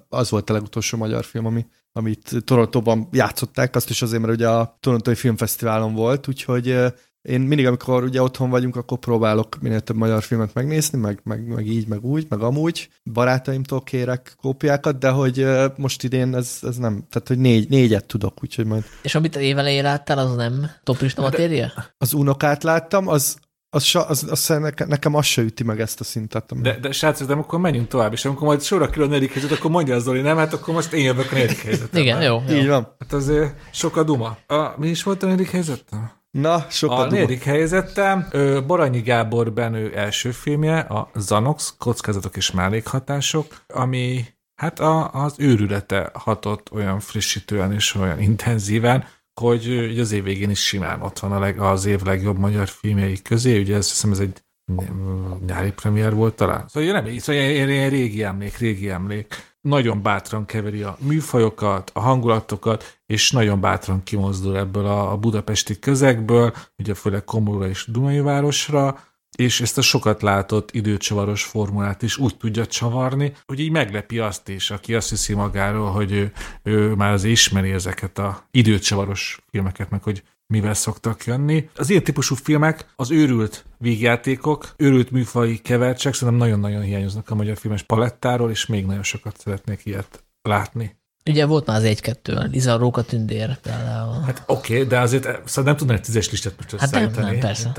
az 0.09 0.31
volt 0.31 0.51
a 0.51 0.53
legutolsó 0.53 0.99
magyar 0.99 1.25
film, 1.25 1.47
ami 1.47 1.67
amit 1.93 2.37
Torontóban 2.45 3.09
játszották, 3.13 3.77
azt 3.77 3.91
is 3.91 4.03
azért, 4.03 4.23
mert 4.23 4.35
ugye 4.35 4.49
a 4.49 4.77
Torontói 4.81 5.15
Filmfesztiválon 5.15 5.95
volt, 5.95 6.29
úgyhogy 6.29 6.77
én 7.23 7.41
mindig, 7.41 7.67
amikor 7.67 8.03
ugye 8.03 8.23
otthon 8.23 8.51
vagyunk, 8.51 8.77
akkor 8.77 8.99
próbálok 8.99 9.61
minél 9.61 9.81
több 9.81 9.97
magyar 9.97 10.23
filmet 10.23 10.55
megnézni, 10.55 10.99
meg, 10.99 11.21
meg, 11.25 11.47
meg 11.47 11.67
így, 11.67 11.87
meg 11.87 12.05
úgy, 12.05 12.27
meg 12.29 12.41
amúgy. 12.41 12.89
Barátaimtól 13.13 13.83
kérek 13.83 14.35
kópiákat, 14.37 14.99
de 14.99 15.11
hogy 15.11 15.47
most 15.77 16.03
idén 16.03 16.35
ez, 16.35 16.59
ez 16.63 16.77
nem, 16.77 17.05
tehát 17.11 17.29
hogy 17.29 17.39
négy, 17.39 17.69
négyet 17.69 18.07
tudok, 18.07 18.43
úgyhogy 18.43 18.67
majd. 18.67 18.85
És 19.03 19.15
amit 19.15 19.37
évelején 19.37 19.83
láttál, 19.83 20.19
az 20.19 20.35
nem 20.35 20.71
toplista 20.83 21.23
matéria? 21.23 21.73
Az 21.99 22.13
unokát 22.13 22.63
láttam, 22.63 23.09
az, 23.09 23.39
az, 23.71 23.95
az, 24.09 24.27
az, 24.31 24.49
nekem, 24.49 24.89
nekem 24.89 25.15
az 25.15 25.25
se 25.25 25.43
üti 25.43 25.65
meg 25.65 25.81
ezt 25.81 26.01
a 26.01 26.05
szintet. 26.05 26.53
Ami... 26.53 26.61
De, 26.61 26.79
de 26.79 26.93
srácok, 26.93 27.27
de 27.27 27.35
akkor 27.35 27.59
menjünk 27.59 27.89
tovább, 27.89 28.13
és 28.13 28.25
amikor 28.25 28.47
majd 28.47 28.63
sorra 28.63 28.89
kerül 28.89 29.05
a 29.05 29.07
negyedik 29.07 29.33
helyzet, 29.33 29.53
akkor 29.53 29.71
mondja 29.71 29.95
az 29.95 30.03
Zoli, 30.03 30.21
nem? 30.21 30.37
Hát 30.37 30.53
akkor 30.53 30.75
most 30.75 30.93
én 30.93 31.05
jövök 31.05 31.31
a 31.31 31.35
negyedik 31.35 31.63
helyzetre. 31.63 32.01
Igen, 32.01 32.23
jó, 32.23 32.43
jó. 32.49 32.57
Így 32.57 32.69
van. 32.69 32.97
Hát 32.99 33.13
azért 33.13 33.55
sok 33.73 33.97
a 33.97 34.03
duma. 34.03 34.37
A, 34.47 34.75
mi 34.77 34.89
is 34.89 35.03
volt 35.03 35.23
a 35.23 35.27
negyedik 35.27 35.51
helyzet? 35.51 35.85
Na, 36.31 36.67
sok 36.69 36.91
a, 36.91 36.99
a 36.99 37.07
negyedik 37.07 37.43
helyzetem 37.43 38.29
Baranyi 38.67 39.01
Gábor 39.01 39.53
Benő 39.53 39.95
első 39.95 40.31
filmje, 40.31 40.79
a 40.79 41.11
Zanox, 41.15 41.75
kockázatok 41.79 42.37
és 42.37 42.51
mellékhatások, 42.51 43.47
ami 43.75 44.25
hát 44.55 44.81
a, 44.81 45.11
az 45.13 45.35
őrülete 45.39 46.11
hatott 46.15 46.73
olyan 46.73 47.01
frissítően 47.01 47.73
és 47.73 47.95
olyan 47.95 48.21
intenzíven, 48.21 49.05
hogy 49.41 49.99
az 49.99 50.13
év 50.13 50.23
végén 50.23 50.51
is 50.51 50.67
simán 50.67 51.03
ott 51.03 51.19
van 51.19 51.33
a 51.33 51.39
leg, 51.39 51.61
az 51.61 51.85
év 51.85 52.03
legjobb 52.03 52.39
magyar 52.39 52.69
filmjei 52.69 53.23
közé, 53.23 53.61
ugye 53.61 53.77
ezt 53.77 53.89
hiszem 53.89 54.11
ez 54.11 54.19
egy 54.19 54.43
nyári 55.47 55.73
premier 55.73 56.15
volt 56.15 56.35
talán. 56.35 56.65
Szóval 56.69 57.01
nem, 57.01 57.19
szóval 57.19 57.43
ilyen, 57.43 57.69
ilyen 57.69 57.91
régi 57.91 58.23
emlék, 58.23 58.57
régi 58.57 58.89
emlék. 58.89 59.49
Nagyon 59.61 60.03
bátran 60.03 60.45
keveri 60.45 60.83
a 60.83 60.97
műfajokat, 61.01 61.91
a 61.95 62.01
hangulatokat, 62.01 62.99
és 63.07 63.31
nagyon 63.31 63.61
bátran 63.61 64.03
kimozdul 64.03 64.59
ebből 64.59 64.87
a, 64.87 65.13
a 65.13 65.17
budapesti 65.17 65.79
közegből, 65.79 66.53
ugye 66.79 66.95
főleg 66.95 67.25
Komorra 67.25 67.69
és 67.69 67.87
Dunai 67.89 68.21
városra, 68.21 68.99
és 69.41 69.61
ezt 69.61 69.79
a 69.79 69.83
sokat 69.83 70.23
látott 70.23 70.71
időcsavaros 70.71 71.45
formulát 71.45 72.03
is 72.03 72.17
úgy 72.17 72.37
tudja 72.37 72.67
csavarni, 72.67 73.33
hogy 73.47 73.61
így 73.61 73.71
meglepi 73.71 74.19
azt 74.19 74.49
is, 74.49 74.71
aki 74.71 74.95
azt 74.95 75.09
hiszi 75.09 75.35
magáról, 75.35 75.91
hogy 75.91 76.13
ő, 76.13 76.33
ő 76.63 76.95
már 76.95 77.13
az 77.13 77.25
ismeri 77.25 77.71
ezeket 77.71 78.19
a 78.19 78.47
időcsavaros 78.51 79.41
filmeket, 79.51 79.91
meg 79.91 80.03
hogy 80.03 80.23
mivel 80.47 80.75
szoktak 80.75 81.25
jönni. 81.25 81.69
Az 81.77 81.91
ilyen 81.91 82.03
típusú 82.05 82.35
filmek, 82.35 82.87
az 82.97 83.11
őrült 83.11 83.65
vígjátékok, 83.79 84.75
őrült 84.77 85.11
műfai 85.11 85.59
kevertsek 85.59 86.15
szerintem 86.15 86.47
nagyon-nagyon 86.47 86.83
hiányoznak 86.83 87.31
a 87.31 87.35
magyar 87.35 87.57
filmes 87.57 87.83
palettáról, 87.83 88.51
és 88.51 88.67
még 88.67 88.87
nagyon 88.87 89.03
sokat 89.03 89.39
szeretnék 89.39 89.81
ilyet 89.85 90.25
látni. 90.43 90.99
Ugye 91.27 91.47
volt 91.47 91.67
már 91.67 91.77
az 91.77 91.85
egy-kettő, 91.85 92.49
Liza 92.51 92.77
Róka 92.77 93.03
Tündér 93.03 93.59
például. 93.59 94.21
Hát 94.21 94.43
oké, 94.47 94.75
okay, 94.75 94.87
de 94.87 94.99
azért 94.99 95.25
szóval 95.25 95.65
nem 95.65 95.77
tudnám 95.77 95.97
egy 95.97 96.03
tízes 96.03 96.31
listát 96.31 96.55
most 96.57 96.73
összeállítani. 96.73 97.15
Hát 97.15 97.25
nem, 97.25 97.33
nem, 97.33 97.41
persze. 97.41 97.73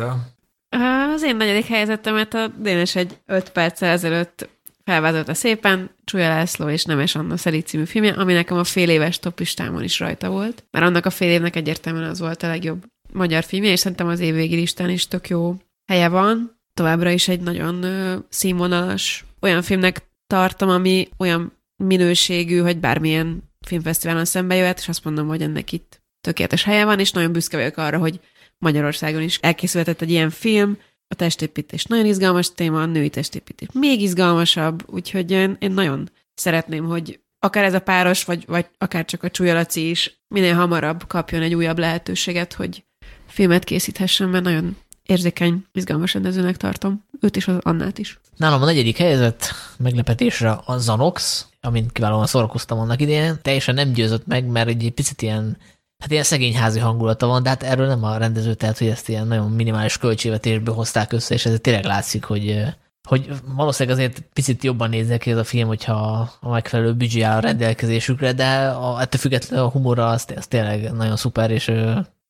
Az 1.13 1.23
én 1.23 1.35
negyedik 1.35 1.65
helyzetemet 1.65 2.33
a 2.33 2.47
Dénes 2.47 2.95
egy 2.95 3.17
öt 3.25 3.49
perccel 3.49 3.89
ezelőtt 3.89 4.49
felvázolta 4.83 5.33
szépen, 5.33 5.95
Csúlya 6.03 6.27
László 6.27 6.69
és 6.69 6.83
Nemes 6.83 7.15
Anna 7.15 7.37
Szeli 7.37 7.61
című 7.61 7.83
filmje, 7.83 8.11
ami 8.13 8.33
nekem 8.33 8.57
a 8.57 8.63
fél 8.63 8.89
éves 8.89 9.19
toplistámon 9.19 9.83
is 9.83 9.99
rajta 9.99 10.29
volt. 10.29 10.63
Mert 10.71 10.85
annak 10.85 11.05
a 11.05 11.09
fél 11.09 11.29
évnek 11.29 11.55
egyértelműen 11.55 12.09
az 12.09 12.19
volt 12.19 12.43
a 12.43 12.47
legjobb 12.47 12.85
magyar 13.13 13.43
filmje, 13.43 13.71
és 13.71 13.79
szerintem 13.79 14.07
az 14.07 14.19
évvégi 14.19 14.55
listán 14.55 14.89
is 14.89 15.07
tök 15.07 15.29
jó 15.29 15.55
helye 15.91 16.07
van. 16.07 16.59
Továbbra 16.73 17.09
is 17.09 17.27
egy 17.27 17.41
nagyon 17.41 17.85
színvonalas 18.29 19.25
olyan 19.41 19.61
filmnek 19.61 20.01
tartom, 20.27 20.69
ami 20.69 21.09
olyan 21.17 21.57
minőségű, 21.83 22.57
hogy 22.57 22.77
bármilyen 22.77 23.43
filmfesztiválon 23.65 24.25
szembe 24.25 24.55
jöhet, 24.55 24.79
és 24.79 24.87
azt 24.87 25.03
mondom, 25.03 25.27
hogy 25.27 25.41
ennek 25.41 25.71
itt 25.71 26.01
tökéletes 26.21 26.63
helye 26.63 26.85
van, 26.85 26.99
és 26.99 27.11
nagyon 27.11 27.31
büszke 27.31 27.57
vagyok 27.57 27.77
arra, 27.77 27.97
hogy 27.97 28.19
Magyarországon 28.61 29.21
is 29.21 29.37
elkészülhetett 29.37 30.01
egy 30.01 30.09
ilyen 30.09 30.29
film, 30.29 30.77
a 31.07 31.15
testépítés 31.15 31.83
nagyon 31.83 32.05
izgalmas 32.05 32.53
téma, 32.53 32.81
a 32.81 32.85
női 32.85 33.09
testépítés 33.09 33.67
még 33.73 34.01
izgalmasabb, 34.01 34.83
úgyhogy 34.89 35.31
én, 35.31 35.55
én 35.59 35.71
nagyon 35.71 36.09
szeretném, 36.33 36.85
hogy 36.85 37.19
akár 37.39 37.63
ez 37.63 37.73
a 37.73 37.79
páros, 37.79 38.23
vagy, 38.23 38.43
vagy 38.47 38.65
akár 38.77 39.05
csak 39.05 39.23
a 39.23 39.29
Csúlyalaci 39.29 39.89
is 39.89 40.21
minél 40.27 40.55
hamarabb 40.55 41.07
kapjon 41.07 41.41
egy 41.41 41.55
újabb 41.55 41.79
lehetőséget, 41.79 42.53
hogy 42.53 42.83
filmet 43.27 43.63
készíthessen, 43.63 44.29
mert 44.29 44.43
nagyon 44.43 44.77
érzékeny, 45.03 45.65
izgalmas 45.73 46.13
rendezőnek 46.13 46.57
tartom. 46.57 47.05
Őt 47.19 47.35
is, 47.35 47.47
az 47.47 47.57
Annát 47.61 47.97
is. 47.97 48.19
Nálam 48.37 48.61
a 48.61 48.65
negyedik 48.65 48.97
helyzet 48.97 49.51
meglepetésre 49.77 50.59
a 50.65 50.77
Zanox, 50.77 51.47
amint 51.61 51.91
kiválóan 51.91 52.27
szórakoztam 52.27 52.79
annak 52.79 53.01
idején. 53.01 53.39
Teljesen 53.41 53.75
nem 53.75 53.91
győzött 53.91 54.27
meg, 54.27 54.45
mert 54.45 54.67
egy 54.67 54.91
picit 54.95 55.21
ilyen 55.21 55.57
Hát 56.01 56.11
ilyen 56.11 56.23
szegény 56.23 56.55
házi 56.55 56.79
hangulata 56.79 57.27
van, 57.27 57.43
de 57.43 57.49
hát 57.49 57.63
erről 57.63 57.87
nem 57.87 58.03
a 58.03 58.17
rendező 58.17 58.53
tehát, 58.53 58.77
hogy 58.77 58.87
ezt 58.87 59.09
ilyen 59.09 59.27
nagyon 59.27 59.51
minimális 59.51 59.97
költségvetésből 59.97 60.75
hozták 60.75 61.11
össze, 61.11 61.33
és 61.33 61.45
ez 61.45 61.57
tényleg 61.61 61.83
látszik, 61.83 62.23
hogy 62.23 62.63
hogy 63.07 63.29
valószínűleg 63.55 63.97
azért 63.97 64.21
picit 64.33 64.63
jobban 64.63 64.89
néznek 64.89 65.19
ki 65.19 65.31
ez 65.31 65.37
a 65.37 65.43
film, 65.43 65.67
hogyha 65.67 66.29
a 66.39 66.49
megfelelő 66.49 66.93
büdzsé 66.93 67.21
áll 67.21 67.37
a 67.37 67.39
rendelkezésükre, 67.39 68.33
de 68.33 68.67
a, 68.67 69.01
ettől 69.01 69.21
függetlenül 69.21 69.65
a 69.65 69.69
humora 69.69 70.09
az, 70.09 70.25
az 70.35 70.47
tényleg 70.47 70.91
nagyon 70.91 71.15
szuper, 71.15 71.51
és 71.51 71.71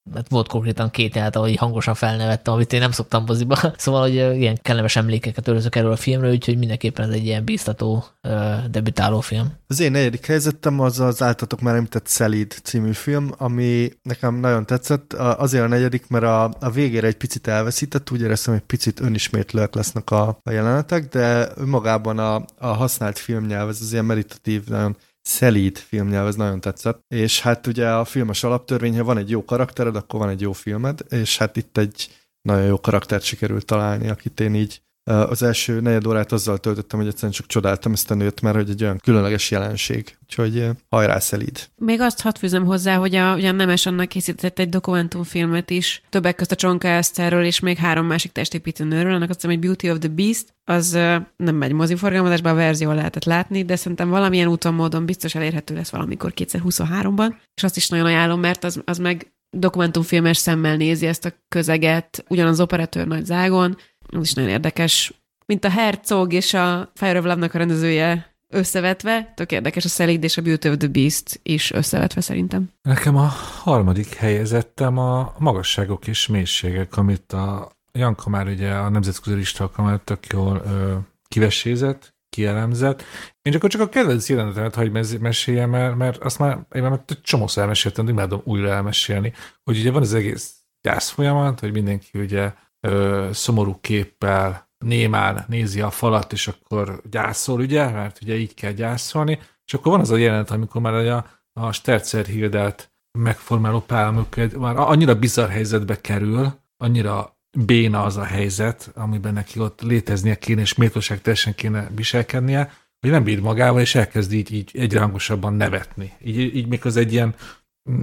mert 0.03 0.30
volt 0.30 0.47
konkrétan 0.47 0.89
két 0.89 1.13
jelenet, 1.13 1.35
ahogy 1.35 1.55
hangosan 1.55 1.93
felnevettem, 1.93 2.53
amit 2.53 2.73
én 2.73 2.80
nem 2.80 2.91
szoktam 2.91 3.23
moziba. 3.25 3.59
Szóval, 3.77 4.01
hogy 4.01 4.13
ilyen 4.13 4.59
kellemes 4.61 4.95
emlékeket 4.95 5.47
őrzök 5.47 5.75
erről 5.75 5.91
a 5.91 5.95
filmről, 5.95 6.31
úgyhogy 6.31 6.57
mindenképpen 6.57 7.07
ez 7.07 7.15
egy 7.15 7.25
ilyen 7.25 7.43
bíztató 7.43 8.05
uh, 8.23 8.65
debütáló 8.65 9.19
film. 9.19 9.53
Az 9.67 9.80
én 9.80 9.91
negyedik 9.91 10.25
helyzetem 10.25 10.80
az 10.80 10.99
az 10.99 11.21
áltatok 11.21 11.61
már 11.61 11.75
említett 11.75 12.07
Szelíd 12.07 12.51
című 12.63 12.91
film, 12.91 13.31
ami 13.38 13.91
nekem 14.01 14.35
nagyon 14.35 14.65
tetszett. 14.65 15.13
Azért 15.13 15.63
a 15.63 15.67
negyedik, 15.67 16.07
mert 16.07 16.23
a, 16.23 16.53
a 16.59 16.69
végére 16.69 17.07
egy 17.07 17.17
picit 17.17 17.47
elveszített, 17.47 18.11
úgy 18.11 18.21
éreztem, 18.21 18.53
hogy 18.53 18.63
picit 18.63 18.99
önismétlőek 18.99 19.73
lesznek 19.73 20.11
a, 20.11 20.39
a 20.43 20.51
jelenetek, 20.51 21.07
de 21.07 21.47
önmagában 21.55 22.19
a, 22.19 22.45
a 22.57 22.67
használt 22.67 23.19
filmnyelv, 23.19 23.69
ez 23.69 23.77
az 23.81 23.91
ilyen 23.91 24.05
meditatív, 24.05 24.67
nagyon 24.67 24.97
szelíd 25.22 25.77
filmnyelv, 25.77 26.27
ez 26.27 26.35
nagyon 26.35 26.61
tetszett. 26.61 27.01
És 27.08 27.41
hát 27.41 27.67
ugye 27.67 27.91
a 27.91 28.06
filmes 28.06 28.43
alaptörvény, 28.43 28.98
ha 28.98 29.03
van 29.03 29.17
egy 29.17 29.30
jó 29.30 29.45
karaktered, 29.45 29.95
akkor 29.95 30.19
van 30.19 30.30
egy 30.30 30.41
jó 30.41 30.51
filmed, 30.51 31.00
és 31.09 31.38
hát 31.38 31.58
itt 31.58 31.77
egy 31.77 32.09
nagyon 32.41 32.66
jó 32.66 32.80
karaktert 32.80 33.24
sikerült 33.24 33.66
találni, 33.66 34.09
akit 34.09 34.40
én 34.40 34.56
így 34.56 34.82
az 35.03 35.43
első 35.43 35.80
negyed 35.80 36.07
órát 36.07 36.31
azzal 36.31 36.57
töltöttem, 36.57 36.99
hogy 36.99 37.07
egyszerűen 37.07 37.31
csak 37.31 37.45
csodáltam 37.45 37.91
ezt 37.93 38.11
a 38.11 38.13
nőt, 38.13 38.41
mert 38.41 38.55
hogy 38.55 38.69
egy 38.69 38.83
olyan 38.83 38.99
különleges 39.03 39.51
jelenség. 39.51 40.17
Úgyhogy 40.23 40.69
hajrá 40.89 41.19
szelíd. 41.19 41.69
Még 41.75 42.01
azt 42.01 42.21
hadd 42.21 42.38
fűzöm 42.38 42.65
hozzá, 42.65 42.95
hogy 42.95 43.15
a, 43.15 43.33
ugye 43.33 43.49
a 43.49 43.51
Nemes 43.51 43.85
annak 43.85 44.07
készített 44.07 44.59
egy 44.59 44.69
dokumentumfilmet 44.69 45.69
is, 45.69 46.01
többek 46.09 46.35
közt 46.35 46.51
a 46.51 46.55
Csonka 46.55 46.88
Eszterről 46.88 47.43
és 47.43 47.59
még 47.59 47.77
három 47.77 48.05
másik 48.05 48.31
testépítő 48.31 48.83
nőről, 48.83 49.13
annak 49.13 49.30
azt 49.30 49.41
hiszem, 49.41 49.57
hogy 49.57 49.65
Beauty 49.65 49.91
of 49.91 49.97
the 49.99 50.09
Beast, 50.09 50.53
az 50.63 50.91
nem 51.35 51.55
megy 51.55 51.71
moziforgalmazásban, 51.71 52.51
a 52.51 52.55
verzió 52.55 52.91
lehetett 52.91 53.23
látni, 53.23 53.63
de 53.63 53.75
szerintem 53.75 54.09
valamilyen 54.09 54.47
úton, 54.47 54.73
módon 54.73 55.05
biztos 55.05 55.35
elérhető 55.35 55.75
lesz 55.75 55.89
valamikor 55.89 56.33
2023-ban, 56.35 57.33
és 57.53 57.63
azt 57.63 57.77
is 57.77 57.89
nagyon 57.89 58.05
ajánlom, 58.05 58.39
mert 58.39 58.63
az, 58.63 58.81
az 58.85 58.97
meg 58.97 59.31
dokumentumfilmes 59.57 60.38
szemmel 60.38 60.75
nézi 60.75 61.05
ezt 61.05 61.25
a 61.25 61.33
közeget, 61.47 62.23
ugyanaz 62.27 62.59
operatőr 62.59 63.07
nagy 63.07 63.25
zágon, 63.25 63.77
az 64.11 64.22
is 64.22 64.33
nagyon 64.33 64.49
érdekes, 64.49 65.14
mint 65.45 65.65
a 65.65 65.69
Herzog 65.69 66.33
és 66.33 66.53
a 66.53 66.91
Fire 66.95 67.17
of 67.17 67.25
Love-nak 67.25 67.53
a 67.53 67.57
rendezője 67.57 68.35
összevetve, 68.48 69.33
tök 69.35 69.51
érdekes 69.51 69.85
a 69.85 69.88
Szelíd 69.88 70.23
és 70.23 70.38
a 70.38 70.41
Beauty 70.41 70.69
of 70.69 70.77
the 70.77 70.88
Beast 70.88 71.40
is 71.43 71.72
összevetve 71.72 72.22
szerintem. 72.22 72.69
Nekem 72.81 73.15
a 73.15 73.31
harmadik 73.64 74.14
helyezettem 74.14 74.98
a 74.98 75.33
magasságok 75.38 76.07
és 76.07 76.27
mélységek, 76.27 76.98
amit 76.98 77.33
a 77.33 77.72
Janka 77.91 78.30
már 78.30 78.48
ugye 78.48 78.72
a 78.73 78.90
nemzetközi 78.90 79.35
listalka 79.35 79.81
már 79.81 79.99
tök 79.99 80.27
jól 80.27 80.61
ö, 80.65 80.95
kivesézett, 81.27 82.14
kielemzett. 82.30 83.03
Én 83.41 83.53
csak, 83.53 83.67
csak 83.67 83.81
a 83.81 83.90
kedvenc 83.90 84.30
jelenetemet 84.30 84.75
hagyj 84.75 85.17
meséljem, 85.19 85.69
mert, 85.69 85.95
mert 85.95 86.23
azt 86.23 86.40
már 86.40 86.59
én 86.72 86.81
már 86.81 87.01
csomószor 87.22 87.61
elmeséltem, 87.61 88.06
de 88.06 88.11
imádom 88.11 88.41
újra 88.43 88.69
elmesélni, 88.69 89.33
hogy 89.64 89.80
ugye 89.80 89.91
van 89.91 90.01
az 90.01 90.14
egész 90.14 90.56
gyász 90.81 91.09
folyamat, 91.09 91.59
hogy 91.59 91.72
mindenki 91.72 92.19
ugye 92.19 92.53
ö, 92.87 93.29
szomorú 93.33 93.79
képpel 93.81 94.69
némán 94.85 95.45
nézi 95.47 95.81
a 95.81 95.89
falat, 95.89 96.33
és 96.33 96.47
akkor 96.47 97.01
gyászol, 97.09 97.59
ugye, 97.59 97.89
mert 97.89 98.21
ugye 98.21 98.35
így 98.35 98.53
kell 98.53 98.71
gyászolni, 98.71 99.39
és 99.65 99.73
akkor 99.73 99.91
van 99.91 100.01
az 100.01 100.11
a 100.11 100.17
jelenet, 100.17 100.51
amikor 100.51 100.81
már 100.81 100.93
a, 100.93 101.25
a 101.53 101.71
Sterzer 101.71 102.25
Hildelt 102.25 102.91
megformáló 103.19 103.79
pál, 103.79 104.27
már 104.57 104.77
annyira 104.77 105.19
bizarr 105.19 105.49
helyzetbe 105.49 106.01
kerül, 106.01 106.53
annyira 106.77 107.39
béna 107.57 108.03
az 108.03 108.17
a 108.17 108.23
helyzet, 108.23 108.91
amiben 108.95 109.33
neki 109.33 109.59
ott 109.59 109.81
léteznie 109.81 110.35
kéne, 110.35 110.61
és 110.61 110.75
méltóság 110.75 111.21
teljesen 111.21 111.55
kéne 111.55 111.89
viselkednie, 111.95 112.71
hogy 112.99 113.09
nem 113.09 113.23
bír 113.23 113.41
magával, 113.41 113.81
és 113.81 113.95
elkezd 113.95 114.31
így, 114.31 114.53
így 114.53 114.71
egyre 114.73 114.99
hangosabban 114.99 115.53
nevetni. 115.53 116.13
Így, 116.23 116.55
így 116.55 116.67
még 116.67 116.85
az 116.85 116.95
egy 116.95 117.13
ilyen 117.13 117.35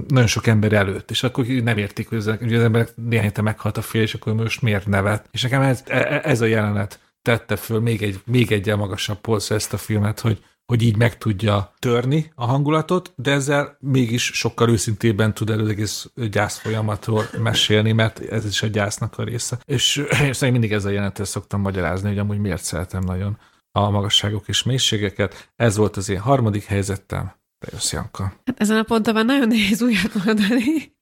nagyon 0.07 0.27
sok 0.27 0.47
ember 0.47 0.73
előtt, 0.73 1.11
és 1.11 1.23
akkor 1.23 1.45
nem 1.45 1.77
értik, 1.77 2.09
hogy 2.09 2.17
az, 2.17 2.25
hogy 2.25 2.53
az 2.53 2.63
emberek 2.63 2.93
néhány 2.95 3.25
héten 3.25 3.43
meghalt 3.43 3.77
a 3.77 3.81
fél, 3.81 4.01
és 4.01 4.13
akkor 4.13 4.33
most 4.33 4.61
miért 4.61 4.87
nevet. 4.87 5.27
És 5.31 5.41
nekem 5.41 5.61
ez, 5.61 5.83
e, 5.87 5.97
e, 5.97 6.21
ez 6.23 6.41
a 6.41 6.45
jelenet 6.45 6.99
tette 7.21 7.55
föl 7.55 7.79
még 7.79 8.01
egy, 8.01 8.19
még 8.25 8.51
egy 8.51 8.75
magasabb 8.77 9.17
polcra 9.17 9.55
ezt 9.55 9.73
a 9.73 9.77
filmet, 9.77 10.19
hogy, 10.19 10.43
hogy 10.65 10.81
így 10.81 10.97
meg 10.97 11.17
tudja 11.17 11.73
törni 11.79 12.31
a 12.35 12.45
hangulatot, 12.45 13.13
de 13.15 13.31
ezzel 13.31 13.77
mégis 13.79 14.23
sokkal 14.23 14.69
őszintében 14.69 15.33
tud 15.33 15.49
el 15.49 15.59
az 15.59 15.67
egész 15.67 16.09
gyász 16.29 16.57
folyamatról 16.57 17.23
mesélni, 17.41 17.91
mert 17.91 18.19
ez 18.19 18.45
is 18.45 18.61
a 18.61 18.67
gyásznak 18.67 19.17
a 19.17 19.23
része. 19.23 19.59
És, 19.65 20.05
és 20.21 20.39
mindig 20.39 20.71
ez 20.71 20.85
a 20.85 20.89
jelenetet 20.89 21.25
szoktam 21.25 21.61
magyarázni, 21.61 22.07
hogy 22.07 22.17
amúgy 22.17 22.39
miért 22.39 22.63
szeretem 22.63 23.03
nagyon 23.03 23.37
a 23.71 23.89
magasságok 23.89 24.47
és 24.47 24.63
mélységeket. 24.63 25.49
Ez 25.55 25.75
volt 25.75 25.97
az 25.97 26.09
én 26.09 26.19
harmadik 26.19 26.63
helyzetem. 26.63 27.38
De 27.59 27.67
jössz, 27.71 27.91
Janka. 27.91 28.33
Hát 28.45 28.59
ezen 28.59 28.77
a 28.77 28.83
ponton 28.83 29.13
már 29.13 29.25
nagyon 29.25 29.47
nehéz 29.47 29.81
újat 29.81 30.25
mondani. 30.25 30.97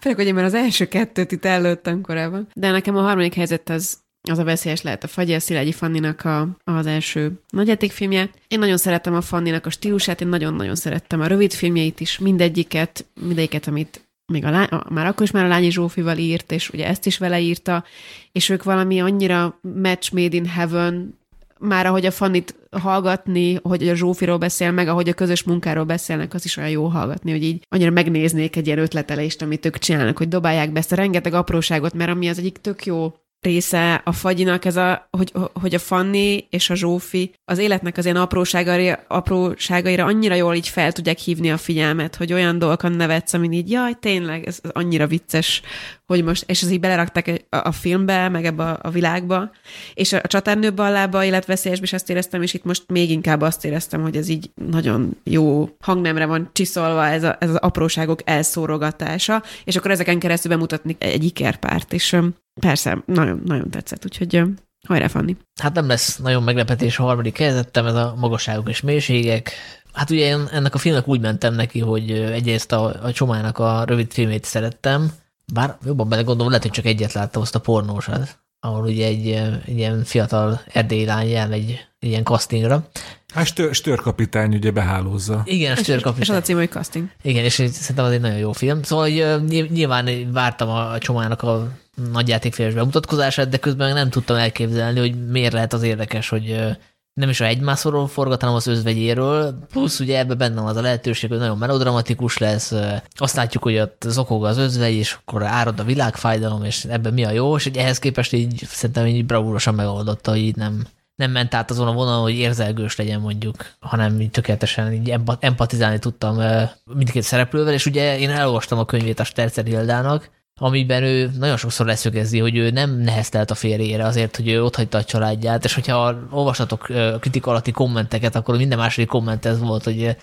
Főleg, 0.00 0.18
hogy 0.18 0.26
én 0.26 0.34
már 0.34 0.44
az 0.44 0.54
első 0.54 0.88
kettőt 0.88 1.32
itt 1.32 1.44
előttem 1.44 2.00
korábban. 2.00 2.48
De 2.54 2.70
nekem 2.70 2.96
a 2.96 3.02
harmadik 3.02 3.34
helyzet 3.34 3.68
az, 3.68 3.98
az 4.30 4.38
a 4.38 4.44
veszélyes 4.44 4.82
lehet 4.82 5.04
a 5.04 5.08
Fagy, 5.08 5.32
a 5.32 5.40
Szilágyi 5.40 5.72
Fanninak 5.72 6.24
a, 6.24 6.48
az 6.64 6.86
első 6.86 7.40
nagyjátékfilmje. 7.48 8.30
Én 8.48 8.58
nagyon 8.58 8.76
szeretem 8.76 9.14
a 9.14 9.20
Fanninak 9.20 9.66
a 9.66 9.70
stílusát, 9.70 10.20
én 10.20 10.28
nagyon-nagyon 10.28 10.74
szerettem 10.74 11.20
a 11.20 11.26
rövid 11.26 11.52
filmjeit 11.52 12.00
is, 12.00 12.18
mindegyiket, 12.18 13.06
mindegyiket, 13.20 13.66
amit 13.66 14.08
még 14.26 14.44
a 14.44 14.50
lány, 14.50 14.68
már 14.88 15.06
akkor 15.06 15.22
is 15.22 15.30
már 15.30 15.44
a 15.44 15.48
Lányi 15.48 15.70
Zsófival 15.70 16.16
írt, 16.16 16.52
és 16.52 16.70
ugye 16.70 16.86
ezt 16.86 17.06
is 17.06 17.18
vele 17.18 17.40
írta, 17.40 17.84
és 18.32 18.48
ők 18.48 18.62
valami 18.62 19.00
annyira 19.00 19.58
match 19.62 20.12
made 20.12 20.36
in 20.36 20.46
heaven 20.46 21.19
már 21.60 21.86
ahogy 21.86 22.06
a 22.06 22.10
Fannit 22.10 22.54
hallgatni, 22.70 23.58
hogy 23.62 23.88
a 23.88 23.94
Zsófiról 23.94 24.38
beszél, 24.38 24.70
meg 24.70 24.88
ahogy 24.88 25.08
a 25.08 25.14
közös 25.14 25.42
munkáról 25.42 25.84
beszélnek, 25.84 26.34
az 26.34 26.44
is 26.44 26.56
olyan 26.56 26.70
jó 26.70 26.86
hallgatni, 26.86 27.30
hogy 27.30 27.42
így 27.42 27.66
annyira 27.68 27.90
megnéznék 27.90 28.56
egy 28.56 28.66
ilyen 28.66 28.78
ötletelést, 28.78 29.42
amit 29.42 29.66
ők 29.66 29.78
csinálnak, 29.78 30.18
hogy 30.18 30.28
dobálják 30.28 30.72
be 30.72 30.78
ezt 30.78 30.92
a 30.92 30.96
rengeteg 30.96 31.34
apróságot, 31.34 31.94
mert 31.94 32.10
ami 32.10 32.28
az 32.28 32.38
egyik 32.38 32.58
tök 32.58 32.86
jó 32.86 33.12
része 33.40 33.94
a 33.94 34.12
fagyinak, 34.12 34.64
ez 34.64 34.76
a, 34.76 35.08
hogy, 35.10 35.32
hogy 35.52 35.74
a 35.74 35.78
Fanni 35.78 36.46
és 36.50 36.70
a 36.70 36.74
Zsófi 36.74 37.34
az 37.44 37.58
életnek 37.58 37.96
az 37.96 38.04
ilyen 38.04 38.16
apróságaira, 38.16 39.04
apróságaira 39.08 40.04
annyira 40.04 40.34
jól 40.34 40.54
így 40.54 40.68
fel 40.68 40.92
tudják 40.92 41.18
hívni 41.18 41.50
a 41.50 41.56
figyelmet, 41.56 42.16
hogy 42.16 42.32
olyan 42.32 42.58
dolgokon 42.58 42.92
nevetsz, 42.92 43.32
amin 43.32 43.52
így, 43.52 43.70
jaj, 43.70 43.92
tényleg, 44.00 44.46
ez 44.46 44.60
annyira 44.72 45.06
vicces, 45.06 45.62
hogy 46.10 46.24
most, 46.24 46.44
és 46.46 46.62
ez 46.62 46.70
így 46.70 46.80
belerakták 46.80 47.46
a, 47.48 47.56
a 47.56 47.72
filmbe, 47.72 48.28
meg 48.28 48.44
ebbe 48.44 48.64
a, 48.64 48.78
a 48.82 48.90
világba, 48.90 49.50
és 49.94 50.12
a, 50.12 50.20
a 50.22 50.26
csatárnő 50.26 50.72
ballába, 50.72 51.24
életveszélyesbe 51.24 51.84
is 51.84 51.92
azt 51.92 52.10
éreztem, 52.10 52.42
és 52.42 52.54
itt 52.54 52.64
most 52.64 52.84
még 52.88 53.10
inkább 53.10 53.40
azt 53.40 53.64
éreztem, 53.64 54.02
hogy 54.02 54.16
ez 54.16 54.28
így 54.28 54.50
nagyon 54.54 55.16
jó 55.24 55.68
hangnemre 55.80 56.26
van 56.26 56.50
csiszolva 56.52 57.06
ez, 57.06 57.22
a, 57.22 57.36
ez 57.40 57.48
az 57.48 57.56
apróságok 57.56 58.20
elszórogatása, 58.24 59.42
és 59.64 59.76
akkor 59.76 59.90
ezeken 59.90 60.18
keresztül 60.18 60.50
bemutatni 60.50 60.96
egy 60.98 61.24
ikerpárt, 61.24 61.92
és 61.92 62.16
persze, 62.60 63.02
nagyon, 63.06 63.42
nagyon 63.44 63.70
tetszett, 63.70 64.04
úgyhogy 64.04 64.42
hajrá, 64.86 65.08
Fanni. 65.08 65.36
Hát 65.60 65.74
nem 65.74 65.86
lesz 65.86 66.16
nagyon 66.16 66.42
meglepetés 66.42 66.98
a 66.98 67.02
harmadik 67.02 67.38
helyzetem, 67.38 67.86
ez 67.86 67.94
a 67.94 68.14
magasságok 68.18 68.68
és 68.68 68.80
mélységek. 68.80 69.52
Hát 69.92 70.10
ugye 70.10 70.26
én 70.26 70.48
ennek 70.52 70.74
a 70.74 70.78
filmnek 70.78 71.08
úgy 71.08 71.20
mentem 71.20 71.54
neki, 71.54 71.80
hogy 71.80 72.10
egyrészt 72.10 72.72
a, 72.72 73.02
a 73.02 73.12
Csomának 73.12 73.58
a 73.58 73.84
rövid 73.84 74.12
filmét 74.12 74.44
szerettem, 74.44 75.10
bár 75.52 75.76
jobban 75.84 76.08
belegondolom, 76.08 76.48
lehet, 76.48 76.62
hogy 76.64 76.72
csak 76.74 76.84
egyet 76.84 77.12
láttam, 77.12 77.42
azt 77.42 77.54
a 77.54 77.58
pornósat. 77.60 78.38
ahol 78.60 78.82
ugye 78.84 79.06
egy, 79.06 79.28
egy 79.66 79.76
ilyen 79.76 80.04
fiatal 80.04 80.60
erdélyi 80.72 81.04
lány 81.04 81.32
elmegy 81.32 81.70
egy 81.98 82.08
ilyen 82.08 82.24
castingra. 82.24 82.88
Hát 83.34 83.46
stör, 83.46 83.74
störkapitány 83.74 84.54
ugye 84.54 84.70
behálózza. 84.70 85.42
Igen, 85.44 85.70
a 85.70 85.74
És 85.78 85.80
störkapitány. 85.82 86.36
az 86.36 86.42
a 86.42 86.44
cím, 86.44 86.56
hogy 86.56 86.70
casting. 86.70 87.08
Igen, 87.22 87.44
és 87.44 87.52
szerintem 87.52 88.04
az 88.04 88.12
egy 88.12 88.20
nagyon 88.20 88.38
jó 88.38 88.52
film. 88.52 88.82
Szóval 88.82 89.04
hogy, 89.04 89.42
ny- 89.48 89.70
nyilván 89.70 90.32
vártam 90.32 90.68
a 90.68 90.98
csomának 90.98 91.42
a 91.42 91.68
nagyjátékfilmes 92.12 92.74
bemutatkozását, 92.74 93.48
de 93.48 93.56
közben 93.56 93.94
nem 93.94 94.10
tudtam 94.10 94.36
elképzelni, 94.36 94.98
hogy 94.98 95.26
miért 95.28 95.52
lehet 95.52 95.72
az 95.72 95.82
érdekes, 95.82 96.28
hogy 96.28 96.50
ö, 96.50 96.70
nem 97.14 97.28
is 97.28 97.40
a 97.40 97.44
egymászorról 97.44 98.08
forgat, 98.08 98.40
hanem 98.40 98.56
az 98.56 98.66
özvegyéről. 98.66 99.58
Plusz 99.70 100.00
ugye 100.00 100.18
ebben 100.18 100.38
benne 100.38 100.60
van 100.60 100.70
az 100.70 100.76
a 100.76 100.80
lehetőség, 100.80 101.30
hogy 101.30 101.38
nagyon 101.38 101.58
melodramatikus 101.58 102.38
lesz. 102.38 102.74
Azt 103.14 103.36
látjuk, 103.36 103.62
hogy 103.62 103.78
ott 103.78 104.04
zokog 104.08 104.44
az 104.44 104.58
özvegy, 104.58 104.94
és 104.94 105.12
akkor 105.12 105.42
árad 105.42 105.80
a 105.80 105.84
világfájdalom, 105.84 106.64
és 106.64 106.84
ebben 106.84 107.12
mi 107.12 107.24
a 107.24 107.30
jó, 107.30 107.56
és 107.56 107.66
ehhez 107.66 107.98
képest 107.98 108.32
így 108.32 108.64
szerintem 108.66 109.06
így 109.06 109.26
bravúrosan 109.26 109.74
megoldotta, 109.74 110.30
hogy 110.30 110.40
így 110.40 110.56
nem, 110.56 110.86
nem 111.14 111.30
ment 111.30 111.54
át 111.54 111.70
azon 111.70 111.88
a 111.88 111.92
vonalon, 111.92 112.22
hogy 112.22 112.38
érzelgős 112.38 112.96
legyen 112.96 113.20
mondjuk, 113.20 113.74
hanem 113.80 114.20
így 114.20 114.30
tökéletesen 114.30 114.92
így 114.92 115.10
empa- 115.10 115.44
empatizálni 115.44 115.98
tudtam 115.98 116.42
mindkét 116.84 117.22
szereplővel, 117.22 117.72
és 117.72 117.86
ugye 117.86 118.18
én 118.18 118.30
elolvastam 118.30 118.78
a 118.78 118.84
könyvét 118.84 119.20
a 119.20 119.24
Stercer 119.24 119.64
Hildának, 119.64 120.30
amiben 120.62 121.02
ő 121.02 121.30
nagyon 121.38 121.56
sokszor 121.56 121.86
leszögezi, 121.86 122.38
hogy 122.38 122.56
ő 122.56 122.70
nem 122.70 122.90
neheztelt 122.90 123.50
a 123.50 123.54
férjére 123.54 124.04
azért, 124.04 124.36
hogy 124.36 124.48
ő 124.48 124.64
otthagyta 124.64 124.98
a 124.98 125.04
családját, 125.04 125.64
és 125.64 125.74
hogyha 125.74 126.16
olvasatok 126.30 126.88
ö, 126.88 127.14
kritika 127.20 127.50
alatti 127.50 127.70
kommenteket, 127.70 128.34
akkor 128.34 128.56
minden 128.56 128.78
második 128.78 129.08
komment 129.08 129.44
ez 129.44 129.60
volt, 129.60 129.84
hogy 129.84 130.16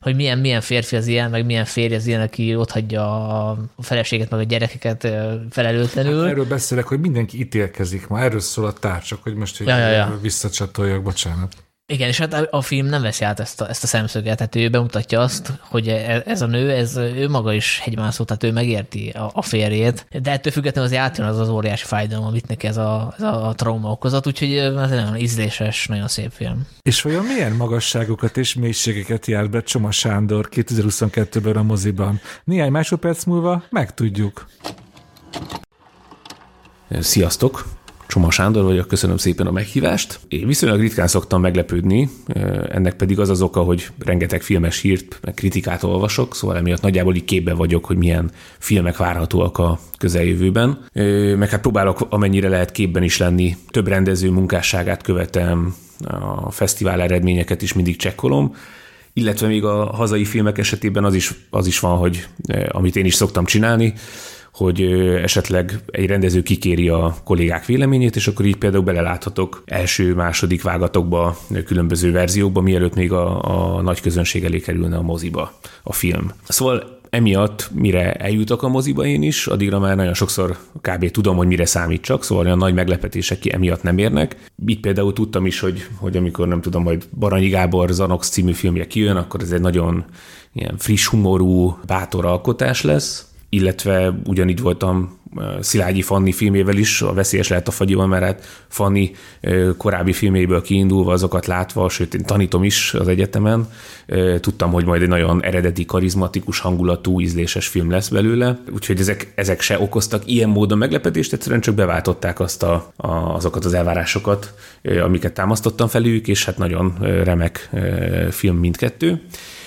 hogy 0.00 0.16
milyen, 0.16 0.38
milyen 0.38 0.60
férfi 0.60 0.96
az 0.96 1.06
ilyen, 1.06 1.30
meg 1.30 1.44
milyen 1.44 1.64
férj 1.64 1.94
az 1.94 2.06
ilyen, 2.06 2.20
aki 2.20 2.56
ott 2.56 2.70
hagyja 2.70 3.28
a 3.48 3.58
feleséget, 3.78 4.30
meg 4.30 4.40
a 4.40 4.42
gyerekeket 4.42 5.08
felelőtlenül. 5.50 6.26
Erről 6.26 6.46
beszélek, 6.46 6.86
hogy 6.86 7.00
mindenki 7.00 7.38
ítélkezik 7.38 8.06
ma. 8.08 8.20
Erről 8.20 8.40
szól 8.40 8.66
a 8.66 8.72
társak, 8.72 9.22
hogy 9.22 9.34
most 9.34 9.58
hogy 9.58 9.66
Ja, 9.66 9.78
ja, 9.78 9.88
ja. 9.88 10.18
visszacsatoljak, 10.22 11.02
bocsánat. 11.02 11.63
Igen, 11.86 12.08
és 12.08 12.18
hát 12.18 12.48
a, 12.50 12.60
film 12.60 12.86
nem 12.86 13.02
veszi 13.02 13.24
át 13.24 13.40
ezt 13.40 13.60
a, 13.60 13.68
ezt 13.68 13.82
a 13.82 13.86
szemszöget, 13.86 14.36
tehát 14.36 14.56
ő 14.56 14.68
bemutatja 14.68 15.20
azt, 15.20 15.52
hogy 15.60 15.88
e- 15.88 16.22
ez 16.26 16.42
a 16.42 16.46
nő, 16.46 16.70
ez 16.70 16.96
ő 16.96 17.28
maga 17.28 17.52
is 17.52 17.80
hegymászó, 17.82 18.24
tehát 18.24 18.42
ő 18.42 18.52
megérti 18.52 19.08
a, 19.08 19.30
a 19.34 19.42
férjét, 19.42 20.06
de 20.22 20.30
ettől 20.30 20.52
függetlenül 20.52 20.90
azért 20.90 21.02
átjön 21.02 21.26
az 21.26 21.38
az 21.38 21.48
óriási 21.48 21.84
fájdalom, 21.84 22.26
amit 22.26 22.48
neki 22.48 22.66
ez 22.66 22.76
a, 22.76 23.14
ez 23.16 23.22
a 23.22 23.52
trauma 23.56 23.90
okozott, 23.90 24.26
úgyhogy 24.26 24.56
ez 24.56 24.90
egy 24.90 25.02
nagyon 25.02 25.16
ízléses, 25.16 25.86
nagyon 25.86 26.08
szép 26.08 26.30
film. 26.32 26.66
És 26.82 27.02
vajon 27.02 27.24
milyen 27.24 27.52
magasságokat 27.52 28.36
és 28.36 28.54
mélységeket 28.54 29.26
járt 29.26 29.50
be 29.50 29.62
Csoma 29.62 29.90
Sándor 29.90 30.48
2022-ben 30.50 31.56
a 31.56 31.62
moziban? 31.62 32.20
Néhány 32.44 32.70
másodperc 32.70 33.24
múlva 33.24 33.64
megtudjuk. 33.70 34.46
Sziasztok! 36.90 37.83
Csoma 38.14 38.30
Sándor 38.30 38.64
vagyok, 38.64 38.88
köszönöm 38.88 39.16
szépen 39.16 39.46
a 39.46 39.50
meghívást. 39.50 40.20
Én 40.28 40.46
viszonylag 40.46 40.80
ritkán 40.80 41.06
szoktam 41.06 41.40
meglepődni, 41.40 42.10
ennek 42.68 42.94
pedig 42.94 43.20
az 43.20 43.28
az 43.28 43.42
oka, 43.42 43.60
hogy 43.60 43.88
rengeteg 43.98 44.42
filmes 44.42 44.80
hírt, 44.80 45.18
meg 45.22 45.34
kritikát 45.34 45.82
olvasok, 45.82 46.34
szóval 46.34 46.56
emiatt 46.56 46.80
nagyjából 46.80 47.14
így 47.14 47.24
képben 47.24 47.56
vagyok, 47.56 47.84
hogy 47.84 47.96
milyen 47.96 48.30
filmek 48.58 48.96
várhatóak 48.96 49.58
a 49.58 49.78
közeljövőben. 49.98 50.78
Meg 51.38 51.48
hát 51.48 51.60
próbálok 51.60 52.06
amennyire 52.08 52.48
lehet 52.48 52.72
képben 52.72 53.02
is 53.02 53.18
lenni, 53.18 53.56
több 53.70 53.88
rendező 53.88 54.30
munkásságát 54.30 55.02
követem, 55.02 55.74
a 56.44 56.50
fesztivál 56.50 57.02
eredményeket 57.02 57.62
is 57.62 57.72
mindig 57.72 57.96
csekkolom, 57.96 58.54
illetve 59.12 59.46
még 59.46 59.64
a 59.64 59.84
hazai 59.84 60.24
filmek 60.24 60.58
esetében 60.58 61.04
az 61.04 61.14
is, 61.14 61.34
az 61.50 61.66
is 61.66 61.80
van, 61.80 61.96
hogy 61.96 62.26
amit 62.68 62.96
én 62.96 63.04
is 63.04 63.14
szoktam 63.14 63.44
csinálni, 63.44 63.94
hogy 64.54 64.82
esetleg 65.22 65.78
egy 65.86 66.06
rendező 66.06 66.42
kikéri 66.42 66.88
a 66.88 67.16
kollégák 67.24 67.64
véleményét, 67.64 68.16
és 68.16 68.26
akkor 68.26 68.44
így 68.44 68.56
például 68.56 68.84
beleláthatok 68.84 69.62
első-második 69.66 70.62
vágatokba, 70.62 71.36
különböző 71.64 72.12
verziókba, 72.12 72.60
mielőtt 72.60 72.94
még 72.94 73.12
a, 73.12 73.42
a 73.76 73.80
nagy 73.80 74.00
közönség 74.00 74.44
elé 74.44 74.58
kerülne 74.60 74.96
a 74.96 75.02
moziba 75.02 75.52
a 75.82 75.92
film. 75.92 76.30
Szóval 76.48 76.98
emiatt, 77.10 77.70
mire 77.72 78.12
eljutok 78.12 78.62
a 78.62 78.68
moziba 78.68 79.04
én 79.04 79.22
is, 79.22 79.46
addigra 79.46 79.78
már 79.78 79.96
nagyon 79.96 80.14
sokszor 80.14 80.56
kb. 80.80 81.10
tudom, 81.10 81.36
hogy 81.36 81.46
mire 81.46 81.64
számítsak, 81.64 82.24
szóval 82.24 82.44
olyan 82.44 82.58
nagy 82.58 82.74
meglepetések 82.74 83.38
ki 83.38 83.52
emiatt 83.52 83.82
nem 83.82 83.98
érnek. 83.98 84.36
Itt 84.66 84.80
például 84.80 85.12
tudtam 85.12 85.46
is, 85.46 85.60
hogy, 85.60 85.86
hogy 85.96 86.16
amikor 86.16 86.48
nem 86.48 86.60
tudom, 86.60 86.82
majd 86.82 87.04
Baranyi 87.18 87.48
Gábor 87.48 87.90
Zanox 87.90 88.28
című 88.28 88.52
filmje 88.52 88.86
kijön, 88.86 89.16
akkor 89.16 89.42
ez 89.42 89.50
egy 89.50 89.60
nagyon 89.60 90.04
ilyen 90.52 90.74
friss 90.78 91.06
humorú, 91.06 91.78
bátor 91.86 92.24
alkotás 92.24 92.82
lesz, 92.82 93.33
illetve 93.54 94.14
ugyanígy 94.24 94.60
voltam 94.60 95.22
Szilágyi 95.60 96.02
Fanni 96.02 96.32
filmével 96.32 96.76
is, 96.76 97.02
a 97.02 97.12
Veszélyes 97.12 97.48
lehet 97.48 97.68
a 97.68 97.70
fagyival, 97.70 98.06
mert 98.06 98.24
hát 98.24 98.64
Fanni 98.68 99.10
korábbi 99.76 100.12
filméből 100.12 100.62
kiindulva, 100.62 101.12
azokat 101.12 101.46
látva, 101.46 101.88
sőt 101.88 102.14
én 102.14 102.24
tanítom 102.24 102.64
is 102.64 102.94
az 102.94 103.08
egyetemen, 103.08 103.68
tudtam, 104.40 104.72
hogy 104.72 104.84
majd 104.84 105.02
egy 105.02 105.08
nagyon 105.08 105.42
eredeti, 105.42 105.84
karizmatikus 105.84 106.60
hangulatú, 106.60 107.20
ízléses 107.20 107.66
film 107.66 107.90
lesz 107.90 108.08
belőle, 108.08 108.58
úgyhogy 108.72 109.00
ezek, 109.00 109.32
ezek 109.34 109.60
se 109.60 109.80
okoztak 109.80 110.22
ilyen 110.26 110.48
módon 110.48 110.78
meglepetést, 110.78 111.32
egyszerűen 111.32 111.60
csak 111.60 111.74
beváltották 111.74 112.40
azt 112.40 112.62
a, 112.62 112.92
a, 112.96 113.08
azokat 113.08 113.64
az 113.64 113.74
elvárásokat, 113.74 114.54
amiket 115.04 115.32
támasztottam 115.32 115.88
felük, 115.88 116.28
és 116.28 116.44
hát 116.44 116.58
nagyon 116.58 116.96
remek 117.00 117.70
film 118.30 118.56
mindkettő. 118.56 119.22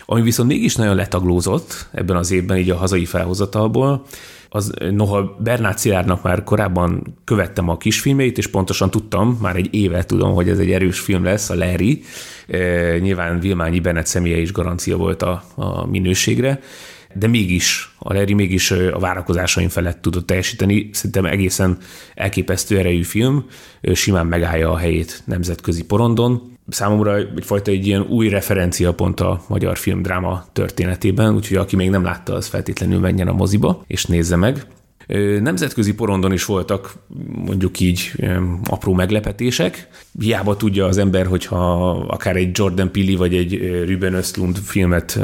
Ami 0.10 0.22
viszont 0.22 0.50
mégis 0.50 0.76
nagyon 0.76 0.96
letaglózott 0.96 1.88
ebben 1.92 2.16
az 2.16 2.32
évben 2.32 2.58
így 2.58 2.70
a 2.70 2.76
hazai 2.76 3.06
felhozatalból, 3.06 4.06
az 4.50 4.74
noha 4.92 5.36
Bernát 5.40 5.78
Szilárdnak 5.78 6.24
már 6.24 6.44
korábban 6.44 7.18
követtem 7.24 7.70
a 7.70 7.78
kisfilmeit, 7.78 8.38
és 8.38 8.48
pontosan 8.48 8.90
tudtam, 8.90 9.38
már 9.42 9.56
egy 9.56 9.74
éve 9.74 10.04
tudom, 10.04 10.34
hogy 10.34 10.50
ez 10.50 10.60
egy 10.60 10.72
erős 10.72 11.00
film 11.00 11.24
lesz, 11.24 11.50
a 11.50 11.56
Larry. 11.56 12.04
E, 12.48 12.98
nyilván 12.98 13.40
Vilmányi 13.40 13.80
Bennett 13.80 14.06
személye 14.06 14.38
is 14.38 14.52
garancia 14.52 14.98
volt 14.98 15.22
a, 15.22 15.44
a 15.56 15.86
minőségre, 15.86 16.60
de 17.14 17.28
mégis, 17.28 17.96
a 18.00 18.14
Larry 18.14 18.34
mégis 18.34 18.72
a 18.72 19.00
várakozásaim 19.00 19.70
felett 19.70 20.02
tudott 20.02 20.26
teljesíteni. 20.26 20.90
Szerintem 20.94 21.26
egészen 21.26 21.78
elképesztő 22.16 22.78
erejű 22.78 23.04
film, 23.04 23.46
simán 23.94 24.26
megállja 24.26 24.72
a 24.72 24.78
helyét 24.78 25.22
nemzetközi 25.26 25.84
porondon 25.84 26.57
számomra 26.70 27.16
egyfajta 27.16 27.72
egy 27.72 27.88
ilyen 27.88 28.02
új 28.02 28.30
referenciapont 28.30 29.20
a 29.20 29.42
magyar 29.48 29.78
filmdráma 29.78 30.46
történetében, 30.54 31.36
úgyhogy 31.36 31.58
aki 31.58 31.76
még 31.76 31.90
nem 31.90 32.04
látta, 32.04 32.34
az 32.34 32.48
feltétlenül 32.48 33.00
menjen 33.00 33.28
a 33.28 33.34
moziba, 33.34 33.84
és 33.88 34.06
nézze 34.06 34.36
meg. 34.36 34.68
Nemzetközi 35.40 35.94
porondon 35.94 36.34
is 36.34 36.46
voltak 36.46 36.94
mondjuk 37.46 37.80
így 37.80 38.12
apró 38.64 38.94
meglepetések. 38.94 39.88
Hiába 40.20 40.58
tudja 40.58 40.86
az 40.86 40.98
ember, 40.98 41.26
hogyha 41.26 41.90
akár 41.90 42.36
egy 42.36 42.50
Jordan 42.54 42.92
Peele 42.92 43.18
vagy 43.18 43.36
egy 43.36 43.84
Ruben 43.88 44.14
Östlund 44.14 44.58
filmet, 44.58 45.20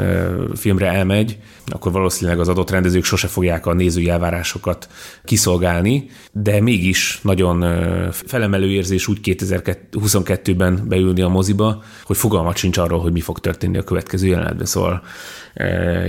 filmre 0.54 0.92
elmegy, 0.92 1.38
akkor 1.66 1.92
valószínűleg 1.92 2.40
az 2.40 2.48
adott 2.48 2.70
rendezők 2.70 3.04
sose 3.04 3.26
fogják 3.26 3.66
a 3.66 3.74
nézői 3.74 4.08
elvárásokat 4.08 4.88
kiszolgálni, 5.24 6.10
de 6.32 6.60
mégis 6.60 7.20
nagyon 7.22 7.64
felemelő 8.10 8.70
érzés 8.70 9.08
úgy 9.08 9.18
2022-ben 9.22 10.84
beülni 10.88 11.20
a 11.22 11.28
moziba, 11.28 11.82
hogy 12.04 12.16
fogalmat 12.16 12.56
sincs 12.56 12.78
arról, 12.78 13.00
hogy 13.00 13.12
mi 13.12 13.20
fog 13.20 13.38
történni 13.40 13.78
a 13.78 13.84
következő 13.84 14.26
jelenetben. 14.26 14.66
Szóval 14.66 15.02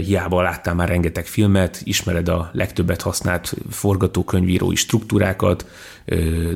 hiába 0.05 0.41
láttál 0.41 0.75
már 0.75 0.87
rengeteg 0.87 1.25
filmet, 1.25 1.81
ismered 1.83 2.27
a 2.27 2.49
legtöbbet 2.53 3.01
használt 3.01 3.53
forgatókönyvírói 3.69 4.75
struktúrákat, 4.75 5.65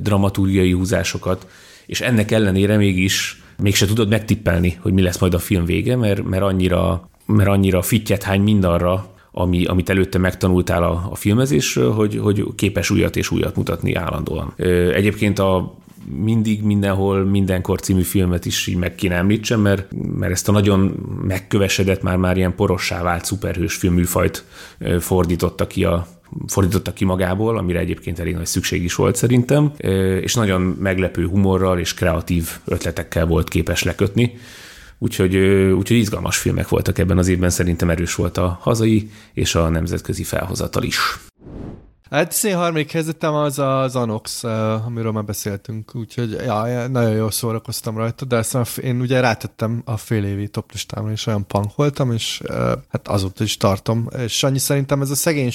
dramaturgiai 0.02 0.72
húzásokat, 0.72 1.48
és 1.86 2.02
ennek 2.02 2.32
ellenére 2.32 2.78
mégis 2.78 3.42
mégse 3.58 3.86
tudod 3.86 4.10
megtippelni, 4.10 4.78
hogy 4.82 4.94
mi 4.94 5.02
lesz 5.02 5.20
majd 5.20 5.34
a 5.34 5.40
film 5.40 5.66
vége, 5.66 5.96
mert, 5.96 6.24
mert 6.24 6.44
annyira, 6.44 7.10
mert 7.26 7.50
annyira 7.50 7.82
fittyet 7.82 8.24
hány 8.24 8.42
mindarra, 8.42 9.14
ami, 9.32 9.66
amit 9.66 9.90
előtte 9.90 10.18
megtanultál 10.18 10.84
a, 10.84 11.08
a 11.12 11.16
filmezésről, 11.16 11.92
hogy, 11.92 12.18
hogy 12.18 12.44
képes 12.56 12.90
újat 12.90 13.16
és 13.16 13.32
újat 13.32 13.56
mutatni 13.56 13.94
állandóan. 13.94 14.54
Egyébként 14.94 15.40
a 15.40 15.78
mindig, 16.10 16.64
mindenhol, 16.64 17.26
mindenkor 17.26 17.80
című 17.80 18.02
filmet 18.02 18.46
is 18.46 18.68
így 18.68 18.76
meg 18.76 18.96
kéne 18.96 19.16
említsem, 19.16 19.62
mert, 19.62 19.88
mert 20.14 20.32
ezt 20.32 20.50
a 20.50 20.52
nagyon 20.52 20.80
megkövesedett, 21.22 22.02
már 22.02 22.18
már 22.18 22.38
ilyen 22.38 22.56
porossá 22.56 23.02
vált 23.02 23.26
szuperhős 23.26 23.76
filmműfajt 23.76 24.46
fordította 25.00 25.68
ki 25.68 25.84
a 25.84 26.08
fordította 26.48 26.94
ki 26.94 27.06
magából, 27.06 27.58
amire 27.58 27.80
egyébként 27.80 28.20
elég 28.20 28.36
nagy 28.36 28.46
szükség 28.46 28.84
is 28.84 28.96
volt 28.96 29.16
szerintem, 29.16 29.72
és 30.22 30.34
nagyon 30.34 30.62
meglepő 30.62 31.28
humorral 31.28 31.80
és 31.80 31.94
kreatív 31.94 32.50
ötletekkel 32.66 33.26
volt 33.26 33.50
képes 33.50 33.84
lekötni. 33.84 34.38
Úgyhogy, 34.98 35.36
úgyhogy 35.72 35.98
izgalmas 35.98 36.38
filmek 36.38 36.70
voltak 36.70 36.98
ebben 36.98 37.18
az 37.18 37.28
évben, 37.28 37.50
szerintem 37.50 37.90
erős 37.90 38.16
volt 38.16 38.38
a 38.38 38.58
hazai 38.62 39.10
és 39.34 39.56
a 39.56 39.70
nemzetközi 39.70 40.24
felhozatal 40.24 40.84
is. 40.84 41.29
Hát 42.10 42.32
szén 42.32 42.56
harmadik 42.56 42.92
helyzetem 42.92 43.34
az 43.34 43.60
az 43.60 43.96
Anox, 43.96 44.44
amiről 44.44 45.12
már 45.12 45.26
beszéltünk, 45.26 45.96
úgyhogy 45.96 46.32
ja, 46.32 46.88
nagyon 46.88 47.12
jól 47.12 47.32
szórakoztam 47.32 47.98
rajta, 47.98 48.26
de 48.26 48.36
ezt 48.36 48.78
én 48.78 49.02
ugye 49.02 49.20
rátettem 49.20 49.82
a 49.86 49.98
fél 49.98 50.24
évi 50.24 50.48
top 50.48 50.72
listámra, 50.72 51.12
és 51.12 51.26
olyan 51.26 51.48
punk 51.48 51.76
voltam, 51.76 52.12
és 52.12 52.42
hát 52.90 53.08
azóta 53.08 53.44
is 53.44 53.58
tartom. 53.58 54.08
És 54.18 54.44
annyi 54.44 54.58
szerintem 54.58 55.02
ez 55.02 55.10
a 55.10 55.16
szegény 55.16 55.52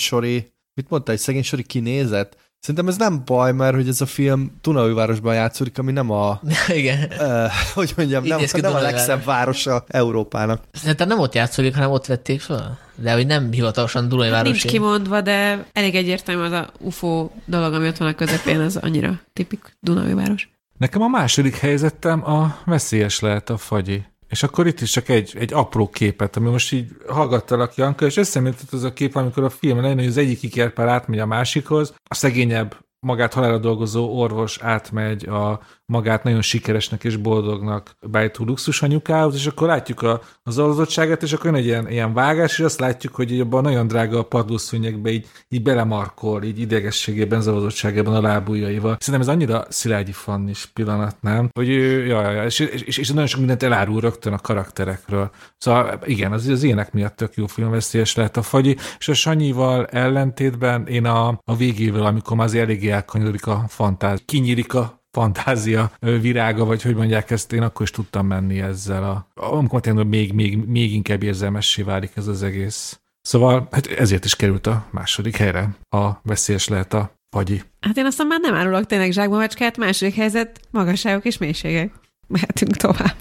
mit 0.74 0.88
mondta, 0.90 1.12
egy 1.12 1.18
szegény 1.18 1.42
sori 1.42 1.62
kinézet? 1.62 2.36
Szerintem 2.64 2.88
ez 2.88 2.96
nem 2.96 3.22
baj, 3.24 3.52
mert 3.52 3.74
hogy 3.74 3.88
ez 3.88 4.00
a 4.00 4.06
film 4.06 4.58
Dunaújvárosban 4.62 5.34
játszódik, 5.34 5.78
ami 5.78 5.92
nem 5.92 6.10
a, 6.10 6.40
Igen. 6.68 7.10
uh, 7.18 7.50
hogy 7.74 7.92
mondjam, 7.96 8.24
nem, 8.24 8.40
nem 8.60 8.74
a 8.74 8.80
legszebb 8.80 9.24
városa 9.24 9.84
Európának. 9.88 10.62
Szerintem 10.72 11.08
nem 11.08 11.18
ott 11.18 11.34
játszódik, 11.34 11.74
hanem 11.74 11.90
ott 11.90 12.06
vették 12.06 12.40
fel. 12.40 12.78
De 12.94 13.12
hogy 13.12 13.26
nem 13.26 13.52
hivatalosan 13.52 14.08
Dunai 14.08 14.28
Nincs 14.28 14.42
városi. 14.42 14.68
kimondva, 14.68 15.20
de 15.20 15.64
elég 15.72 15.94
egyértelmű 15.94 16.42
az 16.42 16.52
a 16.52 16.70
UFO 16.78 17.30
dolog, 17.44 17.74
ami 17.74 17.86
ott 17.86 17.96
van 17.96 18.08
a 18.08 18.14
közepén, 18.14 18.60
az 18.60 18.76
annyira 18.76 19.20
tipik 19.32 19.76
Dunai 19.80 20.14
város. 20.14 20.48
Nekem 20.78 21.02
a 21.02 21.08
második 21.08 21.56
helyzetem 21.56 22.30
a 22.30 22.58
veszélyes 22.64 23.20
lehet 23.20 23.50
a 23.50 23.56
fagyi. 23.56 24.04
És 24.28 24.42
akkor 24.42 24.66
itt 24.66 24.80
is 24.80 24.90
csak 24.90 25.08
egy, 25.08 25.34
egy 25.38 25.52
apró 25.52 25.88
képet, 25.88 26.36
ami 26.36 26.50
most 26.50 26.72
így 26.72 26.88
hallgattalak 27.08 27.74
Janka, 27.74 28.04
és 28.06 28.16
eszembe 28.16 28.48
jutott 28.48 28.72
az 28.72 28.82
a 28.82 28.92
kép, 28.92 29.14
amikor 29.16 29.44
a 29.44 29.50
film 29.50 29.78
elején, 29.78 29.98
hogy 29.98 30.06
az 30.06 30.16
egyik 30.16 30.42
ikerpár 30.42 30.88
átmegy 30.88 31.18
a 31.18 31.26
másikhoz, 31.26 31.94
a 32.10 32.14
szegényebb 32.14 32.76
magát 33.00 33.34
halára 33.34 33.58
dolgozó 33.58 34.18
orvos 34.18 34.58
átmegy 34.60 35.28
a 35.28 35.60
magát 35.86 36.22
nagyon 36.22 36.42
sikeresnek 36.42 37.04
és 37.04 37.16
boldognak 37.16 37.96
bájtó 38.00 38.44
luxus 38.44 38.82
anyukához, 38.82 39.34
és 39.34 39.46
akkor 39.46 39.68
látjuk 39.68 40.02
a, 40.02 40.20
az 40.42 40.58
alazottságát, 40.58 41.22
és 41.22 41.32
akkor 41.32 41.54
egy 41.54 41.64
ilyen, 41.64 41.90
ilyen 41.90 42.12
vágás, 42.12 42.58
és 42.58 42.64
azt 42.64 42.80
látjuk, 42.80 43.14
hogy 43.14 43.40
abban 43.40 43.62
nagyon 43.62 43.86
drága 43.86 44.18
a 44.18 44.22
padlószőnyegbe 44.22 45.10
így, 45.10 45.26
így 45.48 45.62
belemarkol, 45.62 46.42
így 46.42 46.60
idegességében, 46.60 47.40
zavazottságában 47.40 48.14
a 48.14 48.20
lábujjaival. 48.20 48.96
Szerintem 49.00 49.28
ez 49.28 49.34
annyira 49.34 49.64
Szilágyi 49.68 50.12
Fannis 50.12 50.66
pillanat, 50.66 51.16
nem? 51.20 51.48
Hogy 51.52 51.68
ő, 51.68 52.06
ja, 52.06 52.30
ja, 52.30 52.44
és, 52.44 52.58
és, 52.58 52.98
és, 52.98 53.08
nagyon 53.08 53.26
sok 53.26 53.38
mindent 53.38 53.62
elárul 53.62 54.00
rögtön 54.00 54.32
a 54.32 54.38
karakterekről. 54.38 55.30
Szóval 55.58 56.00
igen, 56.04 56.32
az, 56.32 56.46
az 56.46 56.62
ének 56.62 56.92
miatt 56.92 57.16
tök 57.16 57.34
jó 57.34 57.46
film, 57.46 57.70
veszélyes 57.70 58.14
lehet 58.14 58.36
a 58.36 58.42
fagyi, 58.42 58.76
és 58.98 59.08
a 59.08 59.14
Sanyival 59.14 59.86
ellentétben 59.86 60.86
én 60.86 61.04
a, 61.04 61.40
a 61.44 61.56
végével, 61.56 62.04
amikor 62.04 62.36
már 62.36 62.46
azért 62.46 62.64
eléggé 62.64 62.90
elkanyarodik 62.90 63.46
a 63.46 63.64
fantáz, 63.68 64.22
kinyílik 64.24 64.74
a 64.74 65.03
fantázia 65.14 65.90
virága, 66.00 66.64
vagy 66.64 66.82
hogy 66.82 66.94
mondják 66.94 67.30
ezt, 67.30 67.52
én 67.52 67.62
akkor 67.62 67.82
is 67.82 67.90
tudtam 67.90 68.26
menni 68.26 68.60
ezzel 68.60 69.04
a... 69.04 69.26
Amikor 69.34 69.80
tényleg 69.80 70.06
még, 70.06 70.32
még, 70.32 70.56
még 70.66 70.92
inkább 70.92 71.22
érzelmessé 71.22 71.82
válik 71.82 72.12
ez 72.16 72.26
az 72.26 72.42
egész. 72.42 73.00
Szóval 73.20 73.68
hát 73.70 73.86
ezért 73.86 74.24
is 74.24 74.36
került 74.36 74.66
a 74.66 74.86
második 74.90 75.36
helyre. 75.36 75.76
A 75.88 76.10
veszélyes 76.22 76.68
lehet 76.68 76.94
a 76.94 77.14
fagyi. 77.30 77.62
Hát 77.80 77.96
én 77.96 78.04
aztán 78.04 78.26
már 78.26 78.40
nem 78.40 78.54
árulok 78.54 78.86
tényleg 78.86 79.12
zsákba 79.12 79.36
macskát, 79.36 79.76
második 79.76 80.14
helyzet, 80.14 80.60
magasságok 80.70 81.24
és 81.24 81.38
mélységek. 81.38 81.92
Mehetünk 82.26 82.76
tovább. 82.76 83.14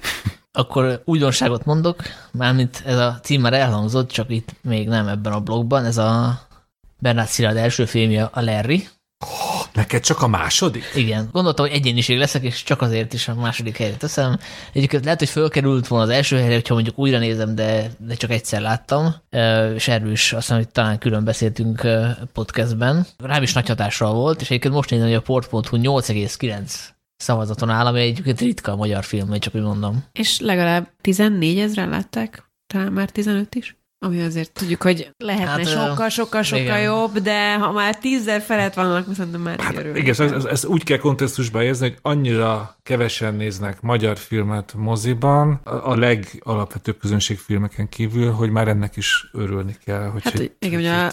Akkor 0.52 1.02
újdonságot 1.06 1.66
mondok, 1.66 2.02
mármint 2.32 2.84
ez 2.86 2.98
a 2.98 3.20
cím 3.24 3.42
már 3.42 3.54
elhangzott, 3.54 4.10
csak 4.10 4.30
itt 4.30 4.56
még 4.62 4.88
nem 4.88 5.08
ebben 5.08 5.34
a 5.34 5.42
blogban, 5.42 5.86
ez 5.86 5.98
a 5.98 6.42
Bernard 7.00 7.28
Szilárd 7.28 7.58
első 7.58 7.86
filmje, 7.86 8.24
a 8.24 8.42
Larry. 8.42 8.88
Neked 9.74 10.02
csak 10.02 10.22
a 10.22 10.28
második? 10.28 10.84
Igen, 10.96 11.30
gondoltam, 11.32 11.66
hogy 11.66 11.76
egyéniség 11.76 12.18
leszek, 12.18 12.44
és 12.44 12.64
csak 12.64 12.82
azért 12.82 13.14
is 13.14 13.28
a 13.28 13.36
második 13.36 13.78
helyre 13.78 13.96
teszem. 13.96 14.40
Egyébként 14.74 15.04
lehet, 15.04 15.20
hogy 15.20 15.30
fölkerült 15.30 15.88
volna 15.88 16.04
az 16.06 16.10
első 16.10 16.38
helyre, 16.38 16.54
hogyha 16.54 16.74
mondjuk 16.74 17.00
újra 17.00 17.18
nézem, 17.18 17.56
de, 17.56 17.92
de 17.98 18.16
csak 18.16 18.32
egyszer 18.32 18.62
láttam, 18.62 19.16
és 19.76 19.88
erről 19.88 20.12
is 20.12 20.34
azt 20.34 20.42
hiszem, 20.42 20.58
hogy 20.58 20.70
talán 20.70 20.98
külön 20.98 21.24
beszéltünk 21.24 21.88
podcastben. 22.34 23.06
Rám 23.18 23.44
is 23.44 23.54
nagy 23.54 23.68
hatással 23.68 24.14
volt, 24.14 24.42
és 24.42 24.48
egyébként 24.48 24.74
most 24.74 24.90
nézem, 24.90 25.08
hogy 25.08 25.16
a 25.16 25.22
port.hu 25.22 25.78
8,9 25.78 26.72
szavazaton 27.16 27.70
áll, 27.70 27.86
ami 27.86 28.02
egyébként 28.02 28.40
ritka 28.40 28.72
a 28.72 28.76
magyar 28.76 29.04
film, 29.04 29.40
csak 29.40 29.56
úgy 29.56 29.62
mondom. 29.62 30.04
És 30.12 30.40
legalább 30.40 30.90
14 31.02 31.60
ezeren 31.60 31.90
látták, 31.90 32.52
talán 32.74 32.92
már 32.92 33.10
15 33.10 33.56
is. 33.56 33.78
Ami 34.04 34.22
azért 34.22 34.52
tudjuk, 34.52 34.82
hogy 34.82 35.10
lehetne 35.18 35.50
Hát, 35.50 35.60
ö, 35.60 35.64
sokkal, 35.64 36.10
sokkal, 36.10 36.42
sokkal 36.42 36.64
igen. 36.64 36.82
jobb, 36.82 37.18
de 37.18 37.54
ha 37.58 37.72
már 37.72 37.98
tízzel 37.98 38.42
felett 38.42 38.74
vannak, 38.74 39.06
szerintem 39.16 39.42
már 39.42 39.60
hát, 39.60 39.76
örülünk. 39.76 39.98
Igen, 39.98 40.10
ezt, 40.10 40.20
ezt, 40.20 40.46
ezt 40.46 40.66
úgy 40.66 40.84
kell 40.84 40.98
kontextusba 40.98 41.64
érezni, 41.64 41.88
hogy 41.90 41.98
annyira 42.02 42.78
kevesen 42.84 43.36
néznek 43.36 43.82
magyar 43.82 44.18
filmet 44.18 44.74
moziban, 44.78 45.62
a, 45.64 45.96
legalapvetőbb 45.96 46.98
közönségfilmeken 46.98 47.90
kívül, 47.90 48.32
hogy 48.32 48.50
már 48.50 48.68
ennek 48.68 48.96
is 48.96 49.30
örülni 49.34 49.76
kell. 49.86 50.08
Hogy 50.08 50.24
Hát 50.24 50.38
hogy- 50.38 50.52
igen, 50.60 50.74
hogy- 50.80 50.84
ugye 50.84 50.94
a 50.94 51.12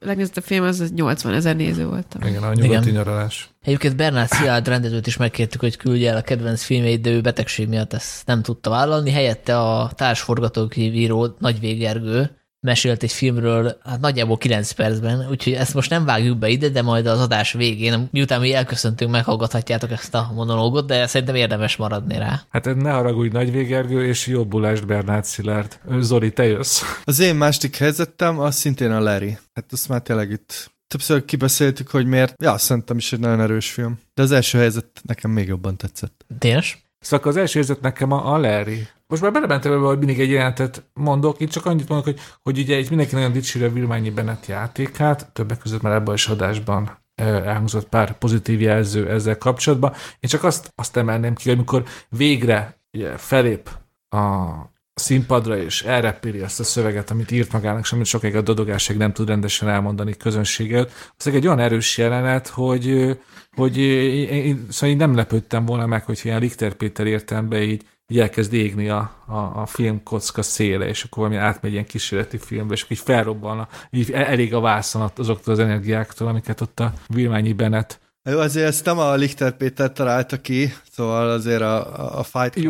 legnézettebb, 0.00 0.42
film 0.44 0.64
az 0.64 0.92
80 0.92 1.34
ezer 1.34 1.56
néző 1.56 1.86
volt. 1.86 2.16
Igen, 2.26 2.42
a 2.42 2.52
nyugati 2.52 2.88
Igen. 2.88 2.94
nyaralás. 2.94 3.50
Egyébként 3.62 3.96
Bernard 3.96 4.28
Szilárd 4.30 4.68
rendezőt 4.68 5.06
is 5.06 5.16
megkértük, 5.16 5.60
hogy 5.60 5.76
küldje 5.76 6.10
el 6.10 6.16
a 6.16 6.22
kedvenc 6.22 6.62
filmjeit, 6.62 7.00
de 7.00 7.10
ő 7.10 7.20
betegség 7.20 7.68
miatt 7.68 7.92
ezt 7.92 8.26
nem 8.26 8.42
tudta 8.42 8.70
vállalni. 8.70 9.10
Helyette 9.10 9.58
a 9.58 9.90
társforgatókönyvíró 9.94 11.36
Nagy 11.38 11.60
Végergő 11.60 12.36
mesélt 12.62 13.02
egy 13.02 13.12
filmről, 13.12 13.76
hát 13.84 14.00
nagyjából 14.00 14.38
9 14.38 14.70
percben, 14.70 15.28
úgyhogy 15.30 15.52
ezt 15.52 15.74
most 15.74 15.90
nem 15.90 16.04
vágjuk 16.04 16.38
be 16.38 16.48
ide, 16.48 16.68
de 16.68 16.82
majd 16.82 17.06
az 17.06 17.20
adás 17.20 17.52
végén, 17.52 18.08
miután 18.10 18.40
mi 18.40 18.54
elköszöntünk, 18.54 19.10
meghallgathatjátok 19.10 19.90
ezt 19.90 20.14
a 20.14 20.30
monológot, 20.34 20.86
de 20.86 21.06
szerintem 21.06 21.34
érdemes 21.34 21.76
maradni 21.76 22.18
rá. 22.18 22.40
Hát 22.48 22.74
ne 22.74 22.90
haragudj 22.90 23.28
Nagy 23.32 23.52
Végergő, 23.52 24.06
és 24.06 24.26
jobbulást 24.26 24.86
Bernát 24.86 25.24
Szilárd. 25.24 25.78
Zoli, 25.98 26.32
te 26.32 26.44
jössz. 26.44 26.82
Az 27.04 27.20
én 27.20 27.34
másik 27.34 27.76
helyzetem 27.76 28.38
az 28.38 28.54
szintén 28.54 28.90
a 28.90 29.00
Larry. 29.00 29.38
Hát 29.54 29.66
azt 29.70 29.88
már 29.88 30.00
tényleg 30.00 30.30
itt 30.30 30.72
többször 30.86 31.24
kibeszéltük, 31.24 31.88
hogy 31.88 32.06
miért. 32.06 32.42
Ja, 32.42 32.58
szerintem 32.58 32.96
is 32.96 33.12
egy 33.12 33.20
nagyon 33.20 33.40
erős 33.40 33.70
film. 33.70 33.98
De 34.14 34.22
az 34.22 34.32
első 34.32 34.58
helyzet 34.58 34.86
nekem 35.02 35.30
még 35.30 35.48
jobban 35.48 35.76
tetszett. 35.76 36.24
Tényes? 36.38 36.82
Szóval 37.00 37.28
az 37.28 37.36
első 37.36 37.58
érzet 37.58 37.80
nekem 37.80 38.12
a, 38.12 38.32
a 38.34 38.38
Larry. 38.38 38.88
Most 39.12 39.24
már 39.24 39.32
belementem 39.32 39.72
ebbe, 39.72 39.86
hogy 39.86 39.98
mindig 39.98 40.20
egy 40.20 40.30
jelentet 40.30 40.84
mondok, 40.94 41.40
itt 41.40 41.50
csak 41.50 41.66
annyit 41.66 41.88
mondok, 41.88 42.06
hogy, 42.06 42.20
hogy 42.42 42.58
ugye 42.58 42.78
itt 42.78 42.88
mindenki 42.88 43.14
nagyon 43.14 43.32
dicséri 43.32 43.64
a 43.64 43.72
Vilmányi 43.72 44.10
Bennett 44.10 44.46
játékát, 44.46 45.32
többek 45.32 45.58
között 45.58 45.82
már 45.82 45.92
ebben 45.92 46.14
is 46.14 46.28
adásban 46.28 46.98
elhangzott 47.14 47.88
pár 47.88 48.18
pozitív 48.18 48.60
jelző 48.60 49.10
ezzel 49.10 49.38
kapcsolatban. 49.38 49.92
Én 50.20 50.30
csak 50.30 50.44
azt, 50.44 50.72
azt 50.74 50.96
emelném 50.96 51.34
ki, 51.34 51.42
hogy 51.48 51.58
amikor 51.58 51.84
végre 52.08 52.80
ugye, 52.92 53.16
felép 53.16 53.70
a 54.08 54.48
színpadra, 54.94 55.56
és 55.56 55.82
elrepíri 55.82 56.40
azt 56.40 56.60
a 56.60 56.64
szöveget, 56.64 57.10
amit 57.10 57.30
írt 57.30 57.52
magának, 57.52 57.82
és 57.82 57.92
amit 57.92 58.06
sokáig 58.06 58.36
a 58.36 58.40
dodogásig 58.40 58.96
nem 58.96 59.12
tud 59.12 59.28
rendesen 59.28 59.68
elmondani 59.68 60.16
közönséget. 60.16 61.12
Az 61.16 61.26
egy 61.26 61.46
olyan 61.46 61.58
erős 61.58 61.98
jelenet, 61.98 62.48
hogy, 62.48 63.16
hogy 63.56 63.76
én, 63.78 64.66
szóval 64.70 64.90
én 64.90 64.96
nem 64.96 65.14
lepődtem 65.14 65.64
volna 65.64 65.86
meg, 65.86 66.04
hogy 66.04 66.20
ilyen 66.22 66.40
Richter 66.40 66.74
Péter 66.74 67.06
értelemben 67.06 67.62
így, 67.62 67.82
így 68.08 68.20
elkezd 68.20 68.52
égni 68.52 68.88
a, 68.88 69.10
a, 69.26 69.36
a 69.36 69.66
filmkocka 69.66 70.42
széle, 70.42 70.86
és 70.88 71.04
akkor 71.04 71.18
valami 71.28 71.36
átmegy 71.46 71.72
ilyen 71.72 71.86
kísérleti 71.86 72.38
filmbe, 72.38 72.74
és 72.74 72.82
akkor 72.82 72.96
így 72.96 73.02
felrobbanna, 73.04 73.68
így 73.90 74.10
el- 74.10 74.24
elég 74.24 74.54
a 74.54 74.60
vászon 74.60 75.10
azoktól 75.16 75.52
az 75.54 75.58
energiáktól, 75.60 76.28
amiket 76.28 76.60
ott 76.60 76.80
a 76.80 76.92
Vilmányi 77.08 77.52
Bennett 77.52 78.00
Jó, 78.30 78.38
azért 78.38 78.66
ezt 78.66 78.84
nem 78.84 78.98
a 78.98 79.14
Lichter 79.14 79.56
Péter 79.56 79.92
találta 79.92 80.40
ki, 80.40 80.72
szóval 80.92 81.30
azért 81.30 81.60
a, 81.60 81.96
a- 81.98 82.18
a 82.18 82.22
Fight 82.22 82.52
Club- 82.52 82.64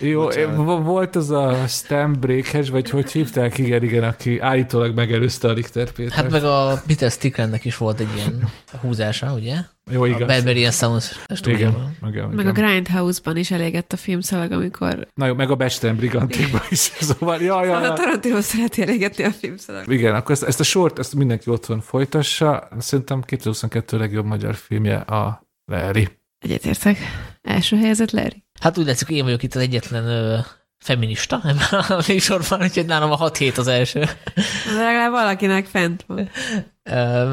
Jó, 0.00 0.08
jó, 0.08 0.22
Bocsánat. 0.22 0.84
volt 0.84 1.16
az 1.16 1.30
a 1.30 1.66
Stan 1.66 2.12
Breakhes, 2.20 2.68
vagy 2.70 2.90
hogy 2.90 3.12
hívták, 3.12 3.58
igen, 3.58 3.82
igen, 3.82 4.04
aki 4.04 4.38
állítólag 4.38 4.94
megelőzte 4.94 5.48
a 5.48 5.52
Richter 5.52 5.90
Pétert. 5.90 6.14
Hát 6.14 6.30
meg 6.30 6.44
a 6.44 6.82
Peter 6.86 7.10
Sticklandnek 7.10 7.64
is 7.64 7.76
volt 7.76 8.00
egy 8.00 8.08
ilyen 8.16 8.48
húzása, 8.80 9.32
ugye? 9.32 9.56
Jó, 9.90 10.02
A 10.02 10.06
igaz. 10.06 10.26
Berberian 10.26 10.70
Sounds 10.70 11.10
Igen, 11.24 11.36
stúdióban. 11.36 11.96
igen, 12.08 12.28
Meg 12.28 12.46
a. 12.46 12.52
Grindhouse-ban 12.52 13.36
is 13.36 13.50
elégett 13.50 13.92
a 13.92 13.96
filmszalag, 13.96 14.52
amikor 14.52 15.08
Na 15.14 15.26
jó, 15.26 15.34
meg 15.34 15.50
a 15.50 15.54
Besten 15.54 15.96
Brigantikban 15.96 16.62
is. 16.70 16.78
Szóval, 16.78 17.40
ja, 17.42 17.64
ja, 17.64 17.76
a. 17.76 17.92
Tarantino 17.92 18.40
szereti 18.40 18.82
elégetni 18.82 19.24
a 19.24 19.30
filmszalag. 19.30 19.92
Igen, 19.92 20.14
akkor 20.14 20.30
ezt, 20.30 20.42
ezt 20.42 20.60
a 20.60 20.64
sort, 20.64 20.98
ezt 20.98 21.14
mindenki 21.14 21.50
otthon 21.50 21.80
folytassa. 21.80 22.68
Szerintem 22.78 23.22
2022 23.22 23.98
legjobb 23.98 24.24
magyar 24.24 24.54
filmje 24.54 24.96
a 24.96 25.46
Larry. 25.64 26.08
Egyetértek. 26.38 26.98
Első 27.42 27.76
helyzet 27.76 28.12
Larry. 28.12 28.44
Hát 28.60 28.78
úgy 28.78 28.86
látszik, 28.86 29.06
hogy 29.06 29.16
én 29.16 29.24
vagyok 29.24 29.42
itt 29.42 29.54
az 29.54 29.60
egyetlen 29.62 30.04
ö, 30.06 30.38
feminista 30.78 31.40
ebben 31.44 31.80
a 31.88 32.02
műsorban, 32.08 32.62
úgyhogy 32.62 32.86
nálam 32.86 33.10
a 33.10 33.16
6 33.16 33.36
hét 33.36 33.58
az 33.58 33.66
első. 33.66 33.98
De 34.66 34.82
legalább 34.82 35.10
valakinek 35.10 35.66
fent 35.66 36.04
van. 36.06 36.28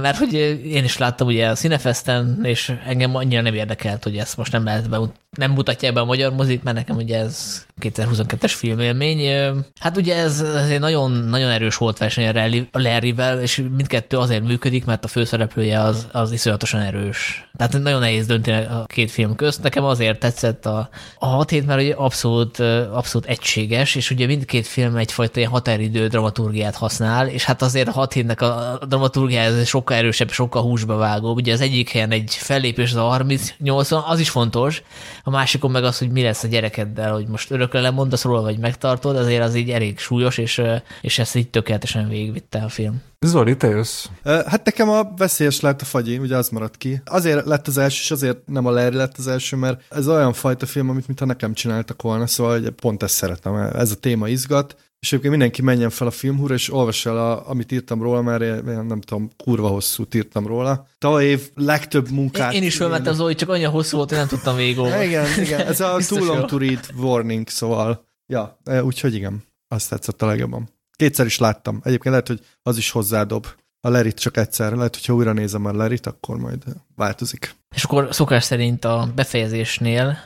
Mert 0.02 0.18
hogy 0.18 0.34
én 0.66 0.84
is 0.84 0.98
láttam 0.98 1.28
ugye 1.28 1.48
a 1.48 1.56
Cinefesten, 1.56 2.40
és 2.44 2.74
engem 2.88 3.16
annyira 3.16 3.42
nem 3.42 3.54
érdekelt, 3.54 4.04
hogy 4.04 4.18
ezt 4.18 4.38
most 4.38 4.52
nem 4.52 4.64
lehet 4.64 4.90
be, 4.90 5.00
nem 5.38 5.52
mutatják 5.52 5.94
be 5.94 6.00
a 6.00 6.06
magyar 6.06 6.34
mozik, 6.34 6.64
mert 6.64 6.76
nekem 6.78 6.96
ugye 6.96 7.20
ez 7.20 7.66
2022-es 7.82 8.54
filmélmény. 8.56 9.54
Hát 9.80 9.98
ugye 9.98 10.16
ez, 10.16 10.42
ez 10.42 10.70
egy 10.70 10.80
nagyon, 10.80 11.12
nagyon 11.12 11.50
erős 11.50 11.76
volt 11.76 11.98
verseny 11.98 12.28
a 12.28 12.32
Larry- 12.32 12.68
a 12.72 12.80
Larryvel, 12.80 13.42
és 13.42 13.64
mindkettő 13.76 14.18
azért 14.18 14.44
működik, 14.44 14.86
mert 14.86 15.06
a 15.06 15.08
főszereplője 15.08 15.80
az, 15.80 16.08
az 16.12 16.32
iszonyatosan 16.32 16.82
erős. 16.82 17.50
Tehát 17.58 17.80
nagyon 17.84 18.00
nehéz 18.00 18.26
dönteni 18.26 18.66
a 18.66 18.86
két 18.88 19.12
film 19.12 19.36
közt. 19.36 19.64
Nekem 19.64 19.84
azért 19.84 20.20
tetszett 20.20 20.66
a, 20.66 20.90
a 21.18 21.26
hat 21.26 21.50
hét, 21.50 21.66
mert 21.66 21.82
ugye 21.82 21.94
abszolút, 21.94 22.60
abszolút 22.92 23.28
egységes, 23.28 23.96
és 23.96 24.12
ugye 24.12 24.26
mindkét 24.26 24.68
film 24.68 24.96
egyfajta 24.96 25.40
ilyen 25.40 25.52
határidő 25.52 26.08
dramaturgiát 26.08 26.76
használ, 26.76 27.28
és 27.28 27.44
hát 27.44 27.62
azért 27.62 27.88
a 27.88 27.92
hat 27.92 28.14
hétnek 28.14 28.42
a 28.42 28.80
dramaturgiája 28.88 29.43
ez 29.44 29.68
sokkal 29.68 29.98
erősebb, 29.98 30.32
sokkal 30.32 30.62
húsba 30.62 30.96
vágó. 30.96 31.34
Ugye 31.34 31.54
az 31.54 31.62
egyik 31.62 31.90
helyen 31.90 32.12
egy 32.12 32.36
fellépés 32.40 32.92
az 32.92 32.98
a 32.98 33.02
38 33.02 33.92
az 33.92 34.20
is 34.20 34.30
fontos, 34.30 34.84
a 35.24 35.30
másikon 35.30 35.72
meg 35.72 35.84
az, 35.84 35.98
hogy 35.98 36.10
mi 36.10 36.22
lesz 36.22 36.44
a 36.44 36.48
gyerekeddel, 36.48 37.14
hogy 37.14 37.28
most 37.28 37.52
örökre 37.52 37.82
lemondasz 37.82 38.24
róla, 38.24 38.42
vagy 38.42 38.58
megtartod, 38.58 39.16
azért 39.16 39.44
az 39.44 39.56
így 39.56 39.70
elég 39.70 40.00
súlyos, 40.00 40.38
és, 40.38 40.62
és 41.02 41.20
ezt 41.20 41.36
így 41.36 41.50
tökéletesen 41.50 42.10
végigvitte 42.10 42.60
a 42.60 42.70
film. 42.70 43.02
Zoli, 43.26 43.58
te 43.58 43.68
jössz. 43.68 44.06
Hát 44.24 44.66
nekem 44.66 44.90
a 44.90 45.14
veszélyes 45.18 45.60
lett 45.60 45.82
a 45.82 45.86
fagyi, 45.86 46.18
ugye 46.18 46.38
az 46.38 46.50
maradt 46.50 46.78
ki. 46.78 47.02
Azért 47.06 47.46
lett 47.46 47.68
az 47.68 47.78
első, 47.78 48.00
és 48.02 48.12
azért 48.12 48.38
nem 48.46 48.66
a 48.66 48.72
Larry 48.72 48.96
lett 48.96 49.18
az 49.18 49.28
első, 49.28 49.56
mert 49.56 49.82
ez 49.90 50.08
olyan 50.08 50.34
fajta 50.34 50.66
film, 50.66 50.90
amit 50.90 51.08
mintha 51.08 51.26
nekem 51.26 51.54
csináltak 51.54 52.02
volna, 52.02 52.28
szóval 52.28 52.62
pont 52.70 53.04
ezt 53.04 53.16
szeretem. 53.16 53.56
Ez 53.56 53.92
a 53.92 53.96
téma 53.96 54.28
izgat, 54.28 54.76
és 55.04 55.10
egyébként 55.10 55.32
mindenki 55.34 55.62
menjen 55.62 55.90
fel 55.90 56.08
a 56.08 56.12
filmhúra, 56.12 56.54
és 56.54 56.74
olvassa 56.74 57.10
el, 57.10 57.18
a, 57.18 57.50
amit 57.50 57.72
írtam 57.72 58.02
róla, 58.02 58.22
mert 58.22 58.42
én 58.42 58.64
nem 58.64 59.02
tudom, 59.02 59.30
kurva 59.44 59.68
hosszú 59.68 60.04
írtam 60.14 60.48
róla. 60.48 60.88
Tavaly 60.98 61.26
év 61.26 61.50
legtöbb 61.56 62.10
munkát. 62.10 62.54
Én, 62.54 62.62
én 62.62 62.68
is 62.68 62.76
fölmentem 62.76 63.14
Zoli, 63.14 63.36
csak 63.36 63.50
annyi 63.50 63.64
hosszú 63.64 63.98
volt, 63.98 64.10
hogy 64.10 64.18
nem 64.18 64.28
tudtam 64.28 64.56
végigolvasni. 64.56 65.06
Igen, 65.08 65.26
igen, 65.40 65.60
ez 65.60 65.80
a 65.80 65.98
too 66.08 66.26
long 66.26 66.46
to 66.46 66.58
read 66.58 66.80
warning, 66.98 67.50
szóval. 67.50 68.06
Ja, 68.26 68.60
úgyhogy 68.82 69.16
igen, 69.16 69.44
azt 69.68 69.90
tetszett 69.90 70.22
a 70.22 70.26
legjobban. 70.26 70.70
Kétszer 70.96 71.26
is 71.26 71.38
láttam. 71.38 71.82
Egyébként 71.84 72.10
lehet, 72.10 72.28
hogy 72.28 72.40
az 72.62 72.78
is 72.78 72.92
hozzádob. 72.92 73.48
A 73.82 73.90
Lerit 73.90 74.20
csak 74.20 74.38
egyszer. 74.38 74.74
Lehet, 74.74 74.96
hogyha 74.96 75.14
újra 75.14 75.34
nézem 75.34 75.66
a 75.66 75.74
Lerit, 75.74 76.06
akkor 76.06 76.38
majd 76.38 76.64
változik. 76.96 77.56
És 77.76 77.84
akkor 77.84 78.08
szokás 78.12 78.44
szerint 78.44 78.86
a 78.86 79.12
befejezésnél 79.16 80.18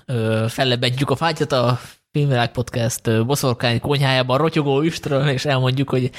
fellebedjük 0.48 1.10
a 1.10 1.16
fátyat 1.16 1.52
a 1.52 1.80
Filmvilág 2.18 2.52
Podcast 2.52 3.26
boszorkány 3.26 3.80
konyhájában 3.80 4.38
rotyogó 4.38 4.82
üstről, 4.82 5.28
és 5.28 5.46
elmondjuk, 5.46 5.90
hogy 5.90 6.10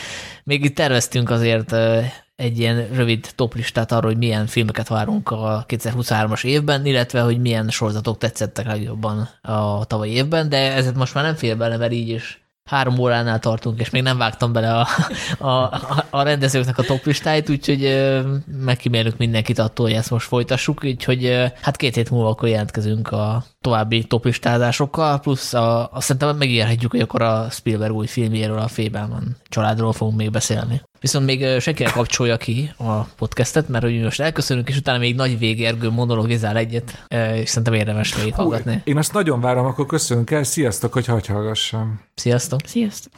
még 0.44 0.65
itt 0.65 0.75
terveztünk 0.75 1.31
azért 1.31 1.73
egy 2.36 2.59
ilyen 2.59 2.89
rövid 2.93 3.27
toplistát 3.35 3.93
arról, 3.93 4.10
hogy 4.10 4.18
milyen 4.18 4.47
filmeket 4.47 4.89
várunk 4.89 5.31
a 5.31 5.65
2023-as 5.68 6.44
évben, 6.44 6.86
illetve 6.86 7.20
hogy 7.20 7.41
milyen 7.41 7.68
sorozatok 7.68 8.18
tetszettek 8.18 8.67
legjobban 8.67 9.28
a 9.43 9.85
tavalyi 9.85 10.12
évben, 10.12 10.49
de 10.49 10.73
ezet 10.73 10.94
most 10.94 11.15
már 11.15 11.25
nem 11.25 11.35
fél 11.35 11.57
bele, 11.57 11.77
mert 11.77 11.93
így 11.93 12.09
is 12.09 12.41
három 12.69 12.99
óránál 12.99 13.39
tartunk, 13.39 13.81
és 13.81 13.91
még 13.91 14.03
nem 14.03 14.19
vágtam 14.19 14.53
bele 14.53 14.75
a, 14.75 14.87
a, 15.49 15.81
a 16.11 16.23
rendezőknek 16.23 16.79
a 16.79 16.83
top 16.83 17.05
listáit, 17.05 17.51
úgyhogy 17.51 18.13
megkímélünk 18.47 19.17
mindenkit 19.17 19.59
attól, 19.59 19.87
hogy 19.87 19.95
ezt 19.95 20.11
most 20.11 20.27
folytassuk, 20.27 20.85
úgyhogy 20.85 21.53
hát 21.61 21.77
két 21.77 21.95
hét 21.95 22.11
múlva 22.11 22.29
akkor 22.29 22.49
jelentkezünk 22.49 23.13
a 23.13 23.45
további 23.61 24.07
listázásokkal, 24.23 25.21
plusz 25.21 25.55
a, 25.55 25.91
azt 25.93 26.07
szerintem 26.07 26.37
megírhatjuk, 26.37 26.91
hogy 26.91 27.01
akkor 27.01 27.23
a 27.23 27.51
Spielberg 27.51 27.95
új 27.95 28.07
filmjéről, 28.07 28.59
a 28.59 28.69
Fébelman 28.69 29.37
családról 29.49 29.93
fogunk 29.93 30.17
még 30.17 30.31
beszélni. 30.31 30.83
Viszont 31.01 31.27
még 31.27 31.60
senki 31.60 31.85
kapcsolja 31.85 32.36
ki 32.36 32.73
a 32.77 33.02
podcastet, 33.02 33.68
mert 33.68 33.85
hogy 33.85 34.01
most 34.01 34.20
elköszönünk, 34.20 34.68
és 34.68 34.77
utána 34.77 34.99
még 34.99 35.15
nagy 35.15 35.39
végérgő 35.39 35.91
monologizál 35.91 36.57
egyet, 36.57 37.07
és 37.35 37.49
szerintem 37.49 37.75
érdemes 37.75 38.23
még 38.23 38.35
hallgatni. 38.35 38.81
Én 38.85 38.97
azt 38.97 39.12
nagyon 39.12 39.41
várom, 39.41 39.67
akkor 39.67 39.86
köszönünk 39.86 40.31
el. 40.31 40.43
Sziasztok, 40.43 40.93
hogy 40.93 41.07
hagy 41.07 41.27
hallgassam. 41.27 42.01
Sziasztok. 42.15 42.60
Sziasztok. 42.65 43.12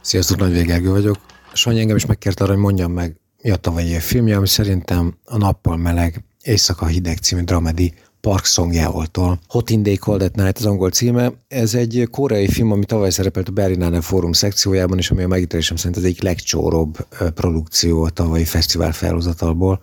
Sziasztok, 0.00 0.38
Nagy 0.38 0.52
Végergő 0.52 0.90
vagyok. 0.90 1.16
Sanyi 1.52 1.80
engem 1.80 1.96
is 1.96 2.06
megkért 2.06 2.40
arra, 2.40 2.52
hogy 2.52 2.60
mondjam 2.60 2.92
meg, 2.92 3.16
mi 3.42 3.50
a 3.50 3.56
tavalyi 3.56 3.98
filmje, 3.98 4.36
ami 4.36 4.46
szerintem 4.46 5.14
a 5.24 5.36
nappal 5.36 5.76
meleg, 5.76 6.24
éjszaka 6.42 6.86
hideg 6.86 7.16
című 7.16 7.42
dramedi 7.42 7.94
Park 8.20 8.44
Song 8.44 8.74
Yeol-tól. 8.74 9.38
Hot 9.48 9.70
in 9.70 9.82
Day 9.82 9.96
Cold 9.96 10.22
at 10.22 10.34
Night 10.34 10.58
az 10.58 10.66
angol 10.66 10.90
címe. 10.90 11.32
Ez 11.48 11.74
egy 11.74 12.08
koreai 12.10 12.48
film, 12.48 12.72
ami 12.72 12.84
tavaly 12.84 13.10
szerepelt 13.10 13.48
a 13.48 13.52
Berlinale 13.52 14.00
Fórum 14.00 14.32
szekciójában, 14.32 14.98
és 14.98 15.10
ami 15.10 15.22
a 15.22 15.28
megítélésem 15.28 15.76
szerint 15.76 15.96
az 15.96 16.04
egyik 16.04 16.22
legcsóróbb 16.22 17.06
produkció 17.34 18.02
a 18.02 18.10
tavalyi 18.10 18.44
fesztivál 18.44 18.92
felhozatalból, 18.92 19.82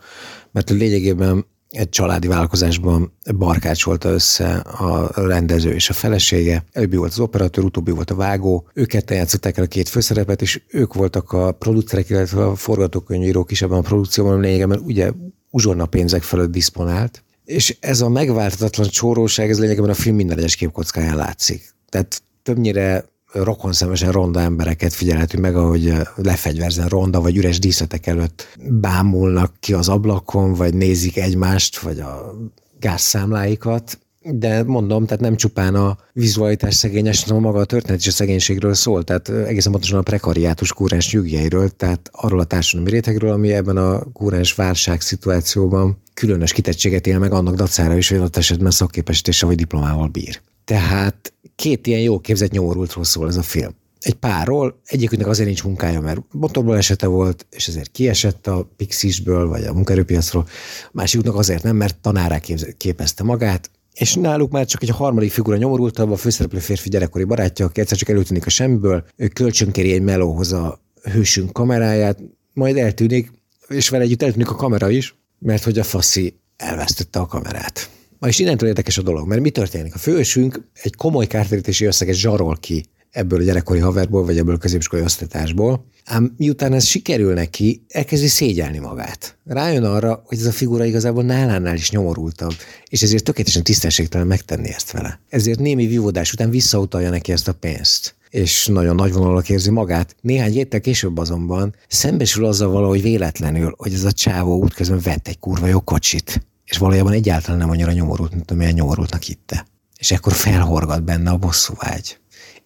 mert 0.51 0.69
lényegében 0.69 1.45
egy 1.69 1.89
családi 1.89 2.27
vállalkozásban 2.27 3.13
barkácsolta 3.37 4.09
össze 4.09 4.55
a 4.55 5.11
rendező 5.15 5.73
és 5.73 5.89
a 5.89 5.93
felesége. 5.93 6.63
Előbbi 6.71 6.95
volt 6.95 7.11
az 7.11 7.19
operatőr, 7.19 7.63
utóbbi 7.63 7.91
volt 7.91 8.11
a 8.11 8.15
vágó. 8.15 8.67
Őket 8.73 9.11
játszották 9.11 9.57
el 9.57 9.63
a 9.63 9.67
két 9.67 9.89
főszerepet, 9.89 10.41
és 10.41 10.61
ők 10.67 10.93
voltak 10.93 11.31
a 11.31 11.51
producerek, 11.51 12.09
illetve 12.09 12.45
a 12.45 12.55
forgatókönyvírók 12.55 13.51
is 13.51 13.61
ebben 13.61 13.77
a 13.77 13.81
produkcióban, 13.81 14.39
lényegében 14.39 14.79
ugye 14.79 15.11
uzsorna 15.49 15.85
pénzek 15.85 16.23
fölött 16.23 16.51
diszponált. 16.51 17.23
És 17.47 17.77
ez 17.79 18.01
a 18.01 18.09
megváltozatlan 18.09 18.87
csóróság, 18.87 19.49
ez 19.49 19.59
lényegében 19.59 19.89
a 19.89 19.93
film 19.93 20.15
minden 20.15 20.37
egyes 20.37 20.55
képkockáján 20.55 21.15
látszik. 21.15 21.73
Tehát 21.89 22.21
többnyire 22.43 23.05
rokonszemesen 23.31 24.11
ronda 24.11 24.39
embereket 24.39 24.93
figyelhetünk 24.93 25.43
meg, 25.43 25.55
ahogy 25.55 25.93
lefegyverzen 26.15 26.87
ronda 26.87 27.21
vagy 27.21 27.37
üres 27.37 27.59
díszletek 27.59 28.07
előtt 28.07 28.57
bámulnak 28.69 29.53
ki 29.59 29.73
az 29.73 29.89
ablakon, 29.89 30.53
vagy 30.53 30.73
nézik 30.73 31.17
egymást, 31.17 31.79
vagy 31.79 31.99
a 31.99 32.33
gázszámláikat. 32.79 33.99
De 34.31 34.63
mondom, 34.63 35.05
tehát 35.05 35.21
nem 35.21 35.35
csupán 35.35 35.75
a 35.75 35.97
vizualitás 36.13 36.75
szegényes, 36.75 37.23
hanem 37.23 37.41
maga 37.41 37.59
a 37.59 37.65
történet 37.65 37.99
is 37.99 38.07
a 38.07 38.11
szegénységről 38.11 38.73
szól, 38.73 39.03
tehát 39.03 39.29
egészen 39.29 39.71
pontosan 39.71 39.99
a 39.99 40.01
prekariátus 40.01 40.73
kúrens 40.73 41.13
nyugjairól, 41.13 41.69
tehát 41.69 42.09
arról 42.11 42.39
a 42.39 42.43
társadalmi 42.43 42.91
rétegről, 42.91 43.31
ami 43.31 43.53
ebben 43.53 43.77
a 43.77 44.11
kúrens 44.13 44.53
válság 44.53 45.01
szituációban 45.01 46.01
különös 46.13 46.51
kitettséget 46.51 47.07
él 47.07 47.19
meg 47.19 47.31
annak 47.31 47.55
dacára 47.55 47.97
is, 47.97 48.09
hogy 48.09 48.17
adott 48.17 48.37
esetben 48.37 48.71
szakképesítése 48.71 49.45
vagy 49.45 49.55
diplomával 49.55 50.07
bír. 50.07 50.41
Tehát 50.65 51.33
két 51.55 51.87
ilyen 51.87 52.01
jó 52.01 52.19
képzett 52.19 52.51
nyomorultról 52.51 53.03
szól 53.03 53.27
ez 53.27 53.37
a 53.37 53.41
film. 53.41 53.75
Egy 53.99 54.13
párról, 54.13 54.81
egyikünknek 54.85 55.29
azért 55.29 55.47
nincs 55.47 55.63
munkája, 55.63 56.01
mert 56.01 56.21
motorból 56.31 56.77
esete 56.77 57.07
volt, 57.07 57.45
és 57.49 57.67
ezért 57.67 57.91
kiesett 57.91 58.47
a 58.47 58.69
Pixisből, 58.77 59.47
vagy 59.47 59.63
a 59.63 59.73
munkaerőpiacról, 59.73 60.47
másiknak 60.91 61.35
azért 61.35 61.63
nem, 61.63 61.75
mert 61.75 61.97
tanárá 61.97 62.39
képezte 62.77 63.23
magát, 63.23 63.69
és 63.97 64.13
náluk 64.13 64.51
már 64.51 64.65
csak 64.65 64.83
egy 64.83 64.89
harmadik 64.89 65.31
figura 65.31 65.57
nyomorultabb, 65.57 66.11
a 66.11 66.15
főszereplő 66.15 66.59
férfi 66.59 66.89
gyerekkori 66.89 67.23
barátja, 67.23 67.65
aki 67.65 67.81
egyszer 67.81 67.97
csak 67.97 68.09
előtűnik 68.09 68.45
a 68.45 68.49
semmiből, 68.49 69.05
ő 69.15 69.27
kölcsönkéri 69.27 69.93
egy 69.93 70.01
melóhoz 70.01 70.51
a 70.51 70.79
hősünk 71.11 71.53
kameráját, 71.53 72.19
majd 72.53 72.77
eltűnik, 72.77 73.31
és 73.67 73.89
vele 73.89 74.03
együtt 74.03 74.21
eltűnik 74.21 74.49
a 74.49 74.55
kamera 74.55 74.89
is, 74.89 75.15
mert 75.39 75.63
hogy 75.63 75.79
a 75.79 75.83
faszi 75.83 76.39
elvesztette 76.57 77.19
a 77.19 77.25
kamerát. 77.25 77.89
Is 78.27 78.39
innentől 78.39 78.69
érdekes 78.69 78.97
a 78.97 79.01
dolog, 79.01 79.27
mert 79.27 79.41
mi 79.41 79.49
történik? 79.49 79.95
A 79.95 79.97
fősünk 79.97 80.61
egy 80.73 80.95
komoly 80.95 81.27
kártérítési 81.27 81.85
összeget 81.85 82.15
zsarol 82.15 82.57
ki 82.59 82.85
ebből 83.17 83.39
a 83.39 83.43
gyerekkori 83.43 83.79
haverból, 83.79 84.25
vagy 84.25 84.37
ebből 84.37 84.55
a 84.55 84.57
középiskolai 84.57 85.05
osztatásból, 85.05 85.85
ám 86.05 86.33
miután 86.37 86.73
ez 86.73 86.85
sikerül 86.85 87.33
neki, 87.33 87.85
elkezdi 87.87 88.27
szégyelni 88.27 88.77
magát. 88.77 89.37
Rájön 89.45 89.83
arra, 89.83 90.23
hogy 90.25 90.37
ez 90.37 90.45
a 90.45 90.51
figura 90.51 90.85
igazából 90.85 91.23
nálánál 91.23 91.75
is 91.75 91.91
nyomorultabb, 91.91 92.53
és 92.89 93.01
ezért 93.01 93.23
tökéletesen 93.23 93.63
tisztességtelen 93.63 94.27
megtenni 94.27 94.69
ezt 94.69 94.91
vele. 94.91 95.19
Ezért 95.29 95.59
némi 95.59 95.87
vívódás 95.87 96.33
után 96.33 96.49
visszautalja 96.49 97.09
neki 97.09 97.31
ezt 97.31 97.47
a 97.47 97.53
pénzt 97.53 98.15
és 98.29 98.67
nagyon 98.67 98.95
nagy 98.95 99.13
vonalak 99.13 99.49
érzi 99.49 99.69
magát. 99.69 100.15
Néhány 100.21 100.51
héttel 100.51 100.79
később 100.79 101.17
azonban 101.17 101.75
szembesül 101.87 102.45
azzal 102.45 102.69
valahogy 102.69 103.01
véletlenül, 103.01 103.73
hogy 103.77 103.93
ez 103.93 104.03
a 104.03 104.11
csávó 104.11 104.57
útközben 104.57 104.99
vett 105.03 105.27
egy 105.27 105.39
kurva 105.39 105.67
jó 105.67 105.79
kocsit, 105.79 106.45
és 106.65 106.77
valójában 106.77 107.13
egyáltalán 107.13 107.59
nem 107.59 107.69
annyira 107.69 107.91
nyomorult, 107.91 108.33
mint 108.33 108.51
amilyen 108.51 108.73
nyomorultnak 108.73 109.21
hitte. 109.21 109.65
És 109.97 110.11
ekkor 110.11 110.33
felhorgat 110.33 111.03
benne 111.03 111.29
a 111.29 111.37
bosszúvágy. 111.37 112.17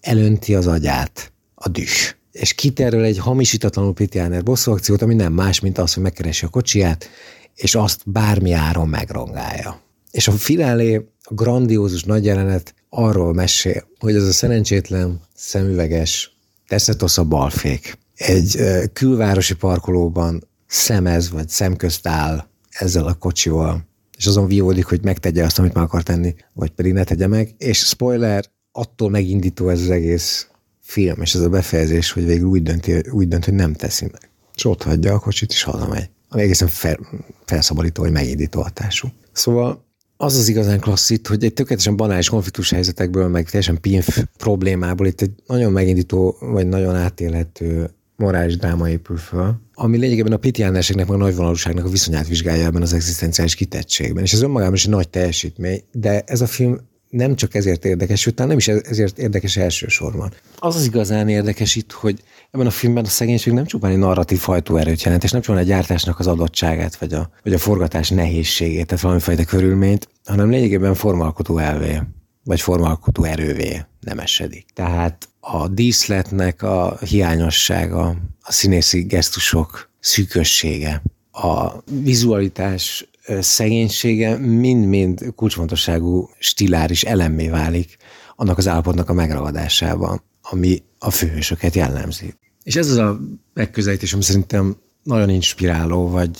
Elönti 0.01 0.55
az 0.55 0.67
agyát, 0.67 1.31
a 1.55 1.69
düh. 1.69 1.85
És 2.31 2.53
kiterül 2.53 3.03
egy 3.03 3.17
hamisítatlanul 3.17 3.93
Pitjáner 3.93 4.43
bosszúakciót, 4.43 5.01
ami 5.01 5.13
nem 5.13 5.33
más, 5.33 5.59
mint 5.59 5.77
az, 5.77 5.93
hogy 5.93 6.03
megkeresi 6.03 6.45
a 6.45 6.49
kocsiját, 6.49 7.09
és 7.55 7.75
azt 7.75 8.01
bármi 8.05 8.51
áron 8.51 8.89
megrongálja. 8.89 9.81
És 10.11 10.27
a 10.27 10.31
finálé, 10.31 10.95
a 11.21 11.33
grandiózus 11.33 12.03
nagy 12.03 12.25
jelenet 12.25 12.73
arról 12.89 13.33
mesél, 13.33 13.87
hogy 13.99 14.15
az 14.15 14.27
a 14.27 14.31
szerencsétlen, 14.31 15.21
szemüveges, 15.35 16.35
teszetosz 16.67 17.17
a 17.17 17.23
balfék 17.23 17.99
egy 18.21 18.63
külvárosi 18.93 19.55
parkolóban 19.55 20.47
szemez 20.67 21.29
vagy 21.29 21.49
szemközt 21.49 22.07
áll 22.07 22.47
ezzel 22.69 23.05
a 23.05 23.13
kocsival, 23.13 23.87
és 24.17 24.25
azon 24.25 24.47
vívódik, 24.47 24.85
hogy 24.85 25.03
megtegye 25.03 25.43
azt, 25.43 25.59
amit 25.59 25.73
meg 25.73 25.83
akar 25.83 26.03
tenni, 26.03 26.35
vagy 26.53 26.69
pedig 26.69 26.93
ne 26.93 27.03
tegye 27.03 27.27
meg, 27.27 27.55
és 27.57 27.77
spoiler, 27.77 28.45
attól 28.71 29.09
megindító 29.09 29.69
ez 29.69 29.81
az 29.81 29.89
egész 29.89 30.47
film, 30.81 31.21
és 31.21 31.33
ez 31.33 31.41
a 31.41 31.49
befejezés, 31.49 32.11
hogy 32.11 32.25
végül 32.25 32.47
úgy, 32.47 32.63
dönti, 32.63 33.03
úgy 33.11 33.27
dönt, 33.27 33.45
hogy 33.45 33.53
nem 33.53 33.73
teszi 33.73 34.07
meg. 34.11 34.29
És 34.55 34.65
ott 34.65 34.83
hagyja 34.83 35.13
a 35.13 35.19
kocsit, 35.19 35.51
és 35.51 35.63
hazamegy. 35.63 36.09
Ami 36.29 36.41
egészen 36.41 36.67
fel, 36.67 36.99
felszabadító, 37.45 38.01
vagy 38.01 38.11
megindító 38.11 38.61
hatású. 38.61 39.07
Szóval 39.31 39.85
az 40.17 40.37
az 40.37 40.47
igazán 40.47 40.79
klasszít, 40.79 41.27
hogy 41.27 41.43
egy 41.43 41.53
tökéletesen 41.53 41.95
banális 41.95 42.29
konfliktus 42.29 42.69
helyzetekből, 42.69 43.27
meg 43.27 43.45
teljesen 43.45 43.81
pinf 43.81 44.23
problémából 44.37 45.07
itt 45.07 45.21
egy 45.21 45.31
nagyon 45.45 45.71
megindító, 45.71 46.35
vagy 46.39 46.67
nagyon 46.67 46.95
átélhető 46.95 47.89
morális 48.15 48.57
dráma 48.57 48.89
épül 48.89 49.17
föl, 49.17 49.53
ami 49.73 49.97
lényegében 49.97 50.31
a 50.31 50.37
pitiánerségnek, 50.37 51.07
meg 51.07 51.15
a 51.15 51.23
nagyvonalúságnak 51.23 51.85
a 51.85 51.89
viszonyát 51.89 52.27
vizsgálja 52.27 52.65
ebben 52.65 52.81
az 52.81 52.93
egzisztenciális 52.93 53.55
kitettségben. 53.55 54.23
És 54.23 54.33
ez 54.33 54.41
önmagában 54.41 54.73
is 54.73 54.83
egy 54.83 54.91
nagy 54.91 55.09
teljesítmény, 55.09 55.83
de 55.91 56.21
ez 56.21 56.41
a 56.41 56.47
film 56.47 56.77
nem 57.11 57.35
csak 57.35 57.55
ezért 57.55 57.85
érdekes, 57.85 58.19
sőt, 58.19 58.37
nem 58.37 58.57
is 58.57 58.67
ezért 58.67 59.17
érdekes 59.17 59.57
elsősorban. 59.57 60.33
Az 60.59 60.75
az 60.75 60.85
igazán 60.85 61.29
érdekes 61.29 61.75
itt, 61.75 61.91
hogy 61.91 62.23
ebben 62.51 62.67
a 62.67 62.71
filmben 62.71 63.03
a 63.03 63.07
szegénység 63.07 63.53
nem 63.53 63.65
csupán 63.65 63.91
egy 63.91 63.97
narratív 63.97 64.39
hajtóerőt 64.39 65.03
jelent, 65.03 65.23
és 65.23 65.31
nem 65.31 65.41
csupán 65.41 65.61
a 65.61 65.65
gyártásnak 65.65 66.19
az 66.19 66.27
adottságát, 66.27 66.95
vagy 66.95 67.13
a, 67.13 67.29
vagy 67.43 67.53
a 67.53 67.57
forgatás 67.57 68.09
nehézségét, 68.09 68.85
tehát 68.85 69.03
valamifajta 69.03 69.45
körülményt, 69.45 70.07
hanem 70.25 70.49
lényegében 70.49 70.93
formalkotó 70.93 71.57
elvé, 71.57 71.99
vagy 72.43 72.61
formalkotó 72.61 73.23
erővé 73.23 73.81
nem 73.99 74.19
esedik. 74.19 74.65
Tehát 74.73 75.29
a 75.39 75.67
díszletnek 75.67 76.61
a 76.63 76.97
hiányossága, 77.05 78.15
a 78.41 78.51
színészi 78.51 79.03
gesztusok 79.03 79.89
szűkössége, 79.99 81.01
a 81.31 81.71
vizualitás 82.03 83.09
szegénysége 83.39 84.37
mind-mind 84.37 85.33
kulcsfontosságú 85.35 86.29
stiláris 86.39 87.03
elemmé 87.03 87.47
válik 87.47 87.97
annak 88.35 88.57
az 88.57 88.67
állapotnak 88.67 89.09
a 89.09 89.13
megragadásában, 89.13 90.21
ami 90.41 90.83
a 90.99 91.11
főhősöket 91.11 91.75
jellemzi. 91.75 92.33
És 92.63 92.75
ez 92.75 92.89
az 92.89 92.97
a 92.97 93.19
megközelítés, 93.53 94.13
ami 94.13 94.23
szerintem 94.23 94.75
nagyon 95.03 95.29
inspiráló, 95.29 96.09
vagy 96.09 96.37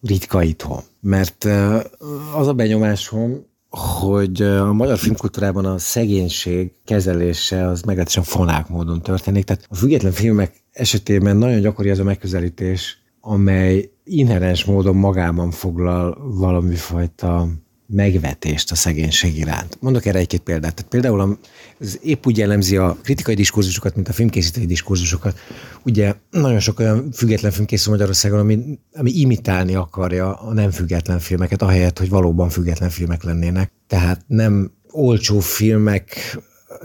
ritka 0.00 0.42
itthon. 0.42 0.82
Mert 1.00 1.44
az 2.34 2.46
a 2.46 2.52
benyomásom, 2.52 3.46
hogy 3.68 4.42
a 4.42 4.72
magyar 4.72 4.98
filmkultúrában 4.98 5.64
a 5.64 5.78
szegénység 5.78 6.72
kezelése 6.84 7.66
az 7.66 7.82
meglehetősen 7.82 8.22
fonák 8.22 8.68
módon 8.68 9.02
történik. 9.02 9.44
Tehát 9.44 9.66
a 9.68 9.74
független 9.74 10.12
filmek 10.12 10.62
esetében 10.72 11.36
nagyon 11.36 11.60
gyakori 11.60 11.90
ez 11.90 11.98
a 11.98 12.04
megközelítés, 12.04 13.01
amely 13.24 13.90
inherens 14.04 14.64
módon 14.64 14.96
magában 14.96 15.50
foglal 15.50 16.18
valami 16.38 16.74
fajta 16.74 17.48
megvetést 17.86 18.70
a 18.70 18.74
szegénység 18.74 19.38
iránt. 19.38 19.76
Mondok 19.80 20.06
erre 20.06 20.18
egy-két 20.18 20.40
példát. 20.40 20.74
Tehát 20.74 20.90
például 20.90 21.38
az 21.78 21.98
épp 22.02 22.26
úgy 22.26 22.36
jellemzi 22.36 22.76
a 22.76 22.96
kritikai 23.02 23.34
diskurzusokat, 23.34 23.94
mint 23.94 24.08
a 24.08 24.12
filmkészítői 24.12 24.66
diskurzusokat. 24.66 25.38
Ugye 25.84 26.14
nagyon 26.30 26.60
sok 26.60 26.78
olyan 26.78 27.12
független 27.12 27.50
film 27.50 27.66
készül 27.66 27.92
Magyarországon, 27.92 28.38
ami, 28.38 28.78
ami 28.94 29.10
imitálni 29.10 29.74
akarja 29.74 30.34
a 30.34 30.52
nem 30.52 30.70
független 30.70 31.18
filmeket, 31.18 31.62
ahelyett, 31.62 31.98
hogy 31.98 32.08
valóban 32.08 32.48
független 32.48 32.90
filmek 32.90 33.22
lennének. 33.22 33.72
Tehát 33.86 34.24
nem 34.26 34.72
olcsó 34.90 35.38
filmek 35.40 36.38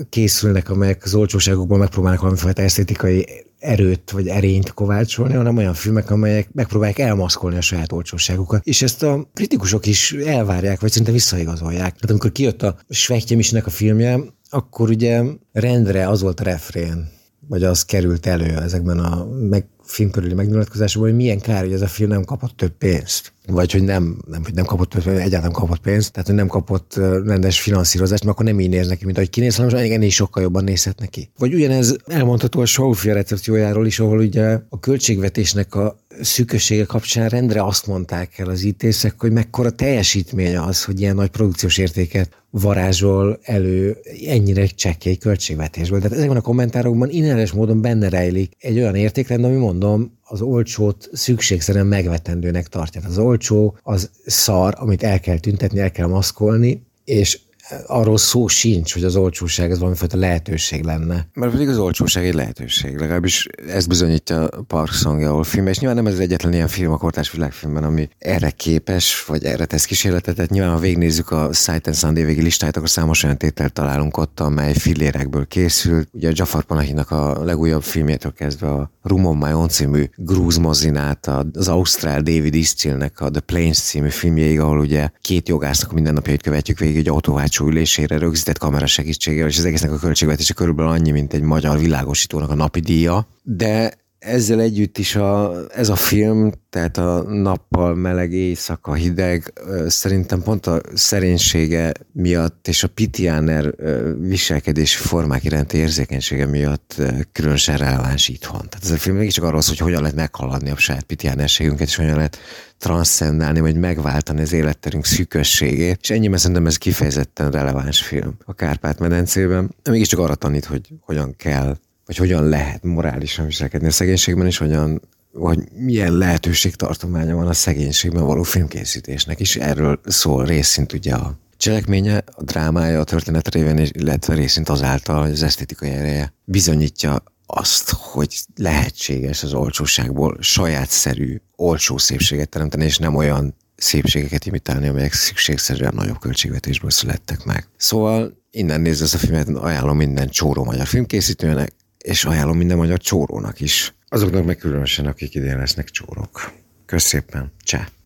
készülnek, 0.09 0.69
amelyek 0.69 1.01
az 1.03 1.15
olcsóságokból 1.15 1.77
megpróbálnak 1.77 2.19
valamifajta 2.19 2.61
esztétikai 2.61 3.46
erőt 3.59 4.11
vagy 4.11 4.27
erényt 4.27 4.73
kovácsolni, 4.73 5.33
hanem 5.33 5.57
olyan 5.57 5.73
filmek, 5.73 6.11
amelyek 6.11 6.53
megpróbálják 6.53 6.99
elmaszkolni 6.99 7.57
a 7.57 7.61
saját 7.61 7.91
olcsóságukat. 7.91 8.65
És 8.65 8.81
ezt 8.81 9.03
a 9.03 9.27
kritikusok 9.33 9.85
is 9.85 10.11
elvárják, 10.11 10.79
vagy 10.79 10.91
szinte 10.91 11.11
visszaigazolják. 11.11 11.93
Tehát 11.93 12.09
amikor 12.09 12.31
kijött 12.31 12.63
a 12.63 12.75
Svechtyamisnek 12.89 13.65
a 13.65 13.69
filmje, 13.69 14.19
akkor 14.49 14.89
ugye 14.89 15.21
rendre 15.51 16.07
az 16.09 16.21
volt 16.21 16.39
a 16.39 16.43
refrén, 16.43 17.09
vagy 17.47 17.63
az 17.63 17.85
került 17.85 18.25
elő 18.25 18.57
ezekben 18.57 18.99
a 18.99 19.27
meg, 19.49 19.65
film 19.83 20.11
körüli 20.11 20.33
megnyilatkozásokban, 20.33 21.09
hogy 21.09 21.19
milyen 21.19 21.39
kár, 21.39 21.63
hogy 21.63 21.73
ez 21.73 21.81
a 21.81 21.87
film 21.87 22.09
nem 22.09 22.23
kapott 22.23 22.57
több 22.57 22.71
pénzt 22.77 23.33
vagy 23.47 23.71
hogy 23.71 23.83
nem, 23.83 24.17
nem, 24.27 24.43
hogy 24.43 24.53
nem 24.53 24.65
kapott, 24.65 24.95
egyáltalán 24.95 25.41
nem 25.41 25.51
kapott 25.51 25.79
pénzt, 25.79 26.11
tehát 26.11 26.27
hogy 26.27 26.37
nem 26.37 26.47
kapott 26.47 26.95
rendes 27.25 27.61
finanszírozást, 27.61 28.23
mert 28.23 28.35
akkor 28.35 28.45
nem 28.45 28.59
így 28.59 28.69
néz 28.69 28.87
neki, 28.87 29.05
mint 29.05 29.17
ahogy 29.17 29.29
kinéz, 29.29 29.55
hanem 29.55 29.91
ennél 29.91 30.09
sokkal 30.09 30.43
jobban 30.43 30.63
nézhet 30.63 30.99
neki. 30.99 31.29
Vagy 31.37 31.53
ugyanez 31.53 31.95
elmondható 32.05 32.59
a 32.59 32.65
Schaufia 32.65 33.13
recepciójáról 33.13 33.85
is, 33.85 33.99
ahol 33.99 34.19
ugye 34.19 34.59
a 34.69 34.79
költségvetésnek 34.79 35.75
a 35.75 35.97
szűkössége 36.21 36.83
kapcsán 36.83 37.29
rendre 37.29 37.63
azt 37.63 37.87
mondták 37.87 38.39
el 38.39 38.49
az 38.49 38.63
ítészek, 38.63 39.19
hogy 39.19 39.31
mekkora 39.31 39.69
teljesítmény 39.69 40.57
az, 40.57 40.83
hogy 40.83 41.01
ilyen 41.01 41.15
nagy 41.15 41.29
produkciós 41.29 41.77
értéket 41.77 42.29
varázsol 42.49 43.39
elő 43.41 43.97
ennyire 44.27 44.65
csekély 44.65 45.15
költségvetésből. 45.15 46.01
Tehát 46.01 46.17
ezekben 46.17 46.37
a 46.37 46.41
kommentárokban 46.41 47.09
inneres 47.09 47.51
módon 47.51 47.81
benne 47.81 48.09
rejlik 48.09 48.51
egy 48.59 48.77
olyan 48.77 48.95
értékrend, 48.95 49.43
ami 49.43 49.55
mondom, 49.55 50.17
az 50.23 50.41
olcsót 50.41 51.09
szükségszerűen 51.13 51.85
megvetendőnek 51.85 52.67
tartja. 52.67 53.01
Az 53.05 53.17
olcsó 53.17 53.77
az 53.83 54.09
szar, 54.25 54.73
amit 54.77 55.03
el 55.03 55.19
kell 55.19 55.39
tüntetni, 55.39 55.79
el 55.79 55.91
kell 55.91 56.07
maszkolni, 56.07 56.85
és 57.03 57.39
arról 57.87 58.17
szó 58.17 58.47
sincs, 58.47 58.93
hogy 58.93 59.03
az 59.03 59.15
olcsóság 59.15 59.71
ez 59.71 59.79
valamifajta 59.79 60.17
lehetőség 60.17 60.83
lenne. 60.83 61.27
Mert 61.33 61.51
pedig 61.51 61.69
az 61.69 61.77
olcsóság 61.77 62.25
egy 62.25 62.33
lehetőség, 62.33 62.97
legalábbis 62.97 63.47
ezt 63.67 63.87
bizonyítja 63.87 64.45
a 64.45 64.61
Park 64.61 64.91
Song 64.91 65.45
film, 65.45 65.67
és 65.67 65.79
nyilván 65.79 65.97
nem 65.97 66.07
ez 66.07 66.13
az 66.13 66.19
egyetlen 66.19 66.53
ilyen 66.53 66.67
film 66.67 66.91
a 66.91 66.97
kortás 66.97 67.31
világfilmben, 67.31 67.83
ami 67.83 68.09
erre 68.19 68.49
képes, 68.49 69.25
vagy 69.25 69.43
erre 69.43 69.65
tesz 69.65 69.85
kísérletet. 69.85 70.35
Tehát 70.35 70.51
nyilván, 70.51 70.71
ha 70.71 70.79
végignézzük 70.79 71.31
a 71.31 71.53
Sight 71.53 71.87
and 71.87 71.95
Sound 71.95 72.17
évvégi 72.17 72.41
listáját, 72.41 72.77
akkor 72.77 72.89
számos 72.89 73.23
olyan 73.23 73.37
tételt 73.37 73.73
találunk 73.73 74.17
ott, 74.17 74.39
amely 74.39 74.73
fillérekből 74.73 75.47
készült. 75.47 76.07
Ugye 76.11 76.29
a 76.29 76.33
Jafar 76.35 76.63
Panahinak 76.63 77.11
a 77.11 77.43
legújabb 77.43 77.83
filmjétől 77.83 78.33
kezdve 78.33 78.67
a 78.67 78.91
Room 79.01 79.25
on 79.25 79.37
My 79.37 79.53
Own 79.53 79.69
című 79.69 80.09
grúz 80.15 80.57
mozinát, 80.57 81.31
az 81.53 81.67
Ausztrál 81.67 82.21
David 82.21 82.55
Eastilnek 82.55 83.19
a 83.19 83.29
The 83.29 83.39
Plains 83.39 83.77
című 83.77 84.09
filmjéig, 84.09 84.59
ahol 84.59 84.79
ugye 84.79 85.09
két 85.21 85.47
jogásznak 85.47 85.93
mindennapjait 85.93 86.41
követjük 86.41 86.79
végig 86.79 86.97
egy 86.97 87.07
autóvács 87.07 87.56
hátsó 87.57 87.71
ülésére 87.71 88.17
rögzített 88.17 88.57
kamera 88.57 88.85
segítségével, 88.85 89.49
és 89.49 89.57
az 89.57 89.65
egésznek 89.65 89.91
a 89.91 89.97
költségvetése 89.97 90.53
körülbelül 90.53 90.91
annyi, 90.91 91.11
mint 91.11 91.33
egy 91.33 91.41
magyar 91.41 91.79
világosítónak 91.79 92.49
a 92.49 92.55
napi 92.55 92.79
díja. 92.79 93.27
De 93.43 93.93
ezzel 94.27 94.59
együtt 94.59 94.97
is 94.97 95.15
a, 95.15 95.53
ez 95.69 95.89
a 95.89 95.95
film, 95.95 96.51
tehát 96.69 96.97
a 96.97 97.23
nappal 97.27 97.95
meleg, 97.95 98.31
éjszaka 98.31 98.93
hideg, 98.93 99.53
szerintem 99.87 100.41
pont 100.41 100.65
a 100.65 100.81
szerénysége 100.93 101.91
miatt 102.11 102.67
és 102.67 102.83
a 102.83 102.87
Pitiáner 102.87 103.75
viselkedési 104.19 104.97
formák 104.97 105.43
iránti 105.43 105.77
érzékenysége 105.77 106.45
miatt 106.45 107.01
különösen 107.31 107.77
releváns 107.77 108.27
itthon. 108.27 108.69
Tehát 108.69 108.83
ez 108.83 108.91
a 108.91 108.97
film 108.97 109.15
mégiscsak 109.15 109.43
arról 109.43 109.61
szól, 109.61 109.75
hogy 109.75 109.85
hogyan 109.85 110.01
lehet 110.01 110.15
meghaladni 110.15 110.69
a 110.69 110.77
saját 110.77 111.03
Pitiánerségünket, 111.03 111.87
és 111.87 111.95
hogyan 111.95 112.15
lehet 112.15 112.37
transzcendálni, 112.77 113.59
vagy 113.59 113.75
megváltani 113.75 114.41
az 114.41 114.53
életterünk 114.53 115.05
szűkösségét, 115.05 115.99
és 116.01 116.09
ennyi, 116.09 116.27
mert 116.27 116.41
szerintem 116.41 116.65
ez 116.65 116.77
kifejezetten 116.77 117.51
releváns 117.51 118.01
film 118.01 118.37
a 118.45 118.53
Kárpát-medencében, 118.53 119.75
de 119.83 119.91
mégiscsak 119.91 120.19
arra 120.19 120.35
tanít, 120.35 120.65
hogy 120.65 120.93
hogyan 121.01 121.35
kell 121.35 121.77
vagy 122.07 122.17
hogyan 122.17 122.47
lehet 122.49 122.83
morálisan 122.83 123.45
viselkedni 123.45 123.87
a 123.87 123.91
szegénységben, 123.91 124.45
és 124.45 124.57
hogyan 124.57 125.01
vagy 125.31 125.71
milyen 125.71 126.13
lehetőség 126.13 126.75
tartománya 126.75 127.35
van 127.35 127.47
a 127.47 127.53
szegénységben 127.53 128.25
való 128.25 128.43
filmkészítésnek, 128.43 129.39
és 129.39 129.55
erről 129.55 129.99
szól 130.05 130.45
részint 130.45 130.93
ugye 130.93 131.13
a 131.13 131.37
cselekménye, 131.57 132.23
a 132.25 132.43
drámája, 132.43 132.99
a 132.99 133.03
történet 133.03 133.53
révén, 133.53 133.87
illetve 133.91 134.33
részint 134.33 134.69
azáltal, 134.69 135.21
hogy 135.21 135.31
az 135.31 135.43
esztétikai 135.43 135.89
ereje 135.89 136.33
bizonyítja 136.43 137.23
azt, 137.45 137.89
hogy 137.89 138.39
lehetséges 138.55 139.43
az 139.43 139.53
olcsóságból 139.53 140.37
sajátszerű, 140.39 141.41
olcsó 141.55 141.97
szépséget 141.97 142.49
teremteni, 142.49 142.83
és 142.83 142.97
nem 142.97 143.15
olyan 143.15 143.55
szépségeket 143.75 144.45
imitálni, 144.45 144.87
amelyek 144.87 145.13
szükségszerűen 145.13 145.93
nagyobb 145.95 146.19
költségvetésből 146.19 146.89
születtek 146.89 147.43
meg. 147.43 147.67
Szóval 147.77 148.43
innen 148.51 148.81
nézve 148.81 149.05
ezt 149.05 149.13
a 149.13 149.17
filmet, 149.17 149.47
ajánlom 149.49 149.97
minden 149.97 150.29
csóró 150.29 150.63
magyar 150.63 150.85
filmkészítőnek, 150.85 151.73
és 152.07 152.25
ajánlom 152.25 152.57
minden 152.57 152.77
magyar 152.77 152.99
csórónak 152.99 153.59
is. 153.59 153.93
Azoknak 154.07 154.45
meg 154.45 154.57
különösen, 154.57 155.05
akik 155.05 155.35
idén 155.35 155.57
lesznek 155.57 155.89
csórok. 155.89 156.51
Köszépen, 156.85 157.51
csá! 157.63 157.87